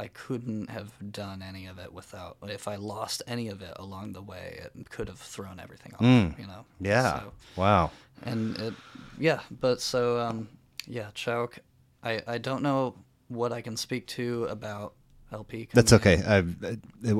I 0.00 0.08
couldn't 0.08 0.68
have 0.70 0.90
done 1.12 1.42
any 1.42 1.66
of 1.66 1.78
it 1.78 1.92
without. 1.92 2.38
If 2.42 2.66
I 2.66 2.76
lost 2.76 3.22
any 3.28 3.48
of 3.48 3.62
it 3.62 3.74
along 3.76 4.14
the 4.14 4.22
way, 4.22 4.58
it 4.64 4.90
could 4.90 5.08
have 5.08 5.20
thrown 5.20 5.60
everything 5.60 5.92
off. 5.94 6.00
Mm. 6.00 6.38
You 6.38 6.46
know. 6.46 6.64
yeah 6.80 7.20
So, 7.20 7.32
wow 7.56 7.90
and 8.24 8.56
it, 8.58 8.74
yeah, 9.18 9.40
but 9.60 9.80
so 9.80 10.18
um, 10.18 10.48
yeah, 10.88 11.10
Chowk. 11.14 11.58
I 12.02 12.22
I 12.26 12.38
don't 12.38 12.62
know 12.62 12.94
what 13.28 13.52
I 13.52 13.60
can 13.62 13.76
speak 13.76 14.06
to 14.18 14.44
about 14.46 14.94
LP. 15.32 15.68
That's 15.72 15.92
okay. 15.94 16.22
I, 16.26 16.44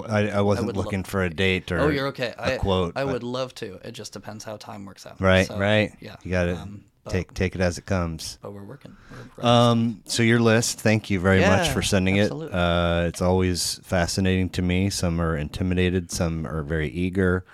I, 0.09 0.29
I 0.31 0.41
wasn't 0.41 0.69
lo- 0.77 0.83
looking 0.83 1.03
for 1.05 1.23
a 1.25 1.31
date 1.31 1.73
or 1.73 1.81
Oh, 1.81 1.89
you're 1.89 2.09
okay. 2.09 2.35
a 2.39 2.55
I, 2.55 2.57
quote. 2.59 2.93
I 2.97 3.05
but- 3.05 3.13
would 3.15 3.23
love 3.23 3.55
to. 3.57 3.81
It 3.85 3.93
just 3.93 4.13
depends 4.13 4.45
how 4.45 4.57
time 4.57 4.85
works 4.85 5.07
out. 5.07 5.21
Right, 5.21 5.47
So, 5.47 5.59
right. 5.59 5.93
Yeah. 6.01 6.17
You 6.23 6.31
got 6.31 6.45
to 6.45 6.57
um, 6.57 6.85
take 7.09 7.35
take 7.35 7.55
it 7.55 7.61
as 7.61 7.79
it 7.79 7.87
comes. 7.87 8.39
But 8.43 8.53
we're 8.53 8.63
working. 8.65 8.97
We're 9.39 9.45
Um, 9.47 10.03
so 10.05 10.23
your 10.23 10.41
list, 10.41 10.81
thank 10.81 11.11
you 11.11 11.19
very 11.21 11.41
much 11.41 11.69
for 11.71 11.83
sending 11.83 12.21
absolutely. 12.21 12.53
it. 12.53 12.59
Uh, 12.59 13.05
it's 13.09 13.23
always 13.23 13.81
fascinating 13.83 14.51
to 14.51 14.63
me. 14.63 14.91
Some 14.91 15.21
are 15.21 15.37
intimidated, 15.37 16.11
some 16.13 16.47
are 16.47 16.63
very 16.63 16.89
eager. 16.91 17.45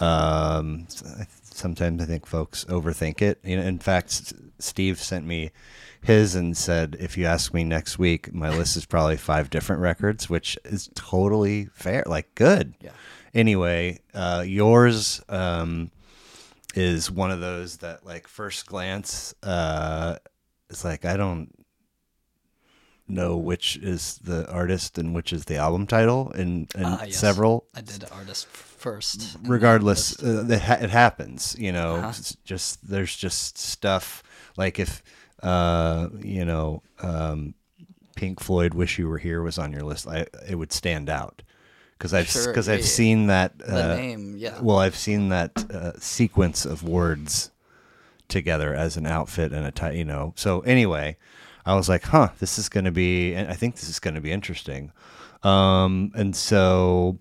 Um, 0.00 0.86
sometimes 1.42 2.00
I 2.02 2.06
think 2.06 2.24
folks 2.26 2.64
overthink 2.66 3.20
it. 3.20 3.40
You 3.42 3.56
know, 3.56 3.62
in 3.64 3.78
fact, 3.78 4.08
S- 4.08 4.32
Steve 4.60 5.00
sent 5.02 5.26
me 5.26 5.50
his 6.02 6.34
and 6.34 6.56
said, 6.56 6.96
"If 7.00 7.16
you 7.16 7.26
ask 7.26 7.52
me 7.52 7.64
next 7.64 7.98
week, 7.98 8.32
my 8.32 8.50
list 8.50 8.76
is 8.76 8.86
probably 8.86 9.16
five 9.16 9.50
different 9.50 9.82
records," 9.82 10.28
which 10.30 10.58
is 10.64 10.88
totally 10.94 11.66
fair. 11.72 12.02
Like, 12.06 12.34
good. 12.34 12.74
Yeah. 12.80 12.90
Anyway, 13.34 14.00
uh, 14.14 14.42
yours 14.46 15.20
um, 15.28 15.90
is 16.74 17.10
one 17.10 17.30
of 17.30 17.40
those 17.40 17.78
that, 17.78 18.04
like, 18.06 18.26
first 18.26 18.66
glance, 18.66 19.34
uh, 19.42 20.16
it's 20.70 20.84
like 20.84 21.04
I 21.04 21.16
don't 21.16 21.54
know 23.10 23.36
which 23.38 23.76
is 23.78 24.18
the 24.18 24.50
artist 24.52 24.98
and 24.98 25.14
which 25.14 25.32
is 25.32 25.46
the 25.46 25.56
album 25.56 25.86
title 25.86 26.30
in, 26.32 26.66
in 26.74 26.84
Ah, 26.84 27.04
yes. 27.04 27.16
several 27.16 27.64
I 27.74 27.80
did 27.80 28.04
artist 28.12 28.46
first. 28.48 29.38
regardless 29.44 30.22
uh, 30.22 30.44
it, 30.46 30.60
ha- 30.60 30.76
it 30.78 30.90
happens 30.90 31.56
you 31.58 31.72
know 31.72 31.96
Uh-huh. 31.96 32.12
Just 32.44 32.86
there's 32.86 33.16
just 33.16 33.56
stuff 33.56 34.22
like 34.58 34.78
if 34.78 35.02
uh 35.42 36.08
you 36.20 36.44
know 36.44 36.82
um 37.00 37.54
pink 38.16 38.40
floyd 38.40 38.74
wish 38.74 38.98
you 38.98 39.08
were 39.08 39.18
here 39.18 39.42
was 39.42 39.58
on 39.58 39.72
your 39.72 39.82
list 39.82 40.06
i 40.08 40.26
it 40.48 40.56
would 40.56 40.72
stand 40.72 41.08
out 41.08 41.42
because 41.96 42.12
i've 42.12 42.26
because 42.46 42.66
yeah, 42.66 42.74
i've 42.74 42.80
yeah. 42.80 42.86
seen 42.86 43.26
that 43.28 43.58
the 43.58 43.92
uh, 43.92 43.96
name, 43.96 44.36
yeah. 44.36 44.60
well 44.60 44.78
i've 44.78 44.96
seen 44.96 45.28
that 45.28 45.52
uh, 45.70 45.92
sequence 45.98 46.64
of 46.64 46.82
words 46.82 47.50
together 48.26 48.74
as 48.74 48.96
an 48.96 49.06
outfit 49.06 49.52
and 49.52 49.64
a 49.64 49.70
tie 49.70 49.92
you 49.92 50.04
know 50.04 50.32
so 50.36 50.60
anyway 50.60 51.16
i 51.64 51.74
was 51.74 51.88
like 51.88 52.02
huh 52.04 52.28
this 52.40 52.58
is 52.58 52.68
going 52.68 52.84
to 52.84 52.90
be 52.90 53.32
and 53.34 53.48
i 53.48 53.54
think 53.54 53.76
this 53.76 53.88
is 53.88 54.00
going 54.00 54.14
to 54.14 54.20
be 54.20 54.32
interesting 54.32 54.92
um 55.44 56.10
and 56.14 56.34
so 56.34 57.18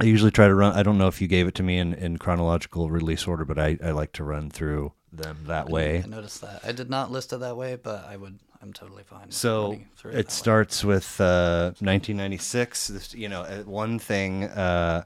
I 0.00 0.04
usually 0.04 0.32
try 0.32 0.48
to 0.48 0.54
run. 0.54 0.72
I 0.72 0.82
don't 0.82 0.98
know 0.98 1.06
if 1.06 1.20
you 1.20 1.28
gave 1.28 1.46
it 1.46 1.54
to 1.56 1.62
me 1.62 1.78
in, 1.78 1.94
in 1.94 2.18
chronological 2.18 2.90
release 2.90 3.28
order, 3.28 3.44
but 3.44 3.58
I, 3.58 3.78
I 3.82 3.92
like 3.92 4.12
to 4.14 4.24
run 4.24 4.50
through 4.50 4.92
them 5.16 5.38
that 5.46 5.68
way. 5.68 6.02
I 6.02 6.06
noticed 6.06 6.40
that. 6.42 6.60
I 6.64 6.72
did 6.72 6.90
not 6.90 7.10
list 7.10 7.32
it 7.32 7.40
that 7.40 7.56
way, 7.56 7.76
but 7.76 8.04
I 8.06 8.16
would. 8.16 8.38
I'm 8.62 8.72
totally 8.72 9.02
fine. 9.02 9.30
So 9.30 9.72
it 9.72 9.80
that 10.02 10.14
way. 10.14 10.24
starts 10.28 10.84
with 10.84 11.20
uh, 11.20 11.72
1996. 11.80 12.88
This, 12.88 13.14
you 13.14 13.28
know, 13.28 13.42
uh, 13.42 13.62
one 13.62 13.98
thing. 13.98 14.44
Uh, 14.44 15.04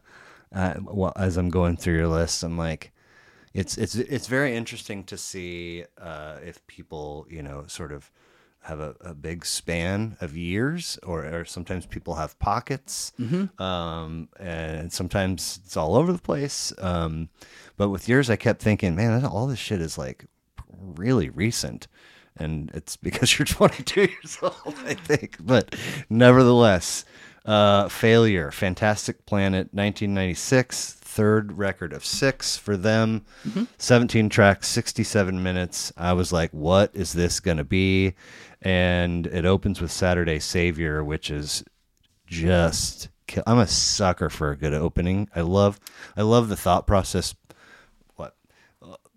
uh, 0.54 0.74
well, 0.80 1.12
as 1.16 1.36
I'm 1.36 1.50
going 1.50 1.76
through 1.76 1.94
your 1.94 2.08
list, 2.08 2.42
I'm 2.42 2.56
like, 2.56 2.92
it's 3.54 3.76
it's 3.76 3.94
it's 3.94 4.26
very 4.26 4.56
interesting 4.56 5.04
to 5.04 5.16
see 5.16 5.84
uh, 6.00 6.36
if 6.44 6.64
people 6.66 7.26
you 7.28 7.42
know 7.42 7.64
sort 7.66 7.92
of 7.92 8.10
have 8.68 8.80
a, 8.80 8.94
a 9.00 9.14
big 9.14 9.44
span 9.46 10.16
of 10.20 10.36
years 10.36 10.98
or, 11.02 11.24
or 11.24 11.44
sometimes 11.44 11.86
people 11.86 12.14
have 12.14 12.38
pockets 12.38 13.12
um, 13.58 14.28
and 14.38 14.92
sometimes 14.92 15.60
it's 15.64 15.76
all 15.76 15.96
over 15.96 16.12
the 16.12 16.18
place. 16.18 16.72
Um, 16.78 17.30
but 17.76 17.88
with 17.88 18.08
yours 18.08 18.28
i 18.28 18.36
kept 18.36 18.60
thinking 18.60 18.94
man 18.94 19.24
all 19.24 19.46
this 19.46 19.58
shit 19.58 19.80
is 19.80 19.96
like 19.96 20.26
really 20.78 21.30
recent 21.30 21.88
and 22.36 22.70
it's 22.74 22.96
because 23.08 23.38
you're 23.38 23.46
22 23.46 24.00
years 24.02 24.38
old 24.42 24.74
i 24.84 24.94
think. 24.94 25.36
But 25.40 25.74
nevertheless 26.10 27.04
uh, 27.46 27.88
failure 27.88 28.50
fantastic 28.50 29.24
planet 29.24 29.72
1996 29.72 30.92
third 31.00 31.52
record 31.56 31.92
of 31.94 32.04
six 32.04 32.56
for 32.58 32.76
them 32.76 33.24
17 33.78 34.28
tracks 34.28 34.68
67 34.68 35.42
minutes. 35.42 35.90
I 35.96 36.12
was 36.12 36.32
like 36.32 36.50
what 36.52 36.90
is 36.94 37.12
this 37.14 37.40
gonna 37.40 37.64
be 37.64 38.14
and 38.62 39.26
it 39.26 39.44
opens 39.44 39.80
with 39.80 39.90
saturday 39.90 40.38
savior 40.38 41.02
which 41.04 41.30
is 41.30 41.64
just 42.26 43.08
kill- 43.26 43.42
i'm 43.46 43.58
a 43.58 43.66
sucker 43.66 44.28
for 44.28 44.50
a 44.50 44.56
good 44.56 44.74
opening. 44.74 45.28
I 45.34 45.40
love 45.42 45.78
i 46.16 46.22
love 46.22 46.48
the 46.48 46.56
thought 46.56 46.86
process. 46.86 47.34
What 48.16 48.34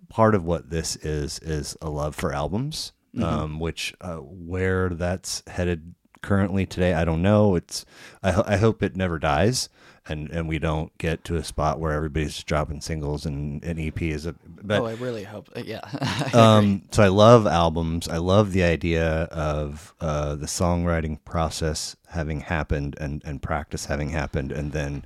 part 0.09 0.35
of 0.35 0.43
what 0.43 0.69
this 0.69 0.95
is 0.97 1.39
is 1.39 1.75
a 1.81 1.89
love 1.89 2.15
for 2.15 2.33
albums, 2.33 2.93
um, 3.21 3.59
which 3.59 3.93
uh, 4.01 4.17
where 4.17 4.89
that's 4.89 5.43
headed 5.47 5.95
currently 6.21 6.65
today, 6.65 6.93
I 6.93 7.03
don't 7.03 7.21
know. 7.21 7.55
It's 7.55 7.85
I, 8.23 8.53
I 8.53 8.57
hope 8.57 8.83
it 8.83 8.95
never 8.95 9.19
dies, 9.19 9.69
and 10.07 10.29
and 10.31 10.47
we 10.47 10.59
don't 10.59 10.95
get 10.97 11.23
to 11.25 11.35
a 11.35 11.43
spot 11.43 11.79
where 11.79 11.91
everybody's 11.91 12.33
just 12.33 12.47
dropping 12.47 12.81
singles 12.81 13.25
and 13.25 13.63
an 13.63 13.79
EP 13.79 14.01
is 14.01 14.25
a. 14.25 14.35
But 14.63 14.81
oh, 14.81 14.85
I 14.85 14.93
really 14.93 15.23
hope. 15.23 15.49
uh, 15.55 15.61
yeah. 15.65 15.81
I 15.83 16.31
um, 16.33 16.83
so 16.91 17.03
I 17.03 17.07
love 17.07 17.45
albums. 17.45 18.07
I 18.07 18.17
love 18.17 18.51
the 18.51 18.63
idea 18.63 19.23
of 19.23 19.93
uh, 19.99 20.35
the 20.35 20.47
songwriting 20.47 21.23
process 21.23 21.95
having 22.09 22.41
happened 22.41 22.95
and, 22.99 23.21
and 23.25 23.41
practice 23.41 23.85
having 23.85 24.09
happened, 24.09 24.51
and 24.51 24.71
then 24.71 25.05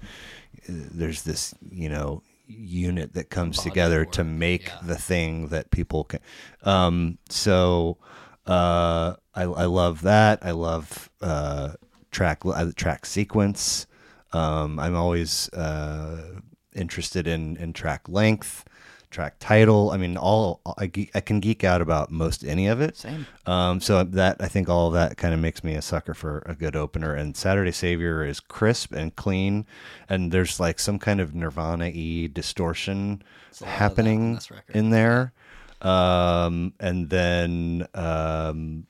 uh, 0.70 0.74
there's 0.92 1.24
this 1.24 1.54
you 1.72 1.90
know 1.90 2.24
unit 2.48 3.14
that 3.14 3.30
comes 3.30 3.58
Body 3.58 3.70
together 3.70 4.06
to 4.06 4.24
make 4.24 4.68
yeah. 4.68 4.80
the 4.84 4.96
thing 4.96 5.48
that 5.50 5.72
people 5.72 6.06
can. 6.06 6.20
Um, 6.64 7.18
so 7.30 7.98
uh, 8.46 9.16
I, 9.34 9.44
I 9.44 9.66
love 9.66 10.02
that. 10.04 10.40
I 10.42 10.52
love 10.52 11.10
uh, 11.22 11.74
track 12.12 12.46
uh, 12.46 12.72
track 12.76 13.06
sequence. 13.06 13.88
Um, 14.36 14.80
I'm 14.80 14.95
always 14.95 15.49
uh, 15.53 16.40
interested 16.74 17.28
in 17.28 17.57
in 17.57 17.74
track 17.74 18.10
length, 18.10 18.66
track 19.10 19.36
title. 19.40 19.91
I 19.91 19.98
mean, 19.98 20.18
all 20.18 20.60
I, 20.78 20.91
I 21.16 21.22
can 21.22 21.40
geek 21.40 21.64
out 21.64 21.82
about 21.82 22.12
most 22.12 22.44
any 22.44 22.68
of 22.68 22.82
it. 22.82 22.98
Same. 22.98 23.26
Um, 23.45 23.80
so 23.80 24.03
that 24.03 24.38
I 24.40 24.48
think 24.48 24.68
all 24.68 24.91
that 24.91 25.18
kind 25.18 25.34
of 25.34 25.40
makes 25.40 25.64
me 25.64 25.76
a 25.76 25.82
sucker 25.82 26.14
for 26.14 26.44
a 26.45 26.53
good 26.53 26.76
opener. 26.76 27.16
And 27.16 27.38
Saturday 27.38 27.72
Savior 27.72 28.26
is 28.26 28.40
crisp 28.41 28.91
and 28.94 29.16
clean, 29.16 29.66
and 30.10 30.32
there's 30.32 30.60
like 30.60 30.80
some 30.80 30.99
kind 30.99 31.22
of 31.22 31.34
Nirvana 31.34 31.86
y 31.86 32.30
distortion 32.32 32.98
a 33.02 33.06
lot 33.06 33.52
of 33.53 33.60
that 33.60 33.66
on 33.66 33.70
happening 33.70 34.40
in 34.74 34.90
there. 34.90 35.34
Um, 35.82 36.74
and 36.80 37.10
then 37.10 37.88
um, 37.94 38.88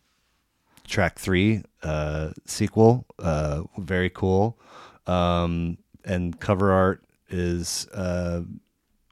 track 0.87 1.19
three, 1.19 1.63
uh, 1.83 2.31
sequel, 2.45 3.05
uh, 3.19 3.63
very 3.77 4.09
cool. 4.09 4.57
Um, 5.07 5.77
and 6.03 6.39
cover 6.39 6.71
art 6.71 7.03
is 7.29 7.87
uh, 7.89 8.41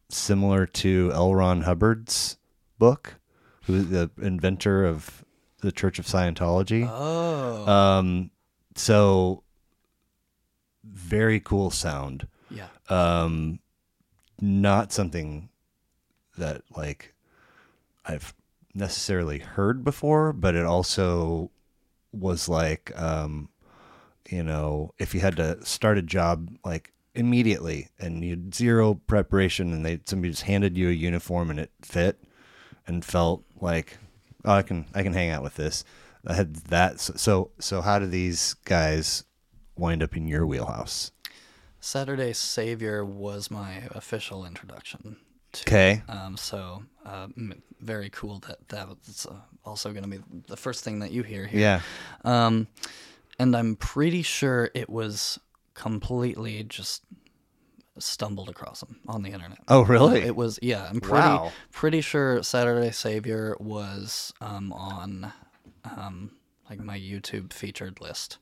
similar 0.09 0.65
to 0.67 1.11
L. 1.13 1.33
Ron 1.33 1.61
Hubbard's 1.61 2.37
book, 2.77 3.15
who 3.65 3.75
is 3.75 3.89
the 3.89 4.09
inventor 4.21 4.85
of 4.85 5.23
the 5.61 5.71
Church 5.71 5.97
of 5.99 6.05
Scientology. 6.05 6.87
Oh. 6.89 7.71
Um, 7.71 8.31
so 8.75 9.43
very 10.83 11.39
cool 11.39 11.71
sound. 11.71 12.27
yeah. 12.49 12.67
Um, 12.89 13.59
not 14.41 14.91
something 14.91 15.49
that 16.37 16.63
like 16.75 17.13
I've 18.05 18.33
necessarily 18.73 19.39
heard 19.39 19.83
before, 19.83 20.33
but 20.33 20.55
it 20.55 20.65
also 20.65 21.51
was 22.11 22.49
like, 22.49 22.91
um, 22.99 23.49
you 24.29 24.43
know, 24.43 24.93
if 24.97 25.13
you 25.13 25.21
had 25.21 25.35
to 25.37 25.63
start 25.65 25.97
a 25.97 26.01
job 26.01 26.49
like 26.63 26.93
immediately 27.15 27.89
and 27.99 28.23
you 28.23 28.31
had 28.31 28.55
zero 28.55 28.95
preparation 28.95 29.71
and 29.71 29.85
they 29.85 29.99
somebody 30.05 30.31
just 30.31 30.43
handed 30.43 30.77
you 30.77 30.89
a 30.89 30.93
uniform 30.93 31.49
and 31.49 31.59
it 31.59 31.71
fit 31.81 32.23
and 32.87 33.05
felt 33.05 33.43
like 33.61 33.97
oh, 34.45 34.53
I 34.53 34.61
can 34.61 34.85
I 34.93 35.03
can 35.03 35.13
hang 35.13 35.29
out 35.29 35.43
with 35.43 35.55
this. 35.55 35.83
I 36.25 36.33
had 36.33 36.55
that. 36.55 36.99
So 36.99 37.51
so, 37.59 37.81
how 37.81 37.99
do 37.99 38.07
these 38.07 38.53
guys 38.65 39.23
wind 39.77 40.01
up 40.01 40.15
in 40.15 40.27
your 40.27 40.45
wheelhouse? 40.45 41.11
Saturday 41.79 42.31
Savior 42.31 43.03
was 43.03 43.51
my 43.51 43.83
official 43.91 44.45
introduction. 44.45 45.17
To, 45.51 45.63
Okay. 45.63 46.01
Um, 46.07 46.37
so 46.37 46.83
uh, 47.05 47.27
m- 47.37 47.61
very 47.81 48.09
cool 48.09 48.39
that 48.47 48.69
that's 48.69 49.25
uh, 49.25 49.35
also 49.65 49.91
going 49.91 50.03
to 50.03 50.09
be 50.09 50.23
the 50.47 50.57
first 50.57 50.83
thing 50.83 50.99
that 50.99 51.11
you 51.11 51.23
hear 51.23 51.45
here. 51.45 51.59
Yeah. 51.59 51.81
Um, 52.23 52.67
and 53.39 53.55
I'm 53.55 53.75
pretty 53.75 54.21
sure 54.21 54.69
it 54.73 54.89
was 54.89 55.39
completely 55.73 56.63
just 56.63 57.03
stumbled 57.99 58.49
across 58.49 58.79
them 58.79 58.99
on 59.07 59.21
the 59.23 59.29
internet. 59.31 59.59
Oh, 59.67 59.83
really? 59.83 60.21
It 60.21 60.35
was 60.35 60.57
yeah. 60.61 60.87
I'm 60.89 60.99
pretty 60.99 61.27
Wow. 61.27 61.51
pretty 61.71 62.01
sure 62.01 62.41
Saturday 62.43 62.91
Savior 62.91 63.55
was 63.59 64.33
um, 64.41 64.73
on 64.73 65.31
um, 65.85 66.31
like 66.69 66.79
my 66.79 66.97
YouTube 66.97 67.53
featured 67.53 68.01
list, 68.01 68.37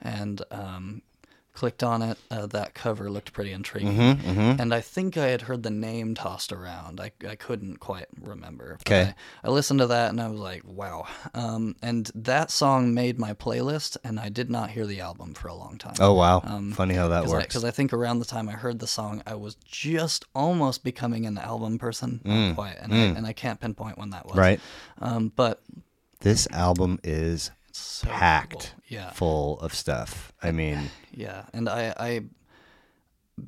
and 0.00 0.42
um, 0.50 1.02
clicked 1.54 1.84
on 1.84 2.02
it. 2.02 2.18
Uh, 2.32 2.46
that 2.46 2.74
cover 2.74 3.08
looked 3.08 3.32
pretty 3.32 3.52
intriguing, 3.52 3.96
Mm-hmm, 3.96 4.60
and 4.60 4.74
I 4.74 4.80
think 4.80 5.16
I 5.16 5.28
had 5.28 5.42
heard 5.42 5.62
the 5.62 5.70
name 5.70 6.14
tossed 6.16 6.52
around. 6.52 7.00
I, 7.00 7.12
I 7.28 7.36
couldn't 7.36 7.78
quite 7.78 8.06
remember. 8.20 8.72
Okay, 8.82 9.14
I, 9.44 9.46
I 9.48 9.50
listened 9.50 9.78
to 9.78 9.86
that 9.86 10.10
and 10.10 10.20
I 10.20 10.26
was 10.28 10.40
like, 10.40 10.62
wow. 10.64 11.06
Um, 11.32 11.76
and 11.80 12.10
that 12.16 12.50
song 12.50 12.92
made 12.92 13.18
my 13.20 13.34
playlist, 13.34 13.96
and 14.02 14.18
I 14.18 14.28
did 14.30 14.50
not 14.50 14.70
hear 14.70 14.84
the 14.84 15.00
album 15.00 15.32
for 15.34 15.46
a 15.48 15.54
long 15.54 15.78
time. 15.78 15.94
Oh 16.00 16.14
wow. 16.14 16.42
Um, 16.44 16.72
Funny 16.72 16.94
how 16.94 17.06
that 17.08 17.26
works. 17.26 17.46
Because 17.46 17.64
I, 17.64 17.68
I 17.68 17.70
think 17.70 17.92
around 17.92 18.18
the 18.18 18.24
time 18.24 18.48
I 18.48 18.52
heard 18.52 18.80
the 18.80 18.86
song, 18.88 19.22
I 19.26 19.34
was 19.36 19.54
just 19.64 20.24
almost 20.34 20.82
becoming 20.82 21.24
an 21.24 21.38
album 21.38 21.78
person. 21.78 22.20
Not 22.24 22.34
Mm, 22.34 22.54
quite. 22.56 22.76
And, 22.80 22.92
I, 22.92 22.96
and 22.96 23.26
I 23.26 23.32
can't 23.32 23.60
pinpoint 23.60 23.96
when 23.96 24.10
that 24.10 24.26
was. 24.26 24.36
right. 24.36 24.60
Um, 25.00 25.32
but 25.36 25.62
This 26.20 26.48
album 26.50 26.98
is 27.04 27.50
so 27.76 28.08
packed 28.08 28.52
cool. 28.74 28.82
Yeah. 28.88 29.10
full 29.10 29.60
of 29.60 29.74
stuff. 29.74 30.32
I 30.42 30.52
mean, 30.52 30.90
Yeah. 31.12 31.44
And 31.52 31.68
I, 31.68 31.94
I, 31.96 32.20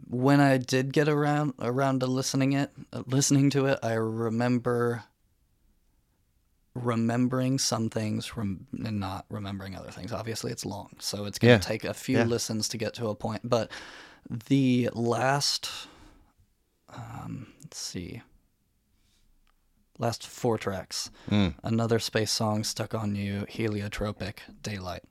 when 0.09 0.40
I 0.40 0.59
did 0.59 0.93
get 0.93 1.09
around 1.09 1.55
around 1.61 2.01
to 2.01 2.07
listening 2.07 2.53
it, 2.53 2.70
uh, 2.93 3.03
listening 3.07 3.51
to 3.51 3.66
it, 3.66 3.78
I 3.82 3.93
remember 3.94 5.05
remembering 6.74 7.59
some 7.59 7.89
things 7.89 8.27
from 8.27 8.66
and 8.85 9.01
not 9.01 9.24
remembering 9.31 9.74
other 9.77 9.90
things. 9.90 10.12
Obviously, 10.12 10.53
it's 10.53 10.66
long, 10.66 10.90
so 10.98 11.24
it's 11.24 11.39
going 11.39 11.53
Yeah. 11.53 11.59
to 11.59 11.66
take 11.66 11.85
a 11.85 11.94
few 11.94 12.19
Yeah. 12.19 12.24
listens 12.24 12.69
to 12.69 12.77
get 12.78 12.94
to 12.94 13.09
a 13.09 13.15
point. 13.15 13.48
But 13.48 13.70
the 14.28 14.90
last, 14.93 15.70
um, 16.90 17.53
let's 17.62 17.78
see, 17.78 18.23
last 19.98 20.27
four 20.27 20.59
tracks, 20.59 21.10
mm, 21.31 21.55
another 21.62 21.98
space 21.98 22.31
song, 22.32 22.64
"Stuck 22.64 22.94
on 22.94 23.14
You," 23.14 23.47
"Heliotropic," 23.48 24.39
"Daylight," 24.62 25.05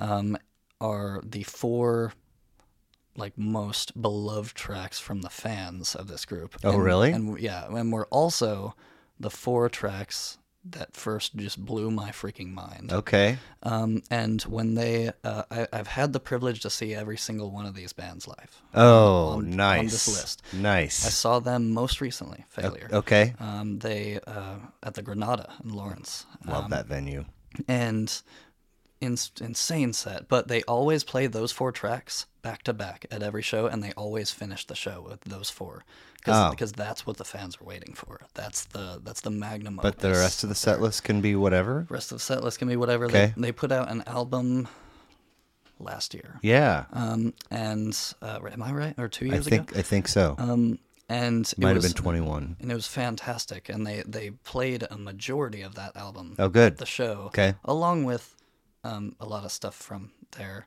um, 0.00 0.36
are 0.80 1.20
the 1.24 1.42
four 1.44 2.12
like 3.16 3.38
most 3.38 4.00
beloved 4.00 4.56
tracks 4.56 4.98
from 4.98 5.20
the 5.22 5.30
fans 5.30 5.94
of 5.94 6.08
this 6.08 6.24
group. 6.24 6.56
Oh, 6.64 6.72
And- 6.72 6.82
really? 6.82 7.12
And 7.12 7.38
yeah, 7.38 7.66
and 7.66 7.92
we're 7.92 8.06
also 8.06 8.74
the 9.20 9.30
four 9.30 9.68
tracks 9.68 10.38
that 10.70 10.96
first 10.96 11.36
just 11.36 11.62
blew 11.62 11.90
my 11.90 12.10
freaking 12.10 12.52
mind. 12.52 12.90
okay. 12.92 13.38
Um, 13.62 14.02
and 14.10 14.40
when 14.42 14.74
they, 14.74 15.10
uh, 15.22 15.42
I, 15.50 15.68
I've 15.72 15.86
had 15.88 16.12
the 16.14 16.20
privilege 16.20 16.60
to 16.60 16.70
see 16.70 16.94
every 16.94 17.16
single 17.18 17.50
one 17.50 17.66
of 17.66 17.74
these 17.74 17.92
bands 17.92 18.26
live. 18.26 18.62
Oh, 18.74 19.28
on- 19.28 19.34
on 19.44 19.50
nice. 19.56 19.90
this 19.92 20.08
list. 20.08 20.42
Nice. 20.54 21.04
I 21.06 21.10
saw 21.10 21.38
them 21.38 21.70
most 21.72 22.00
recently, 22.00 22.44
Failure. 22.48 22.88
Okay. 22.92 23.34
Um, 23.40 23.78
they 23.80 24.20
uh, 24.26 24.56
at 24.82 24.94
the 24.94 25.02
Granada 25.02 25.52
in 25.62 25.74
Lawrence. 25.74 26.24
Love 26.46 26.64
Um, 26.64 26.70
that 26.70 26.86
venue. 26.86 27.24
and 27.68 28.22
ins- 29.00 29.32
insane 29.40 29.92
set. 29.92 30.28
But 30.28 30.48
they 30.48 30.62
always 30.62 31.04
play 31.04 31.26
those 31.26 31.52
four 31.52 31.72
tracks 31.72 32.26
back 32.44 32.62
to 32.64 32.72
back 32.72 33.06
at 33.10 33.22
every 33.22 33.42
show, 33.42 33.66
and 33.66 33.82
they 33.82 33.92
always 33.96 34.30
finish 34.30 34.64
the 34.66 34.74
show 34.76 35.04
with 35.08 35.20
those 35.22 35.50
four 35.50 35.82
Oh. 36.26 36.50
because 36.50 36.72
that's 36.72 37.06
what 37.06 37.16
the 37.16 37.24
fans 37.24 37.58
are 37.60 37.64
waiting 37.64 37.94
for. 37.94 38.20
That's 38.34 38.64
the 38.66 39.00
that's 39.02 39.20
the 39.22 39.30
magnum. 39.30 39.76
But 39.82 39.98
the 39.98 40.10
rest 40.10 40.42
of 40.44 40.48
the 40.48 40.54
set 40.54 40.80
list 40.80 41.02
can 41.04 41.20
be 41.20 41.34
whatever. 41.34 41.86
rest 41.90 42.12
of 42.12 42.18
the 42.18 42.24
set 42.24 42.44
list 42.44 42.58
can 42.60 42.68
be 42.68 42.76
whatever. 42.76 43.06
Okay. 43.06 43.32
They 43.36 43.42
they 43.48 43.52
put 43.52 43.72
out 43.72 43.90
an 43.90 44.02
album 44.06 44.68
last 45.78 46.14
year. 46.14 46.38
Yeah. 46.42 46.84
Um, 46.92 47.34
and 47.50 47.98
uh, 48.22 48.38
am 48.50 48.62
I 48.62 48.72
right? 48.72 48.94
Or 48.98 49.08
two 49.08 49.26
I 49.26 49.34
years 49.34 49.46
ago? 49.46 49.56
think 49.56 49.76
I 49.76 49.82
think 49.82 50.08
so. 50.08 50.34
Um, 50.38 50.78
and 51.08 51.46
it 51.46 51.58
Might 51.58 51.74
have 51.74 51.82
been 51.82 51.92
21. 51.92 52.56
and 52.60 52.70
it 52.72 52.74
was 52.74 52.86
fantastic. 52.86 53.68
And 53.68 53.86
they 53.86 54.02
they 54.06 54.30
played 54.30 54.86
a 54.90 54.96
majority 54.96 55.62
of 55.62 55.74
that 55.74 55.96
album. 55.96 56.36
Oh, 56.38 56.48
good. 56.48 56.72
At 56.74 56.78
the 56.78 56.86
show. 56.86 57.24
Okay. 57.26 57.54
Along 57.64 58.04
with 58.04 58.34
um, 58.84 59.14
a 59.20 59.26
lot 59.26 59.44
of 59.44 59.52
stuff 59.52 59.74
from 59.74 60.12
their 60.38 60.66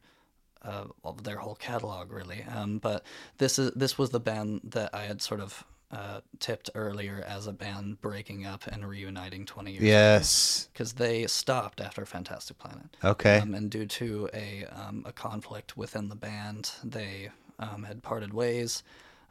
uh, 0.67 0.85
of 1.03 1.23
their 1.23 1.37
whole 1.37 1.55
catalog, 1.55 2.11
really. 2.11 2.43
Um, 2.43 2.77
but 2.79 3.03
this 3.37 3.57
is 3.57 3.71
this 3.75 3.97
was 3.97 4.09
the 4.11 4.19
band 4.19 4.61
that 4.65 4.89
I 4.93 5.03
had 5.03 5.21
sort 5.21 5.39
of 5.41 5.63
uh, 5.89 6.19
tipped 6.39 6.69
earlier 6.75 7.23
as 7.25 7.47
a 7.47 7.53
band 7.53 8.01
breaking 8.01 8.45
up 8.45 8.67
and 8.67 8.85
reuniting 8.85 9.45
20 9.45 9.71
years 9.71 9.83
Yes. 9.83 10.69
because 10.73 10.93
they 10.93 11.25
stopped 11.27 11.79
after 11.79 12.05
Fantastic 12.05 12.57
Planet. 12.57 12.97
Okay. 13.01 13.39
Um, 13.39 13.53
and 13.55 13.71
due 13.71 13.85
to 13.85 14.29
a 14.33 14.65
um, 14.65 15.03
a 15.07 15.13
conflict 15.13 15.77
within 15.77 16.09
the 16.09 16.15
band, 16.15 16.71
they 16.83 17.29
um, 17.59 17.83
had 17.83 18.03
parted 18.03 18.33
ways, 18.33 18.83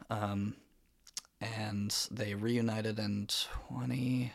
um, 0.09 0.55
and 1.41 1.95
they 2.11 2.33
reunited 2.33 2.97
in 2.99 3.27
twenty 3.67 4.33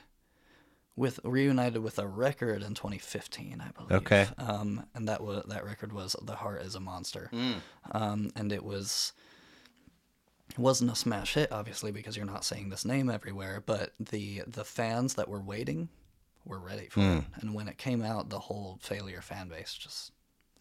with 1.02 1.18
reunited 1.24 1.82
with 1.82 1.98
a 1.98 2.06
record 2.06 2.62
in 2.62 2.74
2015, 2.74 3.60
I 3.60 3.70
believe. 3.72 3.92
Okay. 4.02 4.28
Um, 4.38 4.86
and 4.94 5.08
that 5.08 5.20
was 5.22 5.44
that 5.48 5.64
record 5.64 5.92
was 5.92 6.14
"The 6.22 6.36
Heart 6.36 6.62
Is 6.62 6.74
a 6.76 6.80
Monster," 6.80 7.28
Mm. 7.32 7.60
um, 7.92 8.30
and 8.36 8.52
it 8.52 8.64
was. 8.64 9.12
It 10.50 10.58
wasn't 10.58 10.92
a 10.92 10.94
smash 10.94 11.32
hit, 11.34 11.50
obviously, 11.50 11.92
because 11.92 12.14
you're 12.16 12.26
not 12.26 12.44
saying 12.44 12.68
this 12.68 12.84
name 12.84 13.08
everywhere. 13.10 13.62
But 13.64 13.94
the 13.98 14.42
the 14.46 14.64
fans 14.64 15.14
that 15.14 15.28
were 15.28 15.40
waiting 15.40 15.88
were 16.44 16.58
ready 16.60 16.88
for 16.88 17.00
Hmm. 17.00 17.18
it. 17.18 17.24
And 17.40 17.54
when 17.54 17.68
it 17.68 17.78
came 17.78 18.02
out, 18.02 18.28
the 18.28 18.38
whole 18.40 18.78
failure 18.82 19.22
fan 19.22 19.48
base 19.48 19.72
just 19.74 20.12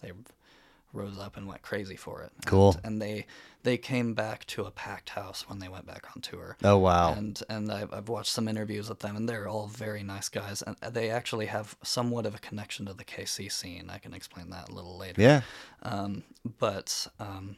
they 0.02 0.12
rose 0.94 1.18
up 1.20 1.38
and 1.38 1.48
went 1.48 1.62
crazy 1.62 1.96
for 1.96 2.22
it. 2.22 2.32
Cool. 2.46 2.74
And, 2.78 2.86
and 2.86 3.02
they 3.02 3.26
they 3.64 3.78
came 3.78 4.14
back 4.16 4.46
to 4.48 4.64
a 4.64 4.72
packed 4.72 5.12
house 5.12 5.48
when 5.48 5.60
they 5.60 5.68
went 5.68 5.86
back 5.86 6.06
on 6.16 6.22
tour. 6.22 6.58
Oh 6.64 6.78
wow. 6.78 7.14
And 7.14 7.42
and 7.50 7.72
I've, 7.72 7.94
I've 7.94 8.10
watched 8.10 8.32
some 8.32 8.48
interviews 8.48 8.90
with 8.90 9.00
them, 9.00 9.16
and 9.16 9.28
they're 9.30 9.48
all 9.48 9.68
very 9.68 10.04
nice 10.04 10.30
guys. 10.30 10.62
And 10.64 10.76
they 10.94 11.10
actually 11.10 11.46
have 11.48 11.76
somewhat 11.84 12.26
of 12.26 12.36
a 12.36 12.40
connection 12.40 12.86
to 12.88 12.94
the 12.94 13.06
KC 13.06 13.52
scene. 13.52 13.90
I 13.90 13.98
can 14.00 14.14
explain 14.14 14.50
that 14.50 14.70
a 14.70 14.74
little 14.74 14.98
later. 14.98 15.22
yeah. 15.22 15.42
Um, 15.84 16.24
but 16.60 17.08
um, 17.20 17.56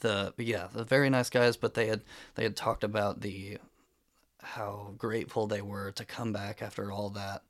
the 0.00 0.32
yeah, 0.38 0.68
the 0.72 0.84
very 0.84 1.10
nice 1.10 1.30
guys. 1.30 1.56
But 1.56 1.74
they 1.74 1.86
had 1.86 2.00
they 2.34 2.42
had 2.44 2.56
talked 2.56 2.84
about 2.84 3.20
the 3.20 3.58
how 4.42 4.94
grateful 4.96 5.46
they 5.46 5.60
were 5.60 5.90
to 5.92 6.04
come 6.04 6.32
back 6.32 6.62
after 6.62 6.90
all 6.92 7.10
that 7.10 7.42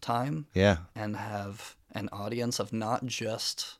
time 0.00 0.46
Yeah. 0.54 0.78
and 0.96 1.14
have 1.16 1.76
an 1.92 2.08
audience 2.10 2.58
of 2.58 2.72
not 2.72 3.04
just 3.06 3.76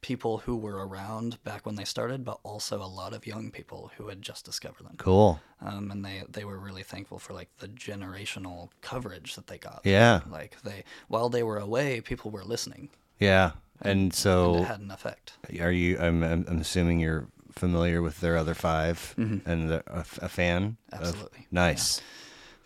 people 0.00 0.38
who 0.38 0.56
were 0.56 0.86
around 0.86 1.42
back 1.44 1.66
when 1.66 1.74
they 1.76 1.84
started, 1.84 2.24
but 2.24 2.38
also 2.42 2.80
a 2.82 2.86
lot 2.86 3.12
of 3.14 3.26
young 3.26 3.50
people 3.50 3.90
who 3.96 4.08
had 4.08 4.22
just 4.22 4.44
discovered 4.44 4.84
them. 4.86 4.94
Cool. 4.98 5.40
Um, 5.60 5.90
and 5.90 6.04
they 6.04 6.22
they 6.28 6.44
were 6.44 6.58
really 6.58 6.82
thankful 6.82 7.18
for 7.18 7.32
like 7.32 7.48
the 7.58 7.68
generational 7.68 8.70
coverage 8.80 9.34
that 9.34 9.46
they 9.46 9.58
got. 9.58 9.80
Yeah. 9.84 10.20
Like 10.30 10.56
they 10.62 10.84
while 11.08 11.28
they 11.28 11.42
were 11.42 11.58
away, 11.58 12.00
people 12.00 12.30
were 12.30 12.44
listening. 12.44 12.90
Yeah. 13.18 13.52
And 13.80 13.90
And 13.90 14.14
so 14.14 14.56
it 14.56 14.64
had 14.64 14.80
an 14.80 14.90
effect. 14.90 15.34
are 15.60 15.72
you 15.72 15.98
I'm 15.98 16.22
I'm, 16.22 16.46
assuming 16.60 17.00
you're 17.00 17.28
familiar 17.52 18.02
with 18.02 18.20
their 18.20 18.36
other 18.36 18.54
5 18.54 19.14
and 19.46 19.68
the, 19.70 19.82
a, 19.86 20.00
a 20.22 20.28
fan? 20.28 20.76
of- 20.92 20.98
Mm-hmm. 21.00 21.04
Absolutely. 21.04 21.46
nice. 21.50 22.00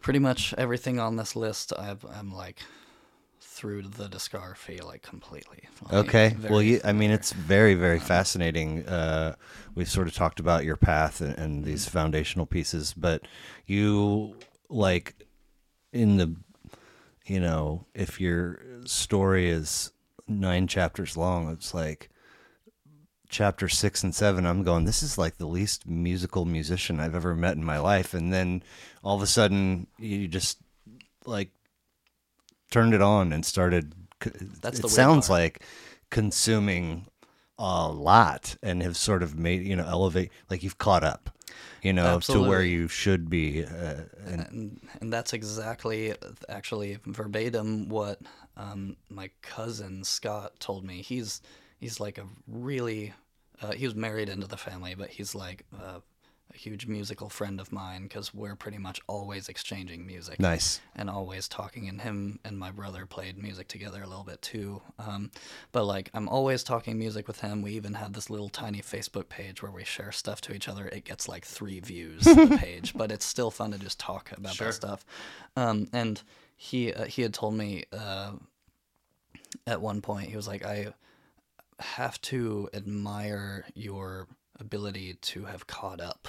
Pretty 0.01 0.19
much 0.19 0.53
everything 0.59 0.99
on 0.99 1.17
this 1.17 1.37
list, 1.37 1.73
I've, 1.79 2.05
I'm 2.05 2.33
like 2.35 2.59
through 3.63 3.83
the 3.83 4.09
discography 4.09 4.83
like 4.83 5.03
completely. 5.03 5.69
Like, 5.85 5.93
Okay. 6.09 6.37
well, 6.51 6.61
you, 6.61 6.81
I 6.85 6.91
mean, 6.93 7.13
it's 7.13 7.33
very, 7.33 7.75
very 7.77 8.01
fascinating. 8.01 8.85
Uh, 8.89 9.37
we've 9.77 9.89
sort 9.89 10.09
of 10.09 10.15
talked 10.15 10.41
about 10.41 10.65
your 10.65 10.75
path 10.77 11.21
and, 11.21 11.39
and 11.39 11.65
these 11.65 11.85
Mm-hmm. 11.87 11.93
foundational 11.97 12.45
pieces, 12.47 12.93
but 12.93 13.23
you 13.67 14.35
like 14.69 15.15
in 15.93 16.17
the, 16.17 16.35
you 17.25 17.39
know, 17.39 17.87
if 17.95 18.21
your 18.21 18.61
story 18.85 19.49
is 19.49 19.93
nine 20.27 20.67
chapters 20.67 21.17
long, 21.17 21.49
it's 21.53 21.73
like 21.73 22.11
chapter 23.29 23.69
six 23.69 24.03
and 24.03 24.13
seven. 24.13 24.45
I'm 24.45 24.65
going, 24.65 24.87
this 24.87 25.05
is 25.05 25.17
like 25.17 25.37
the 25.37 25.47
least 25.47 25.87
musical 25.87 26.47
musician 26.47 26.99
I've 26.99 27.15
ever 27.15 27.37
met 27.37 27.55
in 27.57 27.65
my 27.65 27.79
life. 27.79 28.13
And 28.13 28.33
then 28.33 28.65
all 29.05 29.15
of 29.15 29.23
a 29.23 29.27
sudden, 29.29 29.87
you 30.01 30.27
just 30.27 30.59
like 31.27 31.51
turned 32.73 32.95
it 32.95 33.03
on 33.03 33.33
and 33.33 33.47
started. 33.47 33.95
That's 34.61 34.81
it 34.81 34.89
sounds 34.89 35.29
part. 35.29 35.41
like 35.41 35.63
consuming 36.11 37.07
a 37.59 37.89
lot 37.89 38.57
and 38.63 38.83
have 38.83 38.97
sort 38.97 39.23
of 39.23 39.39
made 39.39 39.63
you 39.63 39.77
know 39.77 39.87
elevate 39.87 40.31
like 40.51 40.63
you've 40.63 40.79
caught 40.79 41.05
up 41.05 41.31
you 41.83 41.93
know 41.93 42.19
to 42.19 42.41
where 42.41 42.63
you 42.63 42.89
should 42.89 43.31
be 43.31 43.65
uh, 43.65 44.03
and 44.27 44.41
and 44.41 44.81
and 45.01 45.13
that's 45.13 45.33
exactly 45.33 46.15
actually 46.49 46.99
verbatim 47.05 47.89
what 47.89 48.21
um, 48.57 48.97
my 49.09 49.31
cousin 49.41 50.05
Scott 50.05 50.59
told 50.61 50.85
me. 50.85 51.03
He's 51.03 51.41
he's 51.79 52.01
like 52.01 52.19
a 52.19 52.27
really 52.47 53.13
uh, 53.61 53.73
he 53.73 53.85
was 53.85 53.95
married 53.95 54.29
into 54.29 54.47
the 54.47 54.57
family, 54.57 54.95
but 54.95 55.11
he's 55.11 55.35
like 55.35 55.65
uh, 55.75 56.01
a 56.55 56.59
huge 56.59 56.87
musical 56.87 57.29
friend 57.29 57.61
of 57.61 57.73
mine 57.73 58.05
because 58.05 58.35
we're 58.35 58.55
pretty 58.55 58.79
much 58.79 59.01
always 59.07 59.49
exchanging 59.49 60.07
music 60.07 60.41
nice 60.41 60.81
and 60.95 61.09
always 61.09 61.49
talking. 61.49 61.89
And 61.89 62.01
him 62.01 62.39
and 62.45 62.59
my 62.59 62.71
brother 62.71 63.07
played 63.07 63.39
music 63.39 63.69
together 63.69 64.03
a 64.03 64.07
little 64.07 64.25
bit 64.25 64.43
too. 64.43 64.83
Um, 64.99 65.31
but 65.73 65.85
like 65.85 66.11
I'm 66.15 66.29
always 66.29 66.63
talking 66.63 66.99
music 66.99 67.27
with 67.27 67.41
him. 67.41 67.63
We 67.63 67.73
even 67.73 67.95
have 67.95 68.13
this 68.13 68.31
little 68.31 68.49
tiny 68.49 68.81
Facebook 68.81 69.29
page 69.29 69.63
where 69.63 69.73
we 69.73 69.85
share 69.85 70.13
stuff 70.13 70.41
to 70.43 70.55
each 70.55 70.69
other. 70.69 70.87
It 70.89 71.05
gets 71.05 71.29
like 71.29 71.45
three 71.45 71.81
views 71.81 72.25
the 72.25 72.57
page, 72.61 72.95
but 72.95 73.11
it's 73.11 73.25
still 73.25 73.51
fun 73.51 73.73
to 73.73 73.79
just 73.79 73.99
talk 73.99 74.33
about 74.37 74.57
that 74.59 74.75
stuff. 74.75 75.05
Um, 75.57 75.89
and 75.93 76.23
he 76.57 76.93
uh, 76.93 77.05
he 77.05 77.23
had 77.23 77.35
told 77.35 77.55
me 77.55 77.85
uh, 77.93 78.33
at 79.67 79.81
one 79.81 80.01
point 80.01 80.31
he 80.31 80.37
was 80.37 80.47
like 80.47 80.65
I 80.65 80.93
have 81.81 82.21
to 82.23 82.69
admire 82.73 83.65
your 83.75 84.29
ability 84.61 85.15
to 85.21 85.45
have 85.45 85.67
caught 85.67 86.01
up 86.01 86.29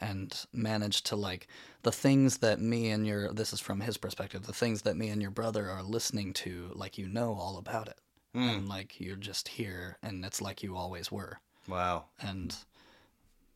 and 0.00 0.46
manage 0.52 1.02
to 1.02 1.16
like 1.16 1.46
the 1.82 1.92
things 1.92 2.38
that 2.38 2.60
me 2.60 2.90
and 2.90 3.06
your 3.06 3.32
this 3.32 3.52
is 3.52 3.60
from 3.60 3.80
his 3.80 3.96
perspective 3.96 4.46
the 4.46 4.52
things 4.52 4.82
that 4.82 4.96
me 4.96 5.08
and 5.08 5.22
your 5.22 5.30
brother 5.30 5.70
are 5.70 5.82
listening 5.82 6.32
to 6.34 6.70
like 6.74 6.98
you 6.98 7.08
know 7.08 7.34
all 7.34 7.58
about 7.58 7.88
it. 7.88 7.98
And 8.34 8.68
like 8.68 9.00
you're 9.00 9.16
just 9.16 9.48
here 9.48 9.96
and 10.02 10.22
it's 10.22 10.42
like 10.42 10.62
you 10.62 10.76
always 10.76 11.10
were. 11.10 11.38
Wow. 11.66 12.04
And 12.20 12.54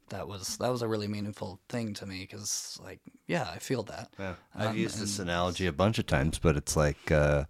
that 0.08 0.26
was 0.26 0.56
that 0.56 0.70
was 0.72 0.80
a 0.82 0.88
really 0.88 1.06
meaningful 1.06 1.60
thing 1.68 1.94
to 1.94 2.06
me 2.06 2.20
because 2.22 2.78
like 2.82 3.00
yeah 3.26 3.48
i 3.54 3.58
feel 3.58 3.82
that. 3.84 4.08
Yeah. 4.18 4.34
I've 4.54 4.70
Um, 4.70 4.76
used 4.76 4.98
this 5.00 5.18
analogy 5.18 5.66
a 5.66 5.72
bunch 5.72 5.98
of 5.98 6.06
times 6.06 6.38
but 6.38 6.56
it's 6.56 6.76
like 6.76 7.12
uh 7.12 7.44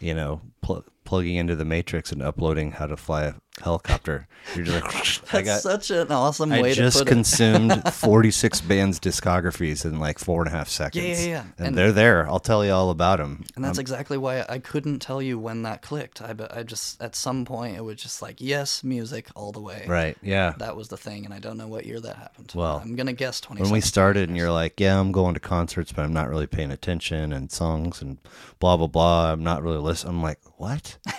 you 0.00 0.14
know 0.14 0.40
pl- 0.60 0.84
plugging 1.04 1.36
into 1.36 1.54
the 1.56 1.64
matrix 1.64 2.10
and 2.12 2.22
uploading 2.22 2.72
how 2.72 2.86
to 2.86 2.96
fly 2.96 3.24
a 3.24 3.34
helicopter 3.62 4.26
you're 4.56 4.64
just 4.64 5.22
like 5.32 5.32
i 5.34 5.42
that's 5.42 5.64
got 5.64 5.82
such 5.82 5.90
an 5.90 6.10
awesome 6.10 6.52
I 6.52 6.60
way 6.60 6.74
just 6.74 6.98
to 6.98 7.04
put 7.04 7.08
it 7.08 7.14
consumed 7.14 7.82
46 7.92 8.60
bands' 8.62 9.00
discographies 9.00 9.84
in 9.84 9.98
like 9.98 10.18
four 10.18 10.42
and 10.42 10.48
a 10.52 10.56
half 10.56 10.68
seconds. 10.68 11.24
yeah, 11.24 11.30
yeah. 11.30 11.44
And, 11.58 11.68
And- 11.68 11.78
they're 11.78 11.92
there. 11.92 12.28
I'll 12.28 12.40
tell 12.40 12.64
you 12.64 12.72
all 12.72 12.90
about 12.90 13.18
them. 13.18 13.44
And 13.56 13.64
that's 13.64 13.78
um, 13.78 13.82
exactly 13.82 14.18
why 14.18 14.44
I 14.48 14.58
couldn't 14.58 14.98
tell 15.00 15.22
you 15.22 15.38
when 15.38 15.62
that 15.62 15.82
clicked. 15.82 16.20
I, 16.20 16.32
but 16.34 16.54
I 16.54 16.62
just, 16.62 17.00
at 17.00 17.14
some 17.16 17.44
point, 17.44 17.76
it 17.76 17.80
was 17.82 17.96
just 17.96 18.20
like, 18.22 18.40
yes, 18.40 18.84
music 18.84 19.28
all 19.34 19.52
the 19.52 19.60
way. 19.60 19.84
right. 19.88 20.16
Yeah. 20.20 20.52
That 20.58 20.76
was 20.76 20.88
the 20.88 20.96
thing, 20.96 21.24
and 21.24 21.32
I 21.32 21.38
don't 21.38 21.56
know 21.56 21.68
what 21.68 21.86
year 21.86 22.00
that 22.00 22.16
happened. 22.16 22.52
Well, 22.54 22.80
I'm 22.84 22.96
going 22.96 23.06
to 23.06 23.12
guess 23.12 23.40
20 23.40 23.62
when 23.62 23.70
we 23.70 23.80
started, 23.80 24.28
and 24.28 24.36
you're 24.36 24.52
like, 24.52 24.78
yeah, 24.78 24.98
I'm 25.00 25.12
going 25.12 25.34
to 25.34 25.40
concerts, 25.40 25.92
but 25.92 26.02
I'm 26.04 26.12
not 26.12 26.28
really 26.28 26.46
paying 26.46 26.70
attention, 26.70 27.32
and 27.32 27.50
songs 27.50 28.02
and 28.02 28.18
blah, 28.58 28.76
blah, 28.76 28.88
blah. 28.88 29.32
I'm 29.32 29.42
not 29.42 29.62
really 29.62 29.78
listening. 29.78 30.16
I'm 30.16 30.22
like, 30.22 30.40
what? 30.56 30.98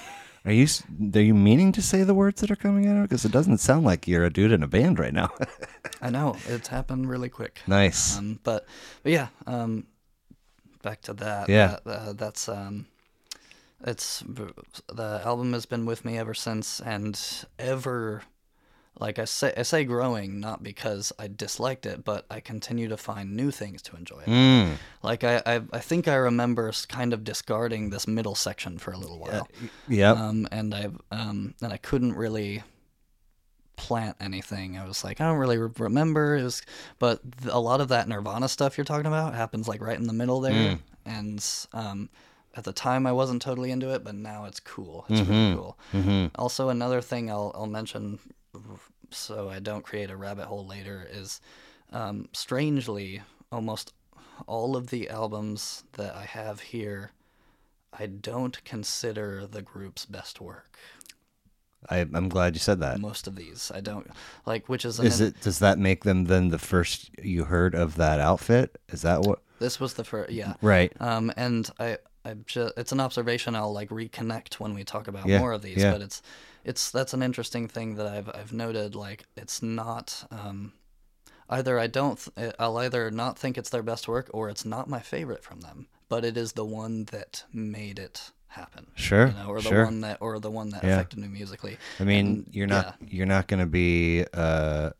Are 0.46 0.52
you 0.52 0.68
are 1.16 1.22
you 1.22 1.34
meaning 1.34 1.72
to 1.72 1.82
say 1.82 2.04
the 2.04 2.14
words 2.14 2.42
that 2.42 2.52
are 2.52 2.56
coming 2.56 2.88
out? 2.88 3.10
Because 3.10 3.26
it 3.26 3.32
doesn't 3.32 3.58
sound 3.58 3.84
like 3.84 4.08
you're 4.08 4.26
a 4.26 4.30
dude 4.32 4.52
in 4.52 4.62
a 4.62 4.68
band 4.68 5.00
right 5.00 5.14
now. 5.14 5.32
I 6.02 6.12
know, 6.12 6.38
it's 6.48 6.68
happened 6.68 7.10
really 7.10 7.30
quick. 7.30 7.62
nice. 7.66 8.18
Um, 8.18 8.40
but, 8.44 8.66
but 9.02 9.12
yeah, 9.12 9.28
um, 9.48 9.88
back 10.84 11.02
to 11.04 11.14
that. 11.14 11.50
Yeah. 11.50 11.78
That, 11.84 11.92
uh, 11.92 12.14
that's, 12.14 12.48
um, 12.48 12.86
it's, 13.86 14.22
the 14.22 15.22
album 15.26 15.54
has 15.54 15.66
been 15.66 15.86
with 15.86 16.06
me 16.06 16.18
ever 16.18 16.36
since, 16.36 16.80
and 16.80 17.20
ever, 17.58 18.22
like 19.00 19.20
I 19.20 19.26
say, 19.26 19.54
I 19.58 19.64
say 19.64 19.84
growing, 19.84 20.40
not 20.40 20.64
because 20.64 21.12
I 21.20 21.28
disliked 21.28 21.86
it, 21.86 22.06
but 22.06 22.26
I 22.32 22.40
continue 22.40 22.88
to 22.88 22.98
find 22.98 23.36
new 23.36 23.52
things 23.52 23.82
to 23.84 23.96
enjoy. 23.98 24.22
Mm. 24.26 24.76
Like 25.04 25.24
I, 25.24 25.42
I, 25.46 25.62
I 25.74 25.80
think 25.80 26.08
I 26.08 26.16
remember 26.16 26.72
kind 26.88 27.12
of 27.14 27.24
discarding 27.24 27.90
this 27.90 28.08
middle 28.08 28.36
section 28.36 28.78
for 28.78 28.92
a 28.92 28.98
little 28.98 29.20
while, 29.20 29.48
Yep. 29.90 30.18
um, 30.18 30.48
and 30.52 30.74
I, 30.74 30.90
um, 31.12 31.54
and 31.62 31.74
I 31.74 31.78
couldn't 31.78 32.14
really 32.14 32.64
plant 33.76 34.16
anything. 34.22 34.78
I 34.78 34.88
was 34.88 35.04
like, 35.04 35.20
I 35.20 35.26
don't 35.28 35.38
really 35.38 35.58
re- 35.58 35.70
remember. 35.78 36.38
It 36.38 36.44
was, 36.44 36.62
but 36.98 37.20
th- 37.42 37.54
a 37.54 37.60
lot 37.60 37.82
of 37.82 37.90
that 37.90 38.08
Nirvana 38.08 38.48
stuff 38.48 38.78
you're 38.78 38.86
talking 38.86 39.08
about 39.08 39.36
happens 39.36 39.68
like 39.68 39.82
right 39.82 39.98
in 40.00 40.08
the 40.08 40.14
middle 40.14 40.40
there, 40.40 40.80
and 41.06 41.46
um, 41.74 42.10
at 42.56 42.64
the 42.64 42.72
time 42.72 43.06
I 43.06 43.12
wasn't 43.12 43.42
totally 43.42 43.72
into 43.72 43.94
it, 43.94 44.04
but 44.06 44.16
now 44.16 44.46
it's 44.46 44.62
cool. 44.62 45.06
It's 45.10 45.28
really 45.28 45.56
cool. 45.56 46.30
Also, 46.36 46.70
another 46.70 47.02
thing 47.02 47.30
I'll 47.30 47.52
I'll 47.54 47.68
mention, 47.68 48.20
so 49.12 49.50
I 49.50 49.60
don't 49.60 49.84
create 49.84 50.10
a 50.10 50.18
rabbit 50.18 50.46
hole 50.46 50.66
later, 50.66 51.08
is 51.12 51.42
um, 51.92 52.28
strangely, 52.34 53.22
almost 53.52 53.94
all 54.48 54.76
of 54.76 54.88
the 54.88 55.10
albums 55.10 55.84
that 55.94 56.16
I 56.16 56.24
have 56.26 56.60
here, 56.60 57.12
I 57.98 58.08
don't 58.08 58.64
consider 58.66 59.48
the 59.48 59.62
group's 59.62 60.06
best 60.06 60.42
work. 60.42 60.78
I, 61.90 62.00
I'm 62.00 62.30
glad 62.30 62.56
you 62.56 62.60
said 62.60 62.80
that. 62.80 63.00
Most 63.00 63.28
of 63.28 63.36
these, 63.36 63.72
I 63.74 63.80
don't 63.80 64.10
like. 64.46 64.68
Which 64.68 64.86
is, 64.86 65.00
Is 65.00 65.22
it? 65.22 65.40
Does 65.42 65.60
that 65.60 65.78
make 65.78 66.04
them 66.04 66.26
then 66.26 66.50
the 66.50 66.58
first 66.58 67.12
you 67.22 67.46
heard 67.46 67.76
of 67.76 67.96
that 67.98 68.20
outfit? 68.20 68.80
Is 68.90 69.04
that 69.04 69.22
what? 69.22 69.40
This 69.60 69.80
was 69.80 69.94
the 69.94 70.04
first, 70.04 70.32
yeah. 70.32 70.56
Right. 70.62 70.92
Um, 71.00 71.32
and 71.38 71.70
I, 71.80 71.98
I 72.26 72.34
just, 72.46 72.74
it's 72.76 72.92
an 72.92 73.00
observation 73.00 73.56
I'll 73.56 73.72
like 73.72 73.90
reconnect 73.90 74.56
when 74.56 74.74
we 74.74 74.84
talk 74.84 75.08
about 75.08 75.28
Yeah, 75.28 75.40
more 75.40 75.54
of 75.54 75.62
these. 75.62 75.78
yeah. 75.78 75.92
But 75.92 76.02
it's, 76.02 76.22
it's 76.66 76.92
that's 76.92 77.14
an 77.14 77.24
interesting 77.24 77.68
thing 77.68 77.96
that 77.96 78.08
I've 78.08 78.30
I've 78.30 78.52
noted. 78.54 78.96
Like 78.96 79.24
it's 79.38 79.62
not 79.62 80.28
um, 80.32 80.74
either 81.50 81.80
I 81.80 81.88
don't 81.88 82.20
th- 82.36 82.54
I'll 82.60 82.78
either 82.78 83.10
not 83.12 83.38
think 83.40 83.58
it's 83.58 83.70
their 83.70 83.84
best 83.84 84.08
work 84.08 84.30
or 84.34 84.50
it's 84.50 84.66
not 84.66 84.90
my 84.90 85.00
favorite 85.00 85.44
from 85.44 85.62
them, 85.62 85.88
but 86.10 86.26
it 86.26 86.36
is 86.38 86.54
the 86.54 86.66
one 86.66 87.06
that 87.06 87.44
made 87.54 88.00
it 88.00 88.32
happen. 88.48 88.88
Sure, 88.96 89.28
You 89.28 89.34
know, 89.34 89.48
or 89.48 89.58
the 89.62 89.70
sure. 89.70 89.84
one 89.86 90.02
that 90.02 90.18
or 90.22 90.40
the 90.40 90.52
one 90.52 90.70
that 90.70 90.84
Yeah. 90.84 90.96
affected 90.96 91.20
me 91.20 91.28
musically. 91.28 91.78
I 92.00 92.04
mean, 92.04 92.26
And, 92.28 92.48
you're 92.52 92.68
not 92.68 92.96
you're 93.06 93.26
not 93.26 93.48
going 93.48 93.60
to 93.60 93.66
be, 93.66 94.26
uh, 94.34 94.92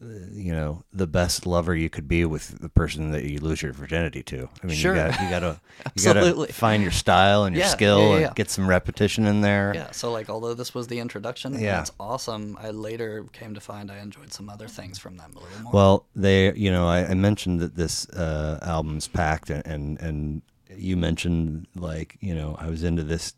you 0.00 0.52
know, 0.52 0.84
the 0.92 1.06
best 1.06 1.46
lover 1.46 1.74
you 1.74 1.88
could 1.88 2.06
be 2.06 2.24
with 2.26 2.58
the 2.60 2.68
person 2.68 3.12
that 3.12 3.24
you 3.24 3.38
lose 3.38 3.62
your 3.62 3.72
virginity 3.72 4.22
to. 4.24 4.48
I 4.62 4.66
mean, 4.66 4.76
Sure. 4.76 4.94
you 4.94 5.00
got 5.10 5.20
you 5.22 5.30
got 5.30 5.40
to 5.40 5.60
you 5.94 6.04
got 6.04 6.12
to 6.14 6.18
Absolutely. 6.20 6.48
find 6.48 6.82
your 6.82 6.92
style 6.92 7.44
and 7.44 7.56
your 7.56 7.64
Yeah, 7.64 7.70
skill 7.70 8.00
yeah, 8.10 8.18
yeah, 8.18 8.26
and 8.26 8.34
get 8.36 8.50
some 8.50 8.68
repetition 8.68 9.26
in 9.26 9.40
there. 9.40 9.72
Yeah, 9.74 9.90
so 9.92 10.12
like 10.12 10.28
although 10.28 10.52
this 10.54 10.74
was 10.74 10.86
the 10.88 10.98
introduction, 10.98 11.58
Yeah. 11.58 11.80
it's 11.80 11.92
awesome. 11.98 12.58
I 12.60 12.70
later 12.70 13.24
came 13.32 13.54
to 13.54 13.60
find 13.60 13.90
I 13.90 13.98
enjoyed 13.98 14.32
some 14.32 14.50
other 14.50 14.68
things 14.68 14.98
from 14.98 15.16
them 15.16 15.32
a 15.34 15.40
little 15.40 15.58
more. 15.60 15.72
Well, 15.72 16.06
they, 16.14 16.52
you 16.52 16.70
know, 16.70 16.86
I, 16.86 17.06
I 17.06 17.14
mentioned 17.14 17.60
that 17.60 17.74
this 17.76 18.06
uh, 18.10 18.58
album's 18.62 19.08
packed, 19.08 19.48
and, 19.50 19.66
and 19.66 19.98
and 20.00 20.42
you 20.76 20.96
mentioned 20.98 21.68
like, 21.74 22.18
you 22.20 22.34
know, 22.34 22.54
I 22.58 22.68
was 22.68 22.82
into 22.84 23.02
this 23.02 23.32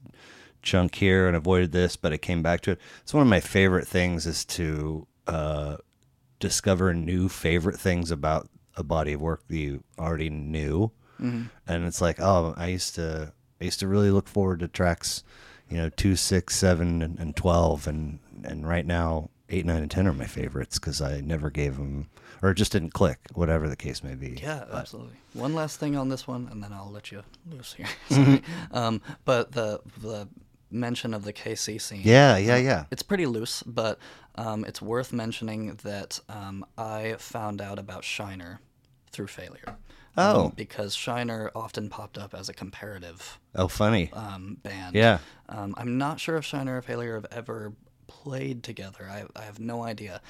chunk 0.63 0.97
here 0.97 1.29
and 1.29 1.37
avoided 1.37 1.71
this, 1.71 1.95
but 1.95 2.13
I 2.13 2.17
came 2.17 2.43
back 2.43 2.63
to 2.63 2.73
it. 2.73 2.81
It's 3.03 3.15
one 3.15 3.23
of 3.23 3.29
my 3.29 3.39
favorite 3.41 3.87
things 3.87 4.27
is 4.27 4.45
to 4.47 5.07
uh, 5.29 5.77
discover 6.39 6.93
new 6.95 7.29
favorite 7.29 7.79
things 7.81 8.11
about 8.11 8.49
a 8.77 8.83
body 8.83 9.13
of 9.15 9.21
work 9.21 9.43
that 9.49 9.57
you 9.57 9.83
already 9.99 10.31
knew, 10.31 10.91
and 11.19 11.51
it's 11.67 12.01
like, 12.01 12.21
oh, 12.21 12.55
I 12.57 12.69
used 12.69 12.95
to, 12.95 13.33
I 13.61 13.65
used 13.65 13.81
to 13.81 13.89
really 13.89 14.11
look 14.13 14.29
forward 14.29 14.61
to 14.61 14.69
tracks, 14.69 15.25
you 15.69 15.77
know, 15.77 15.89
two, 15.89 16.15
six, 16.15 16.55
seven, 16.57 17.03
and, 17.03 17.19
and 17.19 17.35
twelve, 17.35 17.87
and 17.89 18.21
and 18.45 18.69
right 18.69 18.87
now 18.87 19.31
eight, 19.51 19.67
nine, 19.67 19.83
and 19.83 19.91
ten 19.91 20.07
are 20.07 20.13
my 20.13 20.27
favorites 20.27 20.79
because 20.79 21.01
I 21.03 21.21
never 21.21 21.51
gave 21.51 21.77
them, 21.77 22.09
or 22.43 22.55
just 22.55 22.71
didn't 22.73 22.93
click, 22.95 23.19
whatever 23.35 23.69
the 23.69 23.75
case 23.77 24.05
may 24.05 24.15
be. 24.15 24.39
Yeah, 24.43 24.65
But- 24.71 24.79
absolutely. 24.81 25.17
One 25.35 25.55
last 25.55 25.79
thing 25.81 25.97
on 25.97 26.09
this 26.09 26.27
one, 26.29 26.49
and 26.51 26.63
then 26.63 26.73
I'll 26.73 26.91
let 26.91 27.11
you 27.13 27.23
loose 27.51 27.73
here. 27.75 27.87
Mm-hmm. 28.11 28.77
Um, 28.77 29.03
but 29.25 29.53
the 29.53 29.81
the 30.01 30.29
mention 30.71 31.15
of 31.15 31.25
the 31.25 31.33
KC 31.33 31.81
scene. 31.81 32.03
Yeah, 32.05 32.37
yeah, 32.37 32.57
yeah. 32.59 32.85
It's 32.91 33.03
pretty 33.03 33.27
loose, 33.27 33.63
but 33.65 33.99
um, 34.39 34.65
it's 34.65 34.81
worth 34.81 35.13
mentioning 35.13 35.79
that 35.83 36.21
um, 36.29 36.65
I 36.79 37.17
found 37.19 37.61
out 37.61 37.79
about 37.79 38.05
Shiner 38.05 38.61
through 39.13 39.27
failure. 39.29 39.77
Um, 40.17 40.37
Oh. 40.37 40.53
because 40.57 40.95
Shiner 40.97 41.51
often 41.55 41.89
popped 41.89 42.19
up 42.19 42.35
as 42.35 42.49
a 42.49 42.53
comparative 42.53 43.39
Oh, 43.55 43.69
funny. 43.69 44.11
um, 44.13 44.57
band. 44.63 44.97
Yeah. 44.97 45.19
Um, 45.49 45.75
I'm 45.77 45.97
not 45.99 46.19
sure 46.21 46.37
if 46.37 46.45
Shiner 46.45 46.77
and 46.77 46.85
Failure 46.85 47.15
have 47.15 47.27
ever 47.31 47.73
played 48.09 48.63
together. 48.65 49.07
I, 49.09 49.25
I 49.39 49.45
have 49.45 49.61
no 49.61 49.83
idea. 49.85 50.21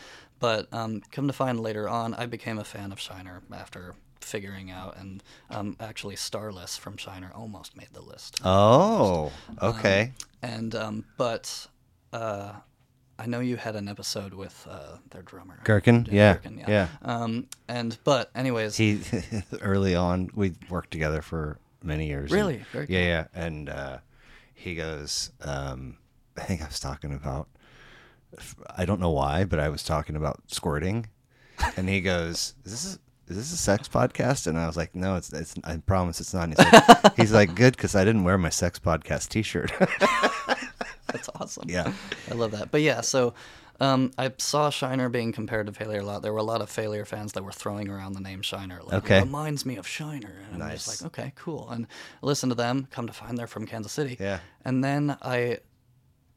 But 0.41 0.69
um, 0.75 1.01
come 1.11 1.27
to 1.27 1.33
find 1.33 1.59
later 1.61 1.89
on, 1.89 2.13
I 2.15 2.27
became 2.27 2.59
a 2.59 2.65
fan 2.65 2.93
of 2.93 3.01
Shiner 3.01 3.41
after 3.53 3.95
figuring 4.21 4.71
out, 4.71 4.97
and 4.99 5.23
um, 5.51 5.77
actually 5.81 6.17
Starless 6.17 6.77
from 6.77 6.97
Shiner 6.99 7.31
almost 7.35 7.75
made 7.77 7.89
the 7.95 8.03
list. 8.03 8.41
Oh, 8.45 9.33
okay. 9.63 10.13
And 10.43 10.75
um, 10.75 11.05
but 11.17 11.67
uh, 12.13 12.53
I 13.19 13.27
know 13.27 13.41
you 13.41 13.57
had 13.57 13.75
an 13.77 13.89
episode 13.89 14.33
with 14.35 14.67
uh, 14.71 14.99
their 15.11 15.23
drummer 15.23 15.59
Gerken? 15.65 16.07
Yeah, 16.11 16.37
Gerken, 16.37 16.69
yeah. 16.69 16.89
Um, 17.03 17.47
and 17.69 17.99
but 18.05 18.31
anyways, 18.35 18.77
he 18.77 19.01
early 19.61 19.95
on 19.95 20.31
we 20.35 20.53
worked 20.71 20.91
together 20.93 21.21
for 21.23 21.59
many 21.83 22.07
years. 22.07 22.31
and- 22.31 22.41
Really? 22.41 22.63
Very 22.73 22.87
yeah, 22.89 23.01
yeah. 23.05 23.25
And 23.35 23.69
uh, 23.69 23.99
he 24.55 24.75
goes, 24.75 25.31
um, 25.43 25.99
I 26.37 26.43
think 26.43 26.63
I 26.63 26.67
was 26.67 26.79
talking 26.81 27.13
about, 27.13 27.49
I 28.77 28.85
don't 28.85 29.01
know 29.01 29.11
why, 29.11 29.45
but 29.45 29.59
I 29.59 29.69
was 29.69 29.83
talking 29.83 30.15
about 30.15 30.41
squirting, 30.47 31.09
and 31.77 31.89
he 31.89 32.01
goes, 32.01 32.55
"Is 32.65 32.71
this 32.73 32.95
a, 32.95 32.99
is 33.33 33.37
this 33.37 33.53
a 33.53 33.57
sex 33.57 33.89
podcast?" 33.89 34.47
And 34.47 34.57
I 34.57 34.67
was 34.69 34.77
like, 34.77 34.95
"No, 34.95 35.17
it's 35.17 35.33
it's. 35.33 35.55
I 35.65 35.79
promise 35.79 36.21
it's 36.21 36.33
not." 36.35 36.45
And 36.45 36.55
he's 36.59 36.73
like, 37.05 37.17
he's 37.17 37.33
like, 37.33 37.55
"Good," 37.57 37.75
because 37.77 37.97
I 37.97 38.05
didn't 38.05 38.23
wear 38.25 38.39
my 38.39 38.51
sex 38.51 38.79
podcast 38.79 39.29
T-shirt. 39.31 39.73
That's 41.09 41.29
awesome. 41.35 41.69
Yeah. 41.69 41.93
I 42.31 42.35
love 42.35 42.53
that. 42.53 42.71
But 42.71 42.83
yeah, 42.83 43.01
so 43.01 43.35
um, 43.81 44.11
I 44.19 44.33
saw 44.39 44.71
Shiner 44.71 45.09
being 45.09 45.33
compared 45.33 45.67
to 45.67 45.73
Failure 45.73 46.01
a 46.01 46.05
lot. 46.05 46.23
There 46.23 46.33
were 46.33 46.39
a 46.39 46.43
lot 46.45 46.61
of 46.61 46.69
Failure 46.71 47.05
fans 47.05 47.33
that 47.33 47.45
were 47.45 47.53
throwing 47.53 47.89
around 47.89 48.13
the 48.15 48.21
name 48.21 48.43
Shiner. 48.43 48.81
Like, 48.83 49.05
Okay. 49.05 49.19
It 49.19 49.25
reminds 49.25 49.65
me 49.65 49.77
of 49.77 49.87
Shiner. 49.87 50.35
And 50.53 50.63
I'm 50.63 50.73
just 50.73 51.03
like, 51.03 51.07
okay, 51.07 51.33
cool. 51.37 51.69
And 51.71 51.87
listen 52.23 52.49
to 52.49 52.55
them. 52.55 52.89
Come 52.91 53.07
to 53.07 53.13
find 53.13 53.39
they're 53.39 53.47
from 53.47 53.67
Kansas 53.67 53.93
City. 53.93 54.17
Yeah. 54.19 54.41
And 54.65 54.83
then 54.83 55.17
I 55.23 55.59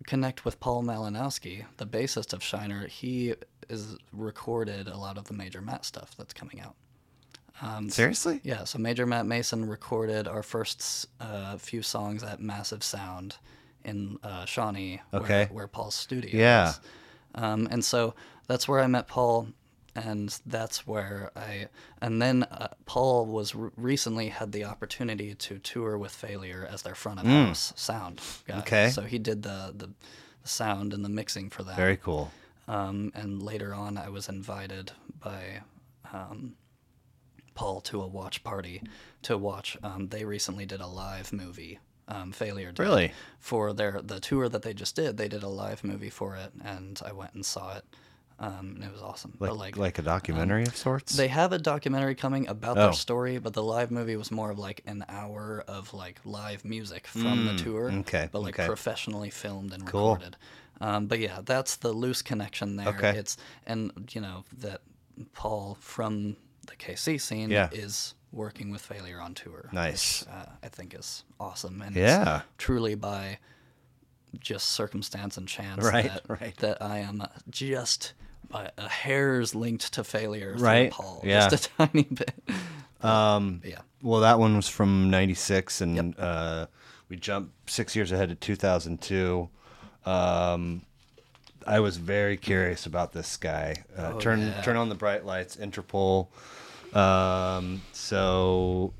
connect 0.07 0.45
with 0.45 0.59
Paul 0.59 0.83
Malinowski, 0.83 1.65
the 1.77 1.85
bassist 1.85 2.33
of 2.33 2.43
Shiner. 2.43 2.87
He 2.87 3.35
is 3.69 3.97
recorded 4.11 4.87
a 4.87 4.97
lot 4.97 5.17
of 5.17 5.25
the 5.25 5.33
Major 5.33 5.61
Matt 5.61 5.85
stuff 5.85 6.15
that's 6.17 6.33
coming 6.33 6.61
out. 6.61 6.75
Seriously? 7.89 8.39
Yeah, 8.43 8.63
so 8.63 8.79
Major 8.79 9.05
Matt 9.05 9.27
Mason 9.27 9.67
recorded 9.69 10.27
our 10.27 10.41
first 10.41 11.07
uh, 11.19 11.57
few 11.57 11.83
songs 11.83 12.23
at 12.23 12.39
Massive 12.39 12.83
Sound 12.83 13.35
in 13.85 14.17
uh, 14.23 14.45
Shawnee, 14.45 15.01
Okay. 15.13 15.45
where, 15.45 15.47
where 15.47 15.67
Paul's 15.67 15.95
studio 15.95 16.31
Yeah. 16.33 16.69
is. 16.69 16.79
Um, 17.35 17.67
and 17.71 17.83
so 17.83 18.13
that's 18.47 18.67
where 18.67 18.79
I 18.81 18.87
met 18.87 19.07
Paul, 19.07 19.47
and 19.95 20.37
that's 20.45 20.85
where 20.87 21.31
I. 21.35 21.67
And 22.01 22.21
then 22.21 22.43
uh, 22.43 22.69
Paul 22.85 23.25
was 23.25 23.55
re- 23.55 23.69
recently 23.77 24.29
had 24.29 24.51
the 24.51 24.65
opportunity 24.65 25.33
to 25.35 25.59
tour 25.59 25.97
with 25.97 26.11
Failure 26.11 26.67
as 26.69 26.81
their 26.81 26.95
front 26.95 27.19
of 27.19 27.25
house 27.25 27.73
sound 27.75 28.19
guy. 28.47 28.55
Mm. 28.55 28.59
Okay. 28.59 28.89
So 28.89 29.01
he 29.03 29.17
did 29.19 29.43
the, 29.43 29.73
the 29.75 29.87
the 30.43 30.47
sound 30.49 30.93
and 30.93 31.05
the 31.05 31.09
mixing 31.09 31.49
for 31.49 31.63
that. 31.63 31.75
Very 31.77 31.97
cool. 31.97 32.31
Um, 32.67 33.11
and 33.15 33.41
later 33.43 33.73
on, 33.73 33.97
I 33.97 34.09
was 34.09 34.27
invited 34.29 34.91
by 35.19 35.61
um, 36.11 36.55
Paul 37.53 37.81
to 37.81 38.01
a 38.01 38.07
watch 38.07 38.43
party 38.43 38.81
to 39.23 39.37
watch. 39.37 39.77
Um, 39.83 40.07
they 40.07 40.25
recently 40.25 40.65
did 40.65 40.81
a 40.81 40.87
live 40.87 41.31
movie. 41.31 41.79
Um, 42.13 42.31
Failure 42.31 42.71
did, 42.71 42.79
Really? 42.79 43.13
for 43.39 43.71
their 43.73 44.01
the 44.01 44.19
tour 44.19 44.49
that 44.49 44.61
they 44.63 44.73
just 44.73 44.95
did. 44.95 45.17
They 45.17 45.27
did 45.29 45.43
a 45.43 45.47
live 45.47 45.83
movie 45.83 46.09
for 46.09 46.35
it, 46.35 46.51
and 46.63 46.99
I 47.05 47.11
went 47.13 47.33
and 47.33 47.45
saw 47.45 47.77
it, 47.77 47.85
um, 48.39 48.73
and 48.75 48.83
it 48.83 48.91
was 48.91 49.01
awesome. 49.01 49.37
Like 49.39 49.55
like, 49.55 49.77
like, 49.77 49.99
a 49.99 50.01
documentary 50.01 50.63
of 50.63 50.75
sorts. 50.75 51.15
they 51.15 51.29
have 51.29 51.53
a 51.53 51.57
documentary 51.59 52.15
coming 52.15 52.47
about 52.49 52.77
Oh. 52.77 52.81
their 52.83 52.93
story, 52.93 53.37
but 53.37 53.53
the 53.53 53.63
live 53.63 53.91
movie 53.91 54.17
was 54.17 54.29
more 54.31 54.51
of 54.51 54.59
like 54.59 54.81
an 54.85 55.05
hour 55.07 55.63
of 55.67 55.93
like 55.93 56.19
live 56.25 56.65
music 56.65 57.07
from 57.07 57.45
the 57.45 57.55
tour. 57.55 57.89
Mm, 57.91 58.01
okay, 58.01 58.27
But 58.31 58.41
like 58.41 58.55
okay. 58.59 58.67
professionally 58.67 59.29
filmed 59.29 59.71
and 59.73 59.85
Cool. 59.87 60.13
recorded. 60.15 60.35
Um, 60.81 61.05
but 61.07 61.19
yeah, 61.19 61.39
that's 61.45 61.75
the 61.77 61.93
loose 61.93 62.21
connection 62.21 62.75
there. 62.75 62.89
Okay. 62.89 63.11
It's 63.17 63.37
and 63.65 64.09
you 64.11 64.19
know 64.19 64.43
that 64.57 64.81
Paul 65.33 65.77
from 65.79 66.35
the 66.67 66.75
KC 66.75 67.19
scene 67.21 67.51
Yeah. 67.51 67.69
is 67.71 68.15
working 68.31 68.71
with 68.71 68.81
Failure 68.81 69.19
on 69.19 69.33
tour. 69.33 69.69
Nice. 69.71 70.21
Which, 70.21 70.29
uh, 70.33 70.45
I 70.63 70.67
think 70.69 70.93
is 70.93 71.23
awesome. 71.39 71.81
And 71.81 71.95
Yeah. 71.95 72.37
it's 72.37 72.45
truly 72.57 72.95
by 72.95 73.39
just 74.39 74.67
circumstance 74.67 75.37
and 75.37 75.47
chance 75.47 75.83
Right, 75.83 76.05
that, 76.05 76.21
right. 76.27 76.55
that 76.57 76.81
I 76.81 76.99
am 76.99 77.23
just 77.49 78.13
by 78.49 78.71
a 78.77 78.87
hair's 78.89 79.53
linked 79.55 79.93
to 79.93 80.03
failure 80.03 80.55
Right, 80.57 80.91
Paul. 80.91 81.21
yeah. 81.25 81.49
Just 81.49 81.65
a 81.67 81.69
tiny 81.87 82.03
bit. 82.03 82.33
Um, 83.03 83.61
yeah. 83.65 83.79
Well, 84.03 84.21
that 84.21 84.37
one 84.37 84.55
was 84.55 84.67
from 84.69 85.09
'96, 85.09 85.81
and 85.81 86.15
uh, 86.19 86.67
we 87.09 87.15
jumped 87.17 87.67
six 87.67 87.95
years 87.95 88.11
ahead 88.11 88.29
to 88.29 88.35
2002. 88.35 89.49
Um, 90.05 90.83
I 91.65 91.79
was 91.79 91.97
very 91.97 92.37
curious 92.37 92.85
about 92.85 93.11
this 93.11 93.37
guy. 93.37 93.83
Uh, 93.97 94.11
Oh, 94.13 94.19
turn 94.19 94.41
yeah. 94.41 94.61
turn 94.61 94.75
on 94.77 94.89
the 94.89 94.93
bright 94.95 95.25
lights, 95.25 95.55
Interpol. 95.55 96.27
Um, 96.93 97.81
so 97.91 98.93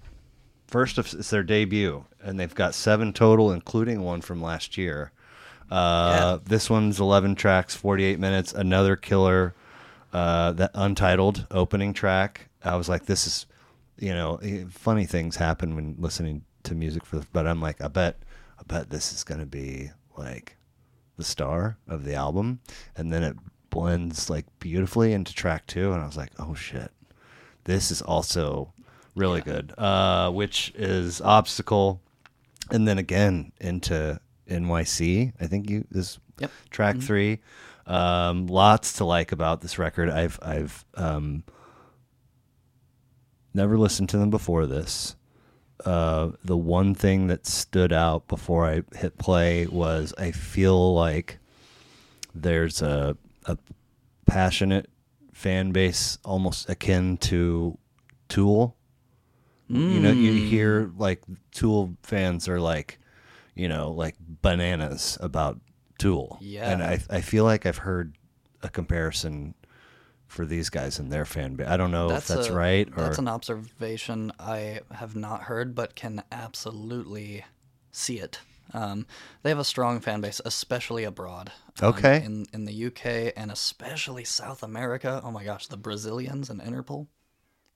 first, 0.68 0.98
of- 0.98 1.14
it's 1.14 1.30
their 1.30 1.44
debut, 1.44 2.06
and 2.24 2.40
they've 2.40 2.54
got 2.56 2.74
seven 2.76 3.14
total, 3.14 3.52
including 3.52 4.02
one 4.02 4.22
from 4.22 4.42
last 4.42 4.78
year. 4.78 5.12
Uh, 5.70 6.38
This 6.44 6.70
one's 6.70 7.00
11 7.00 7.36
tracks, 7.36 7.76
48 7.76 8.20
minutes. 8.20 8.54
Another 8.54 8.96
killer, 8.96 9.54
uh, 10.14 10.52
that 10.54 10.72
untitled 10.74 11.48
opening 11.52 11.94
track. 11.94 12.50
I 12.64 12.76
was 12.76 12.90
like, 12.90 13.06
this 13.06 13.26
is, 13.26 13.46
you 13.98 14.14
know, 14.14 14.36
eh, 14.44 14.66
funny 14.70 15.06
things 15.06 15.38
happen 15.38 15.76
when 15.76 15.96
listening 15.98 16.44
to 16.64 16.76
music 16.76 17.06
for. 17.06 17.20
The, 17.20 17.28
but 17.32 17.48
I'm 17.48 17.62
like, 17.62 17.82
I 17.82 17.88
bet, 17.88 18.18
I 18.60 18.64
bet 18.68 18.90
this 18.90 19.14
is 19.14 19.24
gonna 19.24 19.46
be 19.46 19.92
like 20.18 20.58
the 21.18 21.24
star 21.24 21.78
of 21.88 22.04
the 22.04 22.16
album, 22.16 22.60
and 22.98 23.12
then 23.12 23.24
it 23.24 23.38
blends 23.70 24.30
like 24.30 24.46
beautifully 24.60 25.14
into 25.14 25.34
track 25.34 25.66
two, 25.68 25.94
and 25.94 26.02
I 26.02 26.06
was 26.06 26.18
like, 26.18 26.32
oh 26.38 26.54
shit, 26.54 26.92
this 27.66 27.92
is 27.92 28.02
also 28.02 28.74
really 29.16 29.42
good. 29.42 29.74
Uh, 29.78 30.32
which 30.32 30.72
is 30.76 31.22
obstacle, 31.22 32.02
and 32.70 32.88
then 32.88 32.98
again 32.98 33.52
into 33.60 34.20
NYC. 34.50 35.34
I 35.40 35.48
think 35.48 35.70
you 35.70 35.86
this 35.92 36.20
Yep. 36.40 36.52
track 36.72 36.98
three. 36.98 37.40
Um, 37.86 38.48
lots 38.48 38.94
to 38.94 39.06
like 39.06 39.32
about 39.32 39.62
this 39.62 39.78
record. 39.78 40.10
I've 40.10 40.40
I've 40.42 40.86
um, 40.96 41.44
never 43.54 43.78
listened 43.78 44.10
to 44.10 44.18
them 44.18 44.30
before 44.30 44.66
this. 44.66 45.16
Uh, 45.86 46.32
the 46.44 46.58
one 46.58 46.94
thing 46.94 47.28
that 47.28 47.48
stood 47.48 47.92
out 47.92 48.28
before 48.28 48.68
I 48.68 48.84
hit 48.96 49.18
play 49.18 49.66
was 49.66 50.14
I 50.18 50.32
feel 50.32 50.94
like 50.94 51.40
there's 52.36 52.82
a 52.82 53.18
a 53.46 53.58
passionate 54.28 54.90
fan 55.42 55.72
base 55.72 56.18
almost 56.24 56.70
akin 56.70 57.18
to 57.18 57.78
Tool. 58.30 58.76
You 59.68 60.00
know, 60.02 60.12
you 60.12 60.34
Mm. 60.34 60.50
hear 60.50 60.92
like 60.98 61.24
Tool 61.52 61.96
fans 62.04 62.48
are 62.50 62.60
like, 62.60 63.00
you 63.56 63.68
know, 63.70 63.92
like 63.92 64.16
bananas 64.20 65.18
about 65.22 65.60
Tool. 65.98 66.38
Yeah. 66.42 66.70
And 66.72 66.84
I 66.84 67.00
I 67.10 67.22
feel 67.22 67.46
like 67.46 67.66
I've 67.66 67.78
heard 67.80 68.18
a 68.62 68.70
comparison 68.70 69.56
for 70.28 70.46
these 70.46 70.70
guys 70.70 71.00
and 71.00 71.12
their 71.12 71.26
fan 71.26 71.56
base. 71.56 71.68
I 71.68 71.78
don't 71.78 71.92
know 71.92 72.12
if 72.12 72.28
that's 72.28 72.48
a- 72.48 72.54
right 72.54 72.88
or 72.96 73.04
That's 73.04 73.18
an 73.18 73.28
observation 73.28 74.32
I 74.40 74.82
have 74.92 75.16
not 75.16 75.44
heard, 75.44 75.74
but 75.76 75.96
can 75.96 76.22
absolutely 76.32 77.46
see 77.92 78.20
it. 78.20 78.40
Um, 78.74 79.06
they 79.44 79.50
have 79.50 79.60
a 79.60 79.64
strong 79.64 80.00
fan 80.00 80.22
base, 80.22 80.42
especially 80.46 81.04
abroad. 81.04 81.52
Um, 81.82 81.90
Okay. 81.90 82.24
in 82.24 82.46
in 82.54 82.66
the 82.66 82.86
UK 82.88 83.34
and 83.36 83.52
especially 83.52 84.24
South 84.24 84.64
America. 84.64 85.22
Oh 85.24 85.32
my 85.32 85.44
gosh, 85.44 85.68
the 85.68 85.78
Brazilians 85.78 86.50
and 86.50 86.62
Interpol, 86.62 87.08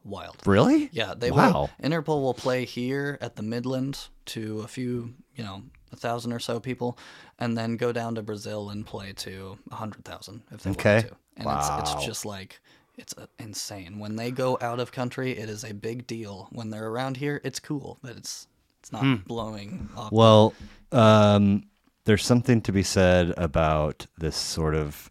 wild. 0.04 0.42
really? 0.46 0.90
Yeah, 0.92 1.14
they 1.16 1.32
Wow. 1.32 1.52
will. 1.52 1.72
Interpol 1.84 2.22
will 2.22 2.34
play 2.34 2.66
here 2.66 3.18
at 3.22 3.36
the 3.36 3.44
Midland 3.44 4.08
to 4.28 4.62
a 4.62 4.68
few, 4.68 5.16
you 5.36 5.44
know, 5.44 5.64
a 5.92 5.96
thousand 5.96 6.34
or 6.34 6.40
so 6.40 6.60
people, 6.60 6.98
and 7.40 7.58
then 7.58 7.78
go 7.78 7.92
down 7.92 8.16
to 8.16 8.22
Brazil 8.22 8.70
and 8.70 8.86
play 8.86 9.14
to 9.14 9.58
a 9.72 9.76
hundred 9.76 10.06
thousand 10.06 10.44
if 10.52 10.62
they 10.64 10.72
Okay. 10.72 10.96
want 10.96 11.08
to. 11.08 11.16
And 11.38 11.46
Wow. 11.48 11.58
it's 11.78 11.96
it's 11.96 12.06
just 12.06 12.26
like 12.26 12.60
it's 12.98 13.14
uh, 13.18 13.28
insane. 13.40 14.00
When 14.00 14.16
they 14.16 14.32
go 14.32 14.58
out 14.62 14.80
of 14.80 14.92
country, 14.92 15.38
it 15.38 15.50
is 15.50 15.64
a 15.64 15.74
big 15.74 16.08
deal. 16.08 16.48
When 16.52 16.70
they're 16.70 16.88
around 16.88 17.18
here, 17.18 17.42
it's 17.44 17.60
cool, 17.60 17.98
but 18.02 18.16
it's 18.18 18.48
it's 18.86 18.91
not 18.91 19.26
blowing 19.26 19.90
off. 19.98 20.10
Hmm. 20.10 20.16
Well, 20.16 20.53
um, 20.91 21.64
there's 22.06 22.24
something 22.24 22.62
to 22.62 22.72
be 22.72 22.84
said 22.84 23.34
about 23.36 24.06
this 24.20 24.36
sort 24.36 24.76
of 24.76 25.10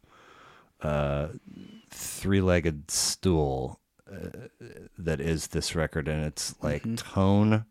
uh, 0.81 1.29
three-legged 1.91 2.89
stool 2.89 3.81
uh, 4.09 4.29
that 4.97 5.21
is 5.21 5.49
this 5.49 5.75
record, 5.75 6.07
and 6.07 6.25
it's 6.25 6.55
like 6.63 6.85
tone 6.97 7.65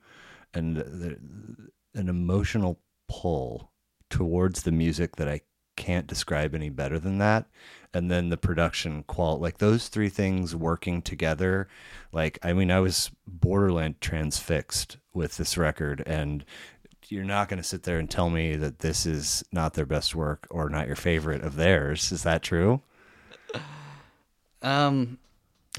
and 0.54 0.76
the, 0.76 1.18
an 1.96 2.10
emotional 2.10 2.82
pull 3.08 3.72
towards 4.10 4.64
the 4.64 4.74
music 4.74 5.16
that 5.16 5.30
I 5.30 5.40
can't 5.78 6.06
describe 6.06 6.54
any 6.54 6.70
better 6.70 7.00
than 7.00 7.18
that. 7.20 7.46
And 7.94 8.12
then 8.12 8.28
the 8.28 8.38
production 8.38 9.04
qual, 9.04 9.40
like 9.40 9.60
those 9.60 9.88
three 9.88 10.10
things 10.10 10.54
working 10.54 11.02
together. 11.02 11.70
Like, 12.12 12.40
I 12.44 12.52
mean, 12.52 12.72
I 12.72 12.82
was 12.82 13.10
borderline 13.26 13.96
transfixed 14.02 14.98
with 15.14 15.38
this 15.38 15.58
record, 15.58 16.04
and 16.06 16.44
you're 17.10 17.24
not 17.24 17.50
going 17.50 17.62
to 17.62 17.68
sit 17.68 17.84
there 17.84 18.00
and 18.00 18.10
tell 18.10 18.30
me 18.30 18.56
that 18.56 18.80
this 18.80 19.06
is 19.06 19.44
not 19.52 19.74
their 19.74 19.86
best 19.86 20.16
work 20.16 20.48
or 20.50 20.70
not 20.70 20.88
your 20.88 20.96
favorite 20.96 21.44
of 21.44 21.56
theirs. 21.56 22.12
Is 22.12 22.24
that 22.24 22.42
true? 22.42 22.82
Um, 24.62 25.20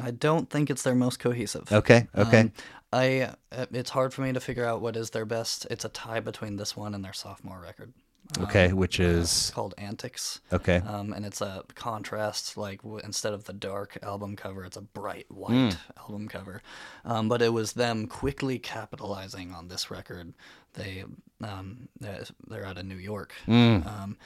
I 0.02 0.11
don't 0.11 0.51
think 0.51 0.70
it's 0.70 0.82
their 0.82 0.94
most 0.94 1.19
cohesive. 1.19 1.73
Okay. 1.73 2.06
Okay. 2.16 2.40
Um, 2.40 2.52
I 2.93 3.32
uh, 3.51 3.66
it's 3.73 3.90
hard 3.90 4.15
for 4.15 4.23
me 4.23 4.32
to 4.32 4.40
figure 4.40 4.65
out 4.65 4.81
what 4.81 4.97
is 4.97 5.11
their 5.11 5.24
best. 5.24 5.66
It's 5.70 5.85
a 5.85 5.89
tie 5.89 6.20
between 6.20 6.56
this 6.56 6.77
one 6.77 6.94
and 6.94 7.05
their 7.05 7.12
sophomore 7.12 7.61
record. 7.61 7.93
Okay. 8.40 8.66
um, 8.70 8.76
Which 8.76 9.01
uh, 9.01 9.05
is 9.05 9.51
called 9.55 9.74
Antics. 9.78 10.40
okay. 10.52 10.82
Um, 10.86 11.12
and 11.12 11.24
it's 11.24 11.40
a 11.40 11.64
contrast, 11.74 12.56
like 12.56 12.82
w- 12.82 13.01
instead 13.05 13.32
of 13.34 13.44
the 13.44 13.52
dark 13.52 13.98
album 14.02 14.36
cover, 14.36 14.64
it's 14.64 14.76
a 14.76 14.82
bright 14.82 15.26
white 15.30 15.76
album 15.98 16.28
cover. 16.28 16.62
Um, 17.05 17.28
but 17.28 17.42
it 17.42 17.52
was 17.52 17.72
them 17.72 18.06
quickly 18.06 18.59
capitalizing 18.59 19.52
on 19.52 19.68
this 19.68 19.90
record. 19.90 20.34
They 20.74 21.05
um, 21.42 21.88
they're 22.01 22.24
they're 22.48 22.66
out 22.66 22.78
of 22.78 22.86
New 22.86 22.96
York, 22.96 23.32
um, 23.46 24.16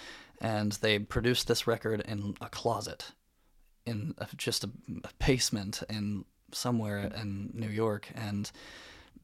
and 0.40 0.72
they 0.72 0.98
produced 0.98 1.46
this 1.48 1.66
record 1.66 2.00
in 2.02 2.34
a 2.40 2.48
closet, 2.48 3.12
in 3.84 4.14
a, 4.18 4.26
just 4.36 4.64
a, 4.64 4.70
a 5.04 5.10
basement 5.26 5.82
in 5.90 6.24
somewhere 6.52 7.10
in 7.20 7.50
New 7.52 7.68
York, 7.68 8.08
and 8.14 8.50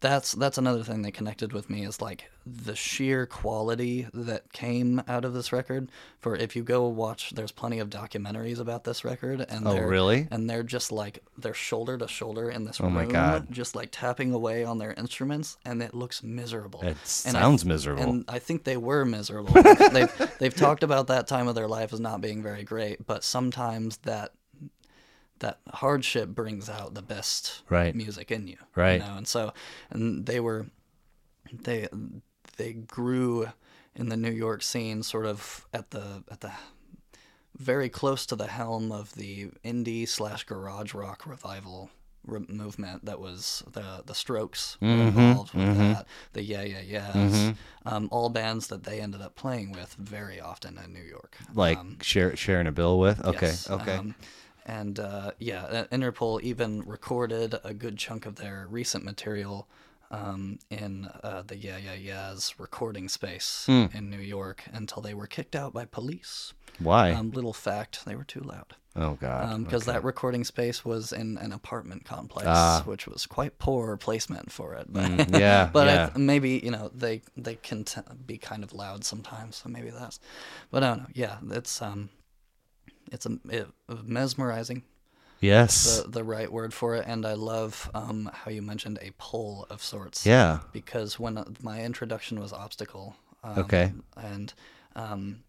that's 0.04 0.32
that's 0.32 0.58
another 0.58 0.82
thing 0.84 1.00
that 1.02 1.12
connected 1.14 1.54
with 1.54 1.70
me 1.70 1.84
is 1.86 2.02
like 2.02 2.30
the 2.46 2.76
sheer 2.76 3.24
quality 3.24 4.06
that 4.12 4.52
came 4.52 5.02
out 5.08 5.24
of 5.24 5.32
this 5.32 5.50
record. 5.50 5.90
For 6.20 6.36
if 6.36 6.54
you 6.54 6.62
go 6.62 6.86
watch, 6.88 7.30
there's 7.30 7.50
plenty 7.52 7.78
of 7.78 7.88
documentaries 7.88 8.58
about 8.60 8.84
this 8.84 9.02
record, 9.02 9.46
and 9.48 9.66
Oh, 9.66 9.72
they're, 9.72 9.88
really? 9.88 10.28
And 10.30 10.48
they're 10.48 10.62
just 10.62 10.92
like 10.92 11.24
they're 11.38 11.54
shoulder 11.54 11.96
to 11.96 12.06
shoulder 12.06 12.50
in 12.50 12.64
this 12.64 12.80
Oh 12.82 12.90
my 12.90 13.02
room, 13.04 13.12
God. 13.12 13.46
just 13.50 13.74
like 13.74 13.88
tapping 13.92 14.32
away 14.34 14.62
on 14.62 14.76
their 14.76 14.92
instruments, 14.92 15.56
and 15.64 15.82
it 15.82 15.94
looks 15.94 16.22
miserable. 16.22 16.80
It 16.82 16.98
And 17.24 17.36
I- 17.36 17.40
sounds 17.40 17.64
miserable. 17.64 18.02
And 18.02 18.24
I 18.28 18.38
think 18.38 18.64
they 18.64 18.76
were 18.76 19.06
miserable. 19.06 19.54
they've 19.92 20.30
they've 20.38 20.54
talked 20.54 20.82
about 20.82 21.06
that 21.06 21.26
time 21.26 21.48
of 21.48 21.54
their 21.54 21.68
life 21.68 21.94
as 21.94 22.00
not 22.00 22.20
being 22.20 22.42
very 22.42 22.62
great, 22.62 23.06
but 23.06 23.24
sometimes 23.24 23.96
that 23.98 24.32
that 25.40 25.58
hardship 25.72 26.28
brings 26.30 26.68
out 26.70 26.94
the 26.94 27.02
best 27.02 27.62
Right. 27.68 27.94
music 27.94 28.30
in 28.30 28.46
you. 28.48 28.56
Right. 28.74 28.94
You 28.94 28.98
know? 29.06 29.16
And 29.16 29.28
so 29.28 29.52
and 29.90 30.26
they 30.26 30.40
were 30.40 30.66
they 31.52 31.88
they 32.56 32.72
grew 32.72 33.48
in 33.94 34.08
the 34.08 34.16
New 34.16 34.30
York 34.32 34.62
scene 34.62 35.02
sort 35.02 35.26
of 35.26 35.66
at 35.72 35.90
the 35.90 36.22
at 36.30 36.40
the 36.40 36.52
very 37.56 37.88
close 37.88 38.26
to 38.26 38.36
the 38.36 38.48
helm 38.48 38.90
of 38.90 39.14
the 39.14 39.50
indie 39.64 40.08
slash 40.08 40.44
garage 40.44 40.92
rock 40.92 41.24
revival 41.26 41.90
re- 42.26 42.44
movement 42.48 43.04
that 43.04 43.20
was 43.20 43.62
the 43.72 44.02
the 44.04 44.14
Strokes 44.14 44.76
Mm-hmm, 44.82 45.18
involved 45.18 45.54
with 45.54 45.76
that, 45.78 46.06
the 46.32 46.42
Yeah 46.42 46.62
Yeah 46.62 46.80
Yeahs, 46.80 47.56
um, 47.86 48.08
all 48.10 48.28
bands 48.28 48.66
that 48.68 48.82
they 48.84 49.00
ended 49.00 49.20
up 49.22 49.36
playing 49.36 49.70
with 49.72 49.94
very 49.94 50.40
often 50.40 50.78
in 50.84 50.92
New 50.92 51.02
York. 51.02 51.36
like 51.54 51.78
Um, 51.78 51.98
share, 52.00 52.34
sharing 52.36 52.66
a 52.66 52.72
bill 52.72 52.98
with. 52.98 53.24
Okay. 53.24 53.46
Yes, 53.46 53.70
okay. 53.70 53.96
um, 53.98 54.14
and 54.66 54.98
uh, 54.98 55.32
yeah, 55.38 55.64
uh, 55.64 55.84
Interpol 55.92 56.40
even 56.42 56.82
recorded 56.82 57.56
a 57.64 57.74
good 57.74 57.96
chunk 57.98 58.26
of 58.26 58.36
their 58.36 58.66
recent 58.70 59.04
material 59.04 59.68
um, 60.10 60.58
in 60.70 61.08
uh, 61.22 61.42
the 61.46 61.56
Yeah 61.56 61.76
Yeah 61.78 61.94
Yeahs 61.94 62.54
recording 62.58 63.08
space 63.08 63.64
Hmm. 63.66 63.86
in 63.92 64.10
New 64.10 64.18
York 64.20 64.64
until 64.72 65.02
they 65.02 65.14
were 65.14 65.26
kicked 65.26 65.56
out 65.56 65.72
by 65.72 65.84
police. 65.84 66.52
Why? 66.78 67.12
Um, 67.12 67.30
little 67.30 67.52
fact, 67.52 68.04
they 68.04 68.14
were 68.16 68.24
too 68.24 68.40
loud. 68.40 68.74
oh 68.96 69.14
God. 69.20 69.64
Because 69.64 69.84
okay. 69.88 69.92
that 69.92 70.04
recording 70.04 70.44
space 70.44 70.84
was 70.84 71.12
in 71.12 71.36
an 71.38 71.52
apartment 71.52 72.04
complex, 72.04 72.46
Ah. 72.48 72.82
which 72.84 73.06
was 73.06 73.26
quite 73.26 73.58
poor 73.58 73.96
placement 73.96 74.50
for 74.52 74.74
it. 74.74 74.86
But, 74.92 75.04
Mm, 75.10 75.38
yeah, 75.40 75.68
but 75.72 75.88
I 75.88 75.92
yeah. 75.94 76.06
th- 76.06 76.16
maybe 76.18 76.60
you 76.62 76.70
know 76.70 76.90
they 76.94 77.22
they 77.36 77.56
can 77.56 77.84
t- 77.84 78.00
be 78.26 78.38
kind 78.38 78.62
of 78.64 78.72
loud 78.72 79.04
sometimes, 79.04 79.56
so 79.56 79.68
maybe 79.68 79.90
that's. 79.90 80.20
But 80.70 80.82
I 80.84 80.88
don't 80.88 80.98
know. 80.98 81.08
Yeah, 81.14 81.38
it's 81.50 81.80
um, 81.82 82.10
it's 83.12 83.26
a, 83.26 83.38
it, 83.48 83.68
mesmerizing, 84.04 84.82
yes. 85.40 86.00
the 86.02 86.08
the 86.08 86.24
right 86.24 86.50
word 86.50 86.72
for 86.74 86.94
it, 86.96 87.04
and 87.06 87.26
I 87.26 87.34
love 87.34 87.90
um 87.94 88.30
how 88.32 88.50
you 88.50 88.62
mentioned 88.62 88.98
a 89.02 89.10
pull 89.18 89.66
of 89.70 89.82
sorts. 89.82 90.24
yeah. 90.26 90.60
Because 90.72 91.18
when 91.18 91.38
uh, 91.38 91.44
my 91.62 91.82
introduction 91.82 92.40
was 92.40 92.52
obstacle. 92.52 93.16
Um, 93.42 93.58
Okay. 93.58 93.92
And 94.16 94.54
um, 94.96 95.42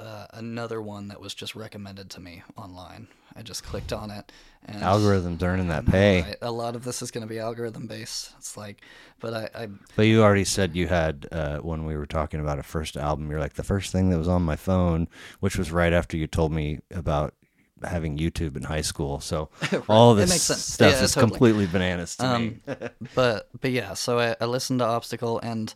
uh, 0.00 0.26
another 0.34 0.80
one 0.80 1.08
that 1.08 1.20
was 1.20 1.34
just 1.34 1.54
recommended 1.54 2.10
to 2.10 2.20
me 2.20 2.42
online. 2.56 3.08
I 3.36 3.42
just 3.42 3.62
clicked 3.64 3.92
on 3.92 4.10
it. 4.10 4.32
And 4.66 4.82
Algorithms 4.82 5.42
earning 5.42 5.68
that 5.68 5.86
pay. 5.86 6.22
right? 6.22 6.36
A 6.42 6.50
lot 6.50 6.74
of 6.76 6.84
this 6.84 7.02
is 7.02 7.10
going 7.10 7.22
to 7.26 7.28
be 7.32 7.38
algorithm 7.38 7.86
based. 7.86 8.32
It's 8.38 8.56
like, 8.56 8.82
but 9.20 9.32
I, 9.34 9.62
I 9.62 9.68
But 9.96 10.02
you 10.06 10.22
already 10.22 10.44
said 10.44 10.74
you 10.76 10.88
had 10.88 11.26
uh, 11.32 11.58
when 11.58 11.84
we 11.86 11.96
were 11.96 12.06
talking 12.06 12.40
about 12.40 12.58
a 12.58 12.62
first 12.62 12.96
album. 12.96 13.30
You're 13.30 13.40
like 13.40 13.54
the 13.54 13.62
first 13.62 13.92
thing 13.92 14.10
that 14.10 14.18
was 14.18 14.28
on 14.28 14.42
my 14.42 14.56
phone, 14.56 15.08
which 15.40 15.56
was 15.56 15.70
right 15.72 15.92
after 15.92 16.16
you 16.16 16.26
told 16.26 16.52
me 16.52 16.80
about 16.90 17.34
having 17.82 18.18
YouTube 18.18 18.56
in 18.56 18.64
high 18.64 18.82
school. 18.82 19.20
So 19.20 19.48
all 19.88 20.12
It 20.12 20.16
this 20.16 20.42
stuff 20.42 20.92
Yeah, 20.92 21.04
is 21.04 21.14
totally. 21.14 21.30
completely 21.30 21.66
bananas 21.66 22.16
to 22.16 22.26
me. 22.38 22.58
Um, 22.66 22.90
but 23.14 23.48
but 23.60 23.70
yeah, 23.70 23.94
so 23.94 24.18
I, 24.18 24.36
I 24.40 24.44
listened 24.46 24.80
to 24.80 24.86
Obstacle 24.86 25.38
and 25.40 25.72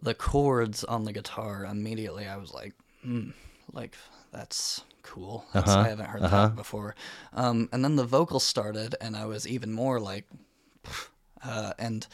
the 0.00 0.14
chords 0.14 0.84
on 0.84 1.04
the 1.04 1.12
guitar 1.12 1.64
immediately. 1.64 2.26
I 2.26 2.36
was 2.36 2.54
like, 2.54 2.72
hmm, 3.02 3.30
like 3.72 3.96
that's 4.32 4.82
cool. 5.02 5.44
That's, 5.52 5.70
Uh-huh, 5.70 5.80
I 5.80 5.88
haven't 5.88 6.06
heard 6.06 6.22
uh-huh. 6.22 6.48
that 6.48 6.56
before. 6.56 6.94
Um, 7.34 7.68
and 7.72 7.84
then 7.84 7.96
the 7.96 8.04
vocals 8.04 8.44
started, 8.44 8.94
and 9.00 9.16
I 9.16 9.26
was 9.26 9.46
even 9.46 9.72
more 9.72 10.00
like, 10.00 10.26
uh, 11.44 11.72
and 11.78 12.06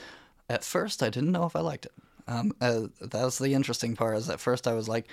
at 0.49 0.65
first 0.65 1.03
I 1.03 1.11
didn't 1.11 1.33
know 1.33 1.45
if 1.45 1.55
I 1.55 1.61
liked 1.61 1.87
it. 1.87 1.93
Um, 2.27 2.53
uh, 2.61 2.89
that 3.01 3.25
was 3.25 3.39
the 3.39 3.55
interesting 3.55 3.97
part. 3.97 4.17
Is 4.17 4.29
at 4.29 4.41
first 4.41 4.67
I 4.67 4.75
was 4.75 4.89
like, 4.89 5.09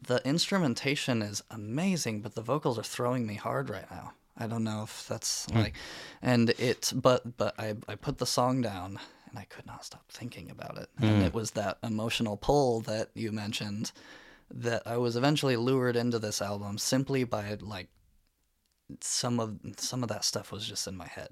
the 0.00 0.26
instrumentation 0.26 1.22
is 1.22 1.42
amazing, 1.50 2.20
but 2.20 2.34
the 2.34 2.42
vocals 2.42 2.78
are 2.78 2.84
throwing 2.84 3.26
me 3.26 3.34
hard 3.34 3.68
right 3.70 3.90
now. 3.90 4.12
I 4.38 4.46
don't 4.46 4.64
know 4.64 4.84
if 4.84 5.06
that's 5.08 5.50
like, 5.50 5.74
and 6.22 6.50
it, 6.50 6.92
but 6.94 7.36
but 7.36 7.54
I 7.58 7.74
I 7.88 7.94
put 7.96 8.18
the 8.18 8.26
song 8.26 8.62
down 8.62 8.98
and 9.28 9.38
I 9.38 9.44
could 9.44 9.66
not 9.66 9.84
stop 9.84 10.04
thinking 10.08 10.50
about 10.50 10.78
it, 10.78 10.88
and 10.98 11.22
it 11.22 11.34
was 11.34 11.50
that 11.52 11.78
emotional 11.82 12.36
pull 12.36 12.80
that 12.82 13.10
you 13.14 13.32
mentioned 13.32 13.92
that 14.50 14.82
I 14.86 14.96
was 14.96 15.16
eventually 15.16 15.56
lured 15.56 15.96
into 15.96 16.18
this 16.18 16.42
album 16.42 16.78
simply 16.78 17.24
by 17.24 17.56
like 17.60 17.88
some 19.00 19.38
of 19.38 19.58
some 19.76 20.02
of 20.02 20.08
that 20.08 20.24
stuff 20.24 20.50
was 20.50 20.66
just 20.66 20.86
in 20.86 20.96
my 20.96 21.06
head. 21.06 21.28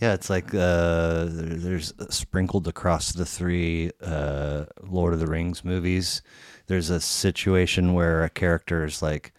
Yeah, 0.00 0.14
it's 0.14 0.28
like 0.28 0.54
uh, 0.54 1.26
there's 1.28 1.92
sprinkled 2.10 2.66
across 2.68 3.12
the 3.12 3.26
three 3.26 3.92
uh, 4.02 4.64
Lord 4.82 5.14
of 5.14 5.20
the 5.20 5.26
Rings 5.26 5.64
movies. 5.64 6.22
There's 6.66 6.90
a 6.90 7.00
situation 7.00 7.94
where 7.94 8.24
a 8.24 8.30
character 8.30 8.84
is 8.84 9.02
like, 9.02 9.32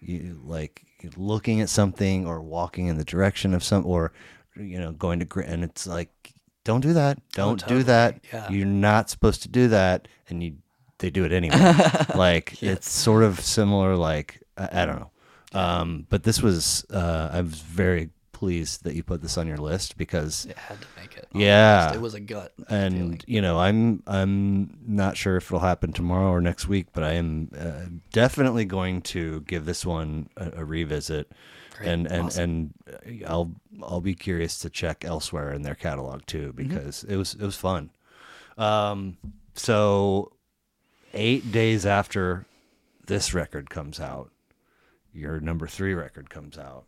you 0.00 0.40
like 0.42 0.84
looking 1.16 1.60
at 1.60 1.68
something 1.68 2.26
or 2.26 2.40
walking 2.40 2.86
in 2.86 2.96
the 2.96 3.04
direction 3.04 3.54
of 3.54 3.62
some, 3.62 3.86
or 3.86 4.12
you 4.56 4.78
know, 4.78 4.92
going 4.92 5.20
to 5.20 5.40
and 5.40 5.64
it's 5.64 5.86
like, 5.86 6.32
don't 6.64 6.80
do 6.80 6.92
that, 6.94 7.20
don't 7.32 7.58
do 7.58 7.62
totally, 7.62 7.82
that. 7.84 8.20
yeah. 8.32 8.50
You're 8.50 8.66
not 8.66 9.10
supposed 9.10 9.42
to 9.42 9.48
do 9.48 9.68
that, 9.68 10.08
and 10.28 10.42
you 10.42 10.56
they 11.02 11.10
do 11.10 11.24
it 11.26 11.32
anyway. 11.32 11.58
like 12.14 12.62
it's 12.62 12.88
sort 12.90 13.22
of 13.22 13.38
similar. 13.40 13.94
Like 13.96 14.40
I, 14.56 14.82
I 14.82 14.86
don't 14.86 15.00
know. 15.00 15.10
Um, 15.54 16.06
but 16.08 16.22
this 16.22 16.40
was 16.40 16.86
uh, 16.90 17.28
I 17.30 17.42
was 17.42 17.60
very 17.60 18.08
pleased 18.32 18.82
that 18.84 18.94
you 18.96 19.02
put 19.04 19.20
this 19.22 19.36
on 19.38 19.46
your 19.46 19.58
list 19.58 19.96
because 19.96 20.46
It 20.46 20.56
had 20.56 20.80
to 20.80 20.86
make 20.98 21.16
it. 21.16 21.28
Yeah. 21.34 21.92
it 21.94 22.00
was 22.00 22.14
a 22.14 22.20
gut 22.20 22.52
and 22.68 22.94
feeling. 22.94 23.20
you 23.26 23.40
know 23.42 23.58
I'm 23.60 24.02
I'm 24.06 24.78
not 24.86 25.16
sure 25.16 25.36
if 25.36 25.46
it'll 25.48 25.60
happen 25.60 25.92
tomorrow 25.92 26.30
or 26.30 26.40
next 26.40 26.66
week, 26.68 26.86
but 26.92 27.04
I 27.04 27.12
am 27.12 27.50
uh, 27.56 27.86
definitely 28.12 28.64
going 28.64 29.02
to 29.14 29.42
give 29.42 29.64
this 29.66 29.84
one 29.86 30.28
a, 30.36 30.52
a 30.56 30.64
revisit, 30.64 31.30
Great. 31.76 31.88
and 31.90 32.06
and 32.10 32.26
Awesome. 32.26 32.42
and 32.42 33.22
uh, 33.24 33.28
I'll 33.30 33.50
I'll 33.82 34.00
be 34.00 34.14
curious 34.14 34.58
to 34.60 34.70
check 34.70 35.04
elsewhere 35.04 35.52
in 35.52 35.62
their 35.62 35.76
catalog 35.76 36.24
too 36.26 36.52
Mm-hmm. 36.56 36.68
because 36.68 37.04
it 37.04 37.16
was 37.16 37.34
it 37.34 37.44
was 37.44 37.56
fun. 37.56 37.90
Um, 38.58 39.18
so 39.54 40.32
eight 41.14 41.52
days 41.52 41.84
after 41.86 42.44
this 43.06 43.34
record 43.34 43.70
comes 43.70 44.00
out, 44.00 44.30
your 45.12 45.40
number 45.40 45.66
three 45.66 45.94
record 45.94 46.30
comes 46.30 46.56
out, 46.58 46.84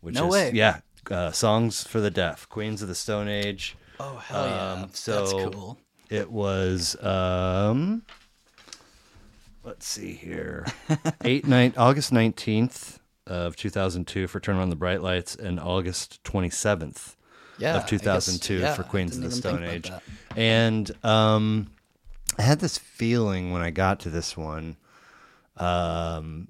which 0.00 0.14
No 0.14 0.26
is 0.28 0.32
way. 0.32 0.50
yeah, 0.54 0.80
uh, 1.10 1.30
songs 1.32 1.86
for 1.86 2.00
the 2.00 2.10
deaf, 2.10 2.48
Queens 2.48 2.82
of 2.82 2.88
the 2.88 2.94
Stone 2.94 3.28
Age. 3.28 3.76
Oh 4.00 4.16
hell 4.16 4.46
yeah, 4.46 4.72
Um, 4.72 4.80
that's 4.82 5.00
so- 5.00 5.50
cool. 5.50 5.78
It 6.08 6.30
was 6.30 6.96
um 7.02 8.02
let's 9.64 9.86
see 9.86 10.12
here. 10.12 10.64
Eight 11.24 11.46
nine 11.46 11.74
August 11.76 12.12
nineteenth 12.12 13.00
of 13.26 13.56
two 13.56 13.70
thousand 13.70 14.06
two 14.06 14.28
for 14.28 14.38
Turn 14.38 14.56
on 14.56 14.70
the 14.70 14.76
Bright 14.76 15.02
Lights 15.02 15.34
and 15.34 15.58
August 15.58 16.22
twenty 16.22 16.50
seventh 16.50 17.16
Yeah, 17.58 17.72
I 17.74 17.76
of 17.78 17.82
guess- 17.82 17.90
two 17.90 17.98
thousand 17.98 18.40
two 18.42 18.58
yeah, 18.58 18.74
for 18.74 18.84
Queens 18.84 19.16
of 19.16 19.24
the 19.24 19.32
Stone 19.32 19.64
Age. 19.64 19.90
And 20.36 20.90
um 21.04 21.68
I 22.38 22.42
had 22.42 22.60
this 22.60 22.78
feeling 22.78 23.50
when 23.52 23.62
I 23.62 23.70
got 23.70 24.00
to 24.00 24.10
this 24.10 24.36
one. 24.36 24.76
Um 25.56 26.48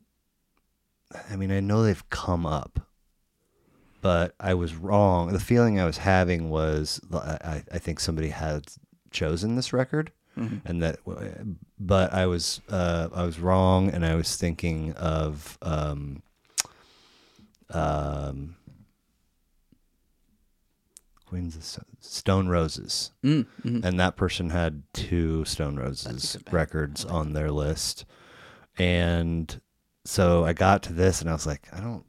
I 1.31 1.37
mean 1.37 1.51
I 1.53 1.61
know 1.61 1.83
they've 1.83 2.11
come 2.11 2.45
up 2.47 2.81
but 4.03 4.35
I 4.39 4.55
was 4.55 4.75
wrong. 4.77 5.33
The 5.33 5.41
feeling 5.41 5.81
I 5.81 5.85
was 5.85 5.99
having 5.99 6.49
was 6.49 7.01
I, 7.13 7.63
I 7.73 7.79
think 7.79 7.99
somebody 7.99 8.29
had 8.29 8.67
chosen 9.11 9.57
this 9.57 9.73
record, 9.73 10.13
and 10.65 10.83
that, 10.83 10.99
but 11.81 12.13
I 12.13 12.27
was 12.27 12.61
uh, 12.69 13.09
I 13.13 13.25
was 13.25 13.41
wrong, 13.41 13.91
and 13.91 14.07
I 14.07 14.15
was 14.15 14.37
thinking 14.37 14.93
of 14.93 15.59
um, 15.63 16.23
um, 17.71 18.55
Queens 21.27 21.57
of 21.57 21.65
Stone 22.07 22.49
Roses, 22.49 23.13
Mm, 23.25 23.47
mhm. 23.65 23.85
and 23.85 23.99
that 24.01 24.17
person 24.17 24.51
had 24.51 24.83
two 24.93 25.45
Stone 25.45 25.77
Roses 25.77 26.37
records 26.51 27.05
on 27.05 27.33
their 27.33 27.51
list, 27.51 28.05
and 28.79 29.61
so 30.05 30.45
I 30.45 30.53
got 30.53 30.83
to 30.85 30.93
this, 30.93 31.21
and 31.21 31.29
I 31.31 31.33
was 31.33 31.47
like, 31.47 31.69
I 31.73 31.81
don't. 31.81 32.05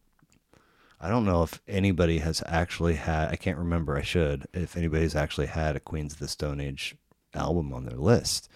I 0.99 1.09
don't 1.09 1.25
know 1.25 1.43
if 1.43 1.61
anybody 1.67 2.17
has 2.19 2.41
actually 2.47 2.95
had. 2.95 3.29
I 3.29 3.35
can't 3.35 3.59
remember. 3.59 3.95
I 3.95 4.01
should. 4.01 4.47
If 4.53 4.75
anybody's 4.75 5.15
actually 5.15 5.45
had 5.45 5.75
a 5.75 5.79
Queens 5.79 6.13
of 6.13 6.19
the 6.19 6.27
Stone 6.27 6.59
Age 6.59 6.95
album 7.35 7.71
on 7.71 7.85
their 7.85 7.99
list, 7.99 8.49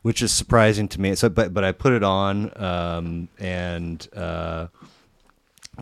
which 0.00 0.22
is 0.22 0.32
surprising 0.32 0.88
to 0.88 1.00
me. 1.00 1.14
So, 1.14 1.28
but 1.28 1.52
but 1.52 1.64
I 1.64 1.72
put 1.72 1.92
it 1.92 2.02
on, 2.02 2.50
um, 2.62 3.28
and 3.38 4.08
uh, 4.16 4.68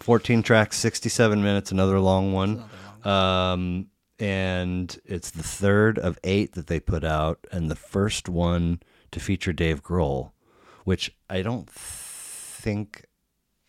fourteen 0.00 0.42
tracks, 0.42 0.76
sixty-seven 0.76 1.40
minutes, 1.42 1.70
another 1.70 2.00
long 2.00 2.32
one. 2.32 2.64
Um, 3.04 3.86
and 4.18 4.98
it's 5.04 5.30
the 5.30 5.42
third 5.42 5.98
of 5.98 6.18
eight 6.24 6.52
that 6.54 6.66
they 6.66 6.80
put 6.80 7.04
out, 7.04 7.46
and 7.52 7.70
the 7.70 7.76
first 7.76 8.28
one 8.28 8.80
to 9.12 9.20
feature 9.20 9.52
Dave 9.52 9.82
Grohl, 9.82 10.32
which 10.84 11.14
I 11.30 11.42
don't 11.42 11.68
think 11.70 13.04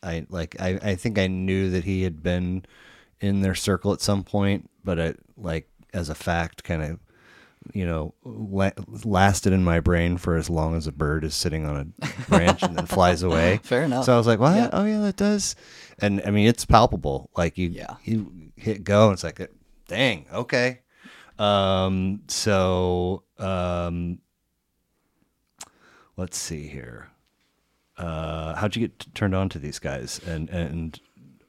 I 0.04 0.26
like 0.30 0.56
I, 0.60 0.80
I 0.82 0.96
think 0.96 1.18
I 1.20 1.28
knew 1.28 1.70
that 1.72 1.84
he 1.84 2.04
had 2.04 2.22
been 2.24 2.66
in 3.20 3.42
their 3.42 3.56
circle 3.56 3.94
at 3.94 4.02
some 4.02 4.24
point, 4.24 4.70
but 4.84 5.00
it 5.00 5.20
like 5.36 5.68
as 5.94 6.10
a 6.10 6.16
fact 6.16 6.64
kind 6.64 6.84
of 6.84 7.00
you 7.74 7.86
know 7.86 8.14
la- 8.24 8.70
lasted 9.04 9.52
in 9.52 9.64
my 9.64 9.80
brain 9.80 10.16
for 10.18 10.38
as 10.38 10.50
long 10.50 10.76
as 10.76 10.88
a 10.88 10.92
bird 10.92 11.24
is 11.24 11.36
sitting 11.36 11.66
on 11.66 11.94
a 12.02 12.08
branch 12.30 12.64
and 12.64 12.78
then 12.78 12.86
flies 12.98 13.24
away. 13.24 13.60
Fair 13.64 13.84
enough. 13.84 14.06
So 14.06 14.14
I 14.14 14.18
was 14.18 14.28
like, 14.28 14.40
"What? 14.40 14.56
Yeah. 14.56 14.70
Oh 14.72 14.86
yeah, 14.86 15.00
that 15.02 15.18
does." 15.18 15.56
And 16.00 16.22
I 16.26 16.32
mean, 16.32 16.48
it's 16.48 16.64
palpable. 16.66 17.30
Like 17.36 17.58
you 17.58 17.70
Yeah. 17.70 17.96
you 18.04 18.52
hit 18.56 18.84
go 18.84 19.06
and 19.06 19.14
it's 19.14 19.24
like, 19.24 19.42
"Dang, 19.88 20.26
okay." 20.32 20.80
Um 21.40 22.22
so 22.28 23.24
um 23.38 24.20
let's 26.16 26.38
see 26.38 26.68
here 26.68 27.12
uh, 27.98 28.56
how'd 28.56 28.76
you 28.76 28.82
get 28.82 29.00
t- 29.00 29.12
turned 29.14 29.36
on 29.36 29.50
to 29.50 29.60
these 29.60 29.80
guys? 29.80 30.20
And 30.26 30.50
and 30.50 31.00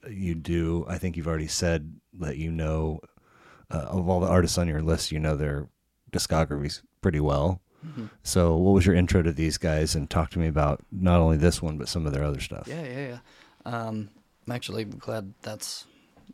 you 0.08 0.34
do. 0.34 0.86
I 0.88 0.98
think 0.98 1.16
you've 1.16 1.28
already 1.28 1.46
said 1.46 1.94
that 2.14 2.36
you 2.36 2.50
know 2.50 3.00
uh, 3.70 3.86
of 3.88 4.08
all 4.08 4.20
the 4.20 4.28
artists 4.28 4.58
on 4.58 4.68
your 4.68 4.82
list, 4.82 5.12
you 5.12 5.18
know 5.18 5.36
their 5.36 5.68
discographies 6.10 6.82
pretty 7.02 7.20
well. 7.20 7.60
Mm-hmm. 7.86 8.06
So, 8.22 8.56
what 8.56 8.72
was 8.72 8.86
your 8.86 8.94
intro 8.94 9.22
to 9.22 9.32
these 9.32 9.58
guys? 9.58 9.94
And 9.94 10.08
talk 10.08 10.30
to 10.30 10.38
me 10.38 10.48
about 10.48 10.84
not 10.90 11.20
only 11.20 11.36
this 11.36 11.60
one 11.62 11.76
but 11.76 11.88
some 11.88 12.06
of 12.06 12.12
their 12.12 12.24
other 12.24 12.40
stuff. 12.40 12.66
Yeah, 12.66 12.82
yeah, 12.82 13.08
yeah. 13.08 13.18
Um, 13.64 14.08
I'm 14.46 14.52
actually 14.52 14.84
glad 14.84 15.34
that's 15.42 15.84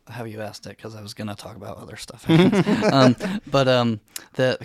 how 0.07 0.23
you 0.23 0.41
asked 0.41 0.65
it 0.65 0.77
because 0.77 0.95
I 0.95 1.01
was 1.01 1.13
gonna 1.13 1.35
talk 1.35 1.55
about 1.55 1.77
other 1.77 1.95
stuff. 1.95 2.29
um, 2.29 3.15
but 3.47 3.67
um, 3.67 3.99
the 4.33 4.57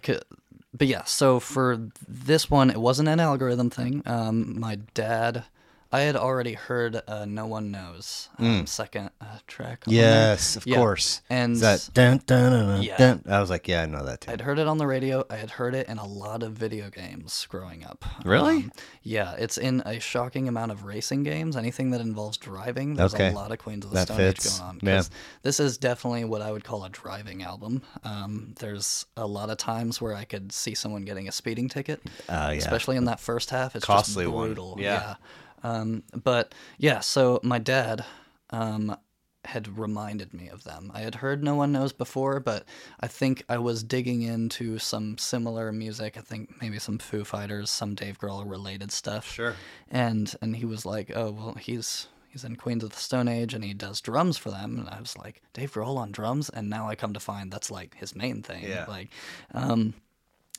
but 0.77 0.87
yeah. 0.87 1.05
So 1.05 1.41
for 1.41 1.89
this 2.07 2.51
one, 2.51 2.71
it 2.71 2.81
wasn't 2.81 3.09
an 3.09 3.21
algorithm 3.21 3.71
thing. 3.71 4.03
Um, 4.07 4.59
my 4.59 4.77
dad, 4.95 5.45
I 5.93 6.03
had 6.03 6.15
already 6.15 6.53
heard 6.55 7.03
uh, 7.09 7.25
"No 7.25 7.47
One 7.47 7.73
Knows" 7.73 8.29
um, 8.39 8.65
second 8.67 9.11
uh, 9.21 9.39
track. 9.49 9.83
Yes, 9.89 10.55
of 10.55 10.65
Yeah. 10.65 10.77
course. 10.77 11.21
And 11.29 11.55
Is 11.55 11.61
that 11.63 11.89
dun, 11.93 12.21
dun, 12.27 12.53
dun, 12.53 12.67
dun, 12.69 12.83
Yeah. 12.83 12.97
dun? 12.97 13.25
I 13.29 13.41
was 13.41 13.51
like, 13.51 13.67
yeah, 13.67 13.83
I 13.83 13.87
know 13.87 14.05
that 14.05 14.21
too. 14.21 14.31
I'd 14.31 14.41
heard 14.43 14.61
it 14.61 14.69
on 14.69 14.79
the 14.79 14.87
radio. 14.87 15.25
I 15.29 15.35
had 15.37 15.51
heard 15.51 15.75
it 15.75 15.89
in 15.89 15.99
a 15.99 16.07
lot 16.07 16.45
of 16.45 16.53
video 16.53 16.91
games 16.91 17.45
growing 17.51 17.85
up. 17.85 18.05
Really? 18.25 18.57
Um, 18.59 18.73
yeah, 19.03 19.35
it's 19.37 19.59
in 19.59 19.81
a 19.85 19.99
shocking 19.99 20.47
amount 20.47 20.71
of 20.71 20.85
racing 20.85 21.25
games. 21.25 21.57
Anything 21.57 21.91
that 21.91 22.01
involves 22.01 22.37
driving, 22.37 22.95
there's 22.95 23.13
Okay. 23.15 23.31
a 23.31 23.33
lot 23.33 23.51
of 23.51 23.59
Queens 23.59 23.85
of 23.85 23.91
the 23.91 23.97
That 23.97 24.07
Stone 24.07 24.17
fits. 24.17 24.47
Age 24.47 24.59
going 24.61 24.69
on. 24.71 24.79
Yeah. 24.83 25.03
This 25.43 25.59
is 25.59 25.77
definitely 25.77 26.25
what 26.25 26.41
I 26.41 26.53
would 26.53 26.63
call 26.63 26.85
a 26.85 26.89
driving 26.89 27.43
album. 27.43 27.83
Um, 28.05 28.55
there's 28.61 29.07
a 29.17 29.27
lot 29.27 29.51
of 29.51 29.57
times 29.57 30.01
where 30.01 30.15
I 30.15 30.25
could 30.25 30.53
see 30.53 30.75
someone 30.77 31.03
getting 31.05 31.27
a 31.27 31.33
speeding 31.33 31.69
ticket, 31.69 32.01
Uh, 32.29 32.51
yeah. 32.53 32.59
especially 32.59 32.97
in 32.97 33.07
that 33.07 33.19
first 33.19 33.51
half. 33.51 33.75
It's 33.75 33.85
Costly 33.85 34.25
just 34.27 34.35
one. 34.35 34.47
brutal. 34.47 34.77
Yeah. 34.79 35.17
Um, 35.63 36.03
but 36.13 36.55
yeah, 36.79 37.01
so 37.01 37.41
my 37.43 37.59
dad 37.59 38.05
um, 38.51 38.97
had 39.45 39.79
reminded 39.79 40.35
me 40.35 40.49
of 40.49 40.65
them. 40.65 40.91
I 40.95 41.01
had 41.01 41.17
heard 41.17 41.43
No 41.43 41.55
One 41.55 41.73
Knows 41.73 41.93
before, 41.93 42.41
but 42.41 42.65
I 43.01 43.07
think 43.07 43.45
I 43.49 43.59
was 43.59 43.83
digging 43.83 44.23
into 44.23 44.79
some 44.79 45.19
similar 45.19 45.73
music. 45.73 46.17
I 46.17 46.21
think 46.21 46.61
maybe 46.61 46.79
some 46.79 46.99
Foo 46.99 47.25
Fighters, 47.25 47.71
some 47.71 47.95
Dave 47.95 48.19
Grohl 48.19 48.49
related 48.49 48.93
stuff. 48.93 49.31
Sure. 49.31 49.55
And 49.91 50.35
and 50.43 50.57
he 50.57 50.65
was 50.65 50.85
like, 50.85 51.13
"Oh, 51.15 51.31
well, 51.31 51.55
he's 51.55 52.09
he's 52.29 52.45
in 52.45 52.57
Queens 52.57 52.85
of 52.85 52.91
the 52.91 52.97
Stone 52.97 53.29
Age 53.29 53.55
and 53.55 53.65
he 53.65 53.75
does 53.75 54.01
drums 54.01 54.37
for 54.37 54.51
them." 54.51 54.79
And 54.79 54.89
I 54.89 55.01
was 55.01 55.17
like, 55.17 55.43
"Dave 55.53 55.73
Grohl 55.73 55.97
on 55.97 56.13
drums?" 56.13 56.51
And 56.51 56.69
now 56.69 56.89
I 56.89 56.95
come 56.95 57.15
to 57.15 57.21
find 57.21 57.51
that's 57.51 57.71
like 57.71 57.97
his 57.97 58.15
main 58.15 58.43
thing. 58.43 58.65
Yeah. 58.65 58.85
Like 58.87 59.09
um 59.55 59.95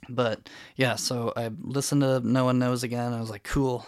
but 0.10 0.50
yeah, 0.76 0.96
so 0.96 1.32
I 1.36 1.52
listened 1.62 2.02
to 2.02 2.20
No 2.22 2.46
One 2.46 2.60
Knows 2.60 2.84
again. 2.84 3.14
I 3.14 3.20
was 3.20 3.30
like, 3.30 3.44
cool. 3.44 3.86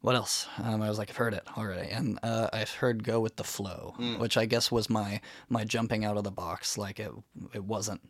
What 0.00 0.14
else? 0.14 0.46
Um, 0.62 0.82
I 0.82 0.88
was 0.88 0.98
like, 0.98 1.10
I've 1.10 1.16
heard 1.16 1.34
it 1.34 1.42
already, 1.56 1.90
and 1.90 2.18
uh, 2.22 2.48
I've 2.52 2.70
heard 2.70 3.02
"Go 3.02 3.18
with 3.20 3.36
the 3.36 3.44
Flow," 3.44 3.94
which 4.18 4.36
I 4.36 4.46
guess 4.46 4.70
was 4.70 4.88
my 4.90 5.20
my 5.48 5.64
jumping 5.64 6.04
out 6.04 6.16
of 6.16 6.24
the 6.24 6.30
box. 6.30 6.78
Like 6.78 7.00
it, 7.00 7.10
it 7.54 7.64
wasn't. 7.64 8.00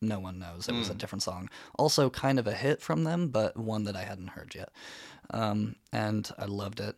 No 0.00 0.18
one 0.18 0.38
knows. 0.40 0.68
It 0.68 0.72
was 0.74 0.88
a 0.90 0.94
different 0.94 1.22
song. 1.22 1.48
Also, 1.78 2.10
kind 2.10 2.38
of 2.40 2.46
a 2.48 2.52
hit 2.54 2.80
from 2.82 3.04
them, 3.04 3.28
but 3.28 3.56
one 3.56 3.84
that 3.84 3.94
I 3.94 4.02
hadn't 4.02 4.28
heard 4.30 4.52
yet, 4.54 4.70
um, 5.30 5.76
and 5.92 6.28
I 6.38 6.46
loved 6.46 6.80
it. 6.80 6.96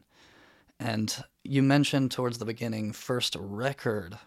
And 0.81 1.15
you 1.43 1.63
mentioned 1.63 2.11
towards 2.13 2.39
the 2.39 2.45
beginning, 2.47 2.93
first 2.93 3.37
record 3.39 4.19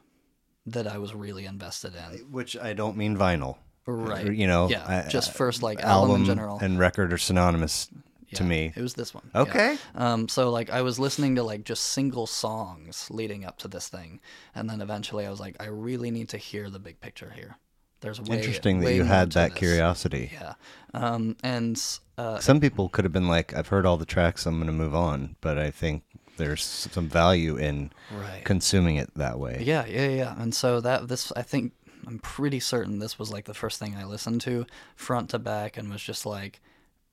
that 0.65 0.85
I 0.88 0.98
was 0.98 1.14
really 1.15 1.45
invested 1.45 1.94
in. 1.95 2.19
Which 2.31 2.56
I 2.57 2.73
don't 2.73 2.98
mean 2.98 3.18
vinyl. 3.18 3.57
Right. 3.88 4.31
You 4.31 4.48
know, 4.48 4.68
Yeah, 4.69 4.84
I- 5.06 5.10
just 5.10 5.34
first, 5.34 5.64
like, 5.64 5.81
album 5.81 6.22
in 6.22 6.26
general. 6.26 6.60
and 6.60 6.77
record 6.77 7.11
are 7.14 7.18
synonymous 7.18 7.88
to 8.35 8.43
me. 8.43 8.73
It 8.75 8.81
was 8.81 8.93
this 8.93 9.13
one. 9.13 9.29
yeah. 9.33 9.41
Okay. 9.41 9.77
Um, 9.95 10.27
so 10.27 10.49
like 10.49 10.69
I 10.69 10.81
was 10.81 10.99
listening 10.99 11.35
to 11.35 11.43
like 11.43 11.63
just 11.63 11.83
single 11.83 12.27
songs 12.27 13.07
leading 13.09 13.45
up 13.45 13.57
to 13.59 13.67
this 13.67 13.87
thing, 13.87 14.19
and 14.55 14.69
then 14.69 14.81
eventually 14.81 15.25
I 15.25 15.29
was 15.29 15.39
like, 15.39 15.55
I 15.59 15.67
really 15.67 16.11
need 16.11 16.29
to 16.29 16.37
hear 16.37 16.69
the 16.69 16.79
big 16.79 16.99
picture 16.99 17.31
here. 17.35 17.57
There's 18.01 18.21
way, 18.21 18.37
Interesting 18.37 18.81
that 18.81 18.93
you 18.93 19.03
had 19.03 19.31
that 19.31 19.51
this. 19.51 19.59
curiosity. 19.59 20.29
Yeah. 20.33 20.53
Um, 20.93 21.35
and 21.41 21.81
uh, 22.17 22.39
Some 22.39 22.59
people 22.59 22.89
could 22.89 23.05
have 23.05 23.11
been 23.11 23.27
like, 23.27 23.55
I've 23.55 23.69
heard 23.69 23.85
all 23.87 23.97
the 23.97 24.05
tracks, 24.05 24.45
I'm 24.45 24.55
going 24.57 24.67
to 24.67 24.73
move 24.73 24.93
on. 24.93 25.35
But 25.41 25.57
I 25.57 25.71
think 25.71 26.03
there's 26.37 26.63
some 26.63 27.09
value 27.09 27.57
in 27.57 27.91
right. 28.11 28.43
consuming 28.45 28.97
it 28.97 29.09
that 29.15 29.39
way. 29.39 29.63
Yeah, 29.65 29.85
yeah, 29.87 30.09
yeah. 30.09 30.35
And 30.37 30.53
so 30.53 30.79
that 30.81 31.07
this, 31.07 31.31
I 31.35 31.41
think, 31.41 31.73
I'm 32.05 32.19
pretty 32.19 32.59
certain 32.59 32.99
this 32.99 33.17
was 33.17 33.31
like 33.31 33.45
the 33.45 33.55
first 33.55 33.79
thing 33.79 33.95
I 33.95 34.05
listened 34.05 34.41
to, 34.41 34.67
front 34.95 35.31
to 35.31 35.39
back, 35.39 35.75
and 35.75 35.89
was 35.89 36.01
just 36.01 36.25
like, 36.25 36.61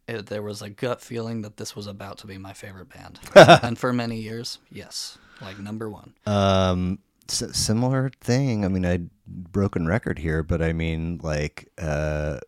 it, 0.06 0.26
there 0.26 0.42
was 0.42 0.60
a 0.62 0.70
gut 0.70 1.00
feeling 1.00 1.42
that 1.42 1.56
this 1.56 1.74
was 1.74 1.86
about 1.86 2.18
to 2.18 2.26
be 2.26 2.38
my 2.38 2.52
favorite 2.52 2.88
band. 2.90 3.18
and 3.34 3.78
for 3.78 3.92
many 3.92 4.20
years, 4.20 4.58
yes, 4.70 5.18
like 5.40 5.58
number 5.58 5.88
one. 5.88 6.14
Um, 6.26 6.98
s- 7.28 7.56
similar 7.56 8.10
thing. 8.20 8.64
I 8.64 8.68
mean, 8.68 8.84
I 8.86 9.00
broken 9.26 9.86
record 9.86 10.18
here, 10.18 10.42
but 10.42 10.60
I 10.62 10.72
mean, 10.72 11.20
like, 11.22 11.70
uh, 11.78 12.40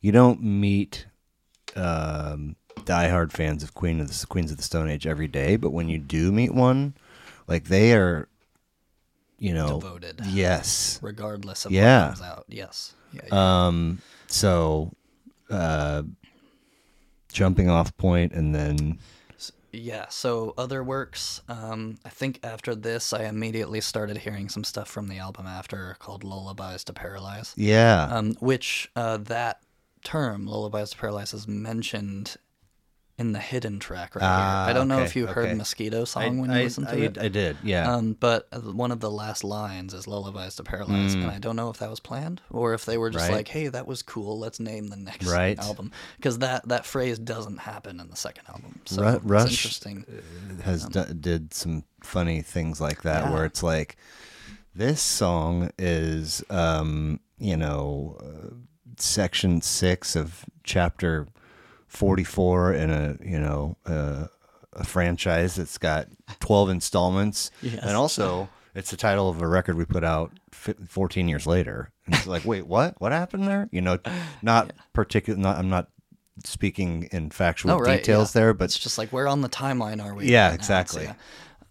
you 0.00 0.12
don't 0.12 0.42
meet 0.42 1.06
um, 1.76 2.56
diehard 2.76 3.32
fans 3.32 3.62
of 3.62 3.74
Queen 3.74 4.00
of 4.00 4.08
the 4.08 4.26
Queens 4.26 4.50
of 4.50 4.56
the 4.56 4.62
Stone 4.62 4.88
Age 4.90 5.06
every 5.06 5.28
day, 5.28 5.56
but 5.56 5.70
when 5.70 5.88
you 5.88 5.98
do 5.98 6.32
meet 6.32 6.54
one, 6.54 6.94
like 7.46 7.64
they 7.64 7.92
are, 7.94 8.28
you 9.38 9.52
know, 9.54 9.80
Devoted. 9.80 10.20
Yes. 10.26 10.98
regardless 11.02 11.64
of 11.66 11.72
Yeah. 11.72 12.08
what 12.10 12.18
comes 12.18 12.22
out. 12.22 12.44
Yes. 12.48 12.94
Yeah, 13.12 13.22
yeah. 13.26 13.66
Um. 13.66 14.00
So, 14.28 14.92
uh, 15.50 16.02
jumping 17.32 17.68
off 17.68 17.96
point, 17.96 18.32
and 18.32 18.54
then 18.54 18.98
yeah. 19.72 20.06
So 20.08 20.54
other 20.58 20.82
works. 20.82 21.42
Um, 21.48 21.98
I 22.04 22.08
think 22.08 22.40
after 22.42 22.74
this, 22.74 23.12
I 23.12 23.24
immediately 23.24 23.80
started 23.80 24.18
hearing 24.18 24.48
some 24.48 24.64
stuff 24.64 24.88
from 24.88 25.08
the 25.08 25.18
album 25.18 25.46
after 25.46 25.96
called 25.98 26.24
"Lullabies 26.24 26.84
to 26.84 26.92
Paralyze," 26.92 27.54
yeah, 27.56 28.08
um, 28.10 28.34
which 28.40 28.90
uh, 28.96 29.18
that 29.18 29.62
term 30.02 30.46
"Lullabies 30.46 30.90
to 30.90 30.96
Paralyze" 30.96 31.34
is 31.34 31.46
mentioned 31.46 32.36
in 33.20 33.32
the 33.32 33.38
hidden 33.38 33.78
track 33.78 34.14
right 34.16 34.24
Ah, 34.24 34.64
here. 34.64 34.70
I 34.70 34.72
don't 34.72 34.88
know 34.88 35.00
if 35.00 35.14
you 35.14 35.26
heard 35.26 35.46
okay. 35.48 35.54
"Mosquito" 35.54 36.04
song 36.06 36.22
I, 36.22 36.40
when 36.40 36.50
you 36.50 36.56
I, 36.56 36.62
listened 36.64 36.88
to 36.88 36.94
I, 36.94 37.04
it. 37.04 37.18
I 37.18 37.28
did. 37.28 37.58
Yeah. 37.62 37.92
Um, 37.94 38.14
but 38.18 38.48
uh, 38.50 38.60
one 38.60 38.90
of 38.90 39.00
the 39.00 39.10
last 39.10 39.44
lines 39.44 39.92
is 39.92 40.08
"Lullabies 40.08 40.54
to 40.56 40.64
Paralyze," 40.64 41.14
Mm. 41.14 41.22
and 41.24 41.30
I 41.30 41.38
don't 41.38 41.54
know 41.54 41.68
if 41.68 41.76
that 41.78 41.90
was 41.90 42.00
planned 42.00 42.40
or 42.50 42.72
if 42.72 42.86
they 42.86 42.96
were 42.96 43.10
just 43.10 43.28
Right. 43.28 43.34
like, 43.36 43.48
"Hey, 43.48 43.68
that 43.68 43.86
was 43.86 44.02
cool. 44.02 44.38
Let's 44.38 44.58
name 44.58 44.86
the 44.88 44.96
next 44.96 45.26
Right. 45.26 45.58
album," 45.58 45.92
because 46.16 46.38
that 46.38 46.66
that 46.68 46.86
phrase 46.86 47.18
doesn't 47.18 47.58
happen 47.58 48.00
in 48.00 48.08
the 48.08 48.16
second 48.16 48.44
album. 48.48 48.80
So 48.86 49.02
Ru- 49.02 49.20
Rush 49.22 49.50
interesting. 49.52 50.06
has 50.64 50.86
do, 50.86 51.04
did 51.12 51.52
some 51.52 51.84
funny 52.02 52.40
things 52.40 52.80
like 52.80 53.02
that 53.02 53.24
Yeah. 53.26 53.32
where 53.32 53.44
it's 53.44 53.62
like 53.62 53.96
this 54.74 55.02
song 55.02 55.70
is 55.78 56.42
um 56.48 57.20
you 57.38 57.56
know 57.58 58.16
uh, 58.22 58.54
section 58.96 59.60
6 59.60 60.16
of 60.16 60.44
chapter 60.64 61.26
44 61.90 62.72
in 62.74 62.90
a 62.90 63.16
you 63.22 63.38
know 63.38 63.76
uh, 63.86 64.26
a 64.72 64.84
franchise 64.84 65.56
that's 65.56 65.76
got 65.78 66.06
12 66.40 66.70
installments 66.70 67.50
Yes. 67.62 67.80
and 67.82 67.96
also 67.96 68.48
it's 68.74 68.90
the 68.92 68.96
title 68.96 69.28
of 69.28 69.42
a 69.42 69.46
record 69.48 69.76
we 69.76 69.84
put 69.84 70.04
out 70.04 70.30
14 70.52 71.28
years 71.28 71.46
later 71.46 71.90
and 72.06 72.14
it's 72.14 72.26
like 72.26 72.44
wait 72.46 72.66
what 72.66 72.94
what 73.00 73.10
happened 73.12 73.46
there 73.48 73.68
you 73.72 73.80
know 73.80 73.98
not 74.42 74.72
particular 74.92 75.38
not 75.38 75.56
i'm 75.58 75.68
not 75.68 75.88
speaking 76.44 77.08
in 77.12 77.30
factual 77.30 77.72
Oh, 77.72 77.78
right, 77.78 77.98
details 77.98 78.34
yeah. 78.34 78.40
there 78.40 78.54
but 78.54 78.64
It's 78.66 78.78
just 78.78 78.96
like 78.96 79.10
where 79.12 79.26
on 79.28 79.40
the 79.42 79.48
timeline 79.50 80.02
are 80.02 80.14
we? 80.14 80.26
Yeah, 80.26 80.48
right 80.48 80.54
exactly. 80.54 81.10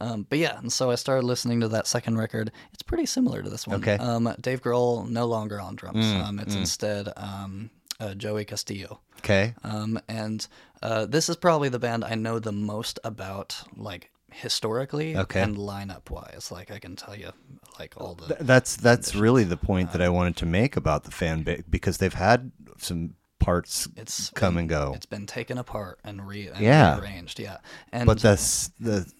Um, 0.01 0.25
but 0.29 0.37
yeah, 0.39 0.57
and 0.59 0.71
so 0.71 0.91
I 0.91 0.95
started 0.95 1.25
listening 1.25 1.59
to 1.61 1.67
that 1.69 1.85
second 1.87 2.17
record. 2.17 2.51
It's 2.71 2.83
pretty 2.83 3.05
similar 3.05 3.41
to 3.43 3.49
this 3.49 3.67
one. 3.67 3.77
Okay. 3.81 3.97
Mm, 3.97 4.27
Um, 4.27 4.35
Dave 4.39 4.61
Grohl 4.61 5.09
no 5.09 5.25
longer 5.25 5.59
on 5.59 5.75
drums. 5.75 6.05
um, 6.05 6.39
it's 6.39 6.55
instead 6.55 7.11
um, 7.17 7.69
uh, 7.99 8.13
Joey 8.15 8.45
Castillo. 8.45 9.01
okay 9.19 9.53
Um, 9.63 9.99
and 10.07 10.47
uh, 10.81 11.05
this 11.05 11.29
is 11.29 11.35
probably 11.35 11.69
the 11.69 11.79
band 11.79 12.03
I 12.05 12.15
know 12.15 12.39
the 12.39 12.51
most 12.53 12.99
about, 13.03 13.63
like 13.75 14.11
historically 14.31 15.17
Okay. 15.17 15.41
and 15.41 15.57
lineup 15.57 16.09
wise. 16.09 16.51
Like 16.51 16.71
I 16.71 16.79
can 16.79 16.95
tell 16.95 17.15
you, 17.15 17.31
like 17.79 17.95
all 17.97 18.15
the 18.15 18.27
Th- 18.27 18.39
That's 18.41 18.75
that's 18.77 19.15
really 19.15 19.43
the 19.43 19.57
point 19.57 19.91
that 19.91 20.01
I 20.01 20.09
wanted 20.09 20.35
to 20.37 20.45
make 20.45 20.77
about 20.77 21.03
the 21.03 21.11
fan 21.11 21.43
base 21.43 21.63
because 21.69 21.97
they've 21.97 22.13
had 22.13 22.51
some 22.77 23.15
parts 23.39 23.87
it's 23.97 24.29
come 24.29 24.53
been- 24.53 24.59
and 24.61 24.69
go, 24.69 24.93
It's 24.95 25.05
been 25.05 25.25
taken 25.25 25.57
apart 25.57 25.99
and, 26.03 26.25
re- 26.27 26.47
and 26.47 26.59
Yeah. 26.61 26.95
rearranged. 26.99 27.39
Yeah, 27.39 27.57
and 27.91 28.05
but 28.05 28.19
the 28.19 28.35
the 28.79 29.11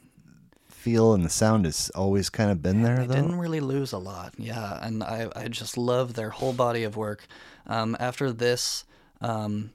feel 0.70 1.14
and 1.14 1.26
the 1.26 1.30
sound 1.30 1.66
has 1.66 1.90
always 1.94 2.30
kind 2.30 2.50
of 2.52 2.62
been 2.62 2.84
there 2.84 3.00
They 3.00 3.08
though. 3.08 3.16
didn't 3.16 3.38
really 3.38 3.60
lose 3.60 3.92
a 3.92 3.98
lot, 3.98 4.34
yeah, 4.38 4.80
and 4.86 5.04
I 5.04 5.30
I 5.36 5.48
just 5.50 5.78
love 5.78 6.14
their 6.14 6.30
whole 6.30 6.54
body 6.54 6.84
of 6.86 6.96
work. 6.96 7.28
Um, 7.70 7.96
after 8.00 8.32
this, 8.34 8.84
um, 9.22 9.72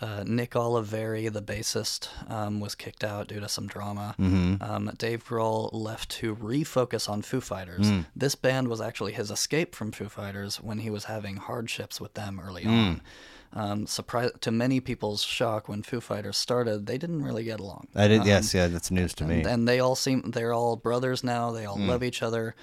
uh, 0.00 0.24
Nick 0.26 0.52
Oliveri, 0.52 1.30
the 1.32 1.42
bassist, 1.42 2.08
um, 2.30 2.60
was 2.60 2.74
kicked 2.74 3.04
out 3.04 3.28
due 3.28 3.40
to 3.40 3.48
some 3.48 3.66
drama. 3.66 4.14
Mm-hmm. 4.18 4.62
Um, 4.62 4.90
Dave 4.96 5.24
Grohl 5.26 5.70
left 5.72 6.10
to 6.20 6.34
refocus 6.36 7.08
on 7.08 7.22
Foo 7.22 7.40
Fighters. 7.40 7.86
Mm. 7.90 8.06
This 8.14 8.34
band 8.34 8.68
was 8.68 8.80
actually 8.80 9.12
his 9.12 9.30
escape 9.30 9.74
from 9.74 9.92
Foo 9.92 10.08
Fighters 10.08 10.56
when 10.60 10.78
he 10.78 10.90
was 10.90 11.04
having 11.04 11.36
hardships 11.36 12.00
with 12.00 12.14
them 12.14 12.40
early 12.42 12.62
Mm. 12.64 12.68
on. 12.88 13.00
Um, 13.56 13.86
surprise 13.86 14.30
to 14.40 14.50
many 14.50 14.80
people's 14.80 15.22
shock, 15.22 15.68
when 15.68 15.82
Foo 15.84 16.00
Fighters 16.00 16.36
started, 16.36 16.86
they 16.86 16.98
didn't 16.98 17.22
really 17.22 17.44
get 17.44 17.60
along. 17.60 17.86
I 17.94 18.08
did. 18.08 18.22
Um, 18.22 18.26
yes, 18.26 18.52
yeah, 18.52 18.66
that's 18.66 18.90
news 18.90 19.14
to 19.14 19.24
me. 19.24 19.38
and, 19.38 19.46
and 19.46 19.68
they 19.68 19.78
all 19.78 19.94
seem 19.94 20.32
they're 20.32 20.52
all 20.52 20.74
brothers 20.76 21.22
now. 21.22 21.52
They 21.52 21.64
all 21.64 21.78
love 21.78 22.02
each 22.02 22.20
other, 22.20 22.56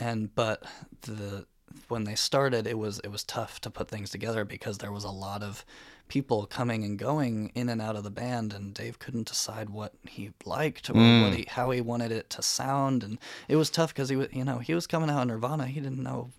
and 0.00 0.34
but 0.34 0.64
the 1.02 1.46
when 1.92 2.04
they 2.04 2.14
started, 2.16 2.66
it 2.66 2.78
was 2.78 2.98
it 3.04 3.10
was 3.12 3.22
tough 3.22 3.60
to 3.60 3.70
put 3.70 3.88
things 3.88 4.10
together 4.10 4.44
because 4.44 4.78
there 4.78 4.90
was 4.90 5.04
a 5.04 5.10
lot 5.10 5.42
of 5.42 5.64
people 6.08 6.46
coming 6.46 6.84
and 6.84 6.98
going 6.98 7.52
in 7.54 7.68
and 7.68 7.80
out 7.80 7.96
of 7.96 8.02
the 8.04 8.10
band, 8.10 8.52
and 8.52 8.74
Dave 8.74 8.98
couldn't 8.98 9.28
decide 9.28 9.70
what 9.70 9.92
he 10.08 10.32
liked 10.44 10.90
or 10.90 10.94
Hmm. 10.94 11.20
what 11.22 11.32
he 11.34 11.44
how 11.48 11.70
he 11.70 11.80
wanted 11.80 12.10
it 12.10 12.28
to 12.30 12.42
sound, 12.42 13.04
and 13.04 13.18
it 13.46 13.56
was 13.56 13.70
tough 13.70 13.92
because 13.94 14.08
he 14.08 14.16
was 14.16 14.28
you 14.32 14.44
know 14.44 14.58
he 14.58 14.74
was 14.74 14.86
coming 14.86 15.10
out 15.10 15.22
of 15.22 15.28
Nirvana, 15.28 15.66
he 15.66 15.80
didn't 15.80 16.02
know 16.02 16.30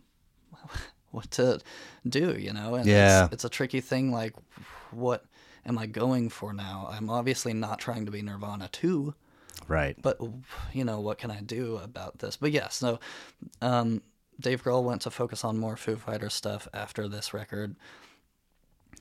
what 1.12 1.30
to 1.32 1.60
do, 2.08 2.36
you 2.38 2.52
know, 2.54 2.76
and 2.76 2.88
Yeah. 2.88 3.26
it's, 3.26 3.34
it's 3.34 3.46
a 3.46 3.50
tricky 3.50 3.82
thing. 3.82 4.12
Like, 4.12 4.34
what 4.92 5.24
am 5.66 5.78
I 5.78 5.86
going 5.86 6.30
for 6.30 6.52
now? 6.54 6.90
I'm 6.92 7.10
obviously 7.10 7.54
not 7.54 7.80
trying 7.80 8.06
to 8.06 8.12
be 8.12 8.22
Nirvana 8.22 8.68
too 8.72 9.14
right. 9.68 9.96
but 10.02 10.18
you 10.74 10.84
know 10.84 11.00
what 11.00 11.18
can 11.20 11.32
I 11.32 11.42
do 11.42 11.78
about 11.78 12.20
this? 12.20 12.36
But 12.38 12.52
yeah, 12.52 12.70
so 12.70 13.00
um, 13.62 14.02
Dave 14.40 14.64
Grohl 14.64 14.84
went 14.84 15.02
to 15.04 15.12
focus 15.12 15.44
on 15.44 15.58
more 15.58 15.78
Foo 15.78 15.96
Fighters 15.96 16.34
stuff 16.34 16.68
after 16.74 17.08
this 17.08 17.34
record, 17.34 17.76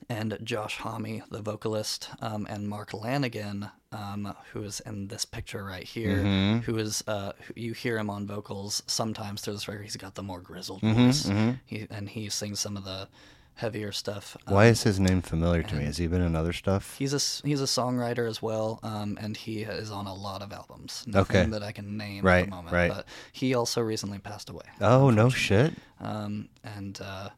and 0.09 0.37
Josh 0.43 0.77
Homme, 0.77 1.21
the 1.31 1.41
vocalist, 1.41 2.09
um, 2.21 2.45
and 2.49 2.67
Mark 2.67 2.91
Lanegan, 2.91 3.71
um, 3.91 4.33
who 4.51 4.63
is 4.63 4.79
in 4.81 5.07
this 5.07 5.23
picture 5.25 5.63
right 5.63 5.83
here, 5.83 6.17
Mm-hmm. 6.17 6.59
who 6.59 6.77
is 6.77 7.03
uh, 7.07 7.33
you 7.55 7.73
hear 7.73 7.97
him 7.97 8.09
on 8.09 8.27
vocals 8.27 8.83
sometimes 8.87 9.41
through 9.41 9.53
this 9.53 9.67
record. 9.67 9.83
He's 9.83 9.95
got 9.97 10.15
the 10.15 10.23
more 10.23 10.41
grizzled 10.41 10.81
Mm-hmm, 10.81 11.05
voice, 11.05 11.57
he, 11.65 11.87
and 11.89 12.09
he 12.09 12.29
sings 12.29 12.59
some 12.59 12.75
of 12.77 12.83
the 12.85 13.07
heavier 13.55 13.91
stuff. 13.91 14.35
Um, 14.47 14.53
Why 14.55 14.65
is 14.67 14.83
his 14.83 14.99
name 14.99 15.21
familiar 15.21 15.63
to 15.63 15.75
me? 15.75 15.85
Has 15.85 15.97
he 15.97 16.07
been 16.07 16.21
in 16.21 16.35
other 16.35 16.53
stuff? 16.53 16.97
He's 16.97 17.13
a 17.13 17.47
he's 17.47 17.61
a 17.61 17.65
songwriter 17.65 18.27
as 18.27 18.41
well, 18.41 18.79
um, 18.83 19.17
and 19.21 19.37
he 19.37 19.61
is 19.63 19.91
on 19.91 20.07
a 20.07 20.13
lot 20.13 20.41
of 20.41 20.51
albums. 20.51 21.03
Nothing 21.07 21.37
Okay. 21.41 21.49
that 21.51 21.63
I 21.63 21.71
can 21.71 21.97
name 21.97 22.19
at 22.19 22.23
Right, 22.23 22.45
the 22.45 22.51
moment. 22.51 22.73
right. 22.73 22.89
But 22.91 23.05
he 23.31 23.53
also 23.53 23.81
recently 23.81 24.19
passed 24.19 24.49
away. 24.49 24.65
Oh 24.81 25.09
no 25.09 25.29
shit. 25.29 25.73
Um, 25.99 26.49
and 26.63 26.99
uh, 27.01 27.29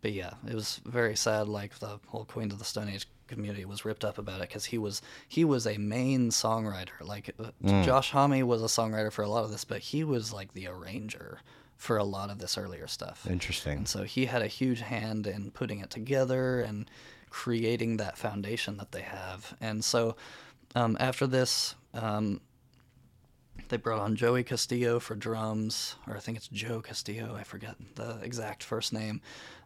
but 0.00 0.12
yeah, 0.12 0.34
it 0.48 0.54
was 0.54 0.80
very 0.84 1.16
sad. 1.16 1.48
Like 1.48 1.78
the 1.78 1.98
whole 2.06 2.24
Queen 2.24 2.50
of 2.52 2.58
the 2.58 2.64
Stone 2.64 2.88
Age 2.88 3.06
community 3.26 3.64
was 3.64 3.86
ripped 3.86 4.04
up 4.04 4.18
about 4.18 4.40
it 4.42 4.48
because 4.48 4.66
he 4.66 4.78
was 4.78 5.02
he 5.28 5.44
was 5.44 5.66
a 5.66 5.76
main 5.78 6.30
songwriter. 6.30 7.00
Like 7.02 7.34
uh, 7.40 7.50
Hmm. 7.62 7.82
Josh 7.82 8.10
Homme 8.10 8.46
was 8.46 8.62
a 8.62 8.66
songwriter 8.66 9.10
for 9.10 9.22
a 9.22 9.28
lot 9.28 9.44
of 9.44 9.50
this, 9.50 9.64
but 9.64 9.80
he 9.80 10.04
was 10.04 10.32
like 10.32 10.52
the 10.54 10.68
arranger 10.68 11.40
for 11.76 11.96
a 11.96 12.04
lot 12.04 12.30
of 12.30 12.38
this 12.38 12.56
earlier 12.56 12.86
stuff. 12.86 13.26
Interesting. 13.28 13.78
And 13.78 13.88
so 13.88 14.04
he 14.04 14.26
had 14.26 14.42
a 14.42 14.46
huge 14.46 14.80
hand 14.80 15.26
in 15.26 15.50
putting 15.50 15.80
it 15.80 15.90
together 15.90 16.60
and 16.60 16.90
creating 17.30 17.96
that 17.96 18.16
foundation 18.16 18.76
that 18.78 18.92
they 18.92 19.02
have. 19.02 19.54
And 19.60 19.84
so 19.84 20.16
um, 20.74 20.96
after 21.00 21.26
this, 21.26 21.74
um, 21.92 22.40
they 23.68 23.76
brought 23.76 24.00
on 24.00 24.16
Joey 24.16 24.44
Castillo 24.44 25.00
for 25.00 25.14
drums, 25.14 25.96
or 26.06 26.16
I 26.16 26.20
think 26.20 26.36
it's 26.36 26.48
Joe 26.48 26.80
Castillo, 26.80 27.34
I 27.38 27.44
forget 27.44 27.76
the 27.94 28.18
exact 28.22 28.62
first 28.62 28.92
name. 28.92 29.20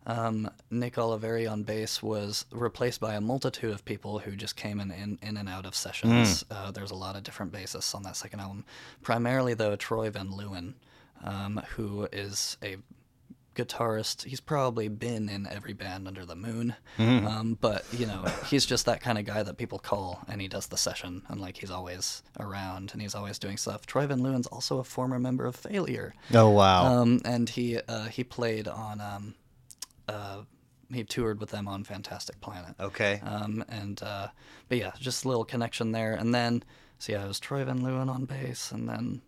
Um, 0.07 0.51
Nick 0.71 0.95
Oliveri 0.95 1.51
on 1.51 1.63
bass 1.63 2.03
was 2.03 2.47
replaced 2.51 3.01
by 3.01 3.15
a 3.15 3.21
multitude 3.21 3.73
of 3.73 3.85
people 3.85 4.19
who 4.19 4.37
just 4.37 4.57
came 4.57 4.81
in, 4.81 4.91
in, 4.91 5.19
in 5.23 5.37
and 5.37 5.49
out 5.49 5.67
of 5.67 5.75
sessions. 5.75 6.45
Uh, 6.51 6.71
there's 6.71 6.91
a 6.91 6.95
lot 6.95 7.17
of 7.17 7.23
different 7.23 7.53
bassists 7.53 7.95
on 7.95 8.03
that 8.05 8.17
second 8.17 8.41
album. 8.41 8.65
Primarily, 9.03 9.55
though, 9.55 9.77
Troy 9.77 10.09
Van 10.11 10.31
Leeuwen 10.31 10.75
um, 11.25 11.61
who 11.77 12.09
is 12.13 12.57
a 12.63 12.77
guitarist. 13.55 14.25
He's 14.25 14.41
probably 14.41 14.87
been 14.89 15.29
in 15.29 15.47
every 15.49 15.73
band 15.73 16.07
under 16.07 16.25
the 16.25 16.37
moon, 16.37 16.77
um, 16.99 17.59
but 17.61 17.85
you 17.93 18.07
know, 18.07 18.25
he's 18.47 18.65
just 18.65 18.87
that 18.87 19.01
kind 19.01 19.19
of 19.19 19.25
guy 19.25 19.43
that 19.43 19.57
people 19.57 19.79
call, 19.79 20.21
and 20.29 20.41
he 20.41 20.47
does 20.49 20.69
the 20.69 20.77
session, 20.77 21.23
and 21.29 21.41
like 21.41 21.57
he's 21.57 21.71
always 21.71 22.23
around, 22.39 22.93
and 22.93 23.03
he's 23.03 23.15
always 23.17 23.39
doing 23.39 23.57
stuff. 23.57 23.85
Troy 23.87 24.07
Van 24.07 24.21
Leeuwen's 24.21 24.47
also 24.47 24.79
a 24.79 24.85
former 24.85 25.19
member 25.19 25.45
of 25.45 25.57
Failure, 25.57 26.15
Oh 26.33 26.51
wow. 26.51 26.85
um, 27.03 27.21
and 27.25 27.49
he 27.49 27.79
uh, 27.89 28.07
he 28.07 28.23
played 28.25 28.69
on. 28.69 29.01
Um, 29.01 29.35
uh, 30.09 30.43
he 30.91 31.05
toured 31.05 31.39
with 31.39 31.51
them 31.51 31.69
on 31.69 31.85
Fantastic 31.85 32.41
Planet. 32.41 32.75
okay. 32.81 33.21
Um, 33.23 33.63
and 33.69 34.03
uh, 34.03 34.29
but 34.71 34.79
yeah, 34.79 34.93
just 34.99 35.27
a 35.27 35.29
little 35.29 35.45
connection 35.45 35.93
there. 35.93 36.15
And 36.15 36.35
then 36.35 36.63
so 36.99 37.13
yeah, 37.13 37.25
it 37.25 37.29
was 37.29 37.39
Troy 37.39 37.63
Van 37.65 37.81
Leeuwen 37.81 38.09
on 38.09 38.25
bass, 38.25 38.73
and 38.73 38.89
then 38.89 39.21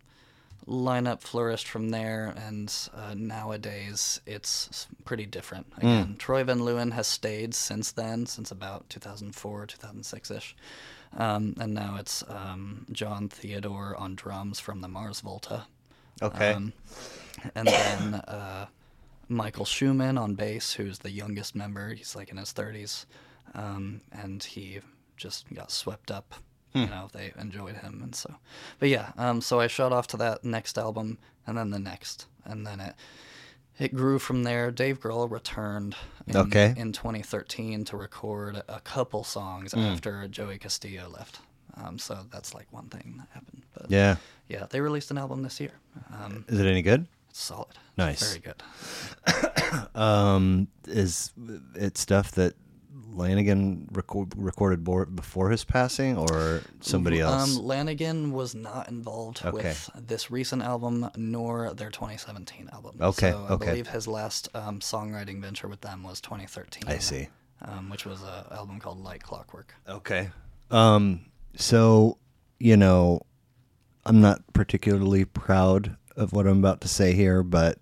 lineup 0.67 1.21
flourished 1.21 1.67
from 1.67 1.89
there. 1.89 2.33
And 2.37 2.73
uh, 2.93 3.13
nowadays 3.15 4.21
it's 4.25 4.87
pretty 5.05 5.25
different. 5.25 5.67
Again, 5.77 6.15
Troy 6.17 6.43
Van 6.43 6.59
Leeuwen 6.59 6.93
has 6.93 7.07
stayed 7.07 7.53
since 7.53 7.91
then, 7.91 8.25
since 8.25 8.51
about 8.51 8.89
2004, 8.89 9.65
2006 9.65 10.31
ish. 10.31 10.55
Um, 11.17 11.55
and 11.59 11.73
now 11.73 11.97
it's 11.99 12.23
um, 12.29 12.85
Jon 12.91 13.27
Theodore 13.27 13.95
on 13.97 14.15
drums 14.15 14.59
from 14.59 14.81
the 14.81 14.87
Mars 14.87 15.19
Volta. 15.21 15.65
okay. 16.21 16.53
Um, 16.53 16.73
and 17.55 17.67
then 17.67 18.13
uh, 18.27 18.67
Michael 19.27 19.65
Shuman 19.65 20.19
on 20.19 20.35
bass, 20.35 20.73
who's 20.73 20.99
the 20.99 21.11
youngest 21.11 21.55
member. 21.55 21.93
He's 21.93 22.15
like 22.15 22.29
in 22.29 22.37
his 22.37 22.53
30s. 22.53 23.05
Um, 23.53 24.01
and 24.11 24.41
he 24.41 24.79
just 25.17 25.53
got 25.53 25.71
swept 25.71 26.11
up. 26.11 26.35
You 26.73 26.85
know, 26.87 27.09
they 27.11 27.33
enjoyed 27.37 27.75
him. 27.77 27.99
And 28.03 28.15
so, 28.15 28.33
but 28.79 28.89
yeah, 28.89 29.11
um, 29.17 29.41
so 29.41 29.59
I 29.59 29.67
shot 29.67 29.91
off 29.91 30.07
to 30.07 30.17
that 30.17 30.43
next 30.45 30.77
album 30.77 31.17
and 31.45 31.57
then 31.57 31.69
the 31.71 31.79
next. 31.79 32.27
And 32.45 32.65
then 32.65 32.79
it. 32.79 32.95
It 33.79 33.95
grew 33.95 34.19
from 34.19 34.43
there. 34.43 34.69
Dave 34.69 34.99
Grohl 34.99 35.29
returned 35.31 35.95
in, 36.27 36.37
Okay. 36.37 36.73
in 36.77 36.91
2013 36.91 37.83
to 37.85 37.97
record 37.97 38.61
a 38.69 38.79
couple 38.81 39.23
songs 39.23 39.73
Mm. 39.73 39.93
after 39.93 40.27
Joey 40.27 40.59
Castillo 40.59 41.09
left. 41.09 41.39
Um, 41.75 41.97
so 41.97 42.19
that's 42.31 42.53
like 42.53 42.67
one 42.71 42.89
thing 42.89 43.15
that 43.17 43.27
happened. 43.33 43.63
But 43.73 43.89
yeah. 43.89 44.17
yeah, 44.47 44.67
they 44.69 44.81
released 44.81 45.09
an 45.09 45.17
album 45.17 45.41
this 45.41 45.59
year. 45.59 45.71
Um, 46.13 46.45
Is 46.47 46.59
it 46.59 46.67
any 46.67 46.81
good? 46.83 47.07
it's 47.29 47.41
solid. 47.41 47.75
Nice. 47.97 48.21
Very 48.27 48.39
good. 48.39 48.61
Um, 49.95 50.67
is 50.87 51.31
it 51.75 51.97
stuff 51.97 52.31
that 52.33 52.55
Lanegan 53.15 53.85
record, 53.91 54.33
recorded 54.35 54.83
before 55.15 55.49
his 55.49 55.63
passing, 55.63 56.17
or 56.17 56.61
somebody 56.79 57.19
else? 57.19 57.57
Um, 57.57 57.63
Lanegan 57.63 58.31
was 58.31 58.55
not 58.55 58.87
involved 58.89 59.45
Okay. 59.45 59.51
with 59.69 59.89
this 59.95 60.31
recent 60.31 60.61
album 60.61 61.09
nor 61.15 61.73
their 61.73 61.89
2017 61.89 62.69
album. 62.73 62.97
Okay, 63.01 63.31
So 63.31 63.45
I 63.49 63.53
okay. 63.53 63.65
believe 63.67 63.87
his 63.87 64.07
last 64.07 64.49
um, 64.53 64.79
songwriting 64.79 65.41
venture 65.41 65.67
with 65.67 65.81
them 65.81 66.03
was 66.03 66.21
2013. 66.21 66.83
I 66.87 66.97
see. 66.97 67.27
Um, 67.63 67.89
which 67.89 68.05
was 68.05 68.21
an 68.23 68.45
album 68.51 68.79
called 68.79 69.03
Like 69.03 69.21
Clockwork. 69.23 69.73
Okay. 69.87 70.29
Um, 70.71 71.25
so, 71.55 72.17
you 72.59 72.75
know, 72.77 73.21
I'm 74.05 74.19
not 74.21 74.41
particularly 74.53 75.25
proud 75.25 75.95
of 76.15 76.33
what 76.33 76.47
I'm 76.47 76.57
about 76.59 76.81
to 76.81 76.87
say 76.87 77.13
here, 77.13 77.43
but 77.43 77.77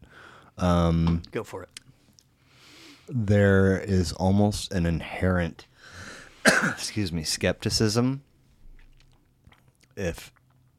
um, 0.58 1.22
Go 1.32 1.44
for 1.44 1.64
it. 1.64 1.70
There 3.10 3.80
is 3.80 4.14
almost 4.14 4.72
an 4.72 4.86
inherent, 4.86 5.65
excuse 6.45 7.11
me, 7.11 7.23
skepticism 7.23 8.23
if 9.95 10.31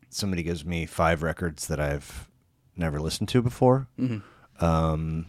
somebody 0.09 0.43
gives 0.43 0.65
me 0.65 0.87
five 0.87 1.23
records 1.23 1.67
that 1.69 1.79
I've 1.79 2.29
never 2.77 3.01
listened 3.01 3.29
to 3.31 3.43
before. 3.43 3.89
Um, 4.61 5.27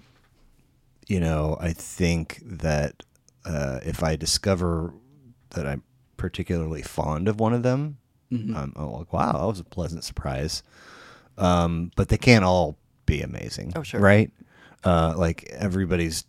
you 1.08 1.20
know, 1.20 1.58
I 1.60 1.74
think 1.74 2.42
that 2.46 3.04
uh, 3.46 3.80
if 3.84 4.04
I 4.04 4.16
discover 4.16 4.94
that 5.52 5.68
I'm 5.68 5.84
particularly 6.18 6.82
fond 6.82 7.28
of 7.28 7.40
one 7.40 7.54
of 7.54 7.64
them, 7.64 7.98
I'm, 8.56 8.74
I'm 8.78 8.92
like, 8.92 9.12
wow, 9.12 9.34
that 9.34 9.46
was 9.46 9.60
a 9.60 9.66
pleasant 9.66 10.04
surprise. 10.04 10.64
Um, 11.38 11.92
but 11.96 12.08
they 12.08 12.18
can't 12.18 12.46
all 12.46 12.78
be 13.06 13.22
amazing. 13.22 13.74
Oh, 13.76 13.84
sure. 13.84 14.00
Right? 14.00 14.32
Uh, 14.84 15.14
like 15.18 15.44
everybody's 15.52 16.24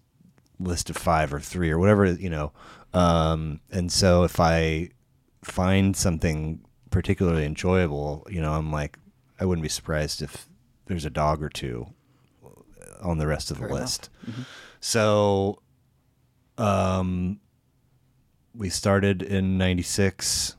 list 0.62 0.90
of 0.90 0.96
five 0.96 1.32
or 1.32 1.40
three 1.40 1.70
or 1.70 1.78
whatever, 1.78 2.06
you 2.06 2.30
know. 2.30 2.52
Um, 2.94 3.60
and 3.70 3.90
so 3.90 4.24
if 4.24 4.38
I 4.40 4.90
find 5.42 5.96
something 5.96 6.60
particularly 6.90 7.44
enjoyable, 7.44 8.26
you 8.30 8.40
know, 8.40 8.52
I'm 8.52 8.70
like, 8.70 8.98
I 9.40 9.44
wouldn't 9.44 9.62
be 9.62 9.68
surprised 9.68 10.22
if 10.22 10.46
there's 10.86 11.04
a 11.04 11.10
dog 11.10 11.42
or 11.42 11.48
two 11.48 11.86
on 13.02 13.18
the 13.18 13.26
rest 13.26 13.50
of 13.50 13.56
the 13.56 13.62
Fair 13.62 13.68
enough. 13.70 13.80
list. 13.80 14.10
So, 14.80 15.60
um, 16.58 17.40
we 18.54 18.68
started 18.68 19.22
in 19.22 19.56
96 19.58 20.56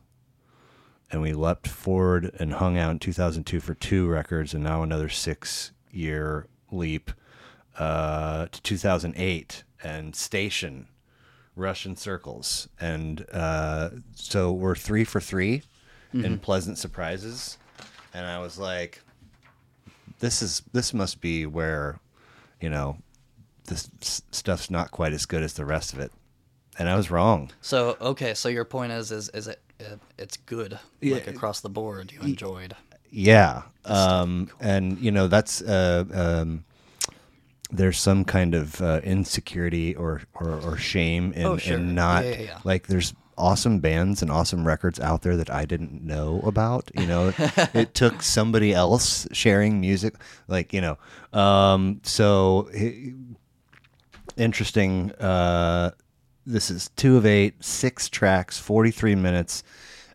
and 1.12 1.22
we 1.22 1.34
leapt 1.34 1.68
forward 1.68 2.36
and 2.40 2.54
hung 2.54 2.78
out 2.78 2.92
in 2.92 3.00
2002 3.00 3.60
for 3.60 3.76
two 3.76 4.08
records 4.08 4.54
and 4.54 4.64
now 4.64 4.82
another 4.82 5.10
six 5.10 5.72
year 5.92 6.48
leap 6.72 7.12
uh, 7.78 8.48
to 8.52 8.62
2008 8.64 9.64
and 9.84 10.16
station 10.16 10.88
russian 11.56 11.96
circles. 11.96 12.68
And 12.82 13.26
uh, 13.32 13.90
so 14.16 14.52
we're 14.52 14.76
three 14.76 15.04
for 15.04 15.20
3 15.22 15.62
in 16.14 16.40
pleasant 16.40 16.78
surprises. 16.80 17.58
And 18.14 18.26
i 18.26 18.40
was 18.40 18.58
like 18.58 19.02
this 20.20 20.42
is 20.42 20.62
this 20.72 20.94
must 20.94 21.22
be 21.22 21.46
where 21.46 22.00
you 22.62 22.70
know 22.70 22.98
this 23.66 23.90
s- 24.02 24.22
stuff's 24.32 24.70
not 24.70 24.92
quite 24.92 25.14
as 25.14 25.26
good 25.26 25.44
as 25.44 25.54
the 25.54 25.66
rest 25.66 25.94
of 25.94 26.00
it. 26.00 26.12
And 26.80 26.90
i 26.90 26.96
was 26.96 27.12
wrong. 27.12 27.52
So 27.62 27.98
okay, 28.02 28.34
so 28.34 28.50
your 28.50 28.66
point 28.66 28.92
is 28.92 29.12
is 29.12 29.30
is 29.30 29.48
it, 29.48 29.62
it 29.80 30.00
it's 30.18 30.38
good 30.38 30.80
Yeah. 31.02 31.16
like 31.16 31.28
across 31.28 31.62
the 31.62 31.70
board 31.70 32.12
you 32.12 32.20
enjoyed. 32.22 32.76
Yeah, 33.12 33.64
um, 33.86 34.50
and 34.60 34.98
you 35.00 35.12
know 35.12 35.28
that's 35.28 35.62
uh, 35.62 36.04
um, 36.14 36.64
there's 37.74 37.98
some 37.98 38.24
kind 38.24 38.54
of 38.56 38.80
uh, 38.82 39.02
insecurity 39.04 39.96
or, 39.96 40.22
or, 40.36 40.52
or 40.62 40.78
shame 40.78 41.34
in, 41.34 41.46
Oh, 41.46 41.58
sure. 41.58 41.78
in 41.78 41.96
not 41.96 42.24
Yeah, 42.24 42.38
yeah, 42.40 42.60
like 42.64 42.88
there's 42.88 43.14
awesome 43.36 43.80
bands 43.80 44.22
and 44.22 44.30
awesome 44.32 44.66
records 44.66 45.00
out 45.00 45.24
there 45.24 45.36
that 45.38 45.50
I 45.50 45.66
didn't 45.66 46.04
know 46.04 46.40
about. 46.46 46.92
You 46.94 47.08
know, 47.08 47.34
it 47.74 47.94
took 47.96 48.22
somebody 48.22 48.74
else 48.74 49.28
sharing 49.32 49.82
music, 49.82 50.16
like 50.48 50.72
you 50.72 50.82
know. 50.82 50.98
Um, 51.38 52.00
so 52.04 52.70
interesting. 54.38 55.12
Uh, 55.14 55.92
this 56.46 56.70
is 56.70 56.90
two 56.96 57.18
of 57.18 57.26
eight, 57.26 57.64
six 57.64 58.10
tracks, 58.10 58.60
forty 58.60 58.92
three 58.92 59.16
minutes, 59.16 59.64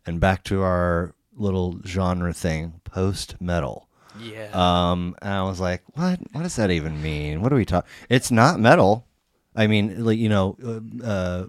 and 0.07 0.21
back 0.21 0.45
to 0.45 0.63
our 0.63 1.15
little 1.35 1.81
genre 1.87 2.33
thing, 2.33 2.81
post 2.85 3.41
metal. 3.41 3.88
Yeah. 4.21 4.51
Um, 4.53 5.17
and 5.23 5.33
I 5.33 5.43
was 5.43 5.61
like, 5.61 5.83
what? 5.95 6.19
What 6.33 6.43
does 6.43 6.57
that 6.57 6.71
even 6.71 7.03
mean? 7.03 7.41
What 7.43 7.53
are 7.53 7.57
we 7.57 7.65
talking? 7.65 7.91
It's 8.09 8.31
not 8.31 8.61
metal. 8.61 9.07
I 9.55 9.67
mean, 9.67 10.05
like 10.05 10.19
you 10.19 10.29
know, 10.29 10.57
uh, 10.65 11.05
uh, 11.05 11.47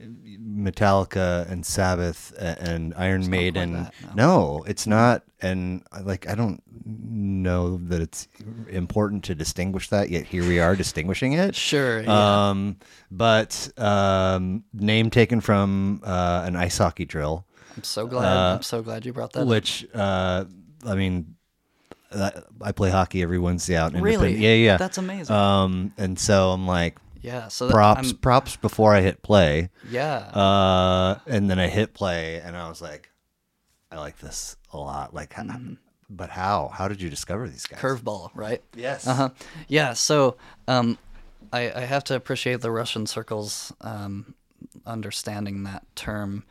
Metallica 0.00 1.50
and 1.50 1.64
Sabbath 1.64 2.32
and 2.38 2.94
Iron 2.96 3.22
quite 3.22 3.30
Maiden. 3.30 3.72
that, 3.74 3.94
no. 4.14 4.64
it's 4.66 4.86
not. 4.86 5.24
And 5.42 5.82
like, 6.04 6.28
I 6.28 6.34
don't 6.34 6.62
know 6.84 7.78
that 7.78 8.00
it's 8.00 8.28
important 8.68 9.24
to 9.24 9.34
distinguish 9.34 9.88
that. 9.88 10.10
Yet 10.10 10.26
here 10.26 10.46
we 10.46 10.60
are 10.60 10.76
distinguishing 10.76 11.32
it. 11.32 11.54
sure. 11.54 12.02
Yeah. 12.02 12.48
Um, 12.50 12.76
but 13.10 13.70
um, 13.78 14.64
name 14.72 15.10
taken 15.10 15.40
from 15.40 16.02
uh, 16.04 16.42
an 16.46 16.56
ice 16.56 16.78
hockey 16.78 17.04
drill 17.04 17.46
I'm 17.76 17.84
so 17.84 18.06
glad. 18.06 18.36
uh, 18.36 18.54
I'm 18.56 18.62
so 18.62 18.82
glad 18.82 19.06
you 19.06 19.12
brought 19.12 19.32
that. 19.32 19.40
up. 19.40 19.48
which 19.48 19.86
uh, 19.94 20.44
I 20.86 20.94
mean, 20.94 21.36
I 22.60 22.72
play 22.72 22.90
hockey 22.90 23.22
every 23.22 23.38
Wednesday 23.38 23.76
out. 23.76 23.94
in 23.94 24.00
Really? 24.02 24.36
Yeah, 24.36 24.54
yeah. 24.54 24.76
That's 24.76 24.98
amazing. 24.98 25.34
Um, 25.34 25.92
and 25.96 26.18
so 26.18 26.50
I'm 26.50 26.66
like, 26.66 26.98
Yeah. 27.22 27.48
So 27.48 27.66
that, 27.68 27.72
props, 27.72 28.10
I'm, 28.10 28.16
props 28.18 28.56
before 28.56 28.94
I 28.94 29.00
hit 29.00 29.22
play. 29.22 29.70
yeah. 29.90 30.16
Uh, 30.18 31.18
and 31.26 31.48
then 31.50 31.58
I 31.58 31.68
hit 31.68 31.94
play, 31.94 32.40
and 32.40 32.56
I 32.56 32.68
was 32.68 32.80
like, 32.82 33.10
I 33.92 33.98
like 33.98 34.18
this 34.18 34.56
a 34.72 34.78
lot. 34.78 35.14
Like, 35.14 35.32
how- 35.34 35.46
but 36.08 36.30
how? 36.30 36.72
How 36.74 36.88
did 36.88 37.00
you 37.00 37.08
discover 37.10 37.48
these 37.48 37.66
guys? 37.66 37.80
curveball, 37.80 38.30
right? 38.34 38.62
Yes. 38.74 39.06
Uh 39.06 39.14
huh. 39.14 39.28
Yeah. 39.68 39.92
So, 39.92 40.36
um, 40.66 40.98
I 41.52 41.70
I 41.72 41.80
have 41.80 42.02
to 42.04 42.16
appreciate 42.16 42.60
the 42.62 42.70
Russian 42.72 43.06
circles 43.06 43.72
um, 43.80 44.34
understanding 44.86 45.62
that 45.64 45.84
term, 45.94 46.42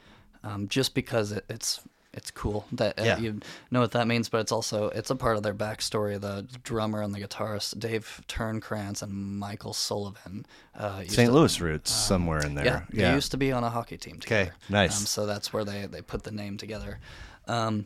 um, 0.44 0.68
just 0.70 0.94
because 0.96 1.32
it, 1.34 1.44
it's 1.50 1.82
it's 2.14 2.32
cool 2.32 2.66
that 2.72 3.00
uh, 3.00 3.04
Yeah. 3.04 3.18
you 3.20 3.40
know 3.72 3.82
what 3.82 3.92
that 3.92 4.08
means, 4.08 4.30
but 4.30 4.40
it's 4.42 4.52
also 4.52 4.90
it's 4.90 5.10
a 5.12 5.16
part 5.16 5.38
of 5.38 5.44
their 5.44 5.54
backstory. 5.54 6.20
The 6.20 6.48
drummer 6.64 7.02
and 7.02 7.14
the 7.14 7.20
guitarist 7.20 7.80
Dave 7.80 8.22
Turncrantz 8.28 9.02
and 9.04 9.38
Michael 9.40 9.74
Sullivan. 9.74 10.46
Uh, 10.76 11.00
St. 11.08 11.28
to- 11.30 11.32
Louis 11.32 11.62
roots 11.62 11.92
somewhere 11.92 12.44
in 12.46 12.56
there. 12.56 12.66
yeah, 12.66 12.82
Yeah. 12.92 13.10
they 13.10 13.16
used 13.16 13.32
to 13.32 13.38
be 13.38 13.52
on 13.52 13.64
a 13.64 13.70
hockey 13.70 13.98
team 13.98 14.20
together. 14.20 14.42
Okay, 14.42 14.52
nice. 14.70 15.00
Um, 15.00 15.06
so 15.06 15.26
that's 15.26 15.54
where 15.54 15.64
they, 15.64 15.86
they 15.86 16.02
put 16.02 16.24
the 16.24 16.32
name 16.32 16.58
together. 16.58 17.00
Um, 17.48 17.86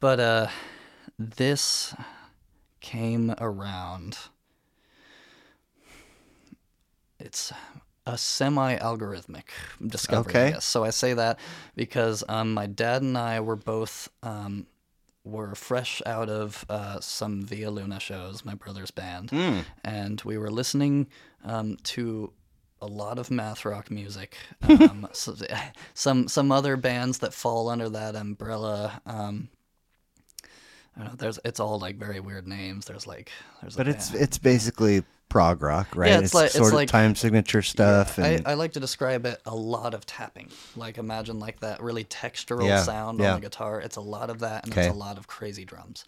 but 0.00 0.18
uh, 0.18 0.48
this 1.18 1.94
came 2.80 3.32
around. 3.38 4.18
It's 7.20 7.52
a 8.06 8.18
semi-algorithmic 8.18 9.44
discovery. 9.86 10.30
Okay. 10.30 10.48
Yes. 10.50 10.64
So 10.64 10.84
I 10.84 10.90
say 10.90 11.14
that 11.14 11.38
because 11.76 12.24
um, 12.28 12.52
my 12.54 12.66
dad 12.66 13.02
and 13.02 13.16
I 13.16 13.40
were 13.40 13.56
both 13.56 14.08
um, 14.22 14.66
were 15.24 15.54
fresh 15.54 16.02
out 16.04 16.28
of 16.28 16.64
uh, 16.68 16.98
some 17.00 17.42
Via 17.42 17.70
Luna 17.70 18.00
shows, 18.00 18.44
my 18.44 18.54
brother's 18.54 18.90
band, 18.90 19.30
and 19.84 20.20
we 20.24 20.36
were 20.36 20.50
listening 20.50 21.06
um, 21.44 21.76
to 21.84 22.32
a 22.80 22.86
lot 22.86 23.18
of 23.18 23.30
math 23.30 23.64
rock 23.64 23.90
music. 23.90 24.36
Um, 24.68 25.08
so, 25.12 25.34
some 25.94 26.28
some 26.28 26.50
other 26.50 26.76
bands 26.76 27.18
that 27.18 27.32
fall 27.34 27.68
under 27.68 27.88
that 27.90 28.16
umbrella. 28.16 29.00
I 30.98 31.04
know. 31.04 31.10
There's 31.16 31.38
it's 31.44 31.60
all 31.60 31.78
like 31.78 31.96
very 31.96 32.20
weird 32.20 32.46
names. 32.46 32.84
There's 32.86 33.06
like 33.06 33.30
there's. 33.60 33.74
a 33.74 33.78
But 33.78 33.88
it's 33.88 34.10
band- 34.10 34.22
it's 34.22 34.38
basically 34.38 35.02
prog 35.30 35.62
rock, 35.62 35.96
right? 35.96 36.10
Yeah, 36.10 36.18
it's 36.18 36.34
like- 36.34 36.46
it's 36.46 36.56
sort 36.56 36.68
of 36.68 36.74
like- 36.74 36.90
time 36.90 37.14
signature 37.14 37.62
stuff. 37.62 38.18
I, 38.18 38.26
and 38.32 38.46
I 38.46 38.52
like 38.52 38.72
to 38.72 38.80
describe 38.80 39.24
it 39.24 39.40
a 39.46 39.54
lot 39.54 39.94
of 39.94 40.04
tapping. 40.04 40.50
Like 40.76 40.98
imagine 40.98 41.38
like 41.38 41.60
that 41.60 41.82
really 41.82 42.04
textural 42.04 42.66
Yeah, 42.68 42.82
sound 42.82 43.18
yeah. 43.18 43.30
on 43.32 43.40
the 43.40 43.46
guitar. 43.46 43.80
It's 43.80 43.96
a 43.96 44.02
lot 44.02 44.28
of 44.28 44.40
that, 44.40 44.64
and 44.64 44.72
Okay. 44.74 44.82
it's 44.88 44.94
a 44.94 44.98
lot 44.98 45.16
of 45.16 45.26
crazy 45.28 45.64
drums. 45.64 46.04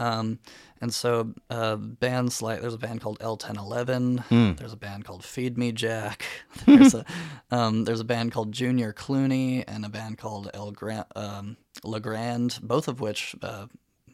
Um, 0.00 0.40
and 0.80 0.92
so 0.92 1.32
uh, 1.48 1.76
bands 1.76 2.42
like 2.42 2.60
there's 2.60 2.74
a 2.74 2.78
band 2.78 3.00
called 3.00 3.20
L1011. 3.20 4.24
Hmm. 4.24 4.52
There's 4.54 4.72
a 4.72 4.76
band 4.76 5.04
called 5.04 5.24
Feed 5.24 5.56
Me 5.56 5.70
Jack. 5.70 6.24
There's 6.66 6.94
a 6.94 7.04
um, 7.52 7.84
there's 7.84 8.00
a 8.00 8.04
band 8.04 8.32
called 8.32 8.50
Junior 8.50 8.92
Clooney 8.92 9.62
and 9.68 9.84
a 9.84 9.88
band 9.88 10.18
called 10.18 10.50
El 10.52 10.72
Grand 10.72 11.04
um, 11.14 11.56
Legrand. 11.84 12.58
Both 12.64 12.88
of 12.88 13.00
which. 13.00 13.36
Uh, 13.40 13.66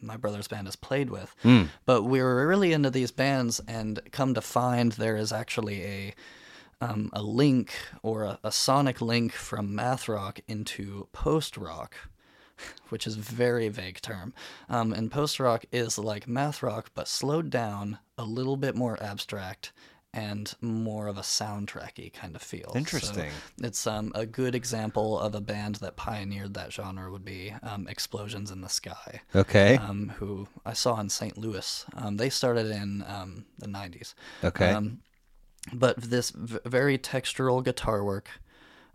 my 0.03 0.17
brother's 0.17 0.47
band 0.47 0.67
has 0.67 0.75
played 0.75 1.09
with, 1.09 1.35
but 1.85 2.03
we 2.03 2.21
were 2.21 2.45
really 2.47 2.73
into 2.73 2.89
these 2.89 3.11
bands, 3.11 3.61
and 3.67 3.99
come 4.11 4.33
to 4.33 4.41
find 4.41 4.91
there 4.93 5.15
is 5.17 5.31
actually 5.31 5.83
a 5.83 6.13
um, 6.81 7.09
a 7.13 7.21
link 7.21 7.73
or 8.01 8.23
a, 8.23 8.39
a 8.43 8.51
sonic 8.51 8.99
link 9.01 9.31
from 9.31 9.73
math 9.73 10.09
rock 10.09 10.41
into 10.47 11.07
post 11.13 11.55
rock, 11.55 11.95
which 12.89 13.07
is 13.07 13.15
a 13.15 13.21
very 13.21 13.69
vague 13.69 14.01
term. 14.01 14.33
Um, 14.69 14.91
and 14.91 15.09
post 15.09 15.39
rock 15.39 15.63
is 15.71 15.97
like 15.97 16.27
math 16.27 16.61
rock, 16.61 16.91
but 16.93 17.07
slowed 17.07 17.49
down, 17.49 17.99
a 18.17 18.25
little 18.25 18.57
bit 18.57 18.75
more 18.75 19.01
abstract, 19.01 19.71
and 20.13 20.53
more 20.61 21.07
of 21.07 21.17
a 21.17 21.21
soundtracky 21.21 22.13
kind 22.13 22.35
of 22.35 22.41
feel. 22.41 22.69
So 22.71 22.77
Interesting. 22.77 23.31
it's 23.61 23.87
um, 23.87 24.11
a 24.13 24.25
good 24.25 24.53
example 24.53 25.19
of 25.19 25.33
a 25.33 25.41
band 25.41 25.75
that 25.75 25.95
pioneered 25.95 26.53
that 26.53 26.71
genre 26.71 27.11
would 27.11 27.25
be 27.25 27.53
um, 27.63 27.87
Explosions 27.87 28.51
in 28.51 28.61
the 28.61 28.69
Sky 28.69 29.21
okay, 29.35 29.77
um, 29.77 30.13
who 30.17 30.47
I 30.65 30.73
saw 30.73 30.99
in 30.99 31.09
St. 31.09 31.37
Louis. 31.37 31.85
Um, 31.95 32.17
they 32.17 32.29
started 32.29 32.67
in 32.67 33.03
um, 33.07 33.45
the 33.57 33.67
90s. 33.67 34.13
Okay. 34.43 34.69
Um, 34.69 34.99
but 35.71 35.97
this 35.97 36.29
v- 36.29 36.59
very 36.65 36.97
textural 36.97 37.63
guitar 37.63 38.03
work, 38.03 38.29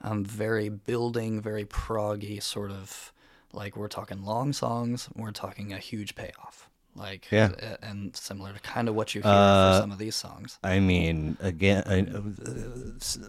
um, 0.02 0.24
very 0.24 0.68
building, 0.68 1.40
very 1.40 1.64
proggy 1.64 2.40
sort 2.42 2.70
of 2.70 3.12
like 3.52 3.76
we're 3.76 3.88
talking 3.88 4.22
long 4.22 4.52
songs, 4.52 5.08
we're 5.16 5.32
talking 5.32 5.72
a 5.72 5.78
huge 5.78 6.14
payoff. 6.14 6.67
Like, 6.98 7.26
Yeah. 7.30 7.50
and 7.82 8.14
similar 8.16 8.52
to 8.52 8.60
kind 8.60 8.88
of 8.88 8.94
what 8.94 9.14
you 9.14 9.22
hear 9.22 9.30
Uh, 9.30 9.74
for 9.76 9.82
some 9.82 9.92
of 9.92 9.98
these 9.98 10.16
songs. 10.16 10.58
I 10.64 10.80
mean, 10.80 11.36
again, 11.40 11.82
I, 11.86 12.00
uh, 12.00 12.20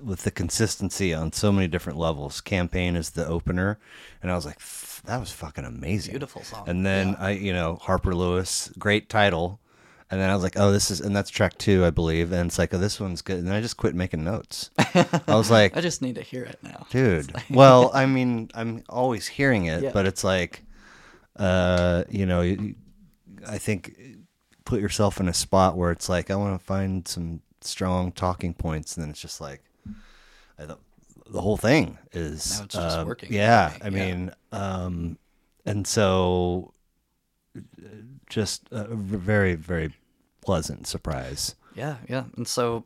with 0.04 0.24
the 0.24 0.32
consistency 0.32 1.14
on 1.14 1.32
so 1.34 1.52
many 1.52 1.68
different 1.68 2.00
levels. 2.00 2.42
Campaign 2.42 2.96
is 2.96 3.12
the 3.12 3.26
opener, 3.28 3.78
and 4.22 4.32
I 4.32 4.36
was 4.36 4.46
like, 4.46 4.60
that 5.06 5.20
was 5.20 5.32
fucking 5.32 5.66
amazing, 5.66 6.12
Beautiful 6.14 6.44
song, 6.44 6.68
And 6.68 6.86
then 6.86 7.10
yeah. 7.10 7.16
I, 7.20 7.30
you 7.32 7.54
know, 7.54 7.76
Harper 7.82 8.16
Lewis, 8.16 8.72
great 8.78 9.08
title. 9.10 9.60
And 10.12 10.20
then 10.20 10.32
I 10.32 10.34
was 10.34 10.42
like, 10.42 10.58
oh, 10.58 10.72
this 10.72 10.90
is, 10.90 11.02
and 11.02 11.16
that's 11.16 11.30
track 11.30 11.56
two, 11.60 11.86
I 11.86 11.92
believe. 11.92 12.32
And 12.32 12.48
it's 12.48 12.58
like, 12.58 12.74
oh, 12.74 12.80
this 12.80 13.00
one's 13.00 13.22
good. 13.22 13.38
And 13.38 13.48
then 13.48 13.54
I 13.54 13.62
just 13.62 13.78
quit 13.78 13.94
making 13.94 14.24
notes. 14.24 14.72
I 14.80 15.06
was 15.28 15.52
like, 15.58 15.78
I 15.78 15.82
just 15.82 16.02
need 16.02 16.16
to 16.16 16.24
hear 16.24 16.44
it 16.44 16.58
now. 16.64 16.88
dude. 16.90 17.32
well, 17.52 17.92
I 17.94 18.08
mean, 18.08 18.50
I'm 18.56 18.84
always 18.90 19.28
hearing 19.28 19.66
it, 19.66 19.84
Yeah. 19.84 19.92
but 19.94 20.08
it's 20.08 20.24
like, 20.24 20.64
uh, 21.36 22.06
you 22.10 22.26
know, 22.26 22.42
I 23.48 23.58
think 23.58 23.98
put 24.66 24.80
yourself 24.82 25.20
in 25.20 25.28
a 25.28 25.34
spot 25.34 25.78
where 25.78 25.92
it's 25.92 26.10
like, 26.10 26.30
I 26.32 26.36
want 26.36 26.60
to 26.60 26.66
find 26.66 27.08
some 27.08 27.42
strong 27.62 28.12
talking 28.12 28.54
points, 28.54 28.96
and 28.96 29.04
then 29.04 29.10
it's 29.12 29.22
just 29.22 29.42
like, 29.42 29.62
I 30.58 30.66
the 31.32 31.42
whole 31.42 31.58
thing 31.58 31.98
is 32.12 32.58
Now 32.58 32.66
it's 32.66 32.76
just 32.76 32.98
uh, 32.98 33.04
working 33.06 33.32
Yeah, 33.34 33.74
I 33.84 33.90
me, 33.90 34.00
yeah. 34.00 34.06
mean, 34.16 34.32
um, 34.52 35.18
and 35.66 35.86
so 35.86 36.74
just 38.30 38.64
a 38.72 38.96
very, 38.96 39.56
very 39.56 39.94
pleasant 40.42 40.88
surprise. 40.88 41.56
Yeah, 41.76 41.98
yeah. 42.08 42.26
And 42.36 42.48
so 42.48 42.84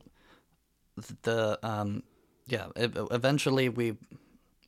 the 1.23 1.57
um 1.63 2.03
yeah, 2.47 2.67
eventually 2.75 3.69
we 3.69 3.97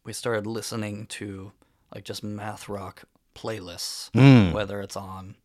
we 0.03 0.13
started 0.13 0.47
listening 0.47 1.05
to 1.07 1.51
like 1.93 2.03
just 2.05 2.23
math 2.23 2.69
rock 2.69 3.03
playlists, 3.35 4.09
Mm. 4.11 4.53
whether 4.53 4.81
it's 4.81 4.95
on 4.95 5.35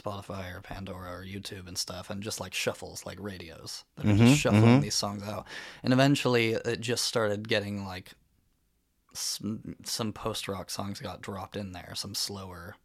Spotify 0.00 0.54
or 0.56 0.60
Pandora 0.60 1.12
or 1.20 1.24
YouTube 1.24 1.66
and 1.68 1.76
stuff, 1.78 2.10
and 2.10 2.22
just 2.22 2.40
like 2.40 2.54
shuffles, 2.54 3.04
like 3.06 3.18
radios 3.20 3.84
that 3.96 4.06
are 4.06 4.08
Mm-hmm, 4.10 4.26
just 4.26 4.40
shuffling 4.40 4.80
these 4.80 4.94
songs 4.94 5.22
out. 5.22 5.46
And 5.82 5.92
eventually, 5.92 6.52
it 6.52 6.80
just 6.80 7.04
started 7.04 7.48
getting 7.48 7.84
like 7.84 8.12
some, 9.12 9.76
some 9.84 10.12
post 10.12 10.48
rock 10.48 10.70
songs 10.70 11.00
got 11.00 11.22
dropped 11.22 11.56
in 11.56 11.72
there, 11.72 11.92
some 11.94 12.14
slower 12.14 12.76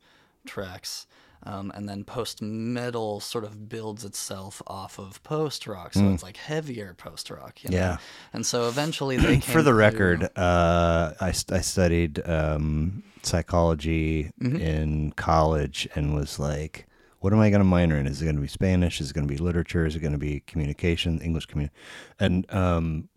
tracks. 0.46 1.08
Um, 1.44 1.72
and 1.74 1.90
then 1.90 2.04
post 2.04 2.40
metal 2.40 3.20
sort 3.20 3.44
of 3.46 3.68
builds 3.68 4.06
itself 4.06 4.62
off 4.68 5.00
of 5.00 5.24
post 5.24 5.66
rock, 5.66 5.92
so 5.96 6.08
it's 6.12 6.22
like 6.22 6.38
heavier 6.38 6.94
post 6.94 7.32
rock. 7.32 7.64
You 7.64 7.72
know? 7.72 7.78
Mm. 7.78 7.80
Yeah. 7.80 7.98
And 8.32 8.46
so 8.46 8.68
eventually 8.68 9.18
they 9.18 9.38
came 9.40 9.42
For 9.42 9.64
the 9.64 9.72
through- 9.72 9.80
record, 9.80 10.24
uh, 10.38 11.14
I, 11.20 11.30
I 11.30 11.62
studied 11.62 12.22
um, 12.30 13.02
psychology 13.24 14.30
Mm-hmm. 14.40 14.56
in 14.58 15.12
college 15.14 15.88
and 15.96 16.14
was 16.14 16.38
like, 16.38 16.86
what 17.22 17.34
am 17.34 17.40
I 17.40 17.52
going 17.52 17.62
to 17.62 17.66
minor 17.66 17.98
in? 17.98 18.08
Is 18.08 18.20
it 18.20 18.26
going 18.26 18.36
to 18.36 18.42
be 18.42 18.48
Spanish? 18.48 19.00
Is 19.00 19.12
it 19.12 19.14
going 19.14 19.28
to 19.28 19.32
be 19.32 19.38
literature? 19.38 19.86
Is 19.86 19.96
it 19.96 20.00
going 20.00 20.12
to 20.12 20.18
be 20.18 20.42
communication, 20.42 21.20
English 21.22 21.46
communication? 21.46 21.80
And 22.20 22.52
um, 22.52 23.10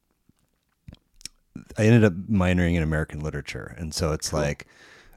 I 1.79 1.87
ended 1.87 2.05
up 2.05 2.13
minoring 2.13 2.75
in 2.75 2.83
American 2.83 3.21
literature. 3.21 3.75
And 3.79 3.95
so 3.95 4.13
it's 4.13 4.31
like, 4.31 4.67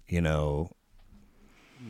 you 0.07 0.21
know, 0.21 0.71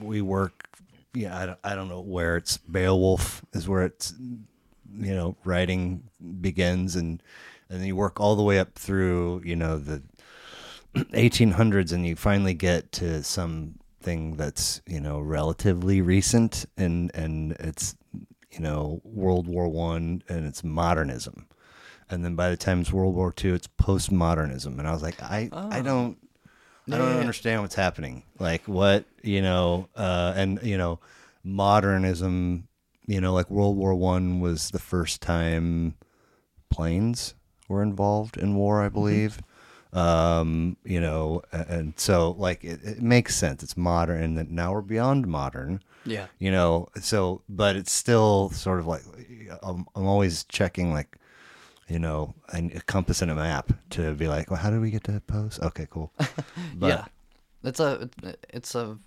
we 0.02 0.22
work, 0.22 0.68
yeah, 1.14 1.38
I 1.38 1.46
don't, 1.46 1.60
I 1.64 1.76
don't 1.76 1.88
know 1.88 2.02
where 2.02 2.36
it's 2.36 2.58
Beowulf 2.58 3.46
is 3.54 3.68
where 3.68 3.84
it's, 3.84 4.16
you 4.20 5.14
know, 5.14 5.36
writing 5.44 6.04
begins 6.42 6.96
and, 6.96 7.22
and 7.70 7.80
then 7.80 7.88
you 7.88 7.96
work 7.96 8.20
all 8.20 8.36
the 8.36 8.44
way 8.44 8.58
up 8.58 8.74
through, 8.74 9.44
you 9.46 9.56
know, 9.56 9.78
the 9.78 10.02
1800s 10.96 11.94
and 11.94 12.08
you 12.08 12.16
finally 12.16 12.56
get 12.56 12.92
to 12.94 13.22
something 14.08 14.38
that's, 14.38 14.82
you 14.88 15.02
know, 15.02 15.20
relatively 15.20 16.02
recent 16.02 16.66
and, 16.78 17.12
and 17.14 17.52
it's, 17.60 17.96
you 18.52 18.62
know, 18.62 19.02
World 19.04 19.48
War 19.48 19.68
One 19.68 20.24
and 20.30 20.46
it's 20.46 20.64
modernism. 20.64 21.48
And 22.10 22.24
then 22.24 22.36
by 22.36 22.50
the 22.50 22.56
time 22.56 22.80
it's 22.80 22.94
World 22.94 23.16
War 23.16 23.34
Two, 23.34 23.54
it's 23.54 23.68
postmodernism. 23.68 24.80
And 24.80 24.88
I 24.88 24.94
was 24.94 25.04
like, 25.04 25.22
I, 25.22 25.50
I 25.52 25.82
don't, 25.82 26.18
I 26.90 26.98
don't 26.98 27.16
yeah, 27.16 27.20
understand 27.20 27.62
what's 27.62 27.76
happening. 27.76 28.24
Like 28.40 28.66
what, 28.66 29.04
you 29.24 29.42
know, 29.42 29.90
uh, 29.94 30.32
and 30.38 30.60
you 30.64 30.78
know, 30.78 31.02
modernism, 31.44 32.70
you 33.08 33.20
know, 33.20 33.34
like 33.34 33.50
World 33.52 33.76
War 33.76 33.94
One 33.94 34.40
was 34.40 34.72
the 34.72 34.80
first 34.80 35.22
time 35.22 35.96
planes 36.70 37.36
were 37.68 37.84
involved 37.84 38.38
in 38.38 38.56
war, 38.56 38.78
Mm-hmm. 38.78 38.86
I 38.86 38.90
believe. 38.90 39.42
Um, 39.98 40.78
you 40.84 41.02
know, 41.02 41.42
and 41.52 41.94
so 41.98 42.32
like 42.38 42.64
it, 42.64 42.80
it 42.84 43.02
makes 43.02 43.36
sense. 43.36 43.64
It's 43.64 43.76
modern, 43.78 44.22
and 44.24 44.38
then 44.38 44.48
now 44.52 44.74
we're 44.74 44.82
beyond 44.82 45.28
modern. 45.28 45.82
Yeah. 46.06 46.28
You 46.40 46.52
know, 46.52 46.88
so 47.02 47.42
but 47.50 47.76
it's 47.76 47.92
still 47.92 48.50
sort 48.52 48.80
of 48.80 48.88
like 48.88 49.02
I'm, 49.64 49.86
I'm 49.96 50.06
always 50.06 50.44
checking 50.46 50.92
like 50.94 51.18
you 51.90 52.00
know, 52.00 52.34
an- 52.52 52.74
a 52.76 52.82
compass 52.82 53.22
and 53.22 53.32
a 53.32 53.36
map 53.36 53.72
to 53.92 54.14
be 54.14 54.28
like, 54.28 54.52
well, 54.52 54.60
how 54.60 54.70
did 54.70 54.82
we 54.82 54.92
get 54.92 55.06
to 55.06 55.22
post? 55.22 55.62
Okay, 55.62 55.88
cool. 55.90 56.12
But, 56.76 56.88
yeah, 56.88 57.06
it's 57.64 57.80
a 57.80 58.10
it's 58.50 58.76
a 58.76 58.98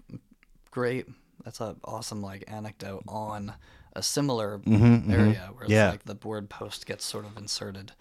great 0.70 1.06
that's 1.44 1.60
a 1.60 1.76
awesome 1.84 2.22
like 2.22 2.44
anecdote 2.48 3.04
on 3.06 3.52
a 3.94 4.02
similar 4.02 4.60
area 4.66 5.50
where 5.52 5.64
it's 5.64 5.70
Yeah. 5.72 5.90
like 5.90 6.04
the 6.04 6.14
board 6.14 6.48
post 6.48 6.86
gets 6.86 7.04
sort 7.04 7.24
of 7.26 7.36
inserted, 7.36 7.92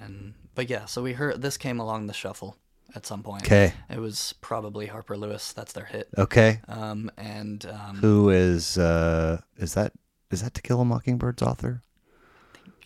and 0.00 0.34
but 0.58 0.68
yeah, 0.68 0.86
so 0.86 1.04
we 1.04 1.12
heard 1.12 1.40
this 1.40 1.56
came 1.56 1.78
along 1.78 2.08
the 2.08 2.12
shuffle 2.12 2.56
at 2.96 3.06
some 3.06 3.22
point. 3.22 3.44
Okay. 3.44 3.72
it 3.88 4.00
was 4.00 4.34
probably 4.40 4.86
Harper 4.86 5.16
Lewis. 5.16 5.52
That's 5.52 5.72
their 5.72 5.84
hit. 5.84 6.08
Okay. 6.18 6.60
Um, 6.66 7.12
and 7.16 7.64
um, 7.66 7.98
Who 7.98 8.30
is 8.30 8.76
uh 8.76 9.40
is 9.56 9.74
that 9.74 9.92
is 10.32 10.42
that 10.42 10.54
To 10.54 10.60
Kill 10.62 10.80
a 10.80 10.84
Mockingbird's 10.84 11.42
author? 11.42 11.84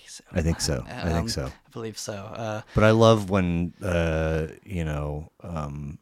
so- 0.06 0.22
I 0.32 0.42
think 0.42 0.60
so. 0.60 0.84
I 0.86 1.04
think 1.04 1.14
um, 1.16 1.28
so. 1.30 1.46
I 1.46 1.70
believe 1.72 1.96
so. 1.96 2.12
Uh, 2.12 2.60
But 2.74 2.84
I 2.84 2.90
love 2.90 3.30
when 3.30 3.72
uh 3.82 4.48
you 4.64 4.84
know 4.84 5.32
um 5.42 5.98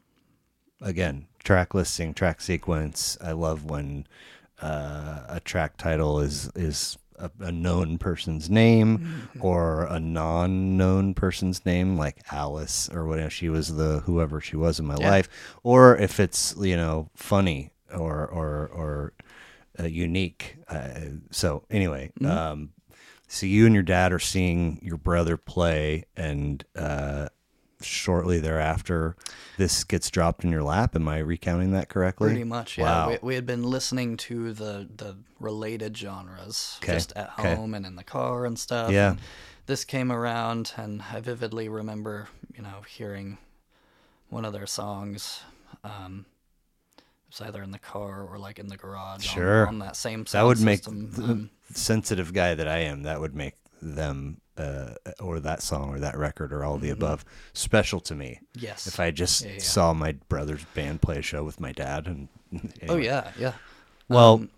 again 0.81 1.27
track 1.41 1.73
listing 1.73 2.13
track 2.13 2.41
sequence. 2.41 3.17
I 3.21 3.31
love 3.31 3.63
when 3.63 4.07
uh, 4.61 5.23
a 5.29 5.39
track 5.39 5.77
title 5.77 6.19
is 6.19 6.51
is 6.53 6.97
a, 7.21 7.45
a 7.45 7.51
known 7.51 7.97
person's 7.97 8.49
name 8.49 8.97
Mm-hmm. 8.97 9.39
or 9.41 9.85
a 9.85 9.99
non-known 9.99 11.13
person's 11.13 11.65
name, 11.65 11.97
like 11.97 12.21
Alice 12.31 12.89
or 12.89 13.05
whatever 13.07 13.29
she 13.29 13.49
was 13.49 13.75
the 13.75 13.99
whoever 14.05 14.41
she 14.41 14.55
was 14.57 14.79
in 14.79 14.85
my 14.85 14.95
Yeah. 14.95 15.09
life, 15.09 15.29
or 15.63 15.97
if 15.97 16.19
it's 16.19 16.55
you 16.59 16.75
know 16.75 17.09
funny 17.15 17.71
or 17.93 18.25
or 18.27 18.67
or 18.67 19.13
uh, 19.79 19.83
unique. 19.85 20.57
Uh, 20.67 20.91
so 21.31 21.63
anyway, 21.69 22.11
Mm-hmm. 22.19 22.37
um, 22.37 22.69
so 23.27 23.45
you 23.45 23.65
and 23.65 23.73
your 23.73 23.83
dad 23.83 24.11
are 24.11 24.19
seeing 24.19 24.79
your 24.83 24.97
brother 24.97 25.37
play, 25.37 26.05
and 26.17 26.63
uh, 26.75 27.29
shortly 27.83 28.39
thereafter, 28.39 29.15
this 29.57 29.83
gets 29.83 30.09
dropped 30.09 30.43
in 30.43 30.51
your 30.51 30.63
lap. 30.63 30.95
Am 30.95 31.07
I 31.07 31.19
recounting 31.19 31.71
that 31.71 31.89
correctly? 31.89 32.29
Pretty 32.29 32.43
much, 32.43 32.77
yeah. 32.77 32.83
Wow. 32.83 33.09
We, 33.09 33.17
we 33.21 33.35
had 33.35 33.45
been 33.45 33.63
listening 33.63 34.17
to 34.17 34.53
the 34.53 34.87
the 34.95 35.17
related 35.39 35.97
genres 35.97 36.77
'Kay, 36.81 36.93
just 36.93 37.13
at 37.15 37.29
home 37.29 37.73
and 37.73 37.85
in 37.85 37.95
the 37.95 38.03
car 38.03 38.45
and 38.45 38.57
stuff. 38.59 38.91
Yeah. 38.91 39.11
and 39.11 39.19
this 39.65 39.85
came 39.85 40.11
around, 40.11 40.73
and 40.77 41.01
I 41.13 41.19
vividly 41.21 41.69
remember, 41.69 42.27
you 42.55 42.61
know, 42.63 42.81
hearing 42.87 43.37
one 44.29 44.43
of 44.45 44.53
their 44.53 44.67
songs. 44.67 45.41
Um, 45.83 46.25
it 46.97 47.03
was 47.29 47.41
either 47.47 47.63
in 47.63 47.71
the 47.71 47.79
car 47.79 48.23
or 48.23 48.37
like 48.37 48.59
in 48.59 48.67
the 48.67 48.77
garage. 48.77 49.25
Sure. 49.25 49.67
On, 49.67 49.79
that 49.79 49.95
same. 49.95 50.25
that 50.31 50.43
would 50.43 50.59
make 50.59 50.81
the 50.83 50.89
Um, 50.91 51.49
sensitive 51.73 52.33
guy 52.33 52.55
that 52.55 52.67
I 52.67 52.79
am. 52.79 53.03
That 53.03 53.21
would 53.21 53.35
make 53.35 53.53
them 53.81 54.41
uh, 54.57 54.93
or 55.19 55.39
that 55.39 55.61
song 55.61 55.89
or 55.89 55.99
that 55.99 56.17
record 56.17 56.53
or 56.53 56.63
all 56.63 56.77
the 56.77 56.89
above 56.91 57.25
special 57.53 57.99
to 58.01 58.15
me. 58.15 58.39
yes. 58.53 58.85
If 58.87 58.99
I 58.99 59.11
just 59.11 59.41
Mm-hmm. 59.41 59.49
Yeah, 59.49 59.55
yeah. 59.55 59.61
saw 59.63 59.93
my 59.93 60.11
brother's 60.29 60.63
band 60.75 61.01
play 61.01 61.17
a 61.19 61.21
show 61.21 61.43
with 61.43 61.59
my 61.59 61.71
dad, 61.71 62.07
and 62.07 62.27
Oh 62.89 62.97
yeah, 62.97 63.31
yeah. 63.39 63.53
Well, 64.07 64.33
Um, 64.35 64.49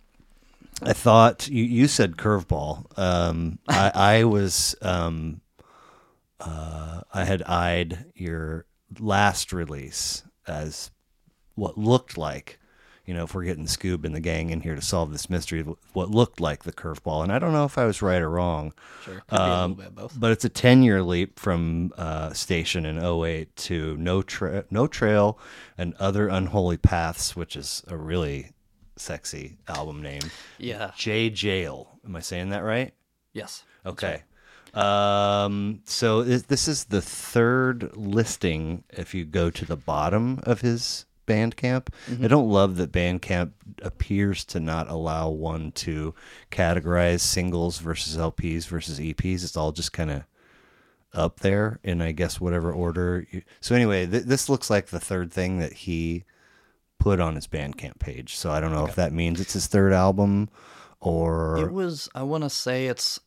I 0.82 0.94
thought 0.94 1.48
you, 1.48 1.64
you 1.64 1.88
said 1.88 2.18
curveball. 2.18 2.98
Um, 2.98 3.60
I, 3.68 3.91
I 3.95 4.24
was 4.26 4.76
um, 4.82 5.41
uh, 6.40 7.02
I 7.14 7.24
had 7.26 7.41
eyed 7.44 8.06
your 8.16 8.66
last 9.00 9.54
release 9.54 10.24
as 10.48 10.91
what 11.56 11.78
looked 11.78 12.18
like, 12.18 12.60
you 13.06 13.14
know, 13.14 13.24
if 13.26 13.36
we're 13.36 13.44
getting 13.44 13.66
Scoob 13.66 14.06
and 14.06 14.16
the 14.16 14.20
gang 14.22 14.50
in 14.50 14.62
here 14.62 14.76
to 14.76 14.82
solve 14.82 15.12
this 15.12 15.30
mystery, 15.30 15.60
of 15.60 15.76
what 15.94 16.10
looked 16.10 16.40
like 16.40 16.64
the 16.64 16.72
curveball. 16.72 17.22
And 17.24 17.32
I 17.34 17.40
don't 17.40 17.52
know 17.54 17.66
if 17.66 17.78
I 17.78 17.86
was 17.86 18.02
right 18.02 18.22
or 18.22 18.30
wrong. 18.30 18.74
Sure, 19.04 19.16
could 19.28 19.30
be 19.30 19.36
a 19.36 19.40
Um, 19.42 19.72
little 19.72 19.84
bit 19.86 19.96
both. 19.96 20.20
But 20.20 20.32
it's 20.32 20.46
a 20.46 20.50
10 20.50 20.84
year 20.84 21.02
leap 21.04 21.38
from 21.40 21.92
uh, 21.98 22.32
Station 22.34 22.86
in 22.86 22.98
08 23.04 23.54
to 23.58 23.98
No, 23.98 24.22
Tra- 24.22 24.66
no 24.70 24.88
Trail 24.88 25.38
and 25.78 25.94
Other 26.00 26.28
Unholy 26.30 26.78
Paths, 26.78 27.36
which 27.36 27.56
is 27.58 27.84
a 27.88 27.98
really 27.98 28.52
sexy 28.96 29.58
album 29.68 30.02
name. 30.02 30.22
Yeah. 30.58 30.92
Jaye 30.96 31.32
Jayle. 31.32 31.88
Am 32.06 32.16
I 32.16 32.20
saying 32.22 32.50
that 32.50 32.64
right? 32.64 32.94
Yes. 33.34 33.64
Okay. 33.86 34.24
Um, 34.74 35.82
so 35.86 36.24
this 36.24 36.68
is 36.68 36.86
the 36.86 37.02
third 37.02 37.96
listing 37.96 38.84
if 38.90 39.14
you 39.14 39.24
go 39.26 39.50
to 39.52 39.66
the 39.66 39.76
bottom 39.78 40.40
of 40.44 40.62
his 40.62 41.06
Bandcamp. 41.26 41.88
I 42.08 42.12
mm-hmm. 42.12 42.28
don't 42.28 42.50
love 42.50 42.78
that 42.78 42.91
Bandcamp 42.91 43.52
appears 43.82 44.45
to 44.45 44.60
not 44.60 44.90
allow 44.90 45.30
one 45.30 45.72
to 45.74 46.14
categorize 46.52 47.22
singles 47.22 47.80
versus 47.80 48.18
LPs 48.18 48.68
versus 48.68 49.00
EPs. 49.00 49.44
It's 49.44 49.58
all 49.58 49.72
just 49.72 49.94
kind 49.94 50.12
of 50.12 50.24
up 51.14 51.41
there 51.41 51.80
in 51.84 52.02
I 52.02 52.12
guess 52.12 52.41
whatever 52.41 52.72
order. 52.72 53.28
You, 53.32 53.44
so 53.62 53.76
anyway, 53.76 54.06
th- 54.06 54.24
this 54.24 54.50
looks 54.50 54.70
like 54.70 54.88
the 54.88 55.00
third 55.00 55.32
thing 55.32 55.60
that 55.60 55.74
he 55.74 56.24
put 57.00 57.20
on 57.20 57.36
his 57.36 57.48
Bandcamp 57.48 58.00
page. 58.00 58.36
So 58.36 58.52
I 58.52 58.60
don't 58.60 58.72
know 58.72 58.86
if 58.86 58.95
that 58.95 59.14
means 59.14 59.40
it's 59.40 59.54
his 59.54 59.68
third 59.68 59.94
album 59.94 60.50
or 61.00 61.58
It 61.58 61.72
was. 61.72 62.10
I 62.16 62.24
want 62.24 62.44
to 62.44 62.50
say 62.50 62.88
it's 62.88 63.20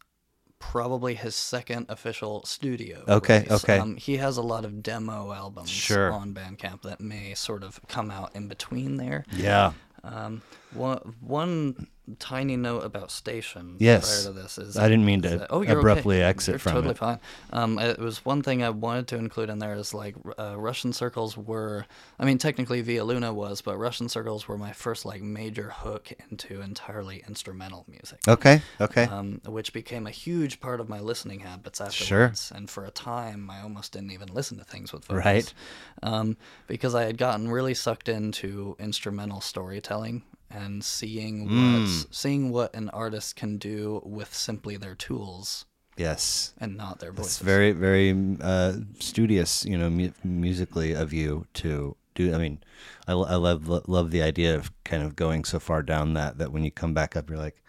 probably 0.70 1.14
his 1.14 1.34
second 1.34 1.86
official 1.88 2.44
studio. 2.44 3.04
Okay, 3.08 3.44
release. 3.44 3.64
okay. 3.64 3.78
Um, 3.78 3.96
he 3.96 4.16
has 4.16 4.36
a 4.36 4.42
lot 4.42 4.64
of 4.64 4.82
demo 4.82 5.32
albums 5.32 5.70
Sure. 5.70 6.12
on 6.12 6.34
Bandcamp 6.34 6.82
that 6.82 7.00
may 7.00 7.34
sort 7.34 7.62
of 7.62 7.80
come 7.88 8.10
out 8.10 8.34
in 8.34 8.48
between 8.48 8.96
there. 8.96 9.24
yeah. 9.32 9.72
Um, 10.04 10.42
one 10.72 11.14
one 11.20 11.88
tiny 12.18 12.56
note 12.56 12.84
about 12.84 13.10
Station. 13.10 13.76
Yes. 13.78 14.22
Prior 14.24 14.32
to 14.34 14.40
this 14.40 14.58
is 14.58 14.76
I 14.76 14.88
didn't 14.88 15.04
mean 15.04 15.22
to 15.22 15.38
that- 15.38 15.46
oh, 15.50 15.62
abruptly 15.62 16.16
okay. 16.18 16.24
exit 16.24 16.52
You're 16.52 16.58
from 16.60 16.72
totally 16.74 16.92
it. 16.92 16.98
fine. 16.98 17.18
Um, 17.52 17.78
it 17.78 17.98
was 17.98 18.24
one 18.24 18.42
thing 18.42 18.62
I 18.62 18.70
wanted 18.70 19.08
to 19.08 19.16
include 19.16 19.50
in 19.50 19.58
there 19.58 19.74
is 19.74 19.92
like 19.92 20.14
uh, 20.38 20.56
Russian 20.58 20.92
circles 20.92 21.36
were. 21.36 21.86
I 22.18 22.24
mean, 22.24 22.38
technically 22.38 22.80
Via 22.80 23.04
Luna 23.04 23.32
was, 23.32 23.60
but 23.60 23.76
Russian 23.76 24.08
circles 24.08 24.46
were 24.48 24.56
my 24.58 24.72
first 24.72 25.04
like 25.04 25.20
major 25.22 25.70
hook 25.70 26.12
into 26.30 26.60
entirely 26.60 27.24
instrumental 27.28 27.84
music 27.88 28.20
Okay. 28.28 28.62
Okay. 28.80 29.04
um, 29.04 29.40
which 29.46 29.72
became 29.72 30.06
a 30.06 30.10
huge 30.10 30.60
part 30.60 30.80
of 30.80 30.88
my 30.88 31.00
listening 31.00 31.40
habits 31.40 31.80
afterwards. 31.80 32.46
Sure. 32.48 32.56
And 32.56 32.70
for 32.70 32.84
a 32.84 32.90
time, 32.90 33.50
I 33.50 33.60
almost 33.60 33.92
didn't 33.92 34.12
even 34.12 34.28
listen 34.32 34.58
to 34.58 34.64
things 34.64 34.92
with 34.92 35.04
vocals, 35.06 35.24
Right. 35.24 35.54
Um, 36.02 36.36
because 36.66 36.94
I 36.94 37.04
had 37.04 37.18
gotten 37.18 37.50
really 37.50 37.74
sucked 37.74 38.08
into 38.08 38.76
instrumental 38.78 39.40
storytelling 39.40 40.22
and 40.56 40.82
seeing 40.84 41.46
Hmm. 41.48 41.82
what 41.84 42.06
seeing 42.14 42.50
what 42.50 42.74
an 42.74 42.88
artist 42.90 43.36
can 43.36 43.58
do 43.58 44.00
with 44.04 44.34
simply 44.34 44.76
their 44.76 44.94
tools 44.94 45.66
yes. 45.96 46.52
and 46.58 46.76
not 46.76 46.98
their 47.00 47.12
voices. 47.12 47.32
It's 47.32 47.38
very, 47.40 47.72
very 47.72 48.14
uh, 48.40 48.72
studious, 49.00 49.64
you 49.64 49.76
know, 49.78 49.90
mu- 49.90 50.12
musically 50.24 50.92
of 50.92 51.12
you 51.12 51.46
to 51.54 51.96
do. 52.14 52.34
I 52.34 52.38
mean, 52.38 52.58
I, 53.06 53.12
I 53.12 53.34
love 53.36 53.68
lo- 53.68 53.82
love 53.86 54.10
the 54.10 54.22
idea 54.22 54.54
of 54.54 54.70
kind 54.84 55.02
of 55.02 55.16
going 55.16 55.44
so 55.44 55.58
far 55.60 55.82
down 55.82 56.14
that 56.14 56.38
that 56.38 56.52
when 56.52 56.64
you 56.64 56.70
come 56.70 56.94
back 56.94 57.16
up, 57.16 57.28
you're 57.30 57.38
like, 57.38 57.62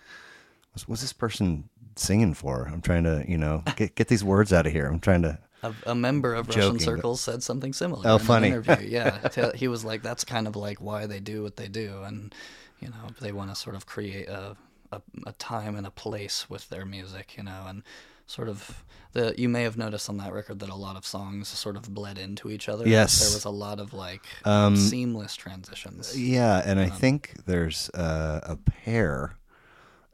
what's, 0.74 0.88
what's 0.88 1.02
this 1.02 1.14
person 1.14 1.70
singing 1.96 2.34
for? 2.34 2.68
I'm 2.72 2.82
trying 2.82 3.04
to, 3.04 3.24
you 3.28 3.38
know, 3.38 3.64
get 3.76 3.96
get 3.96 4.08
these 4.08 4.24
words 4.24 4.52
out 4.54 4.66
of 4.68 4.72
here. 4.74 4.88
I'm 4.88 5.00
trying 5.00 5.24
to. 5.24 5.40
a, 5.64 5.74
a 5.88 5.96
member 5.96 6.34
of 6.36 6.48
Joking, 6.48 6.62
Russian 6.62 6.78
but- 6.78 6.84
circles 6.84 7.22
said 7.22 7.44
something 7.44 7.74
similar. 7.74 8.04
Oh, 8.06 8.16
in 8.16 8.22
an 8.22 8.28
funny. 8.28 8.48
interview. 8.50 8.88
Yeah, 8.90 9.52
he 9.56 9.68
was 9.68 9.84
like, 9.84 10.04
"That's 10.04 10.24
kind 10.24 10.48
of 10.48 10.56
like 10.56 10.80
why 10.82 11.08
they 11.08 11.20
do 11.20 11.44
what 11.44 11.56
they 11.58 11.68
do, 11.68 12.04
and 12.04 12.34
you 12.80 12.90
know, 12.90 13.10
they 13.20 13.32
want 13.32 13.50
to 13.50 13.56
sort 13.56 13.76
of 13.76 13.86
create 13.86 14.28
a, 14.28 14.56
a 14.92 15.02
a 15.26 15.32
time 15.34 15.76
and 15.76 15.86
a 15.88 15.92
place 15.92 16.50
with 16.50 16.70
their 16.70 16.86
music, 16.86 17.36
you 17.38 17.44
know, 17.44 17.66
and 17.68 17.84
sort 18.26 18.50
of 18.50 18.84
the. 19.14 19.34
You 19.38 19.50
may 19.50 19.64
have 19.64 19.78
noticed 19.78 20.10
on 20.10 20.18
that 20.18 20.34
record 20.34 20.60
that 20.60 20.70
a 20.70 20.76
lot 20.76 20.96
of 20.96 21.06
songs 21.06 21.48
sort 21.48 21.76
of 21.76 21.94
bled 21.94 22.18
into 22.18 22.50
each 22.50 22.70
other. 22.70 22.88
Yes. 22.88 23.20
there 23.20 23.36
was 23.36 23.46
a 23.46 23.50
lot 23.50 23.80
of 23.80 23.94
like 23.94 24.22
Um, 24.46 24.76
seamless 24.76 25.36
transitions. 25.36 26.18
Yeah, 26.20 26.62
and 26.66 26.80
Um, 26.80 26.86
I 26.86 26.90
think 26.90 27.34
there's 27.46 27.90
uh, 27.92 28.40
a 28.44 28.56
pair 28.58 29.38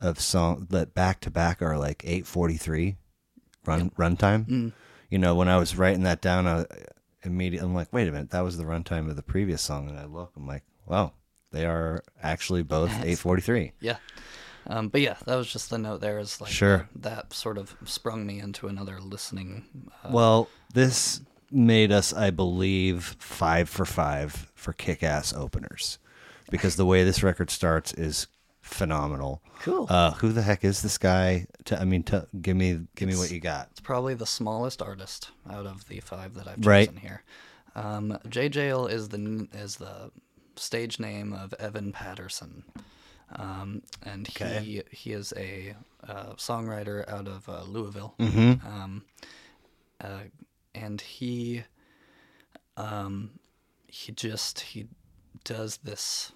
of 0.02 0.19
song 0.19 0.68
that 0.69 0.94
back 0.94 1.22
to 1.22 1.31
back 1.31 1.61
are 1.61 1.77
like 1.77 2.03
8:43 2.06 2.98
run 3.65 3.90
runtime. 3.91 4.45
Mm. 4.48 4.73
You 5.10 5.19
know, 5.19 5.35
when 5.35 5.48
I 5.48 5.57
was 5.57 5.77
writing 5.77 6.03
that 6.03 6.22
down, 6.22 6.48
I 6.48 6.65
immediately 7.23 7.65
I'm 7.68 7.76
like, 7.76 7.94
wait 7.94 8.07
a 8.07 8.11
minute, 8.11 8.31
that 8.31 8.41
was 8.41 8.57
the 8.57 8.64
runtime 8.65 9.10
of 9.10 9.15
the 9.15 9.23
previous 9.23 9.61
song, 9.61 9.88
and 9.88 9.98
I 9.98 10.06
look, 10.06 10.31
I'm 10.35 10.45
like, 10.48 10.64
wow, 10.85 11.14
they 11.53 11.65
are 11.65 12.03
actually 12.21 12.63
both 12.63 12.89
8:43. 13.03 13.71
Yeah. 13.80 13.97
Um, 14.67 14.88
but 14.89 15.01
yeah, 15.01 15.15
that 15.25 15.35
was 15.35 15.51
just 15.51 15.69
the 15.69 15.77
note 15.77 16.01
there. 16.01 16.19
Is 16.19 16.39
like 16.41 16.51
Sure. 16.51 16.88
that 16.95 17.34
sort 17.34 17.57
of 17.57 17.75
sprung 17.85 18.25
me 18.25 18.39
into 18.39 18.67
another 18.67 18.99
listening. 18.99 19.65
Uh, 20.03 20.09
Well, 20.11 20.49
this 20.73 21.21
made 21.51 21.91
us, 21.91 22.13
I 22.13 22.30
believe, 22.31 23.15
five 23.19 23.69
for 23.69 23.85
five 23.85 24.51
for 24.55 24.73
kick-ass 24.73 25.34
openers, 25.34 25.99
because 26.49 26.77
the 26.77 26.85
way 26.85 27.03
this 27.03 27.21
record 27.23 27.49
starts 27.51 27.93
is 27.93 28.27
phenomenal. 28.61 29.41
Cool. 29.59 29.85
Uh, 29.89 30.11
who 30.13 30.31
the 30.31 30.41
heck 30.41 30.63
is 30.63 30.81
this 30.81 30.97
guy? 30.97 31.45
To, 31.65 31.80
I 31.80 31.84
mean, 31.85 32.03
to, 32.03 32.27
give 32.41 32.55
me, 32.55 32.80
give 32.95 33.07
me 33.09 33.15
what 33.17 33.31
you 33.31 33.39
got. 33.41 33.67
It's 33.71 33.81
probably 33.81 34.13
the 34.13 34.25
smallest 34.25 34.81
artist 34.81 35.31
out 35.49 35.65
of 35.65 35.88
the 35.89 35.99
five 35.99 36.34
that 36.35 36.47
I've 36.47 36.65
Right. 36.65 36.88
chosen 36.88 37.01
here. 37.01 37.23
Um, 37.75 38.17
Jaye 38.27 38.49
Jayle 38.51 38.89
is 38.89 39.09
the 39.09 39.47
is 39.53 39.75
the 39.77 40.11
stage 40.55 40.99
name 40.99 41.34
of 41.34 41.53
Evan 41.59 41.91
Patterson, 41.91 42.63
um, 43.35 43.81
and 44.03 44.27
he 44.27 44.45
Okay. 44.45 44.84
he 44.91 45.11
is 45.13 45.34
a 45.38 45.75
uh, 46.07 46.34
songwriter 46.35 47.07
out 47.09 47.27
of 47.27 47.47
uh, 47.49 47.63
Louisville, 47.63 48.15
Mm-hmm. 48.19 48.65
um, 48.67 49.03
uh, 50.01 50.23
and 50.75 51.01
he 51.01 51.63
um, 52.77 53.31
he 53.88 54.11
just 54.11 54.59
he 54.61 54.88
does 55.43 55.77
this 55.77 56.31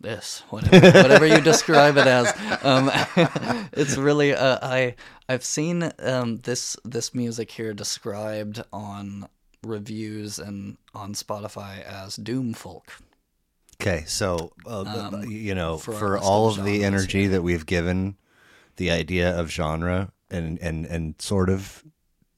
this 0.00 0.42
whatever 0.48 0.90
whatever 1.02 1.26
you 1.26 1.40
describe 1.42 1.96
it 1.98 2.06
as 2.06 2.32
um 2.64 2.90
it's 3.72 3.96
really 3.98 4.34
uh, 4.34 4.58
i 4.62 4.94
i've 5.28 5.44
seen 5.44 5.92
um 6.00 6.36
this 6.38 6.76
this 6.84 7.14
music 7.14 7.50
here 7.50 7.74
described 7.74 8.62
on 8.72 9.28
reviews 9.62 10.38
and 10.38 10.78
on 10.94 11.12
spotify 11.12 11.82
as 11.84 12.16
doom 12.16 12.54
folk 12.54 12.92
Okay, 13.80 14.04
so 14.06 14.52
uh, 14.66 14.80
Um, 14.86 15.24
you 15.30 15.54
know, 15.54 15.78
for 15.78 15.92
for, 15.92 16.18
all 16.18 16.48
of 16.48 16.58
of 16.58 16.64
the 16.64 16.84
energy 16.84 17.22
here. 17.22 17.30
that 17.30 17.42
we've 17.42 17.64
given 17.66 18.16
the 18.76 18.90
idea 18.90 19.38
of 19.38 19.50
genre 19.50 20.12
and 20.30 20.58
and 20.60 20.86
and 20.86 21.14
sort 21.20 21.48
of 21.48 21.82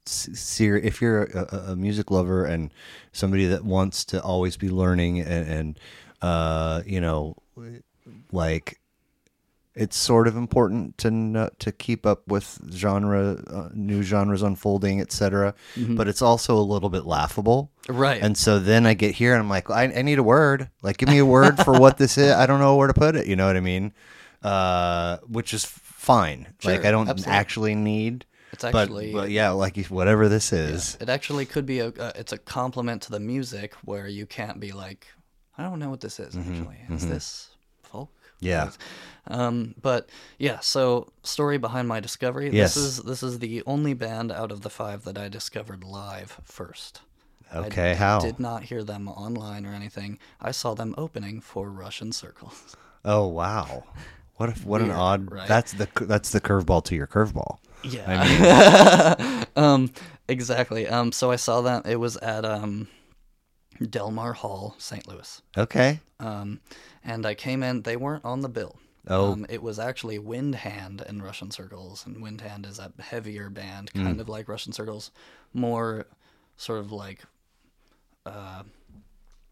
ser- 0.06 0.76
if 0.78 1.00
you're 1.00 1.24
a, 1.24 1.46
a- 1.52 1.72
a 1.72 1.76
music 1.76 2.10
lover 2.10 2.44
and 2.44 2.72
somebody 3.12 3.46
that 3.46 3.64
wants 3.64 4.04
to 4.06 4.20
always 4.22 4.56
be 4.56 4.68
learning 4.68 5.20
and, 5.20 5.48
and 5.48 5.80
uh, 6.22 6.82
you 6.86 7.00
know, 7.00 7.36
like 8.32 8.78
it's 9.74 9.96
sort 9.96 10.28
of 10.28 10.36
important 10.36 10.98
to 10.98 11.10
know, 11.10 11.48
to 11.58 11.72
keep 11.72 12.04
up 12.04 12.28
with 12.28 12.60
genre, 12.70 13.42
uh, 13.48 13.68
new 13.72 14.02
genres 14.02 14.42
unfolding, 14.42 15.00
etc. 15.00 15.54
But 15.76 16.08
it's 16.08 16.20
also 16.20 16.56
a 16.56 16.60
little 16.60 16.90
bit 16.90 17.06
laughable. 17.06 17.70
Mm-hmm. 17.84 18.00
Right. 18.00 18.22
And 18.22 18.36
so 18.36 18.58
then 18.58 18.84
I 18.86 18.94
get 18.94 19.14
here 19.14 19.32
and 19.32 19.40
I'm 19.40 19.48
like, 19.48 19.70
I, 19.70 19.84
I 19.84 20.02
need 20.02 20.18
a 20.18 20.22
word. 20.22 20.68
Like, 20.82 20.98
give 20.98 21.08
me 21.08 21.18
a 21.18 21.26
word 21.26 21.58
for 21.58 21.72
what 21.72 21.96
this 21.96 22.18
is. 22.18 22.32
I 22.32 22.46
don't 22.46 22.60
know 22.60 22.76
where 22.76 22.88
to 22.88 22.94
put 22.94 23.16
it. 23.16 23.26
You 23.26 23.36
know 23.36 23.46
what 23.46 23.56
I 23.56 23.60
mean? 23.60 23.92
Uh, 24.42 25.18
which 25.26 25.54
is 25.54 25.64
fine. 25.64 26.52
like, 26.64 26.84
I 26.84 26.90
don't 26.90 27.08
absolutely. 27.08 27.32
actually 27.32 27.74
need. 27.74 28.26
It's 28.52 28.64
actually 28.64 29.12
but 29.12 29.30
yeah, 29.30 29.50
like 29.50 29.78
whatever 29.86 30.28
this 30.28 30.52
is. 30.52 30.98
It 31.00 31.08
actually 31.08 31.46
could 31.46 31.64
be 31.64 31.78
a. 31.78 31.88
Uh, 31.88 32.12
it's 32.16 32.32
a 32.32 32.38
compliment 32.38 33.00
to 33.02 33.10
the 33.10 33.20
music 33.20 33.72
where 33.84 34.06
you 34.06 34.26
can't 34.26 34.60
be 34.60 34.72
like, 34.72 35.06
I 35.56 35.62
don't 35.62 35.78
know 35.78 35.88
what 35.88 36.00
this 36.00 36.20
is 36.20 36.36
actually. 36.36 36.76
Is 36.90 37.08
this 37.08 37.48
folk? 37.82 38.10
Mm-hmm, 38.10 38.46
Yeah. 38.46 38.70
Um, 39.28 39.74
but 39.80 40.08
yeah. 40.38 40.60
So 40.60 41.12
story 41.22 41.58
behind 41.58 41.88
my 41.88 42.00
discovery. 42.00 42.50
Yes. 42.50 42.74
This 42.74 42.84
is 42.84 42.96
this 42.98 43.22
is 43.22 43.38
the 43.38 43.62
only 43.66 43.94
band 43.94 44.32
out 44.32 44.50
of 44.50 44.62
the 44.62 44.70
five 44.70 45.04
that 45.04 45.16
I 45.16 45.28
discovered 45.28 45.84
live 45.84 46.40
first. 46.44 47.02
I 47.52 47.58
Okay, 47.58 47.94
how? 47.94 48.18
Did 48.20 48.40
not 48.40 48.64
hear 48.64 48.82
them 48.82 49.08
online 49.08 49.66
or 49.66 49.74
anything. 49.74 50.18
I 50.40 50.52
saw 50.52 50.74
them 50.74 50.94
opening 50.96 51.40
for 51.40 51.70
Russian 51.70 52.12
Circles. 52.12 52.76
Oh 53.04 53.26
wow, 53.26 53.82
what 54.36 54.48
if 54.48 54.64
what 54.64 54.80
an 54.80 54.92
odd. 54.92 55.32
right? 55.32 55.48
That's 55.48 55.72
the 55.72 55.88
that's 56.02 56.30
the 56.30 56.40
curveball 56.40 56.84
to 56.84 56.94
your 56.94 57.08
curveball. 57.08 57.58
Yeah. 57.82 59.44
um, 59.56 59.90
exactly. 60.28 60.86
Um, 60.86 61.10
so 61.10 61.32
I 61.32 61.34
saw 61.36 61.62
that 61.62 61.84
it 61.84 61.96
was 61.96 62.16
at 62.18 62.44
um, 62.44 62.86
Delmar 63.90 64.34
Hall, 64.34 64.76
St. 64.78 65.06
Louis. 65.08 65.42
Okay. 65.58 65.98
Um, 66.20 66.60
and 67.04 67.26
I 67.26 67.34
came 67.34 67.64
in. 67.64 67.82
They 67.82 67.96
weren't 67.96 68.24
on 68.24 68.40
the 68.42 68.48
bill. 68.48 68.78
Oh. 69.08 69.32
Um, 69.32 69.46
it 69.48 69.62
was 69.62 69.78
actually 69.78 70.18
Windhand 70.18 71.02
in 71.08 71.22
Russian 71.22 71.50
Circles, 71.50 72.06
and 72.06 72.18
Windhand 72.22 72.66
is 72.66 72.78
a 72.78 72.92
heavier 73.00 73.50
band, 73.50 73.92
kind 73.94 74.20
of 74.20 74.28
like 74.28 74.48
Russian 74.48 74.72
Circles, 74.72 75.10
more 75.52 76.06
sort 76.56 76.78
of 76.78 76.92
like, 76.92 77.20
uh, 78.24 78.62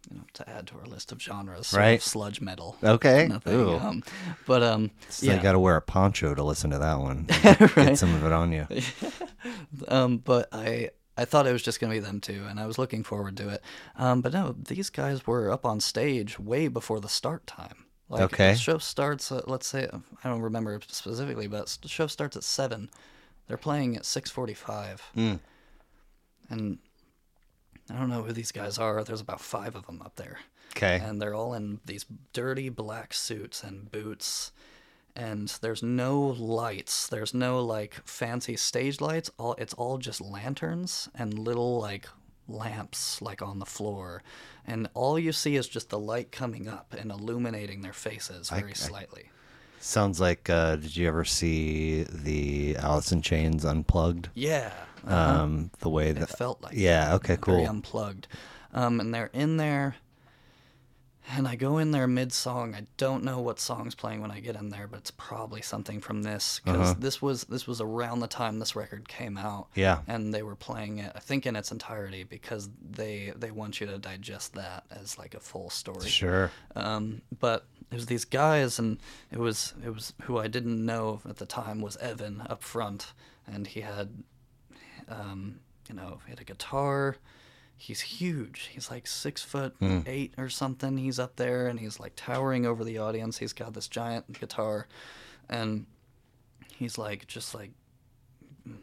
you 0.08 0.16
know, 0.18 0.22
to 0.34 0.48
add 0.48 0.66
to 0.68 0.76
our 0.78 0.86
list 0.86 1.10
of 1.12 1.20
genres, 1.20 1.66
sort 1.68 1.82
of 1.82 1.86
Right. 1.86 2.00
sludge 2.02 2.40
metal. 2.40 2.76
Okay. 2.82 3.26
Nothing. 3.28 3.68
Um, 3.80 4.02
but 4.46 4.62
um, 4.62 4.90
So 5.08 5.26
yeah. 5.26 5.34
you 5.36 5.42
got 5.42 5.52
to 5.52 5.58
wear 5.58 5.76
a 5.76 5.82
poncho 5.82 6.34
to 6.34 6.42
listen 6.44 6.70
to 6.70 6.78
that 6.78 6.98
one. 7.00 7.26
Get 7.42 7.98
some 7.98 8.14
of 8.14 8.24
it 8.24 8.32
on 8.32 8.52
you. 8.52 8.66
um, 9.88 10.18
but 10.18 10.48
I 10.52 10.90
I 11.16 11.24
thought 11.26 11.46
it 11.46 11.52
was 11.52 11.62
just 11.62 11.80
gonna 11.80 11.92
be 11.92 11.98
them 11.98 12.20
two, 12.20 12.44
and 12.48 12.58
I 12.60 12.66
was 12.66 12.78
looking 12.78 13.02
forward 13.02 13.36
to 13.38 13.48
it. 13.50 13.62
Um, 13.96 14.20
but 14.22 14.32
no, 14.32 14.54
these 14.56 14.88
guys 14.90 15.26
were 15.26 15.50
up 15.50 15.66
on 15.66 15.80
stage 15.80 16.38
way 16.38 16.68
before 16.68 17.00
the 17.00 17.08
start 17.08 17.46
time. 17.46 17.84
Like, 18.10 18.22
Okay. 18.32 18.52
The 18.52 18.58
show 18.58 18.78
starts 18.78 19.30
at 19.32 19.48
let's 19.48 19.66
say 19.66 19.88
I 20.24 20.28
don't 20.28 20.42
remember 20.42 20.78
specifically, 20.88 21.46
but 21.46 21.78
the 21.80 21.88
show 21.88 22.06
starts 22.08 22.36
at 22.36 22.44
seven. 22.44 22.90
They're 23.46 23.56
playing 23.56 23.96
at 23.96 24.04
six 24.04 24.30
forty-five, 24.30 25.00
Hmm. 25.14 25.34
and 26.48 26.78
I 27.90 27.94
don't 27.94 28.08
know 28.10 28.22
who 28.22 28.32
these 28.32 28.52
guys 28.52 28.78
are. 28.78 29.02
There's 29.04 29.20
about 29.20 29.40
five 29.40 29.74
of 29.74 29.86
them 29.86 30.02
up 30.02 30.16
there 30.16 30.38
Okay. 30.76 31.00
and 31.02 31.20
they're 31.20 31.34
all 31.34 31.54
in 31.54 31.80
these 31.86 32.04
dirty 32.32 32.68
black 32.68 33.12
suits 33.14 33.62
and 33.64 33.90
boots 33.90 34.52
and 35.16 35.48
there's 35.60 35.82
no 35.82 36.20
lights 36.20 37.08
there's 37.08 37.34
no 37.34 37.64
like 37.64 37.94
fancy 38.04 38.56
stage 38.56 39.00
lights 39.00 39.28
all 39.40 39.54
it's 39.58 39.74
all 39.74 39.98
just 39.98 40.20
lanterns 40.20 41.08
and 41.16 41.36
little 41.36 41.80
like 41.80 42.06
lamps 42.46 43.20
like 43.20 43.42
on 43.42 43.58
the 43.58 43.66
floor 43.66 44.22
and 44.72 44.88
all 44.94 45.18
you 45.18 45.32
see 45.32 45.56
is 45.56 45.68
just 45.68 45.90
the 45.90 45.98
light 45.98 46.30
coming 46.32 46.68
up 46.68 46.94
and 46.98 47.10
illuminating 47.10 47.82
their 47.82 47.92
faces 47.92 48.50
very 48.50 48.74
slightly 48.74 49.24
Sounds 49.82 50.20
like. 50.20 50.50
Uh, 50.50 50.76
did 50.76 50.94
you 50.94 51.08
ever 51.08 51.24
see 51.24 52.02
the 52.02 52.76
Alice 52.76 53.12
in 53.12 53.22
Chains 53.22 53.64
Unplugged? 53.64 54.28
yeah 54.34 54.72
Um, 55.06 55.70
the 55.78 55.88
way 55.88 56.10
it 56.10 56.18
that. 56.18 56.36
felt 56.36 56.62
like 56.62 56.74
Yeah. 56.76 57.14
Okay. 57.14 57.36
very 57.44 57.60
Cool. 57.62 57.66
unplugged 57.66 58.28
um, 58.74 59.00
and 59.00 59.14
they're 59.14 59.30
in 59.32 59.56
there 59.56 59.96
and 61.36 61.46
i 61.48 61.54
go 61.56 61.78
in 61.78 61.90
there 61.90 62.06
mid-song 62.06 62.74
i 62.74 62.82
don't 62.96 63.22
know 63.24 63.40
what 63.40 63.60
song's 63.60 63.94
playing 63.94 64.20
when 64.20 64.30
i 64.30 64.40
get 64.40 64.56
in 64.56 64.68
there 64.70 64.86
but 64.86 64.98
it's 65.00 65.10
probably 65.12 65.62
something 65.62 66.00
from 66.00 66.22
this 66.22 66.60
because 66.64 66.90
Uh-huh. 66.90 66.94
this 66.98 67.20
was 67.22 67.44
this 67.44 67.66
was 67.66 67.80
around 67.80 68.20
the 68.20 68.26
time 68.26 68.58
this 68.58 68.74
record 68.74 69.08
came 69.08 69.36
out 69.38 69.68
Yeah. 69.74 70.00
and 70.06 70.32
they 70.34 70.42
were 70.42 70.56
playing 70.56 70.98
it 70.98 71.12
i 71.14 71.20
think 71.20 71.46
in 71.46 71.56
its 71.56 71.70
entirety 71.72 72.24
because 72.24 72.68
they 72.90 73.32
they 73.36 73.50
want 73.50 73.80
you 73.80 73.86
to 73.86 73.98
digest 73.98 74.54
that 74.54 74.84
as 74.90 75.18
like 75.18 75.34
a 75.34 75.40
full 75.40 75.70
story 75.70 76.08
Sure. 76.08 76.50
um, 76.76 77.22
but 77.38 77.66
it 77.90 77.96
was 77.96 78.06
these 78.06 78.24
guys, 78.24 78.78
and 78.78 78.98
it 79.32 79.38
was 79.40 79.74
it 79.84 79.90
was 79.92 80.12
who 80.22 80.38
I 80.38 80.46
didn't 80.46 80.86
know 80.86 81.20
at 81.28 81.38
the 81.38 81.44
time 81.46 81.80
was 81.80 81.96
Evan 81.96 82.40
up 82.48 82.62
front, 82.62 83.12
and 83.48 83.66
he 83.66 83.80
had, 83.80 84.22
um, 85.08 85.58
you 85.88 85.96
know, 85.96 86.20
he 86.24 86.30
had 86.30 86.40
a 86.40 86.44
guitar. 86.44 87.16
He's 87.80 88.02
huge. 88.02 88.68
He's 88.72 88.90
like 88.90 89.06
six 89.06 89.42
foot 89.42 89.74
hmm. 89.78 90.00
eight 90.04 90.34
or 90.36 90.50
something. 90.50 90.98
He's 90.98 91.18
up 91.18 91.36
there, 91.36 91.66
and 91.66 91.80
he's 91.80 91.98
like 91.98 92.12
towering 92.14 92.66
over 92.66 92.84
the 92.84 92.98
audience. 92.98 93.38
He's 93.38 93.54
got 93.54 93.72
this 93.72 93.88
giant 93.88 94.38
guitar, 94.38 94.86
and 95.48 95.86
he's 96.76 96.98
like 96.98 97.26
just 97.26 97.54
like 97.54 97.70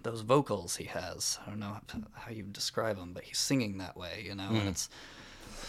those 0.02 0.22
vocals 0.22 0.78
he 0.78 0.86
has. 0.86 1.38
I 1.46 1.52
don't 1.52 1.60
know 1.60 1.78
how 2.14 2.32
you 2.32 2.42
describe 2.42 2.98
them, 2.98 3.14
but 3.14 3.24
he's 3.24 3.38
singing 3.38 3.78
that 3.78 3.96
way, 3.96 4.24
you 4.26 4.34
know, 4.34 4.48
and 4.50 4.62
hmm. 4.62 4.68
it's 4.70 4.90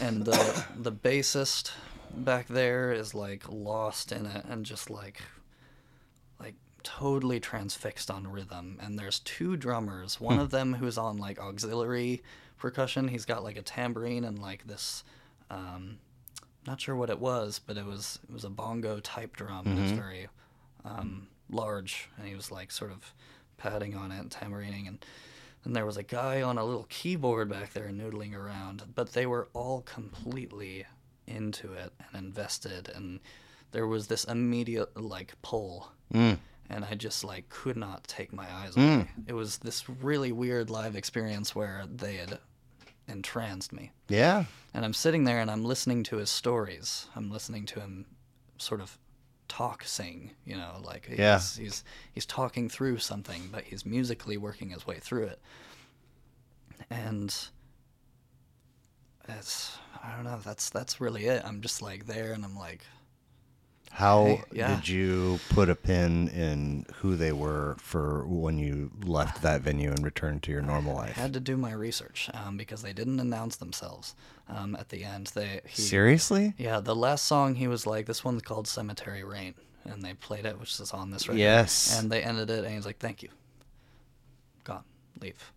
and 0.01 0.25
the 0.25 0.65
the 0.77 0.93
bassist 0.93 1.73
back 2.15 2.49
there 2.49 2.93
is 2.93 3.15
like 3.15 3.45
lost 3.51 4.11
in 4.11 4.25
it 4.25 4.47
and 4.47 4.65
just 4.65 4.89
like 4.89 5.21
like 6.41 6.55
totally 6.83 7.41
transfixed 7.41 8.11
on 8.11 8.27
rhythm 8.27 8.79
and 8.81 8.99
there's 8.99 9.19
two 9.21 9.57
drummers 9.57 10.19
one 10.19 10.37
hmm. 10.37 10.41
of 10.41 10.51
them 10.51 10.75
who's 10.75 10.97
on 10.97 11.19
like 11.19 11.39
auxiliary 11.39 12.23
percussion 12.59 13.09
he's 13.09 13.25
got 13.25 13.45
like 13.45 13.57
a 13.57 13.63
tambourine 13.63 14.25
and 14.25 14.39
like 14.39 14.67
this 14.67 15.05
um 15.51 15.99
not 16.67 16.81
sure 16.81 16.97
what 16.97 17.11
it 17.11 17.19
was 17.19 17.61
but 17.65 17.77
it 17.77 17.85
was 17.85 18.19
it 18.29 18.33
was 18.33 18.45
a 18.45 18.51
bongo 18.51 19.01
type 19.01 19.37
drum 19.37 19.67
it 19.67 19.81
was 19.81 19.93
very 19.93 20.29
um 20.85 21.29
large 21.51 22.09
and 22.19 22.29
he 22.29 22.35
was 22.35 22.51
like 22.51 22.71
sort 22.71 22.91
of 22.91 23.15
padding 23.57 23.97
on 23.97 24.13
it 24.13 24.19
and 24.19 24.31
tambourining 24.31 24.87
and 24.87 25.05
then 25.65 25.73
there 25.73 25.87
was 25.87 25.97
a 25.97 26.03
guy 26.03 26.43
on 26.43 26.59
a 26.59 26.65
little 26.65 26.87
keyboard 26.89 27.49
back 27.49 27.73
there 27.73 27.89
noodling 27.89 28.35
around, 28.35 28.85
but 28.95 29.13
they 29.13 29.27
were 29.27 29.49
all 29.53 29.83
completely 29.83 30.87
into 31.27 31.73
it 31.75 31.93
and 31.99 32.25
invested 32.25 32.91
and 32.95 33.21
there 33.73 33.87
was 33.87 34.07
this 34.07 34.25
immediate 34.25 34.97
like 34.99 35.35
pull. 35.43 35.93
Mm. 36.15 36.39
And 36.71 36.85
I 36.85 36.95
just 36.95 37.25
like 37.25 37.49
could 37.49 37.77
not 37.77 38.05
take 38.05 38.33
my 38.33 38.47
eyes 38.51 38.77
away. 38.77 39.09
It 39.27 39.33
was 39.33 39.59
this 39.59 39.89
really 39.89 40.33
weird 40.33 40.71
live 40.71 40.97
experience 40.97 41.55
where 41.55 41.85
they 41.91 42.17
had 42.17 42.39
entranced 43.09 43.73
me. 43.73 43.91
Yeah. 44.09 44.45
And 44.75 44.85
I'm 44.85 44.93
sitting 44.95 45.25
there 45.25 45.41
and 45.41 45.51
I'm 45.51 45.65
listening 45.65 46.03
to 46.05 46.17
his 46.19 46.31
stories. 46.31 47.07
I'm 47.17 47.31
listening 47.31 47.67
to 47.67 47.81
him 47.81 48.07
sort 48.59 48.81
of 48.81 48.99
talk 49.49 49.83
sing, 49.85 50.33
you 50.45 50.57
know, 50.57 50.81
like 50.85 51.07
he's, 51.07 51.19
Yeah. 51.19 51.39
he's 51.41 51.85
he's 52.13 52.27
talking 52.27 52.69
through 52.69 52.99
something, 52.99 53.49
but 53.51 53.65
he's 53.65 53.87
musically 53.87 54.37
working 54.37 54.71
his 54.71 54.87
way 54.87 54.99
through 54.99 55.25
it. 55.25 55.41
And 56.91 57.35
it's 59.29 59.79
I 60.03 60.15
don't 60.15 60.25
know, 60.25 60.39
that's 60.45 60.71
that's 60.71 61.01
really 61.01 61.27
it. 61.27 61.43
I'm 61.45 61.61
just 61.61 61.83
like 61.83 62.07
there 62.07 62.33
and 62.33 62.45
I'm 62.45 62.57
like 62.57 62.83
How 63.91 64.41
yeah. 64.53 64.77
did 64.77 64.89
you 64.89 65.41
put 65.51 65.69
a 65.69 65.75
pin 65.75 66.29
in 66.29 66.87
who 66.97 67.17
they 67.17 67.33
were 67.33 67.77
for 67.79 68.27
when 68.27 68.59
you 68.59 68.91
left 69.03 69.43
that 69.43 69.63
venue 69.63 69.91
and 69.91 70.05
returned 70.05 70.43
to 70.45 70.53
your 70.53 70.63
normal 70.63 70.95
life? 70.95 71.17
I 71.19 71.21
had 71.21 71.33
to 71.35 71.41
do 71.41 71.57
my 71.57 71.73
research 71.73 72.31
um, 72.35 72.57
because 72.57 72.83
they 72.83 72.93
didn't 72.93 73.21
announce 73.21 73.57
themselves 73.57 74.15
um, 74.49 74.77
at 74.77 74.89
the 74.89 75.05
end. 75.05 75.29
They 75.29 75.61
he, 75.67 75.83
Seriously? 75.83 76.55
Yeah, 76.59 76.81
the 76.81 76.97
last 76.97 77.25
song 77.25 77.55
he 77.55 77.69
was 77.69 77.87
like, 77.87 78.07
this 78.07 78.25
one's 78.25 78.43
called 78.43 78.69
Cemetery 78.69 79.25
Rain, 79.25 79.55
and 79.85 80.03
they 80.03 80.15
played 80.15 80.47
it, 80.47 80.59
which 80.59 80.79
is 80.81 80.93
on 80.93 81.11
this 81.11 81.29
record. 81.29 81.41
Yes. 81.41 81.99
And 81.99 82.11
they 82.11 82.23
ended 82.23 82.51
it, 82.51 82.65
and 82.65 82.75
he's 82.75 82.87
like, 82.87 82.99
"Thank 82.99 83.23
you." 83.23 83.31
Gone, 84.65 84.85
leave, 85.21 85.53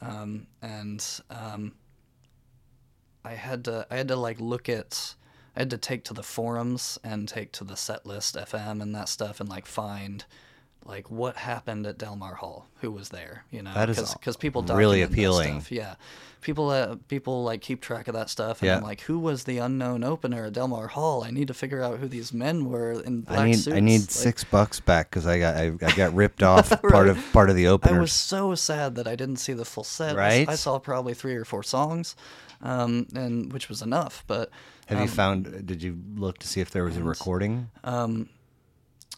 um, 0.00 0.46
and 0.62 1.04
um, 1.30 1.72
I 3.24 3.32
had 3.32 3.64
to, 3.66 3.86
I 3.90 3.96
had 3.96 4.08
to 4.08 4.16
like 4.16 4.40
look 4.40 4.68
at, 4.68 5.14
I 5.58 5.62
had 5.62 5.70
to 5.70 5.76
take 5.78 6.04
to 6.04 6.14
the 6.14 6.22
forums 6.22 6.98
and 7.02 7.26
take 7.28 7.50
to 7.52 7.64
the 7.64 7.74
Setlist 7.74 8.40
FM 8.40 8.80
and 8.80 8.94
that 8.94 9.08
stuff, 9.08 9.40
and 9.40 9.48
like 9.48 9.66
find. 9.66 10.24
Like 10.84 11.10
what 11.10 11.36
happened 11.36 11.86
at 11.86 11.98
Delmar 11.98 12.36
Hall? 12.36 12.66
Who 12.80 12.90
was 12.90 13.10
there? 13.10 13.44
You 13.50 13.60
know, 13.60 13.74
That 13.74 13.90
is 13.90 14.14
because 14.14 14.38
people 14.38 14.62
really 14.62 15.02
appealing. 15.02 15.60
stuff. 15.60 15.70
Yeah, 15.72 15.96
people 16.40 16.70
uh, 16.70 16.96
people 17.08 17.42
like 17.44 17.60
keep 17.60 17.82
track 17.82 18.08
of 18.08 18.14
that 18.14 18.30
stuff. 18.30 18.62
And 18.62 18.70
I'm 18.70 18.82
like, 18.82 19.02
who 19.02 19.18
was 19.18 19.44
the 19.44 19.58
unknown 19.58 20.02
opener 20.02 20.46
at 20.46 20.54
Delmar 20.54 20.86
Hall? 20.86 21.24
I 21.24 21.30
need 21.30 21.48
to 21.48 21.54
figure 21.54 21.82
out 21.82 21.98
who 21.98 22.08
these 22.08 22.32
men 22.32 22.64
were 22.64 22.92
in 23.02 23.20
black 23.20 23.38
I 23.40 23.46
need 23.46 23.58
suits. 23.58 23.76
I 23.76 23.80
need 23.80 24.00
Like, 24.02 24.10
six 24.10 24.44
bucks 24.44 24.80
back 24.80 25.10
because 25.10 25.26
I 25.26 25.38
got 25.38 25.56
I, 25.56 25.72
I 25.82 25.92
got 25.94 26.14
ripped 26.14 26.42
off 26.54 26.70
part 26.80 27.08
of 27.08 27.22
part 27.34 27.50
of 27.50 27.56
the 27.56 27.66
opener. 27.66 27.96
I 27.96 28.00
was 28.00 28.12
so 28.12 28.54
sad 28.54 28.94
that 28.94 29.06
I 29.06 29.14
didn't 29.14 29.36
see 29.36 29.52
the 29.52 29.66
full 29.66 29.84
set. 29.84 30.16
Right? 30.16 30.48
I 30.48 30.54
saw 30.54 30.78
probably 30.78 31.12
three 31.12 31.34
or 31.34 31.44
four 31.44 31.64
songs, 31.64 32.16
um, 32.62 33.08
and 33.14 33.52
which 33.52 33.68
was 33.68 33.82
enough. 33.82 34.24
But 34.26 34.48
Have 34.88 34.98
you 34.98 35.04
um, 35.04 35.08
found? 35.08 35.66
Did 35.66 35.82
you 35.82 35.98
look 36.16 36.38
to 36.38 36.48
see 36.48 36.60
if 36.60 36.70
there 36.70 36.84
was 36.84 36.96
a 36.96 37.02
recording? 37.04 37.70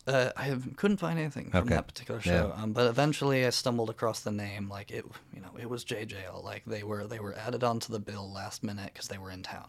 Uh, 0.07 0.31
I 0.37 0.45
have, 0.45 0.77
couldn't 0.77 0.97
find 0.97 1.19
anything 1.19 1.51
from 1.51 1.61
Okay. 1.67 1.75
that 1.75 1.87
particular 1.87 2.21
Yeah. 2.25 2.33
show, 2.33 2.55
um, 2.57 2.73
but 2.73 2.87
eventually 2.89 3.47
I 3.47 3.51
stumbled 3.51 3.91
across 3.91 4.21
the 4.21 4.33
name. 4.33 4.69
Like 4.69 4.91
it, 4.91 5.05
you 5.33 5.41
know, 5.41 5.51
it 5.61 5.69
was 5.69 5.85
Jaye 5.85 6.09
Jayle. 6.09 6.43
Like 6.43 6.65
they 6.65 6.83
were 6.83 7.07
they 7.07 7.21
were 7.21 7.37
added 7.37 7.63
onto 7.63 7.93
the 7.93 8.01
bill 8.01 8.33
last 8.33 8.65
minute 8.65 8.91
because 8.93 9.09
they 9.09 9.19
were 9.19 9.31
in 9.31 9.43
town, 9.43 9.69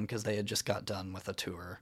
because 0.00 0.22
they 0.22 0.36
had 0.36 0.46
just 0.46 0.64
got 0.64 0.84
done 0.86 1.12
with 1.12 1.28
a 1.28 1.34
tour 1.34 1.80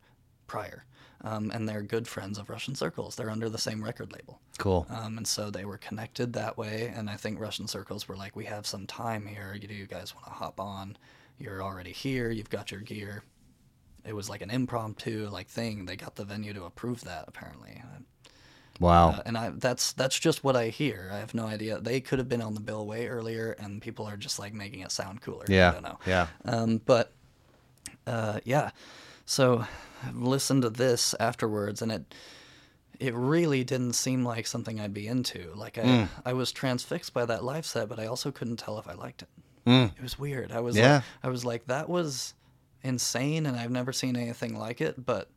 prior, 0.48 0.85
um, 1.23 1.51
and 1.52 1.68
they're 1.68 1.82
good 1.82 2.09
friends 2.09 2.39
of 2.39 2.48
Russian 2.51 2.74
Circles. 2.74 3.14
They're 3.14 3.31
under 3.31 3.51
the 3.51 3.59
same 3.59 3.85
record 3.85 4.10
label, 4.12 4.40
Cool. 4.59 4.86
um, 4.89 5.18
and 5.18 5.27
so 5.27 5.51
they 5.51 5.64
were 5.66 5.78
connected 5.78 6.32
that 6.32 6.56
way. 6.56 6.93
And 6.97 7.09
I 7.10 7.16
think 7.16 7.39
Russian 7.39 7.68
Circles 7.68 8.09
were 8.09 8.16
like, 8.16 8.35
"We 8.35 8.47
have 8.47 8.66
some 8.66 8.86
time 8.86 9.27
here. 9.27 9.55
You, 9.55 9.68
do 9.68 9.74
you 9.74 9.86
guys 9.86 10.14
want 10.14 10.27
to 10.27 10.32
hop 10.32 10.59
on? 10.59 10.97
You're 11.39 11.62
already 11.62 11.93
here. 11.93 12.31
You've 12.31 12.51
got 12.51 12.73
your 12.73 12.81
gear." 12.81 13.23
It 14.06 14.14
was 14.14 14.28
like 14.30 14.42
an 14.42 14.50
impromptu 14.50 15.28
like 15.30 15.48
thing. 15.48 15.84
They 15.86 15.96
got 15.96 16.14
the 16.16 16.24
venue 16.24 16.52
to 16.54 16.64
approve 16.64 17.02
that 17.04 17.24
apparently. 17.28 17.82
Wow. 18.78 19.10
Uh, 19.10 19.22
and 19.24 19.38
I 19.38 19.50
that's 19.50 19.92
that's 19.92 20.18
just 20.18 20.44
what 20.44 20.54
I 20.54 20.68
hear. 20.68 21.10
I 21.12 21.16
have 21.18 21.34
no 21.34 21.46
idea. 21.46 21.78
They 21.80 22.00
could 22.00 22.18
have 22.18 22.28
been 22.28 22.42
on 22.42 22.54
the 22.54 22.60
bill 22.60 22.86
way 22.86 23.06
earlier, 23.08 23.52
and 23.58 23.80
people 23.80 24.06
are 24.06 24.16
just 24.18 24.38
like 24.38 24.52
making 24.52 24.80
it 24.80 24.92
sound 24.92 25.22
cooler. 25.22 25.46
yeah. 25.48 25.70
I 25.70 25.72
don't 25.72 25.82
know. 25.82 25.98
Yeah. 26.06 26.26
Um, 26.44 26.80
but 26.84 27.12
uh, 28.06 28.40
yeah, 28.44 28.70
so 29.24 29.64
I 30.04 30.10
listened 30.12 30.62
to 30.62 30.70
this 30.70 31.14
afterwards, 31.18 31.80
and 31.80 31.90
it 31.90 32.14
it 33.00 33.14
really 33.14 33.64
didn't 33.64 33.94
seem 33.94 34.24
like 34.24 34.46
something 34.46 34.78
I'd 34.80 34.94
be 34.94 35.06
into. 35.08 35.52
Like 35.54 35.78
I 35.78 35.82
Mm. 35.82 36.08
I 36.26 36.32
was 36.34 36.52
transfixed 36.52 37.14
by 37.14 37.24
that 37.24 37.42
live 37.44 37.64
set, 37.64 37.88
but 37.88 37.98
I 37.98 38.06
also 38.06 38.30
couldn't 38.30 38.56
tell 38.58 38.78
if 38.78 38.86
I 38.86 38.92
liked 38.94 39.22
it. 39.22 39.28
Mm. 39.66 39.92
It 39.96 40.02
was 40.02 40.18
weird. 40.18 40.52
I 40.52 40.60
was 40.60 40.76
Yeah. 40.76 40.96
like, 40.96 41.02
I 41.24 41.28
was 41.28 41.44
like 41.46 41.66
that 41.66 41.88
was 41.88 42.34
insane, 42.82 43.46
and 43.46 43.56
I've 43.56 43.70
never 43.70 43.92
seen 43.92 44.16
anything 44.16 44.58
like 44.58 44.80
it. 44.80 45.04
But 45.04 45.28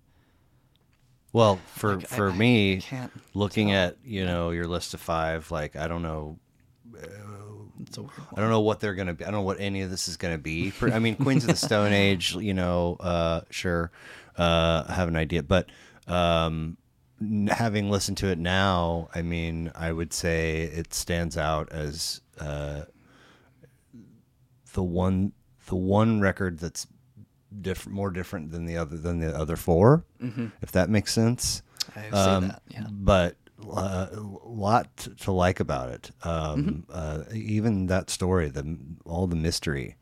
Well, 1.33 1.59
for 1.75 1.97
Like, 1.97 2.07
for 2.07 2.31
I 2.31 2.35
me, 2.35 2.81
looking 3.33 3.67
tell. 3.69 3.77
at 3.77 3.97
you 4.03 4.25
know 4.25 4.51
your 4.51 4.67
list 4.67 4.93
of 4.93 5.01
five, 5.01 5.51
like 5.51 5.75
I 5.75 5.87
don't 5.87 6.01
know, 6.01 6.39
it's 7.81 7.97
a 7.97 8.01
weird 8.01 8.17
one. 8.17 8.27
I 8.35 8.41
don't 8.41 8.49
know 8.49 8.61
what 8.61 8.79
they're 8.79 8.95
gonna 8.95 9.13
be. 9.13 9.23
I 9.25 9.27
don't 9.31 9.39
know 9.39 9.45
what 9.45 9.59
any 9.59 9.81
of 9.81 9.89
this 9.89 10.07
is 10.07 10.17
gonna 10.17 10.37
be. 10.37 10.73
I 10.81 10.99
mean, 10.99 11.15
Queens 11.15 11.43
of 11.43 11.49
the 11.51 11.55
Stone 11.55 11.93
Age, 11.93 12.35
you 12.35 12.53
know, 12.53 12.97
uh, 12.99 13.41
sure, 13.49 13.91
uh, 14.37 14.85
I 14.87 14.93
have 14.93 15.07
an 15.07 15.15
idea, 15.15 15.43
but 15.43 15.69
um, 16.07 16.77
having 17.49 17.89
listened 17.91 18.17
to 18.17 18.27
it 18.29 18.37
now, 18.39 19.09
I 19.13 19.21
mean, 19.21 19.71
I 19.75 19.91
would 19.91 20.13
say 20.13 20.61
it 20.63 20.93
stands 20.93 21.37
out 21.37 21.71
as 21.71 22.21
uh, 22.39 22.83
the 24.73 24.83
one 24.83 25.33
the 25.67 25.75
one 25.75 26.19
record 26.21 26.59
that's 26.59 26.87
different, 27.61 27.95
more 27.95 28.11
different 28.11 28.51
than 28.51 28.65
the 28.65 28.77
other 28.77 28.97
than 28.97 29.19
the 29.19 29.35
other 29.35 29.55
4 29.55 30.03
if 30.61 30.71
that 30.71 30.89
makes 30.89 31.13
sense. 31.13 31.61
I 31.95 32.01
see 32.03 32.15
Um, 32.15 32.47
that. 32.49 32.61
Yeah. 32.69 32.87
But 32.91 33.35
uh, 33.61 34.07
a 34.13 34.21
lot 34.47 35.07
to, 35.21 35.31
like 35.31 35.59
about 35.59 35.89
it. 35.89 36.11
Um, 36.23 36.85
Mm-hmm. 36.89 36.91
uh, 36.93 37.23
even 37.33 37.87
that 37.87 38.09
story, 38.09 38.49
the 38.49 38.77
all 39.05 39.27
the 39.27 39.35
mystery, 39.35 39.95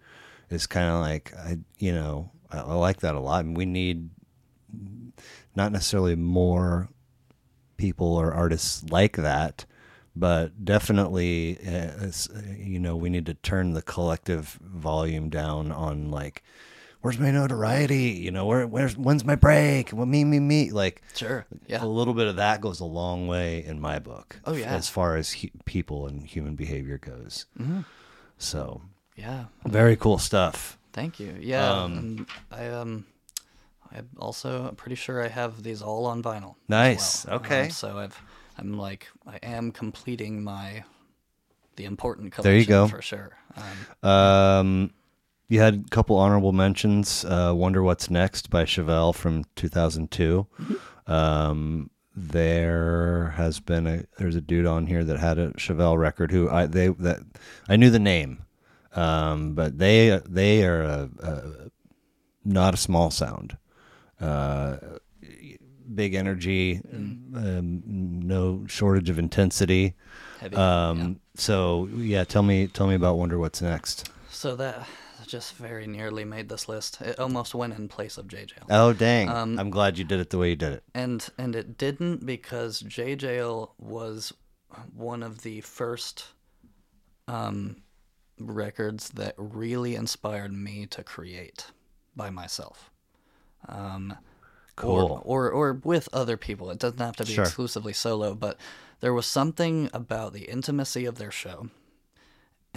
is 0.50 0.68
kind 0.68 0.90
of 0.90 1.00
like 1.02 1.34
I, 1.36 1.58
you 1.80 1.92
know, 1.94 2.32
I, 2.52 2.60
I 2.60 2.74
like 2.76 3.00
that 3.02 3.16
a 3.16 3.20
lot. 3.20 3.46
And 3.46 3.58
we 3.58 3.66
need 3.66 4.10
not 5.56 5.72
necessarily 5.72 6.16
more 6.16 6.90
people 7.78 8.16
or 8.16 8.34
artists 8.34 8.84
like 8.92 9.18
that, 9.18 9.66
but 10.16 10.64
definitely, 10.66 11.58
uh, 11.66 12.06
uh, 12.08 12.12
you 12.58 12.80
know, 12.80 12.96
we 12.96 13.10
need 13.10 13.26
to 13.26 13.34
turn 13.34 13.74
the 13.74 13.82
collective 13.82 14.60
volume 14.62 15.30
down 15.30 15.72
on 15.72 16.12
like. 16.12 16.44
Where's 17.08 17.20
my 17.20 17.32
notoriety? 17.32 18.20
You 18.20 18.32
know, 18.32 18.46
where, 18.46 18.68
where's 18.68 18.98
when's 18.98 19.24
my 19.24 19.36
break? 19.36 19.94
Well, 19.94 20.06
me, 20.06 20.26
me, 20.26 20.42
me. 20.42 20.72
Like, 20.72 21.02
Sure. 21.16 21.46
Yeah. 21.66 21.82
a 21.82 21.86
little 21.88 22.14
bit 22.14 22.28
of 22.28 22.36
that 22.36 22.60
goes 22.60 22.82
a 22.82 22.86
long 22.86 23.28
way 23.28 23.64
in 23.64 23.80
my 23.80 23.98
book. 24.00 24.42
Oh, 24.44 24.52
yeah. 24.52 24.76
as 24.76 24.90
far 24.90 25.16
as 25.16 25.32
hu- 25.32 25.48
people 25.64 26.06
and 26.08 26.22
human 26.28 26.56
behavior 26.56 26.98
goes. 26.98 27.46
Mm-hmm. 27.58 27.80
So 28.38 28.82
Yeah. 29.16 29.46
very 29.66 29.96
cool 29.96 30.18
stuff. 30.18 30.78
Thank 30.92 31.18
you. 31.18 31.34
Yeah. 31.40 31.72
Um, 31.72 32.28
I 32.52 32.68
um 32.68 33.06
I'm 33.96 34.10
also 34.20 34.74
pretty 34.76 34.96
sure 34.96 35.24
I 35.24 35.30
have 35.30 35.64
these 35.64 35.82
all 35.82 36.08
on 36.08 36.22
vinyl. 36.22 36.56
Nice, 36.68 37.26
well. 37.26 37.38
okay. 37.38 37.64
Um, 37.68 37.70
so 37.72 37.98
I've 38.00 38.22
I'm 38.58 38.78
like 38.78 39.08
I 39.26 39.38
am 39.44 39.72
completing 39.72 40.44
my 40.44 40.84
the 41.78 41.86
important 41.86 42.34
collection 42.34 42.52
There 42.52 42.60
you 42.60 42.66
go. 42.66 42.90
for 42.90 43.02
sure. 43.02 43.38
Um, 44.04 44.10
Um, 44.10 44.92
you 45.50 45.60
had 45.60 45.86
a 45.86 45.90
couple 45.90 46.18
honorable 46.18 46.52
mentions. 46.52 47.24
Uh, 47.26 47.54
Wonder 47.56 47.82
What's 47.84 48.10
Next 48.10 48.50
by 48.50 48.66
Chevelle 48.66 49.16
from 49.16 49.46
2002. 49.56 50.48
Mm-hmm. 50.60 51.12
Um, 51.12 51.90
there 52.16 53.34
has 53.38 53.60
been 53.60 53.86
a 53.86 54.04
there's 54.18 54.36
a 54.36 54.42
dude 54.42 54.66
on 54.66 54.88
here 54.88 55.04
that 55.04 55.20
had 55.20 55.38
a 55.38 55.52
Chevelle 55.52 55.98
record 55.98 56.32
who 56.32 56.50
I 56.50 56.66
they 56.66 56.88
that 56.88 57.20
I 57.70 57.76
knew 57.76 57.92
the 57.92 58.00
name, 58.00 58.44
um, 58.94 59.54
but 59.54 59.78
they 59.78 60.20
they 60.28 60.66
are 60.66 60.82
a, 60.82 61.10
a 61.20 61.42
not 62.44 62.74
a 62.74 62.78
small 62.78 63.12
sound. 63.12 63.58
Uh, 64.20 64.78
big 65.94 66.16
energy, 66.16 66.82
um, 66.92 67.84
no 67.86 68.66
shortage 68.68 69.10
of 69.12 69.20
intensity. 69.20 69.94
heavy. 70.40 70.56
Um, 70.56 71.00
yeah. 71.00 71.14
So 71.36 71.88
yeah, 71.96 72.24
tell 72.24 72.44
me 72.44 72.66
tell 72.68 72.88
me 72.88 72.96
about 72.96 73.18
Wonder 73.18 73.38
What's 73.38 73.62
Next. 73.62 74.10
So 74.30 74.56
that 74.56 74.88
just 75.28 75.56
very 75.56 75.86
nearly 75.88 76.26
made 76.26 76.50
this 76.50 76.68
list. 76.70 77.02
It 77.02 77.20
almost 77.20 77.54
went 77.54 77.78
in 77.78 77.88
place 77.88 78.18
of 78.18 78.28
Jaye 78.28 78.48
Jayle. 78.48 78.66
Oh 78.70 78.94
dang! 78.94 79.30
Um, 79.30 79.60
I'm 79.60 79.70
glad 79.70 79.98
you 79.98 80.04
did 80.04 80.20
it 80.20 80.30
the 80.30 80.38
way 80.38 80.50
you 80.50 80.56
did 80.56 80.74
it. 80.74 80.84
and 80.96 81.28
and 81.38 81.56
it 81.56 81.78
didn't 81.78 82.26
because 82.26 82.82
Jaye 82.82 83.18
Jayle 83.18 83.72
was 83.78 84.34
one 84.96 85.24
of 85.24 85.42
the 85.44 85.62
first 85.62 86.26
um, 87.28 87.78
records 88.40 89.10
that 89.12 89.34
really 89.38 89.96
inspired 89.96 90.54
me 90.54 90.86
to 90.88 91.04
create 91.04 91.68
by 92.16 92.30
myself. 92.30 92.90
Um, 93.68 94.16
Cool. 94.76 95.24
Or, 95.26 95.50
or 95.50 95.70
or 95.70 95.82
with 95.84 96.08
other 96.14 96.38
people. 96.38 96.70
It 96.70 96.78
doesn't 96.78 97.00
have 97.00 97.16
to 97.16 97.26
be 97.26 97.34
Sure. 97.34 97.46
exclusively 97.46 97.94
solo, 97.94 98.36
but 98.36 98.60
there 99.00 99.12
was 99.12 99.26
something 99.26 99.90
about 99.92 100.34
the 100.34 100.44
intimacy 100.44 101.06
of 101.06 101.16
their 101.18 101.32
show 101.32 101.72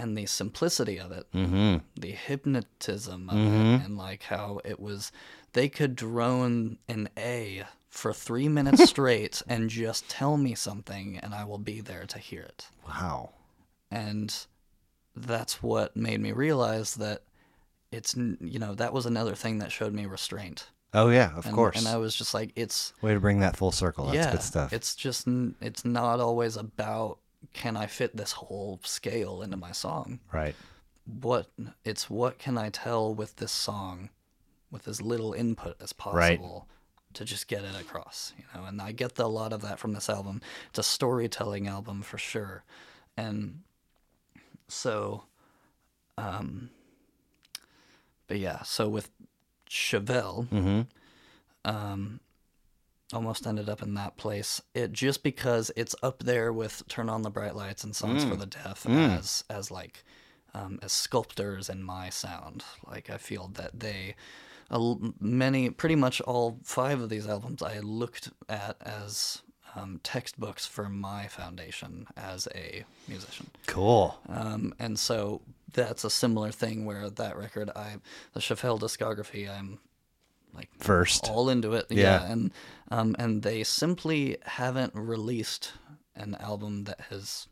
and 0.01 0.17
the 0.17 0.25
simplicity 0.25 0.97
of 0.99 1.11
it 1.11 1.25
Mm-hmm. 1.33 1.77
the 1.99 2.11
hypnotism 2.11 3.29
of 3.29 3.37
it 3.37 3.85
and 3.85 3.97
like 3.97 4.23
how 4.23 4.59
it 4.65 4.79
was 4.79 5.11
they 5.53 5.69
could 5.69 5.95
drone 5.95 6.77
an 6.87 7.09
A 7.17 7.63
for 7.89 8.13
three 8.13 8.47
minutes 8.47 8.83
straight 8.89 9.41
and 9.47 9.69
just 9.69 10.09
tell 10.09 10.37
me 10.37 10.55
something 10.55 11.17
and 11.17 11.33
I 11.33 11.43
will 11.43 11.57
be 11.57 11.81
there 11.81 12.05
to 12.05 12.17
hear 12.19 12.41
it. 12.41 12.67
Wow. 12.87 13.31
And 13.91 14.33
that's 15.15 15.61
what 15.61 15.95
made 15.97 16.21
me 16.21 16.31
realize 16.31 16.95
that 16.95 17.23
it's 17.91 18.15
you 18.15 18.59
know 18.59 18.73
that 18.75 18.93
was 18.93 19.05
another 19.05 19.35
thing 19.35 19.57
that 19.59 19.71
showed 19.71 19.93
me 19.93 20.05
restraint. 20.05 20.67
Oh 20.93 21.09
yeah, 21.09 21.35
of 21.37 21.45
And, 21.45 21.53
course. 21.55 21.77
And 21.77 21.87
I 21.87 21.97
was 21.97 22.15
just 22.15 22.33
like 22.33 22.51
it's 22.55 22.93
Way 23.01 23.13
to 23.13 23.19
bring 23.19 23.39
that 23.41 23.57
full 23.57 23.73
circle. 23.73 24.05
That's 24.05 24.15
yeah, 24.15 24.31
good 24.31 24.41
stuff. 24.41 24.71
It's 24.73 24.95
just 24.95 25.27
it's 25.59 25.83
not 25.83 26.19
always 26.21 26.55
about 26.55 27.17
can 27.53 27.75
I 27.77 27.85
fit 27.87 28.15
this 28.15 28.31
whole 28.33 28.79
scale 28.83 29.41
into 29.41 29.57
my 29.57 29.71
song 29.71 30.19
right. 30.31 30.55
what 31.21 31.47
it's 31.83 32.09
what 32.09 32.39
can 32.39 32.57
I 32.57 32.69
tell 32.69 33.13
with 33.13 33.35
this 33.37 33.51
song 33.51 34.09
with 34.71 34.87
as 34.87 35.01
little 35.01 35.33
input 35.33 35.75
as 35.81 35.93
Right. 36.05 36.37
possible 36.39 36.67
to 37.13 37.25
just 37.25 37.49
get 37.49 37.65
it 37.65 37.75
across, 37.77 38.31
you 38.37 38.45
know. 38.53 38.63
And 38.65 38.81
I 38.81 38.93
get 38.93 39.15
the, 39.15 39.25
a 39.25 39.27
lot 39.27 39.51
of 39.51 39.61
that 39.63 39.79
from 39.79 39.91
this 39.91 40.09
album. 40.09 40.39
It's 40.69 40.79
a 40.79 40.83
storytelling 40.83 41.67
album 41.67 42.03
for 42.03 42.17
sure. 42.17 42.63
And 43.17 43.63
so 44.69 45.23
um 46.17 46.69
but 48.27 48.39
yeah, 48.39 48.61
so 48.63 48.87
with 48.87 49.09
Chevelle, 49.69 50.47
Mm-hmm. 50.47 50.81
um, 51.69 52.19
almost 53.13 53.45
ended 53.47 53.69
up 53.69 53.81
in 53.81 53.93
that 53.95 54.17
place. 54.17 54.61
It 54.73 54.91
just 54.93 55.23
because 55.23 55.71
it's 55.75 55.95
up 56.01 56.23
there 56.23 56.51
with 56.53 56.83
"Turn 56.87 57.09
on 57.09 57.21
the 57.21 57.29
Bright 57.29 57.55
Lights" 57.55 57.83
and 57.83 57.95
"Songs 57.95 58.23
for 58.23 58.35
the 58.35 58.45
Deaf" 58.45 58.85
as 58.87 59.43
as 59.49 59.71
like 59.71 60.03
um, 60.53 60.79
as 60.81 60.91
sculptors 60.91 61.69
in 61.69 61.83
my 61.83 62.09
sound. 62.09 62.63
Like 62.87 63.09
I 63.09 63.17
feel 63.17 63.49
that 63.53 63.79
they, 63.79 64.15
l- 64.69 65.13
many, 65.19 65.69
pretty 65.69 65.95
much 65.95 66.21
all 66.21 66.59
five 66.63 66.99
of 67.01 67.09
these 67.09 67.27
albums, 67.27 67.61
I 67.61 67.79
looked 67.79 68.29
at 68.49 68.75
as 68.81 69.41
um, 69.75 69.99
textbooks 70.03 70.65
for 70.65 70.89
my 70.89 71.27
foundation 71.27 72.07
as 72.17 72.47
a 72.53 72.83
musician. 73.07 73.49
Cool. 73.67 74.19
Um, 74.27 74.73
and 74.79 74.99
so 74.99 75.41
that's 75.73 76.03
a 76.03 76.09
similar 76.09 76.51
thing 76.51 76.85
where 76.85 77.09
that 77.09 77.37
record, 77.37 77.69
I 77.75 77.95
the 78.33 78.41
Chevelle 78.41 78.79
discography, 78.79 79.49
I'm 79.49 79.79
like 80.53 80.69
First. 80.79 81.29
all 81.29 81.49
into 81.49 81.73
it. 81.73 81.87
Yeah. 81.89 82.21
Yeah, 82.21 82.31
and 82.31 82.51
um, 82.89 83.15
and 83.19 83.43
they 83.43 83.63
simply 83.63 84.37
haven't 84.43 84.93
released 84.95 85.73
an 86.15 86.35
album 86.35 86.83
that 86.85 87.01
has 87.09 87.47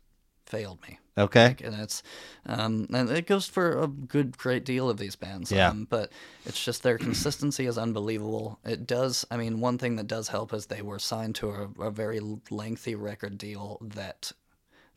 failed 0.46 0.80
me. 0.88 0.98
Okay. 1.16 1.48
Like, 1.48 1.60
and 1.62 1.74
it's 1.80 2.02
um, 2.46 2.86
and 2.92 3.10
it 3.10 3.26
goes 3.26 3.46
for 3.46 3.80
a 3.82 3.86
good 3.86 4.36
great 4.36 4.64
deal 4.64 4.90
of 4.90 4.98
these 4.98 5.16
bands. 5.16 5.52
Yeah. 5.52 5.70
Um, 5.70 5.86
but 5.88 6.10
it's 6.44 6.62
just 6.62 6.82
their 6.82 6.98
consistency 6.98 7.66
is 7.66 7.78
unbelievable. 7.78 8.58
It 8.64 8.86
does. 8.86 9.26
I 9.30 9.36
mean, 9.36 9.60
one 9.60 9.78
thing 9.78 9.96
that 9.96 10.06
does 10.06 10.28
help 10.28 10.52
is 10.52 10.66
they 10.66 10.82
were 10.82 10.98
signed 10.98 11.34
to 11.36 11.50
a, 11.50 11.86
a 11.86 11.90
very 11.90 12.20
lengthy 12.50 12.94
record 12.94 13.38
deal 13.38 13.78
that 13.80 14.32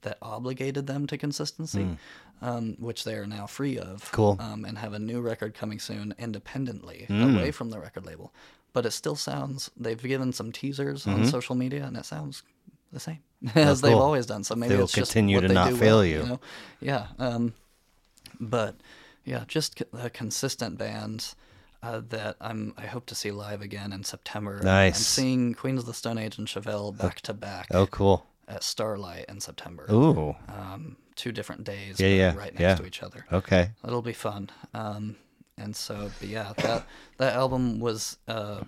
that 0.02 0.18
obligated 0.22 0.86
them 0.88 1.08
to 1.08 1.18
consistency, 1.18 1.98
um, 2.44 2.76
which 2.80 3.04
they 3.04 3.16
are 3.16 3.26
now 3.26 3.48
free 3.48 3.78
of. 3.80 4.04
Hmm. 4.10 4.16
Cool. 4.16 4.38
Um, 4.40 4.66
and 4.66 4.78
have 4.78 4.94
a 4.94 5.00
new 5.00 5.22
record 5.22 5.54
coming 5.56 5.80
soon 5.80 6.14
independently, 6.20 7.06
Hmm. 7.08 7.36
away 7.38 7.52
from 7.52 7.70
the 7.72 7.80
record 7.80 8.06
label. 8.06 8.32
But 8.74 8.86
it 8.86 8.92
still 8.92 9.16
sounds. 9.16 9.70
They've 9.78 10.02
given 10.02 10.34
some 10.34 10.52
teasers 10.52 11.06
Mm-hmm. 11.06 11.24
on 11.24 11.28
social 11.28 11.56
media, 11.56 11.84
and 11.86 11.96
it 11.98 12.06
sounds 12.06 12.44
the 12.92 13.00
same 13.00 13.20
as 13.56 13.82
they've 13.82 13.96
always 14.08 14.26
done. 14.26 14.44
So 14.44 14.56
maybe 14.56 14.74
They 14.76 14.80
will 14.80 14.88
continue 14.88 15.38
what 15.38 15.48
to 15.48 15.54
not 15.54 15.74
fail 15.74 15.98
well, 15.98 16.06
you. 16.06 16.24
know? 16.24 16.40
Yeah. 16.82 17.08
Um, 17.20 17.54
but 18.40 18.76
yeah, 19.26 19.44
just 19.48 19.82
a 19.94 20.10
consistent 20.10 20.78
band 20.78 21.34
uh, 21.82 22.02
that 22.10 22.36
I'm. 22.42 22.74
I 22.78 22.86
hope 22.88 23.06
to 23.08 23.16
see 23.16 23.32
live 23.32 23.62
again 23.62 23.94
in 23.94 24.04
September. 24.04 24.60
Nice. 24.64 24.96
I'm 24.98 25.02
seeing 25.04 25.54
Queens 25.54 25.80
of 25.82 25.86
the 25.86 25.94
Stone 25.94 26.18
Age 26.18 26.38
and 26.38 26.48
Chevelle 26.48 26.98
back 26.98 27.22
to 27.22 27.34
back 27.34 27.68
Oh, 27.72 27.86
cool. 27.88 28.26
at 28.48 28.64
Starlight 28.64 29.26
in 29.30 29.40
September. 29.40 29.86
Ooh. 29.92 30.36
Um, 30.48 30.98
two 31.16 31.32
different 31.32 31.64
days, 31.64 32.00
Yeah, 32.00 32.08
yeah, 32.08 32.36
right 32.36 32.54
next 32.54 32.62
yeah. 32.62 32.76
to 32.76 32.86
each 32.86 33.04
other. 33.04 33.26
Okay. 33.32 33.72
It'll 33.86 34.02
be 34.02 34.14
fun. 34.14 34.50
Um, 34.74 35.16
and 35.58 35.76
so, 35.76 36.10
but 36.20 36.30
yeah, 36.30 36.54
that 36.58 36.86
that 37.18 37.34
album 37.34 37.80
was 37.80 38.18
uh, 38.28 38.62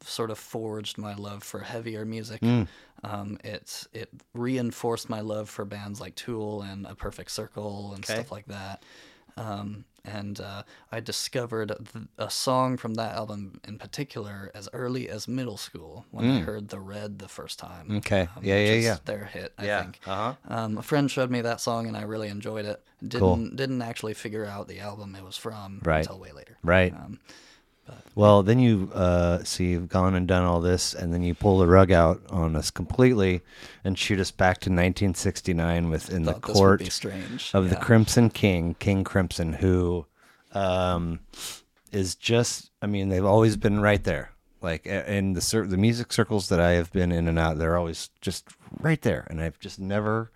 sort 0.00 0.30
of 0.30 0.38
forged 0.38 0.98
my 0.98 1.14
love 1.14 1.42
for 1.42 1.60
heavier 1.60 2.04
music. 2.04 2.40
Mm. 2.40 2.68
Um, 3.02 3.38
it 3.44 3.86
it 3.92 4.08
reinforced 4.32 5.10
my 5.10 5.20
love 5.20 5.50
for 5.50 5.64
bands 5.64 6.00
like 6.00 6.14
Tool 6.14 6.62
and 6.62 6.86
A 6.86 6.94
Perfect 6.94 7.30
Circle 7.30 7.92
and 7.94 8.04
Okay. 8.04 8.14
stuff 8.14 8.30
like 8.32 8.46
that. 8.46 8.82
Um, 9.36 9.84
and 10.04 10.40
uh, 10.40 10.62
I 10.92 11.00
discovered 11.00 11.68
th- 11.92 12.04
a 12.18 12.30
song 12.30 12.76
from 12.76 12.94
that 12.94 13.14
album 13.14 13.60
in 13.66 13.78
particular 13.78 14.50
as 14.54 14.68
early 14.72 15.08
as 15.08 15.26
middle 15.26 15.56
school 15.56 16.04
when 16.10 16.30
I 16.30 16.40
heard 16.40 16.68
The 16.68 16.78
Red 16.80 17.18
the 17.18 17.28
first 17.28 17.58
time. 17.58 17.88
Mm. 17.88 17.96
Okay. 17.98 18.20
um, 18.22 18.42
Yeah, 18.42 18.56
which 18.56 18.68
yeah, 18.68 18.74
is 18.74 18.84
yeah. 18.84 18.96
Their 19.04 19.24
hit, 19.24 19.52
I 19.58 19.64
Yeah. 19.66 19.82
think. 19.82 20.00
Uh-huh. 20.06 20.34
Um, 20.48 20.78
a 20.78 20.82
friend 20.82 21.10
showed 21.10 21.30
me 21.30 21.40
that 21.40 21.60
song 21.60 21.86
and 21.86 21.96
I 21.96 22.02
really 22.02 22.28
enjoyed 22.28 22.66
it. 22.66 22.82
Didn't 23.02 23.20
Cool. 23.20 23.36
didn't 23.56 23.82
actually 23.82 24.14
figure 24.14 24.44
out 24.44 24.68
the 24.68 24.80
album 24.80 25.14
it 25.16 25.24
was 25.24 25.36
from 25.36 25.80
Right. 25.84 25.98
until 26.00 26.18
way 26.18 26.32
later. 26.32 26.58
Right. 26.62 26.92
Um, 26.92 27.20
Well, 28.14 28.44
then 28.44 28.60
you 28.60 28.90
uh, 28.94 29.42
so 29.42 29.64
you've 29.64 29.88
gone 29.88 30.14
and 30.14 30.26
done 30.28 30.44
all 30.44 30.60
this, 30.60 30.94
and 30.94 31.12
then 31.12 31.22
you 31.22 31.34
pull 31.34 31.58
the 31.58 31.66
rug 31.66 31.90
out 31.90 32.22
on 32.30 32.54
us 32.54 32.70
completely, 32.70 33.42
and 33.82 33.98
shoot 33.98 34.20
us 34.20 34.30
back 34.30 34.58
to 34.60 34.70
1969 34.70 35.90
within 35.90 36.22
the 36.22 36.32
thought 36.32 36.42
this 36.42 36.54
would 36.54 37.02
court 37.02 37.54
of 37.54 37.70
the 37.70 37.76
Crimson 37.76 38.30
King, 38.30 38.76
King 38.78 39.02
Crimson, 39.02 39.52
who 39.52 40.06
um, 40.52 41.20
is 41.90 42.14
just. 42.14 42.70
I 42.80 42.86
mean, 42.86 43.08
they've 43.08 43.24
always 43.24 43.56
been 43.56 43.80
right 43.80 44.02
there. 44.02 44.30
Like 44.62 44.86
in 44.86 45.34
the 45.34 45.66
the 45.68 45.76
music 45.76 46.12
circles 46.12 46.48
that 46.48 46.60
I 46.60 46.70
have 46.72 46.92
been 46.92 47.12
in 47.12 47.28
and 47.28 47.38
out, 47.38 47.58
they're 47.58 47.76
always 47.76 48.10
just 48.20 48.48
right 48.80 49.02
there, 49.02 49.26
and 49.28 49.40
I've 49.40 49.58
just 49.58 49.78
never 49.78 50.30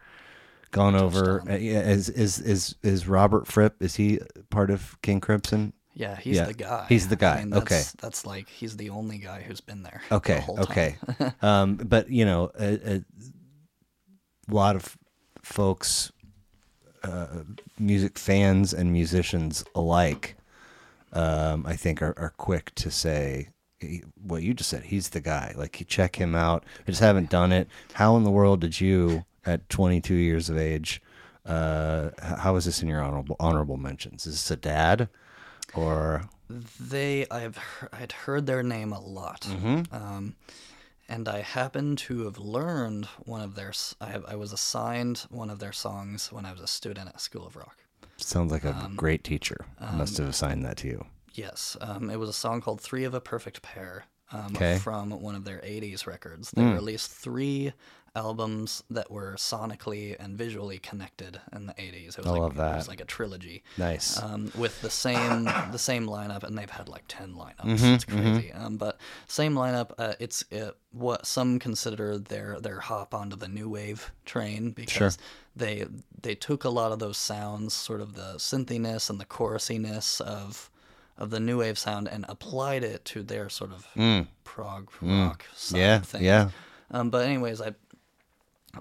gone 0.70 0.94
over. 0.94 1.43
Uh, 1.49 1.55
yeah, 1.55 1.81
is 1.81 2.09
is 2.09 2.41
is 2.41 2.75
is 2.83 3.07
Robert 3.07 3.47
Fripp? 3.47 3.83
Is 3.83 3.97
he 3.97 4.18
part 4.51 4.70
of 4.70 5.01
King 5.01 5.20
Crimson? 5.20 5.73
Yeah, 5.99 6.15
he's 6.17 6.36
Yeah, 6.36 6.44
the 6.44 6.55
guy. 6.55 6.86
he's 6.89 7.09
the 7.09 7.17
guy, 7.17 7.39
I 7.41 7.44
mean, 7.44 7.55
okay. 7.55 7.75
that's, 7.75 7.93
That's 7.93 8.25
like 8.25 8.49
he's 8.49 8.77
the 8.77 8.91
only 8.91 9.18
guy 9.18 9.43
who's 9.43 9.60
been 9.60 9.83
there. 9.83 10.01
the 10.09 10.15
Okay, 10.17 10.41
time. 10.47 10.59
okay. 10.60 10.97
um, 11.43 11.75
but 11.77 12.09
you 12.09 12.25
know, 12.25 12.51
a, 12.59 12.97
a 12.97 13.05
lot 14.49 14.77
of 14.77 14.97
folks, 15.43 16.12
uh, 17.02 17.27
music 17.78 18.17
fans 18.17 18.73
and 18.73 18.93
musicians 18.93 19.65
alike, 19.75 20.36
um, 21.12 21.67
I 21.67 21.75
think 21.75 22.01
are, 22.01 22.15
are 22.17 22.33
quick 22.36 22.73
to 22.77 22.91
say 22.93 23.49
what 24.23 24.43
you 24.43 24.55
just 24.55 24.70
said. 24.70 24.85
He's 24.85 25.09
the 25.10 25.20
guy. 25.20 25.52
Like 25.57 25.81
you 25.81 25.86
check 25.86 26.17
him 26.17 26.35
out. 26.35 26.65
I 26.86 26.91
just 26.91 27.01
haven't 27.01 27.31
done 27.31 27.51
it. 27.52 27.68
How 27.94 28.17
in 28.17 28.23
the 28.25 28.31
world 28.31 28.60
did 28.60 28.81
you, 28.81 29.25
at 29.47 29.68
22 29.68 30.15
years 30.15 30.49
of 30.49 30.57
age, 30.59 31.01
uh, 31.47 32.10
how 32.20 32.57
is 32.57 32.67
this 32.67 32.83
in 32.83 32.89
your 32.89 33.02
honorable 33.02 33.36
honorable 33.41 33.77
mentions? 33.78 34.27
Is 34.27 34.35
this 34.35 34.51
a 34.51 34.57
dad, 34.57 35.09
or 35.75 36.29
They, 36.81 37.27
I've 37.31 37.59
I'd 37.93 38.13
heard 38.13 38.47
their 38.47 38.63
name 38.63 38.93
a 38.93 39.01
lot, 39.01 39.43
Mm-hmm. 39.43 39.95
um, 39.95 40.35
and 41.09 41.29
I 41.29 41.41
happen 41.41 41.97
to 41.97 42.25
have 42.25 42.39
learned 42.39 43.07
one 43.25 43.41
of 43.41 43.55
their. 43.55 43.73
I, 44.01 44.07
have, 44.07 44.25
I 44.27 44.35
was 44.37 44.53
assigned 44.53 45.27
one 45.31 45.51
of 45.51 45.59
their 45.59 45.73
songs 45.73 46.31
when 46.33 46.45
I 46.47 46.53
was 46.53 46.61
a 46.61 46.67
student 46.67 47.09
at 47.09 47.21
School 47.21 47.47
of 47.47 47.57
Rock. 47.57 47.85
sounds 48.17 48.51
like 48.53 48.65
a 48.65 48.75
Um, 48.75 48.97
great 48.97 49.25
teacher 49.25 49.67
must 49.93 50.19
have 50.19 50.29
assigned 50.29 50.65
that 50.65 50.77
to 50.79 50.89
you? 50.89 51.07
Yes, 51.35 51.77
um, 51.81 52.11
it 52.11 52.17
was 52.19 52.29
a 52.29 52.33
song 52.35 52.61
called 52.61 52.81
Three 52.81 53.05
of 53.05 53.15
a 53.15 53.21
Perfect 53.21 53.63
Pair 53.63 54.05
um, 54.33 54.53
'Kay. 54.55 54.79
from 54.79 55.11
one 55.11 55.35
of 55.35 55.45
their 55.45 55.61
80s 55.63 56.07
records. 56.07 56.51
They 56.51 56.63
Mm. 56.63 56.75
released 56.75 57.11
three 57.11 57.73
albums 58.19 58.83
that 58.91 59.11
were 59.11 59.35
sonically 59.37 60.17
and 60.19 60.37
visually 60.37 60.79
connected 60.79 61.41
in 61.57 61.67
the 61.67 61.75
80s. 61.75 62.11
It 62.11 62.19
was 62.19 62.27
I 62.27 62.31
like, 62.31 62.41
love 62.41 62.53
It 62.53 62.57
that. 62.59 62.77
was 62.77 62.89
like 62.89 63.01
a 63.01 63.05
trilogy. 63.05 63.63
Nice. 63.77 64.23
Um, 64.23 64.51
with 64.57 64.81
the 64.83 64.91
same 64.91 65.45
the 65.73 65.79
same 65.91 66.07
lineup, 66.07 66.43
and 66.43 66.57
they've 66.59 66.77
had 66.81 66.89
like 66.89 67.05
ten 67.09 67.35
lineups. 67.35 67.65
Mm-hmm, 67.73 67.95
it's 67.95 68.05
crazy. 68.05 68.53
Um, 68.53 68.77
but 68.77 68.99
same 69.27 69.55
lineup. 69.55 69.93
Uh, 69.99 70.15
it's 70.21 70.45
uh 70.53 70.73
what 70.93 71.27
some 71.27 71.59
consider 71.59 72.19
their 72.19 72.59
their 72.61 72.81
hop 72.81 73.15
onto 73.15 73.37
the 73.37 73.49
new 73.49 73.69
wave 73.69 74.11
train 74.25 74.71
because 74.73 75.17
they 75.55 75.85
they 76.23 76.35
took 76.35 76.65
a 76.65 76.71
lot 76.71 76.93
of 76.93 76.99
those 76.99 77.19
sounds, 77.19 77.73
sort 77.75 78.01
of 78.01 78.15
the 78.15 78.35
synthiness 78.39 79.09
and 79.11 79.21
the 79.21 79.27
chorusiness 79.27 80.21
of 80.21 80.71
of 81.17 81.31
the 81.31 81.41
new 81.41 81.59
wave 81.59 81.77
sound, 81.79 82.07
and 82.09 82.25
applied 82.29 82.85
it 82.85 83.05
to 83.05 83.23
their 83.23 83.49
sort 83.49 83.73
of 83.73 83.87
prog 84.45 84.89
rock 85.03 85.45
side 85.55 85.77
Mm. 85.77 85.81
Yeah, 85.81 85.97
of 85.97 86.07
things. 86.07 86.25
yeah. 86.25 86.51
Um, 86.91 87.11
but 87.11 87.27
anyways, 87.27 87.61
I 87.61 87.75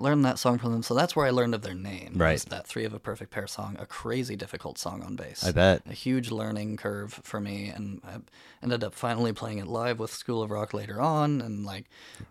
learned 0.01 0.25
that 0.25 0.39
song 0.39 0.57
from 0.57 0.71
them, 0.71 0.83
so 0.83 0.93
that's 0.93 1.15
where 1.15 1.25
I 1.25 1.29
learned 1.29 1.55
of 1.55 1.61
their 1.61 1.73
name. 1.73 2.13
Right. 2.15 2.39
That 2.39 2.67
Three 2.67 2.85
of 2.85 2.93
a 2.93 2.99
Perfect 2.99 3.31
Pair 3.31 3.47
song, 3.47 3.75
a 3.79 3.85
crazy 3.85 4.35
difficult 4.35 4.77
song 4.77 5.01
on 5.03 5.15
bass. 5.15 5.43
I 5.43 5.51
bet. 5.51 5.81
A 5.87 5.93
huge 5.93 6.31
learning 6.31 6.77
curve 6.77 7.19
for 7.23 7.39
me, 7.39 7.67
and 7.67 8.01
I 8.05 8.17
ended 8.63 8.83
up 8.83 8.93
finally 8.93 9.33
playing 9.33 9.59
it 9.59 9.67
live 9.67 9.99
with 9.99 10.11
School 10.13 10.41
of 10.41 10.51
Rock 10.51 10.73
later 10.73 10.99
on, 11.01 11.41
and 11.41 11.65
like, 11.65 11.85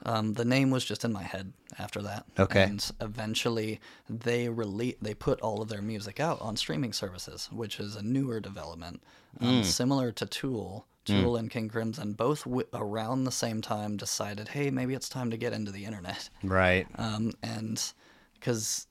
um, 0.05 0.35
the 0.35 0.45
name 0.45 0.71
was 0.71 0.85
just 0.85 1.05
in 1.05 1.13
my 1.13 1.23
head 1.23 1.53
after 1.79 2.03
that. 2.03 2.25
Okay. 2.39 2.63
And 2.63 2.91
eventually, 3.01 3.81
they 4.09 4.47
rele- 4.47 4.97
they 5.01 5.15
put 5.15 5.41
all 5.41 5.63
of 5.63 5.69
their 5.69 5.83
music 5.83 6.21
out 6.21 6.41
on 6.41 6.57
streaming 6.57 6.93
services, 6.93 7.49
which 7.53 7.79
is 7.81 7.97
a 7.97 8.03
newer 8.03 8.41
development, 8.41 9.03
um, 9.41 9.65
similar 9.65 10.13
to 10.13 10.27
Tool. 10.27 10.87
Tool 11.07 11.37
and 11.37 11.51
King 11.51 11.69
Crimson 11.69 12.13
both 12.13 12.45
w- 12.45 12.67
around 12.75 13.25
the 13.25 13.33
same 13.33 13.63
time 13.63 13.97
decided, 13.97 14.49
hey, 14.49 14.71
maybe 14.71 14.93
it's 14.95 15.09
time 15.09 15.31
to 15.31 15.37
get 15.37 15.53
into 15.53 15.71
the 15.73 15.85
internet 15.85 16.29
Right. 16.43 16.87
um, 16.97 17.33
and 17.43 17.83
because 18.35 18.87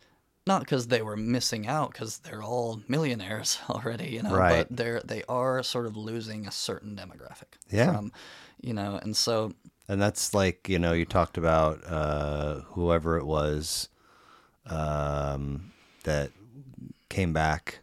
not 0.48 0.62
because 0.62 0.88
they 0.88 1.02
were 1.02 1.18
missing 1.18 1.68
out 1.68 1.92
because 1.92 2.20
they're 2.20 2.44
all 2.44 2.82
millionaires 2.88 3.58
already 3.70 4.10
you 4.12 4.22
know 4.24 4.32
Right. 4.36 4.68
but 4.68 4.76
they're 4.78 5.02
they 5.04 5.24
are 5.28 5.64
sort 5.64 5.86
of 5.88 5.96
losing 5.98 6.48
a 6.48 6.52
certain 6.52 6.96
demographic 6.96 7.58
Yeah. 7.70 7.92
from 7.92 8.12
you 8.62 8.74
know 8.74 9.00
and 9.02 9.16
so 9.18 9.54
And 9.88 10.02
that's 10.02 10.34
like, 10.34 10.68
you 10.70 10.80
know, 10.80 10.94
you 10.94 11.06
talked 11.06 11.38
about 11.38 11.84
uh, 11.86 12.62
whoever 12.74 13.18
it 13.18 13.26
was 13.26 13.88
um, 14.68 15.72
that 16.04 16.32
came 17.10 17.34
back 17.34 17.80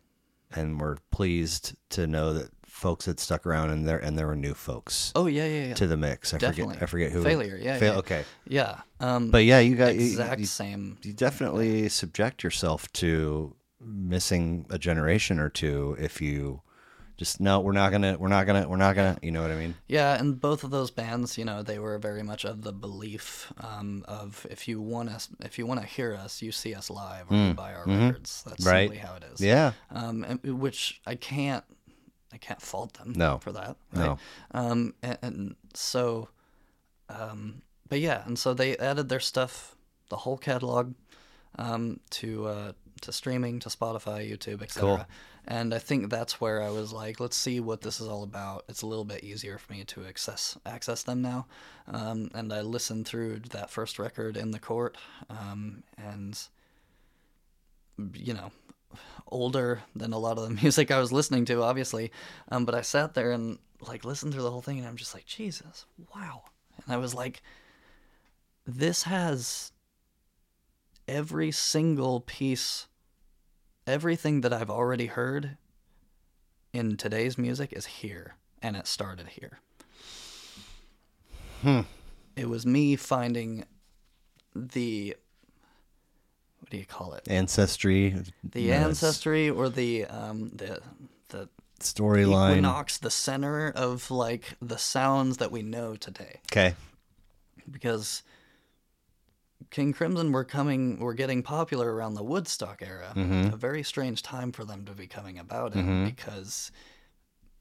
and 0.55 0.81
were 0.81 0.99
pleased 1.11 1.75
to 1.91 2.07
know 2.07 2.33
that 2.35 2.51
folks 2.83 3.07
had 3.07 3.19
stuck 3.20 3.47
around 3.47 3.70
and 3.70 3.86
there 3.89 3.99
and 4.07 4.19
there 4.19 4.27
were 4.27 4.36
new 4.49 4.55
folks 4.55 5.12
oh 5.15 5.27
yeah 5.27 5.47
yeah 5.47 5.67
yeah 5.69 5.75
to 5.75 5.86
the 5.86 5.97
mix. 5.97 6.35
I 6.35 6.39
definitely 6.39 6.75
forget 6.75 6.83
I 6.83 6.86
forget 6.86 7.12
who 7.12 7.23
failure 7.23 7.59
yeah, 7.62 7.78
Fail- 7.78 7.93
yeah. 7.94 7.99
Okay. 8.01 8.23
yeah 8.59 8.81
um 9.01 9.31
But 9.31 9.44
yeah, 9.44 9.61
you 9.61 9.75
got 9.77 9.94
you, 9.94 10.01
exact 10.02 10.41
you, 10.41 10.47
same 10.47 10.99
you 11.02 11.12
definitely 11.12 11.89
subject 11.89 12.43
yourself 12.44 12.81
to 12.94 13.55
missing 13.81 14.67
a 14.70 14.78
generation 14.78 15.39
or 15.39 15.49
two 15.49 15.97
if 15.99 16.20
you 16.20 16.61
just 17.19 17.41
no, 17.41 17.61
we're 17.61 17.73
not 17.83 17.93
gonna 17.93 18.17
we're 18.19 18.28
not 18.36 18.47
gonna 18.47 18.67
we're 18.69 18.77
not 18.86 18.97
gonna 18.97 19.17
you 19.23 19.31
know 19.31 19.43
what 19.43 19.51
I 19.51 19.57
mean? 19.57 19.75
Yeah, 19.86 20.19
and 20.19 20.41
both 20.41 20.65
of 20.65 20.70
those 20.70 20.91
bands, 20.91 21.36
you 21.39 21.44
know, 21.44 21.62
they 21.62 21.78
were 21.78 21.99
very 21.99 22.23
much 22.23 22.44
of 22.44 22.62
the 22.62 22.73
belief 22.73 23.52
um, 23.61 24.02
of 24.09 24.47
if 24.51 24.67
you 24.67 24.81
want 24.81 25.11
us, 25.11 25.28
if 25.41 25.59
you 25.59 25.67
want 25.67 25.81
to 25.81 25.86
hear 25.86 26.15
us, 26.15 26.43
you 26.43 26.51
see 26.51 26.75
us 26.75 26.91
live 26.91 27.31
or 27.31 27.36
you 27.36 27.55
buy 27.55 27.75
our 27.75 27.85
records. 27.86 28.43
That's 28.47 28.65
Mm. 28.65 28.67
Mm-hmm. 28.67 28.75
Right. 28.75 28.89
simply 28.89 28.99
how 29.07 29.15
it 29.17 29.25
is. 29.33 29.41
Yeah. 29.41 29.73
Um, 29.91 30.25
and, 30.25 30.61
which 30.61 31.01
I 31.07 31.15
can't, 31.15 31.65
I 32.33 32.39
can't 32.39 32.62
fault 32.62 32.94
them. 32.94 33.12
No. 33.17 33.39
For 33.39 33.52
that. 33.52 33.77
No. 33.94 34.09
Right? 34.09 34.19
Um, 34.52 34.94
and, 35.02 35.19
and 35.23 35.57
so, 35.75 36.28
um, 37.09 37.62
but 37.89 38.01
yeah, 38.01 38.23
and 38.27 38.39
so 38.39 38.55
they 38.55 38.77
added 38.78 39.09
their 39.09 39.20
stuff, 39.20 39.77
the 40.09 40.17
whole 40.17 40.39
catalog, 40.39 40.94
um, 41.59 42.01
to 42.11 42.47
uh, 42.47 42.73
to 43.02 43.12
streaming, 43.12 43.59
to 43.61 43.69
Spotify, 43.69 44.31
YouTube, 44.31 44.62
etc. 44.62 44.81
Cool. 44.81 45.07
And 45.47 45.75
I 45.75 45.78
think 45.78 46.09
that's 46.09 46.41
where 46.41 46.62
I 46.62 46.70
was 46.70 46.93
like, 46.93 47.19
let's 47.19 47.36
see 47.36 47.59
what 47.59 47.81
this 47.81 48.01
is 48.01 48.07
all 48.07 48.23
about. 48.23 48.65
It's 48.69 48.83
a 48.83 48.86
little 48.86 49.05
bit 49.05 49.25
easier 49.25 49.59
for 49.59 49.73
me 49.73 49.85
to 49.85 50.07
access 50.07 50.57
access 50.65 51.02
them 51.02 51.20
now. 51.20 51.47
Um, 51.89 52.31
and 52.35 52.52
I 52.52 52.61
listened 52.61 53.07
through 53.07 53.41
that 53.51 53.69
first 53.69 53.99
record 53.99 54.36
in 54.36 54.52
the 54.52 54.61
court, 54.61 54.97
um, 55.28 55.83
and 55.99 56.41
you 58.15 58.35
know, 58.35 58.52
older 59.28 59.82
than 59.94 60.12
a 60.12 60.18
lot 60.18 60.38
of 60.38 60.44
the 60.44 60.54
music 60.62 60.90
I 60.90 60.98
was 60.98 61.12
listening 61.12 61.44
to, 61.46 61.62
obviously. 61.62 62.12
Um, 62.50 62.64
but 62.64 62.74
I 62.74 62.82
sat 62.82 63.14
there 63.14 63.32
and 63.32 63.58
like 63.80 64.04
listened 64.04 64.32
through 64.32 64.42
the 64.42 64.50
whole 64.50 64.62
thing, 64.62 64.78
and 64.78 64.86
I'm 64.86 64.96
just 64.96 65.14
like, 65.14 65.26
Jesus, 65.26 65.86
wow. 66.14 66.42
And 66.84 66.94
I 66.94 66.98
was 66.98 67.14
like, 67.14 67.42
this 68.66 69.04
has 69.04 69.72
every 71.08 71.50
single 71.50 72.20
piece, 72.20 72.86
everything 73.86 74.42
that 74.42 74.52
I've 74.52 74.70
already 74.70 75.06
heard 75.06 75.56
in 76.72 76.96
today's 76.96 77.36
music 77.36 77.72
is 77.72 77.86
here, 77.86 78.36
and 78.62 78.76
it 78.76 78.86
started 78.86 79.28
here. 79.28 79.58
It 82.36 82.48
was 82.48 82.64
me 82.64 82.96
finding 82.96 83.64
the 84.54 85.16
do 86.73 86.78
you 86.78 86.86
call 86.86 87.12
it? 87.12 87.23
Ancestry. 87.28 88.17
The 88.42 88.68
no, 88.68 88.73
ancestry 88.75 89.49
or 89.51 89.68
the 89.68 90.07
um 90.07 90.51
the 90.57 90.81
the 91.28 91.49
Storyline. 91.81 92.52
equinox, 92.52 92.97
the 92.99 93.10
center 93.10 93.70
of 93.76 94.10
like 94.10 94.55
the 94.62 94.78
sounds 94.78 95.36
that 95.36 95.51
we 95.52 95.62
know 95.62 95.97
today. 95.97 96.41
Okay. 96.51 96.75
because 97.70 98.23
King 99.70 99.92
Crimson 99.92 100.33
were 100.33 100.44
coming, 100.44 100.99
were 100.99 101.15
getting 101.15 101.42
popular 101.42 101.94
around 101.94 102.15
the 102.15 102.23
Woodstock 102.23 102.83
era. 102.83 103.12
A 103.17 103.57
very 103.57 103.83
strange 103.83 104.23
time 104.23 104.51
for 104.52 104.65
them 104.65 104.84
to 104.86 104.92
be 104.92 105.07
coming 105.07 105.39
about 105.39 105.75
in 105.75 106.05
because, 106.05 106.70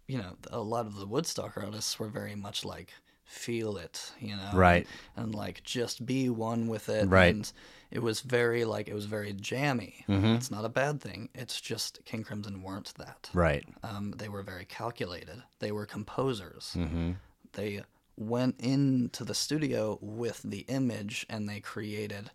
you 0.08 0.18
know, 0.18 0.36
a 0.52 0.60
lot 0.60 0.86
of 0.88 0.96
the 0.98 1.06
Woodstock 1.06 1.58
artists 1.58 2.00
were 2.00 2.08
very 2.10 2.36
much 2.36 2.66
like 2.66 2.92
feel 3.24 3.78
it, 3.78 4.12
you 4.20 4.36
know, 4.36 4.50
Right. 4.54 4.88
and 5.16 5.34
like 5.34 5.64
just 5.64 6.06
be 6.06 6.28
one 6.30 6.68
with 6.68 6.90
it, 6.90 7.08
Right. 7.08 7.34
And 7.36 7.52
it 7.92 8.02
was 8.02 8.22
very 8.22 8.64
like 8.66 8.88
it 8.88 8.94
was 8.94 9.06
very 9.06 9.34
jammy. 9.34 10.06
It's 10.08 10.50
not 10.52 10.66
a 10.66 10.70
bad 10.70 11.02
thing. 11.02 11.30
It's 11.36 11.60
just 11.62 12.00
King 12.06 12.24
Crimson 12.24 12.64
weren't 12.64 12.94
that. 12.98 13.30
Right. 13.34 13.66
Um, 13.84 14.14
they 14.18 14.30
were 14.30 14.44
very 14.44 14.66
calculated. 14.66 15.44
They 15.60 15.72
were 15.72 15.86
composers. 15.86 16.74
Mm-hmm. 16.78 17.12
They 17.54 17.82
went 18.18 18.56
into 18.60 19.24
the 19.24 19.34
studio 19.34 19.98
with 20.02 20.42
the 20.44 20.60
image 20.68 21.26
and 21.30 21.48
they 21.50 21.60
created 21.60 22.32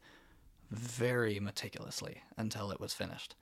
very 0.71 1.39
meticulously 1.41 2.23
until 2.37 2.71
it 2.71 2.81
was 2.81 2.93
finished. 2.93 3.35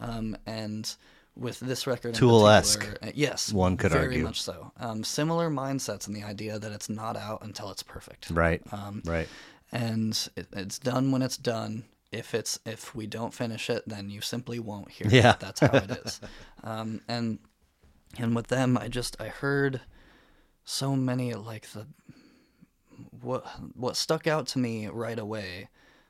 Um, 0.00 0.36
and 0.46 0.92
with 1.36 1.60
this 1.60 1.86
record, 1.86 2.08
in 2.10 2.14
Hmm. 2.14 2.18
Tool-esque, 2.18 2.86
uh, 3.02 3.10
yes, 3.14 3.52
one 3.52 3.76
could 3.76 3.90
very 3.92 4.06
argue. 4.06 4.24
much 4.24 4.42
so. 4.42 4.72
Um, 4.78 5.02
similar 5.04 5.50
mindsets 5.50 6.06
and 6.06 6.14
the 6.14 6.22
idea 6.24 6.58
that 6.58 6.72
it's 6.72 6.88
not 6.88 7.16
out 7.16 7.42
until 7.42 7.70
it's 7.70 7.82
perfect 7.82 8.30
Right. 8.30 8.62
Um, 8.72 9.02
right. 9.04 9.28
And 9.74 10.28
it, 10.36 10.46
it's 10.52 10.78
done 10.78 11.10
when 11.12 11.20
it's 11.20 11.36
done. 11.36 11.84
If 12.10 12.32
it's 12.34 12.58
if 12.64 12.94
we 12.94 13.06
don't 13.06 13.34
finish 13.34 13.68
it, 13.68 13.82
then 13.86 14.08
you 14.08 14.20
simply 14.22 14.58
won't 14.60 14.90
hear 14.90 15.08
Yeah. 15.10 15.32
it. 15.32 15.40
That's 15.40 15.60
how 15.60 15.76
it 15.76 15.90
is. 15.90 16.20
um, 16.62 17.00
and 17.08 17.38
and 18.16 18.34
with 18.36 18.46
them, 18.46 18.78
I 18.78 18.88
just 18.88 19.20
I 19.20 19.28
heard 19.28 19.80
so 20.64 20.94
many 20.96 21.34
like 21.34 21.66
the 21.72 21.86
what 23.20 23.44
what 23.74 23.96
stuck 23.96 24.26
out 24.26 24.46
to 24.48 24.58
me 24.58 24.86
right 24.86 25.18
away 25.18 25.68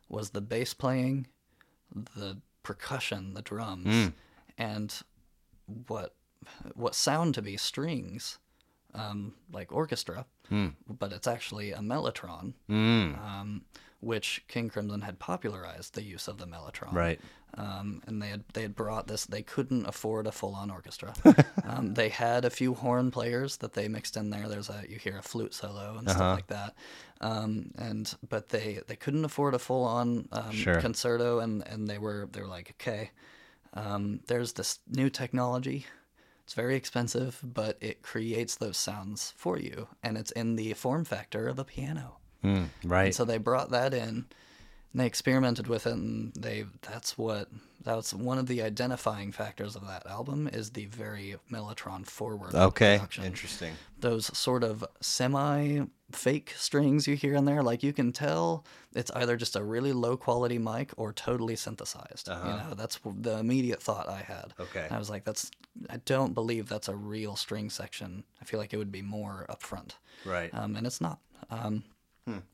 was 0.08 0.30
the 0.30 0.40
bass 0.42 0.74
playing, 0.74 1.26
the 2.14 2.36
percussion, 2.62 3.32
the 3.34 3.42
drums, 3.42 4.12
and 4.58 4.94
what 5.88 6.14
what 6.74 6.94
sound 6.94 7.34
to 7.34 7.40
be 7.42 7.56
strings, 7.56 8.38
um, 8.92 9.32
like 9.50 9.72
orchestra, 9.72 10.26
but 10.50 11.12
it's 11.12 11.26
actually 11.26 11.72
a 11.72 11.78
mellotron, 11.78 12.54
Mm. 12.68 13.18
um, 13.24 13.62
which 14.00 14.44
King 14.48 14.68
Crimson 14.68 15.00
had 15.00 15.18
popularized 15.18 15.94
the 15.94 16.02
use 16.02 16.28
of 16.28 16.36
the 16.38 16.46
mellotron. 16.46 16.92
Right. 16.92 17.20
Um, 17.56 18.02
and 18.06 18.20
they 18.20 18.28
had 18.28 18.42
they 18.52 18.62
had 18.62 18.74
brought 18.74 19.06
this. 19.06 19.24
They 19.26 19.42
couldn't 19.42 19.86
afford 19.86 20.26
a 20.26 20.32
full 20.32 20.54
on 20.56 20.70
orchestra. 20.70 21.14
um, 21.64 21.94
they 21.94 22.08
had 22.08 22.44
a 22.44 22.50
few 22.50 22.74
horn 22.74 23.10
players 23.12 23.58
that 23.58 23.74
they 23.74 23.86
mixed 23.88 24.16
in 24.16 24.30
there. 24.30 24.48
There's 24.48 24.68
a 24.68 24.82
you 24.88 24.98
hear 24.98 25.18
a 25.18 25.22
flute 25.22 25.54
solo 25.54 25.96
and 25.96 26.08
Uh-huh. 26.08 26.16
stuff 26.16 26.34
like 26.36 26.48
that. 26.48 26.74
Um, 27.20 27.70
and 27.78 28.12
but 28.28 28.48
they 28.48 28.80
they 28.88 28.96
couldn't 28.96 29.24
afford 29.24 29.54
a 29.54 29.58
full 29.60 29.84
on 29.84 30.28
um, 30.32 30.50
Sure. 30.50 30.80
concerto, 30.80 31.38
and 31.38 31.62
and 31.68 31.86
they 31.88 31.98
were 31.98 32.28
they 32.32 32.40
were 32.40 32.48
like 32.48 32.74
okay, 32.80 33.10
um, 33.74 34.20
there's 34.26 34.52
this 34.54 34.80
new 34.88 35.08
technology. 35.08 35.86
It's 36.44 36.54
very 36.54 36.76
expensive, 36.76 37.40
but 37.42 37.78
it 37.80 38.02
creates 38.02 38.56
those 38.56 38.76
sounds 38.76 39.32
for 39.36 39.58
you, 39.58 39.88
and 40.02 40.18
it's 40.18 40.30
in 40.32 40.56
the 40.56 40.74
form 40.74 41.04
factor 41.04 41.48
of 41.48 41.58
a 41.58 41.64
piano. 41.64 42.18
Mm. 42.44 42.68
Right. 42.84 43.06
And 43.06 43.14
so 43.14 43.24
they 43.24 43.38
brought 43.38 43.70
that 43.70 43.94
in, 43.94 44.26
and 44.94 45.00
they 45.00 45.06
experimented 45.06 45.66
with 45.68 45.86
it, 45.86 45.94
and 45.94 46.34
they 46.34 46.66
that's 46.82 47.16
what 47.16 47.48
that's 47.82 48.12
one 48.12 48.38
of 48.38 48.46
the 48.46 48.62
identifying 48.62 49.32
factors 49.32 49.74
of 49.74 49.86
that 49.86 50.06
album 50.06 50.48
is 50.52 50.70
the 50.70 50.84
very 50.86 51.36
mellotron 51.50 52.06
forward. 52.06 52.54
okay. 52.54 52.96
production. 52.96 53.24
Interesting. 53.24 53.74
Those 54.00 54.36
sort 54.36 54.64
of 54.64 54.84
semi 55.00 55.84
fake 56.12 56.52
strings 56.56 57.08
you 57.08 57.16
hear 57.16 57.34
in 57.34 57.46
there, 57.46 57.62
like 57.62 57.82
you 57.82 57.92
can 57.92 58.12
tell 58.12 58.64
it's 58.94 59.10
either 59.12 59.36
just 59.36 59.56
a 59.56 59.62
really 59.62 59.92
low 59.92 60.16
quality 60.16 60.58
mic 60.58 60.92
or 60.96 61.12
totally 61.12 61.56
synthesized. 61.56 62.28
You 62.28 62.34
know, 62.34 62.74
that's 62.76 63.00
the 63.04 63.38
immediate 63.38 63.82
thought 63.82 64.08
I 64.08 64.20
had. 64.20 64.52
Uh-huh. 64.58 64.62
Okay. 64.64 64.86
I 64.90 64.98
was 64.98 65.10
like, 65.10 65.24
that's 65.24 65.50
I 65.90 65.96
don't 66.04 66.34
believe 66.34 66.68
that's 66.68 66.88
a 66.88 66.94
real 66.94 67.36
string 67.36 67.68
section. 67.70 68.24
I 68.40 68.44
feel 68.44 68.60
like 68.60 68.72
it 68.72 68.76
would 68.76 68.92
be 68.92 69.02
more 69.02 69.46
upfront 69.50 69.92
Right. 70.24 70.52
um, 70.54 70.76
and 70.76 70.86
it's 70.86 71.00
not. 71.00 71.18
Um, 71.50 71.84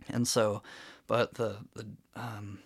And 0.09 0.27
so, 0.27 0.63
but 1.07 1.35
the 1.35 1.59
the 1.75 1.87
um, 2.17 2.59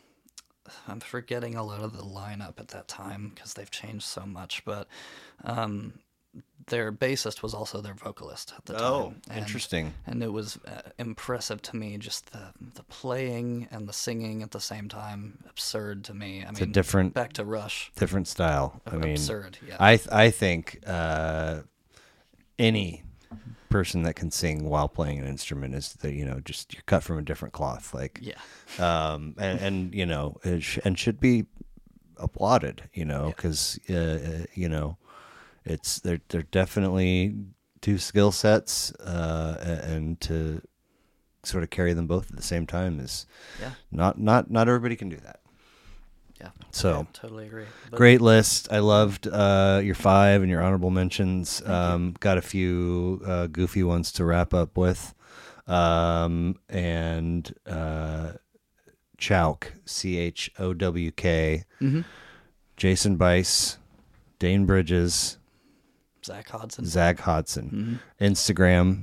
I'm 0.88 1.00
forgetting 1.00 1.54
a 1.56 1.62
lot 1.62 1.80
of 1.82 1.92
the 1.94 2.02
lineup 2.02 2.58
at 2.58 2.68
that 2.68 2.88
time 2.88 3.32
because 3.34 3.52
they've 3.54 3.70
changed 3.70 4.04
so 4.06 4.24
much. 4.24 4.64
But 4.64 4.88
um, 5.44 5.94
their 6.68 6.90
bassist 6.90 7.42
was 7.42 7.52
also 7.52 7.80
their 7.82 7.92
vocalist 7.94 8.54
at 8.56 8.64
the 8.64 8.72
time. 8.72 8.82
Oh, 8.82 9.14
and- 9.28 9.38
interesting. 9.38 9.92
And 10.06 10.22
it 10.22 10.32
was 10.32 10.58
uh, 10.66 10.80
impressive 10.98 11.60
to 11.62 11.76
me, 11.76 11.98
just 11.98 12.32
the 12.32 12.52
the 12.74 12.82
playing 12.84 13.68
and 13.70 13.86
the 13.86 13.92
singing 13.92 14.42
at 14.42 14.50
the 14.50 14.60
same 14.60 14.88
time. 14.88 15.44
Absurd 15.50 16.04
to 16.04 16.14
me. 16.14 16.42
I 16.44 16.48
a 16.48 16.52
mean, 16.52 16.72
different- 16.72 17.12
back 17.14 17.34
to 17.34 17.44
Rush. 17.44 17.92
Different 17.96 18.28
style. 18.28 18.80
I 18.86 18.96
mean, 18.96 19.12
absurd. 19.12 19.58
Yeah. 19.66 19.76
I 19.78 19.96
th- 19.98 20.08
I 20.10 20.30
think 20.30 20.80
uh, 20.86 21.60
any 22.58 23.02
person 23.68 24.02
that 24.04 24.14
can 24.14 24.30
sing 24.30 24.64
while 24.68 24.88
playing 24.88 25.18
an 25.18 25.26
instrument 25.26 25.74
is 25.74 25.92
that 25.94 26.12
you 26.14 26.24
know 26.24 26.40
just 26.40 26.72
you're 26.72 26.82
cut 26.86 27.02
from 27.02 27.18
a 27.18 27.22
different 27.22 27.52
cloth. 27.52 27.92
Like 27.92 28.20
yeah. 28.22 28.34
um, 28.78 29.34
and, 29.38 29.60
and 29.60 29.94
you 29.94 30.06
know, 30.06 30.36
it 30.44 30.62
sh- 30.62 30.78
and 30.84 30.98
should 30.98 31.20
be 31.20 31.44
applauded, 32.16 32.88
you 32.94 33.04
know, 33.04 33.26
because 33.36 33.78
uh, 33.90 33.94
uh, 33.94 34.44
you 34.54 34.68
know, 34.68 34.96
it's 35.64 35.98
they're 36.00 36.20
they're 36.28 36.42
definitely 36.42 37.34
two 37.80 37.98
skill 37.98 38.32
sets, 38.32 38.92
uh, 38.94 39.80
and 39.86 40.20
to 40.22 40.60
sort 41.42 41.62
of 41.62 41.70
carry 41.70 41.92
them 41.92 42.06
both 42.06 42.30
at 42.30 42.36
the 42.36 42.42
same 42.42 42.66
time 42.66 42.98
is 43.00 43.26
Yeah. 43.60 43.72
not 43.92 44.18
not 44.18 44.50
not 44.50 44.68
everybody 44.68 44.96
can 44.96 45.08
do 45.10 45.16
that. 45.18 45.40
Yeah. 46.40 46.50
So- 46.72 46.98
Yeah, 47.00 47.04
totally 47.12 47.46
agree. 47.46 47.64
But 47.90 47.96
Great 47.96 48.20
list. 48.20 48.68
I 48.72 48.80
loved 48.80 49.28
uh, 49.28 49.80
your 49.84 49.94
five 49.94 50.42
and 50.42 50.50
your 50.50 50.62
honorable 50.62 50.90
mentions. 50.90 51.62
Um, 51.64 52.14
got 52.20 52.38
a 52.38 52.42
few 52.42 53.22
uh, 53.26 53.46
goofy 53.46 53.82
ones 53.84 54.10
to 54.12 54.24
wrap 54.24 54.52
up 54.52 54.76
with. 54.76 55.14
Um, 55.66 56.56
and 56.68 57.54
uh, 57.66 58.32
Chowk, 59.18 59.68
C 59.86 60.18
H 60.18 60.50
O 60.58 60.74
W 60.74 61.10
K, 61.12 61.64
Mhm. 61.80 62.04
Jason 62.76 63.16
Bice, 63.16 63.78
Dane 64.38 64.66
Bridges, 64.66 65.38
Zach 66.24 66.48
Hodson. 66.48 66.84
Zach 66.86 67.20
Hodson. 67.20 68.00
Mhm. 68.20 68.30
Instagram 68.30 69.02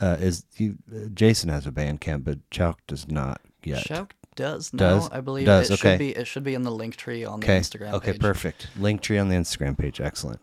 uh, 0.00 0.16
is 0.20 0.44
you, 0.56 0.76
uh, 0.94 1.06
Jason 1.14 1.48
has 1.48 1.66
a 1.66 1.70
Bandcamp, 1.72 2.24
but 2.24 2.38
Chowk 2.50 2.76
does 2.86 3.08
not 3.08 3.40
yet. 3.62 3.84
Chowk 3.84 4.10
does 4.34 4.72
now, 4.72 4.98
Does? 4.98 5.10
I 5.10 5.20
believe. 5.20 5.46
Does, 5.46 5.70
it 5.70 5.74
okay. 5.74 5.92
should 5.92 5.98
be 5.98 6.10
it 6.10 6.26
should 6.26 6.42
be 6.44 6.54
in 6.54 6.62
the 6.62 6.70
link 6.72 6.96
tree 6.96 7.24
on 7.24 7.34
Okay. 7.38 7.58
the 7.58 7.60
Instagram 7.60 7.92
okay, 7.94 8.12
page. 8.12 8.20
perfect. 8.20 8.68
Link 8.78 9.00
tree 9.00 9.18
on 9.18 9.28
the 9.28 9.36
Instagram 9.36 9.78
page. 9.78 10.00
Excellent. 10.00 10.40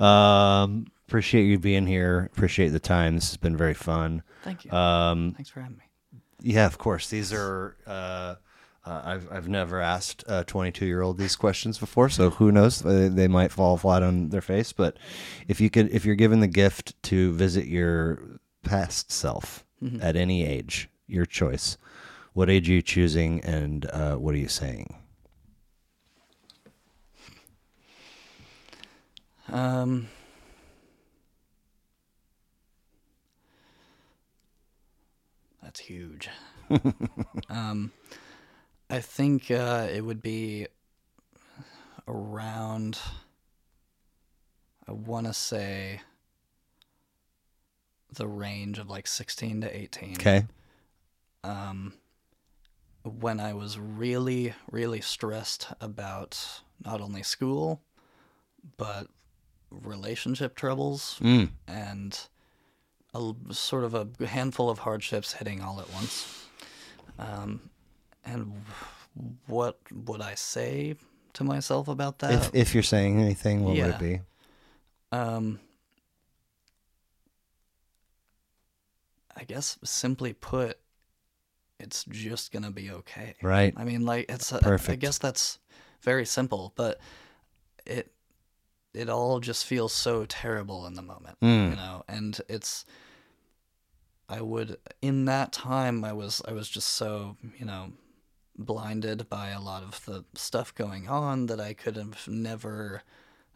Um, 0.00 0.86
appreciate 1.06 1.44
you 1.44 1.58
being 1.58 1.86
here. 1.86 2.30
Appreciate 2.32 2.68
the 2.68 2.80
time. 2.80 3.14
This 3.16 3.28
has 3.28 3.36
been 3.36 3.56
very 3.56 3.74
fun. 3.74 4.22
Thank 4.42 4.64
you. 4.64 4.72
Um, 4.72 5.32
Thanks 5.36 5.50
for 5.50 5.60
having 5.60 5.76
me. 5.76 5.84
yeah, 6.40 6.66
of 6.66 6.78
course. 6.78 7.08
These 7.10 7.32
are. 7.32 7.76
Uh, 7.86 8.36
uh, 8.86 9.02
I've 9.04 9.28
I've 9.32 9.48
never 9.48 9.80
asked 9.80 10.24
a 10.28 10.44
22 10.44 10.86
year 10.86 11.02
old 11.02 11.18
these 11.18 11.36
questions 11.36 11.78
before, 11.78 12.08
so 12.08 12.30
who 12.30 12.52
knows? 12.52 12.80
They, 12.80 13.08
they 13.08 13.28
might 13.28 13.50
fall 13.50 13.76
flat 13.76 14.02
on 14.02 14.28
their 14.28 14.40
face. 14.40 14.72
But 14.72 14.96
if 15.48 15.60
you 15.60 15.68
could, 15.70 15.90
if 15.90 16.04
you're 16.04 16.14
given 16.14 16.40
the 16.40 16.46
gift 16.46 17.00
to 17.04 17.32
visit 17.32 17.66
your 17.66 18.38
past 18.62 19.10
self 19.10 19.64
at 20.00 20.16
any 20.16 20.44
age, 20.44 20.88
your 21.06 21.26
choice. 21.26 21.76
What 22.32 22.50
age 22.50 22.68
are 22.68 22.72
you 22.72 22.82
choosing, 22.82 23.40
and 23.44 23.86
uh, 23.90 24.16
what 24.16 24.34
are 24.34 24.38
you 24.38 24.48
saying? 24.48 24.94
Um, 29.48 30.08
that's 35.62 35.80
huge. 35.80 36.28
um, 37.48 37.92
I 38.88 39.00
think 39.00 39.50
uh, 39.50 39.88
it 39.92 40.02
would 40.02 40.22
be 40.22 40.66
around, 42.06 42.98
I 44.88 44.92
want 44.92 45.26
to 45.26 45.32
say, 45.32 46.00
the 48.12 48.26
range 48.28 48.78
of 48.78 48.88
like 48.88 49.06
16 49.06 49.62
to 49.62 49.76
18. 49.76 50.12
Okay. 50.14 50.44
Um, 51.42 51.94
when 53.02 53.40
I 53.40 53.52
was 53.52 53.78
really, 53.78 54.54
really 54.70 55.00
stressed 55.00 55.68
about 55.80 56.60
not 56.84 57.00
only 57.00 57.22
school, 57.22 57.80
but 58.76 59.08
relationship 59.70 60.54
troubles 60.54 61.18
Mm. 61.20 61.50
and 61.66 62.18
a 63.14 63.32
sort 63.52 63.84
of 63.84 63.94
a 63.94 64.26
handful 64.26 64.70
of 64.70 64.80
hardships 64.80 65.34
hitting 65.34 65.60
all 65.62 65.80
at 65.80 65.92
once. 65.92 66.46
Um, 67.18 67.70
and 68.26 68.52
what 69.46 69.78
would 69.92 70.20
I 70.20 70.34
say 70.34 70.96
to 71.34 71.44
myself 71.44 71.88
about 71.88 72.18
that? 72.18 72.32
if 72.32 72.50
if 72.54 72.74
you're 72.74 72.82
saying 72.82 73.20
anything, 73.20 73.64
what 73.64 73.76
would 73.76 73.86
it 73.86 73.98
be? 73.98 74.20
Um, 75.12 75.60
I 79.36 79.44
guess 79.44 79.78
simply 79.84 80.32
put, 80.32 80.78
it's 81.78 82.04
just 82.04 82.52
gonna 82.52 82.70
be 82.70 82.90
okay. 82.90 83.34
Right. 83.42 83.74
I 83.76 83.84
mean, 83.84 84.04
like 84.04 84.26
it's. 84.28 84.50
A, 84.52 84.56
I 84.56 84.60
Perfect. 84.60 85.00
guess 85.00 85.18
that's 85.18 85.58
very 86.00 86.24
simple, 86.26 86.72
but 86.76 86.98
it 87.84 88.12
it 88.94 89.08
all 89.10 89.40
just 89.40 89.66
feels 89.66 89.92
so 89.92 90.24
terrible 90.24 90.86
in 90.86 90.94
the 90.94 91.02
moment, 91.02 91.38
Mm. 91.42 91.70
you 91.70 91.76
know. 91.76 92.04
And 92.08 92.40
it's. 92.48 92.84
I 94.28 94.40
would 94.40 94.78
in 95.00 95.26
that 95.26 95.52
time 95.52 96.04
I 96.04 96.12
was 96.12 96.42
I 96.48 96.52
was 96.52 96.68
just 96.68 96.88
so 96.88 97.36
you 97.56 97.64
know 97.64 97.92
blinded 98.58 99.28
by 99.28 99.48
a 99.50 99.60
lot 99.60 99.82
of 99.82 100.04
the 100.06 100.24
stuff 100.34 100.74
going 100.74 101.08
on 101.08 101.46
that 101.46 101.60
I 101.60 101.72
could 101.74 101.96
have 101.96 102.26
never 102.28 103.02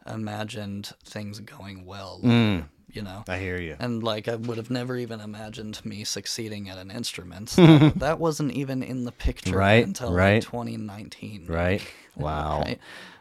imagined 0.05 0.91
things 1.03 1.39
going 1.39 1.85
well. 1.85 2.19
Mm. 2.23 2.65
You 2.93 3.01
know, 3.03 3.23
I 3.29 3.37
hear 3.37 3.57
you. 3.57 3.77
and 3.79 4.03
like 4.03 4.27
I 4.27 4.35
would 4.35 4.57
have 4.57 4.69
never 4.69 4.97
even 4.97 5.21
imagined 5.21 5.79
me 5.85 6.03
succeeding 6.03 6.67
at 6.69 6.77
an 6.77 6.91
instrument. 6.91 7.49
that, 7.55 7.93
that 7.97 8.19
wasn't 8.19 8.51
even 8.51 8.83
in 8.83 9.05
the 9.05 9.13
picture 9.13 9.55
Right, 9.55 9.85
until 9.85 10.11
right. 10.11 10.33
like 10.35 10.43
2019. 10.43 11.47
Right. 11.47 11.81
Wow. 12.17 12.63
Right? 12.65 12.77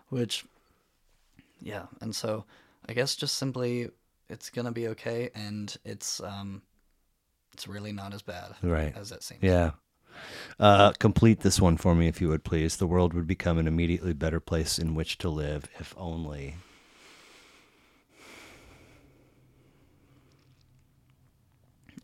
Which, 0.09 0.45
yeah, 1.63 1.85
and 2.01 2.13
so 2.15 2.45
I 2.89 2.93
guess 2.93 3.15
just 3.15 3.37
simply 3.37 3.89
it's 4.29 4.51
gonna 4.51 4.73
be 4.73 4.89
okay, 4.89 5.31
and 5.37 5.75
it's 5.85 6.21
um, 6.21 6.63
it's 7.53 7.69
really 7.69 7.93
not 7.93 8.13
as 8.13 8.23
bad 8.23 8.55
Right. 8.63 8.93
as 8.97 9.13
it 9.13 9.23
seems. 9.23 9.45
Yeah. 9.45 9.71
Uh, 10.59 10.93
complete 10.99 11.41
this 11.41 11.61
one 11.61 11.77
for 11.77 11.95
me, 11.95 12.09
if 12.09 12.21
you 12.21 12.29
would, 12.29 12.45
please. 12.45 12.77
The 12.77 12.87
world 12.87 13.15
would 13.15 13.27
become 13.27 13.59
an 13.59 13.67
immediately 13.67 14.13
better 14.13 14.41
place 14.41 14.79
in 14.79 14.95
which 14.95 15.19
to 15.19 15.29
live, 15.29 15.69
if 15.79 15.95
only. 15.97 16.57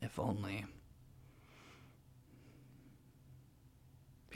If 0.00 0.18
only 0.18 0.64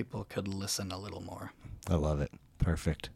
people 0.01 0.25
could 0.25 0.49
listen 0.49 0.91
a 0.91 0.99
little 0.99 1.21
more. 1.21 1.53
I 1.87 1.95
love 1.95 2.23
it. 2.23 2.33
Perfect. 2.57 3.11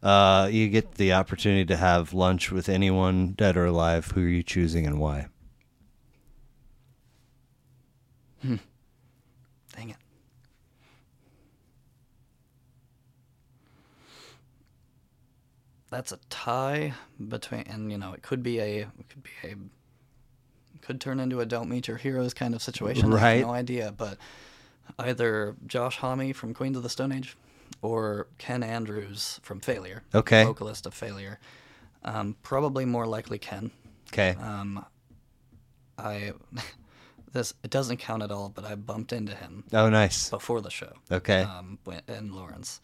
Uh, 0.00 0.48
you 0.48 0.68
get 0.68 0.94
the 0.94 1.12
opportunity 1.12 1.64
to 1.64 1.76
have 1.76 2.14
lunch 2.14 2.52
with 2.52 2.68
anyone, 2.68 3.32
dead 3.32 3.56
or 3.56 3.64
alive. 3.64 4.12
Who 4.12 4.24
are 4.24 4.28
you 4.28 4.44
choosing 4.44 4.86
and 4.86 5.00
why? 5.00 5.26
Dang 8.44 8.60
it. 9.90 9.96
That's 15.94 16.10
a 16.10 16.18
tie 16.28 16.92
between, 17.28 17.60
and 17.68 17.92
you 17.92 17.98
know, 17.98 18.14
it 18.14 18.22
could 18.22 18.42
be 18.42 18.58
a, 18.58 18.78
it 18.80 19.08
could 19.08 19.22
be 19.22 19.30
a, 19.44 19.54
could 20.84 21.00
turn 21.00 21.20
into 21.20 21.38
a 21.38 21.46
"Don't 21.46 21.68
Meet 21.68 21.86
Your 21.86 21.98
Heroes" 21.98 22.34
kind 22.34 22.52
of 22.52 22.60
situation. 22.62 23.12
I 23.12 23.16
Right. 23.16 23.36
have 23.38 23.46
no 23.46 23.52
idea, 23.52 23.94
but 23.96 24.18
either 24.98 25.54
Josh 25.68 25.98
Homme 25.98 26.32
from 26.32 26.52
Queens 26.52 26.76
of 26.76 26.82
the 26.82 26.88
Stone 26.88 27.12
Age, 27.12 27.36
or 27.80 28.26
Ken 28.38 28.64
Andrews 28.64 29.38
from 29.44 29.60
Failure, 29.60 30.02
Okay. 30.12 30.42
vocalist 30.42 30.84
of 30.84 30.94
Failure. 30.94 31.38
Um, 32.04 32.34
probably 32.42 32.84
more 32.84 33.06
likely 33.06 33.38
Ken. 33.38 33.70
Okay. 34.12 34.30
Um, 34.40 34.84
I 35.96 36.32
this 37.32 37.54
it 37.62 37.70
doesn't 37.70 37.98
count 37.98 38.24
at 38.24 38.32
all, 38.32 38.48
but 38.48 38.64
I 38.64 38.74
bumped 38.74 39.12
into 39.12 39.32
him 39.36 39.62
oh, 39.72 39.88
nice. 39.90 40.28
before 40.28 40.60
the 40.60 40.70
show. 40.70 40.92
Okay. 41.12 41.42
Um, 41.42 41.78
in 42.08 42.34
Lawrence, 42.34 42.80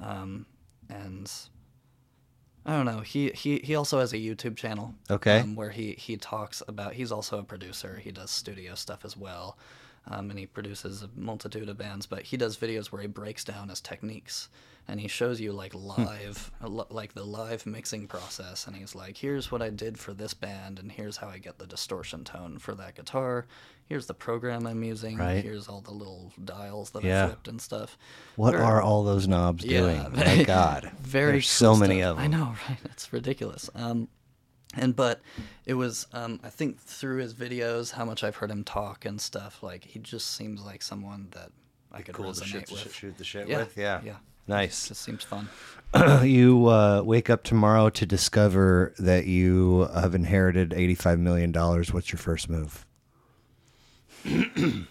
um, 0.00 0.44
and 0.90 1.32
I 2.64 2.76
don't 2.76 2.86
know. 2.86 3.00
He, 3.00 3.30
he 3.30 3.58
he 3.58 3.74
also 3.74 3.98
has 3.98 4.12
a 4.12 4.18
YouTube 4.18 4.56
channel. 4.56 4.94
Okay. 5.10 5.40
Um, 5.40 5.56
where 5.56 5.70
he 5.70 5.92
he 5.92 6.16
talks 6.16 6.62
about. 6.68 6.94
He's 6.94 7.10
also 7.10 7.38
a 7.38 7.42
producer. 7.42 8.00
He 8.02 8.12
does 8.12 8.30
studio 8.30 8.74
stuff 8.74 9.04
as 9.04 9.16
well. 9.16 9.58
Um, 10.08 10.30
and 10.30 10.38
he 10.38 10.46
produces 10.46 11.02
a 11.02 11.10
multitude 11.16 11.68
of 11.68 11.78
bands, 11.78 12.06
but 12.06 12.22
he 12.22 12.36
does 12.36 12.56
videos 12.56 12.86
where 12.86 13.02
he 13.02 13.08
breaks 13.08 13.44
down 13.44 13.68
his 13.68 13.80
techniques 13.80 14.48
and 14.88 15.00
he 15.00 15.08
shows 15.08 15.40
you 15.40 15.52
like 15.52 15.72
Hmm. 15.72 15.78
live, 16.04 16.50
like 16.60 17.14
the 17.14 17.24
live 17.24 17.64
mixing 17.66 18.06
process. 18.08 18.66
And 18.66 18.74
he's 18.76 18.94
like, 18.94 19.16
"Here's 19.16 19.50
what 19.50 19.62
I 19.62 19.70
did 19.70 19.98
for 19.98 20.12
this 20.12 20.34
band, 20.34 20.78
and 20.78 20.90
here's 20.90 21.16
how 21.18 21.28
I 21.28 21.38
get 21.38 21.58
the 21.58 21.66
distortion 21.66 22.24
tone 22.24 22.58
for 22.58 22.74
that 22.74 22.94
guitar. 22.96 23.46
Here's 23.86 24.06
the 24.06 24.14
program 24.14 24.66
I'm 24.66 24.82
using. 24.82 25.18
Right. 25.18 25.42
Here's 25.44 25.68
all 25.68 25.80
the 25.82 25.92
little 25.92 26.32
dials 26.44 26.90
that 26.90 27.04
Yeah. 27.04 27.24
I 27.24 27.26
flipped 27.28 27.48
and 27.48 27.60
stuff." 27.60 27.96
What 28.36 28.52
Very- 28.52 28.64
are 28.64 28.82
all 28.82 29.04
those 29.04 29.28
knobs 29.28 29.64
doing? 29.64 30.02
My 30.16 30.42
God. 30.44 30.90
very 31.00 31.32
There's 31.32 31.48
so 31.48 31.76
many 31.76 32.00
stuff. 32.00 32.10
of 32.10 32.16
them. 32.16 32.24
I 32.24 32.26
know, 32.28 32.56
right? 32.68 32.78
It's 32.86 33.12
ridiculous. 33.12 33.70
Um, 33.74 34.08
and 34.74 34.96
but 34.96 35.20
it 35.66 35.74
was 35.74 36.06
um, 36.14 36.40
I 36.42 36.48
think 36.48 36.80
through 36.80 37.18
his 37.18 37.34
videos, 37.34 37.92
how 37.92 38.04
much 38.06 38.24
I've 38.24 38.36
heard 38.36 38.50
him 38.50 38.64
talk 38.64 39.04
and 39.04 39.20
stuff. 39.20 39.62
Like 39.62 39.84
he 39.84 39.98
just 39.98 40.28
seems 40.34 40.62
like 40.62 40.82
someone 40.82 41.28
that 41.32 41.50
I 41.92 42.00
could 42.02 42.14
Cool 42.14 42.32
resonate 42.32 42.44
shoot, 42.46 42.66
the 42.66 42.72
with. 42.72 42.82
shit- 42.82 42.92
shoot 42.92 43.18
the 43.18 43.24
shit 43.24 43.48
yeah, 43.48 43.58
with. 43.58 43.76
Yeah. 43.76 44.00
yeah. 44.02 44.16
Nice. 44.46 44.88
Just 44.88 45.02
seems 45.02 45.24
fun. 45.24 45.48
you 46.24 46.66
uh, 46.66 47.02
wake 47.04 47.28
up 47.30 47.42
tomorrow 47.42 47.90
to 47.90 48.06
discover 48.06 48.94
that 48.98 49.26
you 49.26 49.88
have 49.94 50.14
inherited 50.14 50.70
$85 50.70 51.18
million. 51.18 51.52
What's 51.52 52.10
your 52.10 52.18
first 52.18 52.48
move? 52.48 52.86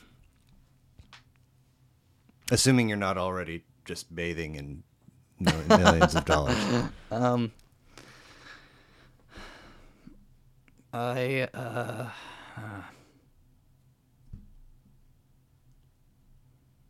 Assuming 2.52 2.90
you're 2.90 2.98
not 2.98 3.18
already 3.18 3.64
just 3.86 4.14
bathing 4.14 4.56
in 4.56 4.84
millions 5.40 6.16
of 6.16 6.26
dollars. 6.26 6.58
Um, 7.12 7.52
I 10.94 11.50
uh, 11.54 11.58
uh, 11.58 12.82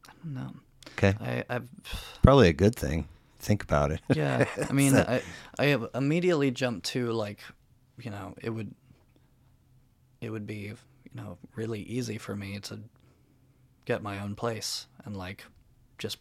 I 0.07 0.11
don't 0.23 0.33
know. 0.35 0.53
Okay. 1.03 1.17
I 1.49 1.55
I've 1.55 1.67
Probably 2.21 2.47
a 2.49 2.53
good 2.53 2.75
thing. 2.75 3.07
Think 3.39 3.63
about 3.63 3.91
it. 3.91 4.01
yeah 4.13 4.45
i 4.69 4.71
mean 4.73 4.95
i 4.95 5.19
i 5.57 5.75
immediately 5.95 6.51
jumped 6.51 6.85
to 6.93 7.11
like 7.11 7.39
you 7.99 8.11
know 8.11 8.35
it 8.39 8.51
would 8.51 8.71
it 10.21 10.29
would 10.29 10.45
be 10.45 10.59
you 11.05 11.15
know 11.15 11.39
really 11.55 11.81
easy 11.81 12.19
for 12.19 12.35
me 12.35 12.59
to 12.59 12.79
get 13.85 14.03
my 14.03 14.19
own 14.19 14.35
place 14.35 14.85
and 15.05 15.17
like 15.17 15.43
just 15.97 16.19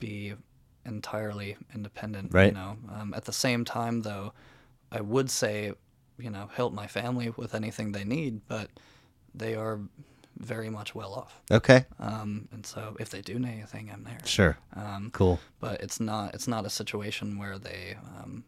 be 0.00 0.34
entirely 0.84 1.56
independent 1.74 2.32
Right. 2.34 2.46
you 2.48 2.54
know 2.54 2.76
um, 2.92 3.14
at 3.14 3.24
the 3.26 3.32
same 3.32 3.64
time 3.64 4.02
though 4.02 4.32
i 4.90 5.00
would 5.00 5.30
say 5.30 5.72
you 6.18 6.30
know 6.30 6.48
help 6.52 6.72
my 6.72 6.86
family 6.88 7.32
with 7.36 7.54
anything 7.54 7.92
they 7.92 8.04
need 8.04 8.40
but 8.48 8.70
they 9.34 9.54
are 9.54 9.78
very 10.40 10.70
much 10.70 10.94
well 10.94 11.12
off 11.14 11.40
Okay. 11.50 11.84
um, 11.98 12.48
and 12.50 12.64
so 12.64 12.96
if 12.98 13.10
they 13.10 13.20
do 13.20 13.38
need 13.38 13.52
anything 13.58 13.90
i'm 13.92 14.02
there 14.04 14.18
Sure. 14.24 14.56
um, 14.74 15.10
Cool. 15.12 15.38
but 15.60 15.80
it's 15.82 16.00
not 16.00 16.34
it's 16.34 16.48
not 16.48 16.64
a 16.66 16.70
situation 16.70 17.38
where 17.38 17.58
they 17.58 17.96
um, 18.18 18.44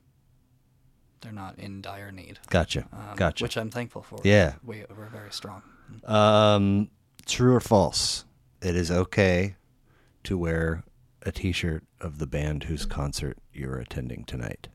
they're 1.20 1.30
not 1.32 1.56
in 1.56 1.80
dire 1.80 2.10
need. 2.10 2.40
Gotcha. 2.50 2.80
Um, 2.92 3.14
gotcha. 3.14 3.44
Which 3.44 3.56
I'm 3.56 3.70
thankful 3.70 4.02
for. 4.02 4.18
Yeah. 4.24 4.54
we 4.64 4.82
we're 4.96 5.06
very 5.06 5.30
strong. 5.30 5.62
Um, 6.04 6.88
true 7.26 7.54
or 7.54 7.60
false? 7.60 8.24
It 8.60 8.74
is 8.74 8.90
okay 8.90 9.54
to 10.24 10.36
wear 10.36 10.82
a 11.24 11.30
T-shirt 11.30 11.84
of 12.00 12.18
the 12.18 12.26
band 12.26 12.64
whose 12.64 12.84
concert 12.86 13.38
you're 13.52 13.78
attending 13.78 14.24
tonight. 14.24 14.66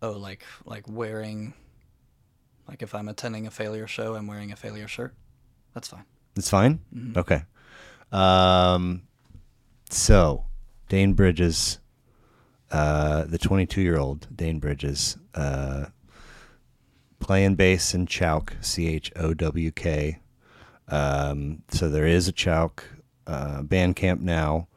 Oh, 0.00 0.12
like 0.12 0.42
like 0.64 0.84
wearing, 0.88 1.52
like 2.68 2.82
if 2.82 2.94
I'm 2.94 3.08
attending 3.08 3.46
a 3.46 3.50
failure 3.50 3.86
show, 3.86 4.14
I'm 4.14 4.26
wearing 4.26 4.52
a 4.52 4.56
failure 4.56 4.88
shirt. 4.88 5.14
That's 5.74 5.88
fine. 5.88 6.04
It's 6.36 6.50
fine. 6.50 6.80
Mhm. 6.94 7.16
Okay. 7.16 7.42
Um, 8.12 9.02
so 9.90 10.44
Dane 10.88 11.14
Bridges, 11.14 11.78
uh, 12.70 13.24
the 13.24 13.38
22 13.38 13.80
year 13.80 13.96
old 13.98 14.28
Dane 14.34 14.58
Bridges, 14.58 15.16
uh, 15.34 15.86
playing 17.20 17.56
bass 17.56 17.94
in 17.94 18.06
Chowk, 18.06 18.52
C 18.64 18.86
H 18.88 19.10
O 19.16 19.34
W 19.34 19.70
K. 19.70 20.20
Um, 20.88 21.62
so 21.70 21.88
there 21.88 22.06
is 22.06 22.28
a 22.28 22.32
Chowk 22.32 22.80
uh, 23.26 23.62
Bandcamp 23.62 24.20
now. 24.20 24.68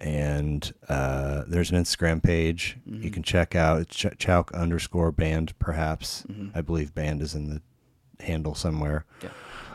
And 0.00 0.72
uh, 0.88 1.42
there's 1.46 1.70
an 1.70 1.82
Instagram 1.82 2.22
page 2.22 2.76
Mm-hmm. 2.88 3.02
you 3.02 3.10
can 3.10 3.22
check 3.22 3.54
out. 3.54 3.80
It's 3.80 3.96
Ch- 3.96 4.16
Chowk 4.18 4.52
underscore 4.54 5.10
band, 5.12 5.58
perhaps. 5.58 6.24
Mhm. 6.30 6.50
I 6.54 6.60
believe 6.60 6.94
band 6.94 7.20
is 7.22 7.34
in 7.34 7.48
the 7.50 8.24
handle 8.24 8.54
somewhere. 8.54 9.04
Yeah. 9.22 9.30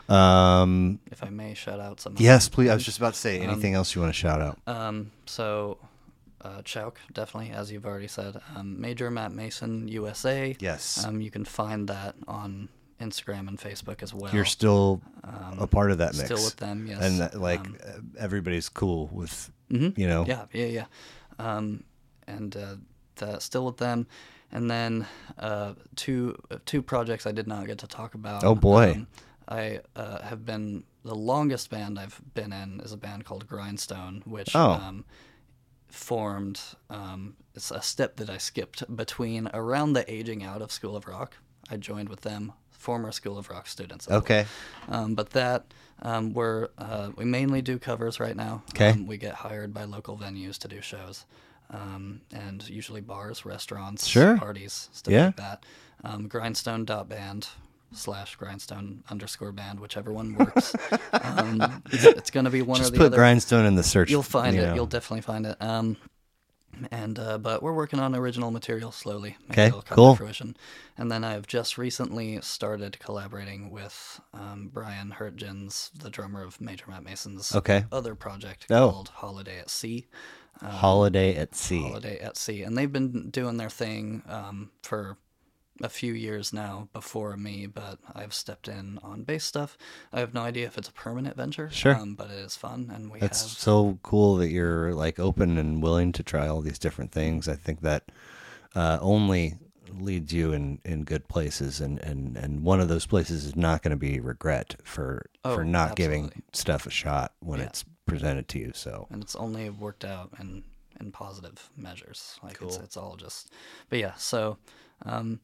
Um, 0.08 1.00
If 1.10 1.22
I 1.22 1.30
may 1.30 1.54
shout 1.54 1.80
out 1.80 2.00
some. 2.00 2.14
yes, 2.18 2.48
please. 2.48 2.68
I 2.70 2.74
was 2.74 2.84
just 2.84 2.98
about 2.98 3.14
to 3.14 3.20
say 3.20 3.40
Um, 3.40 3.50
anything 3.50 3.74
else 3.74 3.94
you 3.94 4.00
want 4.02 4.12
to 4.12 4.18
shout 4.18 4.40
out. 4.42 4.58
Um, 4.66 5.12
so, 5.26 5.78
uh, 6.42 6.60
Chowk, 6.62 6.96
definitely, 7.12 7.50
as 7.52 7.72
you've 7.72 7.86
already 7.86 8.08
said. 8.08 8.38
Um, 8.54 8.78
Major 8.80 9.10
Matt 9.10 9.32
Mason 9.32 9.88
USA. 9.88 10.56
Yes. 10.60 11.02
Um, 11.04 11.20
you 11.22 11.30
can 11.30 11.44
find 11.46 11.88
that 11.88 12.16
on 12.28 12.68
Instagram 13.00 13.48
and 13.48 13.58
Facebook 13.58 14.02
as 14.02 14.14
well. 14.14 14.32
You're 14.34 14.44
still 14.44 15.00
um, 15.24 15.58
a 15.58 15.66
part 15.66 15.90
of 15.90 15.98
that 15.98 16.14
mix. 16.14 16.24
Still 16.26 16.44
with 16.44 16.56
them, 16.56 16.86
yes. 16.86 17.02
and 17.02 17.20
that, 17.20 17.40
like 17.40 17.60
Um, 17.60 17.76
uh, 17.86 17.90
everybody's 18.18 18.68
cool 18.68 19.08
with 19.12 19.50
Mhm. 19.70 19.96
you 19.98 20.06
know 20.06 20.24
Yeah, 20.26 20.44
yeah, 20.52 20.66
yeah. 20.66 20.86
Um, 21.38 21.84
and 22.26 22.56
uh, 22.56 22.76
the, 23.16 23.38
still 23.40 23.66
with 23.66 23.76
them. 23.78 24.06
And 24.52 24.70
then 24.70 25.06
uh, 25.38 25.74
two 25.96 26.36
uh, 26.50 26.58
two 26.64 26.80
projects 26.82 27.26
I 27.26 27.32
did 27.32 27.46
not 27.48 27.66
get 27.66 27.78
to 27.78 27.86
talk 27.88 28.14
about. 28.14 28.44
Oh, 28.44 28.54
boy. 28.54 28.92
Um, 28.92 29.06
I 29.48 29.80
uh, 29.96 30.22
have 30.22 30.46
been 30.46 30.84
the 31.02 31.14
longest 31.16 31.68
band 31.70 31.98
I've 31.98 32.20
been 32.34 32.52
in 32.52 32.80
is 32.80 32.92
a 32.92 32.96
band 32.96 33.24
called 33.24 33.46
Grindstone, 33.48 34.22
which 34.24 34.54
Oh. 34.54 34.70
um, 34.72 35.04
formed. 35.88 36.60
Um, 36.90 37.36
it's 37.54 37.70
a 37.70 37.82
step 37.82 38.16
that 38.16 38.30
I 38.30 38.38
skipped 38.38 38.84
between 38.96 39.48
around 39.52 39.92
the 39.94 40.10
aging 40.12 40.42
out 40.44 40.62
of 40.62 40.72
School 40.72 40.96
of 40.96 41.06
Rock. 41.06 41.36
I 41.70 41.76
joined 41.76 42.08
with 42.08 42.22
them, 42.22 42.52
former 42.84 43.10
School 43.12 43.36
of 43.38 43.48
Rock 43.50 43.66
students. 43.66 44.04
okay 44.10 44.44
Um, 44.88 45.14
but 45.14 45.30
that 45.30 45.60
um, 46.02 46.34
we're 46.34 46.68
uh, 46.76 47.08
we 47.16 47.24
mainly 47.24 47.62
do 47.62 47.78
covers 47.78 48.20
right 48.20 48.36
now. 48.36 48.62
'Kay. 48.74 48.90
Um, 48.90 49.06
we 49.06 49.16
get 49.16 49.34
hired 49.46 49.72
by 49.72 49.84
local 49.96 50.16
venues 50.18 50.58
to 50.58 50.68
do 50.68 50.80
shows, 50.82 51.24
um, 51.70 52.20
and 52.32 52.68
usually 52.68 53.00
bars, 53.00 53.44
restaurants, 53.46 54.06
Sure. 54.06 54.36
parties, 54.36 54.88
stuff 54.92 55.12
Yeah. 55.14 55.26
like 55.26 55.36
that. 55.36 55.58
Um, 56.08 56.28
grindstone 56.28 56.84
dot 56.84 57.08
band 57.08 57.48
slash 57.92 58.36
grindstone 58.36 59.02
underscore 59.08 59.52
band, 59.52 59.78
whichever 59.80 60.12
one 60.12 60.34
works. 60.34 60.74
um, 61.12 61.82
it's, 61.92 62.04
it's 62.04 62.30
going 62.30 62.44
to 62.44 62.50
be 62.50 62.60
one 62.60 62.78
just 62.78 62.90
or 62.92 62.98
the 62.98 62.98
put 63.04 63.12
grindstone 63.14 63.64
in 63.64 63.74
the 63.76 63.82
search 63.84 64.10
You'll 64.10 64.22
find 64.40 64.56
you 64.56 64.62
it. 64.62 64.66
know. 64.66 64.74
You'll 64.74 64.86
definitely 64.98 65.22
find 65.22 65.46
it. 65.46 65.56
Um, 65.60 65.96
and 66.90 67.18
uh, 67.18 67.38
but 67.38 67.62
we're 67.62 67.72
working 67.72 68.00
on 68.00 68.14
original 68.14 68.50
material 68.50 68.92
slowly. 68.92 69.36
Maybe 69.48 69.52
Okay, 69.52 69.66
it'll 69.68 69.82
come 69.82 69.96
cool. 69.96 70.12
To 70.12 70.18
fruition. 70.18 70.56
And 70.96 71.10
then 71.10 71.24
I've 71.24 71.46
just 71.46 71.76
recently 71.78 72.40
started 72.42 72.98
collaborating 72.98 73.70
with 73.70 74.20
um, 74.32 74.70
Brian 74.72 75.14
Hurtgens, 75.18 75.90
the 75.98 76.10
drummer 76.10 76.42
of 76.42 76.60
Major 76.60 76.84
Matt 76.88 77.02
Mason's 77.04 77.54
Okay. 77.54 77.84
other 77.90 78.14
project 78.14 78.66
Oh. 78.70 78.90
called 78.90 79.08
Holiday 79.08 79.58
at 79.58 79.70
Sea. 79.70 80.06
holiday 80.62 81.34
at 81.36 81.54
sea 81.54 81.82
Holiday 81.82 82.18
at 82.20 82.36
Sea, 82.36 82.62
and 82.62 82.76
they've 82.78 82.92
been 82.92 83.30
doing 83.30 83.56
their 83.56 83.70
thing 83.70 84.22
um, 84.28 84.70
for 84.82 85.16
a 85.82 85.88
few 85.88 86.12
years 86.12 86.52
now 86.52 86.88
before 86.92 87.36
me, 87.36 87.66
but 87.66 87.98
I've 88.14 88.32
stepped 88.32 88.68
in 88.68 88.98
on 89.02 89.24
bass 89.24 89.44
stuff. 89.44 89.76
I 90.12 90.20
have 90.20 90.32
no 90.34 90.42
idea 90.42 90.66
if 90.66 90.78
it's 90.78 90.88
a 90.88 90.92
permanent 90.92 91.36
venture, 91.36 91.68
Sure. 91.70 91.94
um, 91.96 92.14
but 92.14 92.30
it 92.30 92.38
is 92.38 92.56
fun, 92.56 92.90
and 92.94 93.10
we 93.10 93.18
That's 93.18 93.42
have 93.42 93.50
so 93.50 93.98
cool 94.02 94.36
that 94.36 94.50
you're 94.50 94.94
like 94.94 95.18
open 95.18 95.58
and 95.58 95.82
willing 95.82 96.12
to 96.12 96.22
try 96.22 96.46
all 96.46 96.60
these 96.60 96.78
different 96.78 97.10
things. 97.12 97.48
I 97.48 97.56
think 97.56 97.80
that 97.80 98.12
uh, 98.74 98.98
only 99.00 99.54
leads 99.92 100.32
you 100.32 100.52
in, 100.52 100.78
in 100.84 101.04
good 101.04 101.28
places, 101.28 101.80
and, 101.80 101.98
and, 102.00 102.36
and 102.36 102.62
one 102.62 102.80
of 102.80 102.88
those 102.88 103.06
places 103.06 103.44
is 103.44 103.56
not 103.56 103.82
going 103.82 103.90
to 103.90 103.96
be 103.96 104.20
regret 104.20 104.76
for 104.84 105.26
Oh, 105.44 105.56
for 105.56 105.64
not 105.64 105.94
giving 105.94 106.42
stuff 106.52 106.86
a 106.86 106.90
shot 106.90 107.32
when 107.40 107.60
Yeah. 107.60 107.66
it's 107.66 107.84
presented 108.06 108.48
to 108.48 108.58
you. 108.58 108.72
So 108.74 109.06
and 109.10 109.22
it's 109.22 109.36
only 109.36 109.68
worked 109.70 110.04
out 110.04 110.30
in 110.40 110.64
in 111.00 111.10
positive 111.12 111.68
measures. 111.76 112.38
Like 112.42 112.58
it's 112.62 112.76
it's 112.78 112.96
all 112.96 113.16
just, 113.16 113.50
but 113.90 113.98
yeah. 113.98 114.14
So, 114.14 114.56
um, 115.04 115.40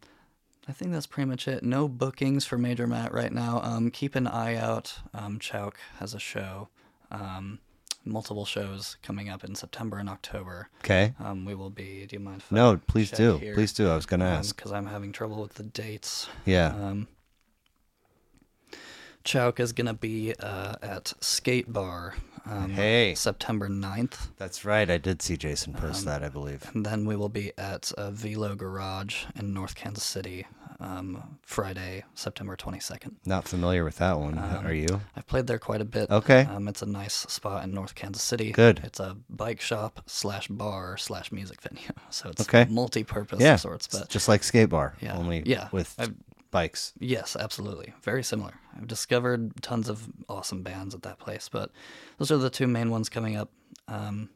I 0.68 0.72
think 0.72 0.92
that's 0.92 1.06
pretty 1.06 1.28
much 1.28 1.48
it. 1.48 1.62
No 1.64 1.88
bookings 1.88 2.44
for 2.46 2.56
Major 2.58 2.86
Matt 2.86 3.12
right 3.12 3.32
now. 3.32 3.60
Um, 3.62 3.90
keep 3.90 4.14
an 4.14 4.26
eye 4.26 4.56
out. 4.56 4.98
Um, 5.12 5.38
Chowk 5.38 5.74
has 5.98 6.14
a 6.14 6.18
show, 6.20 6.68
um, 7.10 7.58
multiple 8.04 8.44
shows 8.44 8.96
coming 9.02 9.28
up 9.28 9.42
in 9.42 9.54
September 9.54 9.98
and 9.98 10.08
October. 10.08 10.68
okay, 10.84 11.14
Um, 11.18 11.44
we 11.44 11.54
will 11.54 11.70
be. 11.70 12.06
Do 12.06 12.14
you 12.16 12.20
mind? 12.20 12.42
If 12.42 12.52
I 12.52 12.56
no, 12.56 12.80
please 12.86 13.10
do, 13.10 13.38
here? 13.38 13.54
please 13.54 13.72
do. 13.72 13.88
I 13.88 13.96
was 13.96 14.06
going 14.06 14.20
to 14.20 14.26
ask. 14.26 14.54
because 14.54 14.70
I'm 14.70 14.86
having 14.86 15.12
trouble 15.12 15.40
with 15.42 15.54
the 15.54 15.64
dates. 15.64 16.28
yeah, 16.44 16.68
Um, 16.68 17.08
Chowk 19.24 19.60
is 19.60 19.72
gonna 19.72 19.92
be 19.94 20.34
uh, 20.40 20.76
at 20.82 21.12
Skate 21.20 21.70
Bar. 21.72 22.14
Um, 22.46 22.70
Hey. 22.70 23.14
September 23.14 23.68
9th. 23.68 24.28
that's 24.38 24.64
right. 24.64 24.88
I 24.90 24.96
did 24.98 25.22
see 25.22 25.36
Jason 25.36 25.72
post 25.74 26.00
um, 26.00 26.04
that. 26.06 26.22
I 26.22 26.28
believe. 26.28 26.68
And 26.74 26.84
then 26.86 27.04
we 27.06 27.16
will 27.16 27.28
be 27.28 27.52
at 27.58 27.92
uh, 27.98 28.10
Velo 28.10 28.54
Garage 28.54 29.24
in 29.36 29.52
North 29.52 29.74
Kansas 29.74 30.04
City 30.04 30.46
um, 30.80 31.38
Friday, 31.42 32.04
September 32.14 32.56
22nd. 32.56 33.16
Not 33.26 33.46
familiar 33.46 33.84
with 33.84 33.98
that 33.98 34.18
one. 34.18 34.38
Um, 34.38 34.66
Are 34.66 34.72
you? 34.72 35.00
I've 35.14 35.26
played 35.26 35.46
there 35.46 35.58
quite 35.58 35.82
a 35.82 35.84
bit. 35.84 36.10
Okay. 36.10 36.42
Um, 36.50 36.68
it's 36.68 36.80
a 36.80 36.86
nice 36.86 37.12
spot 37.14 37.64
in 37.64 37.72
North 37.72 37.94
Kansas 37.94 38.22
City. 38.22 38.50
Good. 38.52 38.80
It's 38.84 38.98
a 39.00 39.16
bike 39.28 39.60
shop 39.60 40.00
slash 40.06 40.48
bar 40.48 40.96
slash 40.96 41.30
music 41.32 41.60
venue. 41.60 41.88
So 42.12 42.28
it's 42.30 42.40
Okay. 42.42 42.66
multi-purpose 42.68 43.40
Yeah, 43.40 43.54
of 43.54 43.60
sorts. 43.60 43.86
But 43.86 44.08
just 44.08 44.26
like 44.28 44.42
skate 44.42 44.70
bar, 44.70 44.94
Yeah. 45.00 45.16
only 45.16 45.42
Yeah. 45.46 45.68
with 45.70 45.94
I've- 45.98 46.14
bikes. 46.50 46.92
Yes, 46.98 47.36
absolutely. 47.38 47.92
Very 48.02 48.22
similar. 48.22 48.54
I've 48.76 48.86
discovered 48.86 49.62
tons 49.62 49.88
of 49.88 50.08
awesome 50.28 50.62
bands 50.62 50.94
at 50.94 51.02
that 51.02 51.18
place, 51.18 51.48
but 51.48 51.70
those 52.18 52.30
are 52.30 52.36
the 52.38 52.50
two 52.50 52.66
main 52.66 52.90
ones 52.90 53.08
coming 53.08 53.36
up. 53.36 53.50
Um, 53.88 54.30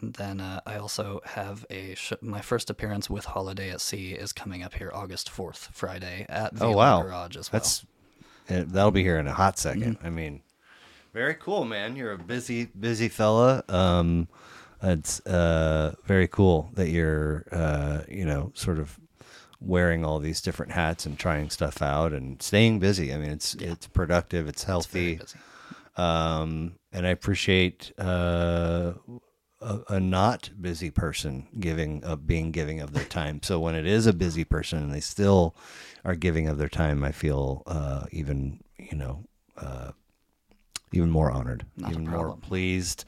and 0.00 0.14
then 0.14 0.40
uh, 0.40 0.60
I 0.66 0.76
also 0.76 1.20
have 1.24 1.66
a 1.70 1.94
sh- 1.96 2.12
my 2.20 2.40
first 2.40 2.70
appearance 2.70 3.10
with 3.10 3.24
Holiday 3.24 3.70
at 3.70 3.80
Sea 3.80 4.12
is 4.12 4.32
coming 4.32 4.62
up 4.62 4.74
here 4.74 4.90
August 4.94 5.28
fourth, 5.28 5.70
Friday 5.72 6.24
at 6.28 6.52
Oh 6.60 6.70
wow, 6.72 7.02
Garage 7.02 7.36
as 7.36 7.50
well. 7.52 7.60
that's 7.60 7.84
uh, 8.48 8.64
that'll 8.66 8.90
be 8.92 9.02
here 9.02 9.18
in 9.18 9.26
a 9.26 9.32
hot 9.34 9.56
2nd 9.56 9.76
Mm-hmm. 9.98 10.06
I 10.06 10.10
mean, 10.10 10.42
very 11.12 11.34
cool, 11.34 11.64
man. 11.64 11.96
You're 11.96 12.12
a 12.12 12.18
busy, 12.18 12.66
busy 12.66 13.08
fella. 13.08 13.64
Um, 13.68 14.28
it's 14.82 15.18
uh, 15.26 15.96
very 16.04 16.28
cool 16.28 16.70
that 16.74 16.88
you're, 16.90 17.44
uh, 17.50 18.02
you 18.08 18.24
know, 18.24 18.52
sort 18.54 18.78
of 18.78 18.98
wearing 19.60 20.04
all 20.04 20.18
these 20.18 20.40
different 20.40 20.72
hats 20.72 21.04
and 21.06 21.18
trying 21.18 21.50
stuff 21.50 21.82
out 21.82 22.12
and 22.12 22.40
staying 22.42 22.78
busy. 22.78 23.12
I 23.12 23.16
mean, 23.18 23.30
it's 23.30 23.54
it's 23.54 23.86
productive, 23.86 24.46
it's 24.48 24.62
It's 24.62 24.64
healthy, 24.64 25.16
busy. 25.16 25.38
um, 25.96 26.74
and 26.92 27.06
I 27.06 27.10
appreciate 27.10 27.92
uh, 27.98 28.92
a, 29.60 29.78
a 29.88 30.00
not 30.00 30.50
busy 30.60 30.90
person 30.90 31.48
giving 31.58 32.04
of 32.04 32.26
being 32.26 32.52
giving 32.52 32.80
of 32.80 32.92
their 32.92 33.04
time. 33.04 33.40
So 33.42 33.58
when 33.58 33.74
it 33.74 33.86
is 33.86 34.06
a 34.06 34.12
busy 34.12 34.44
person 34.44 34.78
and 34.82 34.92
they 34.94 35.00
still 35.00 35.56
are 36.04 36.14
giving 36.14 36.46
of 36.48 36.58
their 36.58 36.68
time, 36.68 37.02
I 37.02 37.12
feel 37.12 37.62
uh, 37.66 38.06
even 38.12 38.60
you 38.78 38.96
know 38.96 39.24
uh, 39.56 39.90
even 40.92 41.10
more 41.10 41.30
honored, 41.30 41.66
Not 41.76 41.90
even 41.90 42.04
more 42.04 42.36
pleased. 42.36 43.04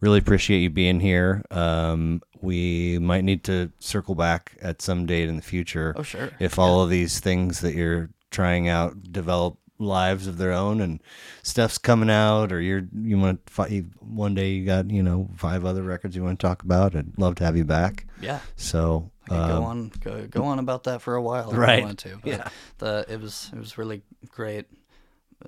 Really 0.00 0.18
appreciate 0.18 0.58
you 0.60 0.70
being 0.70 1.00
here. 1.00 1.42
Um, 1.50 2.20
we 2.44 2.98
might 2.98 3.24
need 3.24 3.42
to 3.44 3.70
circle 3.78 4.14
back 4.14 4.56
at 4.62 4.80
some 4.82 5.06
date 5.06 5.28
in 5.28 5.36
the 5.36 5.42
future 5.42 5.94
Oh 5.96 6.02
sure. 6.02 6.30
if 6.38 6.58
all 6.58 6.82
of 6.82 6.90
these 6.90 7.18
things 7.20 7.60
that 7.60 7.74
you're 7.74 8.10
trying 8.30 8.68
out 8.68 9.12
develop 9.12 9.56
lives 9.78 10.26
of 10.28 10.38
their 10.38 10.52
own 10.52 10.80
and 10.80 11.02
stuff's 11.42 11.78
coming 11.78 12.08
out 12.10 12.52
or 12.52 12.60
you're 12.60 12.86
you 12.94 13.18
want 13.18 13.44
to 13.46 13.80
one 14.00 14.34
day 14.34 14.50
you 14.50 14.64
got 14.64 14.88
you 14.90 15.02
know 15.02 15.28
five 15.36 15.64
other 15.64 15.82
records 15.82 16.14
you 16.14 16.22
want 16.22 16.38
to 16.38 16.46
talk 16.46 16.62
about 16.62 16.94
i'd 16.94 17.18
love 17.18 17.34
to 17.34 17.44
have 17.44 17.56
you 17.56 17.64
back 17.64 18.06
Yeah. 18.20 18.38
so 18.54 19.10
go 19.28 19.34
um, 19.36 19.64
on 19.64 19.92
go, 20.00 20.26
go 20.28 20.44
on 20.44 20.58
about 20.60 20.84
that 20.84 21.02
for 21.02 21.16
a 21.16 21.22
while 21.22 21.50
if 21.50 21.56
Right. 21.56 21.80
I 21.80 21.82
wanted 21.82 21.98
to. 21.98 22.18
But 22.22 22.28
Yeah. 22.30 22.48
The 22.78 23.04
it 23.08 23.20
was 23.20 23.50
it 23.52 23.58
was 23.58 23.76
really 23.76 24.02
great. 24.28 24.66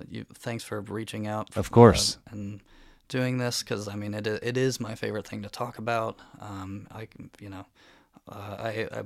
You 0.09 0.25
thanks 0.33 0.63
for 0.63 0.81
reaching 0.81 1.25
out. 1.27 1.55
Of 1.55 1.71
course. 1.71 2.17
uh, 2.27 2.31
and 2.33 2.61
doing 3.09 3.37
this 3.37 3.63
because 3.63 3.87
I 3.87 3.95
mean 3.95 4.13
it 4.13 4.27
it 4.27 4.57
is 4.57 4.79
my 4.79 4.95
favorite 4.95 5.27
thing 5.27 5.43
to 5.43 5.49
talk 5.49 5.77
about. 5.77 6.19
Um, 6.41 6.87
I 6.91 7.07
you 7.39 7.49
know 7.49 7.65
uh, 8.27 8.55
I, 8.59 8.69
I 8.91 9.03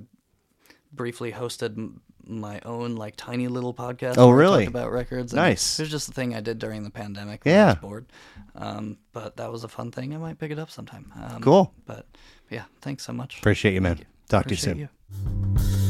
briefly 0.94 1.32
hosted 1.32 1.94
my 2.28 2.60
own 2.66 2.96
like 2.96 3.16
tiny 3.16 3.48
little 3.48 3.74
podcast. 3.74 4.16
Oh, 4.18 4.30
really? 4.30 4.66
about 4.66 4.92
records. 4.92 5.34
Nice. 5.34 5.80
It 5.80 5.84
was 5.84 5.92
just 5.92 6.10
a 6.10 6.12
thing 6.12 6.36
I 6.36 6.40
did 6.42 6.60
during 6.60 6.84
the 6.84 6.90
pandemic. 6.92 7.46
When 7.46 7.54
I 7.54 7.58
Yeah. 7.58 7.68
was 7.68 7.76
bored. 7.78 8.06
Um, 8.56 8.98
but 9.12 9.38
that 9.38 9.52
was 9.52 9.64
a 9.64 9.68
fun 9.68 9.92
thing. 9.92 10.14
I 10.14 10.18
might 10.18 10.38
pick 10.38 10.52
it 10.52 10.60
up 10.60 10.70
sometime. 10.70 11.12
Um, 11.16 11.42
Cool. 11.42 11.74
But 11.86 12.06
yeah, 12.50 12.66
thanks 12.82 13.04
so 13.04 13.14
much. 13.14 13.40
appreciate 13.40 13.74
you 13.74 13.82
man 13.82 13.98
you. 13.98 14.06
talk 14.30 14.46
to 14.46 14.52
you 14.52 14.58
soon 14.58 14.78
you. 14.80 15.81